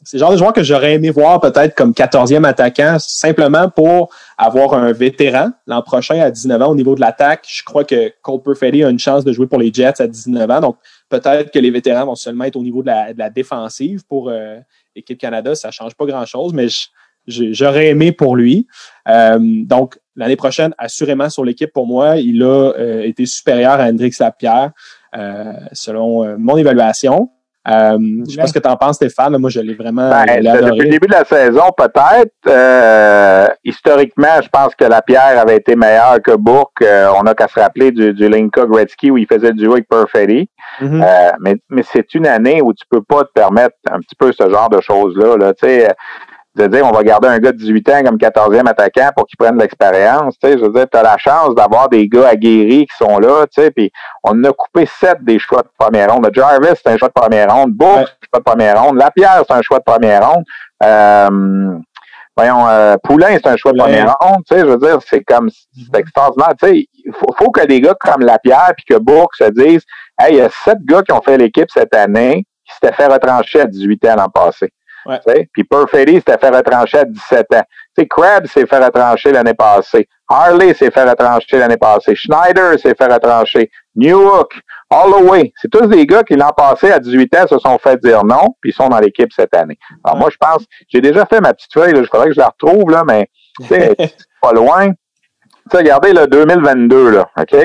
c'est 0.02 0.16
le 0.16 0.20
genre 0.20 0.32
de 0.32 0.36
joueur 0.36 0.52
que 0.52 0.64
j'aurais 0.64 0.94
aimé 0.94 1.10
voir 1.10 1.40
peut-être 1.40 1.76
comme 1.76 1.92
14e 1.92 2.44
attaquant, 2.44 2.96
simplement 2.98 3.70
pour 3.70 4.12
avoir 4.36 4.74
un 4.74 4.90
vétéran 4.92 5.50
l'an 5.68 5.82
prochain 5.82 6.20
à 6.20 6.32
19 6.32 6.60
ans 6.62 6.70
au 6.70 6.74
niveau 6.74 6.96
de 6.96 7.00
l'attaque. 7.00 7.46
Je 7.48 7.62
crois 7.62 7.84
que 7.84 8.12
Cole 8.22 8.42
Perfetti 8.42 8.82
a 8.82 8.90
une 8.90 8.98
chance 8.98 9.24
de 9.24 9.32
jouer 9.32 9.46
pour 9.46 9.60
les 9.60 9.72
Jets 9.72 10.02
à 10.02 10.08
19 10.08 10.50
ans, 10.50 10.60
donc 10.60 10.76
peut-être 11.08 11.52
que 11.52 11.60
les 11.60 11.70
vétérans 11.70 12.06
vont 12.06 12.16
seulement 12.16 12.44
être 12.44 12.56
au 12.56 12.62
niveau 12.62 12.82
de 12.82 12.88
la, 12.88 13.12
de 13.12 13.18
la 13.18 13.30
défensive 13.30 14.04
pour 14.08 14.30
euh, 14.30 14.58
équipe 14.96 15.18
Canada, 15.18 15.54
ça 15.54 15.70
change 15.70 15.94
pas 15.94 16.06
grand-chose, 16.06 16.52
mais 16.52 16.68
j'aurais 17.26 17.88
aimé 17.88 18.12
pour 18.12 18.36
lui. 18.36 18.66
Euh, 19.08 19.38
donc, 19.40 19.98
l'année 20.16 20.36
prochaine, 20.36 20.74
assurément 20.78 21.30
sur 21.30 21.44
l'équipe, 21.44 21.72
pour 21.72 21.86
moi, 21.86 22.16
il 22.16 22.42
a 22.42 22.72
euh, 22.78 23.02
été 23.02 23.26
supérieur 23.26 23.72
à 23.72 23.88
Hendrix 23.88 24.12
Lapierre, 24.20 24.72
euh, 25.16 25.52
selon 25.72 26.38
mon 26.38 26.56
évaluation. 26.56 27.30
Euh, 27.66 27.98
je 28.26 28.32
sais 28.32 28.40
pas 28.40 28.46
ce 28.46 28.52
que 28.52 28.58
tu 28.58 28.68
en 28.68 28.76
penses, 28.76 28.96
Stéphane. 28.96 29.36
Moi, 29.38 29.50
je 29.50 29.60
l'ai 29.60 29.74
vraiment. 29.74 30.10
Ben, 30.10 30.26
depuis 30.42 30.84
le 30.84 30.90
début 30.90 31.06
de 31.06 31.12
la 31.12 31.24
saison, 31.24 31.64
peut-être. 31.76 32.32
Euh, 32.46 33.46
historiquement, 33.64 34.42
je 34.42 34.48
pense 34.48 34.74
que 34.74 34.84
la 34.84 35.00
pierre 35.00 35.38
avait 35.38 35.56
été 35.56 35.74
meilleure 35.74 36.20
que 36.22 36.36
Bourque. 36.36 36.82
Euh, 36.82 37.08
on 37.18 37.22
n'a 37.22 37.34
qu'à 37.34 37.48
se 37.48 37.58
rappeler 37.58 37.90
du, 37.90 38.12
du 38.12 38.28
Linka 38.28 38.66
Gretzky 38.66 39.10
où 39.10 39.16
il 39.16 39.26
faisait 39.26 39.52
du 39.52 39.64
duo 39.64 39.72
avec 39.72 39.88
Perfetti. 39.88 40.48
Mm-hmm. 40.80 41.02
Euh, 41.02 41.32
mais 41.40 41.56
mais 41.70 41.82
c'est 41.90 42.14
une 42.14 42.26
année 42.26 42.60
où 42.60 42.72
tu 42.74 42.84
peux 42.90 43.02
pas 43.02 43.24
te 43.24 43.32
permettre 43.34 43.76
un 43.90 44.00
petit 44.00 44.16
peu 44.16 44.30
ce 44.32 44.48
genre 44.48 44.68
de 44.68 44.80
choses-là. 44.80 45.36
Là. 45.38 45.54
Tu 45.54 45.66
sais, 45.66 45.88
de 46.56 46.66
dire 46.66 46.86
on 46.86 46.92
va 46.92 47.02
garder 47.02 47.28
un 47.28 47.38
gars 47.38 47.52
de 47.52 47.58
18 47.58 47.88
ans 47.90 48.02
comme 48.04 48.16
14e 48.16 48.68
attaquant 48.68 49.10
pour 49.16 49.26
qu'il 49.26 49.36
prenne 49.36 49.58
l'expérience. 49.58 50.38
Tu 50.38 50.48
sais, 50.48 50.58
je 50.58 50.64
veux 50.64 50.72
dire, 50.72 50.86
tu 50.90 50.96
as 50.96 51.02
la 51.02 51.18
chance 51.18 51.54
d'avoir 51.54 51.88
des 51.88 52.08
gars 52.08 52.28
aguerris 52.28 52.86
qui 52.86 52.96
sont 52.96 53.18
là, 53.18 53.46
tu 53.46 53.60
sais, 53.60 53.70
puis 53.70 53.90
on 54.22 54.42
a 54.44 54.52
coupé 54.52 54.86
sept 54.86 55.22
des 55.22 55.38
choix 55.38 55.62
de 55.62 55.68
première 55.78 56.12
ronde. 56.12 56.28
Jarvis, 56.32 56.68
c'est 56.76 56.88
un 56.88 56.96
choix 56.96 57.08
de 57.08 57.14
première 57.14 57.52
ronde. 57.52 57.72
Bourg, 57.72 58.04
c'est 58.04 58.12
un 58.12 58.26
choix 58.30 58.38
de 58.38 58.44
première 58.44 58.82
ronde. 58.82 58.96
Lapierre, 58.96 59.42
c'est 59.46 59.54
un 59.54 59.62
choix 59.62 59.78
de 59.78 59.84
première 59.84 60.30
ronde. 60.30 60.44
Euh, 60.82 61.78
voyons, 62.36 62.68
euh, 62.68 62.96
Poulain, 63.02 63.36
c'est 63.36 63.46
un 63.46 63.56
choix 63.56 63.72
de 63.72 63.78
première 63.78 64.16
ronde, 64.20 64.42
tu 64.48 64.54
sais, 64.54 64.60
je 64.60 64.66
veux 64.66 64.78
dire, 64.78 64.98
c'est 65.08 65.22
comme, 65.22 65.48
c'est 65.50 65.98
extraordinaire, 65.98 66.54
tu 66.60 66.68
sais, 66.68 66.86
il 67.04 67.12
faut, 67.12 67.32
faut, 67.38 67.50
que 67.50 67.64
des 67.66 67.80
gars 67.80 67.94
comme 67.98 68.22
Lapierre 68.22 68.72
puis 68.76 68.84
que 68.88 69.00
Bourque 69.00 69.34
se 69.36 69.50
disent, 69.50 69.84
hey, 70.20 70.34
il 70.34 70.36
y 70.38 70.40
a 70.40 70.48
sept 70.50 70.78
gars 70.84 71.02
qui 71.02 71.12
ont 71.12 71.22
fait 71.22 71.38
l'équipe 71.38 71.70
cette 71.72 71.94
année 71.94 72.44
qui 72.64 72.74
s'étaient 72.74 72.94
fait 72.94 73.06
retrancher 73.06 73.60
à 73.60 73.66
18 73.66 74.04
ans 74.06 74.16
l'an 74.16 74.28
passé. 74.28 74.72
Ouais. 75.06 75.48
Puis 75.52 75.64
Perfetti 75.64 76.14
s'était 76.14 76.38
fait 76.38 76.50
retrancher 76.50 76.98
à 76.98 77.04
17 77.04 77.46
ans. 77.54 77.62
sais, 77.96 78.06
Krabs 78.06 78.46
s'est 78.46 78.66
fait 78.66 78.84
retrancher 78.84 79.32
l'année 79.32 79.54
passée. 79.54 80.08
Harley 80.28 80.72
s'est 80.74 80.90
fait 80.90 81.04
retrancher 81.08 81.58
l'année 81.58 81.76
passée. 81.76 82.14
Schneider 82.14 82.78
s'est 82.78 82.94
fait 82.94 83.12
retrancher. 83.12 83.70
Newhook, 83.94 84.54
Holloway. 84.90 85.52
C'est 85.60 85.70
tous 85.70 85.86
des 85.86 86.06
gars 86.06 86.22
qui 86.22 86.36
l'an 86.36 86.52
passé 86.56 86.90
à 86.90 86.98
18 86.98 87.36
ans 87.36 87.46
se 87.46 87.58
sont 87.58 87.78
fait 87.78 88.00
dire 88.02 88.24
non, 88.24 88.54
puis 88.60 88.70
ils 88.70 88.74
sont 88.74 88.88
dans 88.88 88.98
l'équipe 88.98 89.32
cette 89.32 89.54
année. 89.54 89.78
Alors 90.02 90.16
moi, 90.18 90.30
je 90.30 90.36
pense, 90.38 90.64
j'ai 90.88 91.00
déjà 91.00 91.26
fait 91.26 91.40
ma 91.40 91.52
petite 91.52 91.72
feuille, 91.72 91.94
je 91.94 92.04
faudrait 92.04 92.28
que 92.28 92.34
je 92.34 92.40
la 92.40 92.48
retrouve, 92.48 92.90
là, 92.90 93.02
mais 93.06 93.28
c'est 93.68 93.94
pas 94.42 94.52
loin. 94.52 94.92
Regardez 95.72 96.12
le 96.12 96.26
2022, 96.26 97.10
là, 97.10 97.28
OK? 97.38 97.56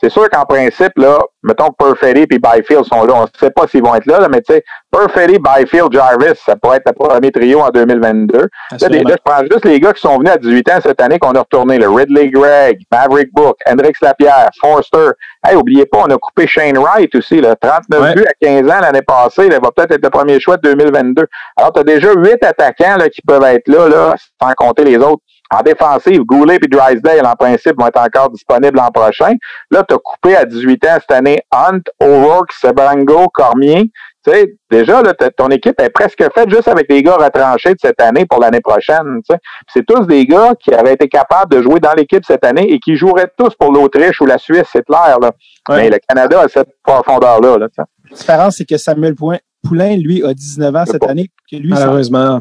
C'est 0.00 0.08
sûr 0.08 0.30
qu'en 0.30 0.46
principe, 0.46 0.92
là, 0.96 1.18
mettons 1.42 1.68
que 1.68 1.84
Perfetti 1.84 2.22
et 2.22 2.38
Byfield 2.38 2.84
sont 2.84 3.04
là. 3.04 3.14
On 3.16 3.22
ne 3.22 3.26
sait 3.38 3.50
pas 3.50 3.66
s'ils 3.66 3.82
vont 3.82 3.94
être 3.94 4.06
là, 4.06 4.26
mais 4.30 4.40
tu 4.40 4.54
sais, 4.54 4.64
Perfetti, 4.90 5.38
Byfield, 5.38 5.92
Jarvis, 5.92 6.36
ça 6.36 6.56
pourrait 6.56 6.78
être 6.78 6.86
le 6.86 6.92
premier 6.92 7.30
trio 7.30 7.60
en 7.60 7.68
2022. 7.68 8.38
Là, 8.38 8.88
des, 8.88 8.98
je 9.00 9.14
prends 9.22 9.42
juste 9.42 9.64
les 9.66 9.78
gars 9.78 9.92
qui 9.92 10.00
sont 10.00 10.16
venus 10.16 10.32
à 10.32 10.38
18 10.38 10.70
ans 10.70 10.78
cette 10.82 11.02
année 11.02 11.18
qu'on 11.18 11.32
a 11.32 11.40
retourné. 11.40 11.78
Le 11.78 11.90
Ridley 11.90 12.30
Gregg, 12.30 12.80
Maverick 12.90 13.30
Book, 13.34 13.58
Hendrix 13.68 13.92
Lapierre, 14.00 14.48
Forster. 14.58 15.10
Hey, 15.46 15.56
oubliez 15.56 15.84
pas, 15.84 15.98
on 15.98 16.10
a 16.10 16.16
coupé 16.16 16.46
Shane 16.46 16.78
Wright 16.78 17.14
aussi, 17.14 17.40
là, 17.42 17.54
39 17.56 18.14
buts 18.14 18.24
à 18.26 18.32
15 18.40 18.70
ans 18.70 18.80
l'année 18.80 19.02
passée. 19.02 19.46
Il 19.46 19.52
va 19.52 19.70
peut-être 19.70 19.92
être 19.92 20.02
le 20.02 20.10
premier 20.10 20.40
choix 20.40 20.56
de 20.56 20.72
2022. 20.72 21.26
Alors, 21.56 21.72
tu 21.74 21.80
as 21.80 21.84
déjà 21.84 22.12
huit 22.14 22.42
attaquants 22.42 22.96
là, 22.96 23.10
qui 23.10 23.20
peuvent 23.20 23.44
être 23.44 23.68
là, 23.68 23.88
là, 23.88 24.14
sans 24.40 24.52
compter 24.54 24.84
les 24.84 24.96
autres. 24.96 25.22
En 25.52 25.62
défensive, 25.62 26.22
Goulet 26.22 26.58
et 26.62 26.68
Drysdale, 26.68 27.26
en 27.26 27.34
principe, 27.34 27.74
vont 27.78 27.88
être 27.88 28.00
encore 28.00 28.30
disponibles 28.30 28.76
l'an 28.76 28.90
prochain. 28.90 29.34
Là, 29.70 29.82
tu 29.88 29.94
as 29.94 29.98
coupé 29.98 30.36
à 30.36 30.44
18 30.44 30.84
ans 30.86 30.98
cette 31.00 31.10
année 31.10 31.40
Hunt, 31.50 31.80
O'Rourke, 32.00 32.52
Sebrango, 32.52 33.28
Cormier. 33.28 33.90
Tu 34.24 34.30
sais, 34.30 34.54
déjà, 34.70 35.02
là, 35.02 35.12
ton 35.36 35.48
équipe 35.48 35.80
est 35.80 35.88
presque 35.88 36.22
faite 36.34 36.50
juste 36.50 36.68
avec 36.68 36.88
des 36.88 37.02
gars 37.02 37.16
retranchés 37.16 37.72
de 37.72 37.78
cette 37.80 38.00
année 38.00 38.26
pour 38.26 38.38
l'année 38.38 38.60
prochaine. 38.60 39.22
Tu 39.28 39.34
sais. 39.34 39.40
C'est 39.72 39.84
tous 39.84 40.06
des 40.06 40.24
gars 40.26 40.52
qui 40.62 40.72
avaient 40.72 40.92
été 40.92 41.08
capables 41.08 41.50
de 41.50 41.62
jouer 41.62 41.80
dans 41.80 41.94
l'équipe 41.94 42.24
cette 42.24 42.44
année 42.44 42.70
et 42.70 42.78
qui 42.78 42.96
joueraient 42.96 43.32
tous 43.36 43.54
pour 43.58 43.72
l'Autriche 43.72 44.20
ou 44.20 44.26
la 44.26 44.38
Suisse, 44.38 44.68
c'est 44.70 44.84
clair. 44.84 45.18
Là. 45.20 45.32
Mais 45.70 45.90
le 45.90 45.98
Canada 46.06 46.42
a 46.42 46.48
cette 46.48 46.68
profondeur-là. 46.84 47.58
Là, 47.58 47.66
la 47.76 48.16
différence, 48.16 48.56
c'est 48.58 48.66
que 48.66 48.76
Samuel 48.76 49.14
Poulain, 49.16 49.96
lui, 49.96 50.22
a 50.24 50.32
19 50.32 50.76
ans 50.76 50.84
cette 50.86 51.04
année. 51.04 51.28
Que 51.50 51.56
lui, 51.56 51.70
Malheureusement. 51.70 52.40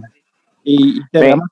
Et 0.65 0.73
il 0.73 1.02
était 1.07 1.30
vraiment 1.30 1.44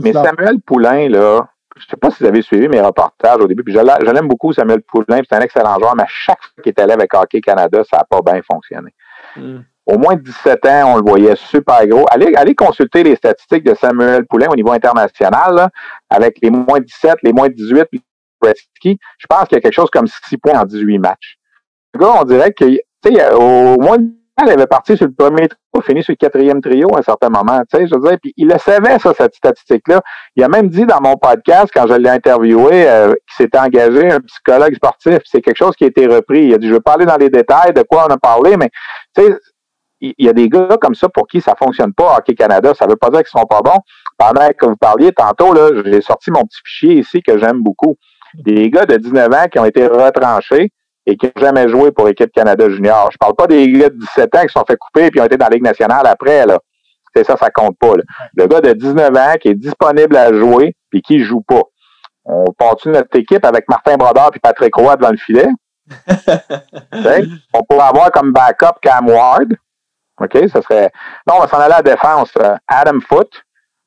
mais 0.00 0.12
Samuel 0.12 0.60
Poulain, 0.60 1.08
là, 1.08 1.48
je 1.76 1.86
sais 1.86 1.96
pas 1.96 2.10
si 2.10 2.22
vous 2.22 2.28
avez 2.28 2.42
suivi 2.42 2.68
mes 2.68 2.80
reportages 2.80 3.40
au 3.40 3.46
début, 3.46 3.64
puis 3.64 3.74
je 3.74 4.10
l'aime 4.10 4.28
beaucoup, 4.28 4.52
Samuel 4.52 4.82
Poulain, 4.82 5.20
c'est 5.28 5.36
un 5.36 5.40
excellent 5.40 5.76
joueur, 5.78 5.94
mais 5.96 6.04
chaque 6.08 6.42
fois 6.42 6.62
qu'il 6.62 6.70
est 6.70 6.80
allé 6.80 6.92
avec 6.92 7.12
Hockey 7.14 7.40
Canada, 7.40 7.82
ça 7.88 7.98
n'a 7.98 8.04
pas 8.04 8.20
bien 8.22 8.40
fonctionné. 8.42 8.92
Hmm. 9.36 9.60
Au 9.86 9.98
moins 9.98 10.16
17 10.16 10.64
ans, 10.66 10.94
on 10.94 10.96
le 10.96 11.02
voyait 11.02 11.36
super 11.36 11.86
gros. 11.86 12.06
Allez, 12.10 12.34
allez 12.36 12.54
consulter 12.54 13.02
les 13.02 13.16
statistiques 13.16 13.64
de 13.64 13.74
Samuel 13.74 14.24
Poulain 14.26 14.46
au 14.50 14.54
niveau 14.54 14.72
international, 14.72 15.68
avec 16.08 16.38
les 16.42 16.50
moins 16.50 16.80
17, 16.80 17.16
les 17.22 17.32
moins 17.32 17.48
18, 17.48 17.88
je 19.18 19.26
pense 19.28 19.48
qu'il 19.48 19.56
y 19.56 19.58
a 19.58 19.60
quelque 19.60 19.74
chose 19.74 19.90
comme 19.90 20.06
6 20.06 20.38
points 20.38 20.58
en 20.58 20.64
18 20.64 20.98
matchs. 20.98 21.38
Le 21.94 22.00
gars, 22.00 22.14
on 22.20 22.24
dirait 22.24 22.52
que, 22.52 22.64
tu 22.64 22.80
sais, 23.04 23.32
au 23.32 23.78
moins 23.78 23.98
il 24.42 24.50
avait 24.50 24.66
parti 24.66 24.96
sur 24.96 25.06
le 25.06 25.12
premier 25.12 25.48
trio, 25.48 25.82
fini 25.82 26.02
sur 26.02 26.12
le 26.12 26.16
quatrième 26.16 26.60
trio 26.60 26.88
à 26.94 26.98
un 26.98 27.02
certain 27.02 27.28
moment. 27.28 27.60
Tu 27.70 27.78
sais, 27.78 27.86
je 27.86 27.94
veux 27.94 28.08
dire, 28.08 28.18
puis 28.20 28.32
il 28.36 28.48
le 28.48 28.58
savait, 28.58 28.98
ça, 28.98 29.12
cette 29.16 29.34
statistique-là. 29.34 30.00
Il 30.34 30.42
a 30.42 30.48
même 30.48 30.68
dit 30.68 30.86
dans 30.86 31.00
mon 31.00 31.16
podcast, 31.16 31.70
quand 31.72 31.86
je 31.86 31.94
l'ai 31.94 32.10
interviewé, 32.10 32.88
euh, 32.88 33.08
qu'il 33.08 33.44
s'était 33.44 33.58
engagé 33.58 34.10
un 34.10 34.20
psychologue 34.20 34.74
sportif. 34.74 35.18
C'est 35.24 35.40
quelque 35.40 35.56
chose 35.56 35.76
qui 35.76 35.84
a 35.84 35.86
été 35.86 36.06
repris. 36.06 36.46
Il 36.46 36.54
a 36.54 36.58
dit, 36.58 36.68
je 36.68 36.74
veux 36.74 36.80
parler 36.80 37.06
dans 37.06 37.16
les 37.16 37.30
détails 37.30 37.72
de 37.72 37.82
quoi 37.82 38.06
on 38.08 38.12
a 38.12 38.18
parlé, 38.18 38.56
mais 38.56 38.70
tu 39.16 39.22
sais, 39.22 39.38
il 40.00 40.14
y 40.18 40.28
a 40.28 40.32
des 40.32 40.48
gars 40.48 40.76
comme 40.80 40.94
ça 40.94 41.08
pour 41.08 41.26
qui 41.26 41.40
ça 41.40 41.54
fonctionne 41.56 41.94
pas, 41.94 42.16
Hockey 42.18 42.34
Canada. 42.34 42.74
Ça 42.74 42.86
veut 42.86 42.96
pas 42.96 43.10
dire 43.10 43.20
qu'ils 43.20 43.38
sont 43.38 43.46
pas 43.46 43.62
bons. 43.62 43.80
Pendant 44.18 44.48
que 44.48 44.66
vous 44.66 44.76
parliez 44.76 45.12
tantôt, 45.12 45.54
là, 45.54 45.70
j'ai 45.84 46.00
sorti 46.00 46.30
mon 46.30 46.42
petit 46.42 46.60
fichier 46.64 46.94
ici 46.98 47.22
que 47.22 47.38
j'aime 47.38 47.62
beaucoup. 47.62 47.96
Des 48.34 48.68
gars 48.68 48.84
de 48.84 48.96
19 48.96 49.32
ans 49.32 49.46
qui 49.50 49.58
ont 49.58 49.64
été 49.64 49.86
retranchés, 49.86 50.72
et 51.06 51.16
qui 51.16 51.26
n'ont 51.26 51.32
jamais 51.36 51.68
joué 51.68 51.90
pour 51.92 52.06
l'équipe 52.06 52.32
Canada 52.32 52.68
Junior. 52.68 53.10
Je 53.12 53.18
parle 53.18 53.34
pas 53.34 53.46
des 53.46 53.70
gars 53.70 53.90
de 53.90 53.96
17 53.96 54.34
ans 54.36 54.42
qui 54.42 54.48
se 54.48 54.52
sont 54.52 54.64
fait 54.66 54.76
couper 54.76 55.06
et 55.06 55.10
qui 55.10 55.20
ont 55.20 55.24
été 55.24 55.36
dans 55.36 55.46
la 55.46 55.54
Ligue 55.54 55.64
nationale 55.64 56.06
après. 56.06 56.46
Là. 56.46 56.58
C'est 57.14 57.24
ça, 57.24 57.36
ça 57.36 57.50
compte 57.50 57.78
pas. 57.78 57.92
Le 58.34 58.46
gars 58.46 58.60
de 58.60 58.72
19 58.72 59.16
ans 59.16 59.34
qui 59.40 59.48
est 59.48 59.54
disponible 59.54 60.16
à 60.16 60.32
jouer 60.32 60.74
puis 60.90 61.02
qui 61.02 61.20
joue 61.20 61.42
pas. 61.42 61.62
On 62.24 62.46
continue 62.58 62.94
notre 62.94 63.16
équipe 63.18 63.44
avec 63.44 63.68
Martin 63.68 63.96
Brodeur 63.96 64.30
et 64.34 64.38
Patrick 64.38 64.74
Roy 64.74 64.96
devant 64.96 65.10
le 65.10 65.18
filet? 65.18 65.48
on 67.52 67.62
pourrait 67.64 67.86
avoir 67.86 68.10
comme 68.10 68.32
backup 68.32 68.78
Cam 68.80 69.08
Ward. 69.08 69.54
OK, 70.20 70.38
ça 70.48 70.62
serait. 70.62 70.90
Non, 71.26 71.34
on 71.36 71.40
va 71.40 71.48
s'en 71.48 71.58
aller 71.58 71.74
à 71.74 71.76
la 71.78 71.82
défense. 71.82 72.32
Adam 72.68 73.00
Foote, 73.06 73.42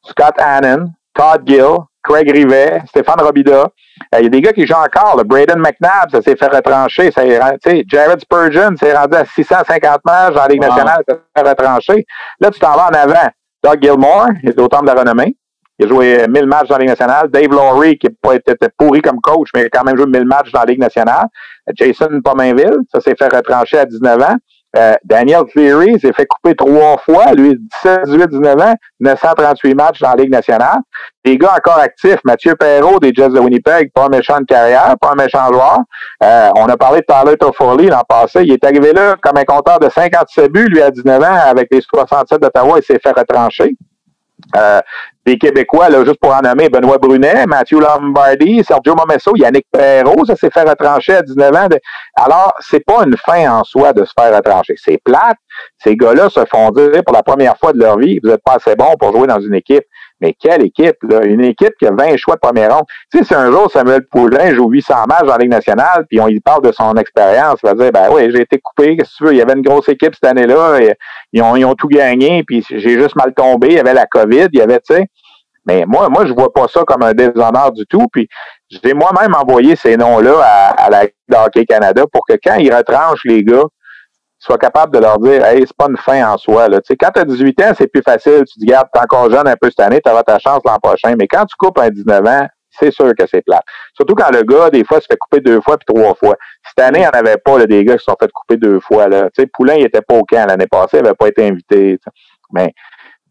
Scott 0.05 0.35
Hannon, 0.39 0.91
Todd 1.13 1.41
Gill, 1.47 1.77
Craig 2.07 2.31
Rivet, 2.31 2.81
Stéphane 2.87 3.21
Robida. 3.21 3.67
Euh, 4.15 4.19
il 4.19 4.23
y 4.23 4.25
a 4.27 4.29
des 4.29 4.41
gars 4.41 4.53
qui 4.53 4.65
jouent 4.65 4.75
encore. 4.75 5.21
Braden 5.25 5.59
McNabb, 5.59 6.11
ça 6.11 6.21
s'est 6.21 6.35
fait 6.35 6.47
retrancher. 6.47 7.11
Ça 7.11 7.23
Jared 7.25 8.19
Spurgeon 8.21 8.75
s'est 8.77 8.93
rendu 8.93 9.17
à 9.17 9.25
650 9.25 9.99
matchs 10.05 10.33
dans 10.33 10.41
la 10.41 10.47
Ligue 10.47 10.61
nationale, 10.61 11.03
ça 11.07 11.15
s'est 11.15 11.43
fait 11.43 11.49
retrancher. 11.49 12.05
Là, 12.39 12.51
tu 12.51 12.59
t'en 12.59 12.75
vas 12.75 12.87
en 12.87 12.95
avant. 12.95 13.29
Doug 13.63 13.81
Gilmore, 13.81 14.27
il 14.43 14.49
est 14.49 14.59
au 14.59 14.67
de 14.67 14.85
la 14.85 14.93
renommée. 14.93 15.35
Il 15.79 15.85
a 15.85 15.89
joué 15.89 16.27
1000 16.27 16.45
matchs 16.45 16.69
dans 16.69 16.75
la 16.75 16.79
Ligue 16.79 16.89
nationale. 16.89 17.29
Dave 17.29 17.49
Laurie, 17.49 17.97
qui 17.97 18.07
n'a 18.07 18.13
pas 18.21 18.35
été 18.35 18.53
pourri 18.77 19.01
comme 19.01 19.19
coach, 19.19 19.49
mais 19.53 19.61
il 19.61 19.65
a 19.65 19.69
quand 19.69 19.83
même 19.83 19.97
joué 19.97 20.05
1000 20.05 20.25
matchs 20.25 20.51
dans 20.51 20.59
la 20.59 20.65
Ligue 20.65 20.79
nationale. 20.79 21.27
Jason 21.75 22.21
Pomainville, 22.23 22.77
ça 22.91 23.01
s'est 23.01 23.15
fait 23.15 23.27
retrancher 23.27 23.79
à 23.79 23.85
19 23.85 24.21
ans. 24.21 24.35
Euh, 24.77 24.93
Daniel 25.03 25.43
Cleary 25.45 25.99
s'est 25.99 26.13
fait 26.13 26.27
couper 26.27 26.55
trois 26.55 26.97
fois, 26.97 27.33
lui, 27.33 27.57
17, 27.83 28.01
18, 28.05 28.27
19 28.27 28.61
ans, 28.61 28.75
938 28.99 29.73
matchs 29.73 29.99
dans 30.01 30.11
la 30.11 30.15
Ligue 30.15 30.31
nationale. 30.31 30.77
Des 31.25 31.37
gars 31.37 31.55
encore 31.57 31.79
actifs, 31.79 32.19
Mathieu 32.23 32.55
Perrault 32.55 32.99
des 32.99 33.11
Jets 33.13 33.29
de 33.29 33.39
Winnipeg, 33.39 33.91
pas 33.91 34.05
un 34.05 34.09
méchant 34.09 34.39
de 34.39 34.45
carrière, 34.45 34.95
pas 35.01 35.11
un 35.13 35.15
méchant 35.15 35.47
joueur. 35.51 35.79
Euh, 36.23 36.49
on 36.55 36.65
a 36.67 36.77
parlé 36.77 36.99
de 36.99 37.05
Tyler 37.05 37.37
Toffoli 37.37 37.87
l'an 37.87 38.03
passé. 38.07 38.43
Il 38.43 38.51
est 38.51 38.63
arrivé 38.63 38.93
là 38.93 39.15
comme 39.21 39.37
un 39.37 39.43
compteur 39.43 39.79
de 39.79 39.89
57 39.89 40.51
buts, 40.51 40.67
lui, 40.67 40.81
à 40.81 40.91
19 40.91 41.23
ans, 41.23 41.39
avec 41.47 41.69
les 41.71 41.81
67 41.81 42.39
d'Ottawa, 42.39 42.77
il 42.77 42.83
s'est 42.83 42.99
fait 42.99 43.17
retrancher. 43.17 43.75
Euh, 44.55 44.81
des 45.25 45.37
Québécois, 45.37 45.89
là, 45.89 46.05
juste 46.05 46.19
pour 46.21 46.33
en 46.33 46.41
nommer, 46.41 46.69
Benoît 46.69 46.97
Brunet, 46.97 47.45
Mathieu 47.47 47.79
Lombardi, 47.79 48.63
Sergio 48.63 48.95
Momesso, 48.95 49.35
Yannick 49.35 49.65
Perrault, 49.71 50.25
ça 50.25 50.35
s'est 50.35 50.49
fait 50.49 50.63
retrancher 50.63 51.15
à 51.15 51.21
19 51.21 51.53
ans. 51.53 51.67
Alors, 52.15 52.53
c'est 52.59 52.79
pas 52.85 53.03
une 53.03 53.17
fin 53.17 53.51
en 53.51 53.63
soi 53.63 53.91
de 53.91 54.05
se 54.05 54.13
faire 54.17 54.33
retrancher. 54.33 54.75
C'est 54.77 54.99
plate. 55.03 55.37
Ces 55.83 55.97
gars-là 55.97 56.29
se 56.29 56.45
font 56.45 56.69
dire 56.71 57.03
pour 57.03 57.13
la 57.13 57.23
première 57.23 57.57
fois 57.57 57.73
de 57.73 57.79
leur 57.79 57.97
vie, 57.97 58.19
vous 58.23 58.29
n'êtes 58.29 58.43
pas 58.43 58.53
assez 58.53 58.75
bon 58.75 58.95
pour 58.97 59.11
jouer 59.11 59.27
dans 59.27 59.39
une 59.39 59.55
équipe. 59.55 59.83
Mais 60.19 60.35
quelle 60.39 60.63
équipe, 60.63 60.97
là? 61.03 61.23
Une 61.23 61.43
équipe 61.43 61.73
qui 61.79 61.85
a 61.85 61.91
20 61.91 62.17
choix 62.17 62.35
de 62.35 62.39
première 62.39 62.73
ronde. 62.73 62.85
Tu 63.11 63.19
sais, 63.19 63.23
si 63.23 63.35
un 63.35 63.51
jour 63.51 63.69
Samuel 63.71 64.01
Poulin 64.09 64.53
joue 64.53 64.69
800 64.69 65.05
matchs 65.07 65.25
dans 65.25 65.33
la 65.33 65.37
Ligue 65.37 65.51
nationale, 65.51 66.05
puis 66.09 66.19
on 66.19 66.27
y 66.27 66.39
parle 66.39 66.63
de 66.63 66.71
son 66.71 66.95
expérience, 66.95 67.59
il 67.63 67.67
va 67.67 67.73
dire, 67.75 67.91
ben 67.91 68.09
oui, 68.11 68.31
j'ai 68.31 68.41
été 68.41 68.59
coupé, 68.59 68.97
qu'est-ce 68.97 69.11
que 69.11 69.17
tu 69.17 69.23
veux? 69.25 69.33
Il 69.33 69.37
y 69.37 69.41
avait 69.41 69.53
une 69.53 69.61
grosse 69.61 69.89
équipe 69.89 70.15
cette 70.15 70.29
année-là, 70.29 70.79
ils 71.31 71.41
ont, 71.41 71.55
ils 71.55 71.65
ont 71.65 71.75
tout 71.75 71.87
gagné, 71.87 72.43
puis 72.43 72.65
j'ai 72.69 72.99
juste 72.99 73.15
mal 73.15 73.33
tombé, 73.33 73.67
il 73.67 73.73
y 73.73 73.79
avait 73.79 73.93
la 73.93 74.05
COVID, 74.07 74.47
il 74.51 74.59
y 74.59 74.61
avait, 74.61 74.79
tu 74.79 74.95
sais. 74.95 75.07
Mais 75.67 75.83
moi, 75.85 76.07
moi, 76.09 76.25
je 76.25 76.33
vois 76.33 76.51
pas 76.51 76.67
ça 76.69 76.83
comme 76.87 77.03
un 77.03 77.13
déshonneur 77.13 77.73
du 77.73 77.85
tout. 77.85 78.07
Puis 78.11 78.29
j'ai 78.69 78.93
moi-même 78.93 79.35
envoyé 79.35 79.75
ces 79.75 79.97
noms-là 79.97 80.39
à, 80.41 80.85
à 80.85 80.89
la 80.89 81.45
Hockey 81.45 81.65
Canada 81.65 82.05
pour 82.11 82.21
que 82.25 82.35
quand 82.41 82.55
ils 82.55 82.73
retranchent 82.73 83.25
les 83.25 83.43
gars, 83.43 83.65
sois 84.39 84.57
capable 84.57 84.93
de 84.93 84.99
leur 84.99 85.19
dire 85.19 85.43
Hey, 85.45 85.63
c'est 85.65 85.75
pas 85.75 85.87
une 85.89 85.97
fin 85.97 86.31
en 86.31 86.37
soi. 86.37 86.67
Là. 86.69 86.79
Tu 86.81 86.87
sais, 86.87 86.95
quand 86.95 87.11
tu 87.13 87.19
as 87.19 87.25
18 87.25 87.61
ans, 87.61 87.71
c'est 87.77 87.87
plus 87.87 88.01
facile. 88.01 88.43
Tu 88.47 88.55
te 88.55 88.59
dis 88.59 88.65
Garde, 88.65 88.87
t'es 88.93 88.99
encore 88.99 89.29
jeune 89.31 89.47
un 89.47 89.55
peu 89.59 89.69
cette 89.69 89.79
année, 89.79 90.01
tu 90.03 90.11
auras 90.11 90.23
ta 90.23 90.39
chance 90.39 90.61
l'an 90.65 90.77
prochain. 90.81 91.15
Mais 91.17 91.27
quand 91.27 91.45
tu 91.45 91.55
coupes 91.57 91.79
un 91.79 91.89
19 91.89 92.25
ans, 92.27 92.47
c'est 92.79 92.91
sûr 92.91 93.11
que 93.17 93.25
c'est 93.27 93.41
plat. 93.41 93.61
Surtout 93.95 94.15
quand 94.15 94.31
le 94.31 94.43
gars, 94.43 94.69
des 94.69 94.83
fois, 94.83 95.01
se 95.01 95.07
fait 95.09 95.17
couper 95.17 95.41
deux 95.41 95.61
fois 95.61 95.77
puis 95.77 95.93
trois 95.93 96.13
fois. 96.15 96.35
Cette 96.63 96.85
année, 96.85 96.99
il 96.99 97.01
n'y 97.01 97.07
en 97.07 97.11
avait 97.11 97.37
pas 97.37 97.57
là, 97.57 97.65
des 97.65 97.83
gars 97.83 97.93
qui 97.93 97.99
se 97.99 98.05
sont 98.05 98.17
fait 98.19 98.31
couper 98.31 98.57
deux 98.57 98.79
fois. 98.79 99.07
Là. 99.07 99.29
Tu 99.35 99.41
sais, 99.41 99.49
Poulain, 99.51 99.75
il 99.75 99.85
était 99.85 100.01
pas 100.01 100.15
au 100.15 100.23
camp 100.23 100.45
l'année 100.47 100.67
passée, 100.67 100.97
il 100.97 101.03
n'avait 101.03 101.15
pas 101.15 101.27
été 101.27 101.47
invité. 101.47 101.99
Mais 102.53 102.73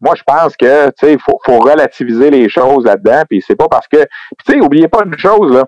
moi, 0.00 0.14
je 0.16 0.22
pense 0.26 0.56
que 0.56 0.90
il 1.06 1.20
faut, 1.20 1.38
faut 1.44 1.58
relativiser 1.58 2.30
les 2.30 2.48
choses 2.48 2.84
là-dedans. 2.84 3.22
Puis 3.28 3.42
c'est 3.46 3.56
pas 3.56 3.68
parce 3.68 3.86
que. 3.88 3.98
tu 3.98 4.52
sais, 4.52 4.60
oubliez 4.60 4.88
pas 4.88 5.02
une 5.04 5.16
chose, 5.16 5.52
là. 5.52 5.64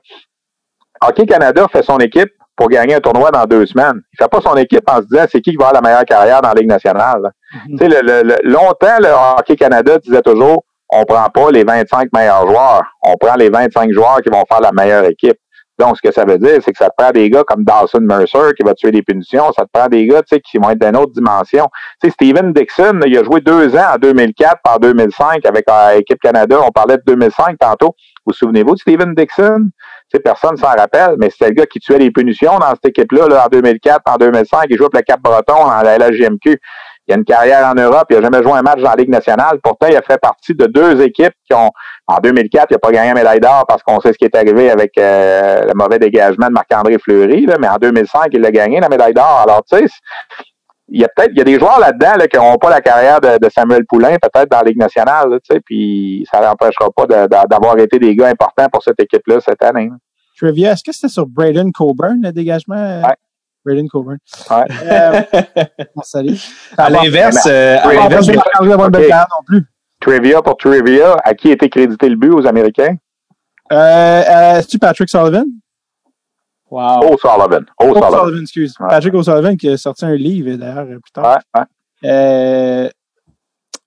Hockey 1.01 1.27
Canada 1.27 1.67
fait 1.71 1.85
son 1.85 1.99
équipe 1.99 2.33
pour 2.59 2.69
gagner 2.69 2.97
un 2.97 3.01
tournoi 3.01 3.31
dans 3.31 3.45
deux 3.45 3.65
semaines. 3.65 4.03
Il 4.13 4.17
fait 4.23 4.29
pas 4.29 4.41
son 4.41 4.57
équipe 4.57 4.83
en 4.91 4.97
se 4.97 5.07
disant 5.07 5.25
c'est 5.31 5.41
qui 5.41 5.53
qui 5.53 5.57
va 5.57 5.69
avoir 5.69 5.81
la 5.81 5.89
meilleure 5.89 6.05
carrière 6.05 6.43
dans 6.43 6.49
la 6.49 6.55
Ligue 6.55 6.69
nationale. 6.69 7.31
Mm-hmm. 7.55 7.79
Tu 7.79 7.91
sais, 7.91 8.03
le, 8.03 8.51
longtemps, 8.51 8.99
le 8.99 9.39
Hockey 9.39 9.57
Canada 9.57 9.97
disait 9.99 10.23
toujours 10.23 10.65
on 10.91 11.05
prend 11.05 11.29
pas 11.29 11.51
les 11.51 11.65
25 11.65 12.09
meilleurs 12.15 12.47
joueurs, 12.47 12.83
on 13.03 13.15
prend 13.17 13.35
les 13.37 13.51
25 13.51 13.93
joueurs 13.93 14.21
qui 14.23 14.31
vont 14.31 14.43
faire 14.49 14.61
la 14.61 14.73
meilleure 14.73 15.05
équipe. 15.05 15.39
Donc, 15.79 15.97
ce 15.97 16.03
que 16.03 16.13
ça 16.13 16.25
veut 16.25 16.39
dire, 16.39 16.59
c'est 16.65 16.73
que 16.73 16.79
ça 16.79 16.89
te 16.89 16.95
prend 16.99 17.13
des 17.13 17.31
gars 17.31 17.45
comme 17.45 17.63
Dawson 17.63 18.01
Mercer 18.01 18.53
qui 18.57 18.65
va 18.65 18.75
tuer 18.75 18.91
des 18.91 19.03
punitions. 19.03 19.53
Ça 19.53 19.65
te 19.65 19.71
prend 19.73 19.87
des 19.87 20.07
gars, 20.07 20.23
tu 20.23 20.35
sais, 20.35 20.41
qui 20.41 20.59
vont 20.59 20.71
être 20.71 20.81
d'une 20.81 20.97
autre 20.97 21.13
dimension. 21.13 21.69
Tu 22.03 22.09
sais, 22.09 22.11
Steven 22.15 22.53
Dixon, 22.53 22.99
il 23.07 23.17
a 23.17 23.23
joué 23.23 23.41
deux 23.41 23.77
ans 23.77 23.95
en 23.95 23.99
2004 23.99 24.57
par 24.65 24.81
2005 24.81 25.47
avec 25.47 25.67
l'équipe 25.95 26.19
Canada. 26.21 26.59
On 26.67 26.71
parlait 26.71 26.97
de 26.97 27.03
2005 27.07 27.59
tantôt. 27.61 27.95
Vous 28.27 28.33
souvenez-vous 28.33 28.75
de 28.75 28.81
Steven 28.81 29.15
Dixon? 29.15 29.69
Sais, 30.11 30.21
personne 30.21 30.57
s'en 30.57 30.69
rappelle, 30.69 31.17
mais 31.19 31.29
c'était 31.29 31.49
le 31.49 31.55
gars 31.55 31.67
qui 31.67 31.81
tuait 31.81 31.99
les 31.99 32.11
punitions 32.11 32.59
dans 32.59 32.71
cette 32.71 32.87
équipe-là, 32.87 33.27
là, 33.29 33.45
en 33.45 33.49
2004, 33.49 34.01
en 34.07 34.17
2005. 34.17 34.67
Il 34.71 34.77
jouait 34.79 34.89
pour 34.89 34.99
le 34.99 35.03
Cap-Breton 35.03 35.67
dans 35.67 35.83
la 35.83 35.99
LGMQ. 35.99 36.59
Il 37.09 37.15
a 37.15 37.17
une 37.17 37.25
carrière 37.25 37.67
en 37.67 37.75
Europe, 37.75 38.07
il 38.11 38.17
n'a 38.17 38.23
jamais 38.23 38.43
joué 38.43 38.53
un 38.53 38.63
match 38.63 38.81
dans 38.81 38.91
la 38.91 38.97
Ligue 38.97 39.09
nationale. 39.09 39.59
Pourtant, 39.63 39.87
il 39.89 39.97
a 39.97 40.03
fait 40.03 40.19
partie 40.19 40.55
de 40.55 40.67
deux 40.67 41.01
équipes 41.01 41.33
qui 41.47 41.55
ont, 41.55 41.71
en 42.07 42.19
2004, 42.19 42.67
il 42.71 42.75
n'a 42.75 42.79
pas 42.79 42.91
gagné 42.91 43.11
un 43.11 43.15
médaille 43.15 43.41
d'or 43.41 43.65
parce 43.67 43.83
qu'on 43.83 43.99
sait 44.01 44.13
ce 44.13 44.19
qui 44.19 44.27
est 44.27 44.37
arrivé 44.37 44.71
avec 44.71 44.93
euh, 44.99 45.63
le 45.63 45.73
mauvais 45.75 45.99
dégagement 45.99 46.49
de 46.49 46.53
Marc-André 46.53 46.99
Fleury, 46.99 47.47
là, 47.47 47.57
mais 47.59 47.69
en 47.69 47.77
2005, 47.77 48.29
il 48.33 48.45
a 48.45 48.51
gagné 48.51 48.81
la 48.81 48.91
médaille 48.91 49.15
d'or. 49.15 49.43
Alors, 49.43 49.63
tu 49.65 49.79
sais, 49.79 49.87
il 50.89 51.01
y 51.01 51.05
a 51.05 51.09
peut-être 51.09 51.31
il 51.33 51.39
y 51.39 51.41
a 51.41 51.45
des 51.45 51.59
joueurs 51.59 51.79
là-dedans 51.79 52.15
là, 52.19 52.27
qui 52.29 52.37
n'ont 52.37 52.57
pas 52.57 52.71
la 52.71 52.81
carrière 52.81 53.21
de, 53.21 53.49
Samuel 53.51 53.85
Poulain, 53.87 54.17
peut-être 54.21 54.51
dans 54.51 54.59
la 54.59 54.65
Ligue 54.65 54.79
nationale, 54.79 55.39
tu 55.43 55.55
sais, 55.55 55.61
puis 55.61 56.27
ça 56.31 56.41
n'empêchera 56.41 56.91
pas 56.91 57.07
d'avoir 57.07 57.79
été 57.79 57.99
des 57.99 58.15
gars 58.15 58.29
importants 58.29 58.69
pour 58.73 58.83
cette 58.83 59.01
équipe-là 59.01 59.41
cette 59.41 59.63
année. 59.63 59.91
Trivia, 60.37 60.73
est-ce 60.73 60.85
que 60.85 60.93
c'était 60.93 61.09
sur 61.09 61.27
Braden 61.27 61.73
Coburn, 61.73 62.21
le 62.23 62.33
dégagement? 62.33 63.03
Ouais. 63.03 63.15
Braden 63.65 63.89
Coburn. 63.89 64.19
Ouais. 64.51 64.65
Euh, 64.85 65.23
salut. 66.03 66.39
À 66.77 66.89
l'inverse, 66.89 67.47
euh, 67.47 67.79
à 67.83 67.93
l'inverse, 67.93 68.29
non 68.29 69.45
plus. 69.45 69.65
Trivia 70.01 70.41
pour 70.43 70.57
Trivia, 70.57 71.17
à 71.25 71.35
qui 71.35 71.51
était 71.51 71.69
crédité 71.69 72.09
le 72.09 72.17
but 72.17 72.31
aux 72.31 72.47
Américains? 72.47 72.97
Euh, 73.73 73.77
euh, 73.77 74.61
C'est-tu 74.61 74.79
Patrick 74.79 75.09
Sullivan? 75.09 75.45
Wow. 76.71 77.15
O'Sullivan. 77.15 77.65
O'Sullivan. 77.81 78.15
O'Sullivan, 78.15 78.43
excuse. 78.43 78.75
Ouais. 78.79 78.89
Patrick 78.89 79.15
O'Sullivan 79.15 79.57
qui 79.57 79.69
a 79.69 79.77
sorti 79.77 80.05
un 80.05 80.15
livre 80.15 80.57
d'ailleurs 80.57 80.87
plus 80.87 81.13
tard. 81.13 81.39
Ouais, 81.55 81.61
ouais. 81.61 82.11
Euh, 82.11 82.89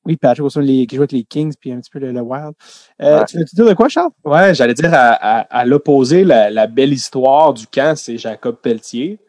oui, 0.06 0.18
Patrick 0.18 0.46
O'Sullivan 0.46 0.88
qui 0.88 0.96
joue 0.96 1.02
avec 1.04 1.12
les 1.12 1.24
Kings 1.24 1.54
puis 1.60 1.72
un 1.72 1.80
petit 1.80 1.92
peu 1.92 2.00
le, 2.00 2.12
le 2.12 2.22
Wild. 2.22 2.54
Euh, 3.02 3.20
ouais. 3.20 3.26
Tu 3.26 3.38
veux 3.38 3.46
dire 3.46 3.66
de 3.66 3.74
quoi, 3.74 3.88
Charles? 3.88 4.10
Ouais, 4.26 4.56
j'allais 4.56 4.74
dire 4.74 4.94
à, 4.94 5.12
à, 5.12 5.40
à 5.42 5.66
l'opposé, 5.66 6.24
la, 6.24 6.50
la, 6.50 6.66
belle 6.68 6.94
histoire 6.94 7.54
du 7.54 7.68
camp, 7.68 7.96
c'est 7.96 8.18
Jacob 8.18 8.58
Pelletier. 8.62 9.20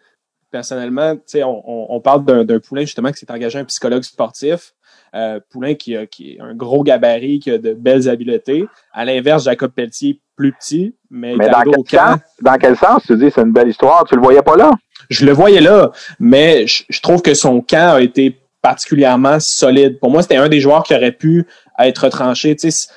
Personnellement, 0.51 1.16
on, 1.35 1.87
on 1.89 2.01
parle 2.01 2.24
d'un 2.45 2.59
poulain 2.59 2.83
justement 2.83 3.11
qui 3.11 3.19
s'est 3.19 3.31
engagé 3.31 3.59
un 3.59 3.65
psychologue 3.65 4.03
sportif. 4.03 4.74
Euh, 5.15 5.41
Poulain 5.51 5.75
qui 5.75 5.95
a, 5.95 6.07
qui 6.07 6.33
est 6.33 6.41
un 6.41 6.55
gros 6.55 6.83
gabarit, 6.83 7.39
qui 7.39 7.51
a 7.51 7.59
de 7.59 7.75
belles 7.75 8.09
habiletés. 8.09 8.65
À 8.93 9.05
l'inverse, 9.05 9.45
Jacob 9.45 9.71
Pelletier, 9.71 10.21
plus 10.37 10.53
petit, 10.53 10.95
mais, 11.11 11.37
mais 11.37 11.51
dans, 11.51 11.61
quel 11.61 12.01
sens, 12.01 12.19
dans 12.41 12.57
quel 12.57 12.77
sens 12.77 13.03
tu 13.07 13.17
dis 13.17 13.31
c'est 13.31 13.43
une 13.43 13.53
belle 13.53 13.69
histoire? 13.69 14.05
Tu 14.05 14.15
le 14.15 14.23
voyais 14.23 14.41
pas 14.41 14.57
là? 14.57 14.71
Je 15.11 15.27
le 15.27 15.33
voyais 15.33 15.61
là, 15.61 15.91
mais 16.19 16.67
je, 16.67 16.85
je 16.89 17.01
trouve 17.01 17.21
que 17.21 17.35
son 17.35 17.61
camp 17.61 17.97
a 17.97 18.01
été 18.01 18.39
particulièrement 18.63 19.39
solide. 19.41 19.99
Pour 20.01 20.11
moi, 20.11 20.23
c'était 20.23 20.37
un 20.37 20.49
des 20.49 20.61
joueurs 20.61 20.85
qui 20.85 20.95
aurait 20.95 21.13
pu 21.13 21.47
être 21.79 22.05
retranché. 22.05 22.57
Tu, 22.57 22.71
sais, 22.71 22.89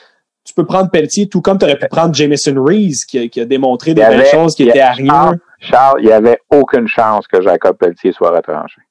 tu 0.46 0.54
peux 0.54 0.66
prendre 0.66 0.90
Pelletier, 0.90 1.28
tout 1.28 1.42
comme 1.42 1.58
tu 1.58 1.66
aurais 1.66 1.78
pu 1.78 1.88
prendre 1.88 2.14
Jameson 2.14 2.64
Rees, 2.64 3.04
qui, 3.08 3.30
qui 3.30 3.42
a 3.42 3.46
démontré 3.46 3.94
des 3.94 4.02
belles 4.02 4.28
choses, 4.28 4.56
qui 4.56 4.64
étaient 4.70 4.80
à 4.80 4.94
rien. 4.94 5.36
Charles, 5.60 6.00
il 6.02 6.06
n'y 6.06 6.14
avait 6.14 6.40
aucune 6.50 6.88
chance 6.88 7.28
que 7.28 7.42
Jacob 7.42 7.76
Pelletier 7.78 8.14
soit 8.14 8.30
retranché. 8.30 8.82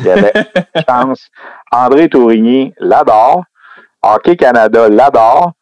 Il 0.00 0.06
y 0.06 0.10
avait 0.10 0.32
chance. 0.88 1.28
André 1.70 2.08
Tourigny 2.08 2.74
l'adore. 2.78 3.44
Hockey 4.02 4.36
Canada 4.36 4.88
l'adore. 4.88 5.52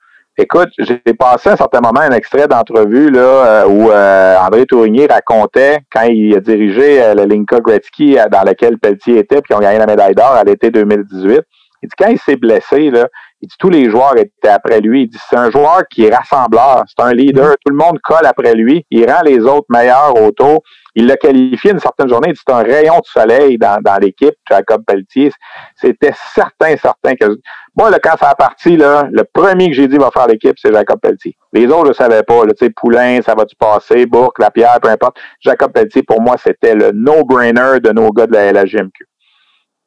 Écoute, 0.40 0.68
j'ai 0.78 1.00
passé 1.18 1.48
à 1.48 1.54
un 1.54 1.56
certain 1.56 1.80
moment 1.80 1.98
un 1.98 2.12
extrait 2.12 2.46
d'entrevue 2.46 3.10
là 3.10 3.66
où 3.66 3.90
euh, 3.90 4.36
André 4.38 4.66
Tourigny 4.66 5.04
racontait 5.06 5.80
quand 5.92 6.02
il 6.02 6.36
a 6.36 6.40
dirigé 6.40 7.02
euh, 7.02 7.14
le 7.14 7.24
Linka 7.24 7.58
Gretzky 7.58 8.16
dans 8.30 8.44
lequel 8.44 8.78
Pelletier 8.78 9.18
était, 9.18 9.42
puis 9.42 9.52
ils 9.52 9.56
ont 9.56 9.60
gagné 9.60 9.80
la 9.80 9.86
médaille 9.86 10.14
d'or 10.14 10.30
à 10.30 10.44
l'été 10.44 10.70
2018. 10.70 11.40
Il 11.82 11.88
dit 11.88 11.94
quand 11.98 12.08
il 12.08 12.18
s'est 12.20 12.36
blessé, 12.36 12.90
là, 12.90 13.08
il 13.40 13.48
dit 13.48 13.54
tous 13.58 13.70
les 13.70 13.90
joueurs 13.90 14.16
étaient 14.16 14.48
après 14.48 14.80
lui. 14.80 15.02
Il 15.02 15.08
dit 15.08 15.18
c'est 15.28 15.36
un 15.36 15.50
joueur 15.50 15.82
qui 15.90 16.04
est 16.04 16.14
rassembleur, 16.14 16.84
c'est 16.86 17.02
un 17.02 17.12
leader, 17.12 17.54
tout 17.64 17.72
le 17.72 17.76
monde 17.76 17.98
colle 18.02 18.26
après 18.26 18.54
lui, 18.54 18.84
il 18.90 19.10
rend 19.10 19.22
les 19.24 19.40
autres 19.40 19.66
meilleurs 19.68 20.20
autour. 20.20 20.62
Il 20.94 21.06
l'a 21.06 21.16
qualifié 21.16 21.70
une 21.70 21.78
certaine 21.78 22.08
journée, 22.08 22.28
il 22.30 22.34
dit 22.34 22.40
c'est 22.44 22.52
un 22.52 22.62
rayon 22.62 22.98
de 22.98 23.06
soleil 23.06 23.58
dans, 23.58 23.80
dans 23.80 23.96
l'équipe, 23.98 24.34
Jacob 24.48 24.82
Pelletier. 24.84 25.30
C'était 25.76 26.12
certain, 26.34 26.76
certain 26.76 27.14
que 27.14 27.38
moi, 27.78 27.90
là, 27.90 28.00
quand 28.02 28.16
ça 28.18 28.30
a 28.30 28.34
parti, 28.34 28.76
là, 28.76 29.08
le 29.12 29.22
premier 29.22 29.68
que 29.68 29.74
j'ai 29.74 29.86
dit 29.86 29.98
va 29.98 30.10
faire 30.10 30.26
l'équipe, 30.26 30.56
c'est 30.56 30.72
Jacob 30.72 30.98
Pelletier. 31.00 31.36
Les 31.52 31.66
autres, 31.66 31.84
je 31.84 31.88
ne 31.90 31.94
savais 31.94 32.24
pas. 32.24 32.42
Tu 32.46 32.56
sais, 32.58 32.70
Poulain, 32.70 33.20
ça 33.22 33.36
va-tu 33.36 33.54
passer, 33.54 34.04
Bourque, 34.04 34.40
Lapierre, 34.40 34.80
peu 34.82 34.88
importe. 34.88 35.16
Jacob 35.40 35.72
Pelletier, 35.72 36.02
pour 36.02 36.20
moi, 36.20 36.34
c'était 36.44 36.74
le 36.74 36.90
no-brainer 36.90 37.78
de 37.78 37.92
nos 37.92 38.10
gars 38.10 38.26
de 38.26 38.32
la 38.32 38.52
LHGMQ. 38.52 39.06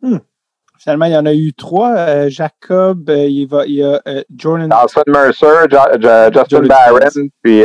Hmm. 0.03 0.19
Finalement, 0.81 1.05
il 1.05 1.11
y 1.11 1.17
en 1.17 1.27
a 1.27 1.33
eu 1.33 1.53
trois. 1.53 1.95
Euh, 1.95 2.29
Jacob, 2.29 3.07
euh, 3.07 3.27
il, 3.27 3.45
va, 3.45 3.67
il 3.67 3.75
y 3.75 3.83
a 3.83 4.01
euh, 4.07 4.23
Jordan... 4.35 4.67
Dawson 4.67 5.03
Mercer, 5.05 5.67
jo 5.69 5.77
jo 5.99 6.09
Justin 6.33 6.47
Jordan 6.49 6.67
Barron, 6.67 6.97
Spence. 7.01 7.17
puis 7.43 7.61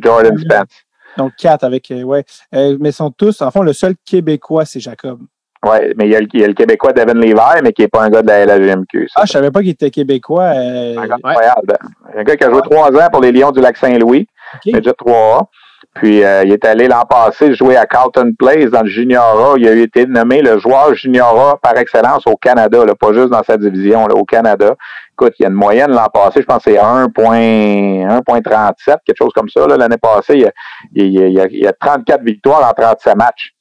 Jordan 0.00 0.38
Spence. 0.38 0.84
Donc, 1.18 1.32
quatre 1.36 1.64
avec... 1.64 1.92
ouais. 1.92 2.24
mais 2.52 2.90
ils 2.90 2.92
sont 2.92 3.10
tous... 3.10 3.42
En 3.42 3.50
fond, 3.50 3.62
le 3.62 3.72
seul 3.72 3.94
Québécois, 4.04 4.64
c'est 4.64 4.78
Jacob. 4.78 5.18
Oui, 5.64 5.78
mais 5.96 6.06
il 6.06 6.12
y, 6.12 6.16
a 6.16 6.20
le, 6.20 6.28
il 6.32 6.40
y, 6.40 6.44
a 6.44 6.46
le, 6.46 6.54
Québécois 6.54 6.92
Devin 6.92 7.14
Levi, 7.14 7.62
mais 7.64 7.72
qui 7.72 7.82
n'est 7.82 7.88
pas 7.88 8.04
un 8.04 8.10
gars 8.10 8.22
de 8.22 8.28
la 8.28 8.46
LHGMQ. 8.46 9.08
Ah, 9.16 9.24
je 9.26 9.32
savais 9.32 9.50
pas 9.50 9.60
qu'il 9.60 9.70
était 9.70 9.90
Québécois. 9.90 10.52
Euh... 10.54 10.96
Un 10.98 11.06
gars 11.06 11.16
incroyable. 11.16 11.78
Ouais. 12.06 12.20
Un 12.20 12.22
gars 12.22 12.36
qui 12.36 12.44
a 12.44 12.50
joué 12.50 12.62
trois 12.62 12.90
ans 12.90 13.08
pour 13.10 13.22
les 13.22 13.32
Lions 13.32 13.50
du 13.50 13.60
Lac-Saint-Louis. 13.60 14.26
Okay. 14.56 14.72
Déjà 14.72 14.92
trois 14.92 15.48
Puis 15.94 16.24
euh, 16.24 16.42
il 16.44 16.52
est 16.52 16.64
allé 16.64 16.88
l'an 16.88 17.04
passé 17.04 17.54
jouer 17.54 17.76
à 17.76 17.86
Carlton 17.86 18.32
Place 18.38 18.70
dans 18.70 18.80
le 18.80 18.88
Juniora. 18.88 19.54
Il 19.58 19.68
a 19.68 19.72
été 19.72 20.06
nommé 20.06 20.40
le 20.40 20.58
joueur 20.58 20.94
Juniora 20.94 21.58
par 21.62 21.76
excellence 21.76 22.26
au 22.26 22.36
Canada, 22.36 22.82
là, 22.84 22.94
pas 22.94 23.12
juste 23.12 23.28
dans 23.28 23.42
sa 23.42 23.58
division, 23.58 24.06
là, 24.06 24.14
au 24.14 24.24
Canada. 24.24 24.74
Écoute, 25.12 25.34
il 25.38 25.42
y 25.42 25.46
a 25.46 25.48
une 25.48 25.54
moyenne 25.54 25.90
l'an 25.90 26.08
passé, 26.12 26.40
je 26.40 26.46
pense 26.46 26.64
que 26.64 26.72
c'est 26.72 26.78
1.37, 26.78 28.96
quelque 29.04 29.18
chose 29.18 29.32
comme 29.34 29.50
ça. 29.50 29.66
L'année 29.66 29.98
passée, 29.98 30.46
il 30.94 31.12
y, 31.12 31.22
a, 31.22 31.26
il, 31.26 31.40
a, 31.40 31.46
il 31.50 31.66
a 31.66 31.74
34 31.74 32.22
victoires 32.22 32.66
en 32.66 32.72
37 32.72 33.16
matchs. 33.16 33.51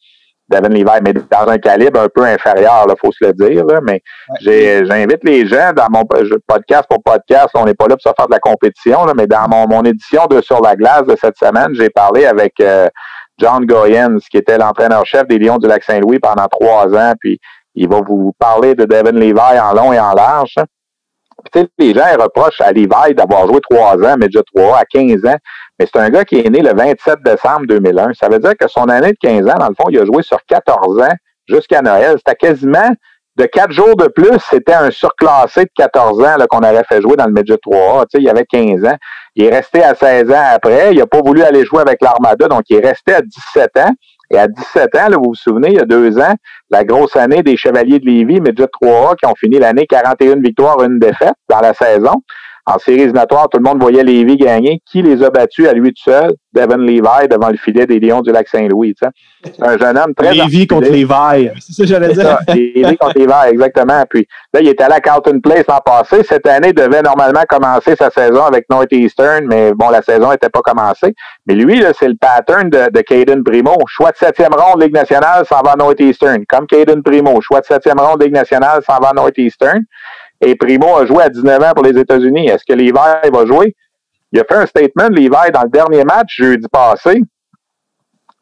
Devin 0.51 0.69
Levi, 0.69 0.99
mais 1.03 1.13
dans 1.13 1.47
un 1.47 1.57
calibre 1.57 1.99
un 1.99 2.07
peu 2.13 2.23
inférieur, 2.23 2.85
il 2.87 2.95
faut 2.99 3.11
se 3.11 3.25
le 3.25 3.33
dire. 3.33 3.65
Là, 3.65 3.79
mais 3.81 4.01
ouais. 4.45 4.83
j'invite 4.85 5.23
les 5.23 5.47
gens 5.47 5.71
dans 5.73 5.87
mon 5.89 6.03
podcast 6.47 6.85
pour 6.89 7.01
podcast, 7.03 7.49
on 7.55 7.65
n'est 7.65 7.73
pas 7.73 7.87
là 7.87 7.95
pour 7.95 8.01
se 8.01 8.13
faire 8.15 8.27
de 8.27 8.33
la 8.33 8.39
compétition, 8.39 9.05
là, 9.05 9.13
mais 9.15 9.27
dans 9.27 9.47
mon, 9.49 9.67
mon 9.67 9.83
édition 9.83 10.25
de 10.27 10.41
Sur 10.41 10.61
la 10.61 10.75
glace 10.75 11.05
de 11.05 11.15
cette 11.15 11.37
semaine, 11.37 11.69
j'ai 11.73 11.89
parlé 11.89 12.25
avec 12.25 12.53
euh, 12.61 12.87
John 13.39 13.65
Goyens, 13.65 14.17
qui 14.29 14.37
était 14.37 14.57
l'entraîneur-chef 14.57 15.27
des 15.27 15.39
Lions 15.39 15.57
du 15.57 15.67
Lac-Saint-Louis 15.67 16.19
pendant 16.19 16.47
trois 16.47 16.87
ans, 16.93 17.13
puis 17.19 17.39
il 17.75 17.89
va 17.89 18.01
vous 18.01 18.33
parler 18.37 18.75
de 18.75 18.85
Devin 18.85 19.11
Levi 19.11 19.59
en 19.59 19.73
long 19.73 19.93
et 19.93 19.99
en 19.99 20.13
large. 20.13 20.55
Puis, 21.51 21.67
les 21.79 21.93
gens 21.93 22.05
reprochent 22.19 22.61
à 22.61 22.71
Levi 22.71 23.15
d'avoir 23.15 23.47
joué 23.47 23.59
trois 23.69 23.95
ans, 23.95 24.15
mais 24.19 24.27
déjà 24.27 24.41
trois 24.53 24.77
à 24.77 24.85
15 24.85 25.25
ans. 25.25 25.37
Mais 25.81 25.87
c'est 25.91 25.99
un 25.99 26.09
gars 26.11 26.23
qui 26.23 26.37
est 26.37 26.47
né 26.47 26.61
le 26.61 26.75
27 26.75 27.23
décembre 27.25 27.65
2001. 27.65 28.13
Ça 28.13 28.29
veut 28.29 28.37
dire 28.37 28.53
que 28.55 28.67
son 28.67 28.83
année 28.83 29.13
de 29.13 29.17
15 29.19 29.47
ans, 29.47 29.57
dans 29.57 29.69
le 29.69 29.73
fond, 29.73 29.89
il 29.89 29.97
a 29.97 30.05
joué 30.05 30.21
sur 30.21 30.37
14 30.45 31.01
ans 31.01 31.15
jusqu'à 31.49 31.81
Noël. 31.81 32.17
C'était 32.17 32.35
quasiment 32.35 32.91
de 33.35 33.45
quatre 33.45 33.71
jours 33.71 33.95
de 33.95 34.07
plus, 34.07 34.37
c'était 34.47 34.75
un 34.75 34.91
surclassé 34.91 35.63
de 35.63 35.71
14 35.75 36.21
ans 36.21 36.35
qu'on 36.51 36.59
aurait 36.59 36.83
fait 36.87 37.01
jouer 37.01 37.15
dans 37.15 37.25
le 37.25 37.33
Midget 37.33 37.55
3A. 37.55 38.01
Tu 38.01 38.17
sais, 38.17 38.21
il 38.21 38.29
avait 38.29 38.45
15 38.45 38.85
ans. 38.85 38.95
Il 39.33 39.45
est 39.45 39.49
resté 39.49 39.81
à 39.81 39.95
16 39.95 40.29
ans 40.29 40.43
après. 40.53 40.91
Il 40.91 40.99
n'a 40.99 41.07
pas 41.07 41.21
voulu 41.25 41.41
aller 41.41 41.65
jouer 41.65 41.81
avec 41.81 41.99
l'Armada, 42.03 42.47
donc 42.47 42.61
il 42.69 42.75
est 42.75 42.87
resté 42.87 43.15
à 43.15 43.21
17 43.23 43.77
ans. 43.77 43.91
Et 44.29 44.37
à 44.37 44.47
17 44.47 44.95
ans, 44.97 45.09
là, 45.09 45.17
vous 45.17 45.29
vous 45.29 45.35
souvenez, 45.35 45.69
il 45.69 45.77
y 45.77 45.79
a 45.79 45.85
deux 45.85 46.19
ans, 46.19 46.35
la 46.69 46.83
grosse 46.83 47.15
année 47.15 47.41
des 47.41 47.57
Chevaliers 47.57 47.97
de 47.97 48.05
Lévis, 48.05 48.39
Midget 48.39 48.67
3A, 48.83 49.15
qui 49.15 49.25
ont 49.25 49.35
fini 49.35 49.57
l'année 49.57 49.87
41 49.87 50.41
victoires, 50.41 50.83
une 50.83 50.99
défaite 50.99 51.33
dans 51.49 51.59
la 51.59 51.73
saison. 51.73 52.21
En 52.73 52.79
série 52.79 53.01
éliminatoire, 53.01 53.49
tout 53.49 53.57
le 53.57 53.63
monde 53.63 53.81
voyait 53.81 54.03
Lévis 54.03 54.37
gagner. 54.37 54.81
Qui 54.89 55.01
les 55.01 55.21
a 55.23 55.29
battus 55.29 55.67
à 55.67 55.73
lui 55.73 55.89
tout 55.89 56.03
seul? 56.03 56.33
Devin 56.53 56.77
Levi 56.77 57.27
devant 57.29 57.49
le 57.49 57.57
filet 57.57 57.85
des 57.85 57.99
Lions 57.99 58.21
du 58.21 58.31
Lac-Saint-Louis. 58.31 58.93
C'est 59.43 59.63
un 59.63 59.77
jeune 59.77 59.97
homme 59.97 60.13
très... 60.13 60.33
Lévis 60.33 60.67
contre 60.67 60.89
Levi. 60.89 61.49
C'est 61.59 61.73
ça 61.73 61.83
que 61.83 61.89
j'allais 61.89 62.13
dire. 62.13 62.37
Lévis 62.47 62.97
contre 62.97 63.19
Levi, 63.19 63.49
exactement. 63.51 64.03
Puis 64.09 64.27
là, 64.53 64.61
il 64.61 64.67
était 64.67 64.83
allé 64.83 64.95
à 64.95 64.99
Carlton 64.99 65.39
Place 65.41 65.65
l'an 65.67 65.79
passé. 65.83 66.23
Cette 66.23 66.47
année, 66.47 66.73
devait 66.73 67.01
normalement 67.01 67.43
commencer 67.47 67.95
sa 67.95 68.09
saison 68.09 68.43
avec 68.43 68.65
Northeastern, 68.69 69.45
mais 69.47 69.73
bon, 69.73 69.89
la 69.89 70.01
saison 70.01 70.31
n'était 70.31 70.49
pas 70.49 70.61
commencée. 70.61 71.13
Mais 71.47 71.55
lui, 71.55 71.79
là, 71.79 71.91
c'est 71.97 72.07
le 72.07 72.15
pattern 72.15 72.69
de, 72.69 72.89
de 72.89 73.01
Caden 73.01 73.43
Primo. 73.43 73.75
Choix 73.87 74.11
de 74.11 74.17
septième 74.17 74.53
ronde, 74.53 74.81
Ligue 74.81 74.93
nationale, 74.93 75.45
s'en 75.45 75.61
va 75.61 75.71
à 75.71 75.75
Northeastern. 75.75 76.43
Comme 76.47 76.67
Caden 76.67 77.01
Primo. 77.01 77.39
Choix 77.41 77.61
de 77.61 77.65
septième 77.65 77.99
ronde, 77.99 78.21
Ligue 78.21 78.33
nationale, 78.33 78.81
s'en 78.85 78.99
va 78.99 79.09
à 79.09 79.13
Northeastern. 79.13 79.79
Et 80.41 80.55
Primo 80.55 80.97
a 80.97 81.05
joué 81.05 81.23
à 81.23 81.29
19 81.29 81.63
ans 81.63 81.73
pour 81.75 81.83
les 81.83 81.97
États-Unis. 81.99 82.47
Est-ce 82.47 82.65
que 82.65 82.73
Levi 82.73 82.91
va 82.91 83.45
jouer? 83.45 83.75
Il 84.31 84.39
a 84.39 84.43
fait 84.43 84.55
un 84.55 84.65
statement, 84.65 85.09
Levi, 85.09 85.51
dans 85.53 85.63
le 85.63 85.69
dernier 85.69 86.03
match, 86.03 86.35
jeudi 86.37 86.67
passé, 86.71 87.21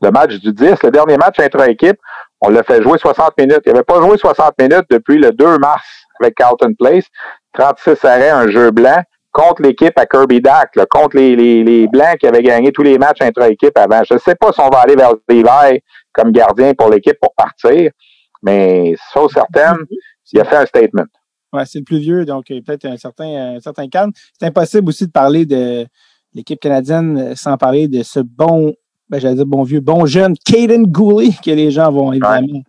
le 0.02 0.12
match 0.12 0.36
du 0.40 0.54
10, 0.54 0.84
le 0.84 0.92
dernier 0.92 1.18
match 1.18 1.40
intra-équipe, 1.40 1.98
on 2.42 2.50
l'a 2.50 2.64
fait 2.64 2.82
jouer 2.82 2.98
60 2.98 3.34
minutes. 3.38 3.62
Il 3.66 3.74
n'avait 3.74 3.84
pas 3.84 4.02
joué 4.02 4.18
60 4.18 4.54
minutes 4.60 4.86
depuis 4.90 5.18
le 5.18 5.32
2 5.32 5.58
mars 5.58 5.84
avec 6.20 6.36
Carlton 6.36 6.74
Place. 6.78 7.06
36 7.54 8.06
arrêts, 8.06 8.30
un 8.30 8.48
jeu 8.48 8.72
blanc, 8.72 9.02
contre 9.32 9.64
l'équipe 9.64 9.98
à 9.98 10.06
Kirby 10.06 10.40
Dack, 10.40 10.72
contre 10.90 11.18
les, 11.18 11.36
les, 11.36 11.64
les, 11.64 11.88
Blancs 11.88 12.18
qui 12.20 12.28
avaient 12.28 12.44
gagné 12.44 12.72
tous 12.72 12.84
les 12.84 12.98
matchs 12.98 13.22
intra-équipe 13.22 13.78
avant. 13.78 14.04
Je 14.04 14.14
ne 14.14 14.20
sais 14.20 14.36
pas 14.36 14.52
si 14.52 14.62
on 14.62 14.70
va 14.70 14.80
aller 14.80 14.96
vers 14.96 15.14
Levi 15.28 15.82
comme 16.14 16.32
gardien 16.32 16.74
pour 16.74 16.90
l'équipe 16.90 17.18
pour 17.20 17.34
partir, 17.34 17.92
mais 18.44 18.96
sauf 19.12 19.34
certaine, 19.34 19.78
il 20.32 20.40
a 20.40 20.46
fait 20.46 20.58
un 20.58 20.66
statement. 20.66 21.06
Ouais, 21.52 21.66
c'est 21.66 21.80
le 21.80 21.84
plus 21.84 22.00
vieux, 22.00 22.26
donc 22.26 22.46
peut-être 22.48 22.86
un 22.86 22.98
certain, 22.98 23.56
un 23.56 23.60
certain 23.60 23.88
calme. 23.88 24.12
C'est 24.40 24.46
impossible 24.46 24.90
aussi 24.90 25.08
de 25.08 25.12
parler 25.12 25.46
de 25.46 25.88
l'équipe 26.34 26.60
canadienne 26.60 27.36
sans 27.36 27.58
parler 27.58 27.88
de 27.88 28.04
ce 28.04 28.20
bon, 28.20 28.74
ben, 29.10 29.20
j'allais 29.20 29.36
dire 29.36 29.46
bon 29.46 29.64
vieux, 29.64 29.80
bon 29.80 30.06
jeune 30.06 30.36
Caden 30.46 30.86
Gooley 30.86 31.32
que 31.44 31.52
les 31.52 31.72
gens 31.72 31.92
vont 31.92 32.12
évidemment 32.12 32.62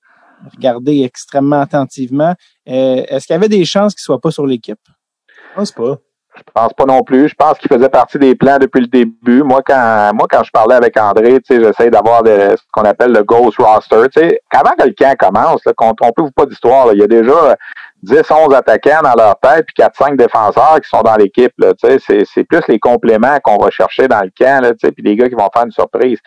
regarder 0.54 1.02
extrêmement 1.02 1.60
attentivement. 1.60 2.34
Euh, 2.68 3.04
est-ce 3.08 3.26
qu'il 3.26 3.34
y 3.34 3.36
avait 3.36 3.48
des 3.48 3.64
chances 3.64 3.94
qu'il 3.94 4.02
soit 4.02 4.20
pas 4.20 4.30
sur 4.30 4.46
l'équipe? 4.46 4.80
Je 5.28 5.54
pense 5.54 5.72
pas. 5.72 5.98
Je 6.36 6.42
pense 6.54 6.72
pas 6.74 6.84
non 6.84 7.02
plus. 7.02 7.28
Je 7.28 7.34
pense 7.34 7.58
qu'il 7.58 7.68
faisait 7.68 7.88
partie 7.88 8.18
des 8.18 8.34
plans 8.34 8.58
depuis 8.58 8.80
le 8.80 8.86
début. 8.86 9.42
Moi, 9.42 9.60
quand 9.66 10.12
moi, 10.14 10.26
quand 10.30 10.42
je 10.44 10.50
parlais 10.50 10.76
avec 10.76 10.96
André, 10.96 11.40
j'essaie 11.48 11.90
d'avoir 11.90 12.22
ce 12.24 12.62
qu'on 12.72 12.82
appelle 12.82 13.12
le 13.12 13.22
ghost 13.24 13.58
roster. 13.58 14.40
Avant 14.52 14.70
que 14.78 14.86
le 14.86 14.94
camp 14.96 15.16
commence, 15.18 15.64
là, 15.64 15.72
qu'on 15.76 15.92
trompez-vous 15.94 16.30
pas 16.30 16.46
d'histoire, 16.46 16.92
il 16.92 17.00
y 17.00 17.02
a 17.02 17.08
déjà 17.08 17.56
10, 18.02 18.22
11 18.30 18.54
attaquants 18.54 19.02
dans 19.02 19.14
leur 19.14 19.38
tête, 19.40 19.66
puis 19.66 19.74
4, 19.76 19.96
5 19.96 20.16
défenseurs 20.16 20.80
qui 20.80 20.88
sont 20.88 21.02
dans 21.02 21.16
l'équipe. 21.16 21.52
C'est 21.82 22.44
plus 22.44 22.62
les 22.68 22.78
compléments 22.78 23.38
qu'on 23.42 23.58
va 23.58 23.70
chercher 23.70 24.08
dans 24.08 24.22
le 24.22 24.30
camp, 24.36 24.62
là, 24.62 24.72
puis 24.74 25.02
les 25.04 25.16
gars 25.16 25.28
qui 25.28 25.34
vont 25.34 25.48
faire 25.52 25.64
une 25.64 25.72
surprise. 25.72 26.18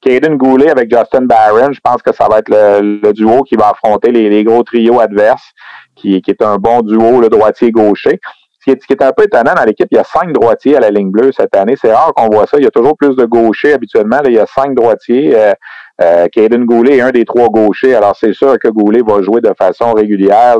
Caden 0.00 0.36
Goulet 0.36 0.70
avec 0.70 0.90
Justin 0.90 1.22
Barron, 1.22 1.72
je 1.72 1.80
pense 1.80 2.02
que 2.02 2.12
ça 2.12 2.26
va 2.28 2.38
être 2.38 2.48
le, 2.50 3.12
duo 3.12 3.44
qui 3.44 3.54
va 3.54 3.68
affronter 3.68 4.10
les, 4.10 4.28
les 4.28 4.42
gros 4.42 4.64
trios 4.64 4.98
adverses, 4.98 5.52
qui, 5.94 6.20
qui 6.20 6.30
est 6.32 6.42
un 6.42 6.56
bon 6.56 6.80
duo, 6.80 7.20
le 7.20 7.28
droitier-gaucher. 7.28 8.20
Ce 8.64 8.72
qui, 8.72 8.92
est, 8.92 9.02
un 9.02 9.12
peu 9.12 9.24
étonnant 9.24 9.54
dans 9.54 9.64
l'équipe, 9.64 9.88
il 9.90 9.96
y 9.96 9.98
a 9.98 10.04
cinq 10.04 10.32
droitiers 10.32 10.76
à 10.76 10.80
la 10.80 10.90
ligne 10.90 11.10
bleue 11.10 11.32
cette 11.32 11.56
année. 11.56 11.74
C'est 11.80 11.92
rare 11.92 12.12
qu'on 12.14 12.28
voit 12.28 12.46
ça. 12.46 12.58
Il 12.58 12.64
y 12.64 12.66
a 12.66 12.70
toujours 12.70 12.96
plus 12.96 13.16
de 13.16 13.24
gauchers 13.24 13.72
habituellement. 13.72 14.20
il 14.24 14.34
y 14.34 14.38
a 14.38 14.46
cinq 14.46 14.74
droitiers. 14.74 15.34
Euh, 15.34 15.52
euh, 16.00 16.28
Goulet 16.64 16.98
est 16.98 17.00
un 17.00 17.10
des 17.10 17.24
trois 17.24 17.48
gauchers. 17.48 17.94
Alors, 17.94 18.16
c'est 18.16 18.32
sûr 18.32 18.56
que 18.60 18.68
Goulet 18.68 19.02
va 19.04 19.20
jouer 19.20 19.40
de 19.40 19.52
façon 19.58 19.92
régulière. 19.92 20.58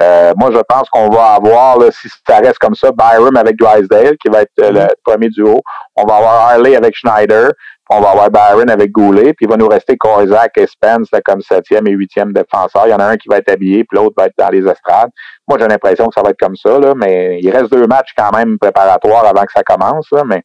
Euh, 0.00 0.32
moi, 0.36 0.50
je 0.52 0.60
pense 0.68 0.88
qu'on 0.90 1.08
va 1.08 1.34
avoir, 1.34 1.78
si 1.92 2.08
ça 2.26 2.38
reste 2.38 2.58
comme 2.58 2.74
ça, 2.74 2.90
Byram 2.92 3.36
avec 3.36 3.56
Drysdale, 3.56 4.16
qui 4.18 4.28
va 4.28 4.42
être 4.42 4.52
euh, 4.60 4.70
le 4.70 4.86
premier 5.04 5.28
duo. 5.28 5.60
On 5.96 6.04
va 6.04 6.16
avoir 6.16 6.50
Harley 6.50 6.76
avec 6.76 6.94
Schneider. 6.94 7.52
On 7.90 8.00
va 8.00 8.10
avoir 8.10 8.30
Byron 8.30 8.68
avec 8.68 8.92
Goulet, 8.92 9.32
puis 9.32 9.46
il 9.46 9.48
va 9.48 9.56
nous 9.56 9.66
rester 9.66 9.96
Korzak 9.96 10.58
et 10.58 10.66
Spence 10.66 11.08
comme 11.24 11.40
septième 11.40 11.86
et 11.86 11.92
huitième 11.92 12.34
défenseur. 12.34 12.82
Il 12.86 12.90
y 12.90 12.94
en 12.94 12.98
a 12.98 13.06
un 13.06 13.16
qui 13.16 13.28
va 13.28 13.38
être 13.38 13.50
habillé, 13.50 13.84
puis 13.84 13.98
l'autre 13.98 14.14
va 14.16 14.26
être 14.26 14.34
dans 14.36 14.50
les 14.50 14.66
estrades. 14.66 15.08
Moi, 15.48 15.56
j'ai 15.58 15.66
l'impression 15.66 16.06
que 16.06 16.14
ça 16.14 16.20
va 16.22 16.30
être 16.30 16.38
comme 16.38 16.54
ça, 16.54 16.78
là, 16.78 16.92
mais 16.94 17.40
il 17.40 17.50
reste 17.50 17.72
deux 17.72 17.86
matchs 17.86 18.12
quand 18.16 18.30
même 18.36 18.58
préparatoires 18.58 19.24
avant 19.24 19.42
que 19.44 19.52
ça 19.52 19.62
commence. 19.62 20.06
Là, 20.12 20.22
mais 20.26 20.42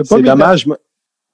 c'est 0.00 0.22
dommage. 0.22 0.66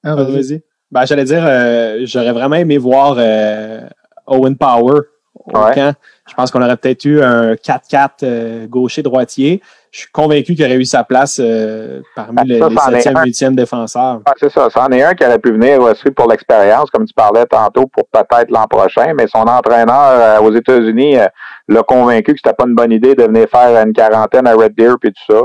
Ah, 0.02 0.14
vas-y. 0.14 0.62
Ben, 0.90 1.04
j'allais 1.04 1.24
dire, 1.24 1.44
euh, 1.46 2.00
j'aurais 2.04 2.32
vraiment 2.32 2.56
aimé 2.56 2.78
voir 2.78 3.16
euh, 3.18 3.86
Owen 4.26 4.56
Power 4.56 5.00
au 5.34 5.50
camp. 5.52 5.94
Je 6.28 6.34
pense 6.34 6.50
qu'on 6.50 6.62
aurait 6.62 6.76
peut-être 6.76 7.04
eu 7.04 7.22
un 7.22 7.54
4-4 7.54 8.08
euh, 8.22 8.66
gaucher-droitier 8.66 9.60
je 9.92 10.00
suis 10.00 10.10
convaincu 10.10 10.54
qu'il 10.54 10.64
aurait 10.64 10.76
eu 10.76 10.86
sa 10.86 11.04
place 11.04 11.38
euh, 11.38 12.00
parmi 12.16 12.34
ben, 12.34 12.44
les, 12.46 12.60
7e, 12.60 13.12
8e 13.12 13.54
défenseurs. 13.54 14.20
c'est 14.38 14.50
ça. 14.50 14.70
C'en 14.70 14.88
est 14.88 15.02
un 15.02 15.14
qui 15.14 15.22
aurait 15.22 15.38
pu 15.38 15.52
venir 15.52 15.82
aussi 15.82 16.10
pour 16.10 16.30
l'expérience, 16.30 16.90
comme 16.90 17.04
tu 17.04 17.12
parlais 17.12 17.44
tantôt, 17.44 17.86
pour 17.86 18.08
peut-être 18.08 18.50
l'an 18.50 18.66
prochain, 18.66 19.12
mais 19.14 19.26
son 19.26 19.42
entraîneur 19.42 19.94
euh, 19.94 20.40
aux 20.40 20.54
États-Unis 20.54 21.16
l'a 21.68 21.82
convaincu 21.82 22.32
que 22.32 22.38
c'était 22.42 22.56
pas 22.56 22.64
une 22.66 22.74
bonne 22.74 22.90
idée 22.90 23.14
de 23.14 23.24
venir 23.24 23.46
faire 23.50 23.84
une 23.84 23.92
quarantaine 23.92 24.46
à 24.46 24.54
Red 24.54 24.74
Deer 24.74 24.94
puis 24.98 25.12
tout 25.12 25.34
ça. 25.34 25.42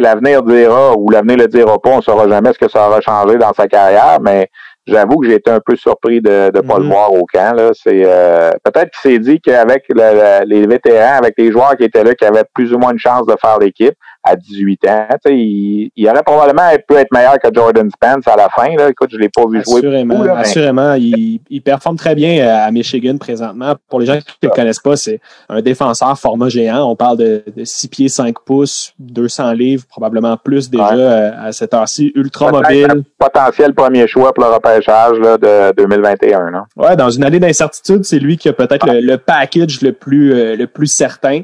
L'avenir 0.00 0.42
dira, 0.42 0.96
ou 0.96 1.10
l'avenir 1.10 1.36
le 1.36 1.48
dira 1.48 1.78
pas, 1.78 1.90
on 1.90 2.02
saura 2.02 2.28
jamais 2.28 2.52
ce 2.52 2.58
que 2.58 2.68
ça 2.70 2.88
aura 2.88 3.00
changé 3.00 3.36
dans 3.36 3.52
sa 3.52 3.66
carrière, 3.68 4.18
mais 4.20 4.50
j'avoue 4.88 5.18
que 5.18 5.26
j'ai 5.28 5.34
été 5.34 5.50
un 5.50 5.60
peu 5.64 5.76
surpris 5.76 6.20
de 6.20 6.50
ne 6.54 6.60
pas 6.60 6.78
le 6.78 6.84
mm-hmm. 6.84 6.88
voir 6.88 7.12
au 7.12 7.24
camp. 7.32 7.54
Là. 7.54 7.70
C'est 7.72 8.02
euh, 8.04 8.50
peut-être 8.64 8.90
qu'il 8.90 9.12
s'est 9.12 9.18
dit 9.18 9.40
qu'avec 9.40 9.84
les 9.88 10.66
vétérans, 10.66 11.18
avec 11.18 11.34
les 11.38 11.52
joueurs 11.52 11.76
qui 11.76 11.84
étaient 11.84 12.04
là, 12.04 12.14
qui 12.14 12.24
avaient 12.24 12.44
plus 12.54 12.72
ou 12.72 12.78
moins 12.78 12.92
une 12.92 12.98
chance 12.98 13.26
de 13.26 13.34
faire 13.40 13.58
l'équipe, 13.58 13.94
à 14.28 14.36
18 14.36 14.88
ans. 14.88 15.06
Il, 15.26 15.90
il, 15.96 16.08
aurait 16.08 16.22
probablement 16.22 16.68
pu 16.86 16.94
être 16.94 17.12
meilleur 17.12 17.38
que 17.38 17.48
Jordan 17.52 17.90
Spence 17.90 18.26
à 18.26 18.36
la 18.36 18.48
fin. 18.48 18.74
Là. 18.76 18.90
Écoute, 18.90 19.08
je 19.10 19.16
ne 19.16 19.22
l'ai 19.22 19.28
pas 19.28 19.42
vu 19.46 19.62
jouer. 19.64 19.78
Assurément. 19.78 20.22
assurément. 20.34 20.94
Il, 20.94 21.40
il, 21.48 21.62
performe 21.62 21.96
très 21.96 22.14
bien 22.14 22.46
à 22.48 22.70
Michigan 22.70 23.16
présentement. 23.18 23.74
Pour 23.88 24.00
les 24.00 24.06
gens 24.06 24.18
qui 24.18 24.34
ne 24.42 24.48
le 24.48 24.54
connaissent 24.54 24.80
pas, 24.80 24.96
c'est 24.96 25.20
un 25.48 25.60
défenseur 25.60 26.18
format 26.18 26.48
géant. 26.48 26.90
On 26.90 26.96
parle 26.96 27.18
de, 27.18 27.42
de 27.54 27.64
6 27.64 27.88
pieds 27.88 28.08
5 28.08 28.36
pouces, 28.44 28.94
200 28.98 29.52
livres, 29.52 29.84
probablement 29.88 30.36
plus 30.36 30.70
déjà 30.70 30.92
euh, 30.92 31.30
à 31.38 31.52
cette 31.52 31.74
heure-ci. 31.74 32.12
Ultra 32.14 32.50
mobile. 32.50 33.04
Potentiel 33.18 33.74
premier 33.74 34.06
choix 34.06 34.32
pour 34.32 34.44
le 34.44 34.50
repêchage 34.50 35.18
là, 35.18 35.38
de 35.38 35.74
2021. 35.76 36.50
Là. 36.50 36.64
Ouais, 36.76 36.96
dans 36.96 37.10
une 37.10 37.24
année 37.24 37.40
d'incertitude, 37.40 38.04
c'est 38.04 38.18
lui 38.18 38.36
qui 38.36 38.48
a 38.48 38.52
peut-être 38.52 38.86
le, 38.88 39.16
package 39.16 39.82
le 39.82 39.92
plus, 39.92 40.32
euh, 40.32 40.56
le 40.56 40.66
plus 40.66 40.86
certain. 40.86 41.42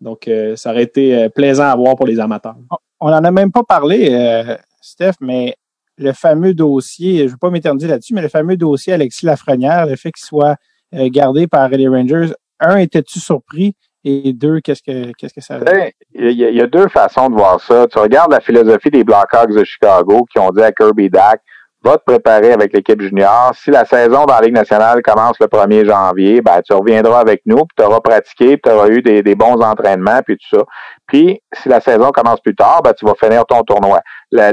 Donc, 0.00 0.28
euh, 0.28 0.56
ça 0.56 0.70
aurait 0.70 0.82
été 0.82 1.16
euh, 1.16 1.28
plaisant 1.28 1.64
à 1.64 1.76
voir 1.76 1.96
pour 1.96 2.06
les 2.06 2.20
amateurs. 2.20 2.56
On 3.00 3.10
n'en 3.10 3.24
a 3.24 3.30
même 3.30 3.52
pas 3.52 3.62
parlé, 3.62 4.08
euh, 4.12 4.56
Steph, 4.80 5.14
mais 5.20 5.54
le 5.98 6.12
fameux 6.12 6.54
dossier, 6.54 7.20
je 7.20 7.24
ne 7.24 7.28
veux 7.30 7.36
pas 7.38 7.50
m'éterniser 7.50 7.88
là-dessus, 7.88 8.14
mais 8.14 8.22
le 8.22 8.28
fameux 8.28 8.56
dossier 8.56 8.92
Alexis 8.92 9.24
Lafrenière, 9.24 9.86
le 9.86 9.96
fait 9.96 10.12
qu'il 10.12 10.26
soit 10.26 10.56
gardé 10.92 11.46
par 11.46 11.68
les 11.70 11.88
Rangers, 11.88 12.32
un, 12.60 12.76
étais-tu 12.76 13.18
surpris? 13.18 13.74
Et 14.04 14.32
deux, 14.32 14.60
qu'est-ce 14.60 14.82
que 14.82 15.10
qu'est-ce 15.18 15.34
que 15.34 15.40
ça 15.40 15.58
veut 15.58 15.66
Il 16.14 16.30
y, 16.30 16.44
y, 16.44 16.60
a 16.60 16.66
deux 16.68 16.86
façons 16.86 17.28
de 17.28 17.34
voir 17.34 17.60
ça. 17.60 17.88
Tu 17.88 17.98
regardes 17.98 18.30
la 18.30 18.40
philosophie 18.40 18.90
des 18.90 19.02
Blackhawks 19.02 19.52
de 19.52 19.64
Chicago 19.64 20.24
qui 20.30 20.38
ont 20.38 20.50
dit 20.50 20.62
à 20.62 20.70
Kirby 20.70 21.10
Dack 21.10 21.40
va 21.86 21.98
te 21.98 22.04
préparer 22.04 22.52
avec 22.52 22.72
l'équipe 22.72 23.00
junior. 23.00 23.52
Si 23.54 23.70
la 23.70 23.84
saison 23.84 24.24
dans 24.24 24.34
la 24.34 24.40
Ligue 24.40 24.54
nationale 24.54 25.02
commence 25.02 25.38
le 25.40 25.46
1er 25.46 25.86
janvier, 25.86 26.40
ben, 26.42 26.60
tu 26.62 26.72
reviendras 26.72 27.20
avec 27.20 27.42
nous, 27.46 27.62
tu 27.76 27.84
auras 27.84 28.00
pratiqué, 28.00 28.58
tu 28.62 28.70
auras 28.70 28.88
eu 28.88 29.02
des, 29.02 29.34
bons 29.34 29.60
entraînements, 29.60 30.20
puis 30.24 30.36
tout 30.36 30.56
ça. 30.56 30.64
Puis, 31.06 31.40
si 31.52 31.68
la 31.68 31.80
saison 31.80 32.10
commence 32.10 32.40
plus 32.40 32.56
tard, 32.56 32.82
ben, 32.82 32.92
tu 32.92 33.04
vas 33.04 33.14
finir 33.14 33.46
ton 33.46 33.62
tournoi. 33.62 34.00
La, 34.32 34.52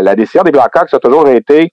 la 0.00 0.14
décision 0.14 0.42
des 0.42 0.52
Blackhawks 0.52 0.94
a 0.94 0.98
toujours 0.98 1.28
été, 1.28 1.72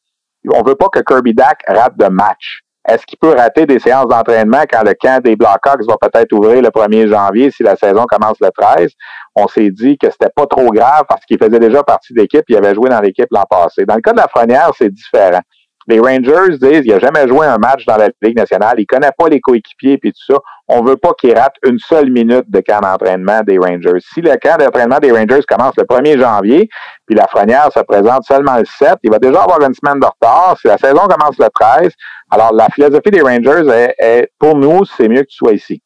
on 0.51 0.63
veut 0.63 0.75
pas 0.75 0.87
que 0.89 0.99
Kirby 0.99 1.33
Dack 1.33 1.61
rate 1.67 1.97
de 1.97 2.07
match. 2.07 2.61
Est-ce 2.87 3.05
qu'il 3.05 3.19
peut 3.19 3.35
rater 3.35 3.65
des 3.65 3.79
séances 3.79 4.07
d'entraînement 4.07 4.63
quand 4.71 4.83
le 4.83 4.93
camp 4.93 5.21
des 5.21 5.35
Blackhawks 5.35 5.85
va 5.87 5.97
peut-être 6.01 6.31
ouvrir 6.33 6.61
le 6.61 6.69
1er 6.69 7.07
janvier 7.07 7.51
si 7.51 7.61
la 7.61 7.75
saison 7.75 8.05
commence 8.07 8.37
le 8.41 8.49
13? 8.51 8.91
On 9.35 9.47
s'est 9.47 9.69
dit 9.69 9.97
que 9.97 10.09
c'était 10.09 10.31
pas 10.33 10.47
trop 10.47 10.71
grave 10.71 11.03
parce 11.07 11.23
qu'il 11.25 11.37
faisait 11.37 11.59
déjà 11.59 11.83
partie 11.83 12.13
d'équipe, 12.13 12.43
il 12.47 12.55
avait 12.55 12.73
joué 12.73 12.89
dans 12.89 13.01
l'équipe 13.01 13.27
l'an 13.31 13.43
passé. 13.49 13.85
Dans 13.85 13.95
le 13.95 14.01
cas 14.01 14.13
de 14.13 14.17
la 14.17 14.27
Frenière, 14.27 14.71
c'est 14.77 14.89
différent. 14.89 15.41
Les 15.89 15.99
Rangers 15.99 16.55
disent 16.61 16.83
il 16.85 16.93
a 16.93 16.99
jamais 16.99 17.27
joué 17.27 17.47
un 17.47 17.57
match 17.57 17.83
dans 17.87 17.97
la 17.97 18.09
Ligue 18.21 18.37
nationale, 18.37 18.75
il 18.77 18.85
connaît 18.85 19.09
pas 19.17 19.27
les 19.27 19.41
coéquipiers 19.41 19.93
et 19.93 20.11
tout 20.11 20.33
ça. 20.33 20.35
On 20.67 20.83
veut 20.83 20.97
pas 20.97 21.13
qu'il 21.19 21.35
rate 21.35 21.55
une 21.65 21.79
seule 21.79 22.11
minute 22.11 22.43
de 22.47 22.59
camp 22.59 22.79
d'entraînement 22.81 23.41
des 23.41 23.57
Rangers. 23.57 23.97
Si 24.13 24.21
le 24.21 24.35
camp 24.39 24.57
d'entraînement 24.59 24.99
des 24.99 25.11
Rangers 25.11 25.41
commence 25.49 25.73
le 25.77 25.85
1er 25.85 26.19
janvier, 26.19 26.69
puis 27.07 27.15
la 27.15 27.25
Frenière 27.25 27.71
se 27.73 27.79
présente 27.79 28.23
seulement 28.23 28.57
le 28.57 28.65
7, 28.65 28.97
il 29.01 29.09
va 29.09 29.17
déjà 29.17 29.41
avoir 29.41 29.59
une 29.63 29.73
semaine 29.73 29.99
de 29.99 30.05
retard. 30.05 30.57
Si 30.61 30.67
la 30.67 30.77
saison 30.77 31.07
commence 31.07 31.39
le 31.39 31.47
13, 31.59 31.91
alors 32.29 32.53
la 32.53 32.69
philosophie 32.69 33.09
des 33.09 33.21
Rangers 33.21 33.63
est 33.97 34.31
pour 34.37 34.55
nous, 34.55 34.85
c'est 34.85 35.07
mieux 35.07 35.23
que 35.23 35.29
tu 35.29 35.37
sois 35.37 35.53
ici. 35.53 35.81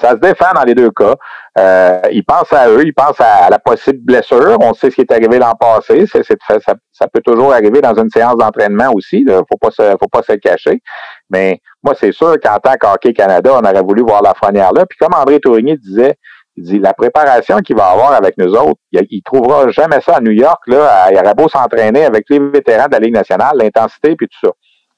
Ça 0.00 0.10
se 0.10 0.16
défend 0.16 0.52
dans 0.54 0.64
les 0.64 0.74
deux 0.74 0.90
cas. 0.90 1.14
Euh, 1.56 2.00
ils 2.10 2.24
pensent 2.24 2.52
à 2.52 2.68
eux, 2.68 2.82
ils 2.84 2.92
pensent 2.92 3.20
à, 3.20 3.48
la 3.48 3.60
possible 3.60 4.00
blessure. 4.00 4.56
On 4.60 4.74
sait 4.74 4.90
ce 4.90 4.96
qui 4.96 5.02
est 5.02 5.12
arrivé 5.12 5.38
l'an 5.38 5.54
passé. 5.54 6.06
Ça, 6.06 6.20
ça, 6.22 7.06
peut 7.06 7.20
toujours 7.24 7.52
arriver 7.52 7.80
dans 7.80 7.94
une 7.94 8.10
séance 8.10 8.36
d'entraînement 8.36 8.92
aussi. 8.92 9.22
Là. 9.22 9.42
Faut 9.48 9.58
pas 9.58 9.70
se, 9.70 9.96
faut 10.00 10.08
pas 10.10 10.22
se 10.22 10.32
cacher. 10.32 10.82
Mais 11.30 11.60
moi, 11.82 11.94
c'est 11.98 12.12
sûr 12.12 12.34
qu'en 12.42 12.58
tant 12.58 12.74
qu'Hockey 12.74 13.12
Canada, 13.12 13.52
on 13.54 13.64
aurait 13.64 13.82
voulu 13.82 14.02
voir 14.02 14.22
la 14.22 14.34
fronnière 14.34 14.72
là. 14.72 14.84
Puis 14.84 14.98
comme 14.98 15.14
André 15.14 15.38
Tourigny 15.38 15.78
disait, 15.78 16.16
il 16.56 16.64
dit 16.64 16.78
la 16.80 16.92
préparation 16.92 17.58
qu'il 17.58 17.76
va 17.76 17.86
avoir 17.86 18.12
avec 18.14 18.36
nous 18.36 18.52
autres, 18.52 18.80
il, 18.90 19.06
il 19.10 19.22
trouvera 19.22 19.68
jamais 19.70 20.00
ça 20.00 20.16
à 20.16 20.20
New 20.20 20.32
York. 20.32 20.60
Là, 20.66 21.08
il 21.12 21.18
aurait 21.18 21.34
beau 21.34 21.48
s'entraîner 21.48 22.04
avec 22.04 22.24
les 22.30 22.40
vétérans 22.40 22.86
de 22.86 22.92
la 22.92 22.98
Ligue 22.98 23.14
nationale, 23.14 23.56
l'intensité 23.56 24.16
puis 24.16 24.26
tout 24.26 24.48
ça. 24.48 24.52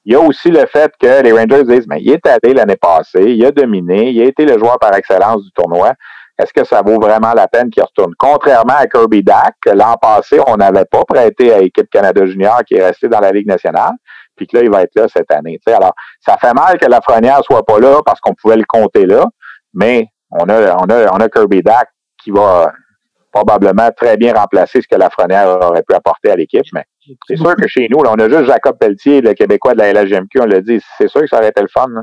Il 0.07 0.13
y 0.13 0.15
a 0.15 0.21
aussi 0.21 0.49
le 0.49 0.65
fait 0.67 0.89
que 0.97 1.21
les 1.21 1.33
Rangers 1.33 1.65
disent, 1.65 1.85
mais 1.85 1.99
il 1.99 2.09
est 2.11 2.25
allé 2.25 2.53
l'année 2.53 2.77
passée, 2.77 3.25
il 3.25 3.45
a 3.45 3.51
dominé, 3.51 4.11
il 4.11 4.21
a 4.21 4.23
été 4.23 4.45
le 4.45 4.57
joueur 4.57 4.79
par 4.79 4.95
excellence 4.95 5.43
du 5.43 5.51
tournoi. 5.51 5.91
Est-ce 6.39 6.53
que 6.53 6.63
ça 6.63 6.81
vaut 6.81 6.97
vraiment 6.97 7.33
la 7.33 7.49
peine 7.49 7.69
qu'il 7.69 7.83
retourne? 7.83 8.13
Contrairement 8.17 8.75
à 8.77 8.87
Kirby 8.87 9.21
Dack, 9.21 9.55
l'an 9.65 9.97
passé, 10.01 10.39
on 10.47 10.55
n'avait 10.55 10.85
pas 10.85 11.03
prêté 11.03 11.51
à 11.51 11.59
l'équipe 11.59 11.89
Canada 11.89 12.25
Junior 12.25 12.63
qui 12.65 12.75
est 12.75 12.85
restée 12.85 13.09
dans 13.09 13.19
la 13.19 13.33
Ligue 13.33 13.47
nationale, 13.47 13.95
puis 14.37 14.47
que 14.47 14.55
là, 14.55 14.63
il 14.63 14.71
va 14.71 14.83
être 14.83 14.95
là 14.95 15.07
cette 15.13 15.29
année. 15.29 15.59
alors, 15.67 15.93
ça 16.21 16.37
fait 16.39 16.53
mal 16.53 16.77
que 16.77 16.85
la 16.85 16.99
Lafrenière 16.99 17.41
soit 17.43 17.65
pas 17.65 17.77
là 17.77 17.99
parce 18.05 18.21
qu'on 18.21 18.33
pouvait 18.33 18.55
le 18.55 18.65
compter 18.65 19.05
là, 19.05 19.25
mais 19.73 20.07
on 20.31 20.47
a, 20.47 20.73
on 20.77 20.89
a, 20.89 21.11
on 21.11 21.17
a 21.17 21.27
Kirby 21.27 21.63
Dack 21.63 21.89
qui 22.23 22.31
va 22.31 22.71
probablement 23.33 23.89
très 23.91 24.15
bien 24.15 24.33
remplacer 24.33 24.81
ce 24.81 24.87
que 24.87 24.95
la 24.95 25.07
Lafrenière 25.07 25.49
aurait 25.49 25.83
pu 25.83 25.93
apporter 25.93 26.31
à 26.31 26.37
l'équipe, 26.37 26.63
mais 26.71 26.85
c'est 27.27 27.37
sûr 27.37 27.55
que 27.55 27.67
chez 27.67 27.87
nous, 27.89 28.03
là, 28.03 28.11
on 28.13 28.19
a 28.19 28.29
juste 28.29 28.45
Jacob 28.45 28.77
Pelletier, 28.77 29.21
le 29.21 29.33
Québécois 29.33 29.73
de 29.73 29.79
la 29.79 29.93
LHGMQ, 29.93 30.41
on 30.41 30.45
l'a 30.45 30.61
dit. 30.61 30.79
C'est 30.97 31.07
sûr 31.07 31.21
que 31.21 31.27
ça 31.27 31.37
aurait 31.37 31.49
été 31.49 31.61
le 31.61 31.67
fun. 31.67 31.87
Là. 31.89 32.01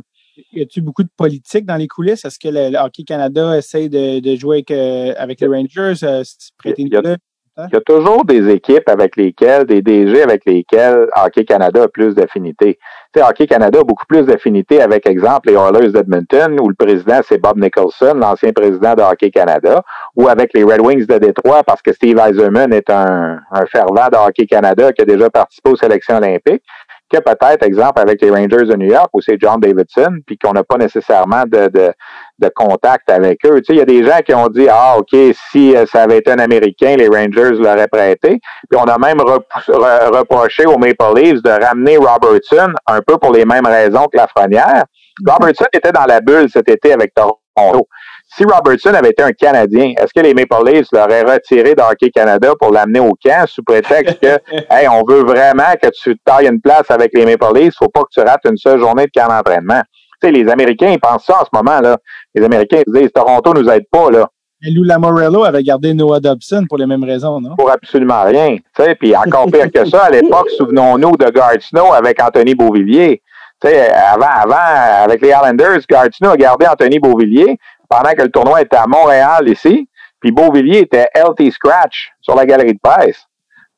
Y 0.52 0.62
a-tu 0.62 0.81
beaucoup 0.81 1.02
de 1.02 1.10
politique 1.16 1.64
dans 1.64 1.76
les 1.76 1.86
coulisses? 1.86 2.24
Est-ce 2.24 2.39
que 2.39 2.48
le, 2.48 2.76
Hockey 2.78 3.05
Canada 3.05 3.56
essaie 3.56 3.89
de, 3.89 4.36
jouer 4.36 4.56
avec, 4.56 4.70
euh, 4.70 5.14
avec 5.16 5.40
les 5.40 5.47
Rangers? 5.47 6.05
Euh, 6.05 6.22
il, 6.64 6.89
y 6.89 6.97
a, 6.97 7.02
Il 7.02 7.72
y 7.72 7.76
a 7.76 7.81
toujours 7.81 8.24
des 8.24 8.48
équipes 8.51 8.89
avec 8.89 9.16
lesquelles, 9.16 9.64
des 9.64 9.82
DG 9.82 10.22
avec 10.22 10.44
lesquelles 10.44 11.06
Hockey 11.14 11.44
Canada 11.44 11.85
a 11.85 11.89
plus 11.89 12.14
d'affinité. 12.14 12.78
Hockey 13.23 13.47
Canada 13.47 13.81
a 13.81 13.85
beaucoup 13.85 14.07
plus 14.07 14.23
d'affinité 14.23 14.81
avec, 14.82 15.07
exemple, 15.09 15.49
les 15.49 15.55
Oilers 15.55 15.93
d'Edmonton, 15.93 16.59
où 16.61 16.69
le 16.69 16.74
président, 16.74 17.20
c'est 17.27 17.39
Bob 17.39 17.59
Nicholson, 17.59 18.15
l'ancien 18.15 18.53
président 18.53 18.95
de 18.95 19.03
Hockey 19.03 19.31
Canada, 19.31 19.82
ou 20.16 20.28
avec 20.28 20.53
les 20.55 20.65
Red 20.65 20.81
Wings 20.81 21.07
de 21.07 21.19
Détroit, 21.19 21.62
parce 21.62 21.82
que 21.82 21.93
Steve 21.93 22.19
Eiserman 22.19 22.73
est 22.73 22.91
un, 22.91 23.39
un 23.51 23.66
fervent 23.66 24.09
de 24.12 24.16
Hockey 24.16 24.47
Canada 24.47 24.93
qui 24.93 25.03
a 25.03 25.05
déjà 25.05 25.31
participé 25.31 25.70
aux 25.70 25.77
sélections 25.77 26.16
olympiques 26.16 26.62
que 27.11 27.19
peut-être, 27.19 27.62
exemple, 27.62 28.01
avec 28.01 28.20
les 28.23 28.31
Rangers 28.31 28.66
de 28.66 28.77
New 28.77 28.89
York, 28.89 29.11
où 29.12 29.20
c'est 29.20 29.36
John 29.41 29.61
Davidson, 29.61 30.19
puis 30.27 30.39
qu'on 30.39 30.53
n'a 30.53 30.65
pas 30.65 30.78
nécessairement 30.78 31.45
de, 31.47 31.69
de, 31.69 31.93
de, 32.39 32.48
contact 32.55 33.11
avec 33.11 33.44
eux. 33.44 33.61
Tu 33.61 33.65
sais, 33.66 33.73
il 33.74 33.78
y 33.78 33.82
a 33.82 33.85
des 33.85 34.05
gens 34.05 34.19
qui 34.24 34.35
ont 34.35 34.48
dit, 34.48 34.66
ah, 34.70 34.97
OK, 34.98 35.16
si 35.51 35.77
euh, 35.77 35.86
ça 35.86 36.02
avait 36.02 36.19
été 36.19 36.31
un 36.31 36.39
Américain, 36.39 36.97
les 36.97 37.09
Rangers 37.09 37.56
l'auraient 37.59 37.89
prêté. 37.89 38.40
Puis 38.70 38.78
on 38.78 38.85
a 38.85 38.98
même 38.98 39.20
reproché 39.20 40.66
aux 40.66 40.78
Maple 40.78 41.16
Leafs 41.16 41.43
de 41.43 41.51
ramener 41.51 41.97
Robertson, 41.97 42.73
un 42.86 43.01
peu 43.01 43.19
pour 43.19 43.32
les 43.32 43.44
mêmes 43.44 43.66
raisons 43.66 44.06
que 44.12 44.16
Lafrenière. 44.16 44.85
Robertson 45.27 45.66
était 45.73 45.93
dans 45.93 46.06
la 46.06 46.20
bulle 46.20 46.48
cet 46.51 46.69
été 46.69 46.93
avec 46.93 47.15
Toronto 47.15 47.89
si 48.36 48.44
Robertson 48.44 48.94
avait 48.94 49.11
été 49.11 49.23
un 49.23 49.32
Canadien, 49.32 49.93
est-ce 49.97 50.12
que 50.12 50.20
les 50.20 50.35
Maple 50.35 50.66
Leafs 50.66 50.89
l'auraient 50.93 51.23
retiré 51.23 51.74
d'Hockey 51.74 52.11
Canada 52.11 52.52
pour 52.59 52.73
l'amener 52.73 53.01
au 53.01 53.12
camp 53.23 53.47
sous 53.47 53.62
prétexte 53.62 54.19
que, 54.20 54.39
hey, 54.70 54.89
on 54.89 55.05
veut 55.06 55.23
vraiment 55.23 55.74
que 55.81 55.89
tu 55.90 56.16
tailles 56.24 56.48
une 56.48 56.61
place 56.61 56.90
avec 56.90 57.12
les 57.15 57.24
Maple 57.24 57.56
Leafs, 57.56 57.74
faut 57.78 57.89
pas 57.89 58.02
que 58.02 58.11
tu 58.12 58.20
rates 58.20 58.44
une 58.44 58.56
seule 58.56 58.81
journée 58.81 59.06
de 59.06 59.11
camp 59.15 59.28
d'entraînement. 59.28 59.82
Sais, 60.25 60.33
les 60.33 60.49
Américains, 60.51 60.91
ils 60.91 61.01
pensent 61.01 61.25
ça 61.27 61.41
en 61.41 61.45
ce 61.45 61.51
moment, 61.53 61.81
là. 61.81 61.99
Les 62.35 62.45
Américains, 62.45 62.83
ils 62.87 62.93
disent, 62.93 63.13
Toronto 63.13 63.53
nous 63.53 63.69
aide 63.69 63.85
pas, 63.91 64.11
là. 64.11 64.29
Et 64.67 64.71
Lou 64.71 64.83
Lamorello 64.85 65.45
avait 65.45 65.63
gardé 65.63 65.93
Noah 65.93 66.21
Dobson 66.21 66.65
pour 66.67 66.79
les 66.79 66.87
mêmes 66.87 67.05
raisons, 67.05 67.41
non? 67.41 67.55
Pour 67.57 67.71
absolument 67.71 68.23
rien. 68.23 68.57
Tu 68.57 68.83
sais, 68.83 68.95
puis 68.95 69.15
encore 69.15 69.47
pire 69.47 69.71
que 69.71 69.85
ça, 69.85 70.05
à 70.05 70.11
l'époque, 70.11 70.49
souvenons-nous 70.57 71.17
de 71.19 71.31
Guard 71.31 71.61
Snow 71.61 71.93
avec 71.93 72.23
Anthony 72.23 72.55
Beauvillier. 72.55 73.21
Tu 73.61 73.69
sais, 73.69 73.93
avant, 73.93 74.27
avant, 74.27 75.05
avec 75.05 75.21
les 75.21 75.29
Islanders, 75.29 75.81
Guard 75.91 76.09
Snow 76.15 76.31
a 76.31 76.37
gardé 76.37 76.67
Anthony 76.67 76.99
Beauvillier, 76.99 77.59
pendant 77.91 78.13
que 78.13 78.23
le 78.23 78.31
tournoi 78.31 78.63
était 78.63 78.77
à 78.77 78.87
Montréal 78.87 79.47
ici, 79.49 79.87
puis 80.19 80.33
Beauvillier 80.33 80.79
était 80.79 81.09
LT 81.15 81.51
Scratch 81.51 82.13
sur 82.23 82.35
la 82.35 82.47
galerie 82.47 82.73
de 82.73 82.81
presse. 82.83 83.27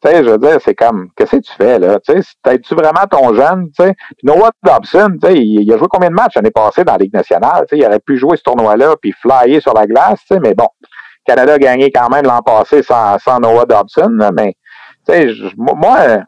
Tu 0.02 0.10
sais, 0.10 0.22
je 0.22 0.28
veux 0.28 0.38
dire, 0.38 0.58
c'est 0.62 0.74
comme, 0.74 1.08
qu'est-ce 1.16 1.36
que 1.36 1.42
tu 1.42 1.52
fais, 1.52 1.78
là? 1.78 1.98
Tu 2.00 2.12
sais, 2.22 2.58
tu 2.58 2.74
vraiment 2.74 3.06
ton 3.10 3.34
jeune, 3.34 3.68
tu 3.68 3.82
sais? 3.82 3.94
Puis 3.94 4.24
Noah 4.26 4.50
Dobson, 4.62 5.16
tu 5.20 5.26
sais, 5.26 5.38
il, 5.38 5.72
a 5.72 5.78
joué 5.78 5.86
combien 5.90 6.10
de 6.10 6.14
matchs 6.14 6.34
l'année 6.36 6.50
passée 6.50 6.84
dans 6.84 6.92
la 6.92 6.98
Ligue 6.98 7.14
nationale? 7.14 7.64
Tu 7.66 7.76
sais, 7.76 7.82
il 7.82 7.86
aurait 7.86 8.00
pu 8.00 8.18
jouer 8.18 8.36
ce 8.36 8.42
tournoi-là 8.42 8.96
puis 9.00 9.12
flyer 9.12 9.60
sur 9.62 9.72
la 9.72 9.86
glace, 9.86 10.20
tu 10.20 10.34
sais, 10.34 10.40
mais 10.40 10.54
bon. 10.54 10.68
Canada 11.24 11.54
a 11.54 11.58
gagné 11.58 11.90
quand 11.90 12.10
même 12.10 12.24
l'an 12.24 12.42
passé 12.42 12.82
sans, 12.82 13.18
sans 13.18 13.40
Noah 13.40 13.64
Dobson, 13.64 14.30
mais, 14.34 14.54
tu 15.08 15.14
sais, 15.14 15.28
moi, 15.56 16.24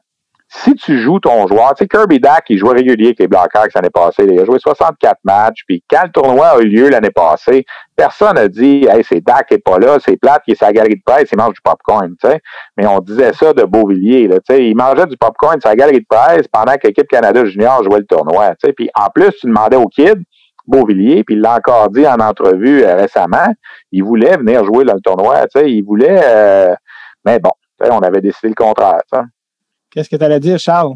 si 0.51 0.75
tu 0.75 0.99
joues 0.99 1.21
ton 1.21 1.47
joueur, 1.47 1.75
tu 1.75 1.85
sais, 1.85 1.89
Kirby 1.89 2.21
Dack, 2.21 2.45
il 2.49 2.57
jouait 2.57 2.73
régulier 2.73 3.09
avec 3.09 3.19
les 3.19 3.29
Blackhawks 3.29 3.75
l'année 3.75 3.91
passée. 3.91 4.25
Il 4.25 4.41
a 4.41 4.47
joué 4.47 4.59
64 4.59 5.19
matchs. 5.23 5.63
Puis 5.67 5.85
quand 5.91 6.05
le 6.05 6.11
tournoi 6.11 6.47
a 6.47 6.59
eu 6.61 6.69
lieu 6.69 6.89
l'année 6.89 7.11
passée, 7.11 7.67
personne 7.95 8.35
n'a 8.35 8.49
dit 8.49 8.87
Hey, 8.91 9.05
c'est 9.07 9.21
Dak 9.21 9.49
qui 9.49 9.55
est 9.55 9.59
pas 9.59 9.79
là, 9.79 9.99
c'est 10.03 10.17
plate, 10.17 10.43
qui 10.45 10.53
est 10.53 10.55
sa 10.55 10.73
galerie 10.73 10.97
de 10.97 11.03
presse, 11.05 11.29
il 11.31 11.37
mange 11.37 11.53
du 11.53 11.61
popcorn. 11.61 12.15
Sais. 12.23 12.41
Mais 12.79 12.87
on 12.87 13.01
disait 13.01 13.35
ça 13.35 13.53
de 13.53 13.63
Beauvillier. 13.65 14.27
Là, 14.27 14.39
sais. 14.49 14.67
Il 14.67 14.75
mangeait 14.75 15.07
du 15.07 15.19
popcorn 15.19 15.59
la 15.63 15.77
galerie 15.77 16.01
de 16.01 16.07
presse 16.09 16.49
pendant 16.49 16.73
que 16.77 16.87
l'équipe 16.87 17.09
Canada 17.09 17.45
Junior 17.45 17.85
jouait 17.85 17.99
le 17.99 18.07
tournoi. 18.07 18.55
Sais. 18.65 18.73
Puis 18.73 18.89
en 18.95 19.09
plus, 19.15 19.33
tu 19.33 19.49
demandais 19.49 19.77
au 19.77 19.87
kid, 19.87 20.23
Beauvillier, 20.67 21.25
puis 21.25 21.35
il 21.35 21.43
l'a 21.43 21.57
encore 21.57 21.91
dit 21.91 22.07
en 22.07 22.21
entrevue 22.21 22.85
euh, 22.85 22.95
récemment, 22.95 23.53
il 23.93 24.03
voulait 24.03 24.39
venir 24.39 24.65
jouer 24.65 24.85
dans 24.85 24.95
le 24.95 25.01
tournoi. 25.01 25.47
Tu 25.49 25.61
sais. 25.61 25.71
Il 25.71 25.83
voulait. 25.83 26.23
Euh, 26.25 26.75
mais 27.27 27.39
bon, 27.39 27.51
on 27.81 27.99
avait 27.99 28.23
décidé 28.23 28.49
le 28.49 28.55
contraire. 28.55 29.01
Tu 29.13 29.19
sais. 29.19 29.25
Qu'est-ce 29.91 30.09
que 30.09 30.17
tu 30.17 30.25
allais 30.25 30.41
dire, 30.41 30.59
Charles? 30.59 30.95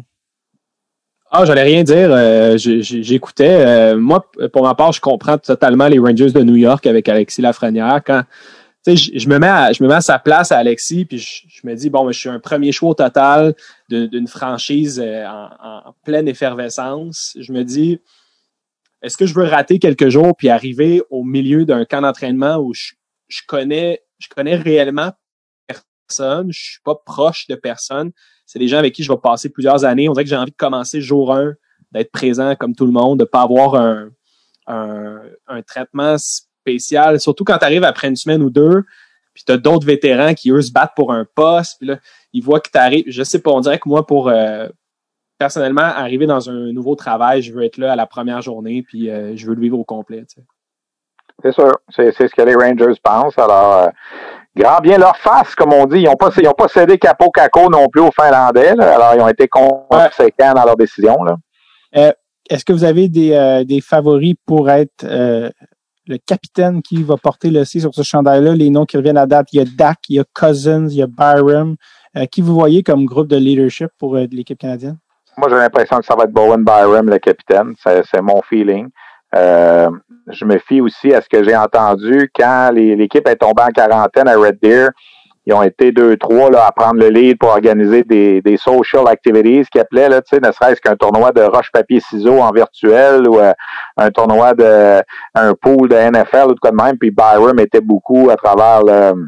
Ah, 1.31 1.45
j'allais 1.45 1.63
rien 1.63 1.83
dire. 1.83 2.09
Euh, 2.11 2.57
j'écoutais. 2.57 3.65
Euh, 3.65 3.97
moi, 3.97 4.23
pour 4.51 4.63
ma 4.63 4.75
part, 4.75 4.91
je 4.91 5.01
comprends 5.01 5.39
totalement 5.39 5.87
les 5.87 5.97
Rangers 5.97 6.31
de 6.31 6.43
New 6.43 6.55
York 6.55 6.85
avec 6.85 7.09
Alexis 7.09 7.41
Lafrenière. 7.41 8.01
Quand 8.05 8.23
je, 8.85 9.27
me 9.29 9.39
mets 9.39 9.47
à, 9.47 9.71
je 9.71 9.81
me 9.81 9.87
mets 9.87 9.95
à 9.95 10.01
sa 10.01 10.19
place 10.19 10.51
à 10.51 10.57
Alexis, 10.57 11.05
puis 11.05 11.17
je, 11.17 11.65
me 11.65 11.73
dis 11.73 11.89
bon, 11.89 12.11
je 12.11 12.19
suis 12.19 12.29
un 12.29 12.39
premier 12.39 12.71
choix 12.71 12.93
total 12.93 13.55
d'une 13.89 14.27
franchise 14.27 15.01
euh, 15.03 15.25
en, 15.25 15.93
pleine 16.05 16.27
effervescence. 16.27 17.35
Je 17.39 17.51
me 17.51 17.63
dis 17.63 17.99
est-ce 19.01 19.17
que 19.17 19.25
je 19.25 19.33
veux 19.33 19.45
rater 19.45 19.79
quelques 19.79 20.09
jours 20.09 20.35
puis 20.37 20.49
arriver 20.49 21.01
au 21.09 21.23
milieu 21.23 21.65
d'un 21.65 21.83
camp 21.85 22.01
d'entraînement 22.01 22.57
où 22.57 22.73
je, 22.73 22.93
je 23.27 23.41
connais 23.47 24.03
je 24.19 24.27
connais 24.29 24.55
réellement 24.55 25.11
personne, 26.07 26.51
je 26.51 26.61
suis 26.61 26.81
pas 26.83 26.95
proche 26.95 27.47
de 27.47 27.55
personne? 27.55 28.11
C'est 28.45 28.59
des 28.59 28.67
gens 28.67 28.77
avec 28.77 28.93
qui 28.93 29.03
je 29.03 29.11
vais 29.11 29.17
passer 29.17 29.49
plusieurs 29.49 29.85
années. 29.85 30.09
On 30.09 30.13
dirait 30.13 30.23
que 30.23 30.29
j'ai 30.29 30.35
envie 30.35 30.51
de 30.51 30.57
commencer 30.57 31.01
jour 31.01 31.33
1, 31.33 31.53
d'être 31.91 32.11
présent 32.11 32.55
comme 32.55 32.75
tout 32.75 32.85
le 32.85 32.91
monde, 32.91 33.19
de 33.19 33.25
pas 33.25 33.41
avoir 33.41 33.75
un, 33.75 34.09
un, 34.67 35.61
traitement 35.65 36.15
spécial, 36.17 37.19
surtout 37.19 37.43
quand 37.43 37.57
tu 37.57 37.65
arrives 37.65 37.83
après 37.83 38.07
une 38.07 38.15
semaine 38.15 38.41
ou 38.41 38.49
deux, 38.49 38.83
puis 39.33 39.43
tu 39.45 39.51
as 39.51 39.57
d'autres 39.57 39.85
vétérans 39.85 40.33
qui, 40.33 40.51
eux, 40.51 40.61
se 40.61 40.71
battent 40.71 40.95
pour 40.95 41.11
un 41.11 41.25
poste, 41.25 41.77
puis 41.79 41.87
là, 41.87 41.97
ils 42.33 42.43
voient 42.43 42.59
que 42.59 42.69
tu 42.71 42.77
arrives. 42.77 43.05
Je 43.07 43.23
sais 43.23 43.39
pas, 43.39 43.51
on 43.51 43.61
dirait 43.61 43.79
que 43.79 43.89
moi, 43.89 44.05
pour 44.05 44.29
euh, 44.29 44.67
personnellement, 45.37 45.81
arriver 45.81 46.25
dans 46.25 46.49
un 46.49 46.71
nouveau 46.71 46.95
travail, 46.95 47.41
je 47.41 47.51
veux 47.53 47.63
être 47.63 47.77
là 47.77 47.93
à 47.93 47.95
la 47.95 48.05
première 48.05 48.41
journée, 48.41 48.83
puis 48.83 49.09
euh, 49.09 49.35
je 49.35 49.47
veux 49.47 49.55
le 49.55 49.61
vivre 49.61 49.79
au 49.79 49.83
complet. 49.83 50.23
C'est 51.41 51.51
sûr. 51.51 51.77
C'est 51.89 52.13
ce 52.13 52.33
que 52.33 52.41
les 52.43 52.55
Rangers 52.55 52.99
pensent. 53.01 53.37
Alors, 53.37 53.73
euh, 53.73 53.89
grand 54.55 54.79
bien 54.79 54.97
leur 54.97 55.17
face, 55.17 55.55
comme 55.55 55.73
on 55.73 55.85
dit. 55.85 55.99
Ils 55.99 56.05
n'ont 56.05 56.15
pas, 56.15 56.29
ils 56.37 56.47
ont 56.47 56.53
pas 56.53 56.67
cédé 56.67 56.97
capo 56.97 57.29
caco 57.29 57.69
non 57.69 57.87
plus 57.87 58.01
aux 58.01 58.11
Finlandais. 58.11 58.69
Alors, 58.79 59.13
ils 59.15 59.21
ont 59.21 59.27
été 59.27 59.47
conséquents 59.47 60.53
dans 60.53 60.65
leur 60.65 60.75
décision. 60.75 61.17
Euh, 61.95 62.11
Est-ce 62.49 62.65
que 62.65 62.73
vous 62.73 62.83
avez 62.83 63.07
des, 63.09 63.31
euh, 63.33 63.63
des 63.63 63.81
favoris 63.81 64.35
pour 64.45 64.69
être 64.69 65.03
euh, 65.03 65.49
le 66.07 66.17
capitaine 66.17 66.81
qui 66.81 67.01
va 67.01 67.15
porter 67.17 67.49
le 67.49 67.65
C 67.65 67.79
sur 67.79 67.93
ce 67.93 68.03
chandail-là? 68.03 68.53
Les 68.55 68.69
noms 68.69 68.85
qui 68.85 68.97
reviennent 68.97 69.17
à 69.17 69.25
date, 69.25 69.47
il 69.53 69.57
y 69.57 69.61
a 69.61 69.65
Dak, 69.65 69.97
il 70.09 70.17
y 70.17 70.19
a 70.19 70.23
Cousins, 70.33 70.87
il 70.87 70.97
y 70.97 71.01
a 71.01 71.07
Byram. 71.07 71.75
Euh, 72.15 72.25
qui 72.25 72.41
vous 72.41 72.53
voyez 72.53 72.83
comme 72.83 73.05
groupe 73.05 73.27
de 73.27 73.37
leadership 73.37 73.89
pour 73.97 74.15
l'équipe 74.15 74.59
canadienne? 74.59 74.97
Moi, 75.35 75.49
j'ai 75.49 75.55
l'impression 75.55 75.97
que 75.97 76.05
ça 76.05 76.15
va 76.15 76.25
être 76.25 76.31
Bowen 76.31 76.63
Byram, 76.63 77.09
le 77.09 77.17
capitaine. 77.17 77.73
C'est 77.83 78.21
mon 78.21 78.41
feeling. 78.43 78.89
Euh, 79.35 79.89
je 80.31 80.45
me 80.45 80.57
fie 80.59 80.81
aussi 80.81 81.13
à 81.13 81.21
ce 81.21 81.29
que 81.29 81.43
j'ai 81.43 81.55
entendu 81.55 82.29
quand 82.35 82.71
l'équipe 82.73 83.27
est 83.27 83.35
tombée 83.35 83.63
en 83.63 83.71
quarantaine 83.71 84.27
à 84.27 84.37
Red 84.37 84.59
Deer. 84.61 84.89
Ils 85.45 85.53
ont 85.53 85.63
été 85.63 85.91
deux, 85.91 86.15
trois 86.15 86.49
là, 86.49 86.65
à 86.65 86.71
prendre 86.71 87.01
le 87.01 87.09
lead 87.09 87.37
pour 87.37 87.49
organiser 87.49 88.03
des, 88.03 88.57
social 88.57 89.05
activities 89.09 89.65
qui 89.69 89.77
appelaient, 89.77 90.07
là, 90.07 90.21
ne 90.31 90.51
serait-ce 90.51 90.79
qu'un 90.79 90.95
tournoi 90.95 91.33
de 91.33 91.41
roche-papier-ciseaux 91.41 92.39
en 92.39 92.51
virtuel 92.51 93.27
ou 93.27 93.39
euh, 93.39 93.51
un 93.97 94.09
tournoi 94.09 94.53
de 94.53 95.01
un 95.35 95.53
pool 95.53 95.89
de 95.89 95.95
NFL 95.95 96.51
ou 96.51 96.53
de 96.53 96.59
quoi 96.59 96.71
de 96.71 96.77
même. 96.77 96.97
Puis 96.97 97.11
Byram 97.11 97.59
était 97.59 97.81
beaucoup 97.81 98.29
à 98.29 98.37
travers 98.37 98.83
le, 98.83 99.25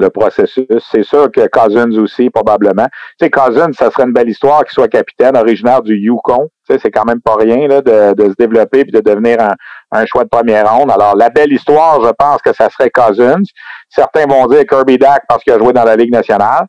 le 0.00 0.10
processus. 0.10 0.66
C'est 0.90 1.02
sûr 1.02 1.30
que 1.30 1.46
Cousins 1.48 1.92
aussi, 1.98 2.30
probablement. 2.30 2.86
Tu 3.18 3.26
sais, 3.26 3.30
Cousins, 3.30 3.72
ça 3.72 3.90
serait 3.90 4.04
une 4.04 4.12
belle 4.12 4.28
histoire 4.28 4.60
qu'il 4.64 4.72
soit 4.72 4.88
capitaine, 4.88 5.36
originaire 5.36 5.82
du 5.82 5.96
Yukon. 5.96 6.48
Tu 6.68 6.74
sais, 6.74 6.80
c'est 6.82 6.90
quand 6.90 7.04
même 7.04 7.20
pas 7.20 7.36
rien 7.36 7.68
là, 7.68 7.80
de, 7.80 8.14
de 8.14 8.30
se 8.30 8.34
développer 8.38 8.84
puis 8.84 8.92
de 8.92 9.00
devenir 9.00 9.40
un, 9.40 9.54
un, 9.92 10.06
choix 10.06 10.24
de 10.24 10.28
première 10.28 10.72
ronde. 10.72 10.90
Alors, 10.90 11.14
la 11.16 11.30
belle 11.30 11.52
histoire, 11.52 12.02
je 12.02 12.10
pense 12.18 12.42
que 12.42 12.52
ça 12.52 12.68
serait 12.70 12.90
Cousins. 12.90 13.42
Certains 13.88 14.26
vont 14.26 14.46
dire 14.46 14.64
Kirby 14.68 14.98
Dack 14.98 15.22
parce 15.28 15.42
qu'il 15.42 15.52
a 15.52 15.58
joué 15.58 15.72
dans 15.72 15.84
la 15.84 15.96
Ligue 15.96 16.12
nationale. 16.12 16.66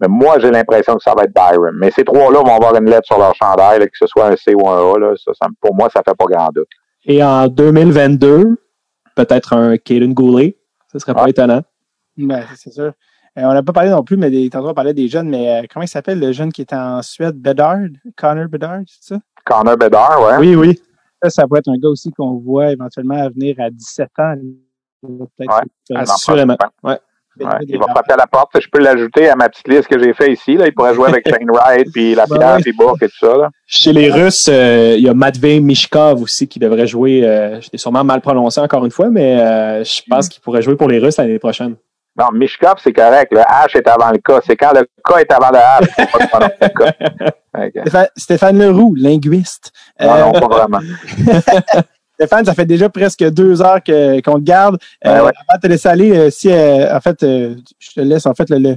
Mais 0.00 0.08
moi, 0.08 0.38
j'ai 0.40 0.50
l'impression 0.50 0.96
que 0.96 1.02
ça 1.02 1.14
va 1.16 1.24
être 1.24 1.34
Byron. 1.34 1.76
Mais 1.78 1.90
ces 1.92 2.04
trois-là 2.04 2.40
vont 2.40 2.56
avoir 2.56 2.74
une 2.74 2.90
lettre 2.90 3.06
sur 3.06 3.18
leur 3.18 3.34
chandail, 3.36 3.78
que 3.80 3.86
ce 3.94 4.06
soit 4.06 4.26
un 4.26 4.36
C 4.36 4.52
ou 4.54 4.68
un 4.68 4.94
A. 4.94 4.98
Là, 4.98 5.14
ça, 5.16 5.46
pour 5.60 5.74
moi, 5.74 5.88
ça 5.94 6.02
fait 6.06 6.16
pas 6.16 6.24
grand 6.24 6.48
doute. 6.52 6.66
Et 7.04 7.22
en 7.22 7.46
2022, 7.46 8.56
peut-être 9.14 9.52
un 9.52 9.76
Kaden 9.76 10.12
Goulet. 10.12 10.56
Ce 10.92 10.98
serait 10.98 11.14
pas 11.14 11.24
ah. 11.26 11.30
étonnant. 11.30 11.62
Ben, 12.16 12.44
c'est 12.56 12.72
sûr. 12.72 12.92
Euh, 13.38 13.44
on 13.44 13.54
n'a 13.54 13.62
pas 13.62 13.72
parlé 13.72 13.90
non 13.90 14.02
plus, 14.02 14.16
mais 14.16 14.30
des, 14.30 14.50
tantôt 14.50 14.68
on 14.68 14.74
parlait 14.74 14.92
des 14.92 15.08
jeunes, 15.08 15.28
mais 15.28 15.48
euh, 15.48 15.66
comment 15.72 15.84
il 15.84 15.88
s'appelle 15.88 16.20
le 16.20 16.32
jeune 16.32 16.52
qui 16.52 16.60
est 16.60 16.72
en 16.72 17.00
Suède? 17.00 17.36
Bedard? 17.40 17.88
Connor 18.16 18.48
Bedard, 18.48 18.80
c'est 18.86 19.14
ça? 19.14 19.20
Connor 19.44 19.76
Bedard, 19.76 20.20
ouais. 20.22 20.36
Oui, 20.38 20.54
oui. 20.54 20.82
Ça, 21.22 21.30
ça 21.30 21.46
pourrait 21.46 21.60
être 21.60 21.70
un 21.70 21.78
gars 21.78 21.88
aussi 21.88 22.10
qu'on 22.12 22.34
voit 22.34 22.72
éventuellement 22.72 23.22
à 23.22 23.30
venir 23.30 23.56
à 23.58 23.70
17 23.70 24.08
ans. 24.18 24.34
Peut-être 25.02 25.62
ouais, 25.90 25.96
assurément. 25.96 26.58
Ouais. 26.82 26.98
Ouais, 27.40 27.46
il 27.66 27.78
va 27.78 27.86
frapper 27.88 28.12
à 28.12 28.16
la 28.16 28.26
porte. 28.26 28.60
Je 28.60 28.68
peux 28.68 28.78
l'ajouter 28.78 29.30
à 29.30 29.36
ma 29.36 29.48
petite 29.48 29.66
liste 29.66 29.88
que 29.88 29.98
j'ai 29.98 30.12
fait 30.12 30.32
ici. 30.32 30.56
Là. 30.56 30.66
Il 30.66 30.74
pourrait 30.74 30.94
jouer 30.94 31.08
avec 31.08 31.26
Shane 31.28 31.50
Wright, 31.50 31.90
puis 31.90 32.14
la 32.14 32.26
Pierre, 32.26 32.58
puis 32.60 32.72
Bourque 32.72 33.02
et 33.02 33.08
tout 33.08 33.26
ça. 33.26 33.36
Là. 33.38 33.50
Chez 33.66 33.92
les 33.92 34.10
Russes, 34.10 34.48
euh, 34.52 34.96
il 34.98 35.02
y 35.02 35.08
a 35.08 35.14
Matvey 35.14 35.60
Mishkov 35.60 36.20
aussi 36.20 36.46
qui 36.46 36.58
devrait 36.58 36.86
jouer. 36.86 37.24
Euh, 37.24 37.58
je 37.60 37.70
l'ai 37.72 37.78
sûrement 37.78 38.04
mal 38.04 38.20
prononcé 38.20 38.60
encore 38.60 38.84
une 38.84 38.90
fois, 38.90 39.08
mais 39.08 39.40
euh, 39.40 39.82
je 39.82 40.02
pense 40.08 40.28
qu'il 40.28 40.42
pourrait 40.42 40.60
jouer 40.60 40.76
pour 40.76 40.88
les 40.88 40.98
Russes 40.98 41.16
l'année 41.16 41.38
prochaine. 41.38 41.76
Non, 42.18 42.26
Mishkov, 42.32 42.74
c'est 42.82 42.92
correct. 42.92 43.32
Le 43.32 43.40
H 43.40 43.76
est 43.76 43.88
avant 43.88 44.10
le 44.10 44.18
K. 44.18 44.42
C'est 44.46 44.56
quand 44.56 44.72
le 44.72 44.82
K 45.02 45.20
est 45.20 45.32
avant 45.32 45.50
le 45.50 45.58
H. 45.58 47.32
Stéphane, 47.80 48.08
Stéphane 48.16 48.58
Leroux, 48.58 48.94
linguiste. 48.94 49.72
Non, 50.00 50.18
non, 50.18 50.32
pas 50.32 50.48
vraiment. 50.48 50.80
Stéphane, 52.14 52.44
ça 52.44 52.54
fait 52.54 52.66
déjà 52.66 52.88
presque 52.88 53.24
deux 53.30 53.62
heures 53.62 53.82
qu'on 53.82 54.38
te 54.38 54.44
garde. 54.44 54.78
Euh, 55.06 55.10
Avant 55.18 55.28
de 55.28 55.60
te 55.60 55.66
laisser 55.66 55.88
aller, 55.88 56.16
euh, 56.16 56.30
si 56.30 56.50
euh, 56.50 56.94
en 56.94 57.00
fait, 57.00 57.22
euh, 57.22 57.56
je 57.78 57.92
te 57.92 58.00
laisse 58.00 58.26
en 58.26 58.34
fait 58.34 58.48
le, 58.50 58.76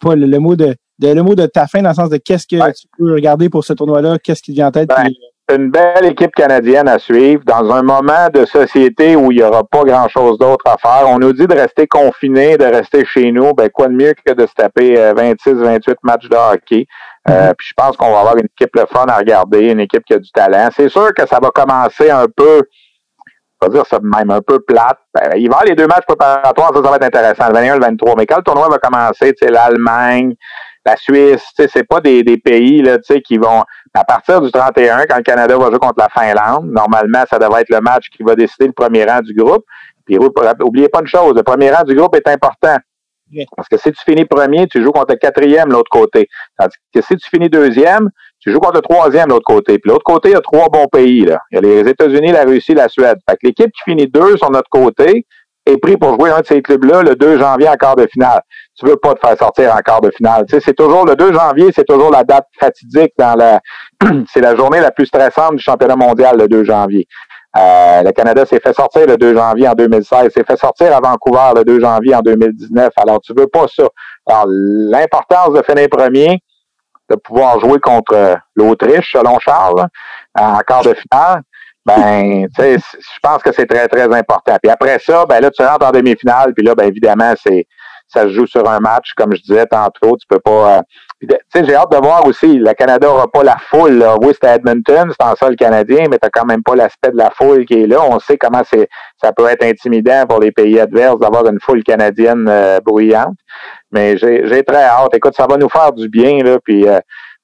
pas 0.00 0.14
le, 0.14 0.38
mot 0.38 0.56
de, 0.56 0.74
le 1.00 1.20
mot 1.20 1.34
de 1.34 1.46
ta 1.46 1.66
fin 1.66 1.82
dans 1.82 1.90
le 1.90 1.94
sens 1.94 2.10
de 2.10 2.16
qu'est-ce 2.16 2.46
que 2.46 2.72
tu 2.72 2.86
peux 2.96 3.12
regarder 3.12 3.48
pour 3.48 3.64
ce 3.64 3.72
tournoi-là, 3.72 4.18
qu'est-ce 4.18 4.42
qui 4.42 4.52
te 4.52 4.56
vient 4.56 4.68
en 4.68 4.72
tête. 4.72 4.88
Ben, 4.88 5.08
une 5.50 5.70
belle 5.70 6.06
équipe 6.06 6.34
canadienne 6.34 6.88
à 6.88 6.98
suivre 6.98 7.42
dans 7.44 7.72
un 7.72 7.82
moment 7.82 8.28
de 8.32 8.44
société 8.44 9.16
où 9.16 9.32
il 9.32 9.38
n'y 9.38 9.42
aura 9.42 9.64
pas 9.64 9.82
grand-chose 9.82 10.38
d'autre 10.38 10.64
à 10.66 10.76
faire. 10.78 11.08
On 11.08 11.18
nous 11.18 11.32
dit 11.32 11.46
de 11.46 11.54
rester 11.54 11.86
confiné, 11.86 12.56
de 12.56 12.64
rester 12.64 13.04
chez 13.04 13.32
nous. 13.32 13.52
Ben, 13.52 13.68
quoi 13.68 13.88
de 13.88 13.94
mieux 13.94 14.14
que 14.24 14.32
de 14.32 14.46
se 14.46 14.54
taper 14.54 15.12
26, 15.14 15.50
euh, 15.50 15.64
28 15.64 15.96
matchs 16.02 16.28
de 16.28 16.36
hockey. 16.36 16.86
Euh, 17.28 17.32
mm-hmm. 17.32 17.54
puis 17.56 17.68
je 17.68 17.74
pense 17.76 17.96
qu'on 17.96 18.10
va 18.10 18.20
avoir 18.20 18.36
une 18.36 18.46
équipe 18.46 18.74
le 18.74 18.86
fun 18.86 19.04
à 19.08 19.16
regarder, 19.16 19.70
une 19.70 19.80
équipe 19.80 20.04
qui 20.04 20.14
a 20.14 20.18
du 20.18 20.30
talent. 20.30 20.68
C'est 20.74 20.88
sûr 20.88 21.12
que 21.14 21.26
ça 21.26 21.38
va 21.42 21.50
commencer 21.50 22.10
un 22.10 22.26
peu, 22.34 22.62
on 23.60 23.66
va 23.66 23.72
dire 23.72 23.86
ça 23.86 23.98
même 24.00 24.30
un 24.30 24.40
peu 24.40 24.60
plate. 24.60 24.98
Ben, 25.14 25.30
il 25.34 25.34
va 25.34 25.38
y 25.38 25.46
avoir 25.46 25.64
les 25.64 25.74
deux 25.74 25.86
matchs 25.86 26.06
préparatoires, 26.06 26.70
ça, 26.74 26.82
ça 26.82 26.90
va 26.90 26.96
être 26.96 27.04
intéressant, 27.04 27.48
le 27.48 27.54
21 27.54 27.74
et 27.74 27.78
le 27.78 27.84
23. 27.84 28.14
Mais 28.16 28.26
quand 28.26 28.38
le 28.38 28.42
tournoi 28.42 28.68
va 28.68 28.78
commencer, 28.78 29.32
tu 29.34 29.46
sais, 29.46 29.52
l'Allemagne, 29.52 30.34
la 30.84 30.96
Suisse, 30.96 31.44
tu 31.56 31.62
sais, 31.62 31.70
c'est 31.72 31.84
pas 31.84 32.00
des, 32.00 32.22
des 32.22 32.38
pays 32.38 32.82
là, 32.82 32.98
tu 32.98 33.14
sais, 33.14 33.20
qui 33.20 33.38
vont 33.38 33.62
à 33.94 34.04
partir 34.04 34.40
du 34.40 34.50
31, 34.50 35.04
quand 35.04 35.16
le 35.16 35.22
Canada 35.22 35.56
va 35.56 35.66
jouer 35.66 35.78
contre 35.78 35.98
la 35.98 36.08
Finlande. 36.08 36.70
Normalement, 36.70 37.24
ça 37.28 37.38
devrait 37.38 37.62
être 37.62 37.70
le 37.70 37.80
match 37.80 38.08
qui 38.10 38.22
va 38.22 38.34
décider 38.34 38.66
le 38.66 38.72
premier 38.72 39.04
rang 39.04 39.20
du 39.20 39.34
groupe. 39.34 39.64
Puis 40.04 40.18
oubliez 40.18 40.88
pas 40.88 41.00
une 41.00 41.06
chose, 41.06 41.34
le 41.36 41.42
premier 41.42 41.70
rang 41.70 41.84
du 41.84 41.94
groupe 41.94 42.16
est 42.16 42.28
important. 42.28 42.76
Parce 43.56 43.68
que 43.68 43.78
si 43.78 43.90
tu 43.92 44.02
finis 44.04 44.26
premier, 44.26 44.66
tu 44.66 44.82
joues 44.82 44.92
contre 44.92 45.12
le 45.12 45.16
quatrième 45.16 45.70
l'autre 45.70 45.88
côté. 45.90 46.28
Tandis 46.58 46.76
que 46.94 47.00
si 47.00 47.16
tu 47.16 47.28
finis 47.30 47.48
deuxième, 47.48 48.10
tu 48.40 48.52
joues 48.52 48.58
contre 48.58 48.76
le 48.76 48.82
troisième 48.82 49.28
l'autre 49.30 49.46
côté. 49.46 49.78
Puis 49.78 49.90
l'autre 49.90 50.04
côté, 50.04 50.30
il 50.30 50.32
y 50.32 50.36
a 50.36 50.40
trois 50.40 50.68
bons 50.68 50.86
pays. 50.86 51.24
Là. 51.24 51.38
Il 51.50 51.54
y 51.54 51.58
a 51.58 51.60
les 51.62 51.88
États-Unis, 51.88 52.32
la 52.32 52.44
Russie, 52.44 52.74
la 52.74 52.88
Suède. 52.88 53.16
Fait 53.26 53.36
que 53.36 53.46
l'équipe 53.46 53.70
qui 53.72 53.90
finit 53.90 54.06
deux 54.06 54.36
sur 54.36 54.50
notre 54.50 54.68
côté, 54.68 55.24
est 55.66 55.78
pris 55.78 55.96
pour 55.96 56.18
jouer 56.18 56.30
un 56.30 56.40
de 56.40 56.46
ces 56.46 56.62
clubs-là 56.62 57.02
le 57.02 57.14
2 57.14 57.38
janvier 57.38 57.68
en 57.68 57.74
quart 57.74 57.96
de 57.96 58.06
finale. 58.06 58.40
Tu 58.82 58.88
veux 58.88 58.96
pas 58.96 59.14
te 59.14 59.24
faire 59.24 59.38
sortir 59.38 59.72
en 59.72 59.78
quart 59.78 60.00
de 60.00 60.10
finale. 60.10 60.44
Tu 60.48 60.56
sais, 60.56 60.60
c'est 60.60 60.74
toujours 60.74 61.06
le 61.06 61.14
2 61.14 61.32
janvier, 61.32 61.70
c'est 61.72 61.84
toujours 61.84 62.10
la 62.10 62.24
date 62.24 62.48
fatidique 62.58 63.12
dans 63.16 63.36
la 63.36 63.60
c'est 64.32 64.40
la 64.40 64.56
journée 64.56 64.80
la 64.80 64.90
plus 64.90 65.06
stressante 65.06 65.54
du 65.54 65.62
championnat 65.62 65.94
mondial 65.94 66.36
le 66.36 66.48
2 66.48 66.64
janvier. 66.64 67.06
Euh, 67.56 68.02
le 68.02 68.10
Canada 68.10 68.44
s'est 68.44 68.58
fait 68.58 68.72
sortir 68.72 69.06
le 69.06 69.16
2 69.16 69.36
janvier 69.36 69.68
en 69.68 69.74
2016, 69.74 70.32
s'est 70.32 70.42
fait 70.42 70.56
sortir 70.56 70.96
à 70.96 71.00
Vancouver 71.00 71.52
le 71.54 71.64
2 71.64 71.80
janvier 71.80 72.16
en 72.16 72.22
2019. 72.22 72.90
Alors, 72.96 73.20
tu 73.20 73.32
veux 73.36 73.46
pas 73.46 73.66
ça. 73.68 73.84
Alors, 74.26 74.46
l'importance 74.48 75.52
de 75.52 75.62
finir 75.62 75.88
premier, 75.88 76.42
de 77.08 77.14
pouvoir 77.14 77.60
jouer 77.60 77.78
contre 77.78 78.36
l'Autriche, 78.56 79.12
selon 79.12 79.38
Charles, 79.38 79.86
en 80.36 80.58
quart 80.66 80.82
de 80.82 80.94
finale, 80.94 81.42
ben, 81.86 82.46
tu 82.56 82.62
sais, 82.62 82.78
je 82.78 83.18
pense 83.22 83.42
que 83.42 83.52
c'est 83.52 83.66
très, 83.66 83.86
très 83.86 84.12
important. 84.12 84.56
Puis 84.60 84.70
après 84.70 84.98
ça, 84.98 85.26
ben 85.26 85.40
là, 85.40 85.50
tu 85.50 85.62
rentres 85.62 85.86
en 85.86 85.90
demi-finale, 85.90 86.54
puis 86.54 86.64
là, 86.64 86.74
ben 86.74 86.86
évidemment, 86.88 87.34
c'est 87.40 87.66
ça 88.12 88.24
se 88.24 88.28
joue 88.30 88.46
sur 88.46 88.68
un 88.68 88.80
match, 88.80 89.12
comme 89.16 89.34
je 89.34 89.42
disais 89.42 89.66
tantôt, 89.66 90.16
tu 90.16 90.26
peux 90.28 90.40
pas. 90.40 90.78
Euh, 90.78 90.82
tu 91.20 91.28
sais, 91.52 91.64
j'ai 91.64 91.74
hâte 91.74 91.92
de 91.92 91.98
voir 91.98 92.26
aussi, 92.26 92.58
le 92.58 92.72
Canada 92.74 93.08
aura 93.08 93.28
pas 93.28 93.44
la 93.44 93.56
foule. 93.56 93.92
Là. 93.92 94.16
Oui, 94.20 94.32
c'est 94.40 94.56
Edmonton, 94.56 95.10
c'est 95.10 95.24
en 95.24 95.36
sol 95.36 95.54
canadien, 95.54 96.06
mais 96.10 96.18
tu 96.18 96.28
quand 96.32 96.44
même 96.44 96.62
pas 96.62 96.74
l'aspect 96.74 97.10
de 97.10 97.16
la 97.16 97.30
foule 97.30 97.64
qui 97.64 97.82
est 97.82 97.86
là. 97.86 97.98
On 98.02 98.18
sait 98.18 98.36
comment 98.36 98.62
c'est 98.68 98.88
ça 99.20 99.32
peut 99.32 99.46
être 99.46 99.64
intimidant 99.64 100.26
pour 100.28 100.40
les 100.40 100.50
pays 100.50 100.80
adverses 100.80 101.20
d'avoir 101.20 101.46
une 101.46 101.60
foule 101.60 101.84
canadienne 101.84 102.46
euh, 102.48 102.80
bruyante. 102.80 103.36
Mais 103.92 104.16
j'ai 104.16 104.64
très 104.64 104.84
hâte. 104.84 105.14
Écoute, 105.14 105.34
ça 105.36 105.46
va 105.48 105.56
nous 105.56 105.68
faire 105.68 105.92
du 105.92 106.08
bien, 106.08 106.42
là, 106.42 106.58
puis 106.64 106.88
euh, 106.88 106.98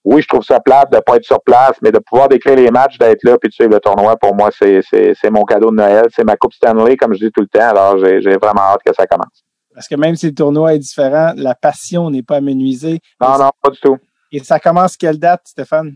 oui, 0.05 0.23
je 0.23 0.28
trouve 0.28 0.43
ça 0.43 0.59
plate 0.59 0.90
de 0.90 0.99
pas 1.01 1.16
être 1.16 1.24
sur 1.24 1.40
place, 1.43 1.77
mais 1.82 1.93
de 1.93 1.99
pouvoir 1.99 2.28
décrire 2.28 2.57
les 2.57 2.70
matchs, 2.70 2.99
d'être 2.99 3.23
là, 3.24 3.36
puis 3.39 3.49
de 3.49 3.55
suivre 3.55 3.73
le 3.73 3.81
tournoi, 3.81 4.16
pour 4.16 4.35
moi, 4.35 4.49
c'est 4.51 5.31
mon 5.31 5.45
cadeau 5.45 5.70
de 5.70 5.77
Noël. 5.77 6.07
C'est 6.15 6.24
ma 6.24 6.36
Coupe 6.36 6.55
Stanley, 6.55 6.97
comme 6.97 7.12
je 7.15 7.27
dis 7.27 7.31
tout 7.31 7.43
le 7.43 7.49
temps. 7.49 7.69
Alors, 7.69 7.99
j'ai 7.99 8.36
vraiment 8.36 8.62
hâte 8.62 8.81
que 8.86 8.95
ça 8.95 9.07
commence. 9.07 9.48
Parce 9.79 9.87
que 9.87 9.95
même 9.95 10.17
si 10.17 10.27
le 10.27 10.35
tournoi 10.35 10.75
est 10.75 10.81
différent, 10.81 11.33
la 11.37 11.55
passion 11.55 12.11
n'est 12.11 12.25
pas 12.25 12.39
amenuisée. 12.39 12.99
Non, 13.21 13.39
non, 13.39 13.53
pas 13.63 13.71
du 13.71 13.79
tout. 13.79 13.97
Et 14.33 14.41
ça 14.41 14.59
commence 14.59 14.97
quelle 14.97 15.21
date, 15.21 15.43
Stéphane? 15.45 15.95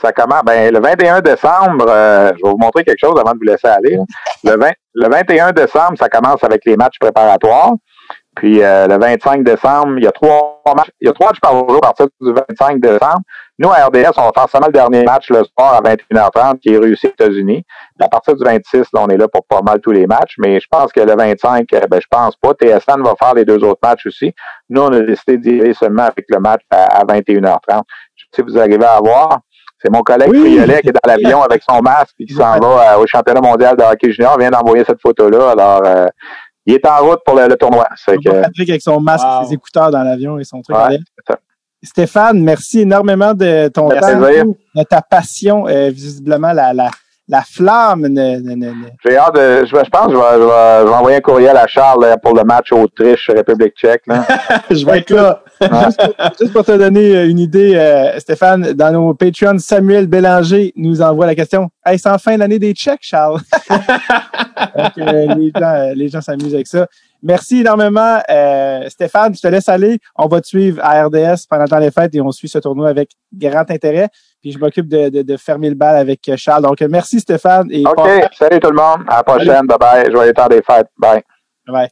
Ça 0.00 0.12
commence, 0.12 0.42
ben, 0.46 0.72
le 0.72 0.80
21 0.80 1.20
décembre, 1.20 1.84
euh, 1.90 2.30
je 2.30 2.42
vais 2.42 2.50
vous 2.50 2.56
montrer 2.56 2.84
quelque 2.84 2.98
chose 2.98 3.20
avant 3.20 3.32
de 3.32 3.36
vous 3.36 3.44
laisser 3.44 3.68
aller. 3.68 3.98
Le, 4.44 4.56
20, 4.56 4.70
le 4.94 5.08
21 5.10 5.52
décembre, 5.52 5.98
ça 5.98 6.08
commence 6.08 6.42
avec 6.42 6.64
les 6.64 6.74
matchs 6.78 6.98
préparatoires. 6.98 7.72
Puis 8.38 8.62
euh, 8.62 8.86
le 8.86 8.98
25 8.98 9.42
décembre, 9.42 9.98
il 9.98 10.04
y 10.04 10.06
a 10.06 10.12
trois 10.12 10.62
matchs, 10.76 10.90
il 11.00 11.08
y 11.08 11.10
a 11.10 11.12
trois 11.12 11.28
matchs 11.28 11.40
par 11.40 11.54
jour 11.54 11.78
à 11.78 11.92
partir 11.92 12.06
du 12.20 12.32
25 12.32 12.80
décembre. 12.80 13.20
Nous, 13.58 13.68
à 13.68 13.86
RDS, 13.86 14.12
on 14.16 14.26
va 14.26 14.30
faire 14.32 14.48
seulement 14.48 14.68
le 14.68 14.72
dernier 14.72 15.02
match 15.02 15.28
le 15.30 15.42
soir 15.42 15.74
à 15.74 15.80
21h30 15.82 16.60
qui 16.60 16.68
est 16.72 16.78
réussi 16.78 17.08
aux 17.08 17.10
États-Unis. 17.10 17.64
À 18.00 18.08
partir 18.08 18.36
du 18.36 18.44
26, 18.44 18.84
là, 18.92 19.00
on 19.02 19.08
est 19.08 19.16
là 19.16 19.26
pour 19.26 19.44
pas 19.44 19.60
mal 19.62 19.80
tous 19.80 19.90
les 19.90 20.06
matchs, 20.06 20.36
mais 20.38 20.60
je 20.60 20.66
pense 20.70 20.92
que 20.92 21.00
le 21.00 21.16
25, 21.16 21.66
euh, 21.72 21.80
ben, 21.90 22.00
je 22.00 22.06
pense 22.08 22.36
pas. 22.36 22.52
TSN 22.54 23.02
va 23.02 23.14
faire 23.20 23.34
les 23.34 23.44
deux 23.44 23.64
autres 23.64 23.80
matchs 23.82 24.06
aussi. 24.06 24.32
Nous, 24.70 24.80
on 24.80 24.92
a 24.92 25.00
décidé 25.00 25.38
d'y 25.38 25.60
aller 25.60 25.74
seulement 25.74 26.04
avec 26.04 26.26
le 26.28 26.38
match 26.38 26.60
à, 26.70 27.04
21h30. 27.04 27.82
Si 28.32 28.42
vous 28.42 28.56
arrivez 28.56 28.84
à 28.84 29.00
voir, 29.00 29.40
c'est 29.82 29.90
mon 29.90 30.02
collègue 30.02 30.30
oui. 30.30 30.60
qui 30.82 30.88
est 30.88 30.92
dans 30.92 31.00
l'avion 31.06 31.42
avec 31.42 31.62
son 31.68 31.80
masque 31.80 32.14
et 32.20 32.26
qui 32.26 32.34
s'en 32.34 32.58
va 32.58 32.94
euh, 32.94 32.98
au 32.98 33.06
championnat 33.08 33.40
mondial 33.40 33.76
de 33.76 33.82
hockey 33.82 34.12
junior. 34.12 34.34
Il 34.36 34.42
vient 34.42 34.50
d'envoyer 34.50 34.84
cette 34.84 35.00
photo-là. 35.00 35.50
Alors, 35.50 35.82
il 36.68 36.74
est 36.74 36.86
en 36.86 36.98
route 36.98 37.20
pour 37.24 37.34
le, 37.34 37.56
tournoi. 37.56 37.88
Que... 38.06 38.42
Patrick 38.42 38.68
avec 38.68 38.82
son 38.82 39.00
masque, 39.00 39.26
ses 39.46 39.54
écouteurs 39.54 39.90
dans 39.90 40.02
l'avion 40.02 40.38
et 40.38 40.44
son 40.44 40.60
truc. 40.60 40.76
Stéphane, 41.82 42.42
merci 42.42 42.80
énormément 42.80 43.32
de 43.34 43.68
ton 43.68 43.88
temps, 43.88 44.20
de 44.20 44.82
ta 44.82 45.00
passion, 45.00 45.66
euh, 45.68 45.90
visiblement 45.90 46.52
la, 46.52 46.74
la, 46.74 46.90
la 47.28 47.42
flamme. 47.42 48.08
J'ai 49.04 49.16
hâte 49.16 49.34
de. 49.34 49.64
Je, 49.64 49.88
pense 49.88 50.06
que 50.08 50.12
je 50.12 50.18
vais, 50.18 50.82
je, 50.82 50.86
vais, 50.88 50.94
envoyer 50.94 51.16
un 51.18 51.20
courriel 51.20 51.56
à 51.56 51.68
Charles 51.68 52.16
pour 52.20 52.34
le 52.34 52.42
match 52.42 52.72
Autriche-République 52.72 53.74
tchèque. 53.76 54.02
je 54.70 54.84
vais 54.84 54.98
être 54.98 55.10
là. 55.10 55.40
Juste, 55.60 56.52
pour 56.52 56.64
te 56.64 56.76
donner 56.76 57.16
euh, 57.16 57.28
une 57.28 57.38
idée, 57.38 57.74
euh, 57.74 58.18
Stéphane, 58.18 58.72
dans 58.72 58.92
nos 58.92 59.14
Patreons, 59.14 59.58
Samuel 59.58 60.06
Bélanger 60.06 60.72
nous 60.76 61.02
envoie 61.02 61.26
la 61.26 61.34
question. 61.34 61.70
Hey, 61.84 61.98
c'est 61.98 62.08
en 62.08 62.18
fin 62.18 62.36
d'année 62.36 62.58
des 62.58 62.72
Tchèques, 62.72 63.00
Charles? 63.02 63.40
Donc, 64.76 64.98
euh, 64.98 65.34
les 65.34 65.52
gens, 65.54 65.92
les 65.94 66.08
gens 66.08 66.20
s'amusent 66.20 66.54
avec 66.54 66.66
ça. 66.66 66.86
Merci 67.22 67.60
énormément, 67.60 68.20
Stéphane. 68.88 69.34
Je 69.34 69.40
te 69.40 69.48
laisse 69.48 69.68
aller. 69.68 69.98
On 70.16 70.28
va 70.28 70.40
te 70.40 70.46
suivre 70.46 70.80
à 70.84 71.04
RDS 71.04 71.46
pendant 71.50 71.64
le 71.64 71.68
temps 71.68 71.80
des 71.80 71.90
fêtes 71.90 72.14
et 72.14 72.20
on 72.20 72.30
suit 72.30 72.48
ce 72.48 72.58
tournoi 72.58 72.88
avec 72.88 73.10
grand 73.32 73.68
intérêt. 73.70 74.08
Puis 74.40 74.52
je 74.52 74.58
m'occupe 74.58 74.88
de, 74.88 75.08
de, 75.08 75.22
de, 75.22 75.36
fermer 75.36 75.68
le 75.68 75.74
bal 75.74 75.96
avec 75.96 76.30
Charles. 76.36 76.62
Donc, 76.62 76.80
merci 76.82 77.18
Stéphane. 77.18 77.66
Et 77.72 77.84
OK. 77.84 78.08
Salut 78.38 78.60
tout 78.60 78.70
le 78.70 78.76
monde. 78.76 79.00
À 79.08 79.16
la 79.16 79.22
prochaine. 79.24 79.66
Bye 79.66 79.78
bye. 79.78 80.12
Joyeux 80.12 80.32
temps 80.32 80.46
des 80.46 80.62
fêtes. 80.62 80.88
Bye. 80.96 81.22
Bye. 81.66 81.88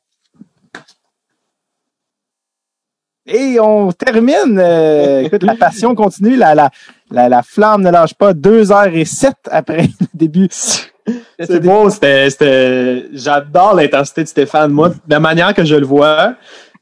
Et 3.27 3.59
on 3.61 3.91
termine. 3.93 4.59
Euh, 4.59 5.23
écoute, 5.23 5.43
la 5.43 5.57
passion 5.57 5.95
continue, 5.95 6.37
la, 6.37 6.55
la, 6.55 6.71
la, 7.11 7.29
la, 7.29 7.43
flamme 7.43 7.83
ne 7.83 7.91
lâche 7.91 8.15
pas. 8.15 8.33
Deux 8.33 8.71
heures 8.71 8.87
et 8.87 9.05
sept 9.05 9.37
après 9.51 9.83
le 10.01 10.07
début. 10.15 10.49
C'est 10.51 11.61
beau, 11.61 11.89
c'était, 11.91 13.07
j'adore 13.13 13.75
l'intensité 13.75 14.23
de 14.25 14.29
Stéphane. 14.29 14.73
Moi, 14.73 14.89
de 14.91 14.95
la 15.09 15.21
manière 15.21 15.55
que 15.55 15.65
je 15.65 15.75
le 15.77 15.87
vois, 15.87 16.35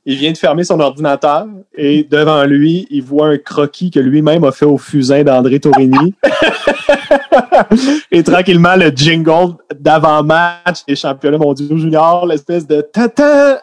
il 0.07 0.17
vient 0.17 0.33
de 0.33 0.39
fermer 0.39 0.65
son 0.65 0.81
ordinateur 0.81 1.47
et 1.77 2.05
devant 2.05 2.45
lui, 2.45 2.87
il 2.91 3.03
voit 3.03 3.29
un 3.29 3.39
croquis 3.39 3.91
que 3.91 4.01
lui-même 4.01 4.45
a 4.45 4.53
fait 4.53 4.67
au 4.67 4.79
fusain 4.79 5.25
d'André 5.25 5.61
Tourigny. 5.61 6.15
et 8.11 8.23
tranquillement, 8.23 8.77
le 8.77 8.91
jingle 8.91 9.55
d'avant-match 9.75 10.85
des 10.87 10.97
championnats 10.97 11.39
mondiaux 11.39 11.77
juniors, 11.77 12.27
l'espèce 12.27 12.67
de 12.67 12.81
tata. 12.81 13.61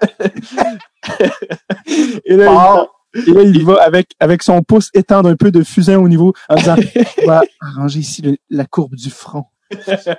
et 2.26 2.36
là, 2.36 2.88
il, 3.14 3.66
va 3.66 3.82
avec, 3.82 4.12
avec 4.20 4.44
son 4.44 4.62
pouce 4.62 4.90
étendre 4.94 5.30
un 5.30 5.36
peu 5.36 5.52
de 5.52 5.64
fusain 5.64 6.00
au 6.00 6.08
niveau 6.08 6.34
en 6.50 6.56
disant, 6.56 6.76
on 7.24 7.28
va 7.28 7.42
arranger 7.60 8.00
ici 8.00 8.40
la 8.50 8.66
courbe 8.66 8.96
du 8.96 9.10
front. 9.10 9.46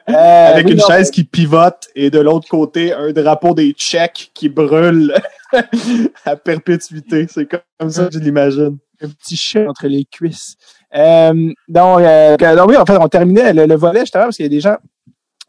Euh, 0.08 0.52
avec 0.52 0.70
une 0.70 0.80
chaise 0.80 1.10
qui 1.10 1.24
pivote 1.24 1.88
et 1.94 2.10
de 2.10 2.18
l'autre 2.18 2.48
côté, 2.48 2.92
un 2.92 3.12
drapeau 3.12 3.54
des 3.54 3.72
Tchèques 3.72 4.30
qui 4.34 4.48
brûle 4.48 5.14
à 6.24 6.36
perpétuité. 6.36 7.26
C'est 7.28 7.46
comme 7.46 7.90
ça 7.90 8.06
que 8.06 8.14
je 8.14 8.18
l'imagine. 8.18 8.78
Un 9.02 9.08
petit 9.08 9.36
chat 9.36 9.68
entre 9.68 9.88
les 9.88 10.04
cuisses. 10.04 10.56
Euh, 10.94 11.52
donc, 11.68 12.00
euh, 12.00 12.36
donc, 12.56 12.68
oui, 12.68 12.76
en 12.76 12.86
fait, 12.86 12.96
on 12.98 13.08
terminait 13.08 13.52
le, 13.52 13.74
volet 13.74 14.00
justement 14.00 14.24
parce 14.24 14.36
qu'il 14.36 14.44
y 14.44 14.46
a 14.46 14.50
des 14.50 14.60
gens 14.60 14.76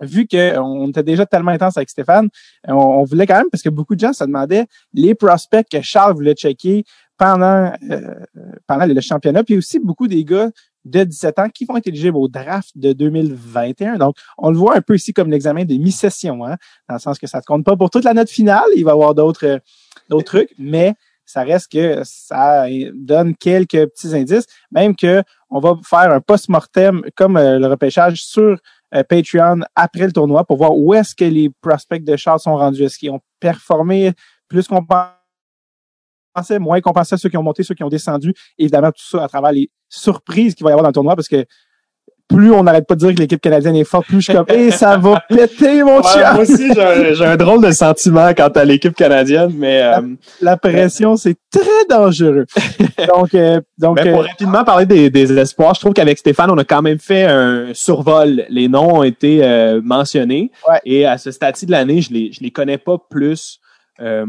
vu 0.03 0.27
qu'on 0.27 0.89
était 0.89 1.03
déjà 1.03 1.25
tellement 1.25 1.51
intense 1.51 1.77
avec 1.77 1.89
Stéphane, 1.89 2.29
on, 2.67 3.03
voulait 3.03 3.27
quand 3.27 3.37
même, 3.37 3.49
parce 3.51 3.63
que 3.63 3.69
beaucoup 3.69 3.95
de 3.95 3.99
gens 3.99 4.13
se 4.13 4.23
demandaient 4.23 4.65
les 4.93 5.15
prospects 5.15 5.65
que 5.69 5.81
Charles 5.81 6.13
voulait 6.13 6.33
checker 6.33 6.83
pendant, 7.17 7.73
euh, 7.89 8.15
pendant 8.67 8.85
le 8.85 9.01
championnat, 9.01 9.43
puis 9.43 9.57
aussi 9.57 9.79
beaucoup 9.79 10.07
des 10.07 10.23
gars 10.25 10.49
de 10.85 11.03
17 11.03 11.39
ans 11.39 11.49
qui 11.49 11.65
vont 11.65 11.77
être 11.77 11.87
éligibles 11.87 12.17
au 12.17 12.27
draft 12.27 12.71
de 12.75 12.93
2021. 12.93 13.97
Donc, 13.97 14.15
on 14.37 14.51
le 14.51 14.57
voit 14.57 14.75
un 14.75 14.81
peu 14.81 14.95
ici 14.95 15.13
comme 15.13 15.31
l'examen 15.31 15.63
de 15.63 15.75
mi-session, 15.75 16.45
hein, 16.45 16.57
dans 16.89 16.95
le 16.95 16.99
sens 16.99 17.19
que 17.19 17.27
ça 17.27 17.37
ne 17.39 17.43
compte 17.43 17.63
pas 17.63 17.75
pour 17.77 17.89
toute 17.89 18.03
la 18.03 18.13
note 18.13 18.29
finale. 18.29 18.65
Il 18.75 18.83
va 18.83 18.91
y 18.91 18.93
avoir 18.93 19.15
d'autres 19.15 19.61
d'autres 20.09 20.25
trucs, 20.25 20.53
mais 20.57 20.95
ça 21.25 21.43
reste 21.43 21.71
que 21.71 22.01
ça 22.03 22.65
donne 22.93 23.35
quelques 23.35 23.87
petits 23.87 24.13
indices, 24.13 24.45
même 24.71 24.95
que 24.95 25.23
on 25.49 25.59
va 25.59 25.75
faire 25.83 26.11
un 26.11 26.19
post-mortem 26.19 27.03
comme 27.15 27.37
euh, 27.37 27.59
le 27.59 27.67
repêchage 27.67 28.23
sur 28.23 28.41
euh, 28.43 28.57
Patreon 29.01 29.61
après 29.75 30.05
le 30.05 30.11
tournoi 30.11 30.45
pour 30.45 30.57
voir 30.57 30.77
où 30.77 30.93
est-ce 30.93 31.15
que 31.15 31.25
les 31.25 31.49
prospects 31.61 32.03
de 32.03 32.15
Charles 32.15 32.39
sont 32.39 32.55
rendus. 32.55 32.83
Est-ce 32.83 32.99
qu'ils 32.99 33.09
ont 33.11 33.21
performé 33.39 34.13
plus 34.47 34.67
qu'on 34.67 34.85
compensait, 36.33 36.59
moins 36.59 36.79
compensait 36.81 37.17
ceux 37.17 37.29
qui 37.29 37.37
ont 37.37 37.43
monté, 37.43 37.63
ceux 37.63 37.73
qui 37.73 37.83
ont 37.83 37.89
descendu? 37.89 38.33
Évidemment, 38.57 38.91
tout 38.91 39.03
ça 39.03 39.23
à 39.23 39.27
travers 39.27 39.51
les 39.51 39.71
surprises 39.89 40.53
qu'il 40.53 40.63
va 40.63 40.69
y 40.69 40.73
avoir 40.73 40.83
dans 40.83 40.89
le 40.89 40.93
tournoi 40.93 41.15
parce 41.15 41.27
que 41.27 41.45
plus 42.27 42.51
on 42.51 42.63
n'arrête 42.63 42.87
pas 42.87 42.95
de 42.95 42.99
dire 42.99 43.15
que 43.15 43.19
l'équipe 43.19 43.41
canadienne 43.41 43.75
est 43.75 43.83
forte, 43.83 44.07
plus 44.07 44.21
je 44.21 44.31
suis 44.31 44.33
comme, 44.33 44.71
ça 44.71 44.97
va 44.97 45.23
péter, 45.29 45.83
mon 45.83 45.97
ouais, 45.97 46.33
Moi 46.33 46.39
aussi, 46.39 46.73
j'ai 46.73 47.25
un, 47.25 47.35
drôle 47.37 47.63
de 47.63 47.71
sentiment 47.71 48.33
quant 48.33 48.47
à 48.49 48.65
l'équipe 48.65 48.95
canadienne, 48.95 49.51
mais... 49.55 49.79
La, 49.79 49.99
euh, 49.99 50.01
la 50.41 50.57
pression, 50.57 51.15
c'est 51.15 51.35
très 51.51 51.85
dangereux. 51.89 52.45
donc, 53.07 53.33
euh, 53.33 53.61
donc 53.77 54.01
mais 54.01 54.11
pour 54.11 54.21
euh, 54.21 54.27
rapidement 54.27 54.63
parler 54.63 54.85
des, 54.85 55.09
des, 55.09 55.37
espoirs, 55.37 55.73
je 55.75 55.81
trouve 55.81 55.93
qu'avec 55.93 56.17
Stéphane, 56.17 56.51
on 56.51 56.57
a 56.57 56.63
quand 56.63 56.81
même 56.81 56.99
fait 56.99 57.23
un 57.23 57.73
survol. 57.73 58.45
Les 58.49 58.67
noms 58.67 58.99
ont 58.99 59.03
été 59.03 59.43
euh, 59.43 59.81
mentionnés. 59.83 60.51
Ouais. 60.67 60.79
Et 60.85 61.05
à 61.05 61.17
ce 61.17 61.31
stade-ci 61.31 61.65
de 61.65 61.71
l'année, 61.71 62.01
je 62.01 62.13
les, 62.13 62.31
je 62.31 62.41
les 62.41 62.51
connais 62.51 62.77
pas 62.77 62.97
plus 63.09 63.59
euh, 64.03 64.25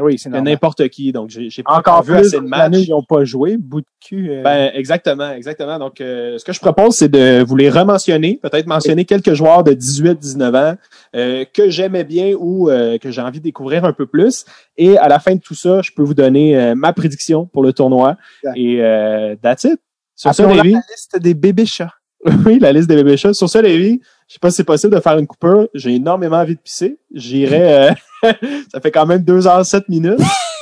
oui, 0.00 0.18
c'est 0.18 0.30
n'importe 0.30 0.88
qui. 0.88 1.12
Donc, 1.12 1.30
j'ai 1.30 1.62
pas 1.62 1.74
encore 1.74 2.02
vu 2.02 2.14
assez 2.14 2.38
de 2.38 2.44
matchs. 2.44 2.86
Ils 2.86 2.90
n'ont 2.90 3.02
pas 3.02 3.24
joué, 3.24 3.56
bout 3.56 3.80
de 3.80 3.86
cul. 4.00 4.30
Euh... 4.30 4.42
Ben, 4.42 4.70
exactement, 4.74 5.32
exactement. 5.32 5.78
Donc, 5.78 6.00
euh, 6.00 6.38
ce 6.38 6.44
que 6.44 6.52
je 6.52 6.60
propose, 6.60 6.94
c'est 6.94 7.08
de 7.08 7.42
vous 7.42 7.56
les 7.56 7.70
rementionner, 7.70 8.38
peut-être 8.40 8.66
mentionner 8.66 9.04
quelques 9.04 9.34
joueurs 9.34 9.64
de 9.64 9.72
18-19 9.72 10.56
ans 10.56 10.76
euh, 11.16 11.44
que 11.52 11.70
j'aimais 11.70 12.04
bien 12.04 12.34
ou 12.38 12.70
euh, 12.70 12.98
que 12.98 13.10
j'ai 13.10 13.20
envie 13.20 13.40
de 13.40 13.44
découvrir 13.44 13.84
un 13.84 13.92
peu 13.92 14.06
plus. 14.06 14.44
Et 14.76 14.96
à 14.96 15.08
la 15.08 15.18
fin 15.18 15.34
de 15.34 15.40
tout 15.40 15.54
ça, 15.54 15.82
je 15.82 15.90
peux 15.90 16.02
vous 16.02 16.14
donner 16.14 16.74
ma 16.74 16.92
prédiction 16.92 17.46
pour 17.46 17.62
le 17.62 17.72
tournoi. 17.72 18.16
Exact. 18.42 18.56
Et 18.56 18.82
euh, 18.82 19.36
that's 19.42 19.64
it. 19.64 19.80
Sur 20.14 20.34
ça, 20.34 20.46
la 20.46 20.62
liste 20.62 21.18
des 21.18 21.34
bébés 21.34 21.66
chats. 21.66 21.94
oui, 22.46 22.58
la 22.58 22.72
liste 22.72 22.88
des 22.88 22.96
bébés 22.96 23.16
chats. 23.16 23.32
Sur 23.32 23.48
ça, 23.48 23.62
Lévi, 23.62 24.00
je 24.28 24.34
sais 24.34 24.38
pas 24.40 24.50
si 24.50 24.56
c'est 24.56 24.64
possible 24.64 24.94
de 24.94 25.00
faire 25.00 25.16
une 25.18 25.26
coupure. 25.26 25.68
J'ai 25.74 25.94
énormément 25.94 26.36
envie 26.36 26.54
de 26.54 26.60
pisser. 26.60 26.98
J'irai. 27.14 27.88
euh, 27.88 27.90
ça 28.72 28.80
fait 28.80 28.90
quand 28.90 29.06
même 29.06 29.22
2 29.22 29.46
heures 29.46 29.64
7 29.64 29.88
minutes. 29.88 30.20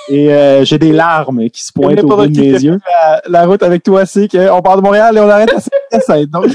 Et 0.08 0.32
euh, 0.32 0.64
j'ai 0.64 0.78
des 0.78 0.92
larmes 0.92 1.50
qui 1.50 1.62
se 1.62 1.72
pointent 1.72 2.02
au 2.02 2.08
bout 2.08 2.26
de 2.26 2.40
mes 2.40 2.52
yeux. 2.52 2.80
La, 3.02 3.22
la 3.28 3.46
route 3.46 3.62
avec 3.62 3.82
toi, 3.82 4.06
c'est 4.06 4.28
qu'on 4.28 4.62
part 4.62 4.76
de 4.76 4.82
Montréal 4.82 5.16
et 5.16 5.20
on 5.20 5.28
arrête 5.28 5.52
à 5.92 6.00
saint 6.00 6.24
Donc, 6.24 6.46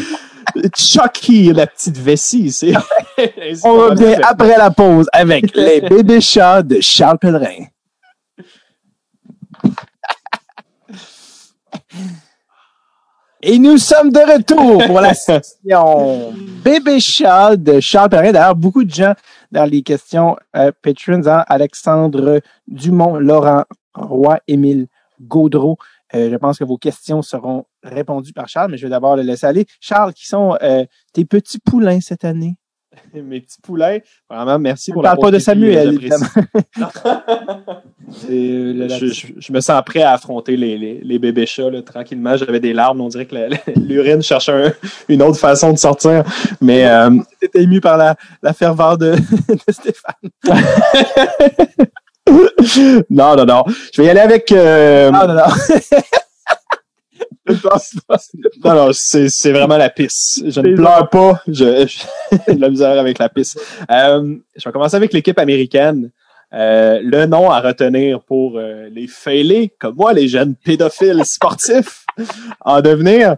Chucky, 0.75 1.53
la 1.53 1.67
petite 1.67 1.97
vessie, 1.97 2.51
c'est. 2.51 2.73
on 3.63 3.73
revient 3.73 4.15
après 4.23 4.57
la 4.57 4.71
pause 4.71 5.07
avec 5.13 5.55
les 5.55 5.81
bébés 5.81 6.21
chats 6.21 6.63
de 6.63 6.79
Charles 6.81 7.19
Pellerin. 7.19 7.65
Et 13.45 13.59
nous 13.59 13.77
sommes 13.77 14.09
de 14.09 14.19
retour 14.19 14.85
pour 14.87 15.01
la 15.01 15.13
section 15.13 16.31
Bébé 16.63 17.01
Charles 17.01 17.57
de 17.57 17.81
Charles 17.81 18.09
Perrin. 18.09 18.31
D'ailleurs, 18.31 18.55
beaucoup 18.55 18.85
de 18.85 18.89
gens 18.89 19.15
dans 19.51 19.69
les 19.69 19.81
questions 19.81 20.37
euh, 20.55 20.71
patrons, 20.81 21.27
hein, 21.27 21.43
Alexandre 21.47 22.39
Dumont, 22.69 23.17
Laurent 23.17 23.65
Roy, 23.95 24.39
Émile 24.47 24.87
Gaudreau. 25.19 25.77
Euh, 26.15 26.31
je 26.31 26.37
pense 26.37 26.57
que 26.57 26.63
vos 26.63 26.77
questions 26.77 27.21
seront 27.21 27.65
répondues 27.83 28.31
par 28.31 28.47
Charles, 28.47 28.71
mais 28.71 28.77
je 28.77 28.83
vais 28.83 28.91
d'abord 28.91 29.17
le 29.17 29.23
laisser 29.23 29.45
aller. 29.45 29.65
Charles, 29.81 30.13
qui 30.13 30.25
sont 30.25 30.55
euh, 30.61 30.85
tes 31.11 31.25
petits 31.25 31.59
poulains 31.59 31.99
cette 31.99 32.23
année? 32.23 32.55
Mes 33.13 33.41
petits 33.41 33.61
poulets, 33.61 34.03
vraiment, 34.29 34.57
merci 34.59 34.91
On 34.91 34.95
pour 34.95 35.03
la 35.03 35.09
parle 35.11 35.21
pas 35.21 35.31
de 35.31 35.39
Samuel, 35.39 35.97
euh, 38.29 38.73
le- 38.73 38.89
je, 38.89 39.07
je- 39.07 39.27
je 39.37 39.53
me 39.53 39.59
sens 39.61 39.81
prêt 39.85 40.01
à 40.01 40.11
affronter 40.13 40.55
les, 40.57 40.77
les, 40.77 40.99
les 41.03 41.19
bébés 41.19 41.45
chats 41.45 41.69
là, 41.69 41.81
tranquillement. 41.81 42.35
J'avais 42.37 42.59
des 42.59 42.73
larmes, 42.73 43.01
on 43.01 43.07
dirait 43.07 43.25
que 43.25 43.35
l'urine 43.79 44.21
cherchait 44.21 44.51
un- 44.67 44.73
une 45.09 45.21
autre 45.21 45.39
façon 45.39 45.71
de 45.73 45.77
sortir. 45.77 46.23
Mais 46.61 46.85
euh, 46.87 47.09
T'étais 47.39 47.63
ému 47.63 47.81
par 47.81 47.97
la, 47.97 48.15
la 48.41 48.53
ferveur 48.53 48.97
de, 48.97 49.11
de 49.49 49.71
Stéphane. 49.71 50.13
non, 53.09 53.35
non, 53.35 53.45
non. 53.45 53.63
Je 53.93 54.01
vais 54.01 54.07
y 54.07 54.09
aller 54.11 54.19
avec. 54.21 54.51
euh, 54.51 55.11
Ah, 55.13 55.27
non, 55.27 55.33
non. 55.35 55.41
Non, 58.63 58.73
non, 58.75 58.89
c'est 58.93 59.51
vraiment 59.51 59.77
la 59.77 59.89
pisse. 59.89 60.43
Je 60.47 60.61
ne 60.61 60.75
pleure 60.75 61.09
pas. 61.09 61.41
J'ai 61.47 61.85
de 62.47 62.59
la 62.61 62.69
misère 62.69 62.99
avec 62.99 63.19
la 63.19 63.29
pisse. 63.29 63.57
Euh, 63.91 64.35
je 64.55 64.63
vais 64.63 64.71
commencer 64.71 64.95
avec 64.95 65.13
l'équipe 65.13 65.37
américaine. 65.39 66.11
Euh, 66.53 66.99
le 67.03 67.25
nom 67.25 67.49
à 67.49 67.59
retenir 67.61 68.21
pour 68.21 68.57
euh, 68.57 68.87
les 68.91 69.07
fêlés, 69.07 69.73
comme 69.79 69.95
moi, 69.95 70.13
les 70.13 70.27
jeunes 70.27 70.55
pédophiles 70.55 71.25
sportifs 71.25 72.05
en 72.61 72.79
devenir, 72.79 73.37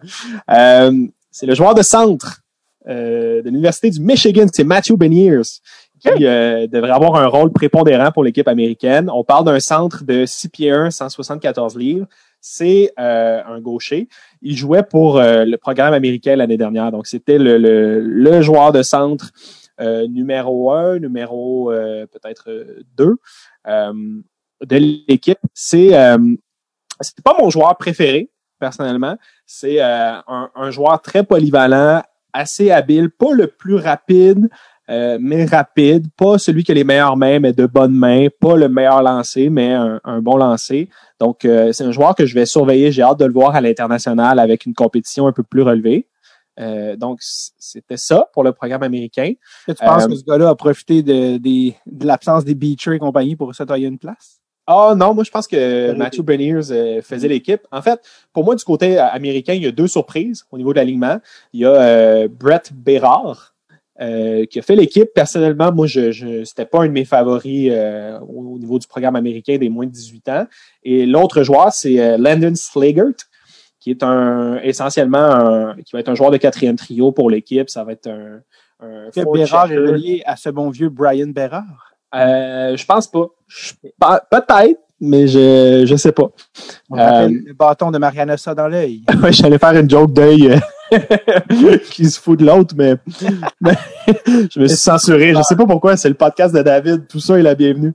euh, 0.51 0.91
c'est 1.31 1.45
le 1.45 1.55
joueur 1.55 1.73
de 1.75 1.81
centre 1.81 2.41
euh, 2.87 3.41
de 3.41 3.49
l'Université 3.49 3.89
du 3.89 4.01
Michigan, 4.01 4.45
c'est 4.51 4.63
Matthew 4.63 4.93
Beniers, 4.93 5.41
qui 5.99 6.25
euh, 6.25 6.67
devrait 6.67 6.91
avoir 6.91 7.15
un 7.15 7.27
rôle 7.27 7.51
prépondérant 7.51 8.11
pour 8.11 8.23
l'équipe 8.23 8.47
américaine. 8.47 9.09
On 9.11 9.23
parle 9.23 9.45
d'un 9.45 9.59
centre 9.59 10.03
de 10.03 10.25
6 10.25 10.49
pieds 10.49 10.71
1, 10.71 10.91
174 10.91 11.77
livres. 11.77 12.05
C'est 12.47 12.93
euh, 12.99 13.41
un 13.43 13.59
gaucher. 13.59 14.07
Il 14.43 14.55
jouait 14.55 14.83
pour 14.83 15.17
euh, 15.17 15.45
le 15.45 15.57
programme 15.57 15.95
américain 15.95 16.35
l'année 16.35 16.57
dernière. 16.57 16.91
Donc, 16.91 17.07
c'était 17.07 17.39
le, 17.39 18.41
joueur 18.43 18.71
de 18.71 18.83
centre 18.83 19.31
euh, 19.81 20.05
numéro 20.07 20.71
un, 20.71 20.99
numéro 20.99 21.71
peut-être 21.71 22.51
deux 22.95 23.17
de 23.65 24.77
l'équipe. 24.77 25.39
C'est 25.55 25.89
c'est 27.01 27.23
pas 27.23 27.35
mon 27.39 27.49
joueur 27.49 27.75
préféré 27.77 28.29
personnellement. 28.59 29.17
C'est 29.47 29.81
un 29.81 30.69
joueur 30.69 31.01
très 31.01 31.23
polyvalent, 31.23 32.03
assez 32.31 32.69
habile, 32.69 33.09
pas 33.09 33.33
le 33.33 33.47
plus 33.47 33.75
rapide, 33.75 34.49
euh, 34.89 35.17
mais 35.19 35.45
rapide, 35.45 36.07
pas 36.15 36.37
celui 36.37 36.63
qui 36.63 36.71
a 36.71 36.75
les 36.75 36.83
meilleures 36.83 37.17
mains, 37.17 37.39
mais 37.39 37.53
de 37.53 37.65
bonnes 37.65 37.95
mains, 37.95 38.27
pas 38.39 38.55
le 38.55 38.69
meilleur 38.69 39.01
lancé, 39.01 39.49
mais 39.49 39.73
un, 39.73 39.99
un 40.03 40.21
bon 40.21 40.37
lancé. 40.37 40.89
Donc, 41.19 41.45
euh, 41.45 41.71
c'est 41.71 41.83
un 41.83 41.91
joueur 41.91 42.15
que 42.15 42.25
je 42.25 42.35
vais 42.35 42.45
surveiller. 42.45 42.91
J'ai 42.91 43.01
hâte 43.01 43.19
de 43.19 43.25
le 43.25 43.33
voir 43.33 43.55
à 43.55 43.61
l'international 43.61 44.39
avec 44.39 44.65
une 44.65 44.73
compétition 44.73 45.27
un 45.27 45.31
peu 45.31 45.43
plus 45.43 45.61
relevée. 45.61 46.07
Euh, 46.59 46.95
donc, 46.95 47.19
c'était 47.21 47.97
ça 47.97 48.29
pour 48.31 48.43
le 48.43 48.53
programme 48.53 48.83
américain. 48.83 49.33
Tu 49.67 49.73
penses 49.75 50.03
Euh, 50.03 50.07
que 50.07 50.15
ce 50.15 50.23
gars-là 50.23 50.49
a 50.49 50.55
profité 50.55 51.03
de, 51.03 51.37
de 51.37 52.05
l'absence 52.05 52.45
des 52.45 52.55
Beecher 52.55 52.93
et 52.93 52.99
compagnie 52.99 53.35
pour 53.35 53.53
se 53.53 53.63
tailler 53.63 53.87
une 53.87 53.99
place? 53.99 54.39
Ah 54.67 54.93
non, 54.97 55.13
moi 55.13 55.23
je 55.23 55.29
pense 55.29 55.47
que. 55.47 55.91
Matthew 55.93 56.21
Beniers 56.21 56.71
euh, 56.71 57.01
faisait 57.01 57.27
l'équipe. 57.27 57.61
En 57.71 57.81
fait, 57.81 57.99
pour 58.33 58.43
moi, 58.45 58.55
du 58.55 58.63
côté 58.63 58.97
américain, 58.97 59.53
il 59.53 59.63
y 59.63 59.67
a 59.67 59.71
deux 59.71 59.87
surprises 59.87 60.43
au 60.49 60.57
niveau 60.57 60.73
de 60.73 60.79
l'alignement. 60.79 61.19
Il 61.53 61.59
y 61.59 61.65
a 61.65 61.69
euh, 61.69 62.27
Brett 62.27 62.71
Bérard, 62.73 63.53
euh, 64.01 64.45
qui 64.45 64.59
a 64.59 64.61
fait 64.61 64.75
l'équipe. 64.75 65.09
Personnellement, 65.13 65.71
moi, 65.71 65.87
je, 65.87 66.11
je 66.11 66.43
c'était 66.43 66.65
pas 66.65 66.83
un 66.83 66.87
de 66.87 66.91
mes 66.91 67.05
favoris 67.05 67.69
euh, 67.71 68.19
au, 68.19 68.55
au 68.55 68.59
niveau 68.59 68.77
du 68.79 68.87
programme 68.87 69.15
américain 69.15 69.57
des 69.57 69.69
moins 69.69 69.85
de 69.85 69.91
18 69.91 70.29
ans. 70.29 70.45
Et 70.83 71.05
l'autre 71.05 71.43
joueur, 71.43 71.71
c'est 71.71 71.99
euh, 71.99 72.17
Landon 72.17 72.53
Sligert, 72.55 73.13
qui 73.79 73.91
est 73.91 74.03
un 74.03 74.57
essentiellement 74.63 75.17
un, 75.19 75.75
qui 75.77 75.91
va 75.93 75.99
être 75.99 76.09
un 76.09 76.15
joueur 76.15 76.31
de 76.31 76.37
quatrième 76.37 76.75
trio 76.75 77.11
pour 77.11 77.29
l'équipe. 77.29 77.69
Ça 77.69 77.83
va 77.83 77.93
être 77.93 78.07
un, 78.07 78.41
un 78.81 79.09
Bérard 79.33 79.71
est 79.71 79.77
relié 79.91 80.23
à 80.25 80.35
ce 80.35 80.49
bon 80.49 80.69
vieux 80.69 80.89
Brian 80.89 81.27
Bérard? 81.27 81.93
Euh, 82.13 82.75
je 82.77 82.85
pense 82.85 83.07
pas- 83.07 83.29
Peut-être, 84.31 84.79
mais 85.01 85.27
je 85.27 85.83
je 85.87 85.95
sais 85.95 86.11
pas. 86.11 86.29
On 86.89 86.97
Euh, 86.97 87.27
le 87.29 87.53
bâton 87.53 87.91
de 87.91 87.97
Mariana 87.97 88.37
ça 88.37 88.53
dans 88.55 88.67
l'œil. 88.67 89.03
Ouais, 89.21 89.31
j'allais 89.33 89.57
faire 89.57 89.73
une 89.77 89.89
joke 89.89 90.13
d'œil 90.13 90.51
euh, 90.93 91.77
qui 91.91 92.05
se 92.09 92.19
fout 92.19 92.39
de 92.39 92.45
l'autre, 92.45 92.73
mais, 92.77 92.95
mais 93.61 93.73
je 94.27 94.59
me 94.59 94.67
suis 94.67 94.77
censuré. 94.77 95.33
Je 95.35 95.41
sais 95.41 95.55
pas 95.55 95.65
pourquoi, 95.65 95.97
c'est 95.97 96.09
le 96.09 96.15
podcast 96.15 96.53
de 96.55 96.61
David, 96.61 97.07
tout 97.07 97.19
ça 97.19 97.37
est 97.39 97.43
la 97.43 97.55
bienvenue. 97.55 97.93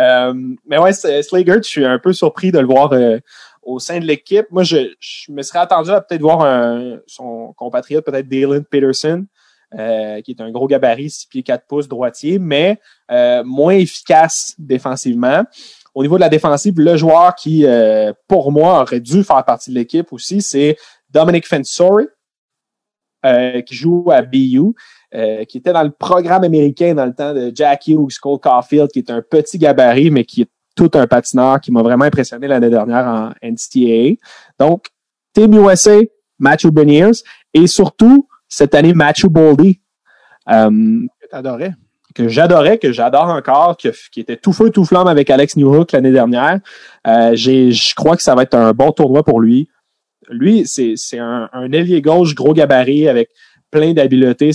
Euh, 0.00 0.34
mais 0.66 0.78
ouais, 0.78 0.92
Slager, 0.92 1.56
je 1.62 1.68
suis 1.68 1.84
un 1.84 1.98
peu 1.98 2.12
surpris 2.12 2.50
de 2.52 2.58
le 2.58 2.66
voir 2.66 2.92
euh, 2.92 3.18
au 3.62 3.78
sein 3.78 3.98
de 4.00 4.04
l'équipe. 4.04 4.46
Moi, 4.50 4.64
je, 4.64 4.76
je 4.98 5.30
me 5.32 5.42
serais 5.42 5.60
attendu 5.60 5.90
à 5.90 6.00
peut-être 6.00 6.20
voir 6.20 6.42
un- 6.42 6.98
son 7.06 7.52
compatriote, 7.56 8.04
peut-être 8.04 8.28
Dalen 8.28 8.64
Peterson, 8.64 9.24
euh, 9.78 10.20
qui 10.22 10.32
est 10.32 10.40
un 10.40 10.50
gros 10.50 10.66
gabarit, 10.66 11.10
6 11.10 11.26
pieds 11.28 11.42
4 11.44 11.66
pouces 11.66 11.88
droitier, 11.88 12.38
mais 12.40 12.80
euh, 13.10 13.42
moins 13.44 13.74
efficace 13.74 14.54
défensivement. 14.58 15.44
Au 15.94 16.02
niveau 16.02 16.16
de 16.16 16.20
la 16.20 16.28
défensive, 16.28 16.74
le 16.78 16.96
joueur 16.96 17.34
qui, 17.34 17.64
euh, 17.64 18.12
pour 18.26 18.50
moi, 18.50 18.82
aurait 18.82 19.00
dû 19.00 19.22
faire 19.22 19.44
partie 19.44 19.70
de 19.70 19.76
l'équipe 19.76 20.12
aussi, 20.12 20.42
c'est 20.42 20.76
Dominic 21.08 21.46
Fensori, 21.46 22.06
euh, 23.24 23.62
qui 23.62 23.74
joue 23.74 24.10
à 24.10 24.20
BU, 24.22 24.74
euh, 25.14 25.44
qui 25.44 25.58
était 25.58 25.72
dans 25.72 25.84
le 25.84 25.92
programme 25.92 26.44
américain 26.44 26.94
dans 26.94 27.06
le 27.06 27.14
temps 27.14 27.32
de 27.32 27.52
Jack 27.54 27.86
Hughes, 27.86 28.18
Cole 28.20 28.40
Caulfield, 28.40 28.90
qui 28.90 28.98
est 28.98 29.10
un 29.10 29.22
petit 29.22 29.56
gabarit, 29.56 30.10
mais 30.10 30.24
qui 30.24 30.42
est 30.42 30.50
tout 30.74 30.90
un 30.94 31.06
patineur 31.06 31.60
qui 31.60 31.70
m'a 31.70 31.82
vraiment 31.82 32.04
impressionné 32.04 32.48
l'année 32.48 32.68
dernière 32.68 33.06
en 33.06 33.30
NCAA. 33.40 34.16
Donc, 34.58 34.88
Team 35.32 35.54
USA, 35.54 36.00
Matthew 36.38 36.70
Beniers, 36.70 37.22
et 37.54 37.66
surtout, 37.66 38.28
cette 38.48 38.74
année, 38.74 38.92
Matthew 38.92 39.28
Boldy, 39.28 39.80
euh, 40.50 40.70
Que 41.20 41.28
t'adorais. 41.28 41.72
Que 42.14 42.28
j'adorais, 42.28 42.78
que 42.78 42.92
j'adore 42.92 43.28
encore, 43.28 43.76
que- 43.76 43.88
qui 44.10 44.20
était 44.20 44.36
tout 44.36 44.52
feu, 44.52 44.70
tout 44.70 44.84
flamme 44.84 45.08
avec 45.08 45.28
Alex 45.30 45.56
Newhook 45.56 45.92
l'année 45.92 46.12
dernière. 46.12 46.60
Euh, 47.06 47.32
j'ai- 47.34 47.72
je 47.72 47.94
crois 47.94 48.16
que 48.16 48.22
ça 48.22 48.34
va 48.34 48.42
être 48.42 48.54
un 48.54 48.72
bon 48.72 48.92
tournoi 48.92 49.22
pour 49.24 49.40
lui. 49.40 49.68
Lui, 50.30 50.66
c'est 50.66 50.94
c'est 50.96 51.18
un, 51.18 51.50
un 51.52 51.70
ailier 51.72 52.00
gauche, 52.00 52.34
gros 52.34 52.54
gabarit, 52.54 53.08
avec 53.08 53.30
plein 53.70 53.92
d'habiletés. 53.92 54.52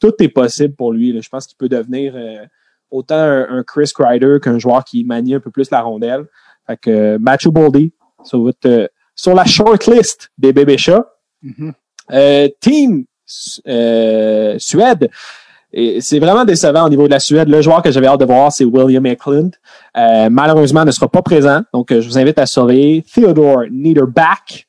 Tout 0.00 0.12
est 0.20 0.28
possible 0.28 0.74
pour 0.74 0.92
lui. 0.92 1.12
là. 1.12 1.20
Je 1.22 1.28
pense 1.28 1.46
qu'il 1.46 1.56
peut 1.56 1.68
devenir 1.68 2.12
euh, 2.16 2.44
autant 2.90 3.14
un, 3.16 3.58
un 3.58 3.62
Chris 3.62 3.90
Kreider 3.94 4.36
qu'un 4.42 4.58
joueur 4.58 4.84
qui 4.84 5.04
manie 5.04 5.34
un 5.34 5.40
peu 5.40 5.50
plus 5.50 5.70
la 5.70 5.80
rondelle. 5.80 6.24
Fait 6.66 6.76
que 6.76 7.16
Matthew 7.18 7.48
Boldy 7.50 7.92
sur, 8.24 8.40
votre, 8.40 8.90
sur 9.14 9.34
la 9.34 9.44
shortlist 9.44 10.30
des 10.36 10.52
bébés 10.52 10.76
chats. 10.78 11.06
Mhm. 11.42 11.72
Euh, 12.12 12.48
team 12.60 13.04
euh, 13.68 14.56
Suède. 14.58 15.08
Et 15.78 16.00
C'est 16.00 16.18
vraiment 16.18 16.46
décevant 16.46 16.86
au 16.86 16.88
niveau 16.88 17.04
de 17.04 17.12
la 17.12 17.20
Suède. 17.20 17.50
Le 17.50 17.60
joueur 17.60 17.82
que 17.82 17.90
j'avais 17.90 18.06
hâte 18.06 18.20
de 18.20 18.24
voir, 18.24 18.50
c'est 18.50 18.64
William 18.64 19.04
Eklund. 19.04 19.54
Euh, 19.98 20.30
malheureusement, 20.30 20.86
ne 20.86 20.90
sera 20.90 21.06
pas 21.06 21.20
présent. 21.20 21.60
Donc, 21.74 21.92
euh, 21.92 22.00
je 22.00 22.08
vous 22.08 22.16
invite 22.16 22.38
à 22.38 22.46
surveiller 22.46 23.04
Theodore 23.14 23.64
Niederbach, 23.70 24.64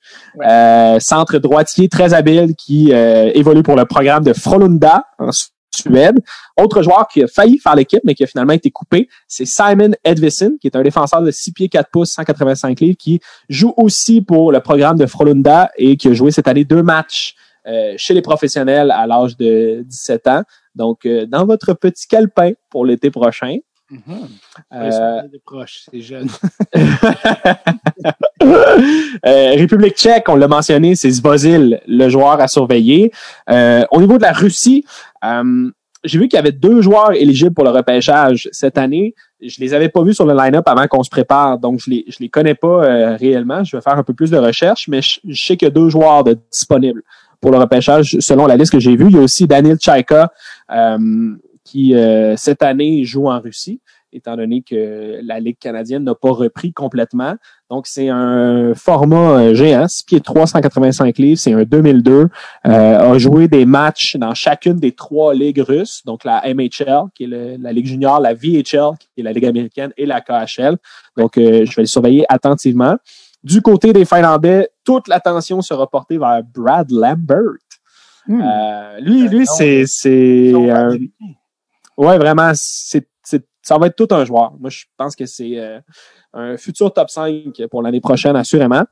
euh, 0.45 0.99
centre 0.99 1.38
droitier 1.38 1.88
très 1.88 2.13
habile 2.13 2.55
qui 2.57 2.91
euh, 2.91 3.31
évolue 3.34 3.63
pour 3.63 3.77
le 3.77 3.85
programme 3.85 4.25
de 4.25 4.34
Frolunda 4.34 5.05
en 5.17 5.29
Suède. 5.73 6.19
Autre 6.57 6.81
joueur 6.81 7.07
qui 7.07 7.23
a 7.23 7.27
failli 7.27 7.57
faire 7.57 7.75
l'équipe, 7.75 8.01
mais 8.03 8.13
qui 8.13 8.25
a 8.25 8.27
finalement 8.27 8.53
été 8.53 8.69
coupé, 8.69 9.07
c'est 9.29 9.45
Simon 9.45 9.91
Edvison, 10.03 10.57
qui 10.59 10.67
est 10.67 10.75
un 10.75 10.81
défenseur 10.81 11.21
de 11.21 11.31
6 11.31 11.53
pieds 11.53 11.69
4 11.69 11.89
pouces, 11.89 12.11
185 12.11 12.81
livres, 12.81 12.97
qui 12.99 13.21
joue 13.47 13.73
aussi 13.77 14.19
pour 14.19 14.51
le 14.51 14.59
programme 14.59 14.97
de 14.97 15.05
Frolunda 15.05 15.71
et 15.77 15.95
qui 15.95 16.09
a 16.09 16.13
joué 16.13 16.31
cette 16.31 16.49
année 16.49 16.65
deux 16.65 16.84
matchs 16.84 17.34
euh, 17.67 17.95
chez 17.97 18.13
les 18.13 18.21
professionnels 18.21 18.91
à 18.91 19.05
l'âge 19.07 19.35
de 19.35 19.84
17 19.85 20.27
ans. 20.27 20.43
Donc, 20.78 21.06
euh, 21.06 21.26
dans 21.26 21.45
votre 21.45 21.74
petit 21.74 22.08
calepin 22.08 22.52
pour 22.70 22.86
l'été 22.86 23.12
prochain. 23.12 23.58
Mhm. 23.90 24.02
Euh, 24.74 25.22
Ouais, 25.22 25.30
c'est 25.32 25.44
proche, 25.44 25.84
c'est 25.90 26.02
jeune. 26.02 26.30
Euh, 29.26 29.56
République 29.56 29.95
tchèque, 29.95 30.30
on 30.30 30.36
l'a 30.36 30.48
mentionné, 30.48 30.95
c'est 30.95 31.10
Zvozil, 31.10 31.82
le 31.88 32.10
joueur 32.10 32.40
à 32.40 32.48
surveiller. 32.48 33.12
Euh, 33.49 33.84
au 33.91 33.99
niveau 33.99 34.18
de 34.18 34.22
la 34.22 34.32
Russie, 34.32 34.86
euh, 35.26 35.70
j'ai 36.04 36.20
vu 36.20 36.28
qu'il 36.28 36.38
y 36.38 36.40
avait 36.40 36.52
deux 36.52 36.82
joueurs 36.82 37.14
éligibles 37.14 37.54
pour 37.54 37.64
le 37.64 37.72
repêchage 37.72 38.48
cette 38.52 38.78
année. 38.78 39.16
Je 39.41 39.60
les 39.60 39.74
avais 39.74 39.90
pas 39.90 40.04
vus 40.04 40.14
sur 40.14 40.26
le 40.26 40.36
line-up 40.36 40.68
avant 40.68 40.88
qu'on 40.88 41.04
se 41.04 41.10
prépare, 41.10 41.58
donc 41.58 41.80
je 41.84 41.90
les, 41.90 42.06
je 42.08 42.18
les 42.20 42.30
connais 42.30 42.56
pas 42.56 42.86
euh, 42.86 43.16
réellement. 43.18 43.64
Je 43.64 43.76
vais 43.76 43.82
faire 43.82 43.98
un 43.98 44.04
peu 44.04 44.14
plus 44.14 44.32
de 44.32 44.38
recherche, 44.38 44.88
mais 44.88 45.02
je, 45.02 45.20
je 45.28 45.45
sais 45.45 45.58
qu'il 45.58 45.66
y 45.66 45.72
a 45.72 45.74
deux 45.74 45.90
joueurs 45.90 46.24
de 46.24 46.38
disponibles 46.52 47.04
pour 47.41 47.52
le 47.52 47.58
repêchage 47.58 48.18
selon 48.20 48.48
la 48.48 48.56
liste 48.56 48.72
que 48.72 48.80
j'ai 48.80 48.95
vue. 48.95 49.08
Il 49.10 49.16
y 49.16 49.20
a 49.20 49.22
aussi 49.22 49.48
Daniel 49.48 49.78
Tchaika 49.78 50.24
euh, 50.24 50.28
qui, 51.64 51.95
euh, 51.95 52.35
cette 52.38 52.64
année, 52.64 53.03
joue 53.03 53.27
en 53.27 53.39
Russie 53.39 53.81
étant 54.14 54.35
donné 54.35 54.61
que 54.61 55.19
la 55.23 55.39
Ligue 55.39 55.57
canadienne 55.60 56.03
n'a 56.03 56.15
pas 56.15 56.31
repris 56.31 56.73
complètement. 56.73 57.35
Donc, 57.69 57.88
c'est 57.88 58.10
un 58.10 58.73
format 58.73 59.39
euh, 59.39 59.53
géant, 59.53 59.88
6 59.88 60.03
pieds 60.03 60.22
385 60.22 61.18
livres, 61.18 61.39
c'est 61.39 61.53
un 61.53 61.64
2002. 61.64 62.14
Euh, 62.14 62.30
a 62.65 63.18
joué 63.18 63.48
des 63.48 63.65
matchs 63.65 64.15
dans 64.15 64.34
chacune 64.34 64.77
des 64.77 64.94
trois 64.94 65.34
ligues 65.34 65.60
russes, 65.60 66.03
donc 66.06 66.23
la 66.23 66.41
MHL, 66.45 67.10
qui 67.15 67.26
est 67.26 67.57
la 67.60 67.72
Ligue 67.72 67.88
junior, 67.88 68.19
la 68.19 68.34
VHL, 68.34 68.98
qui 68.99 69.22
est 69.22 69.23
la 69.23 69.34
Ligue 69.34 69.45
américaine, 69.45 69.91
et 69.98 70.06
la 70.06 70.22
KHL. 70.22 70.77
Donc, 71.18 71.38
euh, 71.38 71.65
je 71.65 71.76
vais 71.76 71.84
le 71.84 71.88
surveiller 71.88 72.26
attentivement. 72.30 72.95
Du 73.44 73.61
côté 73.61 73.94
des 73.94 74.06
Finlandais, 74.06 74.69
toute 74.84 75.07
l'attention 75.07 75.61
sera 75.61 75.88
portée 75.88 76.18
vers 76.18 76.41
Brad 76.44 76.91
Lambert. 76.91 77.57
Hmm. 78.28 78.41
Euh, 78.41 78.99
lui, 78.99 79.26
Euh, 79.26 79.30
lui, 79.30 79.45
c'est, 79.48 79.84
c'est, 79.86 80.54
américains. 80.54 81.06
Ouais, 81.98 82.18
vraiment, 82.18 82.52
c'est, 82.54 83.08
c'est- 83.24 83.45
ça 83.62 83.78
va 83.78 83.88
être 83.88 83.95
tout 83.95 84.08
un 84.14 84.24
joueur. 84.26 84.54
Moi, 84.60 84.70
je 84.70 84.86
pense 84.98 85.16
que 85.16 85.26
c'est 85.26 85.58
euh, 85.60 85.80
un 86.34 86.58
futur 86.58 86.94
top 86.94 87.10
5 87.10 87.54
pour 87.72 87.82
l'année 87.82 88.02
prochaine, 88.02 88.36
assurément. 88.36 88.84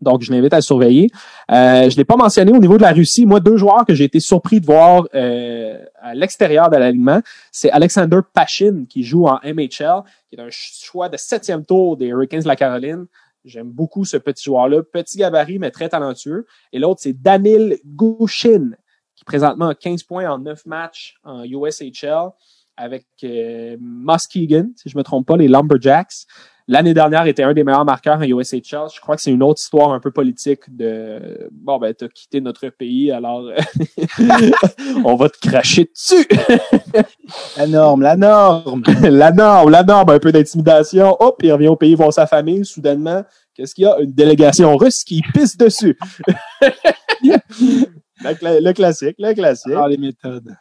Donc, 0.00 0.22
je 0.22 0.32
l'invite 0.32 0.52
à 0.52 0.56
le 0.56 0.62
surveiller. 0.62 1.08
Euh, 1.50 1.88
je 1.88 1.96
l'ai 1.96 2.04
pas 2.04 2.16
mentionné 2.16 2.50
au 2.52 2.58
niveau 2.58 2.76
de 2.76 2.82
la 2.82 2.90
Russie. 2.92 3.24
Moi, 3.24 3.38
deux 3.38 3.56
joueurs 3.56 3.84
que 3.86 3.94
j'ai 3.94 4.04
été 4.04 4.18
surpris 4.18 4.60
de 4.60 4.66
voir 4.66 5.04
euh, 5.14 5.78
à 6.00 6.14
l'extérieur 6.14 6.68
de 6.70 6.76
l'alignement, 6.76 7.20
c'est 7.52 7.70
Alexander 7.70 8.18
Pashin 8.34 8.84
qui 8.88 9.04
joue 9.04 9.26
en 9.28 9.38
MHL, 9.44 10.02
qui 10.28 10.34
est 10.36 10.40
un 10.40 10.50
ch- 10.50 10.80
choix 10.82 11.08
de 11.08 11.16
septième 11.16 11.64
tour 11.64 11.96
des 11.96 12.06
Hurricanes 12.06 12.42
de 12.42 12.48
la 12.48 12.56
Caroline. 12.56 13.06
J'aime 13.44 13.70
beaucoup 13.70 14.04
ce 14.04 14.16
petit 14.16 14.44
joueur-là. 14.44 14.82
Petit 14.82 15.18
gabarit, 15.18 15.58
mais 15.58 15.70
très 15.70 15.88
talentueux. 15.88 16.46
Et 16.72 16.78
l'autre, 16.78 17.00
c'est 17.02 17.20
Danil 17.20 17.78
Gushin, 17.84 18.70
qui 19.16 19.24
présentement 19.24 19.68
a 19.68 19.74
15 19.74 20.04
points 20.04 20.30
en 20.30 20.38
9 20.38 20.66
matchs 20.66 21.16
en 21.24 21.44
USHL 21.44 22.30
avec 22.76 23.06
euh, 23.24 23.76
Muskegon, 23.80 24.72
si 24.76 24.88
je 24.88 24.96
me 24.96 25.02
trompe 25.02 25.26
pas, 25.26 25.36
les 25.36 25.48
Lumberjacks. 25.48 26.26
L'année 26.68 26.94
dernière 26.94 27.26
était 27.26 27.42
un 27.42 27.52
des 27.52 27.64
meilleurs 27.64 27.84
marqueurs 27.84 28.18
en 28.18 28.22
USHL. 28.22 28.86
Je 28.94 29.00
crois 29.00 29.16
que 29.16 29.22
c'est 29.22 29.32
une 29.32 29.42
autre 29.42 29.60
histoire 29.60 29.92
un 29.92 30.00
peu 30.00 30.10
politique 30.10 30.60
de 30.74 31.48
bon 31.50 31.78
ben 31.78 31.92
t'as 31.92 32.08
quitté 32.08 32.40
notre 32.40 32.68
pays 32.68 33.10
alors 33.10 33.40
euh, 33.48 33.56
on 35.04 35.16
va 35.16 35.28
te 35.28 35.38
cracher 35.38 35.90
dessus. 35.92 36.26
La 37.56 37.66
norme, 37.66 38.02
la 38.02 38.16
norme. 38.16 38.82
la 39.02 39.32
norme, 39.32 39.70
la 39.70 39.82
norme, 39.82 40.10
un 40.10 40.18
peu 40.18 40.32
d'intimidation. 40.32 41.16
Hop, 41.20 41.40
il 41.42 41.52
revient 41.52 41.68
au 41.68 41.76
pays 41.76 41.94
voir 41.94 42.12
sa 42.12 42.26
famille. 42.26 42.64
Soudainement, 42.64 43.24
qu'est-ce 43.54 43.74
qu'il 43.74 43.84
y 43.84 43.86
a? 43.86 43.98
Une 44.00 44.12
délégation 44.12 44.76
russe 44.76 45.04
qui 45.04 45.22
pisse 45.34 45.56
dessus. 45.56 45.96
le, 47.22 48.32
cla- 48.34 48.60
le 48.62 48.72
classique, 48.72 49.16
le 49.18 49.32
classique. 49.34 49.72
Ah, 49.76 49.88
les 49.88 49.96
méthodes. 49.96 50.54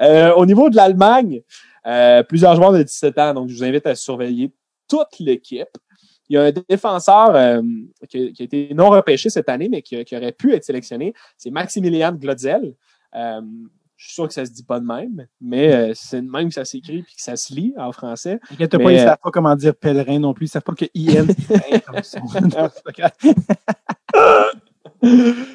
Euh, 0.00 0.32
au 0.34 0.46
niveau 0.46 0.70
de 0.70 0.76
l'Allemagne, 0.76 1.42
euh, 1.86 2.22
plusieurs 2.22 2.56
joueurs 2.56 2.72
de 2.72 2.82
17 2.82 3.18
ans, 3.18 3.34
donc 3.34 3.48
je 3.48 3.54
vous 3.54 3.64
invite 3.64 3.86
à 3.86 3.94
surveiller 3.94 4.52
toute 4.88 5.18
l'équipe. 5.20 5.68
Il 6.28 6.34
y 6.34 6.36
a 6.36 6.42
un 6.42 6.52
défenseur 6.68 7.34
euh, 7.34 7.62
qui, 8.08 8.28
a, 8.28 8.32
qui 8.32 8.42
a 8.42 8.44
été 8.44 8.74
non 8.74 8.90
repêché 8.90 9.30
cette 9.30 9.48
année, 9.48 9.68
mais 9.70 9.82
qui, 9.82 10.04
qui 10.04 10.16
aurait 10.16 10.32
pu 10.32 10.52
être 10.52 10.64
sélectionné. 10.64 11.14
C'est 11.36 11.50
Maximilian 11.50 12.12
Glotzel. 12.12 12.74
Euh, 13.14 13.40
je 13.96 14.04
suis 14.04 14.14
sûr 14.14 14.28
que 14.28 14.34
ça 14.34 14.44
se 14.46 14.52
dit 14.52 14.62
pas 14.62 14.78
de 14.78 14.86
même, 14.86 15.26
mais 15.40 15.74
euh, 15.74 15.92
c'est 15.94 16.22
de 16.22 16.30
même 16.30 16.48
que 16.48 16.54
ça 16.54 16.64
s'écrit 16.64 17.02
puis 17.02 17.16
que 17.16 17.22
ça 17.22 17.34
se 17.34 17.52
lit 17.52 17.74
en 17.76 17.90
français. 17.90 18.38
Inquiète 18.52 18.70
pas, 18.70 18.78
Mais, 18.78 18.94
ils 18.94 19.00
euh, 19.00 19.04
savent 19.04 19.18
pas 19.20 19.30
comment 19.32 19.56
dire 19.56 19.74
pèlerin 19.74 20.20
non 20.20 20.34
plus. 20.34 20.46
Ils 20.46 20.50
savent 20.50 20.62
pas 20.62 20.74
que 20.74 20.84
IN, 20.94 21.26
pas. 22.84 23.10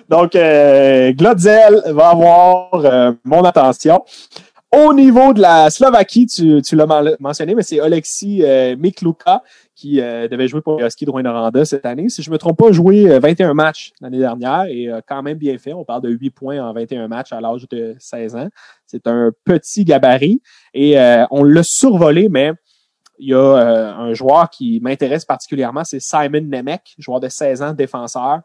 Donc, 0.09 0.31
Glotzel 0.33 1.83
va 1.93 2.09
avoir 2.09 3.15
mon 3.23 3.43
attention. 3.43 4.03
Au 4.75 4.91
niveau 4.91 5.33
de 5.33 5.39
la 5.41 5.69
Slovaquie, 5.69 6.25
tu, 6.25 6.59
tu 6.63 6.75
l'as 6.75 6.87
men- 6.87 7.15
mentionné, 7.19 7.53
mais 7.53 7.61
c'est 7.61 7.79
Alexis 7.79 8.41
euh, 8.43 8.75
Mikluka 8.75 9.43
qui 9.75 10.01
euh, 10.01 10.27
devait 10.27 10.47
jouer 10.47 10.61
pour 10.61 10.81
Husky 10.81 11.05
de 11.05 11.11
Rouyn-Noranda 11.11 11.63
cette 11.63 11.85
année. 11.85 12.09
Si 12.09 12.23
je 12.23 12.31
me 12.31 12.39
trompe 12.39 12.57
pas, 12.57 12.71
joué 12.71 13.07
euh, 13.07 13.19
21 13.19 13.53
matchs 13.53 13.91
l'année 14.01 14.17
dernière 14.17 14.65
et 14.67 14.87
euh, 14.89 14.99
quand 15.07 15.21
même 15.21 15.37
bien 15.37 15.55
fait. 15.59 15.73
On 15.73 15.85
parle 15.85 16.01
de 16.01 16.09
8 16.09 16.31
points 16.31 16.59
en 16.59 16.73
21 16.73 17.07
matchs 17.07 17.31
à 17.33 17.39
l'âge 17.39 17.67
de 17.69 17.95
16 17.99 18.35
ans. 18.35 18.47
C'est 18.87 19.05
un 19.05 19.31
petit 19.45 19.85
gabarit 19.85 20.41
et 20.73 20.99
euh, 20.99 21.25
on 21.29 21.43
l'a 21.43 21.61
survolé, 21.61 22.27
mais 22.27 22.51
il 23.19 23.29
y 23.29 23.33
a 23.35 23.37
euh, 23.37 23.93
un 23.93 24.13
joueur 24.15 24.49
qui 24.49 24.79
m'intéresse 24.81 25.23
particulièrement, 25.23 25.83
c'est 25.83 25.99
Simon 25.99 26.41
Nemec, 26.47 26.95
joueur 26.97 27.19
de 27.19 27.29
16 27.29 27.61
ans, 27.61 27.73
défenseur. 27.73 28.39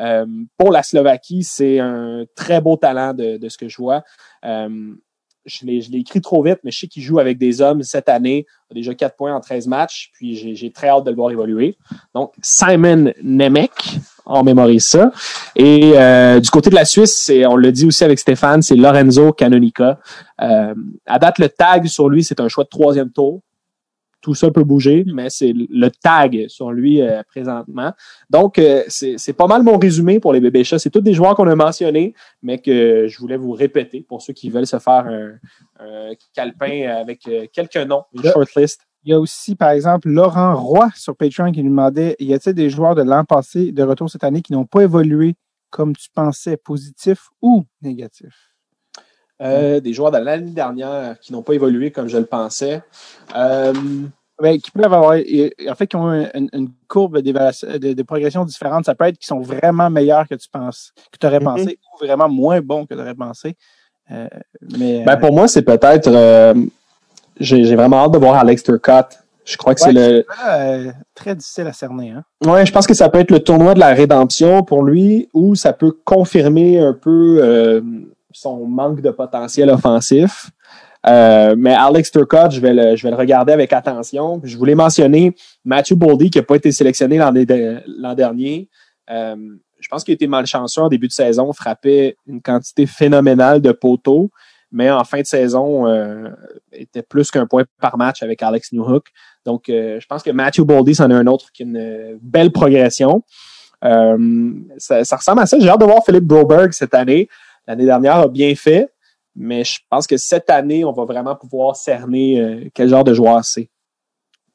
Euh, 0.00 0.24
pour 0.56 0.72
la 0.72 0.82
Slovaquie, 0.82 1.44
c'est 1.44 1.78
un 1.78 2.24
très 2.34 2.60
beau 2.62 2.76
talent 2.76 3.12
de, 3.12 3.36
de 3.36 3.48
ce 3.50 3.58
que 3.58 3.68
je 3.68 3.76
vois. 3.76 4.02
Euh, 4.44 4.94
je 5.46 5.64
l'ai 5.66 5.98
écrit 5.98 6.20
trop 6.20 6.42
vite, 6.42 6.58
mais 6.64 6.70
je 6.70 6.80
sais 6.80 6.86
qu'il 6.86 7.02
joue 7.02 7.18
avec 7.18 7.38
des 7.38 7.60
hommes 7.60 7.82
cette 7.82 8.08
année. 8.08 8.46
Il 8.70 8.74
a 8.74 8.80
déjà 8.80 8.94
4 8.94 9.16
points 9.16 9.34
en 9.34 9.40
13 9.40 9.66
matchs, 9.66 10.10
puis 10.14 10.54
j'ai 10.54 10.70
très 10.70 10.88
hâte 10.88 11.04
de 11.04 11.10
le 11.10 11.16
voir 11.16 11.30
évoluer. 11.30 11.76
Donc, 12.14 12.32
Simon 12.42 13.12
Nemec, 13.22 13.70
on 14.26 14.42
mémorise 14.42 14.86
ça. 14.86 15.12
Et 15.56 15.92
euh, 15.94 16.40
du 16.40 16.50
côté 16.50 16.70
de 16.70 16.74
la 16.74 16.84
Suisse, 16.84 17.30
on 17.46 17.56
l'a 17.56 17.70
dit 17.70 17.86
aussi 17.86 18.04
avec 18.04 18.18
Stéphane, 18.18 18.62
c'est 18.62 18.76
Lorenzo 18.76 19.32
Canonica. 19.32 19.98
Euh, 20.40 20.74
à 21.06 21.18
date, 21.18 21.38
le 21.38 21.48
tag 21.48 21.86
sur 21.86 22.08
lui, 22.08 22.24
c'est 22.24 22.40
un 22.40 22.48
choix 22.48 22.64
de 22.64 22.70
troisième 22.70 23.10
tour. 23.10 23.42
Tout 24.24 24.34
ça 24.34 24.50
peut 24.50 24.64
bouger, 24.64 25.04
mais 25.12 25.28
c'est 25.28 25.52
le 25.52 25.90
tag 25.90 26.46
sur 26.48 26.72
lui 26.72 27.02
euh, 27.02 27.22
présentement. 27.24 27.92
Donc, 28.30 28.58
euh, 28.58 28.82
c'est 28.88 29.36
pas 29.36 29.46
mal 29.46 29.62
mon 29.62 29.76
résumé 29.76 30.18
pour 30.18 30.32
les 30.32 30.40
bébés 30.40 30.64
chats. 30.64 30.78
C'est 30.78 30.88
tous 30.88 31.02
des 31.02 31.12
joueurs 31.12 31.34
qu'on 31.34 31.46
a 31.46 31.54
mentionnés, 31.54 32.14
mais 32.42 32.56
que 32.56 33.06
je 33.06 33.18
voulais 33.18 33.36
vous 33.36 33.52
répéter 33.52 34.00
pour 34.00 34.22
ceux 34.22 34.32
qui 34.32 34.48
veulent 34.48 34.66
se 34.66 34.78
faire 34.78 35.04
un, 35.06 35.32
un 35.78 36.12
calepin 36.34 36.88
avec 36.88 37.28
euh, 37.28 37.44
quelques 37.52 37.76
noms, 37.76 38.04
une 38.14 38.22
shortlist. 38.22 38.80
Il 39.04 39.10
y 39.10 39.12
a 39.12 39.20
aussi, 39.20 39.56
par 39.56 39.72
exemple, 39.72 40.08
Laurent 40.08 40.56
Roy 40.56 40.88
sur 40.94 41.14
Patreon 41.14 41.52
qui 41.52 41.62
nous 41.62 41.68
demandait 41.68 42.16
y 42.18 42.32
a-t-il 42.32 42.54
des 42.54 42.70
joueurs 42.70 42.94
de 42.94 43.02
l'an 43.02 43.26
passé 43.26 43.72
de 43.72 43.82
retour 43.82 44.08
cette 44.08 44.24
année 44.24 44.40
qui 44.40 44.54
n'ont 44.54 44.64
pas 44.64 44.80
évolué 44.80 45.34
comme 45.68 45.94
tu 45.94 46.08
pensais, 46.14 46.56
positif 46.56 47.28
ou 47.42 47.66
négatif? 47.82 48.53
Euh, 49.42 49.80
des 49.80 49.92
joueurs 49.92 50.12
de 50.12 50.18
l'année 50.18 50.52
dernière 50.52 51.18
qui 51.20 51.32
n'ont 51.32 51.42
pas 51.42 51.54
évolué 51.54 51.90
comme 51.90 52.08
je 52.08 52.18
le 52.18 52.24
pensais. 52.26 52.82
Euh, 53.36 53.72
Ben, 54.40 54.58
qui 54.60 54.70
peuvent 54.72 54.92
avoir, 54.92 55.12
en 55.14 55.74
fait, 55.76 55.86
qui 55.86 55.94
ont 55.96 56.08
un- 56.08 56.28
une, 56.34 56.48
une 56.52 56.68
courbe 56.88 57.18
de, 57.20 57.92
de 57.92 58.02
progression 58.02 58.44
différente. 58.44 58.84
Ça 58.84 58.94
peut 58.96 59.04
être 59.04 59.16
qui 59.18 59.26
sont 59.26 59.40
vraiment 59.40 59.88
meilleurs 59.90 60.26
que 60.26 60.34
tu 60.34 60.48
penses, 60.48 60.92
que 61.12 61.18
tu 61.20 61.26
aurais 61.26 61.38
Mhm. 61.38 61.44
pensé, 61.44 61.78
ou 61.94 62.04
vraiment 62.04 62.28
moins 62.28 62.60
bons 62.60 62.84
que 62.84 62.94
tu 62.94 63.00
aurais 63.00 63.14
pensé. 63.14 63.54
Euh, 64.10 64.26
mais, 64.76 65.04
ben, 65.04 65.16
pour 65.18 65.32
moi, 65.32 65.46
c'est 65.46 65.62
peut-être. 65.62 66.08
euh, 66.08 66.52
j'ai 67.38 67.74
vraiment 67.76 68.04
hâte 68.04 68.12
de 68.12 68.18
voir 68.18 68.34
Alex 68.36 68.62
Turcotte. 68.64 69.18
Je 69.44 69.56
crois 69.56 69.74
que 69.74 69.84
Ouais, 69.84 69.92
c'est 69.92 70.10
le. 70.12 70.24
euh, 70.48 70.92
très 71.14 71.34
difficile 71.36 71.66
à 71.68 71.72
cerner. 71.72 72.10
Hein? 72.12 72.24
Ouais, 72.44 72.64
je 72.66 72.72
pense 72.72 72.86
que 72.86 72.94
ça 72.94 73.08
peut 73.08 73.18
être 73.20 73.30
le 73.30 73.40
tournoi 73.40 73.74
de 73.74 73.80
la 73.80 73.88
rédemption 73.94 74.62
pour 74.64 74.82
lui, 74.82 75.28
ou 75.32 75.54
ça 75.54 75.72
peut 75.72 75.92
confirmer 76.04 76.78
un 76.80 76.92
peu 76.92 77.38
euh, 77.42 77.80
son 78.34 78.66
manque 78.66 79.00
de 79.00 79.10
potentiel 79.10 79.70
offensif. 79.70 80.50
Euh, 81.06 81.54
mais 81.56 81.74
Alex 81.74 82.10
Turcotte, 82.10 82.52
je 82.52 82.60
vais, 82.60 82.72
le, 82.72 82.96
je 82.96 83.02
vais 83.02 83.10
le 83.10 83.16
regarder 83.16 83.52
avec 83.52 83.72
attention. 83.72 84.40
Je 84.42 84.56
voulais 84.56 84.74
mentionner 84.74 85.34
Matthew 85.64 85.94
Boldy 85.94 86.30
qui 86.30 86.38
n'a 86.38 86.44
pas 86.44 86.56
été 86.56 86.72
sélectionné 86.72 87.18
l'an 87.18 88.14
dernier. 88.14 88.68
Euh, 89.10 89.36
je 89.80 89.88
pense 89.88 90.02
qu'il 90.02 90.12
a 90.12 90.14
été 90.14 90.26
malchanceux 90.26 90.80
en 90.80 90.88
début 90.88 91.08
de 91.08 91.12
saison, 91.12 91.52
frappait 91.52 92.16
une 92.26 92.40
quantité 92.40 92.86
phénoménale 92.86 93.60
de 93.60 93.70
poteaux, 93.70 94.30
mais 94.72 94.90
en 94.90 95.04
fin 95.04 95.20
de 95.20 95.26
saison, 95.26 95.86
euh, 95.86 96.30
était 96.72 97.02
plus 97.02 97.30
qu'un 97.30 97.46
point 97.46 97.64
par 97.82 97.98
match 97.98 98.22
avec 98.22 98.42
Alex 98.42 98.72
Newhook. 98.72 99.08
Donc, 99.44 99.68
euh, 99.68 100.00
je 100.00 100.06
pense 100.06 100.22
que 100.22 100.30
Matthew 100.30 100.62
Boldy, 100.62 100.94
c'en 100.94 101.10
est 101.10 101.14
un 101.14 101.26
autre 101.26 101.52
qui 101.52 101.64
a 101.64 101.66
une 101.66 102.18
belle 102.22 102.50
progression. 102.50 103.22
Ça, 103.82 105.04
ça, 105.04 105.16
ressemble 105.16 105.42
à 105.42 105.46
ça. 105.46 105.58
J'ai 105.58 105.68
hâte 105.68 105.80
de 105.80 105.84
voir 105.84 106.02
Philippe 106.06 106.24
Broberg 106.24 106.72
cette 106.72 106.94
année. 106.94 107.28
L'année 107.66 107.84
dernière 107.84 108.16
a 108.16 108.28
bien 108.28 108.54
fait, 108.54 108.92
mais 109.34 109.64
je 109.64 109.78
pense 109.90 110.06
que 110.06 110.16
cette 110.16 110.50
année, 110.50 110.84
on 110.84 110.92
va 110.92 111.04
vraiment 111.04 111.34
pouvoir 111.34 111.76
cerner 111.76 112.40
euh, 112.40 112.68
quel 112.74 112.88
genre 112.88 113.04
de 113.04 113.14
joueur 113.14 113.44
c'est. 113.44 113.70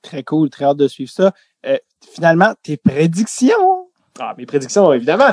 Très 0.01 0.23
cool, 0.23 0.49
très 0.49 0.65
hâte 0.65 0.77
de 0.77 0.87
suivre 0.87 1.11
ça. 1.11 1.33
Euh, 1.65 1.77
finalement, 2.13 2.53
tes 2.63 2.77
prédictions? 2.77 3.89
Ah, 4.21 4.33
mes 4.37 4.45
prédictions, 4.45 4.91
évidemment. 4.91 5.29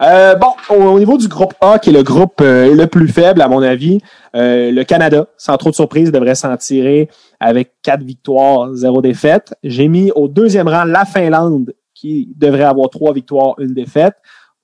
Euh, 0.00 0.36
bon, 0.36 0.52
au, 0.70 0.98
niveau 1.00 1.18
du 1.18 1.26
groupe 1.26 1.54
A, 1.60 1.80
qui 1.80 1.90
est 1.90 1.92
le 1.92 2.04
groupe 2.04 2.40
euh, 2.40 2.72
le 2.72 2.86
plus 2.86 3.08
faible, 3.08 3.42
à 3.42 3.48
mon 3.48 3.62
avis, 3.62 3.98
euh, 4.36 4.70
le 4.70 4.84
Canada, 4.84 5.26
sans 5.36 5.56
trop 5.56 5.70
de 5.70 5.74
surprise, 5.74 6.12
devrait 6.12 6.36
s'en 6.36 6.56
tirer 6.56 7.08
avec 7.40 7.72
quatre 7.82 8.04
victoires, 8.04 8.72
zéro 8.74 9.02
défaite. 9.02 9.54
J'ai 9.64 9.88
mis 9.88 10.12
au 10.12 10.28
deuxième 10.28 10.68
rang 10.68 10.84
la 10.84 11.04
Finlande, 11.04 11.74
qui 11.94 12.28
devrait 12.36 12.62
avoir 12.62 12.90
trois 12.90 13.12
victoires, 13.12 13.54
une 13.58 13.74
défaite. 13.74 14.14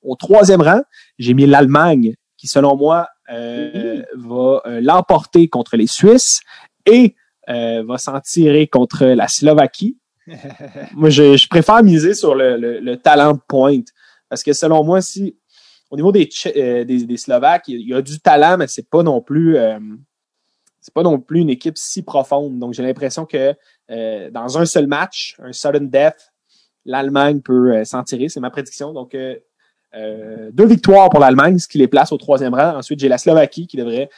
Au 0.03 0.15
troisième 0.15 0.63
rang, 0.63 0.83
j'ai 1.19 1.35
mis 1.35 1.47
l'Allemagne, 1.47 2.15
qui, 2.45 2.49
selon 2.49 2.77
moi, 2.77 3.09
va 3.29 4.63
l'emporter 4.81 5.49
contre 5.49 5.77
les 5.77 5.87
Suisses 5.87 6.41
et 6.85 7.17
va 7.49 7.99
s'en 7.99 8.21
tirer 8.21 8.67
contre 8.67 9.07
la 9.07 9.29
Slovaquie 9.29 9.97
moi, 10.95 11.11
je, 11.11 11.49
préfère 11.49 11.83
miser 11.83 12.15
sur 12.15 12.35
le, 12.35 12.57
le, 12.57 12.97
talent 12.97 13.37
point. 13.49 13.81
Parce 14.29 14.43
que 14.43 14.53
selon 14.53 14.85
moi, 14.85 15.01
si 15.01 15.37
au 15.91 15.97
niveau 15.97 16.13
des, 16.13 16.29
euh, 16.57 16.85
des, 16.85 17.17
Slovaques, 17.17 17.69
il 17.69 17.89
y 17.89 17.95
a 17.95 18.03
du 18.03 18.19
talent, 18.21 18.57
mais 18.59 18.67
c'est 18.67 18.89
pas 18.89 19.03
non 19.03 19.21
plus 19.21 19.57
euh, 19.57 19.79
c'est 20.81 20.93
pas 20.93 21.03
non 21.03 21.21
plus 21.21 21.41
une 21.41 21.51
équipe 21.51 21.79
si 21.79 22.03
profonde. 22.03 22.59
Donc 22.59 22.75
j'ai 22.75 22.83
l'impression 22.83 23.27
que 23.27 23.55
euh, 23.91 24.31
dans 24.31 24.59
un 24.59 24.67
seul 24.67 24.87
match, 24.87 25.37
un 25.39 25.53
sudden 25.53 25.89
death, 25.89 26.33
l'Allemagne 26.85 27.41
peut 27.41 27.85
s'en 27.85 28.03
tirer. 28.03 28.29
C'est 28.29 28.41
ma 28.41 28.51
prédiction. 28.51 28.93
Donc 28.93 29.17
deux 30.53 30.67
victoires 30.67 31.09
pour 31.09 31.21
l'Allemagne, 31.21 31.59
ce 31.59 31.69
qui 31.69 31.79
les 31.79 31.89
place 31.89 32.11
au 32.13 32.17
troisième 32.17 32.55
rang. 32.55 32.77
Ensuite, 32.77 32.99
j'ai 32.99 33.09
la 33.09 33.19
Slovaquie 33.19 33.67
qui 33.67 33.77
devrait 33.77 34.09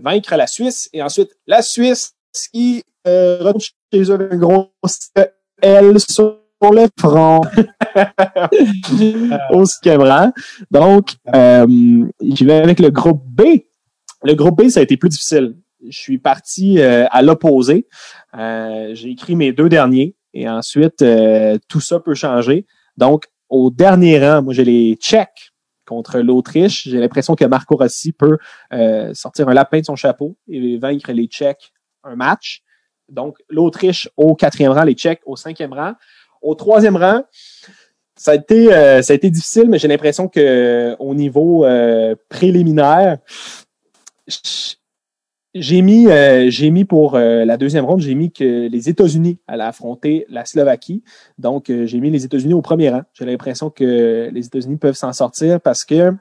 vaincre 0.00 0.34
la 0.36 0.46
Suisse. 0.46 0.88
Et 0.92 1.02
ensuite, 1.02 1.36
la 1.46 1.62
Suisse 1.62 2.14
qui 2.52 2.82
euh, 3.06 3.52
chez 3.58 4.02
eux 4.02 4.14
avec 4.14 4.32
un 4.32 4.36
gros 4.36 4.70
L 5.62 5.98
sur 6.00 6.38
le 6.60 6.86
front 6.98 7.40
au. 9.50 10.32
Donc, 10.70 11.14
euh, 11.34 11.66
je 12.20 12.44
vais 12.44 12.54
avec 12.54 12.80
le 12.80 12.90
groupe 12.90 13.22
B. 13.24 13.42
Le 14.24 14.34
groupe 14.34 14.62
B, 14.62 14.68
ça 14.68 14.80
a 14.80 14.82
été 14.82 14.96
plus 14.96 15.08
difficile. 15.08 15.56
Je 15.88 15.96
suis 15.96 16.18
parti 16.18 16.80
euh, 16.80 17.06
à 17.10 17.22
l'opposé. 17.22 17.86
Euh, 18.36 18.90
j'ai 18.94 19.10
écrit 19.10 19.36
mes 19.36 19.52
deux 19.52 19.68
derniers 19.68 20.16
et 20.34 20.48
ensuite, 20.48 21.02
euh, 21.02 21.56
tout 21.68 21.80
ça 21.80 22.00
peut 22.00 22.14
changer. 22.14 22.66
Donc, 22.96 23.26
au 23.48 23.70
dernier 23.70 24.18
rang, 24.18 24.42
moi, 24.42 24.54
j'ai 24.54 24.64
les 24.64 24.94
Tchèques 24.96 25.52
contre 25.86 26.18
l'Autriche. 26.20 26.88
J'ai 26.88 26.98
l'impression 26.98 27.34
que 27.34 27.44
Marco 27.44 27.76
Rossi 27.76 28.12
peut 28.12 28.38
sortir 29.14 29.48
un 29.48 29.54
lapin 29.54 29.80
de 29.80 29.84
son 29.86 29.96
chapeau 29.96 30.36
et 30.48 30.78
vaincre 30.78 31.12
les 31.12 31.26
Tchèques 31.26 31.72
un 32.04 32.16
match. 32.16 32.62
Donc, 33.08 33.38
l'Autriche 33.48 34.08
au 34.16 34.34
quatrième 34.34 34.72
rang, 34.72 34.84
les 34.84 34.94
Tchèques 34.94 35.22
au 35.24 35.36
cinquième 35.36 35.72
rang. 35.72 35.94
Au 36.42 36.54
troisième 36.54 36.96
rang, 36.96 37.22
ça 38.16 38.32
a 38.32 38.34
été, 38.34 38.72
euh, 38.72 39.02
ça 39.02 39.12
a 39.12 39.16
été 39.16 39.30
difficile, 39.30 39.68
mais 39.68 39.78
j'ai 39.78 39.88
l'impression 39.88 40.28
que 40.28 40.94
au 40.98 41.14
niveau 41.14 41.64
euh, 41.64 42.14
préliminaire, 42.28 43.18
j'ai 45.54 45.82
mis, 45.82 46.06
euh, 46.08 46.50
j'ai 46.50 46.70
mis 46.70 46.84
pour 46.84 47.18
la 47.18 47.56
deuxième 47.56 47.84
ronde, 47.84 48.00
j'ai 48.00 48.14
mis 48.14 48.32
que 48.32 48.68
les 48.68 48.88
États-Unis 48.88 49.38
allaient 49.46 49.64
affronter 49.64 50.26
la 50.28 50.44
Slovaquie. 50.44 51.02
Donc, 51.38 51.66
j'ai 51.68 52.00
mis 52.00 52.10
les 52.10 52.24
États-Unis 52.24 52.54
au 52.54 52.62
premier 52.62 52.90
rang. 52.90 53.02
J'ai 53.14 53.24
l'impression 53.24 53.70
que 53.70 54.30
les 54.32 54.46
États-Unis 54.46 54.76
peuvent 54.76 54.96
s'en 54.96 55.12
sortir 55.12 55.60
parce 55.60 55.84
que 55.84 56.12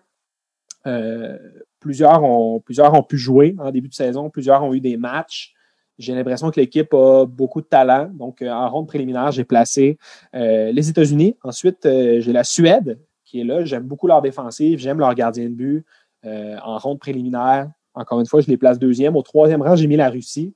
plusieurs 1.79 2.23
ont, 2.23 2.59
plusieurs 2.59 2.93
ont 2.93 3.03
pu 3.03 3.17
jouer 3.17 3.55
en 3.59 3.71
début 3.71 3.89
de 3.89 3.93
saison, 3.93 4.29
plusieurs 4.29 4.63
ont 4.63 4.73
eu 4.73 4.81
des 4.81 4.97
matchs. 4.97 5.53
J'ai 5.97 6.13
l'impression 6.13 6.51
que 6.51 6.59
l'équipe 6.59 6.93
a 6.93 7.25
beaucoup 7.25 7.61
de 7.61 7.65
talent. 7.65 8.09
Donc, 8.13 8.41
euh, 8.41 8.51
en 8.51 8.69
ronde 8.69 8.87
préliminaire, 8.87 9.31
j'ai 9.31 9.43
placé 9.43 9.97
euh, 10.35 10.71
les 10.71 10.89
États-Unis. 10.89 11.35
Ensuite, 11.43 11.85
euh, 11.85 12.21
j'ai 12.21 12.33
la 12.33 12.43
Suède 12.43 12.99
qui 13.25 13.41
est 13.41 13.43
là. 13.43 13.65
J'aime 13.65 13.83
beaucoup 13.83 14.07
leur 14.07 14.21
défensive. 14.21 14.79
J'aime 14.79 14.99
leur 14.99 15.13
gardien 15.15 15.45
de 15.45 15.55
but. 15.55 15.85
en 16.23 16.77
ronde 16.77 16.99
préliminaire, 16.99 17.69
encore 17.97 18.19
une 18.19 18.25
fois, 18.25 18.41
je 18.41 18.47
les 18.47 18.57
place 18.57 18.79
deuxième. 18.79 19.15
Au 19.15 19.21
troisième 19.21 19.61
rang, 19.61 19.75
j'ai 19.75 19.87
mis 19.87 19.97
la 19.97 20.09
Russie. 20.09 20.53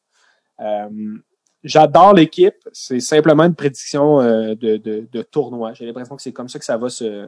J'adore 1.64 2.14
l'équipe. 2.14 2.56
C'est 2.72 3.00
simplement 3.00 3.44
une 3.44 3.56
prédiction 3.56 4.20
de, 4.20 4.78
de, 4.78 5.22
tournoi. 5.24 5.74
J'ai 5.74 5.86
l'impression 5.86 6.16
que 6.16 6.22
c'est 6.22 6.32
comme 6.32 6.50
ça 6.50 6.60
que 6.60 6.66
ça 6.66 6.78
va 6.78 6.90
se, 6.90 7.28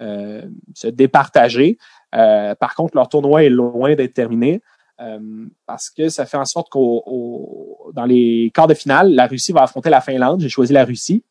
se 0.00 0.86
départager. 0.88 1.78
par 2.12 2.74
contre, 2.74 2.96
leur 2.96 3.08
tournoi 3.08 3.44
est 3.44 3.50
loin 3.50 3.94
d'être 3.94 4.14
terminé. 4.14 4.60
Euh, 5.00 5.46
parce 5.66 5.90
que 5.90 6.08
ça 6.08 6.24
fait 6.24 6.36
en 6.36 6.44
sorte 6.44 6.68
qu'au 6.68 7.90
dans 7.94 8.04
les 8.04 8.52
quarts 8.54 8.68
de 8.68 8.74
finale, 8.74 9.12
la 9.12 9.26
Russie 9.26 9.52
va 9.52 9.62
affronter 9.62 9.90
la 9.90 10.00
Finlande. 10.00 10.40
J'ai 10.40 10.48
choisi 10.48 10.72
la 10.72 10.84
Russie. 10.84 11.24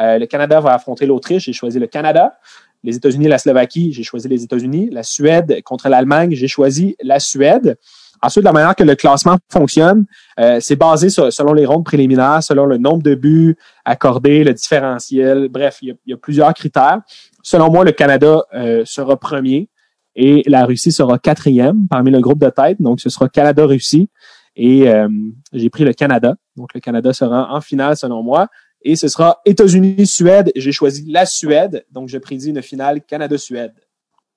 Euh, 0.00 0.18
le 0.18 0.26
Canada 0.26 0.60
va 0.60 0.74
affronter 0.74 1.06
l'Autriche. 1.06 1.44
J'ai 1.44 1.52
choisi 1.52 1.78
le 1.78 1.86
Canada. 1.86 2.38
Les 2.82 2.96
États-Unis 2.96 3.28
la 3.28 3.38
Slovaquie, 3.38 3.92
j'ai 3.92 4.02
choisi 4.02 4.28
les 4.28 4.42
États-Unis. 4.42 4.88
La 4.90 5.02
Suède 5.02 5.60
contre 5.64 5.88
l'Allemagne, 5.88 6.32
j'ai 6.32 6.48
choisi 6.48 6.96
la 7.02 7.20
Suède. 7.20 7.78
Ensuite, 8.22 8.44
la 8.44 8.52
manière 8.52 8.74
que 8.74 8.84
le 8.84 8.94
classement 8.96 9.38
fonctionne, 9.50 10.04
euh, 10.38 10.58
c'est 10.60 10.76
basé 10.76 11.08
sur, 11.08 11.32
selon 11.32 11.54
les 11.54 11.64
rondes 11.64 11.84
préliminaires, 11.84 12.42
selon 12.42 12.66
le 12.66 12.76
nombre 12.76 13.02
de 13.02 13.14
buts 13.14 13.56
accordés, 13.84 14.44
le 14.44 14.52
différentiel. 14.52 15.48
Bref, 15.48 15.78
il 15.82 15.96
y 16.06 16.12
a, 16.12 16.16
plusieurs 16.16 16.52
critères. 16.52 17.00
Selon 17.42 17.70
moi, 17.70 17.84
le 17.84 17.92
Canada 17.92 18.42
sera 18.84 19.18
premier. 19.18 19.70
Et 20.16 20.42
la 20.46 20.64
Russie 20.64 20.92
sera 20.92 21.18
quatrième 21.18 21.86
parmi 21.88 22.10
le 22.10 22.20
groupe 22.20 22.40
de 22.40 22.50
tête. 22.50 22.80
Donc, 22.80 23.00
ce 23.00 23.08
sera 23.10 23.28
Canada-Russie. 23.28 24.10
Et 24.56 24.88
euh, 24.88 25.08
j'ai 25.52 25.70
pris 25.70 25.84
le 25.84 25.92
Canada. 25.92 26.34
Donc, 26.56 26.74
le 26.74 26.80
Canada 26.80 27.12
sera 27.12 27.54
en 27.54 27.60
finale 27.60 27.96
selon 27.96 28.22
moi. 28.22 28.48
Et 28.82 28.96
ce 28.96 29.08
sera 29.08 29.40
États-Unis-Suède. 29.44 30.52
J'ai 30.56 30.72
choisi 30.72 31.04
la 31.10 31.26
Suède. 31.26 31.84
Donc, 31.90 32.08
je 32.08 32.18
prédis 32.18 32.50
une 32.50 32.62
finale 32.62 33.02
Canada-Suède. 33.02 33.74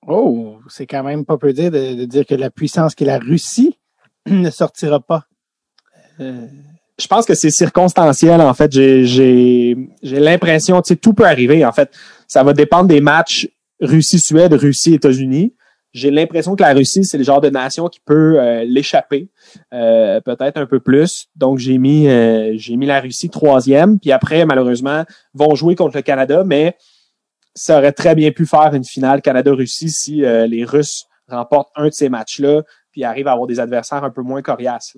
Oh, 0.06 0.58
c'est 0.68 0.86
quand 0.86 1.02
même 1.02 1.24
pas 1.24 1.38
peu 1.38 1.52
dire 1.52 1.70
de, 1.70 2.04
dire 2.04 2.26
que 2.26 2.34
la 2.34 2.50
puissance 2.50 2.94
qui 2.94 3.04
est 3.04 3.06
la 3.06 3.18
Russie 3.18 3.78
ne 4.26 4.50
sortira 4.50 5.00
pas. 5.00 5.24
Euh, 6.20 6.46
je 6.98 7.06
pense 7.06 7.24
que 7.24 7.34
c'est 7.34 7.50
circonstanciel, 7.50 8.40
en 8.40 8.54
fait. 8.54 8.70
J'ai 8.72 9.76
l'impression, 10.02 10.80
tu 10.82 10.88
sais, 10.88 10.96
tout 10.96 11.14
peut 11.14 11.26
arriver, 11.26 11.64
en 11.64 11.72
fait. 11.72 11.90
Ça 12.28 12.42
va 12.42 12.52
dépendre 12.52 12.88
des 12.88 13.00
matchs 13.00 13.48
Russie-Suède, 13.80 14.52
Russie-États-Unis 14.52 15.54
j'ai 15.94 16.10
l'impression 16.10 16.56
que 16.56 16.62
la 16.62 16.74
Russie, 16.74 17.04
c'est 17.04 17.16
le 17.16 17.24
genre 17.24 17.40
de 17.40 17.48
nation 17.48 17.88
qui 17.88 18.00
peut 18.00 18.40
euh, 18.40 18.64
l'échapper, 18.64 19.30
euh, 19.72 20.20
peut-être 20.20 20.56
un 20.56 20.66
peu 20.66 20.80
plus. 20.80 21.28
Donc 21.36 21.58
j'ai 21.58 21.78
mis 21.78 22.08
euh, 22.08 22.54
j'ai 22.56 22.76
mis 22.76 22.84
la 22.84 23.00
Russie 23.00 23.30
troisième, 23.30 24.00
puis 24.00 24.10
après 24.10 24.44
malheureusement 24.44 25.04
vont 25.34 25.54
jouer 25.54 25.76
contre 25.76 25.96
le 25.96 26.02
Canada, 26.02 26.42
mais 26.44 26.76
ça 27.54 27.78
aurait 27.78 27.92
très 27.92 28.16
bien 28.16 28.32
pu 28.32 28.44
faire 28.44 28.74
une 28.74 28.84
finale 28.84 29.22
Canada-Russie 29.22 29.88
si 29.88 30.22
les 30.22 30.64
Russes 30.64 31.06
remportent 31.28 31.70
un 31.76 31.86
de 31.86 31.92
ces 31.92 32.08
matchs-là, 32.08 32.62
puis 32.90 33.04
arrivent 33.04 33.28
à 33.28 33.32
avoir 33.32 33.46
des 33.46 33.60
adversaires 33.60 34.02
un 34.02 34.10
peu 34.10 34.22
moins 34.22 34.42
coriaces. 34.42 34.96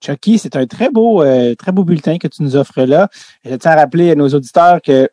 Chucky, 0.00 0.38
c'est 0.38 0.54
un 0.54 0.66
très 0.66 0.88
beau 0.88 1.24
très 1.58 1.72
beau 1.72 1.82
bulletin 1.82 2.18
que 2.18 2.28
tu 2.28 2.44
nous 2.44 2.54
offres 2.54 2.82
là. 2.82 3.08
Je 3.44 3.56
tiens 3.56 3.72
à 3.72 3.76
rappeler 3.76 4.12
à 4.12 4.14
nos 4.14 4.28
auditeurs 4.28 4.80
que 4.80 5.10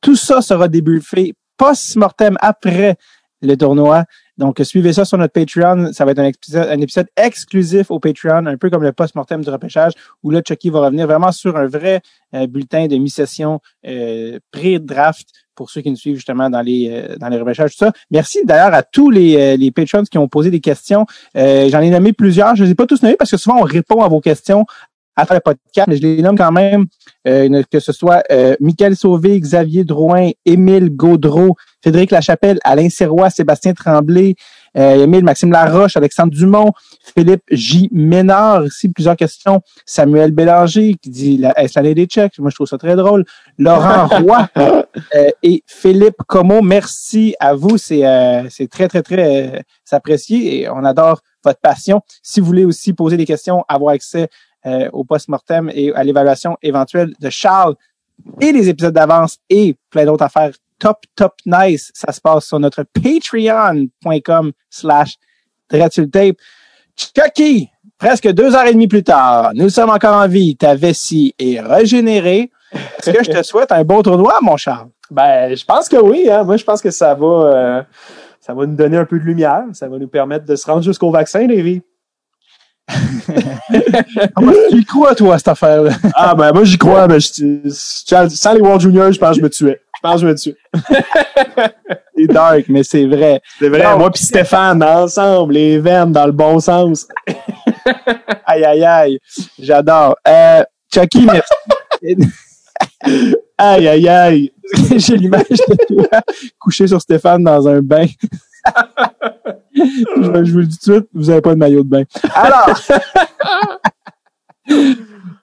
tout 0.00 0.14
ça 0.14 0.42
sera 0.42 0.68
débuffé 0.68 1.34
post-mortem 1.56 2.36
après 2.40 2.96
le 3.42 3.56
tournoi. 3.56 4.04
Donc, 4.38 4.60
suivez 4.64 4.92
ça 4.92 5.04
sur 5.04 5.18
notre 5.18 5.32
Patreon. 5.32 5.92
Ça 5.92 6.04
va 6.04 6.12
être 6.12 6.18
un 6.18 6.24
épisode, 6.24 6.68
un 6.68 6.80
épisode 6.80 7.06
exclusif 7.16 7.90
au 7.90 8.00
Patreon, 8.00 8.46
un 8.46 8.56
peu 8.56 8.70
comme 8.70 8.82
le 8.82 8.92
post-mortem 8.92 9.42
du 9.42 9.50
repêchage, 9.50 9.92
où 10.22 10.30
là, 10.30 10.40
Chucky 10.46 10.70
va 10.70 10.80
revenir 10.80 11.06
vraiment 11.06 11.32
sur 11.32 11.56
un 11.56 11.66
vrai 11.66 12.00
euh, 12.34 12.46
bulletin 12.46 12.86
de 12.86 12.96
mi-session 12.96 13.60
euh, 13.86 14.38
pré-draft 14.50 15.28
pour 15.54 15.68
ceux 15.68 15.82
qui 15.82 15.90
nous 15.90 15.96
suivent 15.96 16.16
justement 16.16 16.48
dans 16.48 16.62
les 16.62 16.88
euh, 16.90 17.16
dans 17.18 17.28
les 17.28 17.38
repêchages, 17.38 17.72
tout 17.72 17.84
ça. 17.84 17.92
Merci 18.10 18.40
d'ailleurs 18.44 18.72
à 18.72 18.82
tous 18.82 19.10
les, 19.10 19.56
les 19.58 19.70
patrons 19.70 20.04
qui 20.04 20.16
ont 20.16 20.28
posé 20.28 20.50
des 20.50 20.60
questions. 20.60 21.04
J'en 21.34 21.80
ai 21.80 21.90
nommé 21.90 22.14
plusieurs. 22.14 22.56
Je 22.56 22.62
ne 22.62 22.66
les 22.66 22.72
ai 22.72 22.74
pas 22.74 22.86
tous 22.86 23.02
nommés 23.02 23.16
parce 23.16 23.30
que 23.30 23.36
souvent, 23.36 23.58
on 23.58 23.64
répond 23.64 24.02
à 24.02 24.08
vos 24.08 24.20
questions 24.20 24.64
à 25.16 25.26
travers 25.26 25.42
le 25.46 25.54
podcast, 25.54 25.88
mais 25.88 25.96
je 25.96 26.02
les 26.02 26.22
nomme 26.22 26.36
quand 26.36 26.52
même, 26.52 26.86
euh, 27.26 27.62
que 27.70 27.80
ce 27.80 27.92
soit 27.92 28.22
euh, 28.30 28.56
Michael 28.60 28.96
Sauvé, 28.96 29.38
Xavier 29.38 29.84
Drouin, 29.84 30.30
Émile 30.44 30.90
Gaudreau, 30.90 31.56
Frédéric 31.82 32.10
Lachapelle, 32.10 32.58
Alain 32.64 32.88
Serrois, 32.88 33.30
Sébastien 33.30 33.74
Tremblay, 33.74 34.34
Euh, 34.74 35.04
Emile, 35.04 35.22
Maxime 35.22 35.52
Laroche, 35.52 35.98
Alexandre 35.98 36.32
Dumont, 36.32 36.70
Philippe 37.14 37.42
J. 37.50 37.90
Ménard, 37.92 38.64
ici, 38.64 38.88
plusieurs 38.88 39.16
questions. 39.16 39.60
Samuel 39.84 40.30
Bélanger, 40.30 40.94
qui 40.94 41.10
dit 41.10 41.36
la, 41.36 41.52
est 41.60 41.74
l'année 41.74 41.94
des 41.94 42.06
Tchèques? 42.06 42.38
Moi, 42.38 42.48
je 42.48 42.54
trouve 42.54 42.66
ça 42.66 42.78
très 42.78 42.96
drôle. 42.96 43.24
Laurent 43.58 44.06
Roy 44.22 44.48
euh, 44.56 44.82
et 45.42 45.62
Philippe 45.66 46.22
Como, 46.26 46.62
merci 46.62 47.34
à 47.38 47.54
vous. 47.54 47.76
C'est 47.76 48.06
euh, 48.06 48.48
c'est 48.48 48.68
très, 48.68 48.88
très, 48.88 49.02
très 49.02 49.56
euh, 49.56 49.60
apprécié 49.90 50.62
et 50.62 50.70
on 50.70 50.84
adore 50.84 51.20
votre 51.44 51.60
passion. 51.60 52.00
Si 52.22 52.40
vous 52.40 52.46
voulez 52.46 52.64
aussi 52.64 52.94
poser 52.94 53.18
des 53.18 53.26
questions, 53.26 53.64
avoir 53.68 53.92
accès 53.92 54.28
euh, 54.64 54.88
au 54.94 55.04
post-mortem 55.04 55.70
et 55.74 55.92
à 55.92 56.02
l'évaluation 56.02 56.56
éventuelle 56.62 57.12
de 57.20 57.28
Charles 57.28 57.74
et 58.40 58.52
les 58.52 58.70
épisodes 58.70 58.94
d'avance 58.94 59.36
et 59.50 59.76
plein 59.90 60.06
d'autres 60.06 60.24
affaires 60.24 60.52
top, 60.82 60.98
top 61.14 61.34
nice, 61.46 61.92
ça 61.94 62.10
se 62.10 62.20
passe 62.20 62.46
sur 62.46 62.58
notre 62.58 62.82
patreon.com 62.82 64.52
slash 64.68 65.16
tape. 65.68 66.36
Chucky, 66.96 67.70
presque 67.96 68.28
deux 68.32 68.54
heures 68.56 68.66
et 68.66 68.72
demie 68.72 68.88
plus 68.88 69.04
tard, 69.04 69.52
nous 69.54 69.68
sommes 69.68 69.90
encore 69.90 70.16
en 70.16 70.26
vie, 70.26 70.56
ta 70.56 70.74
vessie 70.74 71.34
est 71.38 71.60
régénérée. 71.60 72.50
Est-ce 72.72 73.10
que 73.12 73.24
je 73.24 73.30
te 73.30 73.42
souhaite 73.44 73.70
un 73.70 73.84
beau 73.84 74.02
tournoi, 74.02 74.38
mon 74.42 74.56
Charles? 74.56 74.88
Ben, 75.10 75.54
je 75.54 75.64
pense 75.64 75.88
que 75.88 75.96
oui. 75.96 76.28
Hein. 76.28 76.42
Moi, 76.42 76.56
je 76.56 76.64
pense 76.64 76.82
que 76.82 76.90
ça 76.90 77.14
va, 77.14 77.26
euh, 77.26 77.82
ça 78.40 78.54
va 78.54 78.66
nous 78.66 78.74
donner 78.74 78.96
un 78.96 79.04
peu 79.04 79.18
de 79.18 79.24
lumière. 79.24 79.62
Ça 79.74 79.88
va 79.88 79.98
nous 79.98 80.08
permettre 80.08 80.46
de 80.46 80.56
se 80.56 80.66
rendre 80.66 80.82
jusqu'au 80.82 81.10
vaccin, 81.10 81.46
Lévi. 81.46 81.82
tu 82.88 84.78
y 84.78 84.84
crois, 84.86 85.14
toi, 85.14 85.36
cette 85.36 85.48
affaire-là? 85.48 85.92
ah, 86.14 86.34
ben, 86.34 86.52
moi, 86.52 86.64
j'y 86.64 86.78
crois. 86.78 87.06
Je, 87.08 87.68
sans 87.68 88.52
les 88.54 88.60
World 88.60 88.80
Juniors, 88.80 89.12
je 89.12 89.18
pense 89.18 89.36
que 89.36 89.36
je 89.36 89.42
me 89.42 89.50
tuais. 89.50 89.80
Pense 90.02 90.14
que 90.14 90.20
je 90.20 90.26
me 90.26 90.34
tuais. 90.34 90.56
c'est 92.16 92.26
dark, 92.26 92.64
mais 92.68 92.82
c'est 92.82 93.06
vrai. 93.06 93.40
C'est 93.58 93.68
vrai. 93.68 93.96
moi 93.96 94.10
puis 94.10 94.24
Stéphane, 94.24 94.82
ensemble, 94.82 95.54
les 95.54 95.78
veines 95.78 96.10
dans 96.10 96.26
le 96.26 96.32
bon 96.32 96.58
sens. 96.58 97.06
aïe, 98.44 98.64
aïe, 98.64 98.84
aïe. 98.84 99.18
J'adore. 99.60 100.16
Euh, 100.26 100.64
Chucky, 100.92 101.24
merci. 101.24 101.52
aïe, 103.58 103.88
aïe, 103.88 104.08
aïe. 104.08 104.52
J'ai 104.96 105.16
l'image 105.16 105.46
de 105.48 105.94
toi 105.94 106.20
couché 106.58 106.88
sur 106.88 107.00
Stéphane 107.00 107.44
dans 107.44 107.68
un 107.68 107.80
bain. 107.80 108.06
je, 109.76 110.52
vous 110.52 110.58
le 110.58 110.66
dis 110.66 110.78
tout 110.78 110.90
de 110.90 110.96
suite, 110.96 111.08
vous 111.14 111.26
n'avez 111.26 111.40
pas 111.42 111.54
de 111.54 111.58
maillot 111.58 111.84
de 111.84 111.88
bain. 111.88 112.02
Alors! 112.34 112.76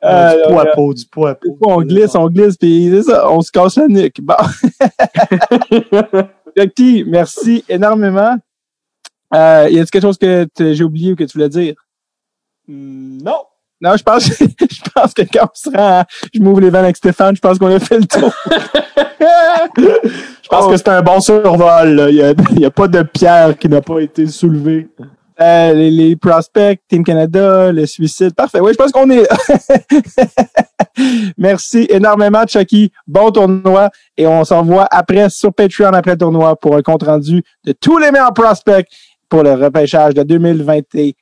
Euh, 0.03 0.47
du 0.47 0.53
poids 0.53 0.65
peau, 0.73 0.93
du 0.93 1.05
poids 1.05 1.35
peau. 1.35 1.57
On 1.61 1.81
glisse, 1.81 2.15
on 2.15 2.27
glisse, 2.27 2.55
puis 2.55 2.89
c'est 2.89 3.03
ça, 3.03 3.29
on 3.29 3.41
se 3.41 3.51
casse 3.51 3.77
la 3.77 3.87
nuque. 3.87 4.21
Bon. 4.21 4.35
Jackie, 6.57 7.03
merci 7.05 7.63
énormément. 7.67 8.37
Euh, 9.33 9.67
y 9.69 9.77
a-t-il 9.77 9.89
quelque 9.89 10.01
chose 10.01 10.17
que 10.17 10.47
j'ai 10.57 10.83
oublié 10.83 11.13
ou 11.13 11.15
que 11.15 11.23
tu 11.23 11.37
voulais 11.37 11.49
dire? 11.49 11.75
Mm, 12.67 13.21
non. 13.23 13.37
Non, 13.81 13.95
je 13.95 14.03
pense, 14.03 14.23
je 14.39 14.91
pense 14.93 15.13
que 15.13 15.21
quand 15.21 15.45
on 15.45 15.71
sera, 15.71 16.05
je 16.33 16.41
m'ouvre 16.41 16.59
les 16.59 16.69
vannes 16.69 16.83
avec 16.83 16.97
Stéphane, 16.97 17.35
je 17.35 17.41
pense 17.41 17.57
qu'on 17.57 17.73
a 17.73 17.79
fait 17.79 17.99
le 17.99 18.05
tour. 18.05 18.33
je 19.77 20.47
pense 20.49 20.67
que 20.67 20.77
c'est 20.77 20.89
un 20.89 21.01
bon 21.01 21.21
survol. 21.21 22.07
Il 22.09 22.15
n'y 22.57 22.65
a, 22.65 22.67
a, 22.67 22.71
pas 22.71 22.87
de 22.89 23.03
pierre 23.03 23.57
qui 23.57 23.69
n'a 23.69 23.81
pas 23.81 23.99
été 23.99 24.27
soulevée. 24.27 24.89
Euh, 25.41 25.73
les, 25.73 25.89
les, 25.89 26.15
prospects, 26.17 26.81
Team 26.89 27.03
Canada, 27.03 27.71
le 27.71 27.85
suicide. 27.85 28.33
Parfait. 28.33 28.59
Oui, 28.59 28.73
je 28.73 28.77
pense 28.77 28.91
qu'on 28.91 29.09
est 29.09 29.25
Merci 31.37 31.87
énormément, 31.89 32.43
Chucky. 32.45 32.91
Bon 33.07 33.31
tournoi. 33.31 33.89
Et 34.17 34.27
on 34.27 34.43
s'en 34.43 34.63
voit 34.63 34.87
après 34.91 35.29
sur 35.29 35.53
Patreon 35.53 35.93
après 35.93 36.11
le 36.11 36.17
tournoi 36.17 36.55
pour 36.57 36.75
un 36.75 36.81
compte 36.81 37.03
rendu 37.03 37.41
de 37.63 37.71
tous 37.71 37.97
les 37.97 38.11
meilleurs 38.11 38.33
prospects 38.33 38.87
pour 39.29 39.43
le 39.43 39.53
repêchage 39.53 40.13
de 40.13 40.23
2021 40.23 41.13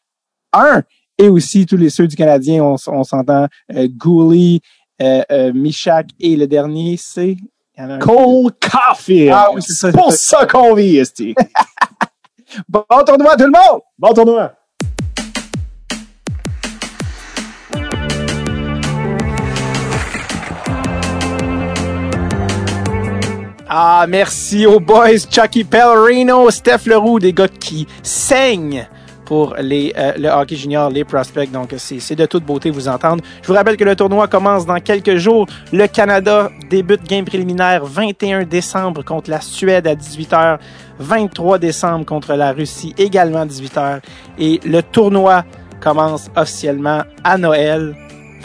et 1.17 1.29
aussi 1.29 1.65
tous 1.65 1.77
les 1.77 1.89
ceux 1.89 2.07
du 2.07 2.15
Canadien, 2.15 2.63
on, 2.63 2.75
on 2.87 3.03
s'entend 3.03 3.47
euh, 3.75 3.87
Gouli, 3.89 4.61
euh, 5.01 5.21
euh, 5.31 5.53
Michak 5.53 6.07
et 6.19 6.35
le 6.35 6.47
dernier, 6.47 6.97
c'est 6.97 7.37
Cole 7.99 8.51
Caulfield. 8.59 9.31
Ah 9.33 9.49
oui, 9.53 9.61
c'est 9.61 9.73
ça. 9.73 9.91
Pour 9.91 10.11
ça 10.11 10.45
qu'on 10.47 10.73
vit. 10.73 11.01
bon 12.67 12.83
tournoi 13.05 13.35
tout 13.35 13.45
le 13.45 13.51
monde! 13.51 13.81
Bon 13.97 14.13
tournoi! 14.13 14.53
Ah, 23.69 24.05
merci 24.07 24.65
aux 24.65 24.79
boys 24.79 25.27
Chucky 25.29 25.65
Pellerino, 25.65 26.49
Steph 26.49 26.85
Leroux, 26.85 27.19
des 27.19 27.33
gars 27.33 27.49
qui 27.49 27.85
saignent 28.01 28.87
pour 29.27 29.55
les, 29.59 29.93
euh, 29.97 30.13
le 30.17 30.29
hockey 30.29 30.55
junior, 30.55 30.89
les 30.89 31.03
prospects. 31.03 31.51
Donc, 31.51 31.75
c'est 31.77 32.15
de 32.15 32.25
toute 32.25 32.45
beauté 32.45 32.69
vous 32.69 32.87
entendre. 32.87 33.21
Je 33.41 33.47
vous 33.47 33.53
rappelle 33.53 33.75
que 33.75 33.83
le 33.83 33.93
tournoi 33.93 34.27
commence 34.27 34.65
dans 34.65 34.79
quelques 34.79 35.17
jours. 35.17 35.45
Le 35.73 35.85
Canada 35.87 36.49
débute 36.69 37.03
game 37.03 37.25
préliminaire 37.25 37.83
21 37.83 38.45
décembre 38.45 39.03
contre 39.03 39.29
la 39.29 39.41
Suède 39.41 39.85
à 39.85 39.95
18h, 39.95 40.59
23 40.99 41.59
décembre 41.59 42.05
contre 42.05 42.35
la 42.35 42.53
Russie 42.53 42.95
également 42.97 43.41
à 43.41 43.45
18h. 43.45 43.99
Et 44.39 44.61
le 44.65 44.81
tournoi 44.81 45.43
commence 45.81 46.29
officiellement 46.37 47.03
à 47.25 47.37
Noël 47.37 47.95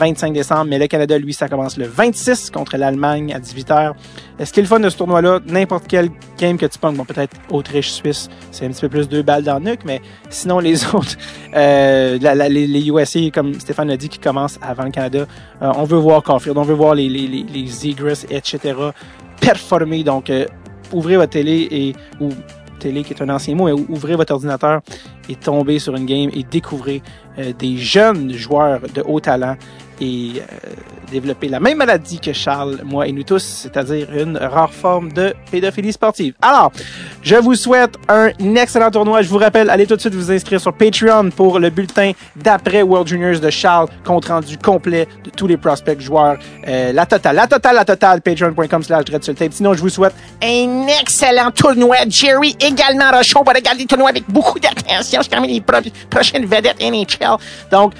25 0.03 0.33
décembre, 0.33 0.65
mais 0.65 0.81
le 0.81 0.89
Canada, 0.89 1.17
lui, 1.17 1.33
ça 1.33 1.49
commence 1.49 1.77
le 1.77 1.87
26 1.87 2.51
contre 2.51 2.77
l'Allemagne 2.77 3.33
à 3.33 3.39
18h. 3.39 3.93
Est-ce 4.37 4.53
qu'il 4.53 4.63
est 4.63 4.65
le 4.65 4.69
fun 4.69 4.81
de 4.81 4.89
ce 4.89 4.97
tournoi-là? 4.97 5.39
N'importe 5.47 5.85
quel 5.87 6.09
game 6.37 6.59
que 6.59 6.67
tu 6.67 6.77
pognes, 6.77 6.97
bon, 6.97 7.05
peut-être 7.05 7.37
Autriche-Suisse, 7.51 8.29
c'est 8.51 8.67
un 8.67 8.71
petit 8.71 8.81
peu 8.81 8.89
plus 8.89 9.09
deux 9.09 9.23
balles 9.23 9.45
dans 9.45 9.61
le 9.61 9.71
nuque, 9.71 9.85
mais 9.85 10.01
sinon, 10.29 10.59
les 10.59 10.85
autres, 10.95 11.17
euh, 11.55 12.19
les, 12.49 12.89
USA, 12.89 13.21
comme 13.33 13.55
Stéphane 13.61 13.89
l'a 13.89 13.97
dit, 13.97 14.09
qui 14.09 14.19
commencent 14.19 14.59
avant 14.61 14.83
le 14.83 14.91
Canada, 14.91 15.27
euh, 15.63 15.73
on 15.77 15.85
veut 15.85 15.99
voir 15.99 16.25
Caulfield, 16.25 16.59
on 16.59 16.63
veut 16.63 16.75
voir 16.75 16.97
les, 16.97 17.09
les, 17.09 17.85
etc., 18.29 18.75
performer. 19.41 20.03
Donc, 20.03 20.31
euh, 20.31 20.47
ouvrez 20.93 21.17
votre 21.17 21.31
télé 21.31 21.69
et, 21.71 21.95
ou 22.21 22.31
télé 22.81 23.05
qui 23.05 23.13
est 23.13 23.23
un 23.23 23.29
ancien 23.29 23.55
mot, 23.55 23.71
ouvrez 23.89 24.17
votre 24.17 24.33
ordinateur 24.33 24.81
et 25.29 25.37
tombez 25.37 25.79
sur 25.79 25.95
une 25.95 26.07
game 26.07 26.31
et 26.35 26.43
découvrez 26.43 27.03
des 27.59 27.77
jeunes 27.77 28.33
joueurs 28.33 28.81
de 28.93 29.03
haut 29.07 29.21
talent 29.21 29.57
et 30.03 30.33
euh, 30.41 30.43
développer 31.13 31.47
la 31.47 31.61
même 31.61 31.79
maladie 31.79 32.19
que 32.19 32.33
Charles, 32.33 32.81
moi 32.85 33.07
et 33.07 33.13
nous 33.13 33.23
tous, 33.23 33.43
c'est-à-dire 33.43 34.09
une 34.13 34.37
rare 34.37 34.73
forme 34.73 35.13
de 35.13 35.33
pédophilie 35.51 35.93
sportive. 35.93 36.35
Alors, 36.43 36.73
je 37.23 37.37
vous 37.37 37.55
souhaite 37.55 37.95
un 38.09 38.31
excellent 38.57 38.91
tournoi. 38.91 39.23
Je 39.23 39.29
vous 39.29 39.39
rappelle, 39.39 39.71
allez 39.71 39.87
tout 39.87 39.95
de 39.95 40.01
suite 40.01 40.15
vous 40.15 40.33
inscrire 40.33 40.61
sur 40.61 40.73
Patreon 40.73 41.31
pour 41.31 41.61
le 41.61 41.71
bulletin 41.71 42.13
d'après 42.35 42.83
World 42.83 43.07
Juniors 43.07 43.39
de 43.39 43.51
Charles, 43.51 43.89
compte 44.05 44.25
rendu 44.25 44.59
complet 44.59 45.07
de 45.25 45.31
tous 45.31 45.47
les 45.47 45.57
prospects 45.57 46.01
joueurs. 46.01 46.39
Euh, 46.67 46.93
la 46.93 47.07
totale, 47.07 47.37
la 47.37 47.47
totale, 47.47 47.77
la 47.77 47.85
totale, 47.85 48.23
patreon.com 48.23 48.83
slash 48.83 49.05
tape. 49.05 49.53
Sinon, 49.53 49.75
je 49.75 49.83
vous 49.83 49.89
souhaite 49.89 50.15
un 50.43 50.87
excellent 51.01 51.53
tournoi. 51.53 51.99
Jerry 52.09 52.57
également 52.59 53.13
Rochon 53.13 53.45
va 53.45 53.53
regarder 53.53 53.83
le 53.83 53.89
tournoi 53.89 54.09
avec 54.09 54.25
beaucoup 54.29 54.59
d'attention. 54.59 55.21
Je 55.23 55.29
termine 55.29 55.51
les 55.51 55.61
pro 55.61 55.77
prochaines 56.11 56.47
vedettes 56.47 56.81
NHL. 56.81 57.37
Donc, 57.71 57.93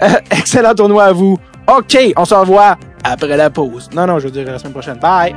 excellent 0.30 0.74
tournoi 0.74 1.04
à 1.04 1.12
vous. 1.12 1.38
OK, 1.66 1.96
on 2.16 2.24
se 2.24 2.34
revoit 2.34 2.76
après 3.04 3.36
la 3.36 3.50
pause. 3.50 3.88
Non, 3.94 4.06
non, 4.06 4.18
je 4.18 4.26
veux 4.26 4.30
dire 4.30 4.46
la 4.46 4.58
semaine 4.58 4.72
prochaine. 4.72 4.98
Bye! 4.98 5.34